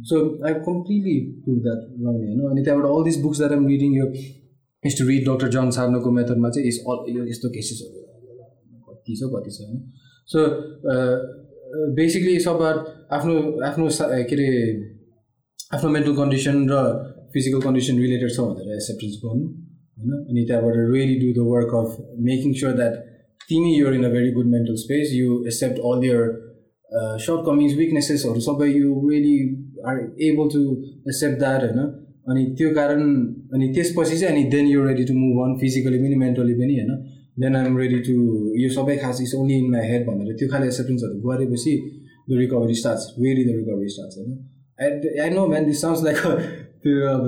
So 0.08 0.14
I 0.48 0.54
completely 0.68 1.16
prove 1.44 1.58
that 1.66 1.80
wrong 2.06 2.14
होइन? 2.14 2.40
अनि 2.50 2.60
त्यहाँबाट 2.64 2.86
all 2.92 3.04
this 3.08 3.22
books 3.24 3.38
that 3.38 3.52
am 3.58 3.66
reading 3.74 3.90
यो 3.98 4.06
टु 4.94 5.06
रिड 5.08 5.28
डक्टर 5.28 5.48
जन 5.48 5.70
सार्नको 5.76 6.10
मेथडमा 6.10 6.50
चाहिँ 6.50 6.68
इज 6.68 6.78
अल 6.86 7.28
यस्तो 7.28 7.48
केसेसहरू 7.56 8.00
कति 8.88 9.12
छ 9.16 9.30
कति 9.34 9.50
छ 9.50 9.58
होइन 9.60 9.82
सो 10.28 10.38
बेसिकली 11.94 12.38
सब 12.40 12.62
आफ्नो 13.18 13.34
आफ्नो 13.68 13.88
के 14.30 14.34
अरे 14.36 14.48
आफ्नो 15.74 15.90
मेन्टल 15.90 16.14
कन्डिसन 16.16 16.56
र 16.70 16.80
फिजिकल 17.32 17.60
कन्डिसन 17.60 17.98
रिलेटेड 17.98 18.30
छ 18.30 18.38
भनेर 18.40 18.74
एक्सेप्टेन्स 18.74 19.20
गर्नु 19.24 19.44
होइन? 19.44 20.10
अनि 20.30 20.44
त्यहाँबाट 20.46 20.76
really 20.94 21.16
do 21.20 21.28
the 21.40 21.46
work 21.48 21.74
of 21.74 21.90
making 22.30 22.52
sure 22.60 22.72
that 22.72 22.94
तिमी 23.48 23.74
you're 23.74 23.94
in 23.94 24.04
a 24.04 24.10
very 24.10 24.30
good 24.32 24.46
mental 24.46 24.76
space 24.84 25.12
you 25.12 25.28
accept 25.44 25.78
all 25.90 26.04
your 26.04 26.20
shortcomings 27.46 27.74
विकनेसेसहरू 27.76 28.40
सबै 28.48 28.68
you 28.72 28.90
really 29.10 29.36
are 29.90 29.96
able 30.28 30.46
to 30.54 30.62
accept 31.12 31.38
that 31.38 31.60
होइन? 31.64 31.80
अनि 32.26 32.44
त्यो 32.58 32.68
कारण 32.74 33.00
अनि 33.54 33.66
त्यसपछि 33.74 34.16
चाहिँ 34.18 34.34
अनि 34.34 34.42
then 34.54 34.66
you 34.66 34.84
ready 34.84 35.04
to 35.04 35.14
move 35.14 35.38
on 35.44 35.56
physically 35.60 35.98
पनि 35.98 36.16
मेन्टली 36.22 36.54
पनि 36.60 36.74
होइन? 36.78 36.92
देन 37.40 37.56
आइएम 37.56 37.76
रेडी 37.78 37.98
टु 38.06 38.14
यो 38.62 38.68
सबै 38.76 38.96
खास 39.02 39.20
is 39.22 39.34
only 39.40 39.58
in 39.62 39.70
my 39.72 39.88
head 39.90 40.06
भनेर 40.06 40.34
त्यो 40.38 40.48
खाले 40.52 40.66
एक्सेप्टेन्सहरू 40.66 41.20
गरेपछि 41.26 41.74
the 42.30 42.38
recovery 42.42 42.74
starts 42.80 43.04
very 43.18 43.44
the 43.44 43.56
recovery 43.58 43.88
starts 43.96 44.18
होइन? 44.18 44.32
I 44.78 45.18
I 45.24 45.30
know 45.36 45.46
man 45.52 45.66
this 45.66 45.80
sounds 45.80 46.02
like 46.04 46.18
त्यो 46.82 46.94
अब 47.12 47.22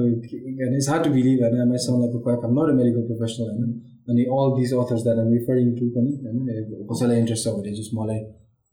इट्स 0.78 0.88
हार्ड 0.88 1.04
टु 1.04 1.10
बिलिभ 1.18 1.44
होइन? 1.44 1.68
My 1.68 1.84
sound 1.86 2.04
like 2.04 2.22
quack 2.26 2.44
I'm 2.50 2.58
not 2.58 2.72
a 2.72 2.76
medical 2.80 3.06
professional 3.12 3.48
होइन? 3.52 3.70
अनि 4.10 4.22
all 4.34 4.48
this 4.58 4.74
others 4.82 5.02
that 5.06 5.18
I'm 5.24 5.32
referring 5.32 5.72
to 5.78 5.88
पनि 5.96 6.12
होइन? 6.24 6.36
कसैलाई 6.90 7.24
interest 7.24 7.48
छ 7.48 7.56
भने 7.58 7.72
जस्ट 7.80 7.98
मलाई 8.00 8.20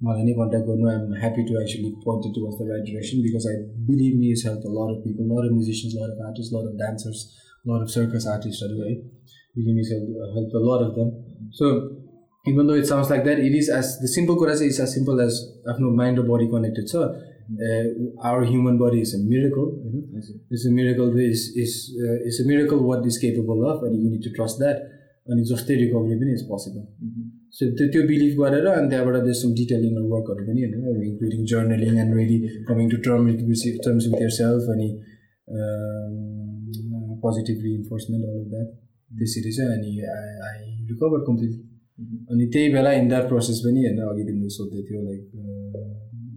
मलाई 0.01 0.23
नै 0.27 0.35
कन्ट्याक्ट 0.37 0.67
गर्नु 0.69 0.87
I'm 0.91 1.15
happy 1.23 1.43
to 1.49 1.57
actually 1.63 1.89
pointed 2.05 2.35
to 2.35 2.43
was 2.45 2.55
the 2.59 2.69
right 2.69 2.85
direction 2.85 3.23
because 3.25 3.47
I 3.49 3.57
believe 3.89 4.19
me 4.21 4.29
is 4.35 4.45
help 4.47 4.69
lot 4.77 4.93
of 4.93 5.01
people 5.07 5.33
lot 5.33 5.47
of 5.47 5.57
musicians 5.57 5.97
lot 5.97 6.13
of 6.13 6.21
artist 6.29 6.55
lot 6.55 6.69
of 6.69 6.77
dancers 6.83 7.25
lot 7.65 7.83
of 7.87 7.97
circus 7.97 8.27
आर्टिस्टहरू 8.35 8.79
है 8.83 8.95
believe 9.57 9.81
is 9.81 9.93
help 9.93 10.23
help 10.37 10.55
the 10.55 10.63
lot 10.69 10.85
of 10.85 10.95
them 11.01 11.11
so 11.59 11.73
even 12.47 12.67
though 12.67 12.77
it 12.77 12.85
sounds 12.85 13.11
like 13.11 13.25
that 13.25 13.39
it 13.41 13.57
is 13.57 13.69
as 13.79 13.91
the 14.03 14.11
simple 14.13 14.39
कुरा 14.43 14.55
चाहिँ 14.55 14.71
it's 14.71 14.81
as 14.81 14.89
simple 14.93 15.21
as 15.25 15.41
आफ्नो 15.73 15.91
mind 15.97 16.19
र 16.19 16.23
body 16.29 16.47
connected 16.53 16.87
छ 16.89 17.03
our 18.25 18.47
human 18.49 18.79
body 18.79 19.01
is 19.01 19.15
a 19.15 19.21
miracle 19.25 19.69
होइन 19.83 19.99
it's 20.53 20.67
a 20.67 20.73
miracle 20.73 21.21
is 21.23 21.45
is 21.59 21.77
it's 22.07 22.41
a 22.41 22.49
miracle 22.49 22.89
what 22.89 23.07
is 23.07 23.17
capable 23.25 23.69
of 23.71 23.85
अनि 23.89 24.03
you 24.05 24.11
need 24.11 24.25
to 24.25 24.35
trust 24.37 24.63
that 24.63 24.89
अनि 25.28 25.44
जस्तै 25.44 25.76
recovery 25.76 26.16
पनि 26.16 26.32
is 26.32 26.44
possible 26.48 26.84
so 27.52 27.68
त्यो 27.72 27.88
त्यो 27.88 28.02
बिलिभ 28.08 28.34
गरेर 28.40 28.68
अनि 28.70 28.90
त्यहाँबाट 28.90 29.24
देश 29.24 29.38
सम 29.42 29.54
डिटेलिङ 29.56 29.94
वर्कहरू 30.08 30.46
पनि 30.48 30.66
होइन 30.66 31.04
including 31.04 31.46
journaling 31.52 32.00
and 32.00 32.18
ready 32.18 32.38
coming 32.68 32.90
to 32.90 32.98
term 33.06 33.32
terms 33.84 34.08
with 34.08 34.22
yourself 34.38 34.74
अनि 34.74 34.90
positive 37.22 37.64
reinforcement 37.64 38.26
all 38.26 38.36
of 38.36 38.48
that 38.50 38.70
त्यसरी 39.16 39.52
चाहिँ 39.52 39.72
अनि 39.72 39.92
आई 40.12 40.36
आई 40.48 40.62
रिकभर 40.88 41.26
कम्प्लिटली 41.28 41.60
अनि 42.30 42.48
त्यही 42.48 42.72
बेला 42.74 42.92
इन 42.94 43.08
द्याट 43.08 43.28
प्रोसेस 43.28 43.60
पनि 43.66 43.84
होइन 43.84 44.00
अघि 44.06 44.24
तिमीले 44.24 44.50
सोध्दै 44.52 44.82
थियो 44.84 45.04
like 45.04 45.22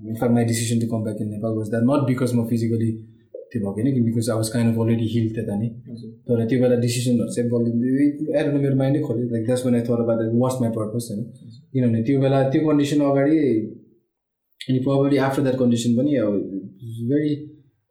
in fact 0.09 0.35
my 0.35 0.45
decision 0.45 0.81
to 0.81 0.87
come 0.87 1.03
back 1.05 1.23
in 1.23 1.31
Nepal 1.31 1.57
was 1.57 1.71
that 1.71 1.85
not 1.85 2.07
because 2.07 2.35
म 2.35 2.47
फिजिकली 2.47 2.91
त्यो 3.51 3.59
भएको 3.61 3.73
होइन 3.77 3.89
कि 3.95 4.01
because 4.07 4.31
I 4.31 4.37
was 4.37 4.49
kind 4.55 4.69
of 4.73 4.81
already 4.83 5.07
heal 5.15 5.27
त्यता 5.35 5.55
नि। 5.61 5.69
तर 6.27 6.45
त्यो 6.49 6.59
बेला 6.63 6.77
डिसिसनहरू 6.85 7.31
चाहिँ 7.35 7.51
बल्ल 7.53 7.67
एरो 8.39 8.49
मेरो 8.65 8.77
माइन्डै 8.83 9.01
खोल्यो। 9.09 9.27
Like 9.35 9.45
that's 9.47 9.65
one 9.67 9.75
I 9.75 9.83
thought 9.89 10.01
about 10.05 10.33
was 10.45 10.55
my 10.63 10.71
purpose 10.79 11.05
होइन 11.11 11.23
किनभने 11.73 12.03
त्यो 12.09 12.17
बेला 12.25 12.39
त्यो 12.53 12.61
कन्डिसन 12.69 13.01
अगाडि 13.11 13.39
अनि 14.61 14.79
प्रब्लली 14.87 15.17
आफ्टर 15.27 15.43
द्याट 15.43 15.57
कन्डिसन 15.63 15.91
पनि 15.99 16.13
अब 16.25 16.35
भेरी 17.11 17.33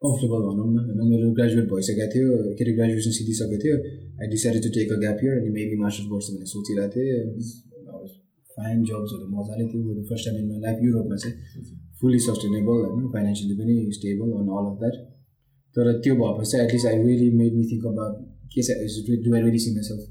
कम्फर्टेबल 0.02 0.40
भनौँ 0.48 0.66
न। 0.68 0.78
होइन 0.86 1.00
मेरो 1.10 1.26
ग्रेजुएट 1.38 1.66
भइसकेको 1.70 2.06
थियो। 2.14 2.26
के 2.58 2.62
अरे 2.64 2.72
ग्रेजुएसन 2.78 3.12
सिधिसकेको 3.18 3.58
थियो। 3.62 3.76
I 4.20 4.26
decided 4.34 4.62
to 4.64 4.70
take 4.76 4.92
a 4.92 4.98
gap 5.02 5.18
year 5.24 5.34
अनि 5.38 5.50
मेबी 5.56 5.76
मास्टर्स 5.82 6.06
गर्छु 6.12 6.30
भनेर 6.34 6.48
सोचिरहेको 6.54 6.90
थिएँ। 6.94 7.16
फाइन 8.54 8.78
जब्सहरू 8.90 9.26
मजाले 9.34 9.64
थियो। 9.72 10.02
First 10.10 10.24
time 10.26 10.36
in 10.40 10.46
my 10.50 10.60
life 10.66 10.78
युरोपमा 10.86 11.16
चाहिँ 11.22 11.34
फुल्ली 12.00 12.20
सस्टेनेबल 12.26 12.78
होइन। 12.86 13.06
फाइनेन्सियली 13.14 13.54
पनि 13.60 13.74
stable 13.98 14.28
and 14.40 14.48
all 14.58 14.66
of 14.70 14.76
that 14.82 14.96
तर 15.76 15.92
त्यो 16.04 16.14
भएपछि 16.20 16.50
चाहिँ 16.50 16.66
at least 16.66 16.86
I 16.86 17.02
really 17.02 17.28
made 17.38 17.56
me 17.56 17.64
think 17.70 17.86
about 17.86 18.14
के 18.54 18.62
really 19.40 19.58
see 19.58 19.74
myself 19.74 20.02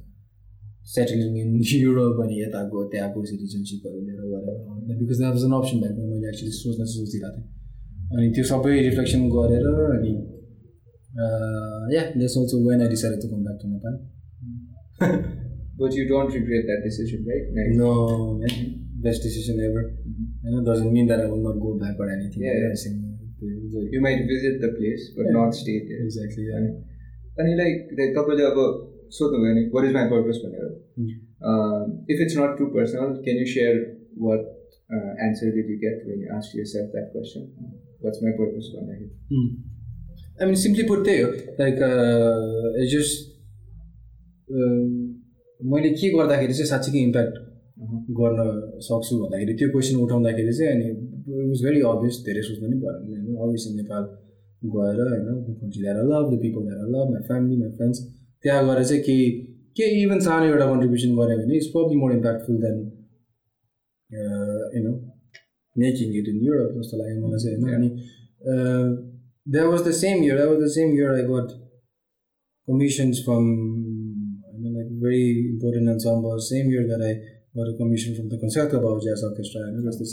settling 0.92 1.38
in 1.38 1.50
Europe 1.78 2.22
अनि 2.26 2.42
यताको 2.42 2.84
त्यहाँको 2.92 3.26
सिटिजनसिपहरू 3.32 4.02
लिएर 4.02 4.22
गरेर 4.34 5.00
because 5.00 5.18
that 5.18 5.34
was 5.34 5.44
an 5.44 5.58
option 5.60 5.82
ब्याकमा 5.82 6.06
मैले 6.12 6.30
एक्चुली 6.30 6.54
सोच्न 6.60 6.86
सोचिरहेको 6.92 7.32
थिएँ 7.38 7.48
अनि 8.12 8.30
त्यो 8.36 8.44
सबै 8.52 8.78
रिफ्लेक्सन 8.82 9.28
गरेर 9.34 9.68
अनि 9.88 10.14
या 11.96 12.06
also 12.44 12.64
when 12.70 12.82
I 12.82 12.96
decided 12.96 13.22
to 13.22 13.34
come 13.34 13.44
back 13.44 13.60
to 13.64 13.74
Nepal 13.74 14.00
But 15.78 15.94
you 15.94 16.08
don't 16.08 16.34
regret 16.34 16.66
that 16.66 16.82
decision, 16.84 17.20
right? 17.30 17.46
Like, 17.54 17.72
that 21.08 21.20
I 21.20 21.28
will 21.28 21.42
not 21.42 21.58
go 21.62 21.74
back 21.80 22.00
or 22.02 22.10
Anything 23.37 23.93
you 23.95 24.01
might 24.07 24.23
visit 24.33 24.55
the 24.65 24.71
place, 24.79 25.05
but 25.17 25.27
Yeah. 25.27 25.37
not 25.39 25.61
stay 25.61 25.77
there. 25.89 26.01
Exactly 26.07 26.45
अनि 27.43 27.55
like 27.61 27.93
like 27.99 28.11
तपाईँले 28.17 28.45
अब 28.47 28.59
सोध्नुभयो 29.19 29.53
भने 29.53 29.63
what 29.75 29.85
is 29.89 29.95
my 29.95 30.09
purpose 30.13 30.41
भनेर 30.45 30.69
if 32.15 32.21
it's 32.25 32.37
not 32.39 32.59
too 32.59 32.67
personal 32.75 33.15
can 33.27 33.39
you 33.39 33.47
share 33.53 33.79
what 34.25 34.43
answer 35.27 35.55
did 35.59 35.71
you 35.71 35.77
get 35.85 36.03
when 36.09 36.25
you 36.25 36.35
ask 36.39 36.59
yourself 36.73 36.91
that 36.97 37.13
question 37.13 37.47
what's 38.05 38.23
my 38.25 38.33
purpose 38.41 38.73
भन्दाखेरि 38.75 39.11
I 40.41 40.47
mean 40.47 40.55
simply 40.65 40.85
put 40.91 41.05
त्यही 41.07 41.23
हो 41.23 41.31
like 41.63 41.81
just 42.95 43.31
मैले 45.61 45.91
के 46.03 46.09
गर्दाखेरि 46.19 46.55
चाहिँ 46.61 46.69
साँच्चीकै 46.69 47.03
impact 47.09 47.41
गर्न 48.21 48.41
सक्छु 48.87 49.19
भन्दाखेरि 49.23 49.55
त्यो 49.61 49.69
क्वेसन 49.75 49.97
उठाउँदाखेरि 50.05 50.53
चाहिँ 50.59 50.73
अनि 50.73 50.89
इट 50.91 51.49
वाज 51.51 51.63
भेरी 51.67 51.81
अभियस 51.91 52.17
धेरै 52.27 52.43
सोच्नु 52.49 52.69
पनि 52.73 53.26
परेन 53.38 53.46
होइन 53.46 53.50
अभियसली 53.50 53.74
नेपाल 53.76 54.04
गएर 54.76 55.02
होइन 55.08 55.44
country 55.60 55.82
that 55.82 55.98
love 56.12 56.32
the 56.34 56.40
people 56.42 56.64
that 56.70 56.90
love 56.96 57.12
my 57.12 57.28
family 57.28 57.58
my 57.58 57.70
friends 57.78 58.02
त्यहाँ 58.44 58.64
गएर 58.66 58.84
चाहिँ 58.84 59.02
केही 59.04 59.30
केही 59.78 60.04
इभन 60.04 60.20
सानो 60.28 60.46
एउटा 60.46 60.66
कन्ट्रिब्युसन 60.72 61.16
गऱ्यो 61.20 61.38
भने 61.38 61.56
it's 61.56 61.68
probably 61.76 62.00
more 62.00 62.14
impactful 62.14 62.58
than 62.66 62.82
you 64.76 64.84
know 64.84 64.96
making 65.76 66.18
it 66.20 66.28
in 66.28 66.42
Europe 66.48 66.82
जस्तो 66.82 66.98
लाग्यो 66.98 67.28
मलाई 67.28 67.40
चाहिँ 67.44 67.58
होइन 67.62 67.76
अनि 67.76 67.90
that 69.54 69.72
was 69.72 69.88
the 69.88 69.92
same 70.02 70.24
year 70.24 70.36
that 70.36 70.50
was 70.50 70.62
the 70.64 70.70
same 70.78 70.94
year 70.98 71.16
I 71.16 71.24
got 71.32 71.56
commissions 72.68 73.24
from 73.26 73.50
होइन 74.44 74.78
like 74.78 74.94
very 75.02 75.26
important 75.48 75.90
and 75.90 76.40
same 76.50 76.72
year 76.72 76.88
that 76.88 77.10
I 77.10 77.36
got 77.56 77.68
a 77.68 77.76
commission 77.76 78.16
from 78.16 78.30
the 78.30 78.38
Concerto 78.38 78.80
Bau 78.80 79.00
Jazz 79.00 79.24
Orchestra, 79.24 79.62
you 79.62 79.78
know, 79.78 79.86
that's 79.86 79.98
the 79.98 80.06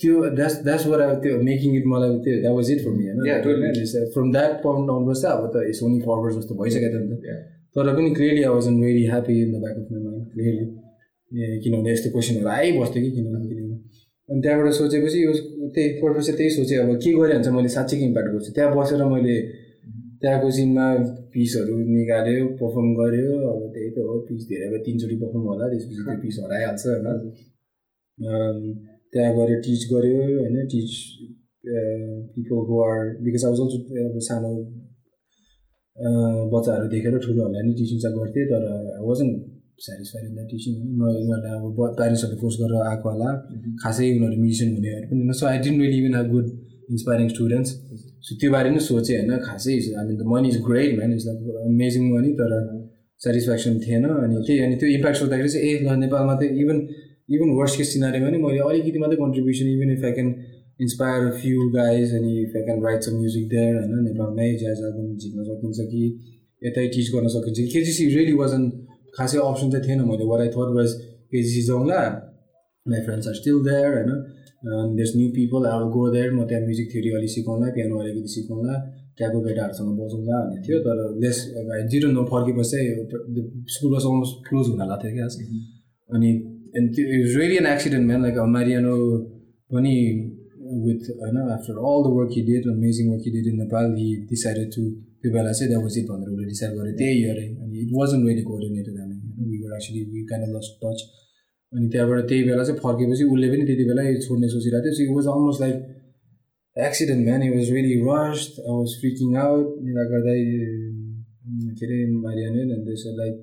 त्यो 0.00 0.14
that's 0.38 0.84
what 0.88 1.00
I 1.04 1.06
त्यो 1.22 1.36
making 1.50 1.72
it 1.78 1.86
मलाई 1.92 2.18
त्यो 2.24 2.34
that 2.44 2.54
was 2.58 2.68
it 2.74 2.80
for 2.86 2.92
me 2.96 3.04
होइन 3.10 4.10
from 4.16 4.32
that 4.36 4.52
point 4.64 4.90
onwards 4.96 5.20
चाहिँ 5.22 5.36
अब 5.36 5.44
त 5.54 5.68
it's 5.70 5.82
only 5.84 6.00
forward 6.08 6.32
जस्तो 6.40 6.54
भइसकेको 6.62 6.88
थियो 6.92 7.04
नि 7.04 7.16
त. 7.22 7.38
तर 7.76 7.94
पनि 7.96 8.10
clearly 8.18 8.42
I 8.42 8.52
was 8.56 8.66
very 8.82 9.04
happy 9.06 9.34
in 9.42 9.48
the 9.52 9.56
back 9.64 9.76
of 9.78 9.86
my 9.92 10.00
mind 10.02 10.26
clearly 10.32 10.66
किनभने 11.62 11.92
यस्तो 11.92 12.10
क्वेसनहरू 12.10 12.48
आइबस्थ्यो 12.58 13.00
कि 13.04 13.10
किनभने 13.16 13.46
किनभने। 13.48 13.76
अनि 14.28 14.40
त्यहाँबाट 14.42 14.72
सोचेपछि 14.80 15.18
यो 15.24 15.32
त्यही 15.74 15.88
पर्पज 16.02 16.22
चाहिँ 16.26 16.36
त्यही 16.38 16.50
सोचेँ 16.58 16.78
अब 16.78 16.90
के 17.04 17.10
गरेँ 17.18 17.38
भने 17.38 17.50
मैले 17.56 17.70
साँच्चीकै 17.76 18.04
इम्प्याक्ट 18.08 18.30
गर्छु? 18.34 18.50
त्यहाँ 18.56 18.70
बसेर 18.76 19.04
मैले 19.14 19.36
त्यहाँको 20.20 20.48
सिनमा 20.58 20.86
पिसहरू 21.32 21.74
निकाल्यो 21.96 22.44
पर्फर्म 22.60 22.88
गऱ्यो 23.00 23.32
अब 23.50 23.60
त्यही 23.74 23.90
त 23.94 23.96
हो 24.08 24.14
पिस 24.28 24.42
धेरै 24.50 24.66
अब 24.68 24.74
तिनचोटि 24.86 25.16
पर्फर्म 25.22 25.44
होला 25.50 25.64
त्यसपछि 25.72 26.02
त्यो 26.06 26.16
पिस 26.22 26.36
हराइहाल्छ 26.44 26.82
होइन। 26.86 27.06
त्यहाँ 29.12 29.32
गएर 29.36 29.60
टिच 29.66 29.82
गऱ्यो 29.92 30.20
होइन? 30.40 30.56
Teach 30.72 30.90
people 32.34 32.58
who 32.68 32.74
are 32.88 32.98
because 33.24 33.44
was 33.44 33.60
also 33.64 33.78
अब 34.08 34.18
सानो 34.28 34.50
अँ, 35.96 36.50
बच्चाहरू 36.52 36.86
देखेर 36.94 37.14
ठुलोहरूलाई 37.22 37.62
नि 37.68 37.72
टिचिङ 37.78 37.98
चाहिँ 38.02 38.16
गर्थेँ 38.18 38.44
तर 38.50 38.62
wasn't 39.06 39.28
satisfied 39.86 40.24
in 40.28 40.34
the 40.38 40.40
teaching 40.50 40.74
न 40.98 41.00
उनीहरूलाई 41.10 41.52
अब 41.58 41.78
प्यारेन्ट्सहरूले 41.98 42.38
फोर्स 42.42 42.56
गरेर 42.60 42.82
आएको 42.90 43.06
होला। 43.10 43.30
खासै 43.82 44.06
उनीहरू 44.16 44.36
म्युजिसियन 44.42 44.70
हुनेहरू 44.76 45.06
पनि 45.10 45.34
so 45.40 45.44
I 45.52 45.58
didn't 45.64 45.78
really 45.82 45.98
even 46.02 46.14
have 46.18 46.28
good 46.34 46.46
inspiring 46.94 47.26
students 47.34 47.70
so 48.26 48.30
त्यो 48.40 48.50
बारे 48.54 48.68
नै 48.74 48.80
सोचेँ 48.88 49.16
होइन? 49.18 49.32
खासै 49.48 49.74
I 49.98 50.04
mean 50.08 50.16
the 50.20 50.22
money 50.32 50.48
is 50.52 50.58
great 50.68 50.90
man 50.98 51.10
is 51.16 51.26
like 51.28 51.38
amazing 51.66 52.02
money 52.14 52.30
तर 52.40 52.52
सेटिस्फ्याक्सन 53.20 53.74
थिएन। 53.84 54.04
अनि 54.14 54.34
त्यही 54.46 54.58
अनि 54.66 54.74
त्यो 54.80 54.88
इम्प्याक्ट 54.96 55.18
सोच्दाखेरि 55.20 55.48
चाहिँ 55.54 55.64
ए 55.68 55.72
ल 55.84 55.98
नेपालमा 56.04 56.34
त 56.40 56.42
इभन 56.62 56.78
इभन 57.28 57.50
वर्स्ट 57.56 57.78
केस 57.78 57.92
सिनारीमा 57.92 58.28
नि 58.30 58.38
मैले 58.38 58.58
अलिकति 58.64 58.98
मात्रै 58.98 59.16
contribution 59.18 59.66
even 59.68 59.90
if 59.92 60.04
I 60.04 60.12
can 60.12 60.28
inspire 60.80 61.30
few 61.36 61.68
guys 61.70 62.14
अनि 62.14 62.32
if 62.40 62.56
I 62.56 62.62
can 62.62 62.82
write 62.84 63.02
some 63.02 63.16
music 63.16 63.48
there 63.48 63.74
होइन 63.76 64.02
नेपालमै 64.04 64.48
ज्याज 64.56 64.82
एल्बम 64.82 65.14
झिक्न 65.16 65.44
सकिन्छ 65.44 65.86
कि 65.90 66.02
यतै 66.62 66.86
टिच 66.94 67.12
गर्न 67.14 67.28
सकिन्छ 67.34 67.58
कि 67.58 67.66
केजिसी 67.68 68.08
रियली 68.10 68.34
वाजन 68.36 68.64
खासै 69.14 69.38
अप्सन 69.44 69.70
चाहिँ 69.70 69.86
थिएन 69.86 70.02
मैले 70.08 70.26
what 70.26 70.40
I 70.40 70.52
thought 70.54 70.74
was 70.74 70.98
KJC 71.30 71.62
जाउँला 71.64 72.02
my 72.86 73.00
friends 73.02 73.28
are 73.28 73.34
still 73.34 73.62
there 73.64 73.94
होइन 73.94 74.12
these 74.96 75.12
new 75.16 75.28
people 75.32 75.66
are 75.68 75.82
go 75.90 76.08
there 76.10 76.32
म 76.32 76.46
त्यहाँ 76.46 76.64
म्युजिक 76.64 76.92
थ्योरी 76.92 77.10
अलिक 77.14 77.30
सिकाउँला 77.30 77.72
पियानो 77.72 77.98
अलिकति 77.98 78.28
सिकाउँला 78.30 78.78
त्यहाँको 79.18 79.40
केटाहरूसँग 79.42 79.90
बजाउँला 79.96 80.38
भन्ने 80.42 80.60
थियो 80.62 80.78
तर 80.82 80.98
लेस 81.20 81.38
जिरो 81.90 82.10
नो 82.10 82.24
फर्केपछि 82.26 82.70
चाहिँ 82.70 83.64
स्कुल 83.70 83.94
अलमोस्ट 83.96 84.46
क्लोज 84.48 84.68
हुन 84.68 84.86
लाग्थ्यो 84.86 85.12
क्या 85.14 85.26
अनि 86.10 86.30
and 86.76 86.94
त्यो 86.94 87.04
is 87.18 87.36
really 87.36 87.58
accident 87.72 88.06
man 88.06 88.22
like 88.22 88.38
Mariano 88.56 88.94
पनि 89.70 89.94
विथ 90.86 91.02
होइन 91.20 91.36
after 91.56 91.74
all 91.90 92.00
the 92.06 92.14
work 92.16 92.32
he 92.36 92.42
did 92.48 92.70
amazing 92.72 93.12
work 93.12 93.22
he 93.26 93.32
did 93.36 93.46
in 93.52 93.60
Nepal 93.64 93.92
he 93.98 94.08
decided 94.32 94.72
to 94.76 94.88
त्यो 95.20 95.32
बेला 95.36 95.52
चाहिँ 95.58 95.68
द्याट 95.70 95.82
वाज 95.82 95.98
इट 96.00 96.08
भनेर 96.10 96.32
उसले 96.34 96.48
डिसाइड 96.54 96.72
गरेँ 96.80 96.96
त्यही 97.02 97.20
इयरै 97.22 97.46
अनि 97.62 97.84
इट 97.84 97.94
वाजन 98.00 98.26
वेरी 98.30 98.42
कोअर्डिनेटेड 98.50 98.98
हामी 99.02 99.16
we 99.52 99.62
were 99.62 99.76
actually 99.78 100.02
we 100.14 100.26
of 100.32 100.48
lost 100.56 100.80
touch 100.82 101.06
अनि 101.72 101.86
त्यहाँबाट 101.92 102.28
त्यही 102.32 102.42
बेला 102.50 102.64
चाहिँ 102.68 102.80
फर्केपछि 102.88 103.30
उसले 103.36 103.54
पनि 103.54 103.70
त्यति 103.70 103.84
बेला 103.92 104.08
यो 104.08 104.18
छोड्ने 104.26 104.48
सोचिरहेको 104.56 104.84
थियो 104.88 104.98
so 104.98 105.08
it 105.08 105.16
was 105.16 105.32
almost 105.36 105.66
like 105.66 105.86
accident, 106.76 107.26
man. 107.26 107.42
He 107.42 107.50
was 107.50 107.70
really 107.70 108.00
rushed. 108.02 108.58
I 108.58 108.70
was 108.70 108.96
freaking 109.00 109.36
out. 109.36 109.66
निरा 109.82 110.04
गर्दै 110.12 110.38
के 111.78 111.86
अरे 112.28 112.96
said 112.96 113.16
like, 113.16 113.38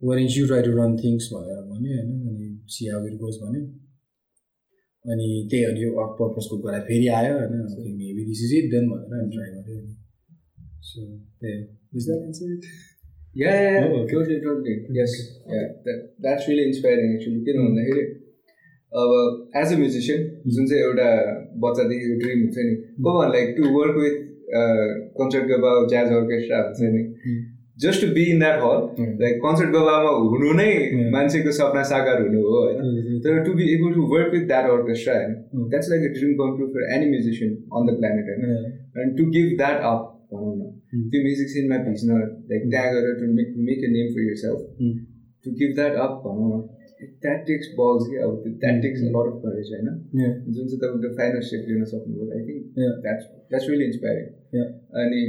why 0.00 0.16
didn't 0.16 0.36
you 0.36 0.46
try 0.46 0.62
to 0.62 0.72
run 0.72 0.96
things 0.96 1.28
भनेर 1.32 1.60
भन्यो 1.70 1.96
होइन 1.96 2.25
see 2.74 2.88
how 2.90 3.02
it 3.10 3.16
goes 3.22 3.38
भन्यो 3.42 3.62
अनि 5.04 5.28
त्यही 5.50 5.64
अनि 5.64 5.82
यो 5.82 5.90
वर्क 5.96 6.12
पर्पजको 6.20 6.58
कुरा 6.62 6.80
फेरि 6.88 7.06
आयो 7.20 7.38
होइन 7.38 7.96
maybe 8.02 8.24
this 8.28 8.42
is 8.46 8.54
it 8.58 8.70
then 8.74 8.90
भनेर 8.90 9.20
अनि 9.20 9.30
ट्राई 9.36 9.50
गरेँ 9.54 9.78
अनि 9.78 9.96
सो 10.90 11.06
त्यही 11.40 11.56
हो 11.56 11.98
is 11.98 12.10
that 12.10 12.28
answer 12.28 12.52
it 12.58 12.68
Yeah, 13.36 13.54
yeah, 13.54 13.72
yeah. 13.72 13.88
Okay. 13.94 14.12
totally, 14.12 14.36
totally. 14.40 14.74
Yes, 14.88 15.14
yeah. 15.46 15.64
That, 15.84 15.96
that's 16.18 16.46
really 16.48 16.62
inspiring 16.68 17.10
actually. 17.16 17.40
किन 17.48 17.58
भन्दाखेरि 17.62 18.04
अब 18.92 19.10
एज 19.62 19.72
अ 19.72 19.76
म्युजिसियन 19.80 20.22
जुन 20.54 20.70
चाहिँ 20.70 20.82
एउटा 20.84 21.08
बच्चादेखिको 21.64 22.16
ड्रिम 22.22 22.40
हुन्छ 22.44 22.64
नि 22.68 23.02
को 23.06 23.12
like 23.32 23.52
to 23.56 23.72
work 23.74 23.98
with 24.04 24.16
Concertgebouw 25.50 25.74
jazz 25.92 26.12
orchestra 26.20 26.62
हुन्छ 26.68 26.90
नि 26.94 27.02
just 27.76 28.00
to 28.02 28.08
be 28.14 28.22
in 28.32 28.38
that 28.38 28.58
hall. 28.60 28.78
Like 29.22 29.34
concert 29.40 29.70
गबामा 29.72 30.10
हुनु 30.30 30.52
नै 30.58 30.68
Mm. 30.90 31.08
मान्छेको 31.14 31.52
सपना 31.56 31.82
साकार 31.88 32.20
हुनु 32.22 32.42
हो 32.44 32.60
होइन? 32.60 33.18
तर 33.24 33.42
to 33.46 33.52
be 33.58 33.64
able 33.72 33.94
to 33.94 34.02
work 34.12 34.30
with 34.34 34.46
that 34.52 34.68
orchestra 34.76 35.14
होइन. 35.16 35.34
That's 35.72 35.90
like 35.90 36.06
a 36.08 36.12
dream 36.14 36.32
come 36.38 36.54
true 36.56 36.68
for 36.76 36.86
any 36.94 37.10
musician 37.10 37.50
on 37.72 37.88
the 37.88 37.96
planet 37.98 38.30
होइन? 38.30 38.54
And 39.02 39.18
to 39.18 39.26
give 39.34 39.50
that 39.58 39.82
up 39.90 40.06
भनौँ 40.32 40.54
न. 40.56 40.70
त्यो 41.10 41.20
म्युजिक 41.26 41.48
सिनमा 41.50 41.76
भिज्न 41.88 42.20
लाइक 42.52 42.62
त्यहाँ 42.70 42.94
गएर 42.94 43.12
to 43.20 43.28
make 43.34 43.52
to 43.56 43.66
make 43.68 43.84
a 43.84 43.90
name 43.96 44.08
for 44.14 44.24
yourself 44.44 44.60
to 45.44 45.52
give 45.60 45.74
that 45.74 46.00
up 46.06 46.14
भनौँ 46.24 46.48
न 46.52 46.62
द्याट 47.22 47.42
टेक्स 47.48 47.66
बल्स 47.78 48.06
कि 48.10 48.16
अब 48.26 48.32
that 48.62 48.80
takes 48.82 49.02
lot 49.06 49.28
of 49.32 49.36
courage 49.42 49.68
होइन 49.72 49.88
जुन 50.54 50.64
चाहिँ 50.64 50.80
तपाईँको 50.84 51.10
फाइनल 51.18 51.44
सेप 51.50 51.68
लिन 51.68 51.84
सक्नुभयो 51.92 52.30
I 52.32 52.40
think. 52.46 52.64
That's 53.04 53.28
that's 53.50 53.68
really 53.70 53.84
inspiring 53.84 54.64
अनि 55.02 55.20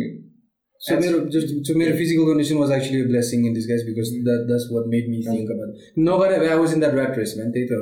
So 0.80 0.96
मेरो 1.02 1.20
just 1.34 1.54
so 1.68 1.74
मेरो 1.74 1.98
physical 1.98 2.26
condition 2.26 2.60
was 2.60 2.72
actually 2.72 3.02
a 3.02 3.08
blessing 3.08 3.46
in 3.46 3.54
disguise 3.54 3.84
because 3.84 4.12
that 4.28 4.46
that's 4.50 4.68
what 4.70 4.88
made 4.88 5.10
me 5.10 5.24
think 5.24 5.50
about 5.50 5.70
it. 5.70 5.88
नगरे 6.00 6.50
I 6.52 6.56
was 6.56 6.74
in 6.74 6.86
that 6.86 6.94
rat 6.94 7.18
race 7.18 7.36
man 7.38 7.52
त्यही 7.52 7.68
त 7.68 7.74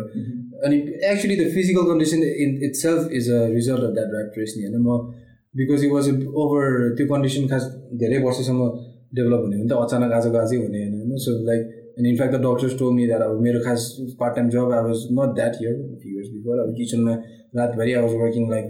अनि 0.66 0.78
actually 1.12 1.36
the 1.36 1.50
physical 1.58 1.86
condition 1.92 2.24
in 2.46 2.58
itself 2.70 3.12
is 3.12 3.28
a 3.30 3.42
result 3.52 3.84
of 3.90 3.96
that 4.00 4.16
rat 4.18 4.40
race 4.42 4.56
नि 4.58 4.66
होइन 4.68 4.82
म 4.88 4.98
because 5.56 5.84
it 5.84 5.92
was 5.98 6.10
over 6.44 6.64
त्यो 6.98 7.08
condition 7.14 7.50
खास 7.50 7.68
धेरै 8.04 8.24
वर्षसम्म 8.24 8.72
डेभलप 9.16 9.46
हुने 9.46 9.58
हो 9.58 9.64
नि 9.64 9.70
त 9.70 9.84
अचानक 9.84 10.18
आजको 10.22 10.38
आजै 10.46 10.64
हुने 10.64 10.80
होइन 10.80 10.98
होइन 11.02 11.24
so 11.28 11.38
like 11.52 11.62
and 11.98 12.08
in fact 12.08 12.34
the 12.36 12.44
doctors 12.48 12.80
told 12.80 12.94
me 12.96 13.06
that 13.12 13.22
अब 13.30 13.40
मेरो 13.44 13.60
खास 13.70 13.92
part 14.20 14.36
time 14.36 14.50
job 14.58 14.76
I 14.80 14.90
was 14.90 15.08
not 15.20 15.36
that 15.36 15.62
year 15.62 15.80
few 16.02 16.18
years 16.18 16.34
before 16.34 16.66
अब 16.66 16.76
किचनमा 16.82 17.22
रातभरि 17.62 17.94
I 17.94 18.02
was 18.08 18.20
working 18.26 18.50
like 18.56 18.68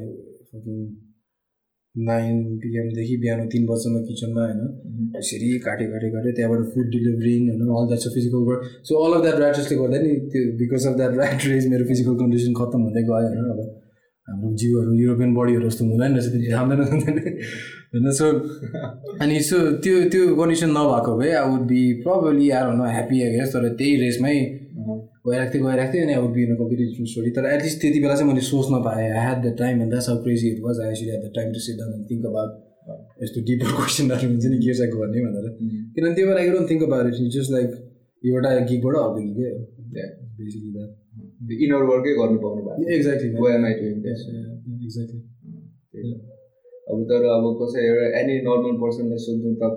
nine 1.95 2.43
पिएमदेखि 2.59 3.15
बिहान 3.17 3.47
तिन 3.47 3.65
बजीसम्म 3.65 4.03
किचनमा 4.07 4.41
होइन। 4.41 4.61
यसरी 5.17 5.47
काटे 5.59 5.85
काटे 5.85 6.09
काटे 6.11 6.31
त्यहाँबाट 6.35 6.61
फुड 6.73 6.87
डेलिभरिङ 6.91 7.41
होइन 7.49 7.61
अल 7.75 7.87
द्याट 7.87 7.99
छ 8.01 8.13
physical 8.15 8.41
work 8.47 8.61
so 8.83 8.99
all 9.05 9.17
of 9.17 9.21
that 9.21 9.39
ऱ्याटर्सले 9.39 9.77
गर्दा 9.77 9.97
नि 10.03 10.11
त्यो 10.31 10.41
because 10.59 10.87
of 10.87 10.95
that 10.97 11.13
rat 11.17 11.45
race 11.47 11.67
मेरो 11.71 11.85
फिजिकल 11.85 12.15
कन्डिसन 12.21 12.53
खत्तम 12.59 12.81
हुँदै 12.87 13.03
गयो 13.03 13.27
होइन 13.29 13.49
अब। 13.55 13.61
हाम्रो 14.27 14.51
जिउहरू 14.57 14.93
युरोपियन 14.95 15.33
बडीहरू 15.35 15.69
जस्तो 15.69 15.85
हुँदैन 15.85 16.11
रहेछ 16.17 16.51
थाम्दैन 16.53 16.79
हुँदैन। 16.91 17.17
होइन 17.93 18.11
सो 18.19 18.27
अनि 19.21 19.39
सो 19.49 19.57
त्यो 19.85 19.95
त्यो 20.11 20.35
कन्डिसन 20.35 20.69
नभएको 20.77 21.17
भए 21.17 21.31
आई 21.31 21.49
वुड 21.49 21.65
बी 21.71 21.81
प्रब्लली 22.03 22.49
आएर 22.49 22.67
न 22.73 22.91
ह्याप्पी 22.91 23.21
आइगेस 23.23 23.53
तर 23.53 23.67
त्यही 23.79 23.95
रेसमै 24.01 24.35
गइरहेको 25.25 25.53
थिएँ 25.53 25.63
गइरहेको 25.65 25.93
थिएँ 25.93 26.03
अनि 26.05 26.15
would 26.21 26.33
be 26.33 26.43
in 26.43 26.55
completely 26.55 26.85
different 26.85 27.09
story 27.09 27.31
तर 27.37 27.49
एटलिस्ट 27.51 27.81
त्यति 27.81 27.99
बेला 27.99 28.15
चाहिँ 28.15 28.29
मैले 28.29 28.43
सोच्न 28.49 28.81
पाएँ 28.87 29.05
I 29.05 29.09
had 29.17 29.45
the 29.45 29.55
time 29.59 29.81
and 29.81 29.91
that's 29.93 30.09
how 30.09 30.17
crazy 30.23 30.51
it 30.51 30.59
was 30.65 30.81
I 30.83 30.89
actually 30.89 31.11
had 31.11 31.23
the 31.25 31.31
time 31.37 31.53
to 31.53 31.63
sit 31.67 31.79
down 31.79 31.93
and 31.93 32.05
think 32.11 32.25
about 32.25 32.51
यस्तो 33.23 33.45
डिपर 33.49 33.71
क्वेसनहरू 33.79 34.29
हुन्छ 34.29 34.45
नि 34.45 34.57
के 34.65 34.73
चाहिँ 34.73 34.91
गर्ने 34.91 35.25
भनेर 35.25 35.47
किनभने 35.95 36.13
त्यो 36.15 36.27
बेला 36.27 36.39
I 36.41 36.49
don't 36.49 36.69
think 36.71 36.83
about 36.83 37.05
it 37.13 37.33
just 37.37 37.51
like 37.51 37.69
एउटा 38.23 38.53
गिकबाट 38.69 38.95
अर्को 39.01 39.21
गिकै 39.21 39.49
हो 39.53 39.59
बेसिकली 40.37 40.71
द्याट 40.75 40.91
इनर 41.65 41.83
वर्कै 41.89 42.13
गर्नु 42.19 42.37
पाउनु 42.43 42.61
भएको 42.67 42.93
एक्ज्याक्टली? 42.95 43.29
एक्ज्याक्टली। 44.85 46.13
अब 46.91 46.97
तर 47.09 47.23
अब 47.33 47.45
कसै 47.59 47.81
एउटा 47.89 48.05
एनी 48.19 48.35
नर्मल 48.47 48.73
पर्सनलाई 48.83 49.19
सोध्नु 49.25 49.51
त 49.61 49.69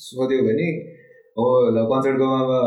सोध्यो 0.00 0.40
भने 0.46 0.68
हो 1.36 1.46
ल 1.76 1.78
गाउँमा 2.18 2.58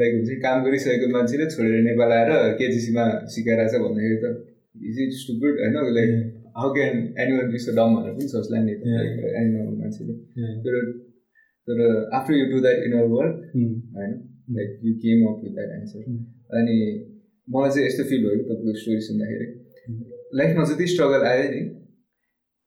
लाइक 0.00 0.12
हुन्छ 0.16 0.30
काम 0.42 0.64
गरिसकेको 0.64 1.06
मान्छेले 1.12 1.46
छोडेर 1.52 1.82
नेपाल 1.84 2.10
आएर 2.16 2.30
केजिसीमा 2.58 3.04
सिकाइरहेछ 3.34 3.74
भन्दाखेरि 3.84 4.18
त 4.22 4.24
इज 4.88 4.96
इट 5.04 5.12
स्टुपिड 5.20 5.52
होइन 5.60 5.76
like 5.98 6.10
how 6.56 6.68
can 6.74 6.96
anyone 7.36 7.46
be 7.52 7.58
so 7.64 7.72
dumb 7.78 7.94
भनेर 7.96 8.12
पनि 8.16 8.28
सोच्ला 8.34 8.58
नि 8.64 8.74
त 8.74 8.82
Yeah. 8.90 9.38
एनी 9.38 9.50
नर्मल 9.54 9.76
मान्छेले। 9.80 10.14
तर 10.64 10.74
तर 11.68 11.80
after 12.16 12.34
you 12.34 12.44
do 12.50 12.60
that 12.60 12.78
inner 12.86 13.04
work 13.12 13.34
होइन 13.96 14.12
like 14.56 14.70
you 14.84 14.92
came 15.02 15.18
up 15.30 15.40
with 15.44 15.52
that 15.56 15.70
answer. 15.78 16.02
अनि 16.58 16.76
मलाई 17.48 17.70
चाहिँ 17.70 17.86
यस्तो 17.86 18.04
फिल 18.10 18.20
भयो 18.24 18.42
तपाईँको 18.48 18.74
स्टोरी 18.80 19.00
सुन्दाखेरि। 19.08 19.46
लाइफमा 20.40 20.64
जति 20.70 20.86
स्ट्रगल 20.92 21.26
आयो 21.30 21.46
नि 21.54 21.62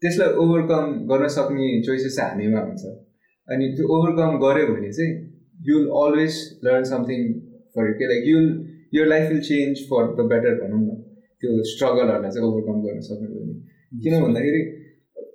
त्यसलाई 0.01 0.29
ओभरकम 0.43 0.85
गर्न 1.11 1.27
सक्ने 1.35 1.67
चोइसेस 1.87 2.15
चाहिँ 2.17 2.31
हामीमा 2.31 2.61
हुन्छ। 2.67 2.83
अनि 3.47 3.65
त्यो 3.75 3.85
ओभरकम 3.97 4.31
गऱ्यो 4.43 4.65
भने 4.73 4.91
चाहिँ 4.97 5.13
will 5.67 5.89
always 5.99 6.37
learn 6.65 6.83
something 6.91 7.33
for 7.75 7.91
के 7.99 8.07
like 8.07 8.27
you'll 8.27 8.47
your 8.93 9.07
life 9.07 9.29
will 9.31 9.41
change 9.43 9.83
for 9.89 10.13
the 10.15 10.27
better 10.31 10.55
भनौँ 10.61 10.81
न 10.81 10.95
त्यो 11.43 11.63
स्ट्रगलहरूलाई 11.69 12.31
चाहिँ 12.31 12.47
ओभरकम 12.47 12.81
गर्न 12.81 13.05
सक्नुभयो 13.05 13.43
भने 13.43 14.01
किन 14.03 14.19
भन्दाखेरि 14.21 14.63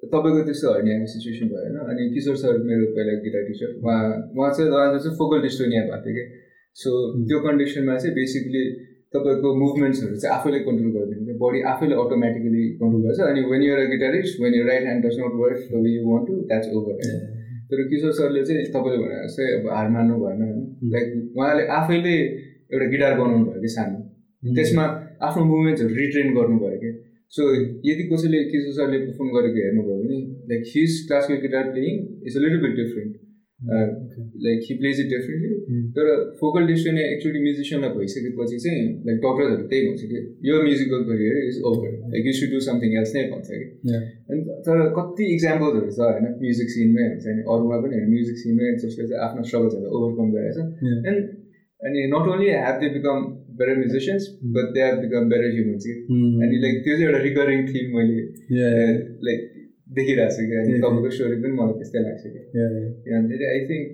तपाईँको 0.05 0.43
त्यस्तो 0.45 0.75
हर्नियाको 0.75 1.07
सिचुएसन 1.13 1.49
भयो 1.49 1.63
होइन 1.63 1.95
अनि 1.95 2.11
किशोर 2.13 2.37
सर 2.43 2.61
मेरो 2.67 2.91
पहिला 2.99 3.17
गिटार 3.25 3.43
टिचर 3.49 3.73
उहाँ 3.79 4.03
उहाँ 4.35 4.51
चाहिँ 4.53 4.71
उहाँ 4.71 4.87
चाहिँ 4.99 5.17
फोकल 5.17 5.43
डिस्टोनिया 5.43 5.83
भएको 5.89 6.05
थियो 6.05 6.15
कि? 6.19 6.25
सो 6.77 6.91
त्यो 7.25 7.41
कन्डिसनमा 7.41 7.97
चाहिँ 7.97 8.15
बेसिकली 8.15 8.63
तपाईँको 9.15 9.55
मुभमेन्ट्सहरू 9.61 10.17
चाहिँ 10.17 10.35
आफैले 10.35 10.59
कन्ट्रोल 10.65 10.93
गरिदिनु 10.97 11.27
क्या 11.27 11.37
बडी 11.43 11.61
आफैले 11.73 11.95
अटोमेटिकली 12.03 12.65
कन्ट्रोल 12.81 13.03
गर्छ 13.07 13.21
अनि 13.27 13.43
when 13.51 13.63
you're 13.63 13.81
a 13.81 13.91
guitarist 13.93 14.41
when 14.43 14.55
your 14.55 14.63
right 14.67 14.89
hand 14.89 15.07
does 15.07 15.19
not 15.21 15.37
work 15.43 15.67
the 15.73 15.83
way 15.85 15.93
you 15.93 16.07
want 16.09 16.29
to 16.29 16.39
that's 16.45 16.75
over 16.81 17.03
तर 17.71 17.83
किशोर 17.89 18.13
सरले 18.15 18.45
चाहिँ 18.45 18.65
तपाईँले 18.71 18.99
भने 18.99 19.17
जस्तै 19.23 19.49
अब 19.55 19.69
हार 19.71 19.89
मान्नु 19.91 20.15
भएन 20.21 20.43
होइन 20.43 20.63
लाइक 20.93 21.09
उहाँले 21.37 21.67
आफैले 21.75 22.15
एउटा 22.71 22.87
गिटार 22.93 23.19
बनाउनु 23.19 23.45
भयो 23.47 23.61
कि 23.61 23.71
सानो 23.73 24.55
त्यसमा 24.55 24.85
आफ्नो 25.23 25.45
मुभमेन्ट्सहरू 25.45 25.95
रिट्रेन 25.97 26.35
गर्नुभयो 26.35 26.79
कि 26.83 26.93
सो 27.33 27.49
यदि 27.85 28.09
कसैले 28.09 28.43
किशोर 28.51 28.73
सरले 28.75 28.99
पर्फर्म 29.01 29.31
गरेको 29.33 29.65
हेर्नुभयो 29.65 29.97
भने 29.99 30.21
like 30.51 30.71
his 30.71 31.01
classical 31.09 31.41
guitar 31.43 31.71
playing 31.73 31.99
is 32.25 32.37
a 32.37 32.45
little 32.45 32.63
bit 32.63 32.77
different 32.77 33.17
like 33.59 34.61
he 34.65 34.75
plays 34.79 35.01
it 35.01 35.09
differently 35.09 35.79
तर 35.95 36.11
फोकल 36.41 36.67
डिस्टोनिया 36.67 37.07
एक्चुली 37.09 37.41
म्युजिसियनलाई 37.43 37.91
भइसकेपछि 37.95 38.59
चाहिँ 38.59 38.85
लाइक 39.07 39.19
डक्टर्सहरू 39.25 39.67
त्यही 39.73 39.89
भन्छ 39.89 40.03
कि 40.13 40.21
यो 40.49 40.63
musical 40.63 41.03
career 41.09 41.41
is 41.41 41.59
over 41.71 41.97
like 42.13 42.27
you 42.27 42.33
should 42.33 42.55
do 42.55 42.61
something 42.69 42.95
else 43.01 43.15
नै 43.17 43.25
भन्छ 43.33 43.49
कि। 43.53 43.67
अनि 44.31 44.41
तर 44.69 44.85
कति 45.01 45.27
इक्जाम्पल्सहरू 45.35 45.91
छ 45.91 46.07
होइन 46.07 46.31
म्युजिक 46.45 46.73
सिनमै 46.77 47.09
हुन्छ 47.09 47.35
नि 47.35 47.45
अरूमा 47.57 47.81
पनि 47.83 47.99
होइन 47.99 48.15
म्युजिक 48.15 48.41
सिनमै 48.45 48.73
जसले 48.79 49.09
चाहिँ 49.09 49.21
आफ्नो 49.27 49.51
स्ट्रगल्सहरू 49.51 49.93
ओभरकम 49.99 50.33
गरेको 50.39 50.71
छ 50.79 50.95
एन्ड 51.11 51.37
अनि 51.81 52.09
not 52.15 52.33
only 52.33 52.55
have 52.61 52.81
they 52.81 52.95
become 52.95 53.29
better 53.59 53.77
musicians 53.77 54.33
but 54.55 54.75
they 54.75 54.87
have 54.87 55.05
become 55.05 55.29
better 55.35 55.55
humans 55.55 55.85
कि 55.85 56.01
अनि 56.47 56.65
लाइक 56.65 56.83
त्यो 56.85 56.97
चाहिँ 56.97 57.11
एउटा 57.11 57.23
रिकरिङ 57.29 57.71
थिम 57.71 57.95
मैले 57.97 58.19
लाइक 59.29 59.55
देखिरहेको 60.01 60.37
छु 60.37 60.47
कि 60.49 60.55
अनि. 60.61 60.79
तपाईँको 60.85 61.11
स्टोरी 61.17 61.37
पनि 61.43 61.55
मलाई 61.59 61.77
त्यस्तै 61.81 62.01
लाग्छ 62.07 62.23
कि। 62.35 62.41
किनभने 63.05 63.51
I 63.53 63.61
think 63.69 63.85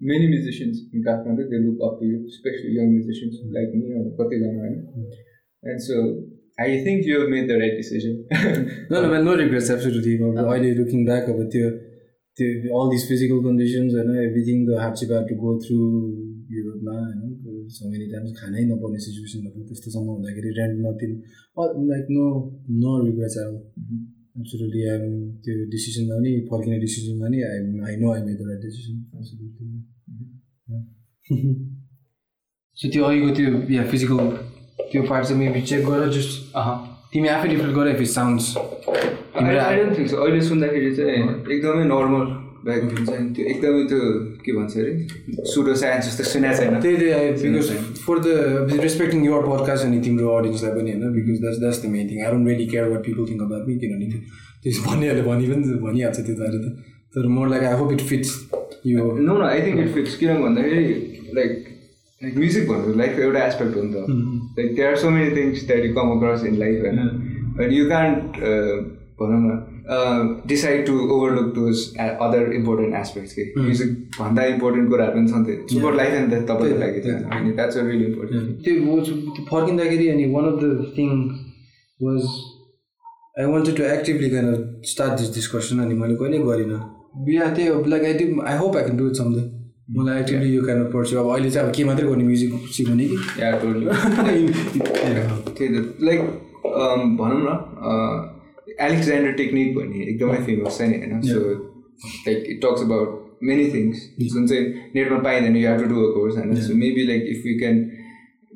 many 0.00 0.26
musicians 0.32 0.76
in 0.94 1.00
Kathmandu 1.08 1.46
they 1.52 1.58
look 1.66 1.78
up 1.86 1.94
to 2.00 2.04
you 2.12 2.18
especially 2.38 2.74
young 2.78 2.86
musicians 2.94 3.34
like 3.58 3.68
me 3.78 3.86
अनि 4.00 4.10
कतिजना 4.18 4.50
होइन। 4.58 4.76
And 5.62 5.80
so 5.88 5.96
I 6.62 6.78
think 6.86 7.10
you 7.10 7.18
made 7.34 7.44
the 7.48 7.60
right 7.62 7.74
decision 7.80 8.14
no 9.26 9.34
regrets, 9.40 9.70
absolutely. 9.74 10.14
अब 10.22 10.46
अहिले 10.52 10.70
लुकिङ 10.80 11.04
ब्याक 11.10 11.30
अब 11.34 11.40
त्यो 11.54 11.68
त्यो 12.36 12.78
अल 12.78 12.90
दिस 12.90 13.04
फिजिकल 13.08 13.38
कन्डिसन्स 13.44 13.94
होइन 13.94 14.10
everything 14.24 14.58
the 14.66 14.80
had 14.82 15.24
to 15.30 15.36
go 15.44 15.54
through 15.64 15.78
युरोपमा 16.56 16.94
होइन 16.98 17.66
सो 17.76 17.90
मेनी 17.92 18.06
टाइम्स 18.12 18.36
खानै 18.40 18.62
नपर्ने 18.68 19.00
सिचुएसनहरू 19.06 19.64
त्यस्तोसम्म 19.70 20.08
हुँदाखेरि 20.12 20.50
रेन्ट 20.58 20.76
नदिनु 20.84 21.16
लाइक 21.90 22.06
नो 22.16 22.28
नो 22.82 22.92
रिग्रेट्स 23.06 23.36
आयो 23.42 23.56
एब्सोल्युटली 24.40 24.82
आइम 24.90 25.04
त्यो 25.44 25.54
डिसिजनमा 25.74 26.16
नि 26.24 26.32
फर्किने 26.50 26.78
डिसिजनमा 26.86 27.28
नि 27.34 27.38
I 27.48 27.56
I 27.88 27.96
know 28.02 28.12
I 28.14 28.20
made 28.26 28.36
the 28.40 28.48
right 28.48 28.60
decision 28.66 28.96
absolutely 29.18 29.66
so 32.76 32.88
त्यो 32.92 33.04
अहिलेको 33.04 33.30
त्यो 33.38 33.48
या 33.76 33.84
फिजिकल 33.92 34.18
त्यो 34.90 35.02
पार्ट 35.10 35.26
चाहिँ 35.28 35.38
मेबी 35.44 35.60
चेक 35.70 35.86
गरेर 35.86 36.10
जस्ट 36.18 36.32
तिमी 37.12 37.28
आफै 37.28 37.48
डिफरेन्ट 37.48 37.74
गर 37.76 37.86
इफ 37.94 38.00
इट 38.00 38.10
साउन्ड्स 38.18 38.44
अहिले 39.38 40.40
सुन्दाखेरि 40.50 40.90
चाहिँ 40.96 41.16
एकदमै 41.54 41.84
नर्मल 41.94 42.24
लाइक 42.68 42.82
हुन्छ 42.84 43.08
नि 43.10 43.28
त्यो 43.34 43.44
एकदमै 43.52 43.82
त्यो 43.90 44.00
के 44.44 44.52
भन्छ 44.52 44.76
अरे? 44.82 44.92
सुडो 45.52 45.74
साइन्स 45.82 46.06
जस्तो 46.06 46.24
सुनेको 46.30 46.56
छैन। 46.60 46.80
त्यही 46.84 46.96
त्यही 46.96 47.50
because 47.52 47.68
for 48.08 48.18
the 48.18 48.80
respecting 48.80 49.24
your 49.26 49.42
podcast 49.46 49.86
अनि 49.86 50.00
तिम्रो 50.00 50.34
अडियन्सलाई 50.36 50.72
पनि 50.78 50.92
होइन 50.92 51.12
because 51.14 51.40
that's 51.40 51.58
that's 51.58 51.82
the 51.84 51.90
main 51.94 52.10
thing 52.10 52.22
I 52.24 52.30
don't 52.32 52.48
really 52.48 52.66
care 52.66 52.88
what 52.88 53.02
people 53.06 53.30
think 53.30 53.42
about 53.42 53.66
me 53.68 53.78
किनभने 53.78 54.10
त्यो 54.12 54.20
त्यस 54.62 54.84
भन्नेहरूले 54.86 55.22
भनि 55.22 55.46
पनि 55.46 55.80
भनिहाल्छ 55.82 56.20
त्यो 56.20 56.34
त 56.34 56.72
तर 57.14 57.26
more 57.36 57.48
like 57.48 57.62
I 57.62 57.78
hope 57.78 57.92
it 57.92 58.00
fits 58.00 58.32
यो 58.86 59.04
नो 59.18 59.38
न 59.38 59.42
आई 59.42 59.60
थिङ्क 59.62 59.80
इट 59.80 59.88
फिक्स 59.94 60.16
किन 60.16 60.42
भन्दाखेरि 60.42 60.84
लाइक 61.34 61.64
लाइक 62.22 62.36
म्युजिक 62.36 62.68
भन्नु 62.68 62.94
लाइफको 62.98 63.22
एउटा 63.22 63.44
एस्पेक्ट 63.46 63.76
हो 63.76 63.82
नि 63.82 63.92
त। 63.92 64.06
Like 64.58 64.74
there 64.76 64.88
are 64.88 64.96
so 64.96 65.10
many 65.10 65.36
things 65.36 65.66
that 65.66 65.84
you 65.84 65.94
come 65.94 66.10
across 66.10 66.44
in 66.44 66.56
life 66.58 66.80
होइन? 66.80 66.98
एन्ड 67.62 67.72
यु 67.72 67.86
क्यान्ट 67.86 68.40
भनौँ 69.20 69.40
न 69.42 69.58
decide 70.48 70.86
to 70.86 70.94
overlook 71.16 71.46
those 71.54 71.76
other 71.98 72.52
important 72.54 72.94
aspects 72.96 73.32
के 73.32 73.44
म्युजिक 73.60 73.90
भन्दा 74.18 74.42
इम्पोर्टेन्ट 74.54 74.90
कुराहरू 74.90 75.12
पनि 75.14 75.28
छन् 75.32 75.44
त्यो 75.46 75.54
सुपर 75.72 75.94
लाइफ 75.94 76.12
एन्ड 76.14 76.28
द्याट 76.30 76.44
तपाईँको 76.50 76.78
लागि 76.80 77.00
अनि 77.36 77.52
द्याट्स 77.52 77.76
अ 77.76 77.80
रियली 77.86 78.04
इम्पोर्टेन्ट 78.04 78.44
त्यो 78.64 78.74
फर्किँदाखेरि 79.50 80.06
अनि 80.08 80.24
one 80.34 80.44
of 80.52 80.56
the 80.62 80.64
thing 80.98 81.10
was 82.00 82.22
I 83.40 83.46
wanted 83.52 83.74
to 83.76 83.82
actively 83.96 84.28
can 84.30 84.46
start 84.92 85.12
this 85.20 85.28
discussion 85.34 85.76
अनि 85.82 85.94
मैले 85.94 86.14
कहिले 86.22 86.38
गरिनँ। 86.46 86.80
बिहा 87.26 87.46
त्यही 87.54 87.68
हो 87.68 87.76
like 87.88 88.02
I 88.04 88.14
do 88.14 88.24
I 88.46 88.56
hope 88.58 88.76
I 88.76 88.82
can 88.84 88.96
do 88.98 89.04
it 89.08 89.14
someday 89.24 89.42
मलाई 89.98 90.20
एक्टिभली 90.20 90.48
यो 90.54 90.62
क्यान 90.64 90.82
पर्छु। 90.94 91.16
अब 91.18 91.26
अहिले 91.34 91.50
चाहिँ 91.50 91.68
अब 91.68 91.74
के 91.74 91.84
मात्रै 91.84 92.06
गर्ने 92.08 92.24
म्युजिक 92.24 92.52
सिक्ने 92.78 93.04
कि? 93.10 93.16
त्यही 95.56 95.68
त 95.68 95.76
लाइक 96.08 96.20
भनौँ 97.20 97.40
न 97.44 97.48
एलेक्जेन्डर 98.86 99.32
टेक्निक 99.38 99.74
भन्ने 99.76 100.04
एकदमै 100.04 100.40
फेमस 100.46 100.78
छ 100.78 100.88
नि 100.90 100.98
होइन? 100.98 101.20
So 101.22 101.38
like 102.26 102.44
it 102.50 102.60
talks 102.62 102.82
about 102.82 103.42
many 103.48 103.64
things 103.72 104.04
जुन 104.34 104.46
चाहिँ 104.46 104.64
नेटमा 104.94 105.18
पाइँदैन 105.24 105.56
you 105.56 105.68
have 105.68 105.82
to 105.82 105.88
do 105.94 106.04
a 106.04 106.12
course 106.14 106.36
होइन? 106.36 106.54
So 106.66 106.74
maybe 106.82 107.06
like 107.08 107.26
if 107.34 107.46
you 107.46 107.58
can 107.58 107.76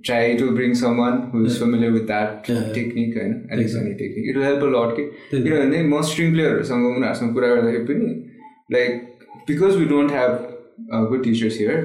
try 0.06 0.34
to 0.36 0.48
bring 0.54 0.72
someone 0.98 1.18
who 1.34 1.44
is 1.46 1.58
familiar 1.58 1.92
with 1.92 2.06
that. 2.06 2.50
Technique 2.74 3.16
होइन? 3.16 3.34
Alexander 3.52 3.92
technique 3.98 4.28
it 4.28 4.36
will 4.36 4.46
help 4.46 4.62
a 4.62 4.70
lot 4.76 4.96
के 4.96 5.04
किनभने 5.42 5.82
म 5.82 6.00
string 6.10 6.32
प्लेयरहरूसँग 6.32 6.86
उनीहरूसँग 6.86 7.34
कुरा 7.34 7.54
गर्दाखेरि 7.54 7.84
पनि 7.92 8.08
like 8.72 8.90
because 9.48 9.76
we 9.76 9.84
don't 9.94 10.10
have 10.12 10.32
good 11.10 11.24
teachers 11.24 11.58
here 11.60 11.78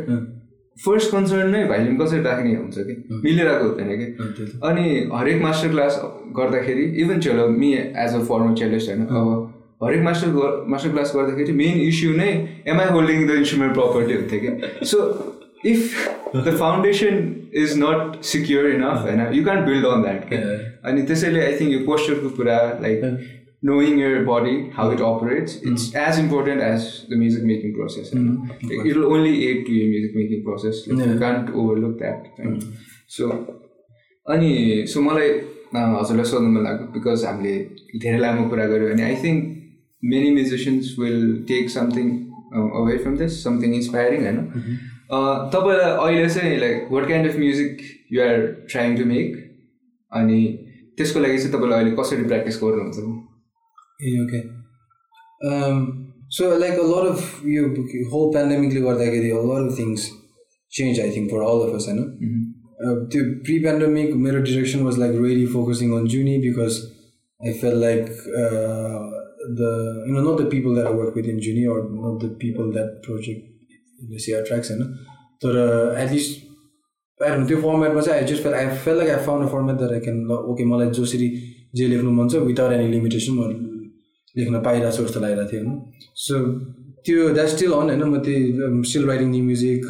first 0.86 1.12
concern 1.12 1.50
नै 1.50 1.64
भाइलिन 1.68 1.98
कसरी 1.98 2.22
राख्ने 2.22 2.56
हुन्छ 2.56 2.78
कि? 2.80 2.96
मिलिरहेको 3.24 3.68
हुँदैन 3.68 3.90
कि? 4.00 4.08
अनि 4.64 4.86
हरेक 5.14 5.42
मास्टर 5.42 5.70
क्लास 5.70 6.02
गर्दाखेरि 6.38 6.84
even 7.04 7.20
cello 7.20 7.48
me 7.56 7.74
as 7.76 8.16
a 8.16 8.20
former 8.28 8.58
cellist 8.58 8.90
होइन 8.90 9.06
अब 9.06 9.54
हरेक 9.84 10.02
मास्टर 10.04 10.30
मास्टर 10.68 10.90
क्लास 10.92 11.12
गर्दाखेरि 11.16 11.54
मेन 11.54 11.82
इस्यु 11.82 12.14
नै 12.18 12.30
am 12.68 12.80
I 12.82 12.90
holding 12.92 13.28
the 13.28 13.42
instrument 13.42 13.74
properly 13.74 14.14
हुन्थ्यो 14.14 14.40
कि? 14.40 14.86
So 14.86 15.02
if 15.66 16.36
the 16.36 16.56
foundation 16.60 17.20
is 17.56 17.78
not 17.78 18.22
secure 18.26 18.70
enough 18.70 19.02
होइन 19.02 19.26
you 19.34 19.44
can 19.44 19.66
build 19.66 19.86
on 19.88 20.02
that 20.02 20.34
अनि 20.86 21.02
त्यसैले 21.04 21.46
आई 21.46 21.60
थिङ्क 21.60 21.74
यो 21.74 21.80
पोस्चरको 21.86 22.30
कुरा 22.38 22.58
like 22.82 23.06
knowing 23.64 23.98
your 23.98 24.24
body, 24.24 24.70
how 24.72 24.90
it 24.92 25.02
operates, 25.02 25.56
it's 25.64 25.94
as 25.96 26.18
important 26.20 26.62
as 26.62 27.06
the 27.10 27.16
music 27.16 27.44
making 27.44 27.74
process. 27.76 28.14
know. 28.14 28.48
Like, 28.64 28.86
it 28.86 28.96
will 28.96 29.12
only 29.14 29.48
aid 29.48 29.66
to 29.66 29.72
your 29.72 29.90
music 29.90 30.16
making 30.16 30.44
process. 30.44 30.88
Like, 30.88 31.08
You 31.08 31.20
can't 31.20 31.50
overlook 31.52 31.98
that. 32.00 32.28
right? 32.40 32.64
So, 33.08 33.30
अनि 34.26 34.52
so 34.94 35.02
मलाई 35.02 35.30
हजुरलाई 35.74 36.26
सोध्नु 36.30 36.50
मन 36.52 36.64
लाग्यो 36.64 36.86
because 36.94 37.24
हामीले 37.26 37.54
धेरै 38.04 38.18
लामो 38.20 38.48
कुरा 38.50 38.66
गऱ्यो 38.72 38.88
भने 38.90 39.04
I 39.04 39.16
think 39.24 39.40
many 40.04 40.32
musicians 40.38 40.96
will 41.00 41.22
take 41.52 41.70
something 41.76 42.10
away 42.82 42.98
from 43.04 43.16
this 43.22 43.38
something 43.44 43.74
inspiring 43.78 44.26
होइन 44.28 44.40
तपाईँलाई 45.54 45.92
अहिले 45.92 46.30
चाहिँ 46.36 46.58
like 46.66 46.92
what 46.92 47.08
kind 47.08 47.30
of 47.32 47.38
music 47.46 47.82
you 48.14 48.22
are 48.28 48.46
trying 48.74 48.98
to 48.98 49.06
make 49.14 49.40
अनि 50.12 50.40
त्यसको 50.98 51.20
लागि 51.26 51.38
चाहिँ 51.38 51.54
तपाईँले 51.56 51.76
अहिले 51.80 51.96
कसरी 52.02 52.24
प्र्याक्टिस 52.32 52.60
गर्नुहुन्छ 52.64 53.08
ए 54.00 54.18
okay 54.20 54.42
so 56.32 56.58
like 56.60 56.80
a 56.80 56.86
lot 56.86 57.10
of 57.10 57.42
यो 57.48 57.64
होल 58.12 58.34
पेन्डेमिकले 58.34 58.82
गर्दाखेरि 58.82 59.32
a 59.32 59.42
lot 59.46 59.72
of 59.72 59.80
things 59.80 60.12
change 60.74 61.00
I 61.00 61.16
think 61.16 61.32
for 61.32 61.44
all 61.44 61.68
of 61.68 61.76
us 61.76 61.88
होइन 61.88 62.56
Uh, 62.78 62.96
त्यो 63.12 63.22
प्रि 63.42 63.54
पेन्डेमिक 63.60 64.14
मेरो 64.16 64.40
direction 64.40 64.82
was 64.82 64.98
like 65.00 65.14
really 65.14 65.46
focusing 65.54 65.94
on 65.94 66.04
Juni 66.08 66.38
because 66.40 66.76
I 67.42 67.54
feel 67.54 67.78
like 67.80 68.04
the 69.52 69.70
you 70.08 70.14
know 70.14 70.22
not 70.22 70.42
the 70.42 70.46
people 70.52 70.76
that 70.76 70.94
work 70.96 71.18
with 71.18 71.30
in 71.30 71.40
Juni 71.46 71.64
or 71.68 71.80
not 71.94 72.20
the 72.24 72.30
people 72.42 72.70
that 72.74 72.92
project 73.06 74.20
see 74.20 74.32
attracts 74.34 74.72
होइन 74.72 74.94
तर 75.42 75.58
at least 76.04 77.24
I 77.24 77.46
त्यो 77.46 77.58
फर्मेटमा 77.62 78.02
चाहिँ 78.02 78.20
I 78.20 78.28
just 78.28 78.44
feel 78.44 78.54
I 78.54 78.68
feel 78.84 78.98
like 78.98 79.10
I 79.10 79.26
found 79.26 79.48
a 79.48 79.52
format 79.52 79.78
that 79.78 79.92
I 79.92 80.00
can 80.02 80.22
okay 80.36 80.66
मलाई 80.66 80.92
जसरी 81.00 81.32
जे 81.76 81.88
लेख्नु 81.88 82.12
मन 82.14 82.30
छ 82.30 82.44
विदाउट 82.46 82.74
एनी 82.74 82.92
लिमिटेसन 82.92 83.40
म 83.40 83.77
लेख्न 84.36 84.62
पाइरहेको 84.66 84.96
छु 84.98 85.04
जस्तो 85.04 85.20
लागिरहेको 85.20 85.52
थियो 85.52 85.62
होइन? 85.64 85.76
सो 86.26 86.36
त्यो 87.06 87.30
द्याट 87.34 87.50
स्टिल 87.56 87.72
अन 87.72 87.90
होइन? 87.90 88.04
म 88.04 88.16
त्यही 88.26 88.84
still 88.90 89.04
writing 89.10 89.30
new 89.32 89.44
music 89.44 89.84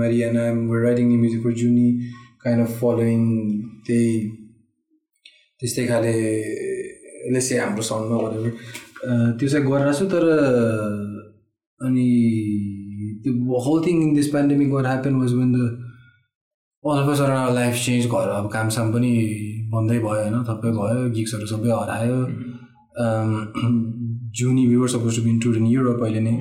Mariana 0.00 0.44
writing 0.86 1.06
new 1.08 1.18
music 1.20 1.40
for 1.44 1.52
Juni 1.62 1.88
kind 2.44 2.66
of 2.66 2.72
following 2.80 3.20
त्यही 3.86 4.08
त्यस्तै 5.60 5.86
खाले 5.86 6.14
लेसे 7.34 7.58
हाम्रो 7.58 7.82
साउन्डमा 7.88 8.16
भनेर 8.24 8.44
त्यो 9.38 9.48
चाहिँ 9.48 9.66
गरिरहेको 9.66 9.98
छु 9.98 10.06
तर 10.14 10.24
अनि 11.80 12.06
त्यो 13.24 13.60
whole 13.66 13.78
thing 13.86 14.02
in 14.02 14.14
this 14.14 14.28
pandemic 14.34 14.68
what 14.72 14.86
happen 14.86 15.14
was 15.20 15.32
when 15.40 15.52
the 15.52 15.58
all 16.84 16.98
of 17.02 17.16
sir 17.18 17.30
life 17.58 17.74
change 17.84 18.06
घर 18.06 18.28
अब 18.38 18.46
कामसाम 18.56 18.92
पनि 18.94 19.12
बन्दै 19.72 19.98
भयो 19.98 20.18
होइन? 20.20 20.36
थप्पै 20.48 20.70
भयो 20.80 21.00
गिक्सहरू 21.16 21.46
सबै 21.52 21.70
हरायो। 21.70 22.18
Juni 22.98 24.66
viewer 24.66 24.88
suppose 24.88 25.16
to 25.16 25.22
be 25.22 25.30
include 25.30 25.56
in 25.56 25.66
Europe 25.66 26.02
अहिले 26.04 26.20
नै. 26.20 26.36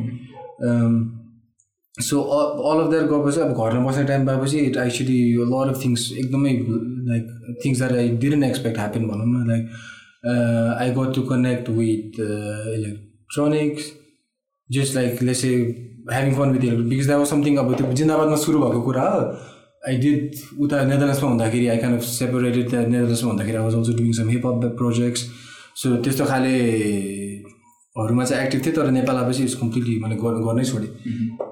सो 2.01 2.21
अल 2.21 2.79
अफ 2.81 2.89
द्याट 2.91 3.09
गएपछि 3.09 3.39
अब 3.39 3.49
घरमा 3.53 3.89
बस्ने 3.89 4.03
टाइम 4.03 4.25
पाएपछि 4.27 4.59
it 4.59 4.77
actually 4.83 5.17
lot 5.49 5.73
of 5.73 5.83
things 5.83 6.11
एकदमै 6.17 6.53
like 7.09 7.57
things 7.65 7.77
that 7.77 7.91
I 7.97 8.09
didn't 8.23 8.43
expect 8.43 8.77
happen 8.79 9.07
भनौँ 9.07 9.27
न 9.27 9.47
like 9.47 9.63
I 10.81 10.91
got 10.97 11.15
to 11.15 11.21
connect 11.29 11.69
with 11.69 12.19
electronics 12.75 13.91
just 14.69 14.95
like 14.95 15.21
let's say 15.23 15.49
having 16.11 16.33
fun 16.35 16.51
with 16.51 16.63
electronic 16.63 16.89
because 16.89 17.05
that 17.07 17.19
was 17.19 17.27
something 17.29 17.57
अब 17.57 17.73
त्यो 17.75 17.91
जिन्दाबादमा 18.01 18.35
सुरु 18.45 18.59
भएको 18.59 18.81
कुरा 18.81 19.07
हो 19.09 19.21
I 19.87 19.97
did 20.03 20.35
उता 20.65 20.83
नेदरल्यान्ड्समा 20.83 21.29
हुँदाखेरि 21.29 21.67
I 21.67 21.77
can 21.77 21.95
of 21.97 22.03
separated 22.09 22.69
that 22.69 22.87
नेदरल्यान्ड्समा 22.87 23.29
हुँदाखेरि 23.31 23.57
I 23.57 23.63
was 23.63 23.75
also 23.75 23.97
doing 23.97 24.11
some 24.19 24.29
hip 24.29 24.45
hop 24.45 24.65
projects 24.77 25.21
so 25.81 25.95
त्यस्तो 26.03 26.25
खालेहरूमा 26.31 28.25
चाहिँ 28.25 28.45
एक्टिभ 28.45 28.65
थिएँ 28.65 28.75
तर 28.75 28.91
नेपाल 28.91 29.15
आएपछि 29.23 29.43
इट्स 29.43 29.55
कम्प्लिटली 29.61 29.99
मैले 30.03 30.15
गर- 30.23 30.41
गर्नै 30.47 30.63
छोडेँ 30.71 30.89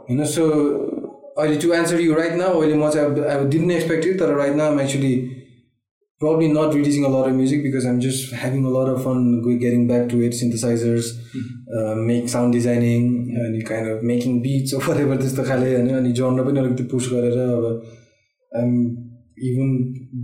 होइन 0.09 0.23
सो 0.35 0.43
अहिले 1.41 1.55
टु 1.65 1.73
एन्सर 1.73 1.99
यु 2.01 2.13
राइट 2.15 2.33
न 2.39 2.41
अहिले 2.53 2.75
म 2.75 2.89
चाहिँ 2.95 3.07
अब 3.09 3.23
अब 3.35 3.49
डिन्ट 3.49 3.71
एक्सपेक्ट 3.71 4.05
इट 4.07 4.19
तर 4.19 4.33
राइट 4.41 4.55
न 4.61 4.79
actually 4.87 5.13
probably 6.21 6.47
not 6.55 6.75
releasing 6.77 7.05
a 7.05 7.09
lot 7.11 7.27
of 7.27 7.33
music 7.35 7.61
because 7.65 7.85
I'm 7.91 7.99
just 8.01 8.33
having 8.39 8.65
a 8.71 8.73
lot 8.73 8.89
of 8.89 8.97
fun 9.05 9.21
getting 9.61 9.85
back 9.91 10.03
to 10.09 10.17
it, 10.25 10.35
synthesizers, 10.39 11.07
uh, 11.77 11.95
make 12.09 12.27
sound 12.33 12.53
designing, 12.57 13.07
अनि 13.45 13.61
kind 13.69 13.87
of 13.93 14.03
making 14.09 14.35
beats 14.43 14.75
or 14.79 14.81
whatever 14.89 15.17
त्यस्तो 15.21 15.45
खाले 15.47 15.71
होइन 15.75 15.89
अनि 16.01 16.11
genre 16.19 16.45
पनि 16.49 16.59
अलिकति 16.63 16.83
push 16.91 17.07
गरेर 17.13 17.39
अब 17.45 17.65
I'm 18.51 18.75
even 19.41 19.69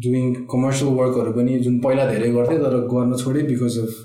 doing 0.03 0.33
commercial 0.51 0.93
वर्कहरू 0.93 1.31
पनि 1.33 1.59
जुन 1.59 1.79
पहिला 1.79 2.05
धेरै 2.11 2.31
गर्थेँ 2.31 2.59
तर 2.59 2.77
गर्न 2.87 3.17
छोडेँ 3.17 3.43
because 3.45 3.77
of 3.79 3.99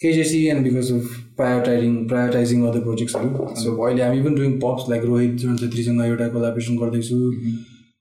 KJC 0.00 0.44
and 0.46 0.62
because 0.64 0.92
of 0.92 1.14
prioritizing 1.36 1.94
prioritizing 2.08 2.66
other 2.66 2.80
प्रोजेक्ट्सहरू 2.80 3.46
so 3.62 3.76
अहिले 3.78 4.02
हामी 4.02 4.18
even 4.18 4.34
doing 4.34 4.58
pops 4.60 4.90
like 4.90 5.04
Rohit 5.04 5.40
जुन 5.44 5.56
छेत्रीसँग 5.56 6.04
एउटा 6.04 6.28
कोलाबरेसन 6.28 6.76
गर्दैछु। 6.76 7.22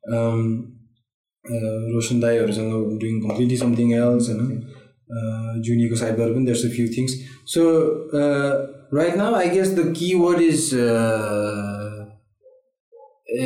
Um, 0.09 0.43
रोशन 1.45 2.19
दाईहरूसँग 2.19 2.99
डुइङ 2.99 3.19
कम्प्लिटली 3.21 3.57
समथिङ 3.57 3.91
एल्स 3.93 4.29
होइन 4.29 5.61
जुनीको 5.61 5.95
साइडबाट 5.95 6.33
पनि 6.33 6.45
there's 6.45 6.65
a 6.65 6.69
few 6.69 6.87
things 6.87 7.15
so 7.45 7.63
right 8.93 9.15
now 9.17 9.35
I 9.35 9.49
guess 9.49 9.69
the 9.69 9.93
key 9.97 10.13
word 10.15 10.41
is 10.41 10.69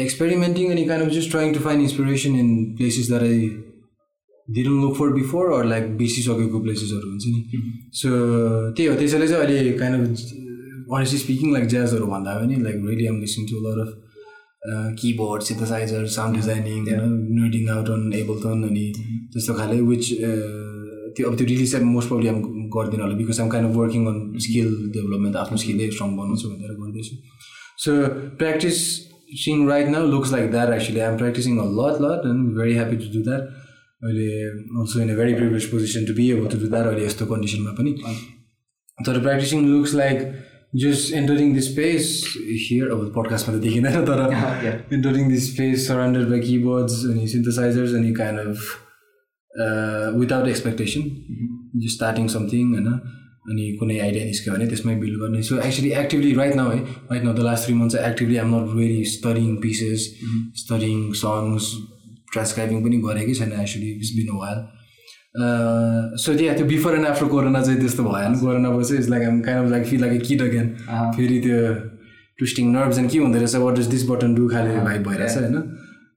experimenting 0.01 0.71
अनि 0.71 0.83
kind 0.85 1.05
of 1.05 1.11
just 1.13 1.31
trying 1.31 1.53
to 1.53 1.59
find 1.59 1.81
inspiration 1.81 2.35
in 2.35 2.49
places 2.77 3.07
that 3.07 3.23
I 3.23 3.49
didn't 4.47 4.81
look 4.83 4.95
for 4.97 5.09
before 5.13 5.51
or 5.57 5.65
like 5.65 5.97
बिर्सिसकेको 5.97 6.59
प्लेसेसहरू 6.59 7.09
हुन्छ 7.09 7.25
नि 7.27 7.41
so 8.01 8.09
त्यही 8.77 8.87
हो 8.89 8.95
त्यसैले 9.01 9.27
चाहिँ 9.27 9.45
अहिले 9.45 9.73
kind 9.83 9.95
of 9.99 10.07
honestly 10.95 11.19
speaking 11.19 11.53
like 11.53 11.67
ज्याजहरू 11.75 12.07
भन्दा 12.15 12.33
पनि 12.39 12.55
like 12.63 12.81
really 12.87 13.05
am 13.11 13.19
listening 13.21 13.45
to 13.51 13.61
lot 13.67 13.79
of 13.85 13.91
keyboard 14.99 15.43
synthesizer 15.43 16.05
sound 16.17 16.35
designing 16.37 16.83
nerding 17.39 17.69
out 17.69 17.89
on 17.95 18.11
Ableton 18.23 18.67
अनि 18.69 18.85
त्यस्तो 19.33 19.53
खाले 19.61 19.79
विच 19.93 20.11
त्यो 21.15 21.29
अब 21.29 21.37
त्यो 21.37 21.47
रिलिज 21.47 21.71
चाहिँ 21.71 21.85
मोस्ट 21.87 22.09
प्रब्लम 22.09 22.35
आम 22.35 22.69
गर्दिनँ 22.75 23.03
होला 23.03 23.15
because 23.17 23.39
um 23.41 23.49
kind 23.49 23.69
of 23.69 23.75
working 23.77 24.05
on 24.11 24.21
skill 24.45 24.69
development 24.93 25.35
आफ्नो 25.41 25.57
स्किलै 25.63 25.89
स्ट्रङ 25.95 26.15
बनाउँछु 26.19 26.49
भनेर 26.49 26.71
गर्दैछु। 26.83 27.15
So 27.83 27.91
practicing 29.33 29.67
right 29.67 29.87
now 29.89 30.07
looks 30.07 30.31
like 30.31 30.51
that 30.51 30.69
actually 30.73 30.99
I'm 30.99 31.17
practicing 31.17 31.57
a 31.57 31.65
lot 31.77 32.01
lot 32.01 32.25
and 32.29 32.55
very 32.57 32.73
happy 32.73 32.97
to 32.97 33.07
do 33.13 33.21
that 33.23 33.43
अहिले 34.05 34.27
also 34.79 34.99
in 35.01 35.09
a 35.09 35.15
very 35.17 35.33
privilege 35.35 35.65
position 35.71 36.05
to 36.05 36.13
be 36.13 36.29
able 36.31 36.47
to 36.53 36.57
do 36.59 36.67
that 36.73 36.85
अहिले 36.87 37.05
यस्तो 37.05 37.25
कन्डिसनमा 37.25 37.71
पनि। 37.79 37.91
तर 38.99 39.19
practicing 39.19 39.65
looks 39.69 39.93
like 39.95 40.17
just 40.83 41.13
entering 41.13 41.53
this 41.53 41.71
space 41.71 42.03
here 42.67 42.91
अब 42.91 43.01
पडकास्टमा 43.15 43.55
त 43.55 43.61
देखिँदैन 43.65 44.05
तर 44.11 44.19
entering 44.97 45.29
this 45.29 45.43
space 45.53 45.87
surrounded 45.87 46.29
by 46.29 46.39
keyboards 46.47 46.95
अनि 47.09 47.27
सिन्थेसाइजर्स 47.33 47.91
अनि 48.01 48.13
kind 48.21 48.39
of 48.39 48.59
without 50.21 50.47
expectation 50.53 51.09
just 51.81 51.95
starting 51.95 52.27
something 52.37 52.73
होइन। 52.75 52.89
अनि 53.51 53.71
कुनै 53.79 53.97
आइडिया 53.99 54.25
निस्क्यो 54.25 54.53
भने 54.53 54.67
त्यसमै 54.67 54.95
बिल्ड 54.99 55.19
गर्ने। 55.21 55.41
So 55.43 55.57
actually 55.69 55.89
actively 56.01 56.33
right 56.35 56.55
now 56.55 56.71
है 56.71 56.77
right 57.11 57.23
now 57.23 57.33
the 57.33 57.39
last 57.47 57.65
three 57.65 57.73
month 57.75 57.95
actively 58.03 58.37
um 58.43 58.55
not 58.55 58.69
very 58.75 59.03
starting 59.13 59.55
pieces 59.63 60.07
starting 60.61 61.11
songs 61.21 61.71
transcribing 62.33 62.83
पनि 62.83 62.97
गरेकै 63.07 63.33
छैन 63.41 63.51
actually 63.61 63.91
it's 63.91 64.11
been 64.17 64.29
while 64.37 64.59
so 66.23 66.33
त्यहाँ 66.33 66.55
त्यो 66.57 66.65
बिफोर 66.67 66.95
एन्ड 66.95 67.07
आफ्टर 67.07 67.25
कोरोना 67.27 67.61
चाहिँ 67.61 67.79
त्यस्तो 67.79 68.03
भएन। 68.03 68.35
कोरोना 68.39 68.69
पछि 68.77 68.95
it's 68.95 69.09
like 69.09 69.23
um 69.27 69.39
kind 69.41 69.65
of 69.65 69.71
like 69.71 69.85
feel 69.87 70.01
like 70.01 70.21
kid 70.27 70.41
again 70.41 70.67
फेरि 71.15 71.39
त्यो 71.45 71.61
ट्विस्टिङ 72.39 72.71
नर्भ्स 72.73 72.97
एन्ड 72.99 73.09
के 73.11 73.17
हुँदो 73.17 73.39
रहेछ 73.39 73.55
what 73.63 73.79
is 73.79 73.87
this 73.95 74.09
button 74.09 74.35
do 74.35 74.47
खाले 74.49 74.75
भाइ 74.85 74.99
भइरहेछ 75.07 75.37
होइन? 75.37 75.57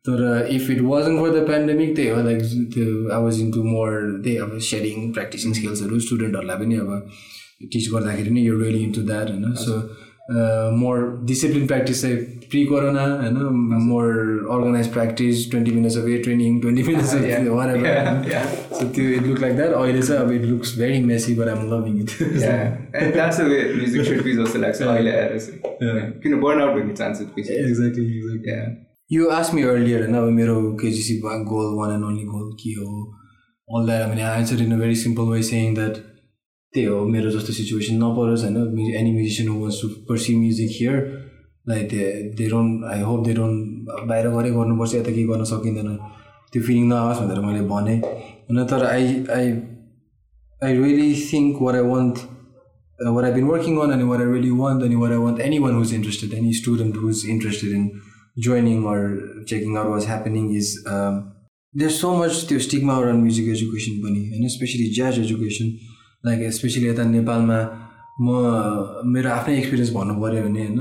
तर 0.07 0.49
if 0.51 0.70
it 0.70 0.81
wasn't 0.83 1.18
for 1.18 1.31
the 1.31 1.47
pandemic 1.49 1.94
त्यही 1.97 2.09
हो 2.09 2.23
लाइक 2.23 2.43
त्यो 2.75 2.86
I 3.10 3.23
was 3.23 3.41
in 3.41 3.51
to 3.52 3.62
more 3.65 4.20
त्यही 4.25 4.36
अब 4.39 4.59
सेडिङ 4.67 5.10
प्र्याक्टिसिङ 5.12 5.52
स्किल्सहरू 5.52 6.01
स्टुडेन्टहरूलाई 6.01 6.57
पनि 6.57 6.76
अब 6.76 7.68
टिच 7.73 7.89
गर्दाखेरि 7.93 8.31
नै 8.31 8.43
यो 8.43 8.59
रियली 8.59 8.83
इन्टु 8.85 9.02
द्याट 9.02 9.31
होइन 9.31 9.55
सो 9.60 9.78
मोर 10.76 11.02
डिसिप्लिन 11.25 11.67
प्र्याक्टिस 11.67 12.02
चाहिँ 12.02 12.17
प्रि 12.51 12.65
कोरोना 12.65 13.05
होइन 13.17 13.36
more 13.83 14.07
organize 14.51 14.93
practice 14.93 15.51
twenty 15.51 15.70
minutes 15.73 15.97
of 15.99 16.09
ear 16.09 16.18
training 16.23 16.60
twenty 16.60 16.83
minutes 16.83 17.15
of 17.15 17.49
what 17.51 17.68
so 18.73 18.89
त्यो 18.89 19.10
इट 19.10 19.26
लुक 19.26 19.41
लाइक 19.41 19.57
द्याट 19.57 19.73
अहिले 19.75 20.02
चाहिँ 20.02 20.23
अब 20.23 20.33
it 20.33 20.44
looks 20.44 20.78
very 20.78 21.02
messy 21.05 21.35
but 21.35 21.49
I'm 21.49 21.70
loving 21.75 22.01
it 22.01 22.10
जस्तो 24.33 24.59
लाग्छ 24.59 24.83
अहिले 24.83 25.10
आएर 25.12 25.39
किन 26.23 26.41
बर्न 26.41 26.60
आउट 26.60 26.83
हुने 26.83 26.94
chances 26.94 27.39
exactly 27.39 28.05
exactly 28.17 28.85
you 29.10 29.28
ask 29.31 29.55
me 29.55 29.62
earlier 29.65 30.01
होइन 30.01 30.15
अब 30.17 30.28
मेरो 30.33 30.55
KJC 30.76 31.17
goal 31.20 31.67
one 31.75 31.93
and 31.93 32.05
only 32.05 32.25
goal 32.25 32.52
के 32.55 32.70
हो 32.75 32.89
all 33.68 33.86
that 33.86 34.10
I 34.10 34.23
answer 34.31 34.62
in 34.62 34.73
a 34.73 34.78
very 34.78 34.94
simple 34.97 35.28
way 35.28 35.43
saying 35.44 35.75
that 35.75 35.97
त्यही 36.75 36.86
हो 36.86 37.05
मेरो 37.07 37.31
जस्तो 37.31 37.52
सिचुएसन 37.52 38.02
नपरोस् 38.02 38.44
होइन 38.44 38.57
any 38.93 39.12
musician 39.12 39.49
who 39.49 39.60
wants 39.60 39.81
to 39.83 39.89
pursue 40.09 40.35
music 40.36 40.70
here 40.73 40.99
like 41.67 41.89
they 41.89 42.02
they 42.35 42.49
don't 42.49 42.85
I 42.86 43.01
hope 43.02 43.25
they 43.26 43.35
don't 43.35 43.93
बाहिर 44.09 44.28
गरे 44.31 44.51
गर्नुपर्छ 44.51 44.94
यता 44.94 45.10
केही 45.10 45.25
गर्न 45.25 45.44
सकिँदैन 45.47 45.94
त्यो 46.52 46.62
फिलिङ 46.62 46.89
नआओस् 46.89 47.20
भनेर 47.20 47.41
मैले 47.41 47.62
भनेँ 47.68 47.99
होइन 48.01 48.67
तर 48.67 48.85
I 48.86 49.07
I 49.31 49.55
I 50.62 50.76
really 50.76 51.09
think 51.23 51.62
what 51.62 51.76
I 51.76 51.89
want 51.89 52.18
what 52.99 53.25
I 53.25 53.33
been 53.33 53.47
working 53.47 53.78
on 53.78 53.93
अनि 53.93 54.05
वर 54.05 54.20
आई 54.20 54.33
रियली 54.33 54.51
वन्ट 54.59 54.83
अनि 54.83 54.97
what 54.97 55.12
I 55.12 55.18
want 55.20 55.41
anyone 55.60 55.75
who's 55.75 55.94
interested 55.94 56.35
any 56.35 56.52
student 56.55 56.97
who's 56.99 57.25
interested 57.28 57.73
in 57.73 57.89
joining 58.36 58.84
or 58.84 59.44
checking 59.47 59.76
out 59.76 59.89
what's 59.89 60.05
happening 60.05 60.55
is 60.55 60.84
um, 60.86 61.32
there's 61.74 61.98
so 62.00 62.10
much 62.16 62.47
त्यो 62.48 62.58
stigma 62.58 62.94
around 62.94 63.23
music 63.23 63.48
education 63.48 64.00
पनि 64.02 64.20
होइन 64.31 64.48
especially 64.48 64.86
jazz 64.94 65.18
education 65.18 65.66
like 66.26 66.52
especially 66.52 66.89
यता 66.89 67.05
नेपालमा 67.10 67.58
म 68.20 68.28
मेरो 69.15 69.31
आफ्नै 69.31 69.56
experience 69.58 69.92
भन्नु 69.92 70.15
पऱ्यो 70.23 70.42
भने 70.42 70.66
होइन 70.66 70.81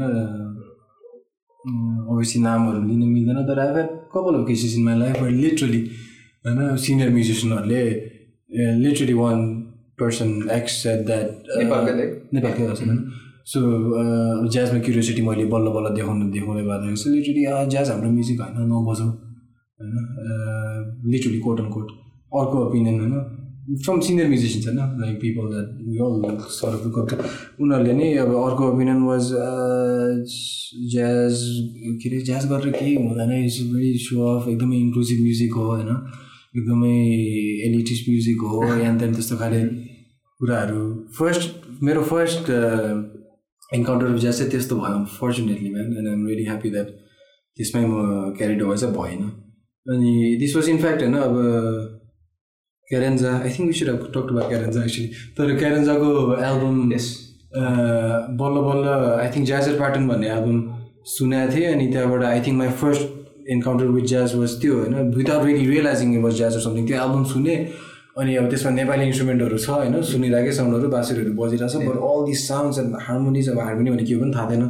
अभियसली 2.12 2.42
नामहरू 2.42 2.82
लिन 2.88 3.04
मिल्दैन 3.10 3.40
तर 3.48 3.60
I 3.60 3.68
have 3.68 3.90
couple 4.16 4.42
of 4.42 4.48
cases 4.48 4.76
in 4.78 4.84
my 4.84 5.00
life 5.00 5.22
literally 5.44 5.82
होइन 6.46 6.76
senior 6.86 7.10
म्युजिसियनहरूले 7.10 7.84
literally 8.84 9.14
one 9.14 9.46
person 10.00 10.30
ex 10.52 10.74
set 10.84 11.06
that 11.06 11.30
नेपालकै 12.34 12.64
होइन। 12.64 13.00
सो 13.46 13.60
ज्याजमा 14.50 14.80
क्युरियोसिटी 14.80 15.22
मैले 15.22 15.46
बल्ल 15.54 15.68
बल्ल 15.76 15.88
देखाउनु 15.96 16.26
देखाउँदै 16.32 16.64
गर्दाखेरि 16.64 16.98
चाहिँ 16.98 17.16
लिटरली 17.16 17.44
ज्याज 17.72 17.90
हाम्रो 17.90 18.10
म्युजिक 18.12 18.42
होइन 18.42 18.70
नबजाउँ 18.72 19.12
होइन 19.80 19.94
लिटरली 21.12 21.40
कोट 21.40 21.60
एन्ड 21.60 21.72
कोट 21.74 21.88
अर्को 22.40 22.56
ओपिनियन 22.66 22.96
होइन। 23.00 23.16
फ्रम 23.86 24.00
सिनियर 24.08 24.28
म्युजिसियन्स 24.28 24.66
होइन 24.68 24.80
like 25.02 25.16
people 25.22 25.46
that 25.52 25.68
all 26.06 26.38
sir 26.56 26.74
उनीहरूले 27.62 27.94
नै 27.94 28.08
अब 28.24 28.34
अर्को 28.42 28.64
ओपिनियन 28.72 29.02
वाज 29.04 29.30
ज्याज 30.94 31.36
के 32.02 32.10
अरे 32.10 32.20
ज्याज 32.26 32.44
गरेर 32.52 32.74
केही 32.74 32.96
हुँदैन 32.96 33.32
इट्स 33.40 33.58
भेरी 33.72 33.98
सो 34.02 34.16
अफ 34.30 34.48
एकदमै 34.48 34.78
इन्क्लुसिभ 34.78 35.22
म्युजिक 35.22 35.54
हो 35.54 35.66
होइन। 35.72 35.92
एकदमै 36.58 36.96
एलिटिस्ट 37.68 38.10
म्युजिक 38.10 38.40
हो 38.52 38.62
देन 39.00 39.14
त्यस्तो 39.14 39.36
खाले 39.38 39.62
कुराहरू। 40.40 40.84
फर्स्ट 41.18 41.84
मेरो 41.84 42.02
फर्स्ट 42.12 42.52
इन्काउन्टर 43.70 44.18
ज्याज 44.18 44.38
चाहिँ 44.38 44.52
त्यस्तो 44.52 44.76
भयो 44.76 45.04
fortunately 45.20 45.70
man 45.70 45.98
and 45.98 46.08
I'm 46.10 46.26
really 46.28 46.46
happy 46.46 46.70
that 46.70 46.88
त्यसमै 47.58 47.86
म 47.86 48.34
क्यारिड 48.38 48.64
भए 48.64 48.78
चाहिँ 48.78 48.96
भएन. 48.96 49.22
अनि 49.86 50.36
दिस 50.40 50.56
वाज 50.56 50.70
इनफ्याक्ट 50.70 51.02
होइन 51.02 51.16
अब 51.18 51.36
Cadenza 52.90 53.32
I 53.36 53.50
think 53.50 53.68
we 53.68 53.74
should 53.74 53.90
have 53.90 54.02
talk 54.16 54.28
to 54.30 54.48
Cadenza 54.50 54.84
actually 54.84 55.08
तर 55.38 55.56
क्यारेन्जाको 55.58 56.10
एल्बम 56.44 56.92
यस 56.94 57.08
बल्ल 58.42 58.62
बल्ल 58.68 58.88
आई 59.22 59.28
थिङ्क 59.36 59.46
ज्याजर 59.48 59.78
प्याटर्न 59.78 60.08
भन्ने 60.08 60.30
एल्बम 60.30 60.58
सुनेको 61.16 61.56
थिएँ 61.56 61.68
अनि 61.74 61.88
त्यहाँबाट 61.94 62.24
I 62.26 62.40
think 62.48 62.58
my 62.58 62.70
first 62.82 63.50
encounter 63.56 63.88
with 63.88 64.06
jazz 64.06 64.36
was 64.36 64.62
त्यो 64.62 64.74
होइन. 64.80 64.94
Without 65.18 65.46
really 65.46 65.66
realizing 65.70 66.22
was 66.24 66.34
jazz 66.38 66.58
something 66.64 66.88
त्यो 66.88 66.98
एल्बम 66.98 67.24
सुने 67.34 67.56
अनि 68.16 68.36
अब 68.36 68.50
त्यसमा 68.50 68.72
नेपाली 68.72 69.04
इन्स्ट्रुमेन्टहरू 69.06 69.58
छ 69.58 69.70
होइन? 69.70 70.02
सुनिरहेकै 70.12 70.52
साउन्डहरू 70.58 70.88
बाँसुरीहरू 70.96 71.32
बजिरहेको 71.40 71.72
छ 71.74 71.84
but 71.88 71.98
all 72.10 72.26
this 72.32 72.48
sounds 72.48 72.80
and 72.80 72.96
harmonies 73.06 73.50
अब 73.50 73.60
हार्मोनी 73.60 73.92
भने 73.92 74.04
के 74.10 74.16
पनि 74.24 74.32
थाहा 74.36 74.50
थिएन। 74.52 74.64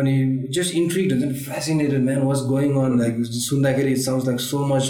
अनि 0.00 0.14
जस्ट 0.56 0.74
इन्ट्रिक्ड 0.82 1.12
हुन्छ 1.12 1.24
नि 1.24 1.34
fascinated 1.46 2.04
man 2.04 2.22
was 2.28 2.44
going 2.50 2.76
on 2.82 2.98
like 2.98 3.14
सुन्दाखेरि 3.38 3.90
it 3.92 3.98
sounds 4.04 4.26
like 4.28 4.40
so 4.40 4.66
much 4.66 4.84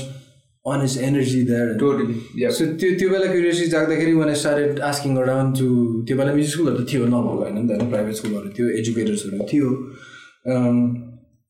on 0.65 0.85
is 0.85 0.99
energy 1.03 1.43
that 1.45 1.79
totally 1.79 2.51
so 2.59 2.67
त्यो 2.81 2.91
त्यो 2.99 3.09
बेला 3.11 3.33
क्युरियोसिटी 3.33 3.71
जाँदाखेरि 3.71 4.13
one 4.19 4.35
started 4.43 4.81
asking 4.91 5.17
around 5.23 5.59
to 5.59 5.69
त्यो 6.09 6.17
बेला 6.19 6.35
म्युजिक 6.35 6.53
स्कुलहरू 6.53 6.85
त 6.85 6.93
थियो 6.93 7.07
नभएको 7.07 7.41
होइन 7.41 7.59
नि 7.59 7.65
त 7.69 7.89
प्राइभेट 7.95 8.15
स्कुलहरू 8.21 8.49
थियो 8.59 8.69
एजुकेटर्सहरू 8.83 9.49
थियो। 9.53 9.69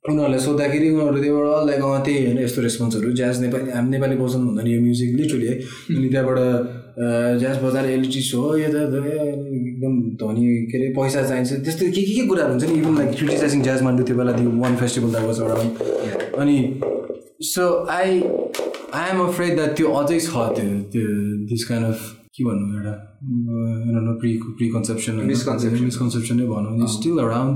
उनीहरूलाई 0.03 0.41
सोद्धाखेरि 0.43 0.87
उनीहरू 0.91 1.19
त्यहाँबाट 1.23 1.67
लाइक 1.67 1.83
अँ 1.87 2.03
त्यही 2.05 2.25
होइन 2.27 2.39
यस्तो 2.43 2.61
रेस्पोन्सहरू 2.63 3.09
ज्याज 3.19 3.41
नेपाली 3.43 3.71
हामी 3.71 3.91
नेपाली 3.95 4.17
बजाउनु 4.19 4.47
हुँदैन 4.51 4.67
यो 4.67 4.81
म्युजिक 4.83 5.11
लिटरली 5.19 5.47
है। 5.47 5.55
अनि 5.95 6.09
त्यहाँबाट 6.11 6.39
ज्याज 7.41 7.57
बजाएर 7.65 7.87
एलिटिस 7.91 8.29
हो 8.35 8.43
यो 8.59 8.69
त 8.75 8.77
एकदम 8.99 9.95
धनी 10.19 10.47
के 10.71 10.77
अरे 10.79 10.89
पैसा 10.99 11.23
चाहिन्छ। 11.29 11.51
त्यस्तो 11.63 11.85
के 11.87 12.03
के 12.03 12.13
के 12.19 12.27
कुराहरू 12.27 12.51
हुन्छ 12.51 12.65
नि 12.67 12.75
even 12.83 12.95
like 12.99 13.11
criticising 13.19 13.63
jazz 13.63 13.83
Mandu 13.87 14.03
त्यो 14.11 14.17
बेला 14.19 14.33
त्यो 14.39 14.51
one 14.59 14.75
festival 14.83 15.11
that 15.15 15.25
was 15.31 15.39
around 15.47 15.73
अनि 16.43 16.59
so 17.55 17.63
I 18.01 18.09
I 18.99 19.07
am 19.15 19.21
afraid 19.29 19.55
that 19.55 19.71
त्यो 19.79 19.87
अझै 20.03 20.19
छ 20.19 20.51
त्यो 20.59 20.69
त्यो 20.93 21.07
दिस 21.47 21.63
काइन्ड 21.71 21.87
अफ 21.87 21.99
के 22.35 22.45
भन्नु 22.45 22.67
एउटा 22.75 22.95
प्रि 24.21 24.31
प्रि 24.59 24.67
कन्सेप्सन 24.77 25.27
Misconception. 25.31 25.85
मिसकन्सेप्सनै 25.85 26.45
भनौँ। 26.55 26.87
स्टिल 26.91 27.17
अराउन्ड 27.31 27.55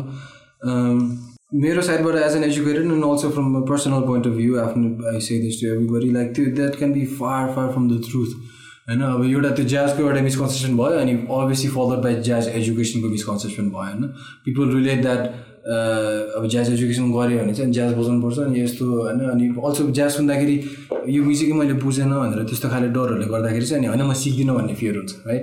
मेरो 1.57 1.83
साइडबाट 1.83 2.15
as 2.15 2.35
an 2.37 2.45
educated 2.45 2.83
and 2.83 3.05
also 3.05 3.29
from 3.31 3.55
a 3.57 3.61
personal 3.69 4.01
point 4.07 4.27
of 4.27 4.33
view 4.33 4.57
आफ्नो 4.61 4.89
I 5.11 5.21
say 5.21 5.39
this 5.41 5.61
to 5.61 5.67
everybody 5.67 6.11
like 6.13 6.35
त्यो 6.35 6.45
that 6.57 6.75
can 6.77 6.93
be 6.93 7.05
far 7.21 7.53
far 7.55 7.71
from 7.73 7.89
the 7.91 8.01
truth 8.09 8.35
होइन 8.89 9.01
अब 9.03 9.25
एउटा 9.25 9.51
त्यो 9.51 9.65
ज्याजको 9.67 10.03
एउटा 10.03 10.21
मिसकन्सेप्सन 10.23 10.77
भयो 10.77 10.99
अनि 11.05 11.13
अभियसली 11.37 11.71
फलोड 11.71 12.03
बाई 12.03 12.21
ज्याज 12.29 12.49
एजुकेसनको 12.49 13.09
मिसकन्सेप्सन 13.09 13.71
भयो 13.71 13.87
होइन? 13.87 14.03
पिपल 14.45 14.75
रिलेट 14.75 15.01
द्याट 15.03 15.21
अब 16.37 16.49
ज्याज 16.51 16.73
एजुकेसन 16.73 17.11
गऱ्यो 17.13 17.39
भने 17.39 17.55
चाहिँ 17.55 17.73
ज्याज 17.73 17.95
बजाउनुपर्छ 17.95 18.39
अनि 18.39 18.63
यस्तो 18.63 18.91
होइन? 19.01 19.25
अनि 19.31 19.49
अल्सो 19.65 19.89
ज्याज 19.91 20.11
सुन्दाखेरि 20.11 20.61
यो 21.09 21.23
म्युजिकै 21.23 21.59
मैले 21.63 21.81
बुझेन 21.87 22.15
भनेर 22.19 22.45
त्यस्तो 22.53 22.69
खाले 22.69 22.93
डरहरूले 22.99 23.33
गर्दाखेरि 23.33 23.67
चाहिँ 23.67 23.85
अनि 23.85 23.93
होइन 23.95 24.07
म 24.11 24.21
सिक्दिनँ 24.25 24.57
भन्ने 24.57 24.75
फियर 24.75 24.97
हुन्छ 24.97 25.13
है 25.27 25.39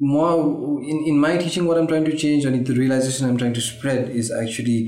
म 0.00 0.82
in 0.86 1.04
in 1.06 1.18
my 1.18 1.38
teaching 1.38 1.66
what 1.66 1.78
am 1.78 1.86
trying 1.86 2.04
to 2.04 2.12
change 2.18 2.46
अनि 2.46 2.58
त्यो 2.60 2.76
realization 2.76 3.28
am 3.28 3.36
trying 3.36 3.54
to 3.54 3.60
spread 3.62 4.16
is 4.16 4.30
actually 4.42 4.78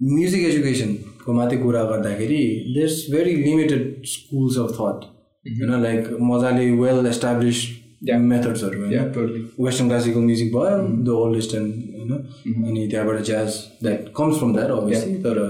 music 0.00 0.44
एजुकेसनको 0.44 1.32
मात्रै 1.32 1.58
कुरा 1.58 1.82
गर्दाखेरि 1.84 2.42
there's 2.74 3.04
very 3.10 3.34
limited 3.38 3.90
schools 4.06 4.58
of 4.58 4.72
thought 4.72 5.04
होइन 5.46 5.82
लाइक 5.82 6.16
मजाले 6.22 6.70
वेल 6.76 7.06
एस्टाब्लिस 7.06 7.66
मेथड्सहरू 8.02 8.80
होइन 8.80 9.50
वेस्टर्न 9.60 9.88
क्लासिकल 9.88 10.20
म्युजिक 10.20 10.52
भयो 10.52 10.78
द 11.04 11.16
ओल्डेस्ट 11.18 11.54
एन्ड 11.54 11.72
होइन 11.94 12.64
अनि 12.64 12.86
त्यहाँबाट 12.90 13.24
jazz 13.24 13.56
that 13.82 14.04
comes 14.16 14.38
from 14.38 14.52
that 14.54 14.70
obviously 14.72 15.14
तर 15.24 15.40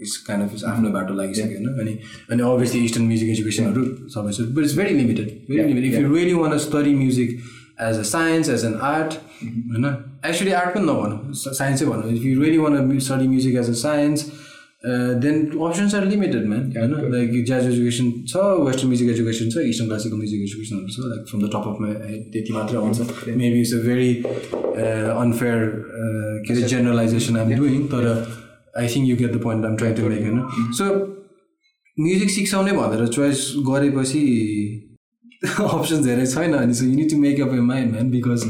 इट्स 0.00 0.16
काइन्ड 0.26 0.44
अफ 0.44 0.64
आफ्नो 0.66 0.90
बाटो 0.90 1.14
लागिसक्यो 1.14 1.58
होइन 1.58 1.80
अनि 1.80 1.98
अनि 2.30 2.42
अभियसली 2.44 2.84
इस्टर्न 2.84 3.06
म्युजिक 3.06 3.30
एजुकेसनहरू 3.30 3.84
सबै 4.14 4.32
छ 4.32 4.48
but 4.50 4.64
it's 4.64 4.76
very 4.76 4.94
limited 4.94 5.28
very 5.50 5.68
limited 5.68 5.92
if 5.92 6.00
you 6.00 6.14
really 6.14 6.32
want 6.34 6.58
study 6.66 6.94
music 6.96 7.38
as 7.78 7.98
a 7.98 8.02
science 8.08 8.48
as 8.48 8.64
an 8.64 8.74
art 8.92 9.14
होइन? 9.42 9.84
एक्चुली 10.26 10.52
आर्ट 10.62 10.74
पनि 10.74 10.84
नभनौँ 10.86 11.18
साइन्सै 11.34 11.86
भनौँ. 11.86 12.10
If 12.12 12.24
you 12.24 12.40
really 12.42 12.58
want 12.58 12.98
study 12.98 13.28
music 13.28 13.54
as 13.58 13.68
a 13.70 13.72
science 13.82 14.26
then 15.24 15.36
options 15.66 15.94
are 15.94 16.04
limited 16.06 16.46
man 16.48 16.70
होइन? 16.76 17.10
Like 17.12 17.44
jazz 17.46 17.66
education 17.66 18.10
छ 18.28 18.36
western 18.66 18.88
music 18.88 19.10
education 19.10 19.50
छ 19.50 19.64
eastern 19.70 19.88
classical 19.88 20.16
music 20.16 20.42
एजुकेसनहरू 20.42 20.88
छ 20.88 21.10
like 21.12 21.26
from 21.30 21.42
the 21.42 21.50
top 21.54 21.68
of 21.68 21.80
my 21.80 22.18
त्यति 22.32 22.52
मात्रै 22.52 22.78
आउँछ. 22.78 23.00
Maybe 23.42 23.60
it's 23.60 23.74
a 23.74 23.82
very 23.86 24.12
unfair 25.24 25.58
के 26.46 26.52
अरे 26.54 26.68
जेनरलाइजेसन 26.74 27.36
आइम 27.36 27.54
डुइङ 27.58 27.86
तर 27.94 28.08
I 28.78 28.88
think 28.94 29.08
you 29.08 29.16
get 29.16 29.32
the 29.32 29.42
point 29.42 29.64
I'm 29.66 29.76
try 29.76 29.92
to 29.94 30.08
make 30.08 30.22
होइन? 30.22 30.40
सो 30.78 30.84
म्युजिक 31.98 32.30
सिक्साउने 32.30 32.72
भनेर 32.72 33.06
चोइस 33.16 33.52
गरेपछि 33.68 34.22
अप्सन्स 35.42 36.04
धेरै 36.04 36.26
छैन 36.26 36.52
अनि 36.54 36.74
so 36.74 36.84
you need 36.84 37.10
to 37.10 37.16
make 37.18 37.40
up 37.40 37.54
a 37.54 37.60
mind 37.62 37.92
man 37.92 38.10
because 38.10 38.44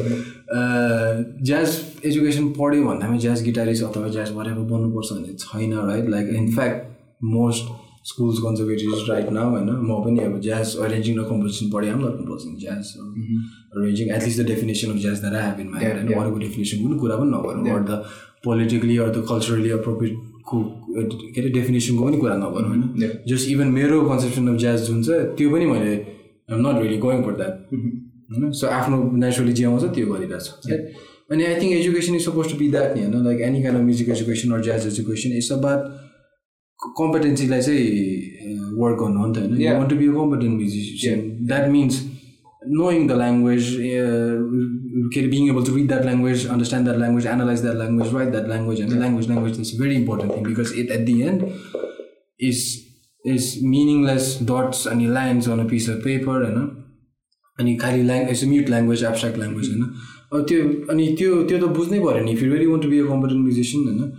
jazz 1.42 1.78
education 2.04 2.48
पढ्यो 2.58 2.84
भन्दामा 2.84 3.16
ज्याज 3.18 3.42
गिटारिस्ट 3.44 3.84
अथवा 3.84 4.08
ज्याज 4.08 4.30
भरेर 4.32 4.54
बन्नुपर्छ 4.66 5.12
भन्ने 5.12 5.34
छैन 5.40 5.72
right 5.86 6.08
like 6.10 6.28
in fact 6.34 7.24
most 7.30 7.72
schools 8.06 8.38
conservative 8.38 8.94
right 9.08 9.30
now 9.32 9.50
होइन 9.50 9.70
म 9.82 10.02
पनि 10.04 10.20
अब 10.22 10.40
ज्याज 10.40 10.76
अरेन्जिङ 10.78 11.18
र 11.18 11.22
कम्पोजिसन 11.24 11.70
पढेँ 11.70 11.92
ल 11.92 12.12
composing 12.12 12.56
jazz 12.60 12.92
arranging 12.98 14.10
at least 14.10 14.40
the 14.40 14.46
definition 14.46 14.90
of 14.90 14.98
jazz 14.98 15.20
that 15.20 15.34
I 15.34 15.42
have 15.42 15.60
in 15.60 15.70
mind 15.70 15.94
होइन 15.94 16.20
अरूको 16.20 16.38
डेफिनेसन 16.38 16.82
कुनै 16.82 16.98
कुरा 16.98 17.16
पनि 17.16 17.30
नगरौँ 17.30 17.76
or 17.76 17.84
the 17.84 18.02
politically 18.44 18.96
or 18.98 19.10
the 19.10 19.24
culturally 19.28 19.70
अप्रोप्रिएटको 19.72 20.60
के 20.88 21.40
अरे 21.40 21.50
डेफिनेसनको 21.50 22.04
पनि 22.04 22.16
कुरा 22.16 22.36
नगरौँ 22.36 22.68
होइन 22.68 23.22
जस्ट 23.26 23.50
इभन 23.50 23.72
मेरो 23.76 24.00
कन्सेप्सन 24.08 24.48
अफ 24.48 24.60
ज्याज 24.60 24.86
जुन 24.88 25.02
छ 25.02 25.24
त्यो 25.36 25.50
पनि 25.50 25.66
मैले 25.66 25.94
I'm 26.51 26.67
not 26.67 26.81
really 26.81 26.97
going 27.05 27.23
for 27.23 27.35
that 27.41 27.73
होइन 27.73 28.51
सो 28.61 28.67
आफ्नो 28.79 29.01
नेचुरली 29.23 29.53
जे 29.61 29.65
आउँछ 29.71 29.95
त्यो 29.95 30.11
गरिरहेको 30.11 30.67
छ 30.67 30.81
अनि 31.31 31.45
I 31.45 31.55
think 31.61 31.73
education 31.73 32.15
is 32.15 32.25
supposed 32.25 32.51
to 32.51 32.57
be 32.59 32.69
that 32.75 32.95
नि 32.97 33.03
होइन 33.03 33.25
like 33.25 33.41
any 33.47 33.63
kind 33.63 33.79
of 33.79 33.85
music 33.85 34.09
education 34.09 34.53
or 34.53 34.61
jazz 34.69 34.87
education 34.87 35.35
it's 35.39 35.51
about 35.57 35.89
कम्पिटेन्सीलाई 36.99 37.61
चाहिँ 37.61 38.55
वर्क 38.77 38.99
गर्नु 39.01 39.19
हो 39.19 39.27
नि 39.27 39.33
त 39.33 39.49
होइन 39.49 39.75
want 39.77 39.89
to 39.89 39.95
be 39.95 40.07
a 40.07 40.15
competent 40.21 40.55
musician 40.55 41.27
that 41.47 41.69
means 41.75 42.01
knowing 42.61 43.07
the 43.07 43.15
language, 43.15 43.75
uh, 43.75 44.35
being 45.29 45.47
able 45.47 45.63
to 45.63 45.71
read 45.71 45.89
that 45.89 46.05
language, 46.05 46.45
understand 46.45 46.85
that 46.87 46.99
language, 46.99 47.25
analyze 47.25 47.61
that 47.61 47.75
language, 47.75 48.11
write 48.11 48.31
that 48.31 48.47
language, 48.47 48.79
and 48.79 48.91
the 48.91 48.97
language, 48.97 49.27
language 49.27 49.57
is 49.57 49.73
a 49.73 49.77
very 49.77 49.95
important 49.95 50.33
thing 50.33 50.43
because 50.43 50.71
it 50.73 50.91
at 50.91 51.05
the 51.05 51.23
end 51.23 51.51
is 52.39 52.82
is 53.24 53.62
meaningless 53.62 54.36
dots 54.38 54.86
and 54.86 55.12
lines 55.12 55.48
on 55.48 55.60
a 55.60 55.64
piece 55.64 55.88
of 55.88 56.02
paper 56.04 56.38
होइन 56.38 56.58
अनि 57.58 57.74
खालि 57.76 58.02
lang 58.02 58.28
it's 58.28 58.44
mute 58.44 58.70
language 58.70 59.02
abstract 59.04 59.38
language 59.38 59.68
होइन 59.68 59.82
अब 60.32 60.44
त्यो 60.48 60.62
अनि 60.92 61.06
त्यो 61.18 61.42
त्यो 61.42 61.58
त 61.58 61.70
बुझ्नै 61.76 61.98
पऱ्यो 62.00 62.24
नि 62.24 62.32
you 62.32 62.50
really 62.50 62.66
want 62.66 62.82
to 62.82 62.88
be 62.88 62.98
a 62.98 63.06
competent 63.08 63.42
musician 63.42 63.82
होइन 63.88 64.10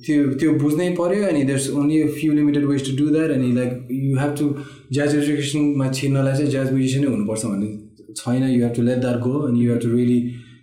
त्यो 0.00 0.24
त्यो 0.40 0.52
बुझ्नै 0.58 0.88
पऱ्यो 0.94 1.28
अनि 1.28 1.42
there's 1.44 1.68
only 1.74 2.00
a 2.02 2.08
few 2.16 2.32
limited 2.32 2.64
ways 2.64 2.86
to 2.88 2.96
do 2.96 3.06
that 3.10 3.30
अनि 3.30 3.52
like 3.52 3.94
you 3.98 4.16
have 4.18 4.34
to 4.38 4.48
jazz 4.92 5.14
एजुकेसनमा 5.16 5.90
छिर्नलाई 5.92 6.36
चाहिँ 6.36 6.50
ज्याज 6.50 6.72
म्युजिसियनै 6.72 7.08
हुनुपर्छ 7.08 7.44
भन्ने 7.44 7.70
छैन 8.14 8.42
you 8.46 8.62
have 8.62 8.74
to 8.76 8.82
let 8.82 8.98
that 9.00 9.20
go 9.20 9.34
अनि 9.42 9.64
you 9.64 9.72
have 9.72 9.82
to 9.82 9.92
really 9.94 10.20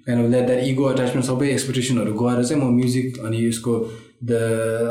kind 0.07 0.23
of 0.23 0.31
let 0.31 0.45
that 0.45 0.63
ego 0.65 0.91
attachment 0.91 1.27
सबै 1.27 1.51
एक्सपेक्टेसनहरू 1.51 2.13
गएर 2.21 2.43
चाहिँ 2.43 2.63
म 2.63 2.73
म्युजिक 2.75 3.19
अनि 3.25 3.45
यसको 3.47 3.77
द 4.29 4.39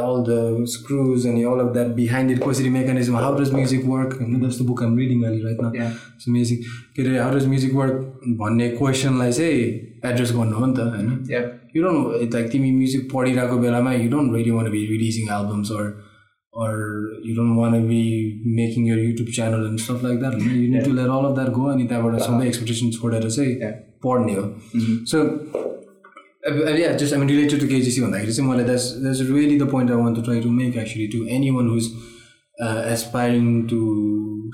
अल 0.03 0.23
द 0.29 0.65
स्क्रुज 0.71 1.27
अनि 1.27 1.43
all 1.53 1.61
of 1.61 1.73
that 1.73 1.95
behind 1.97 2.31
it 2.31 2.43
कसरी 2.45 2.69
mechanism 2.77 3.17
how 3.17 3.39
does 3.41 3.53
music 3.55 3.85
work 3.87 4.17
होइन 4.21 4.47
जस्तो 4.47 4.65
बुक 4.65 4.83
आम 4.83 4.97
रिडिङ 4.99 5.23
अहिले 5.23 5.43
राइट 5.45 5.59
न 5.65 6.33
म्युजिक 6.33 6.63
के 6.97 7.03
अरे 7.03 7.19
हाउ 7.19 7.35
डज 7.37 7.47
म्युजिक 7.49 7.75
वर्क 7.75 8.23
भन्ने 8.41 8.69
क्वेसनलाई 8.77 9.33
चाहिँ 9.33 9.59
एड्रेस 10.13 10.33
गर्नु 10.37 10.57
हो 10.57 10.67
नि 10.67 10.75
त 10.77 10.89
होइन 10.95 11.51
यु 11.77 11.83
डोन्ट 11.83 12.35
लाइक 12.35 12.51
तिमी 12.53 12.73
म्युजिक 12.79 13.11
पढिरहेको 13.13 13.59
बेलामा 13.67 13.93
you 13.95 14.09
don't 14.11 14.35
really 14.35 14.57
wanna 14.61 14.71
be 14.71 14.87
releasing 14.87 15.37
albums 15.41 15.73
or 15.73 15.93
or 16.55 17.13
you 17.23 17.35
don't 17.35 17.57
want 17.57 17.75
to 17.75 17.81
be 17.81 18.43
making 18.45 18.85
your 18.85 18.99
YouTube 18.99 19.33
channel 19.33 19.65
and 19.67 19.81
stuff 19.81 20.03
like 20.03 20.21
that. 20.21 20.39
You 20.39 20.71
need 20.71 20.85
to 20.85 20.93
let 20.93 21.09
all 21.09 21.25
of 21.25 21.37
that 21.37 21.53
go 21.53 21.71
अनि 21.73 21.87
त्यहाँबाट 21.89 22.21
सबै 22.21 22.47
expectation 22.47 22.91
छोडेर 22.91 23.29
चाहिँ 23.31 23.73
पढ्ने 24.05 24.35
हो 24.35 24.45
so 25.13 25.23
yeah 26.43 26.97
just 26.97 27.15
I 27.15 27.19
mean 27.19 27.29
related 27.29 27.61
to 27.61 27.67
KGC 27.67 28.01
भन्दाखेरि 28.03 28.33
चाहिँ 28.33 28.49
मलाई 28.49 28.65
that's 28.65 28.87
that's 29.03 29.21
really 29.31 29.59
the 29.59 29.69
point 29.71 29.91
I 29.91 29.97
want 29.97 30.17
to 30.17 30.23
try 30.23 30.41
to 30.41 30.51
make 30.51 30.77
actually 30.77 31.07
to 31.09 31.25
anyone 31.51 31.69
who's 31.69 31.85
aspiring 32.93 33.47
to 33.71 33.79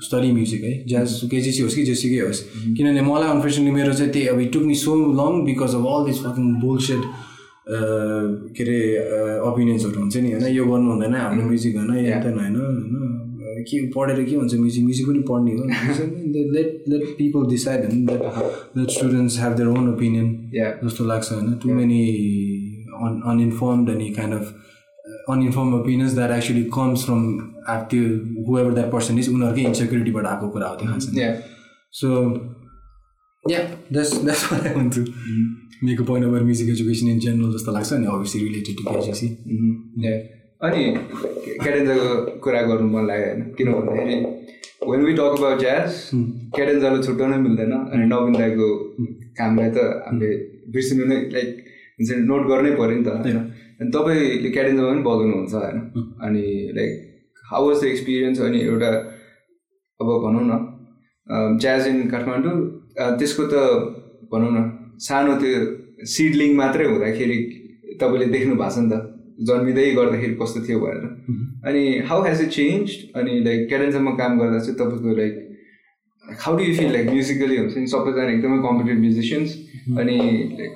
study 0.03 0.31
music 0.31 0.63
है 0.63 0.73
ज्याज 0.87 1.19
केजिसी 1.31 1.61
होस् 1.63 1.75
कि 1.75 1.83
जेसुकै 1.85 2.19
होस् 2.19 2.41
किनभने 2.77 3.01
मलाई 3.01 3.29
अनफर्चुनेटली 3.29 3.73
मेरो 3.75 3.93
चाहिँ 3.93 4.11
त्यही 4.11 4.27
अब 4.27 4.39
it 4.39 4.53
took 4.53 4.63
me 4.63 4.75
so 4.83 4.95
long 5.21 5.41
because 5.45 5.75
of 5.75 5.85
all 5.93 6.05
this 6.05 6.19
fucking 6.25 6.53
bullshit 6.61 7.01
के 8.55 8.63
अरे 8.63 8.77
ओपिनियन्सहरू 9.49 9.99
हुन्छ 10.01 10.17
नि 10.17 10.31
होइन 10.33 10.55
यो 10.55 10.65
गर्नु 10.65 10.91
हुँदैन 10.91 11.15
हाम्रो 11.15 11.47
म्युजिक 11.49 11.75
होइन 11.77 12.05
यता 12.05 12.29
होइन 12.37 12.55
होइन 12.55 13.08
के 13.63 13.79
पढेर 13.91 14.23
के 14.23 14.35
हुन्छ 14.35 14.53
म्युजिक 14.55 14.83
म्युजिक 14.83 15.07
पनि 15.07 15.19
पढ्ने 15.29 15.51
हो। 15.51 15.63
लेट 16.53 16.83
लेट 16.89 17.03
पिपल 17.17 17.49
डिसाइड 17.49 17.85
होइन 17.85 18.05
let 18.07 18.21
let 18.77 18.89
students 18.97 19.39
have 19.39 19.53
their 19.57 19.69
own 19.69 19.93
opinion 19.93 20.27
जस्तो 20.83 21.05
लाग्छ 21.05 21.31
होइन। 21.31 21.53
टु 21.63 21.73
मेनी 21.73 22.01
अन 23.03 23.21
अनइन्फर्मड 23.33 23.89
अनि 23.89 24.09
kind 24.17 24.33
of 24.35 24.45
uninform 25.29 25.73
opinions 25.79 26.13
that 26.13 26.31
actually 26.31 26.63
comes 26.75 27.05
from 27.05 27.21
त्यो 27.89 28.03
हु 28.47 28.57
एभर 28.59 28.73
द्याट 28.73 28.91
पर्सन 28.91 29.19
इज 29.19 29.29
उनीहरूकै 29.29 29.61
इन्सेक्युरिटीबाट 29.63 30.25
आएको 30.25 30.49
कुरा 30.49 30.67
हो 30.69 30.75
त्यो 30.75 30.87
खास 30.93 31.03
so 31.93 32.07
yeah 33.45 33.59
that's 33.91 34.11
that's 34.23 34.51
what 34.53 34.67
I 34.67 34.73
want 34.75 34.95
to 34.95 35.01
make 35.87 36.01
a 36.01 36.03
point 36.05 36.27
over 36.27 36.43
music 36.43 36.69
education 36.69 37.07
in 37.07 37.19
general 37.19 37.53
जस्तो 37.53 37.71
लाग्छ 37.71 37.93
अनि 37.93 38.05
अभियसली 38.15 38.43
रिलेटेड 38.43 38.75
टु 38.77 38.83
केजिसी 38.89 39.27
अनि 40.61 40.81
क्याडेन्जाको 41.63 42.07
कुरा 42.43 42.61
गर्नु 42.69 42.87
मन 42.93 43.03
लाग्यो 43.09 43.27
होइन 43.27 43.41
किन 43.57 43.67
भन्दाखेरि 43.73 44.15
when 44.89 45.01
we 45.07 45.13
talk 45.19 45.35
about 45.39 45.59
jazz 45.59 45.89
क्याडेन्जालाई 46.55 47.01
छुट्याउनै 47.05 47.37
मिल्दैन 47.43 47.71
अनि 47.75 48.05
नवीन 48.13 48.33
दाईको 48.39 48.67
कामलाई 49.37 49.69
त 49.75 49.85
हामीले 50.07 50.31
बिर्सिनु 50.73 51.05
नै 51.11 51.19
लाइक 51.35 51.49
हुन्छ 51.99 52.09
नि 52.11 52.23
नोट 52.31 52.43
गर्नै 52.49 52.71
पऱ्यो 52.79 52.97
नि 52.97 53.03
त। 53.05 53.13
होइन 53.23 53.37
अनि 53.79 53.89
तपाईँले 53.95 54.49
क्याडेन्जामा 54.55 54.89
पनि 54.91 55.03
बजाउनुहुन्छ 55.07 55.53
होइन? 55.63 55.77
अनि 56.25 56.43
like 56.77 56.91
how 57.51 57.61
was 57.67 57.77
the 57.81 57.85
experience 57.91 58.41
अनि 58.47 58.59
एउटा 58.71 58.89
अब 59.99 60.09
भनौँ 60.25 60.43
न 60.49 60.53
ज्याज 61.61 61.87
इन 61.91 61.97
काठमाडौँ 62.15 62.57
त्यसको 63.19 63.43
त 63.53 63.55
भनौँ 64.33 64.51
न 64.57 64.65
सानो 65.07 65.37
त्यो 65.43 65.53
सिडलिङ 66.15 66.51
मात्रै 66.59 66.85
हुँदाखेरि 66.91 67.39
तपाईँले 68.01 68.27
देख्नु 68.35 68.55
भएको 68.63 68.75
छ 68.75 68.83
नि 68.83 68.91
त। 68.91 69.18
जन्मिँदै 69.47 69.85
गर्दाखेरि 69.95 70.35
कस्तो 70.41 70.59
थियो 70.67 70.79
भनेर। 70.79 71.03
अनि 71.67 71.83
हाउ 72.07 72.23
हेज 72.23 72.41
इट 72.41 72.49
चेन्ज 72.51 72.91
अनि 73.21 73.39
लाइक 73.45 73.67
क्याडेन्सम्म 73.69 74.15
काम 74.21 74.39
गर्दा 74.39 74.59
चाहिँ 74.59 74.77
तपाईँको 74.79 75.15
like 75.17 75.33
how 76.45 76.57
do 76.57 76.63
you 76.63 76.75
feel 76.77 76.91
like 76.93 77.09
musically 77.09 77.57
हुन्छ 77.57 77.77
नि? 77.77 77.87
सबैजना 77.93 78.31
एकदमै 78.31 78.57
कम्पिटेटिभ 78.67 78.99
म्युजिसियन्स 79.01 79.49
अनि 79.99 80.17
like 80.59 80.73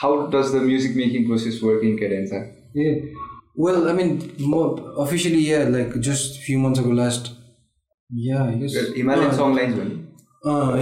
how 0.00 0.16
does 0.32 0.54
the 0.54 0.62
music 0.70 0.96
making 0.96 1.26
process 1.26 1.60
work 1.64 1.84
in 1.90 1.96
Cadenza 1.98 2.38
uh 2.78 2.88
well 3.58 3.86
I 3.88 3.94
mean 4.00 4.10
म 4.40 4.64
officially 5.04 5.42
yeah 5.50 5.62
like 5.68 5.88
just 6.08 6.42
few 6.46 6.58
months 6.64 6.80
ago 6.84 6.92
last 7.02 7.32
yeah 8.10 8.38
Himalayan 8.96 9.32
Song 9.38 9.56
Lines 9.56 9.74
भन्नु 9.78 9.96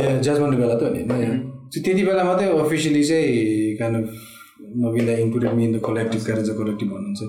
या 0.00 0.16
जज 0.26 0.38
भन्ने 0.40 0.56
बेला 0.56 0.74
त 0.80 0.82
होइन 1.12 1.38
त्यति 1.76 2.02
बेला 2.04 2.24
मात्रै 2.24 2.48
अफिसियली 2.58 3.04
चाहिँ 3.04 3.76
kind 3.78 3.96
of 4.02 4.27
नवीनलाई 4.76 5.22
included 5.22 5.52
me 5.54 5.64
in 5.64 5.72
the 5.76 5.80
collective 5.84 6.24
Cadenza 6.24 6.54
collective 6.60 6.88
भन्नुहुन्छ। 6.94 7.22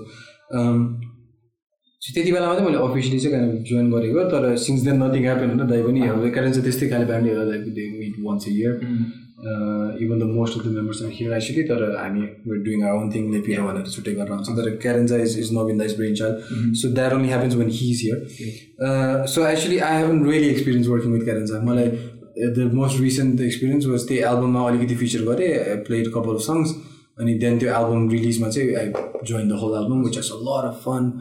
त्यति 2.02 2.30
बेला 2.32 2.46
मात्रै 2.46 2.64
मैले 2.66 2.78
अफिसियली 2.82 3.18
चाहिँ 3.20 3.62
जोइन 3.70 3.90
गरेको 3.92 4.20
तर 4.32 4.44
सिन्स 4.66 4.82
देन 4.84 5.02
नथिङ 5.02 5.22
ह्यापन 5.22 5.48
होइन 5.50 5.66
दाइ 5.72 5.82
पनि 5.86 6.00
अब 6.10 6.28
क्यारेन्जा 6.36 6.60
त्यस्तै 6.66 6.86
खाले 6.92 7.06
ब्यान्डै 7.10 7.34
हो 7.36 7.42
like 7.50 7.62
they 7.78 7.84
meet 7.96 8.14
once 8.26 8.48
a 8.48 8.52
year 8.52 8.72
even 10.04 10.18
the 10.18 10.24
most 10.30 10.58
of 10.58 10.64
the 10.64 10.70
members 10.76 11.02
are 11.02 11.10
here 11.18 11.32
actually 11.34 11.62
तर 11.68 11.82
हामी 11.96 12.20
were 12.20 12.62
doing 12.64 12.82
our 12.84 13.02
own 13.02 13.10
thing 13.14 13.30
लेपिएर 13.32 13.60
भनेर 13.66 13.86
छुट्टै 13.94 14.12
गरेर 14.18 14.32
आउँछ 14.32 14.48
तर 14.58 14.70
Cadenza 14.82 15.16
is 15.26 15.38
is 15.38 15.52
Naveen 15.58 15.78
दाइज 15.78 15.96
brainchild 16.20 16.74
so 16.80 16.90
that 16.98 17.12
only 17.14 17.28
happens 17.28 17.54
when 17.56 17.70
he 17.78 17.90
is 17.90 18.02
here 18.04 19.26
so 19.34 19.46
actually 19.48 19.78
I 19.88 20.02
haven't 20.02 20.24
really 20.28 20.48
experience 20.48 20.88
working 20.88 21.12
with 21.12 21.24
Cadenza 21.24 21.60
मलाई 21.64 21.88
the 22.56 22.70
most 22.74 23.00
recent 23.00 23.40
experience 23.48 23.86
was 23.86 24.06
त्यही 24.08 24.20
एल्बममा 24.30 24.68
अलिकति 24.68 24.94
feature 25.02 25.22
गरेँ 25.24 25.52
प्लेड 25.88 26.10
कपाल 26.14 26.36
सङ्ग्स 26.46 26.74
अनि 27.20 27.34
देन 27.44 27.58
त्यो 27.58 27.68
एल्बम 27.80 28.08
रिलिजमा 28.10 28.48
चाहिँ 28.48 28.74
I 28.74 28.92
join 29.30 29.48
the 29.48 29.60
whole 29.62 29.76
album 29.82 30.02
which 30.04 30.18
is 30.18 30.30
a 30.32 30.40
lot 30.48 30.70
of 30.70 30.80
fun 30.84 31.12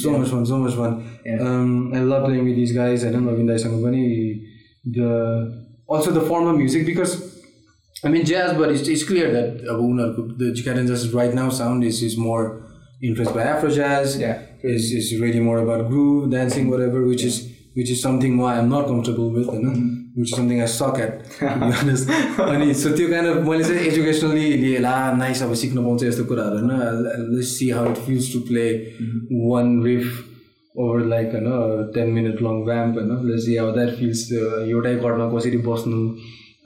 so 0.00 0.16
much 0.18 0.28
fun 0.30 0.44
so 0.50 0.58
much 0.64 0.72
fun 0.80 0.98
I 1.28 2.02
love 2.10 2.26
playing 2.26 2.44
with 2.44 2.56
this 2.56 2.74
guys 2.76 3.04
होइन 3.04 3.22
नवीन 3.28 3.46
दाईसँग 3.46 3.82
पनि 3.84 4.04
the 4.98 5.08
also 5.92 6.10
the 6.10 6.26
form 6.28 6.50
of 6.50 6.56
music 6.56 6.86
because 6.86 7.16
I 7.96 8.12
mean 8.12 8.24
jazz 8.32 8.56
but 8.56 8.76
it's 8.76 8.88
it's 8.88 9.06
clear 9.08 9.30
that 9.32 9.68
अब 9.68 9.84
उनीहरूको 9.84 10.22
the 10.44 10.52
Cadenza's 10.62 11.10
right 11.14 11.34
now 11.34 11.50
sound 11.62 11.84
is 11.84 12.04
is 12.04 12.18
more 12.18 12.44
influence 13.04 13.34
by 13.34 13.44
Afro 13.54 13.70
jazz 13.70 14.18
is 14.64 14.92
is 14.92 15.20
really 15.20 15.40
more 15.40 15.58
about 15.58 15.88
groove, 15.88 16.30
dancing, 16.30 16.70
whatever, 16.70 17.02
which 17.02 17.24
is 17.24 17.52
which 17.74 17.90
is 17.90 18.00
something 18.00 18.36
why 18.38 18.58
I'm 18.58 18.68
not 18.68 18.86
comfortable 18.86 19.30
with, 19.30 19.46
you 19.46 19.62
know, 19.62 19.70
which 19.70 20.05
is 20.16 20.30
something 20.30 20.62
I 20.62 20.66
suck 20.66 20.98
at, 20.98 21.24
to 21.38 21.48
be 21.62 21.72
honest. 21.78 22.08
अनि 22.40 22.74
so 22.74 22.90
त्यो 22.96 23.08
kind 23.08 23.28
of 23.30 23.44
मैले 23.48 23.64
चाहिँ 23.64 23.86
एजुकेसनली 23.88 24.52
लिएँ 24.62 24.78
ला 24.80 24.94
nice 25.16 25.42
अब 25.42 25.54
सिक्नु 25.62 25.82
पाउँछ 25.84 26.04
यस्तो 26.04 26.24
कुराहरू 26.30 26.58
होइन? 26.68 27.42
See 27.50 27.68
how 27.70 27.90
it 27.90 27.98
feels 28.06 28.32
to 28.32 28.40
play 28.48 28.64
one 29.50 29.82
riff 29.84 30.06
over 30.74 31.04
like 31.12 31.34
होइन 31.34 31.92
टेन 31.94 32.10
मिनट 32.16 32.42
लङ 32.48 32.64
भ्याम्प 32.64 32.98
होइन 32.98 33.28
let's 33.28 33.44
see 33.44 33.56
how 33.56 33.72
that 33.76 33.94
feels 33.98 34.26
एउटै 34.32 34.94
कर्डमा 35.04 35.30
कसरी 35.36 35.58
बस्नु 35.68 36.00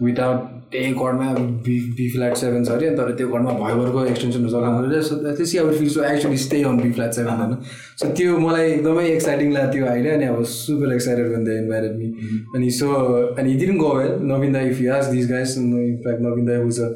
विदाउट 0.06 0.59
त्यही 0.72 0.92
कर्डमा 0.94 1.32
बी 1.66 1.78
बी 1.98 2.08
फ्ल्याट 2.10 2.36
सेभेन 2.42 2.64
छ 2.64 2.70
अरे 2.70 2.90
तर 2.96 3.10
त्यो 3.18 3.28
कर्डमा 3.28 3.52
भयभरको 3.62 4.04
एक्सटेन्सनहरू 4.06 4.50
चलाउनु 4.50 5.02
सो 5.08 5.16
त्यसै 5.24 5.58
अब 5.58 5.70
feels 5.78 5.96
actually 6.10 6.36
stay 6.46 6.62
on 6.70 6.80
B 6.82 6.90
flat 6.98 7.20
seven 7.20 7.40
होइन 7.40 7.54
सो 8.02 8.10
त्यो 8.20 8.38
मलाई 8.46 8.70
एकदमै 8.72 9.06
एक्साइटिङ 9.10 9.52
लाग्यो 9.52 9.72
त्यो 9.72 9.86
आइडिया 9.92 10.14
अनि 10.14 10.32
अब 10.32 10.42
super 10.54 10.94
excited 10.94 11.32
when 11.34 11.44
the 11.44 11.60
invited 11.62 11.96
me 11.98 12.40
अनि 12.56 12.70
सो 12.80 12.90
अनि 13.38 13.54
डिडन्ट 13.54 13.80
गो 13.80 13.94
वेल 13.98 14.12
नवीन 14.32 14.52
दाई 14.58 14.70
if 14.74 14.80
you 14.82 14.92
ask 14.98 15.06
this 15.14 15.30
guys 15.30 15.56
in fact 15.64 16.22
Naveen 16.28 16.46
दाई 16.46 16.64
was 16.64 16.80
a 16.80 16.90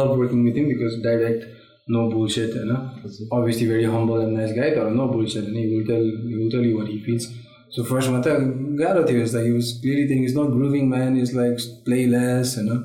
love 0.00 0.18
working 0.18 0.44
with 0.44 0.56
him 0.56 0.68
because 0.68 1.00
direct, 1.02 1.44
no 1.88 2.08
bullshit, 2.10 2.54
you 2.54 2.64
know. 2.64 2.90
Obviously 3.30 3.66
very 3.66 3.84
humble 3.84 4.20
and 4.20 4.34
nice 4.34 4.52
guy, 4.52 4.74
but 4.74 4.92
no 4.92 5.08
bullshit, 5.08 5.44
and 5.44 5.56
he 5.56 5.66
will 5.72 5.86
tell 5.86 6.02
he 6.02 6.36
will 6.36 6.50
tell 6.50 6.62
you 6.62 6.76
what 6.78 6.88
he 6.88 6.98
feels. 7.00 7.26
So 7.70 7.84
first 7.84 8.10
like 8.78 9.08
he 9.08 9.52
was 9.52 9.78
clearly 9.82 10.06
thinking 10.08 10.22
he's 10.22 10.34
not 10.34 10.50
grooving 10.50 10.88
man, 10.88 11.16
he's 11.16 11.34
like 11.34 11.58
play 11.84 12.06
less, 12.06 12.56
you 12.56 12.64
know. 12.64 12.82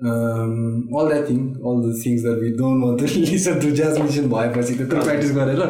Um, 0.00 0.88
all 0.92 1.08
that 1.08 1.28
thing, 1.28 1.58
all 1.62 1.80
the 1.80 1.94
things 1.94 2.22
that 2.24 2.38
we 2.40 2.54
don't 2.56 2.80
want 2.80 2.98
to 2.98 3.06
listen 3.06 3.60
to 3.60 3.72
jazz 3.72 3.98
musician 3.98 4.26
भएपछि 4.28 4.74
त्यत्रो 4.78 5.02
practice 5.02 5.30
गरेर 5.36 5.60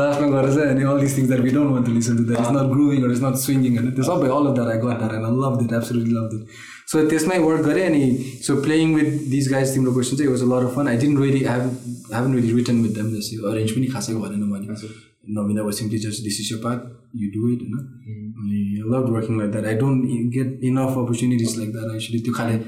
लास्टमा 0.00 0.28
गएर 0.34 0.48
चाहिँ 0.54 0.70
अनि 0.70 0.86
all 0.90 0.98
these 1.02 1.14
things 1.16 1.28
that 1.32 1.42
we 1.46 1.52
don't 1.56 1.70
want 1.70 1.84
to 1.88 1.92
listen 1.96 2.16
to 2.16 2.24
that 2.30 2.40
is 2.40 2.50
not 2.56 2.72
grooving 2.72 3.04
or 3.04 3.10
is 3.16 3.20
not 3.26 3.36
swinging 3.42 3.76
होइन 3.78 3.90
त्यो 3.98 4.06
सबै 4.08 4.30
all 4.36 4.48
of 4.50 4.56
that 4.58 4.70
I 4.74 4.78
got 4.84 4.98
that 5.02 5.14
and 5.18 5.28
I 5.28 5.32
loved 5.42 5.66
it 5.66 5.74
absolutely 5.78 6.16
loved 6.18 6.34
it 6.38 6.56
so 6.92 7.04
त्यसमै 7.10 7.38
work 7.44 7.62
गरेँ 7.66 7.84
अनि 7.90 8.02
so 8.46 8.56
playing 8.64 8.94
with 8.94 9.12
this 9.34 9.50
guys 9.52 9.74
तिम्रो 9.74 9.92
question 9.98 10.22
चाहिँ 10.22 10.30
was 10.32 10.42
a 10.42 10.50
lot 10.54 10.68
of 10.70 10.74
fun 10.76 10.88
I 10.94 11.02
didn't 11.04 11.20
really 11.20 11.44
have 11.50 11.68
haven't 12.14 12.34
really 12.38 12.54
return 12.54 12.82
with 12.86 12.98
them 13.00 13.12
जस्तै 13.18 13.38
arrange 13.52 13.76
पनि 13.76 13.92
खासै 13.94 14.16
गरेन 14.24 14.48
मैले 14.54 14.90
नविदा 15.38 15.68
was 15.68 15.74
simply 15.82 15.98
just 16.08 16.24
this 16.30 16.40
is 16.46 16.52
your 16.52 16.64
part 16.64 16.90
you 17.22 17.30
do 17.36 17.52
it 17.52 17.62
होइन 17.68 18.25
अनि 18.46 18.82
love 18.86 19.08
working 19.10 19.38
like 19.38 19.50
that 19.50 19.66
I 19.66 19.74
don't 19.74 20.04
get 20.34 20.60
enough 20.64 20.98
opportunities 20.98 21.56
like 21.58 21.72
that 21.72 21.94
actually 21.94 22.20
त्यो 22.20 22.34
खाले 22.34 22.58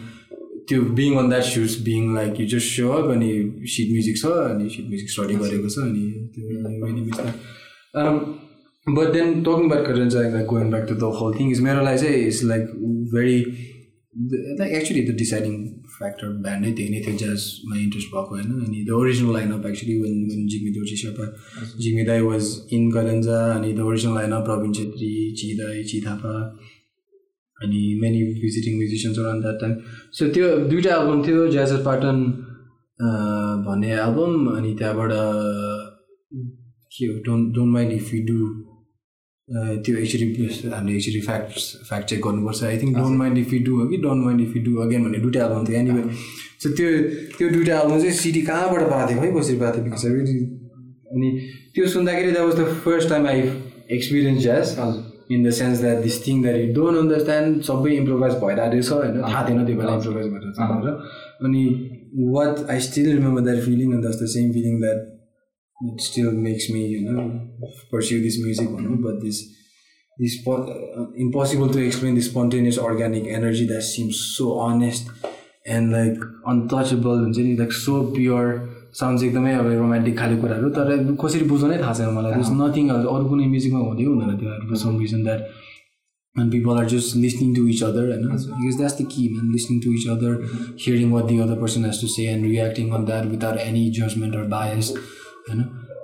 त्यो 0.69 0.83
being 0.95 1.17
on 1.19 1.29
that 1.29 1.45
shoes 1.45 1.79
being 1.85 2.15
like 2.15 2.41
you 2.41 2.47
just 2.49 2.77
show 2.77 2.89
up 2.93 3.11
अनि 3.11 3.31
sheet 3.75 3.91
music 3.93 4.17
छ 4.19 4.33
अनि 4.41 4.69
sheet 4.71 4.89
music 4.89 5.11
study 5.11 5.35
गरेको 5.45 5.69
छ 5.69 5.87
अनि 5.87 6.05
त्यो 6.35 6.45
बट 8.87 9.13
देन 9.13 9.43
टकिङ 9.43 9.69
ब्याक 9.69 9.87
चाहिँ 9.87 10.33
like 10.33 10.47
going 10.47 10.71
back 10.71 10.87
to 10.89 10.95
the 10.95 11.15
whole 11.17 11.35
thing 11.41 11.51
is 11.53 11.61
मेरो 11.61 11.85
लागि 11.85 11.99
चाहिँ 11.99 12.27
it's 12.27 12.43
like 12.45 12.71
very 13.15 13.39
like 14.19 14.73
actually 14.75 15.01
the 15.03 15.15
deciding 15.17 15.55
factor 15.89 16.31
band 16.43 16.77
त्यही 16.77 16.91
नै 16.91 17.01
थियो 17.03 17.17
ज्याजमा 17.19 17.77
इन्ट्रेस्ट 17.79 18.09
भएको 18.09 18.35
होइन 18.35 18.51
अनि 18.61 18.85
the 18.85 18.91
original 18.93 19.33
lineup 19.33 19.67
actually 19.67 19.95
when 20.01 20.17
when 20.31 20.47
Jigmi 20.49 20.71
Dorji 20.73 20.97
Sherpa 20.97 21.27
Jigmi 21.79 22.05
दाई 22.05 22.21
वाज 22.23 22.49
इन 22.73 22.91
कलेन्जा 22.91 23.39
अनि 23.53 23.73
the 23.73 23.87
original 23.91 24.15
lineup 24.15 24.45
Praveen 24.45 24.73
Chhetri 24.73 25.11
Chi 25.39 25.53
दाई 25.59 25.85
ची 25.85 26.01
थापा 26.07 26.35
अनि 27.59 27.83
many 28.01 28.23
visiting 28.41 28.77
musicians 28.77 29.19
around 29.19 29.43
that 29.43 29.61
time 29.61 29.75
so 30.19 30.29
त्यो 30.35 30.49
दुइटा 30.67 30.97
एल्बम 30.97 31.23
थियो 31.27 31.47
ज्याजर 31.51 31.83
पाटन 31.85 32.25
भन्ने 33.67 33.93
एल्बम 33.99 34.47
अनि 34.57 34.75
त्यहाँबाट 34.79 35.13
के 36.93 37.07
हो 37.07 37.19
don't 37.27 37.55
don't 37.55 37.73
mind 37.73 37.93
if 37.93 38.15
you 38.15 38.25
do 38.27 38.39
त्यो 39.49 39.97
एक्चुली 39.97 40.27
हामीले 40.73 40.97
एक्चुली 40.97 41.21
फ्याक्ट 41.21 41.53
फ्याक्ट 41.89 42.07
चेक 42.09 42.21
गर्नुपर्छ. 42.25 42.63
I 42.65 42.79
think 42.79 42.97
don't 42.97 43.19
mind 43.19 43.39
if 43.39 43.53
you 43.53 43.61
do 43.67 43.81
हो 43.81 43.87
कि 43.89 43.97
don't 44.03 44.25
mind 44.25 44.41
if 44.43 44.57
you 44.57 44.63
do 44.65 44.77
again 44.83 45.05
भन्ने 45.05 45.19
दुइटा 45.19 45.41
एल्बम 45.45 45.65
थियो 45.69 45.79
एनिवे 45.79 46.03
सो 46.63 46.71
त्यो 46.77 46.89
त्यो 47.39 47.49
दुइटा 47.51 47.81
एल्बम 47.81 47.99
चाहिँ 48.01 48.13
सिडी 48.21 48.43
कहाँबाट 48.49 48.83
पाएको 48.91 49.09
थियो 49.11 49.21
है 49.23 49.31
कसरी 49.41 49.57
पाएको 49.61 49.77
थियो 49.77 49.85
बिकज 49.85 50.05
अनि 51.13 51.29
त्यो 51.75 51.87
सुन्दाखेरि 51.89 52.31
that 52.33 52.47
was 52.47 52.57
the 52.61 52.65
first 52.85 53.09
time 53.09 53.27
I 53.27 53.39
experience 53.99 54.43
jazz 54.43 54.67
in 55.33 55.45
the 55.45 55.51
sense 55.57 55.81
that 55.81 55.99
this 56.03 56.17
thing 56.27 56.43
that 56.43 56.57
you 56.57 56.73
don't 56.75 56.99
understand 56.99 57.63
सबै 57.69 57.91
इम्प्रोभाइज 57.97 58.35
भइरहेको 58.45 58.83
छ 58.83 58.91
होइन। 58.93 59.21
थाहा 59.23 59.49
थिएन 59.49 59.67
त्यो 59.67 59.77
बेला 59.77 59.95
इम्प्रोभाइज 59.95 60.27
भएर 60.33 60.43
भनेर। 60.73 60.95
अनि 61.45 61.63
what 62.37 62.67
I 62.71 62.81
still 62.87 63.07
remember 63.13 63.43
that 63.49 63.61
feeling 63.65 63.89
this 64.03 64.23
the 64.23 64.27
same 64.35 64.53
feeling 64.53 64.81
that 64.81 64.99
it 65.82 66.02
still 66.02 66.32
makes 66.32 66.70
me 66.70 66.86
you 66.88 67.02
know 67.02 67.50
pursue 67.92 68.22
this 68.22 68.38
music 68.44 68.70
you 68.70 68.82
know, 68.82 68.98
but 69.02 69.22
this 69.22 69.44
this 70.20 70.36
uh, 70.48 71.06
impossible 71.16 71.70
to 71.70 71.80
explain 71.86 72.16
this 72.16 72.30
spontaneous 72.30 72.78
organic 72.78 73.26
energy 73.28 73.66
that 73.66 73.82
seems 73.82 74.36
so 74.38 74.60
honest 74.60 75.10
and 75.66 75.92
like 75.92 76.20
untouchable 76.46 77.18
हुन्छ 77.24 77.38
नि 77.38 77.56
like 77.58 77.74
so 77.74 78.02
pure 78.16 78.48
sound 79.00 79.24
एकदमै 79.24 79.54
अब 79.60 79.68
romantic 79.82 80.18
खाले 80.18 80.36
कुराहरू 80.42 80.70
तर 80.78 80.90
कसरी 81.22 81.46
बुझ्नै 81.52 81.78
थाहा 81.84 81.94
छैन 82.00 82.14
मलाई 82.18 82.40
दिस 82.42 82.50
नथिङ 82.62 82.90
अरू 82.96 83.26
कुनै 83.30 83.48
म्युजिकमा 83.54 83.80
हुँदै 83.86 84.04
हुँदैन 84.10 84.36
त्यो 84.42 84.58
for 84.72 84.82
some 84.86 85.00
reason 85.06 85.24
that 85.30 85.62
and 86.42 86.52
people 86.52 86.78
are 86.82 86.86
just 86.92 87.16
listening 87.24 87.50
to 87.56 87.64
each 87.72 87.82
other 87.88 88.04
and 88.12 88.24
because 88.28 88.78
that's 88.78 88.96
the 89.00 89.04
key 89.10 89.26
man 89.34 89.50
listening 89.56 89.82
to 89.82 89.92
each 89.98 90.06
other 90.14 90.32
hearing 90.86 91.12
what 91.16 91.28
the 91.32 91.36
other 91.44 91.58
person 91.64 91.84
has 91.88 92.00
to 92.04 92.08
say 92.14 92.26
and 92.30 92.48
reacting 92.52 92.96
on 93.00 93.06
that 93.10 93.28
without 93.34 93.60
any 93.66 93.84
judgment 93.98 94.40
or 94.40 94.46
bias 94.54 94.90
होइन? 95.49 95.63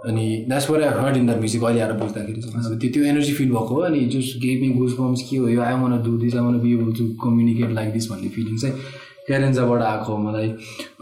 अनि 0.09 0.25
that's 0.49 0.69
what 0.71 0.83
I 0.83 0.89
heard 1.01 1.17
in 1.17 1.27
that 1.27 1.39
music 1.39 1.63
अहिले 1.65 1.81
आएर 1.81 1.93
बुझ्दाखेरि 2.01 2.41
चाहिँ। 2.43 2.79
त्यो 2.79 2.91
त्यो 2.95 3.05
energy 3.13 3.33
feel 3.33 3.51
भएको 3.51 3.75
हो 3.75 3.81
अनि 3.89 4.01
जस्ट 4.15 4.39
गेभ 4.41 4.61
मी 4.63 4.69
गुज 4.79 4.93
बम्स 4.99 5.23
के 5.31 5.37
हो 5.37 5.49
यो 5.49 5.61
I 5.63 5.81
wanna 5.83 6.03
do 6.05 6.17
this 6.19 6.35
I 6.35 6.45
wanna 6.45 6.61
be 6.61 6.73
able 6.75 6.93
to 6.99 7.09
communicate 7.25 7.71
like 7.73 7.93
this 7.93 8.11
भन्ने 8.11 8.29
फिलिङ 8.37 8.57
चाहिँ 8.59 8.75
क्यारेन्जाबाट 9.27 9.83
आएको 9.83 10.13
हो 10.13 10.19
मलाई। 10.23 10.49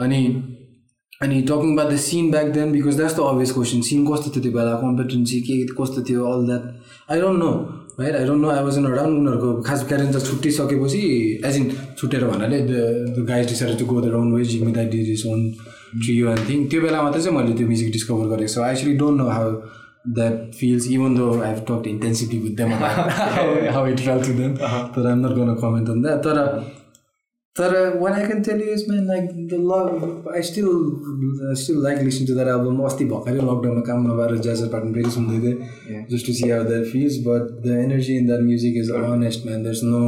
अनि 0.01 0.21
अनि 1.23 1.41
talking 1.49 1.75
about 1.77 1.93
the 1.93 1.97
scene 2.05 2.31
back 2.31 2.47
then 2.55 2.73
because 2.73 2.97
that's 2.97 3.17
the 3.17 3.21
obvious 3.33 3.53
question 3.53 3.81
scene 3.89 4.07
कस्तो 4.07 4.31
थियो 4.31 4.43
त्यो 4.43 4.53
बेला? 4.53 4.73
कम्पिटेन्सी 4.79 5.41
के 5.41 5.55
कस्तो 5.81 6.03
थियो 6.09 6.25
all 6.33 6.47
that 6.47 6.63
I 7.11 7.21
don't 7.21 7.39
know 7.39 7.51
right 8.01 8.15
I 8.17 8.25
don't 8.27 8.43
know 8.43 8.49
I 8.51 8.63
was 8.65 8.79
in 8.79 8.85
around 8.87 9.19
उनीहरूको। 9.19 9.61
खास 9.63 9.85
क्यारेन्जा 9.89 10.19
छुट्टिसकेपछि 10.31 11.03
एज 11.47 11.57
इन 11.57 11.71
छुट्टेर 11.99 12.25
भन्नाले 12.25 12.61
the 12.61 13.27
guys 13.29 13.49
decide 13.49 13.79
to 13.79 13.87
go 13.87 14.01
their 14.01 14.13
round 14.13 14.35
ways 14.35 14.49
Jimmy 14.51 14.73
that 14.73 14.91
does 14.91 15.11
his 15.11 15.27
own 15.27 15.41
trio 15.95 16.29
and 16.31 16.49
thing 16.49 16.67
त्यो 16.71 16.81
बेला 16.83 17.03
मात्रै 17.03 17.23
चाहिँ 17.23 17.37
मैले 17.39 17.53
त्यो 17.59 17.67
म्युजिक 17.69 17.93
डिस्कभर 17.93 18.27
गरेको 18.35 18.53
छु। 18.53 18.61
I 18.61 18.73
actually 18.73 18.95
don't 18.99 19.21
know 19.21 19.29
how 19.39 19.49
that 20.19 20.55
feels 20.61 20.91
even 20.91 21.17
though 21.17 21.27
I 21.41 21.49
have 21.49 21.65
talk 21.71 21.89
intensity 21.89 22.39
with 22.45 22.55
them 22.61 22.71
how 23.75 23.87
it 23.89 23.99
fell 24.07 24.23
to 24.29 24.33
them 24.39 24.55
तर 24.95 25.07
I'm 25.09 25.27
not 25.27 25.35
गर्न 25.41 25.55
कमेन्ट 25.65 25.91
अन 25.91 26.03
द्याट 26.03 26.25
तर 26.25 26.39
तर 27.57 27.75
one 28.01 28.13
I 28.13 28.27
can 28.27 28.43
tell 28.43 28.61
you 28.61 28.73
is 28.75 28.85
man 28.89 29.07
like 29.07 29.25
the 29.49 29.57
love 29.71 30.29
I 30.35 30.43
still 30.51 30.69
still 31.63 31.83
like 31.83 31.99
listen 32.03 32.27
to 32.27 32.35
that 32.35 32.49
album 32.49 32.79
अस्ति 32.85 33.05
भर्खरै 33.11 33.35
लकडाउनमा 33.39 33.83
काम 33.89 34.07
नभएर 34.07 34.37
ज्याजर 34.43 34.69
pattern 34.75 34.93
फेरि 34.95 35.11
सुन्दै 35.17 35.41
थिएँ 35.43 36.05
just 36.13 36.27
to 36.27 36.33
see 36.39 36.51
how 36.51 36.63
that 36.69 36.85
feels 36.93 37.19
but 37.27 37.51
the 37.67 37.77
energy 37.81 38.17
in 38.19 38.27
that 38.27 38.41
music 38.47 38.79
is 38.85 38.91
honest 39.01 39.47
man 39.47 39.67
is 39.73 39.85
no 39.85 40.01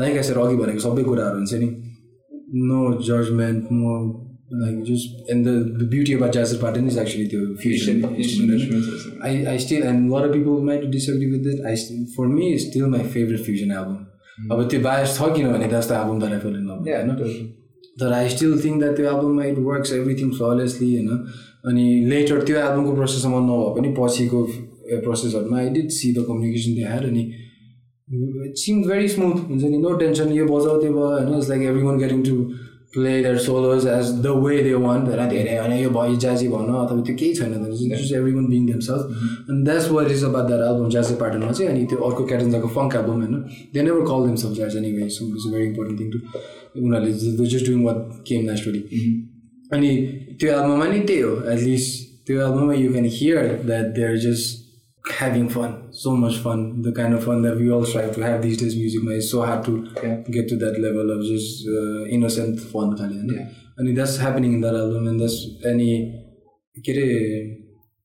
like 0.00 0.16
I 0.16 0.22
said 0.30 0.38
अघि 0.44 0.56
भनेको 0.56 0.84
सबै 0.88 1.02
कुराहरू 1.08 1.36
हुन्छ 1.36 1.54
नि। 1.62 1.70
No 2.68 2.80
judgement 3.08 3.72
no 3.72 3.94
like 4.52 4.84
just 4.84 5.28
and 5.28 5.46
the, 5.46 5.74
the 5.78 5.84
beauty 5.84 6.12
about 6.12 6.32
jazz 6.32 6.56
pattern 6.58 6.86
is 6.86 6.96
actually 6.98 7.26
the 7.26 7.56
fusion. 7.58 8.04
I, 9.22 9.52
I 9.52 9.56
still 9.56 9.86
and 9.86 10.10
a 10.10 10.14
lot 10.14 10.24
of 10.24 10.32
people 10.32 10.60
might 10.60 10.90
disagree 10.90 11.30
with 11.30 11.46
it. 11.46 11.64
I 11.64 11.74
still, 11.74 12.04
for 12.14 12.28
me 12.28 12.54
it's 12.54 12.66
still 12.66 12.88
my 12.88 13.02
favorite 13.04 13.40
fusion 13.40 13.72
album. 13.72 14.08
अब 14.50 14.68
त्यो 14.70 14.80
bias 14.80 15.16
छ 15.16 15.26
किनभने 15.34 15.66
that's 15.68 15.88
the 15.88 15.92
album 15.92 16.18
that 16.18 16.32
I 16.32 16.38
fell 16.40 16.54
in 16.56 16.64
love 16.68 16.86
होइन 16.88 17.50
तर 18.00 18.12
I 18.12 18.28
still 18.28 18.58
think 18.64 18.78
that 18.82 18.96
त्यो 18.96 19.06
एल्बममा 19.06 19.44
it 19.44 19.58
works 19.66 19.92
everything 19.92 20.30
flawlessly 20.38 20.88
होइन 20.94 21.08
अनि 21.70 21.84
लेटर 22.10 22.42
त्यो 22.48 22.56
एल्बमको 22.58 22.94
प्रोसेसमा 22.94 23.40
नभए 23.48 23.74
पनि 23.76 23.94
पछिको 23.98 24.42
प्रोसेसहरूमा 25.04 25.58
I 25.58 25.68
did 25.76 25.90
see 25.98 26.12
the 26.12 26.24
communication 26.28 26.74
त्यो 26.74 26.88
ह्याड 26.88 27.04
अनि 27.10 27.22
इट 28.46 28.56
सिम 28.64 28.82
भेरी 28.88 29.08
स्मुथ 29.08 29.46
हुन्छ 29.50 29.62
नि 29.64 29.78
नो 29.84 29.92
टेन्सन 30.04 30.32
यो 30.32 30.46
बजाउ 30.46 30.80
त्यो 30.80 30.92
भयो 30.92 31.06
होइन 31.10 31.36
it's 31.36 31.48
like 31.50 31.62
every 31.68 31.82
one 31.82 31.98
getting 31.98 32.22
to 32.24 32.36
play 32.92 33.12
their 33.22 33.36
solos 33.38 33.86
as 33.88 34.10
the 34.22 34.32
way 34.38 34.56
they 34.62 34.72
want 34.76 35.08
होइन 35.08 35.28
धेरै 35.28 35.56
होइन 35.58 35.72
यो 35.74 35.90
भयो 35.90 36.16
जाजी 36.24 36.48
भन 36.48 36.66
अथवा 36.76 37.00
त्यो 37.02 37.14
केही 37.16 37.34
छैन 37.34 37.52
just 37.92 38.12
every 38.14 38.32
one 38.32 38.46
being 38.48 38.66
them 38.66 38.78
self 38.86 39.50
and 39.50 39.64
that's 39.64 39.90
what 39.90 40.10
is 40.10 40.24
about 40.24 40.46
that 40.46 40.60
album 40.62 40.88
जाजी 40.90 41.14
पार्टनमा 41.22 41.52
चाहिँ 41.52 41.70
अनि 41.70 41.84
त्यो 41.86 41.98
अर्को 42.08 42.24
क्याटेन्जाको 42.24 42.68
फङ्क 42.74 42.94
एल्बम 42.96 43.22
होइन? 43.22 43.36
They 43.74 43.82
never 43.82 44.04
call 44.06 44.26
them 44.26 44.34
self 44.42 44.56
jazz 44.56 44.76
anyway 44.92 45.08
so 45.10 45.26
it's 45.26 45.46
very 45.52 45.66
important 45.66 46.00
thing 46.00 46.10
to 46.10 46.18
उनीहरूले 46.80 47.46
just 47.46 47.66
doing 47.66 47.84
what 47.84 48.02
came 48.28 48.50
naturally 48.50 48.82
अनि 49.70 49.90
त्यो 50.40 50.52
एल्बममा 50.52 50.86
नि 50.86 50.98
त्यही 51.06 51.20
हो 51.20 51.32
एटलिस्ट 51.52 52.10
त्यो 52.26 52.40
एल्बममा 52.40 52.74
you 52.74 52.92
can 52.92 53.06
hear 53.14 53.52
that 53.66 53.94
they 53.96 54.04
are 54.04 54.16
just 54.24 54.61
having 55.10 55.48
fun, 55.48 55.92
so 55.92 56.16
much 56.16 56.38
fun, 56.38 56.82
the 56.82 56.92
kind 56.92 57.14
of 57.14 57.24
fun 57.24 57.42
that 57.42 57.56
we 57.56 57.70
all 57.70 57.84
strive 57.84 58.14
to 58.14 58.20
have 58.20 58.42
these 58.42 58.56
days. 58.58 58.76
Music 58.76 59.02
is 59.10 59.30
so 59.30 59.42
hard 59.42 59.64
to 59.64 59.88
yeah. 60.02 60.16
get 60.30 60.48
to 60.48 60.56
that 60.56 60.78
level 60.78 61.10
of 61.10 61.24
just 61.26 61.66
uh, 61.66 62.06
innocent 62.06 62.60
fun. 62.60 62.96
Yeah. 63.28 63.48
And 63.78 63.96
that's 63.96 64.18
happening 64.18 64.54
in 64.54 64.60
that 64.60 64.74
album, 64.74 65.08
and 65.08 65.20
that's 65.20 65.46
any. 65.64 66.20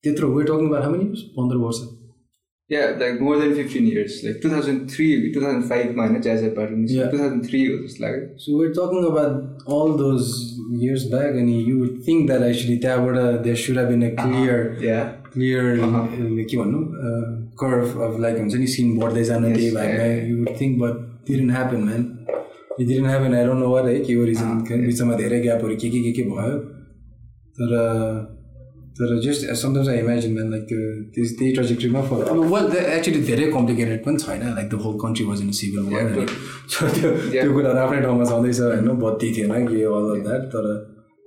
Tetro, 0.03 0.34
we're 0.34 0.45
talking 0.45 0.67
about 0.67 0.84
how 0.84 0.90
many 0.90 1.06
years? 1.06 1.24
15 1.24 1.50
years. 1.59 1.93
Yeah, 2.69 2.98
like 3.00 3.22
more 3.22 3.38
than 3.38 3.56
15 3.56 3.85
years. 3.85 4.24
Like 4.24 4.42
2003, 4.42 5.34
2005 5.34 5.95
minus 5.95 6.26
jazz 6.26 6.42
yeah. 6.42 7.09
2003 7.09 7.82
was 7.82 8.00
like. 8.00 8.34
So 8.38 8.58
we're 8.58 8.74
talking 8.74 9.06
about 9.06 9.61
all 9.66 9.95
those 9.95 10.58
years 10.72 11.06
back, 11.06 11.32
and 11.32 11.50
you 11.50 11.80
would 11.80 12.03
think 12.03 12.27
that 12.27 12.43
actually 12.43 12.77
that 12.80 13.43
there 13.43 13.56
should 13.56 13.77
have 13.77 13.90
been 13.90 14.03
a 14.03 14.14
uh-huh. 14.14 14.27
clear 14.27 14.72
uh-huh. 14.74 14.82
yeah 14.82 15.16
clear 15.38 15.64
Uh-huh. 15.88 16.03
uh, 16.03 16.45
के 16.51 16.57
भन्नु? 16.57 16.80
Curve 17.64 17.99
of 18.06 18.19
like 18.22 18.38
हुन्छ 18.43 18.56
नि 18.61 18.67
scene 18.75 18.95
बढ्दै 18.99 19.24
जानु 19.32 19.53
त्यही 19.56 19.72
yeah. 19.74 20.30
You 20.30 20.38
would 20.38 20.56
think 20.61 20.80
but 20.82 21.03
didn't 21.27 21.51
happen 21.57 21.83
man 21.90 22.01
it 22.80 22.88
didn't 22.88 23.07
happen 23.07 23.33
I 23.35 23.45
don't 23.45 23.59
know 23.64 23.69
what 23.74 23.85
है 23.85 23.99
के 24.07 24.14
हो 24.14 24.25
रिजन 24.32 24.57
बिचमा 24.88 25.16
धेरै 25.22 25.40
ग्यापहरू 25.45 25.75
के 25.83 25.90
के 25.93 26.01
के 26.03 26.11
के 26.17 26.24
भयो? 26.32 26.57
तर 27.59 27.72
तर 28.99 29.09
just 29.24 29.45
sometimes 29.61 29.90
I 29.90 29.98
imagine 29.99 30.33
man 30.33 30.51
like 30.51 30.64
त्यो 30.69 30.80
त्यस 31.16 31.33
त्यही 31.40 31.53
ट्रजेक्ट्रीमा 31.56 32.01
फर 32.09 32.24
अब 32.33 32.40
वेल 32.53 32.77
एक्चुली 32.77 33.19
धेरै 33.32 33.49
कम्प्लिकेटेड 33.57 34.03
पनि 34.06 34.17
छैन 34.25 34.45
like 34.56 34.69
the 34.69 34.80
whole 34.85 34.95
country 35.03 35.25
was 35.25 35.41
in 35.41 35.51
civil 35.59 35.83
war 35.93 36.06
so 36.75 36.88
त्यो 36.95 37.11
त्यो 37.32 37.51
कुराहरू 37.57 37.80
आफ्नै 37.85 38.01
ठाउँमा 38.06 38.25
छँदैछ 38.32 38.59
होइन? 38.61 38.90
बत्ती 39.03 39.33
थिएन 39.38 39.67
के 39.67 39.83
अल 39.98 40.09
अफ 40.14 40.24
द्याट 40.27 40.48
तर 40.56 40.66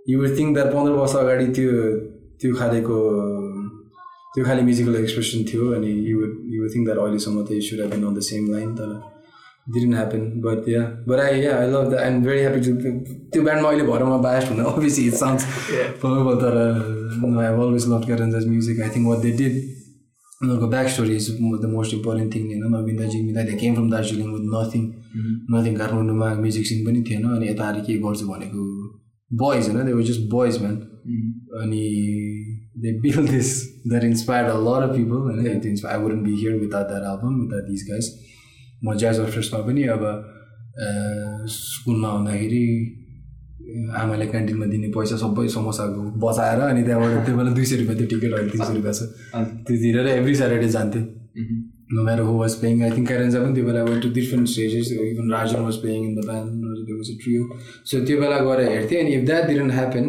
यु 0.06 0.20
वुड 0.22 0.39
थिङ्क 0.39 0.55
द्याट 0.56 0.72
पन्ध्र 0.74 0.92
वर्ष 1.00 1.16
अगाडि 1.22 1.47
त्यो 1.58 1.70
त्यो 2.40 2.55
खालेको 2.58 2.98
त्यो 4.34 4.44
खाले 4.44 4.62
म्युजिकल 4.62 4.97
एक्सप्रेसन 4.97 5.44
थियो 5.47 5.70
अनि 5.75 5.94
यु 6.09 6.18
यु 6.50 6.68
थिङ्क 6.68 6.84
द्याट 6.84 6.99
अहिलेसम्म 6.99 7.44
त 7.44 7.62
should 7.65 7.81
have 7.81 7.91
been 7.91 8.05
on 8.05 8.15
the 8.15 8.20
same 8.26 8.52
line 8.52 8.75
तर 8.76 8.92
didn't 9.67 9.94
happen 9.94 10.23
but 10.41 10.68
yeah 10.68 10.83
but 11.09 11.20
I 11.20 11.41
yeah 11.41 11.57
I 11.57 11.70
love 11.70 11.91
the 11.91 11.94
I 11.97 12.09
am 12.09 12.23
very 12.23 12.41
happy 12.41 12.60
to 12.62 12.92
त्यो 13.33 13.42
ब्यान्डमा 13.42 13.68
अहिले 13.68 13.84
भएर 13.84 14.05
म 14.05 14.23
बायस्ट 14.23 14.50
हुन 14.50 14.65
अभियसली 14.67 15.07
इट 15.07 15.15
साउन्ड्स 15.17 15.44
probable 15.99 16.41
तर 16.41 16.57
I 16.60 17.44
have 17.44 17.60
always 17.60 17.89
love 17.89 18.07
Cadenza's 18.07 18.47
music 18.49 18.81
I 18.81 18.97
think 18.97 19.07
what 19.07 19.18
they 19.20 19.33
did 19.34 19.60
उनीहरूको 20.41 20.67
back 20.68 20.89
story 20.91 21.17
is 21.17 21.31
the 21.33 21.70
most 21.70 21.94
important 21.94 22.34
thing 22.34 22.47
होइन 22.47 22.73
नवीनदाजी 22.75 23.23
मिलाई 23.23 23.44
they 23.44 23.57
came 23.57 23.75
from 23.75 23.91
Darjeeling 23.91 24.33
with 24.33 24.47
nothing 24.49 24.89
nothing 25.50 25.76
काठमाडौँमा 25.76 26.33
म्युजिक 26.39 26.67
सिन 26.67 26.86
पनि 26.86 27.02
थिएन 27.09 27.28
अनि 27.31 27.49
यता 27.49 27.67
आएर 27.67 27.84
के 27.86 27.99
गर्छु 28.00 28.26
भनेको 28.28 28.65
बोइज 29.31 29.68
होइन 29.68 29.86
they 29.86 29.92
were 29.92 30.02
just 30.07 30.28
boys 30.31 30.62
man 30.62 30.76
अनि 31.60 31.84
they 32.74 32.92
build 33.00 33.26
this 33.28 33.49
that 33.89 34.05
inspired 34.05 34.49
a 34.50 34.57
lot 34.66 34.82
of 34.89 34.97
people 34.97 35.23
होइन 35.28 35.47
it 35.57 35.66
inspire 35.66 35.97
I 35.97 36.02
wouldn't 36.02 36.23
be 36.24 36.34
here 36.40 36.55
without 36.60 36.86
that 36.92 37.02
album 37.12 37.40
without 37.40 37.68
this 37.70 37.86
guys 37.90 38.10
म 38.84 38.94
ज्याज 39.02 39.18
अफर्समा 39.20 39.58
पनि 39.68 39.82
अब 39.97 40.05
स्कुलमा 41.57 42.08
हुँदाखेरि 42.16 42.65
अ, 43.70 43.97
आमाले 44.02 44.26
क्यान्टिनमा 44.26 44.66
दिने 44.74 44.89
पैसा 44.97 45.16
सबै 45.24 45.49
समोसाको 45.57 46.02
बचाएर 46.26 46.60
अनि 46.68 46.82
त्यहाँबाट 46.86 47.24
त्यो 47.26 47.36
बेला 47.40 47.50
दुई 47.58 47.65
सय 47.73 47.76
रुपियाँ 47.82 47.97
त्यो 47.99 48.07
टिकट 48.12 48.32
अहिले 48.39 48.50
तिन 48.55 48.65
सय 48.68 48.74
रुपियाँ 48.78 48.94
छ 49.00 49.02
त्यो 49.66 49.76
तिरेर 49.82 50.07
एभ्री 50.15 50.34
स्याटरडे 50.42 50.68
जान्थेँ 50.78 51.05
no 51.97 52.02
matter 52.07 52.24
who 52.26 52.32
was 52.40 52.55
playing. 52.58 52.82
I 52.86 52.89
think 52.97 53.08
Karenza 53.10 53.39
पनि 53.44 53.55
त्यो 53.55 53.65
बेला 53.68 53.81
went 53.86 54.02
to 54.05 54.08
different 54.16 54.49
stages. 54.50 54.90
Even 55.05 55.31
Rajan 55.34 55.65
was 55.68 55.78
playing 55.84 56.05
in 56.08 56.12
the 56.18 56.24
band. 56.26 56.66
or 56.68 56.74
There 56.89 56.99
was 56.99 57.08
a 57.15 57.16
trio. 57.23 57.47
So 57.92 58.00
त्यो 58.10 58.18
बेला 58.20 58.36
गएर 58.49 58.60
हेर्थेँ 58.68 59.00
अनि 59.00 59.15
if 59.16 59.24
that 59.31 59.49
didn't 59.50 59.74
happen, 59.78 60.07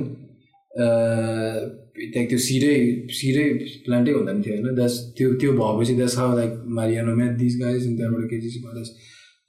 त्यहाँ 2.03 2.27
त्यो 2.27 2.39
सिधै 2.39 2.75
सिधै 3.13 3.45
प्लान्टै 3.85 4.11
हुँदैन 4.11 4.41
थियो 4.41 4.53
होइन 4.55 4.75
दस 4.75 4.93
त्यो 5.17 5.33
त्यो 5.35 5.51
भएपछि 5.53 5.95
दस 5.95 6.17
how 6.17 6.38
like 6.38 6.53
Mariano 6.71 7.15
math 7.15 7.33
this 7.38 7.57
guys 7.59 7.85
अनि 7.88 7.95
त्यहाँबाट 7.97 8.30
केजिसी 8.30 8.59
भएर 8.63 8.77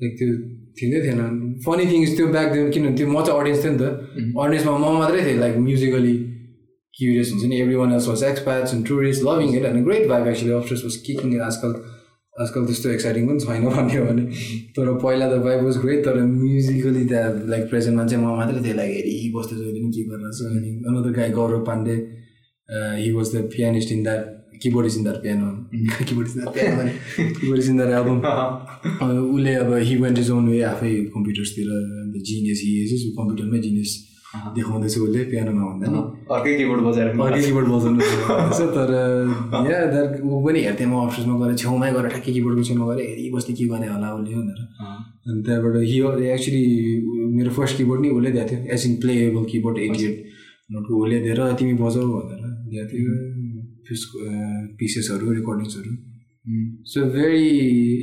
लाइक 0.00 0.12
त्यो 0.18 0.28
थिँदै 0.78 1.00
थिएन 1.00 1.20
फनी 1.64 1.84
थिङ 1.86 2.05
त्यो 2.12 2.26
ब्याक 2.28 2.52
देन 2.52 2.70
किनभने 2.70 2.97
त्यो 2.97 3.06
म 3.08 3.24
चाहिँ 3.24 3.40
अडियन्स 3.40 3.64
थिएँ 3.64 3.72
नि 3.72 3.78
त 3.78 3.84
अडियन्समा 4.36 4.76
म 4.76 4.92
मात्रै 4.98 5.24
थिएँ 5.24 5.39
लाइक 5.39 5.56
म्युजिकली 5.62 6.14
क्युरियस 6.94 7.32
हुन्छ 7.32 7.44
नि 7.44 7.60
every 7.60 7.74
one 7.76 7.92
else 7.92 8.08
was 8.08 8.22
expires 8.24 8.74
and 8.74 8.86
tourist 8.89 9.22
loving 9.24 9.56
it 9.56 9.64
होइन 9.64 9.84
great 9.84 10.08
vibe 10.08 10.26
actually 10.28 10.52
upstairs 10.52 10.84
was 10.84 10.97
kicking 11.06 11.39
आजकल 11.40 11.76
आजकल 12.34 12.66
त्यस्तो 12.66 12.90
एक्साइटिङ 12.90 13.26
पनि 13.28 13.40
छैन 13.40 13.64
भन्ने 13.68 13.97
हो 13.97 14.05
भने 14.05 14.24
तर 14.76 14.92
पहिला 14.98 15.28
त 15.28 15.39
भाइब 15.42 15.64
वाज 15.64 15.78
ग्रेट 15.78 16.05
तर 16.05 16.20
म्युजिकली 16.26 17.05
त्यहाँ 17.08 17.32
लाइक 17.48 17.68
प्रेजेन्ट 17.70 17.97
मान्छे 17.97 18.16
म 18.16 18.36
मात्रै 18.36 18.62
थिएँ 18.64 18.76
लाइक 18.76 18.92
हेरिबस्थ्यो 18.92 19.58
जहिले 19.58 19.81
पनि 19.81 19.92
के 19.92 20.05
गरिरहेको 20.05 20.36
छ 20.39 20.50
अनि 20.52 20.70
another 20.89 21.16
guy 21.18 21.31
Gaurav 21.31 21.64
Pandey 21.64 21.97
he 22.73 23.10
was 23.12 23.34
the 23.34 23.42
pianist 23.57 23.92
in 23.92 24.02
that 24.02 24.59
keyboard 24.62 24.86
is 24.86 24.97
in 24.99 25.02
that 25.05 25.17
piano 25.23 25.51
keyboard 26.05 26.28
is 26.28 26.36
that 26.36 26.55
piano 26.55 27.34
keyboard 27.41 27.60
is 27.60 27.68
in 27.70 27.76
that 27.76 27.91
album 27.91 28.17
उसले 29.26 29.55
अब 29.57 29.75
he 29.83 29.97
went 29.97 30.18
is 30.18 30.31
own 30.31 30.49
way 30.49 30.62
आफै 30.70 30.94
कम्प्युटर्सतिर 31.15 31.68
जिनियस 32.31 32.62
हि 32.65 32.73
इज 32.84 33.12
कम्प्युटरमै 33.18 33.60
genius 33.60 34.01
देखाउँदैछ 34.33 34.97
उसले 34.99 35.25
पियानोमा 35.31 35.65
भन्दा 35.65 35.89
नि 35.92 35.99
अर्कै 36.34 36.52
किबोर्ड 36.59 36.83
बजाएर 36.84 37.09
अर्कै 37.20 37.41
किबोर्ड 37.42 37.68
बजाउनु 37.68 38.68
तर 38.76 38.92
या 39.70 39.81
द्याट 39.92 40.12
ऊ 40.25 40.41
पनि 40.44 40.60
हेर्थेँ 40.67 40.86
म 40.86 41.01
अफिसमा 41.01 41.34
गएर 41.41 41.57
छेउमै 41.62 41.91
गएर 41.92 42.09
ठ्याक्कै 42.09 42.33
किबोर्डको 42.33 42.62
छेउमा 42.68 42.86
गएर 42.91 43.01
हेरिबस्थेँ 43.09 43.57
के 43.57 43.67
गर्ने 43.73 43.89
होला 43.89 44.12
उसले 44.15 44.36
भनेर 44.36 44.60
अनि 45.26 45.42
त्यहाँबाट 45.42 45.76
हि 45.84 45.99
एक्चुली 46.31 46.62
मेरो 47.36 47.51
फर्स्ट 47.59 47.76
किबोर्ड 47.78 48.01
नि 48.02 48.10
उसले 48.17 48.31
दिएको 48.33 48.49
थियो 48.51 48.73
as 48.75 48.86
in 48.89 48.94
playable 49.02 49.44
keyboard 49.52 49.78
eighty 49.86 50.05
eight 50.07 50.17
नोटको 50.73 51.02
उसले 51.02 51.20
दिएर 51.26 51.41
तिमी 51.60 51.75
बजाऊ 51.83 52.09
भनेर 52.17 52.41
दिएको 52.73 52.89
थियो 52.92 53.18
त्यसको 53.86 54.33
पिसेसहरू 54.78 55.33
रेकर्डिङ्सहरू 55.33 55.92
सो 56.86 57.05
भेरी 57.10 57.44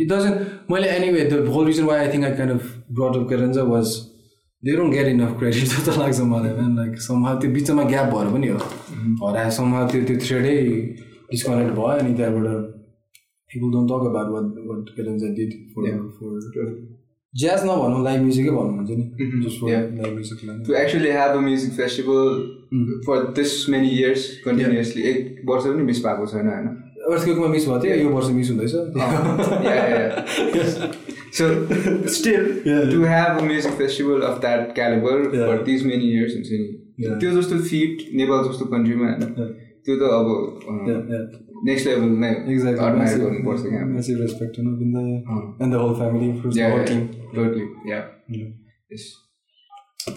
इट 0.01 0.07
डजन्ट 0.11 0.71
मैले 0.71 0.87
anyway 0.91 1.25
the 1.25 1.41
whole 1.55 1.65
reason 1.67 1.83
why 1.85 1.99
I 1.99 2.13
think 2.13 2.25
I 2.25 2.35
kind 2.37 2.53
of 2.53 2.71
brought 2.91 3.15
of 3.15 3.29
Cadenza 3.29 3.63
was 3.71 3.95
they 4.63 4.75
don't 4.75 4.93
get 4.93 5.07
enough 5.07 5.37
credit 5.39 5.63
जस्तो 5.73 5.99
लाग्छ 5.99 6.19
मलाई 6.31 6.53
म्यान 6.53 6.75
लाइक 6.77 7.01
समहा 7.01 7.33
त्यो 7.39 7.51
बिचमा 7.51 7.83
ग्याप 7.89 8.13
भएर 8.13 8.33
पनि 8.33 8.47
हो 8.47 8.59
हरायो 9.23 9.51
समहा 9.57 9.87
त्यो 9.91 10.03
त्यो 10.05 10.17
थ्रेडै 10.25 10.55
डिस्कनेक्ट 11.31 11.73
भयो 11.73 11.97
अनि 11.97 12.13
त्यहाँबाट 12.13 12.77
people 13.49 13.71
don't 13.71 13.91
talk 13.91 14.07
about 14.09 14.31
what 14.35 14.63
what 14.69 14.95
Cadenza 14.95 15.33
did 15.35 15.59
for 15.75 15.91
for 16.17 16.71
jazz 17.33 17.63
नभनौँ 17.65 18.03
लाइभ 18.03 18.21
म्युजिकै 18.21 18.51
भन्नु 18.51 18.75
हुन्छ 18.75 18.91
नि. 18.91 19.05
Live 19.99 20.63
to 20.67 20.75
actually 20.75 21.11
have 21.11 21.35
a 21.35 21.41
music 21.41 21.73
festival 21.73 22.31
for 22.75 23.33
this 23.35 23.69
many 23.69 23.89
years 23.89 24.41
continuously 24.45 25.03
एक 25.03 25.41
वर्ष 25.45 25.63
पनि 25.63 25.83
मिस 25.83 26.05
भएको 26.05 26.25
छैन 26.25 26.47
होइन? 26.47 26.67
अब 26.99 27.49
मिस 27.49 27.67
भएको 27.67 27.83
थियो 27.83 27.95
यो 27.95 28.09
वर्ष 28.09 28.27
मिस 28.29 28.49
हुँदैछ। 28.49 28.71
So 31.33 31.43
still 32.09 32.45
to 32.65 32.99
have 33.03 33.39
a 33.39 33.43
music 33.43 33.71
festival 33.71 34.21
of 34.21 34.41
that 34.41 34.75
calibre 34.75 35.23
for 35.47 35.63
this 35.63 35.85
many 35.85 36.03
years 36.03 36.33
हुन्छ 36.35 36.47
नि 36.51 37.19
त्यो 37.19 37.31
जस्तो 37.31 37.55
फिट 37.57 37.97
नेपाल 38.13 38.39
जस्तो 38.49 38.65
कन्ट्रीमा 38.65 39.05
होइन? 39.05 39.21
त्यो 39.85 39.95
त 39.95 40.01
अब 40.01 40.27
नेक्स्ट 41.65 41.87
लेभल 41.87 42.07
नै 42.07 42.55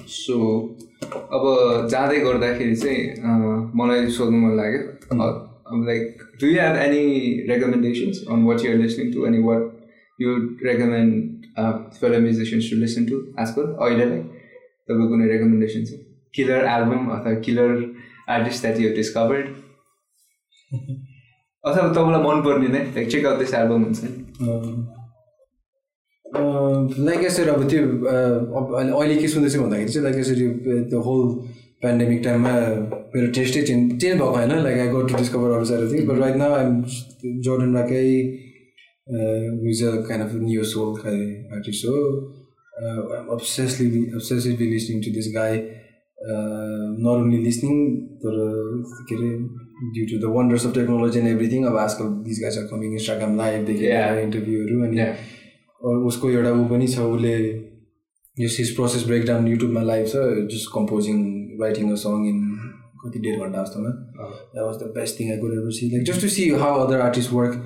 सो 0.07 0.37
अब 1.37 1.45
जाँदै 1.91 2.19
गर्दाखेरि 2.21 2.77
चाहिँ 2.77 3.01
मलाई 3.79 4.01
सोध्नु 4.17 4.39
मन 4.45 4.53
लाग्यो। 4.57 4.83
Like 5.87 6.03
do 6.41 6.47
you 6.47 6.61
have 6.61 6.77
any 6.79 7.03
recommendations 7.49 8.17
on 8.31 8.45
what 8.47 8.65
you're 8.65 8.79
listening 8.79 9.13
to 9.13 9.19
अनि 9.27 9.39
what 9.49 9.63
you 10.19 10.29
recommend 10.69 11.13
fellow 12.01 12.19
musicians 12.21 12.71
to 12.71 12.77
listen 12.85 13.03
to 13.11 13.17
आजकल 13.41 13.65
अहिलेलाई 13.73 14.21
तपाईँको 14.21 15.09
कुनै 15.09 15.27
रेकमेन्डेसन 15.33 15.85
छ? 15.85 15.91
किलर 16.35 16.61
एल्बम 16.75 17.03
अथवा 17.17 17.33
killer 17.47 17.71
artist 18.35 18.63
that 18.63 18.77
you 18.81 18.95
discovered 18.97 19.47
अथवा 21.65 21.89
तपाईँलाई 21.89 22.23
मनपर्ने 22.27 22.69
नै? 22.69 22.83
Like 22.95 23.11
check 23.13 23.27
out 23.27 23.39
this 23.39 23.55
album 23.55 23.81
हुन्छ। 23.85 24.01
नि 24.05 24.11
लाइक 26.35 27.25
यसरी 27.25 27.51
अब 27.51 27.69
त्यो 27.71 27.83
अहिले 28.99 29.17
के 29.17 29.29
सुन्दैछु 29.29 29.61
भन्दाखेरि 29.63 29.91
चाहिँ 29.93 30.05
लाइक 30.05 30.19
यसरी 30.19 30.47
त्यो 30.91 31.01
होल 31.09 31.27
पेन्डेमिक 31.83 32.21
टाइममा 32.25 32.53
मेरो 33.15 33.27
टेस्टै 33.39 33.63
चेन्ज 33.63 34.01
चेन्ज 34.01 34.21
भएको 34.21 34.31
होइन। 34.37 34.53
Like 34.63 34.79
I 34.81 34.89
got 34.89 35.11
to 35.11 35.17
discover 35.17 35.51
अरू 35.57 35.65
side 35.71 35.93
thing 35.93 36.07
but 36.09 36.19
right 36.19 36.37
now 36.37 36.55
I'm 36.55 36.83
Jordan 37.49 37.77
Rakei 37.77 38.07
who's 39.65 39.83
a 39.85 39.91
kind 40.09 40.25
of 40.27 40.35
new 40.43 40.65
soul 40.73 40.95
खाइ 41.03 41.19
आर्टिस्ट 41.57 41.87
हो 41.89 41.97
obsessly 43.37 44.05
obsessively 44.15 44.71
listening 44.71 45.03
to 45.03 45.11
this 45.19 45.29
guy 45.35 45.59
not 45.59 47.07
only 47.13 47.39
listening 47.45 47.77
तर 48.25 48.35
के 49.09 49.15
अरे 49.17 49.31
due 49.95 50.07
to 50.11 50.17
the 50.27 50.33
wonders 50.39 50.67
of 50.67 50.75
technology 50.75 51.19
and 51.19 51.31
everything 51.31 51.65
अब 51.71 51.77
आजकल 51.85 52.11
this 52.31 52.41
guys 52.43 52.59
are 52.59 52.67
coming 52.73 52.93
Instagram 52.93 53.37
लाइभदेखि. 53.37 53.87
इन्टरभ्यूहरू 54.25 54.83
अनि 54.89 54.99
उसको 55.83 56.31
एउटा 56.31 56.51
ऊ 56.53 56.65
पनि 56.69 56.87
छ 56.89 57.07
उसले 57.11 57.35
यस 58.37 58.57
हिज 58.59 58.75
प्रोसेस 58.75 59.07
ब्रेकडाउन 59.07 59.49
युट्युबमा 59.49 59.83
लाइभ 59.85 60.07
छ 60.07 60.25
just 60.51 60.71
composing 60.75 61.21
writing 61.61 61.93
a 61.93 61.97
song 62.03 62.27
in 62.27 62.41
कति 63.05 63.19
डेढ 63.21 63.41
घन्टा 63.41 63.63
जस्तोमा 63.63 63.91
that 63.91 64.65
was 64.65 64.77
the 64.77 64.91
best 64.95 65.21
thing 65.21 65.31
I 65.31 65.39
could 65.39 65.53
ever 65.53 65.71
see 65.79 65.91
like 65.91 66.05
just 66.07 66.21
to 66.21 66.29
see 66.31 66.49
how 66.57 66.81
other 66.81 67.01
artist 67.03 67.33
work 67.33 67.63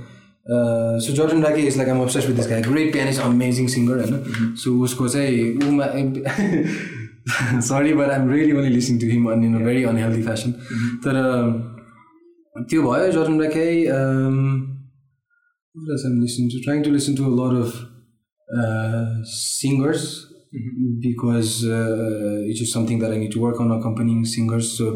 so 1.00 1.12
Jordan 1.14 1.42
Rakei 1.42 1.66
is 1.66 1.76
like 1.76 1.88
um 1.88 2.00
obsess 2.00 2.26
with 2.26 2.36
this 2.36 2.48
guy 2.48 2.62
great 2.62 2.92
pianist 2.92 3.20
amazing 3.22 3.68
singer 3.68 3.98
होइन 4.00 4.54
so 4.56 4.74
उसको 4.84 5.08
चाहिँ 5.08 5.68
Uma 5.68 5.86
sorry 7.62 7.92
but 7.94 8.10
I'm 8.10 8.30
really 8.30 8.52
only 8.52 8.68
listening 8.70 9.00
to 9.00 9.06
him 9.06 9.32
in 9.32 9.54
a 9.54 9.64
very 9.64 9.82
unhealthy 9.84 10.22
fashion 10.22 10.52
तर 11.04 11.18
त्यो 12.56 12.82
भयो 12.82 13.10
Jordan 13.12 13.40
Rakei 13.40 13.68
listen 15.74 16.48
to 16.48 16.62
trying 16.64 16.82
to 16.82 16.90
listen 16.90 17.14
to 17.14 17.24
a 17.24 17.34
lot 17.36 17.66
of 17.66 17.95
singers 19.29 20.07
because 21.03 21.51
it's 22.49 22.61
is 22.61 22.73
something 22.73 22.99
that 22.99 23.11
I 23.11 23.19
need 23.19 23.33
to 23.33 23.39
work 23.41 23.61
on 23.61 23.71
accompanying 23.71 24.23
singers 24.31 24.71
so 24.77 24.89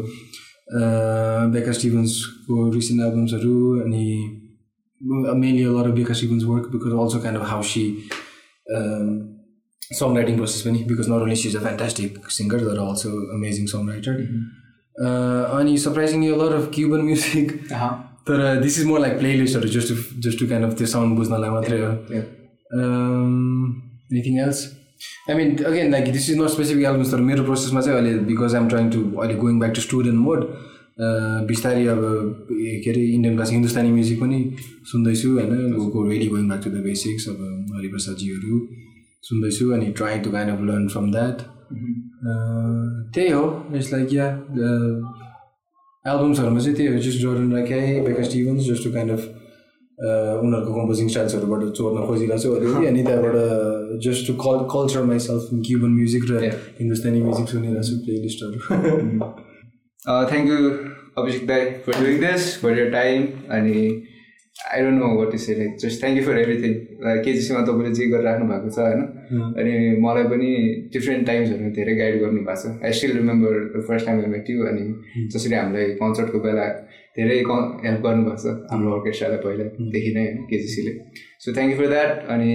Becca 1.52 1.72
स्टिभन्सको 1.72 2.68
recent 2.70 3.02
एल्बम्सहरू 3.02 3.56
अनि 3.80 4.04
mainly 5.00 5.62
a 5.62 5.70
lot 5.70 5.86
of 5.86 5.94
Becca 5.94 6.14
Stevens 6.14 6.44
work 6.44 6.68
because 6.70 6.98
also 6.98 7.20
kind 7.20 7.40
of 7.40 7.48
how 7.48 7.62
she 7.70 7.84
song 9.92 10.16
writing 10.16 10.36
process 10.36 10.62
पनि 10.62 10.84
because 10.84 11.08
not 11.08 11.20
only 11.20 11.36
she 11.36 11.48
is 11.48 11.56
a 11.56 11.60
fantastic 11.60 12.30
singer 12.30 12.64
तर 12.64 12.78
also 12.80 13.10
amazing 13.34 13.66
song 13.66 13.88
writer 13.88 14.16
अनि 15.52 15.76
surprising 15.78 16.24
यो 16.24 16.36
lot 16.36 16.52
of 16.54 16.70
Cuban 16.74 17.04
music 17.04 17.52
तर 18.28 18.42
this 18.62 18.78
is 18.78 18.86
more 18.86 19.00
like 19.00 19.18
प्लेलिस्टहरू 19.18 19.68
just 19.70 19.88
to 19.88 20.20
just 20.20 20.38
to 20.38 20.48
kind 20.48 20.66
of 20.66 20.78
त्यो 20.78 20.86
sound 20.88 21.16
बुझ्नलाई 21.16 21.50
मात्रै 21.50 21.80
हो 21.80 21.92
Anything 22.73 24.39
else 24.39 24.65
I 25.29 25.35
mean 25.35 25.55
again 25.65 25.91
like 25.91 26.11
this 26.13 26.29
is 26.29 26.37
not 26.41 26.49
specific 26.49 26.83
albums 26.85 27.11
तर 27.11 27.21
मेरो 27.29 27.43
प्रोसेसमा 27.43 27.81
चाहिँ 27.81 27.99
अहिले 27.99 28.19
बिकज 28.25 28.55
आइम 28.55 28.67
ट्राइङ 28.73 28.89
टु 28.91 29.01
अहिले 29.21 29.35
going 29.45 29.59
back 29.59 29.73
to 29.75 29.81
student 29.81 30.19
mode 30.19 30.45
बिस्तारै 31.47 31.85
अब 31.87 32.01
के 32.83 32.89
अरे 32.91 33.01
इन्डियन 33.05 33.35
क्लासिक 33.35 33.53
हिन्दुस्तानी 33.53 33.91
म्युजिक 33.91 34.19
पनि 34.21 34.39
सुन्दैछु 34.91 35.29
होइन? 35.37 35.71
Go 35.93 36.03
ready 36.09 36.27
going 36.27 36.47
back 36.47 36.63
to 36.63 36.69
the 36.69 36.83
basics 36.83 37.27
अब 37.29 37.39
हरिप्रसादजीहरू 37.77 38.59
सुन्दैछु 39.23 39.69
अनि 39.71 39.91
try 39.97 40.19
to 40.19 40.31
kind 40.31 40.53
of 40.53 40.61
learn 40.69 40.87
from 40.87 41.11
that 41.11 41.41
त्यही 43.15 43.29
हो 43.31 43.43
इट्स 43.75 43.93
लाइक 43.93 44.13
या 44.13 44.27
एल्बम्सहरूमा 46.05 46.59
चाहिँ 46.59 46.75
त्यही 46.77 46.93
हो 46.93 46.99
just 47.01 47.19
Jordan 47.21 47.51
Rakei 47.53 47.77
Becca 48.03 48.23
Stevens 48.23 48.69
just 48.69 48.83
to 48.83 48.91
kind 48.93 49.11
of 49.11 49.40
उनीहरूको 50.01 50.71
कम्पोजिङ 50.75 51.07
स्टाइल्सहरूबाट 51.13 51.61
चोर्न 51.77 52.05
खोजिरहेको 52.07 52.43
छु। 52.43 52.49
अलिअलि 52.57 52.87
अनि 52.91 53.01
त्यहाँबाट 53.07 53.35
just 54.05 54.21
to 54.27 54.33
call 54.45 54.57
culture 54.75 55.03
myself 55.09 55.43
Cuban 55.67 55.91
music 55.97 56.23
र 56.29 56.33
हिन्दुस्तानी 56.79 57.19
म्युजिक 57.25 57.47
सुनिरहेको 57.53 57.83
छु 57.89 57.95
प्लेलिस्टहरू 58.05 58.57
थ्याङ्क 60.31 60.45
यू 60.51 60.57
अभिषेक 61.21 61.43
दाई 61.47 61.61
for 61.85 61.93
doing 62.03 62.17
this 62.21 62.41
for 62.61 62.79
your 62.79 62.89
time 62.91 63.27
अनि 63.57 63.77
I 64.71 64.81
don't 64.83 64.99
know 65.01 65.09
what 65.17 65.35
is 65.35 65.45
like 65.59 65.71
just 65.81 66.01
thank 66.01 66.17
you 66.17 66.23
for 66.25 66.37
everything 66.39 66.73
केजिसीमा 67.25 67.61
तपाईँले 67.67 67.91
जे 67.99 68.05
गरिराख्नु 68.13 68.45
भएको 68.49 68.69
छ 68.69 68.79
होइन? 68.85 69.01
अनि 69.59 69.73
मलाई 70.05 70.25
पनि 70.33 70.49
डिफ्रेन्ट 70.93 71.25
टाइम्सहरूमा 71.27 71.69
धेरै 71.77 71.93
गाइड 72.01 72.15
गर्नुभएको 72.23 72.55
छ। 72.61 72.73
I 72.85 72.91
still 72.97 73.11
remember 73.17 73.53
the 73.75 73.83
first 73.87 74.05
time 74.05 74.17
met 74.33 74.49
you 74.49 74.65
अनि 74.71 74.85
जसरी 75.35 75.55
हामीलाई 75.55 75.85
कन्सर्टको 76.01 76.39
बेला 76.47 76.65
धेरै 77.17 77.37
हेल्प 77.85 78.01
गर्नुभएको 78.07 78.41
छ 78.43 78.55
हाम्रो 78.71 78.89
अर्केस्ट्रालाई 78.97 79.39
पहिलादेखि 79.45 80.11
नै 80.17 80.25
होइन 80.25 80.41
केजिसीले। 80.49 80.91
So 81.43 81.53
thank 81.53 81.71
you 81.71 81.77
for 81.79 81.87
that 81.93 82.27
अनि 82.33 82.51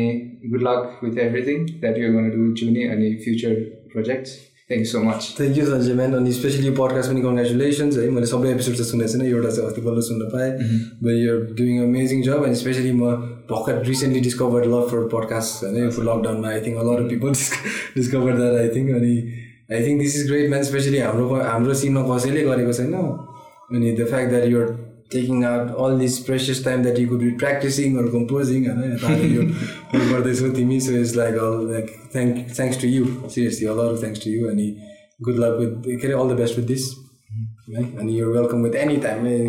good 0.50 0.62
luck 0.68 1.00
with 1.04 1.24
everything 1.28 1.64
that 1.80 1.96
you 1.98 2.12
गर्न 2.12 2.28
डु 2.36 2.52
जुनी 2.60 2.82
अनि 2.96 3.14
future 3.24 3.52
projects 3.94 4.30
thank 4.70 4.82
you 4.84 4.90
so 4.90 5.00
much 5.02 5.26
thank 5.38 5.58
you 5.58 5.64
Sanjay 5.66 5.94
man 5.98 6.14
अनि 6.20 6.32
स्पेसली 6.38 6.70
पडकास्ट 6.78 7.10
पनि 7.10 7.20
कङ्ग्रेचुलेसन्स 7.26 7.98
है। 7.98 8.08
मैले 8.16 8.26
सबै 8.30 8.48
एपिसोड 8.52 8.74
चाहिँ 8.78 8.90
सुनेको 8.90 9.12
छैन 9.12 9.22
एउटा 9.26 9.50
चाहिँ 9.50 9.68
अस्ति 9.68 9.82
बल्ल 9.88 10.00
सुन्न 10.08 10.30
पाएँ। 10.32 10.50
But 11.04 11.14
you're 11.18 11.38
doing 11.60 11.76
amazing 11.82 12.22
job 12.30 12.48
अनि 12.48 12.56
स्पेसली 12.62 12.92
म 12.92 13.12
भर्खर 13.52 13.84
recently 13.92 14.20
discover 14.26 14.66
love 14.72 14.88
for 14.90 15.06
podcast 15.12 15.64
होइन 15.64 15.86
लकडाउनमा 16.10 16.48
I 16.50 16.60
think 16.66 16.82
a lot 16.84 17.06
people 17.12 17.38
discover 18.00 18.36
that 18.40 18.60
I 18.64 18.68
think 18.74 18.98
अनि 18.98 19.14
I 19.76 19.86
think 19.86 20.00
this 20.00 20.16
is 20.16 20.26
great 20.32 20.50
man 20.50 20.68
especially 20.72 20.98
हाम्रो 21.06 21.40
हाम्रो 21.52 21.80
सिनमा 21.84 22.02
कसैले 22.10 22.42
गरेको 22.50 22.72
छैन। 22.80 22.94
Mean, 23.70 23.96
the 23.96 24.06
fact 24.06 24.30
that 24.30 24.48
you're 24.48 24.78
taking 25.10 25.44
out 25.44 25.74
all 25.74 25.96
this 25.96 26.18
precious 26.20 26.62
time 26.62 26.82
that 26.82 26.98
you 26.98 27.06
could 27.08 27.20
be 27.20 27.32
practicing 27.32 27.96
or 27.96 28.10
composing 28.10 28.66
and 28.66 29.00
so 30.82 30.92
it's 30.92 31.14
like 31.14 31.34
all 31.34 31.62
like 31.62 31.90
thank 32.10 32.50
thanks 32.50 32.76
to 32.76 32.88
you. 32.88 33.28
Seriously 33.28 33.66
a 33.66 33.74
lot 33.74 33.90
of 33.92 34.00
thanks 34.00 34.18
to 34.20 34.30
you 34.30 34.48
and 34.48 34.58
good 35.22 35.36
luck 35.36 35.58
with 35.58 36.12
all 36.12 36.26
the 36.28 36.34
best 36.34 36.56
with 36.56 36.66
this. 36.68 36.94
Mm-hmm. 36.94 37.76
Right? 37.76 37.92
and 38.00 38.14
you're 38.14 38.32
welcome 38.32 38.62
with 38.62 38.74
any 38.74 38.98
time 39.00 39.26
eh, 39.26 39.46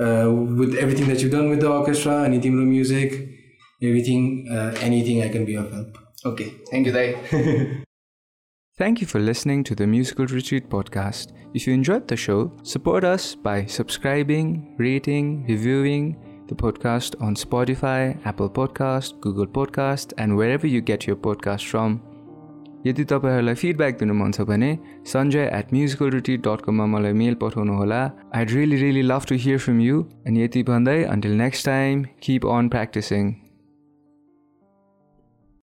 uh, 0.00 0.28
with 0.30 0.74
everything 0.74 1.06
that 1.08 1.22
you've 1.22 1.30
done 1.30 1.48
with 1.48 1.60
the 1.60 1.70
orchestra 1.70 2.24
any 2.24 2.40
timro 2.40 2.66
music 2.66 3.12
everything 3.80 4.48
uh, 4.50 4.74
anything 4.80 5.22
i 5.22 5.28
can 5.28 5.44
be 5.44 5.54
of 5.54 5.72
help. 5.72 5.96
Okay 6.24 6.52
thank 6.70 6.86
you 6.86 6.92
dai 6.92 7.14
thank 8.76 9.00
you 9.00 9.06
for 9.06 9.20
listening 9.20 9.62
to 9.64 9.74
the 9.74 9.86
musical 9.86 10.26
retreat 10.26 10.68
podcast. 10.68 11.32
If 11.53 11.67
you 11.67 11.73
enjoyed 11.73 12.07
the 12.07 12.17
show, 12.17 12.51
support 12.63 13.03
us 13.03 13.35
by 13.35 13.65
subscribing, 13.65 14.75
rating, 14.77 15.45
reviewing 15.47 16.15
the 16.47 16.55
podcast 16.55 17.15
on 17.21 17.35
Spotify, 17.35 18.17
Apple 18.25 18.49
Podcast, 18.49 19.21
Google 19.21 19.47
Podcast, 19.47 20.13
and 20.17 20.37
wherever 20.37 20.67
you 20.67 20.81
get 20.81 21.07
your 21.07 21.17
podcast 21.29 21.65
from. 21.65 22.01
यदि 22.87 23.03
तपाईँहरूलाई 23.09 23.55
feedback 23.59 23.95
दिनु 23.99 24.13
मन 24.13 24.31
छ 24.31 24.41
भने 24.49 24.67
Sanjay 25.11 25.49
at 25.59 25.71
musical 25.73 26.09
retreat 26.15 26.41
dot 26.47 26.61
कममा 26.65 26.85
मलाई 26.85 27.13
मेल 27.21 27.35
पठाउनु 27.41 27.77
होला 27.77 28.01
I 28.35 28.45
really 28.51 28.77
really 28.81 29.01
love 29.01 29.25
to 29.29 29.35
hear 29.45 29.57
from 29.63 29.79
you 29.81 30.03
अनि 30.27 30.43
यति 30.43 30.63
भन्दै 30.67 31.03
until 31.13 31.33
next 31.37 31.65
time 31.65 32.03
keep 32.23 32.45
on 32.57 32.69
practising 32.75 33.31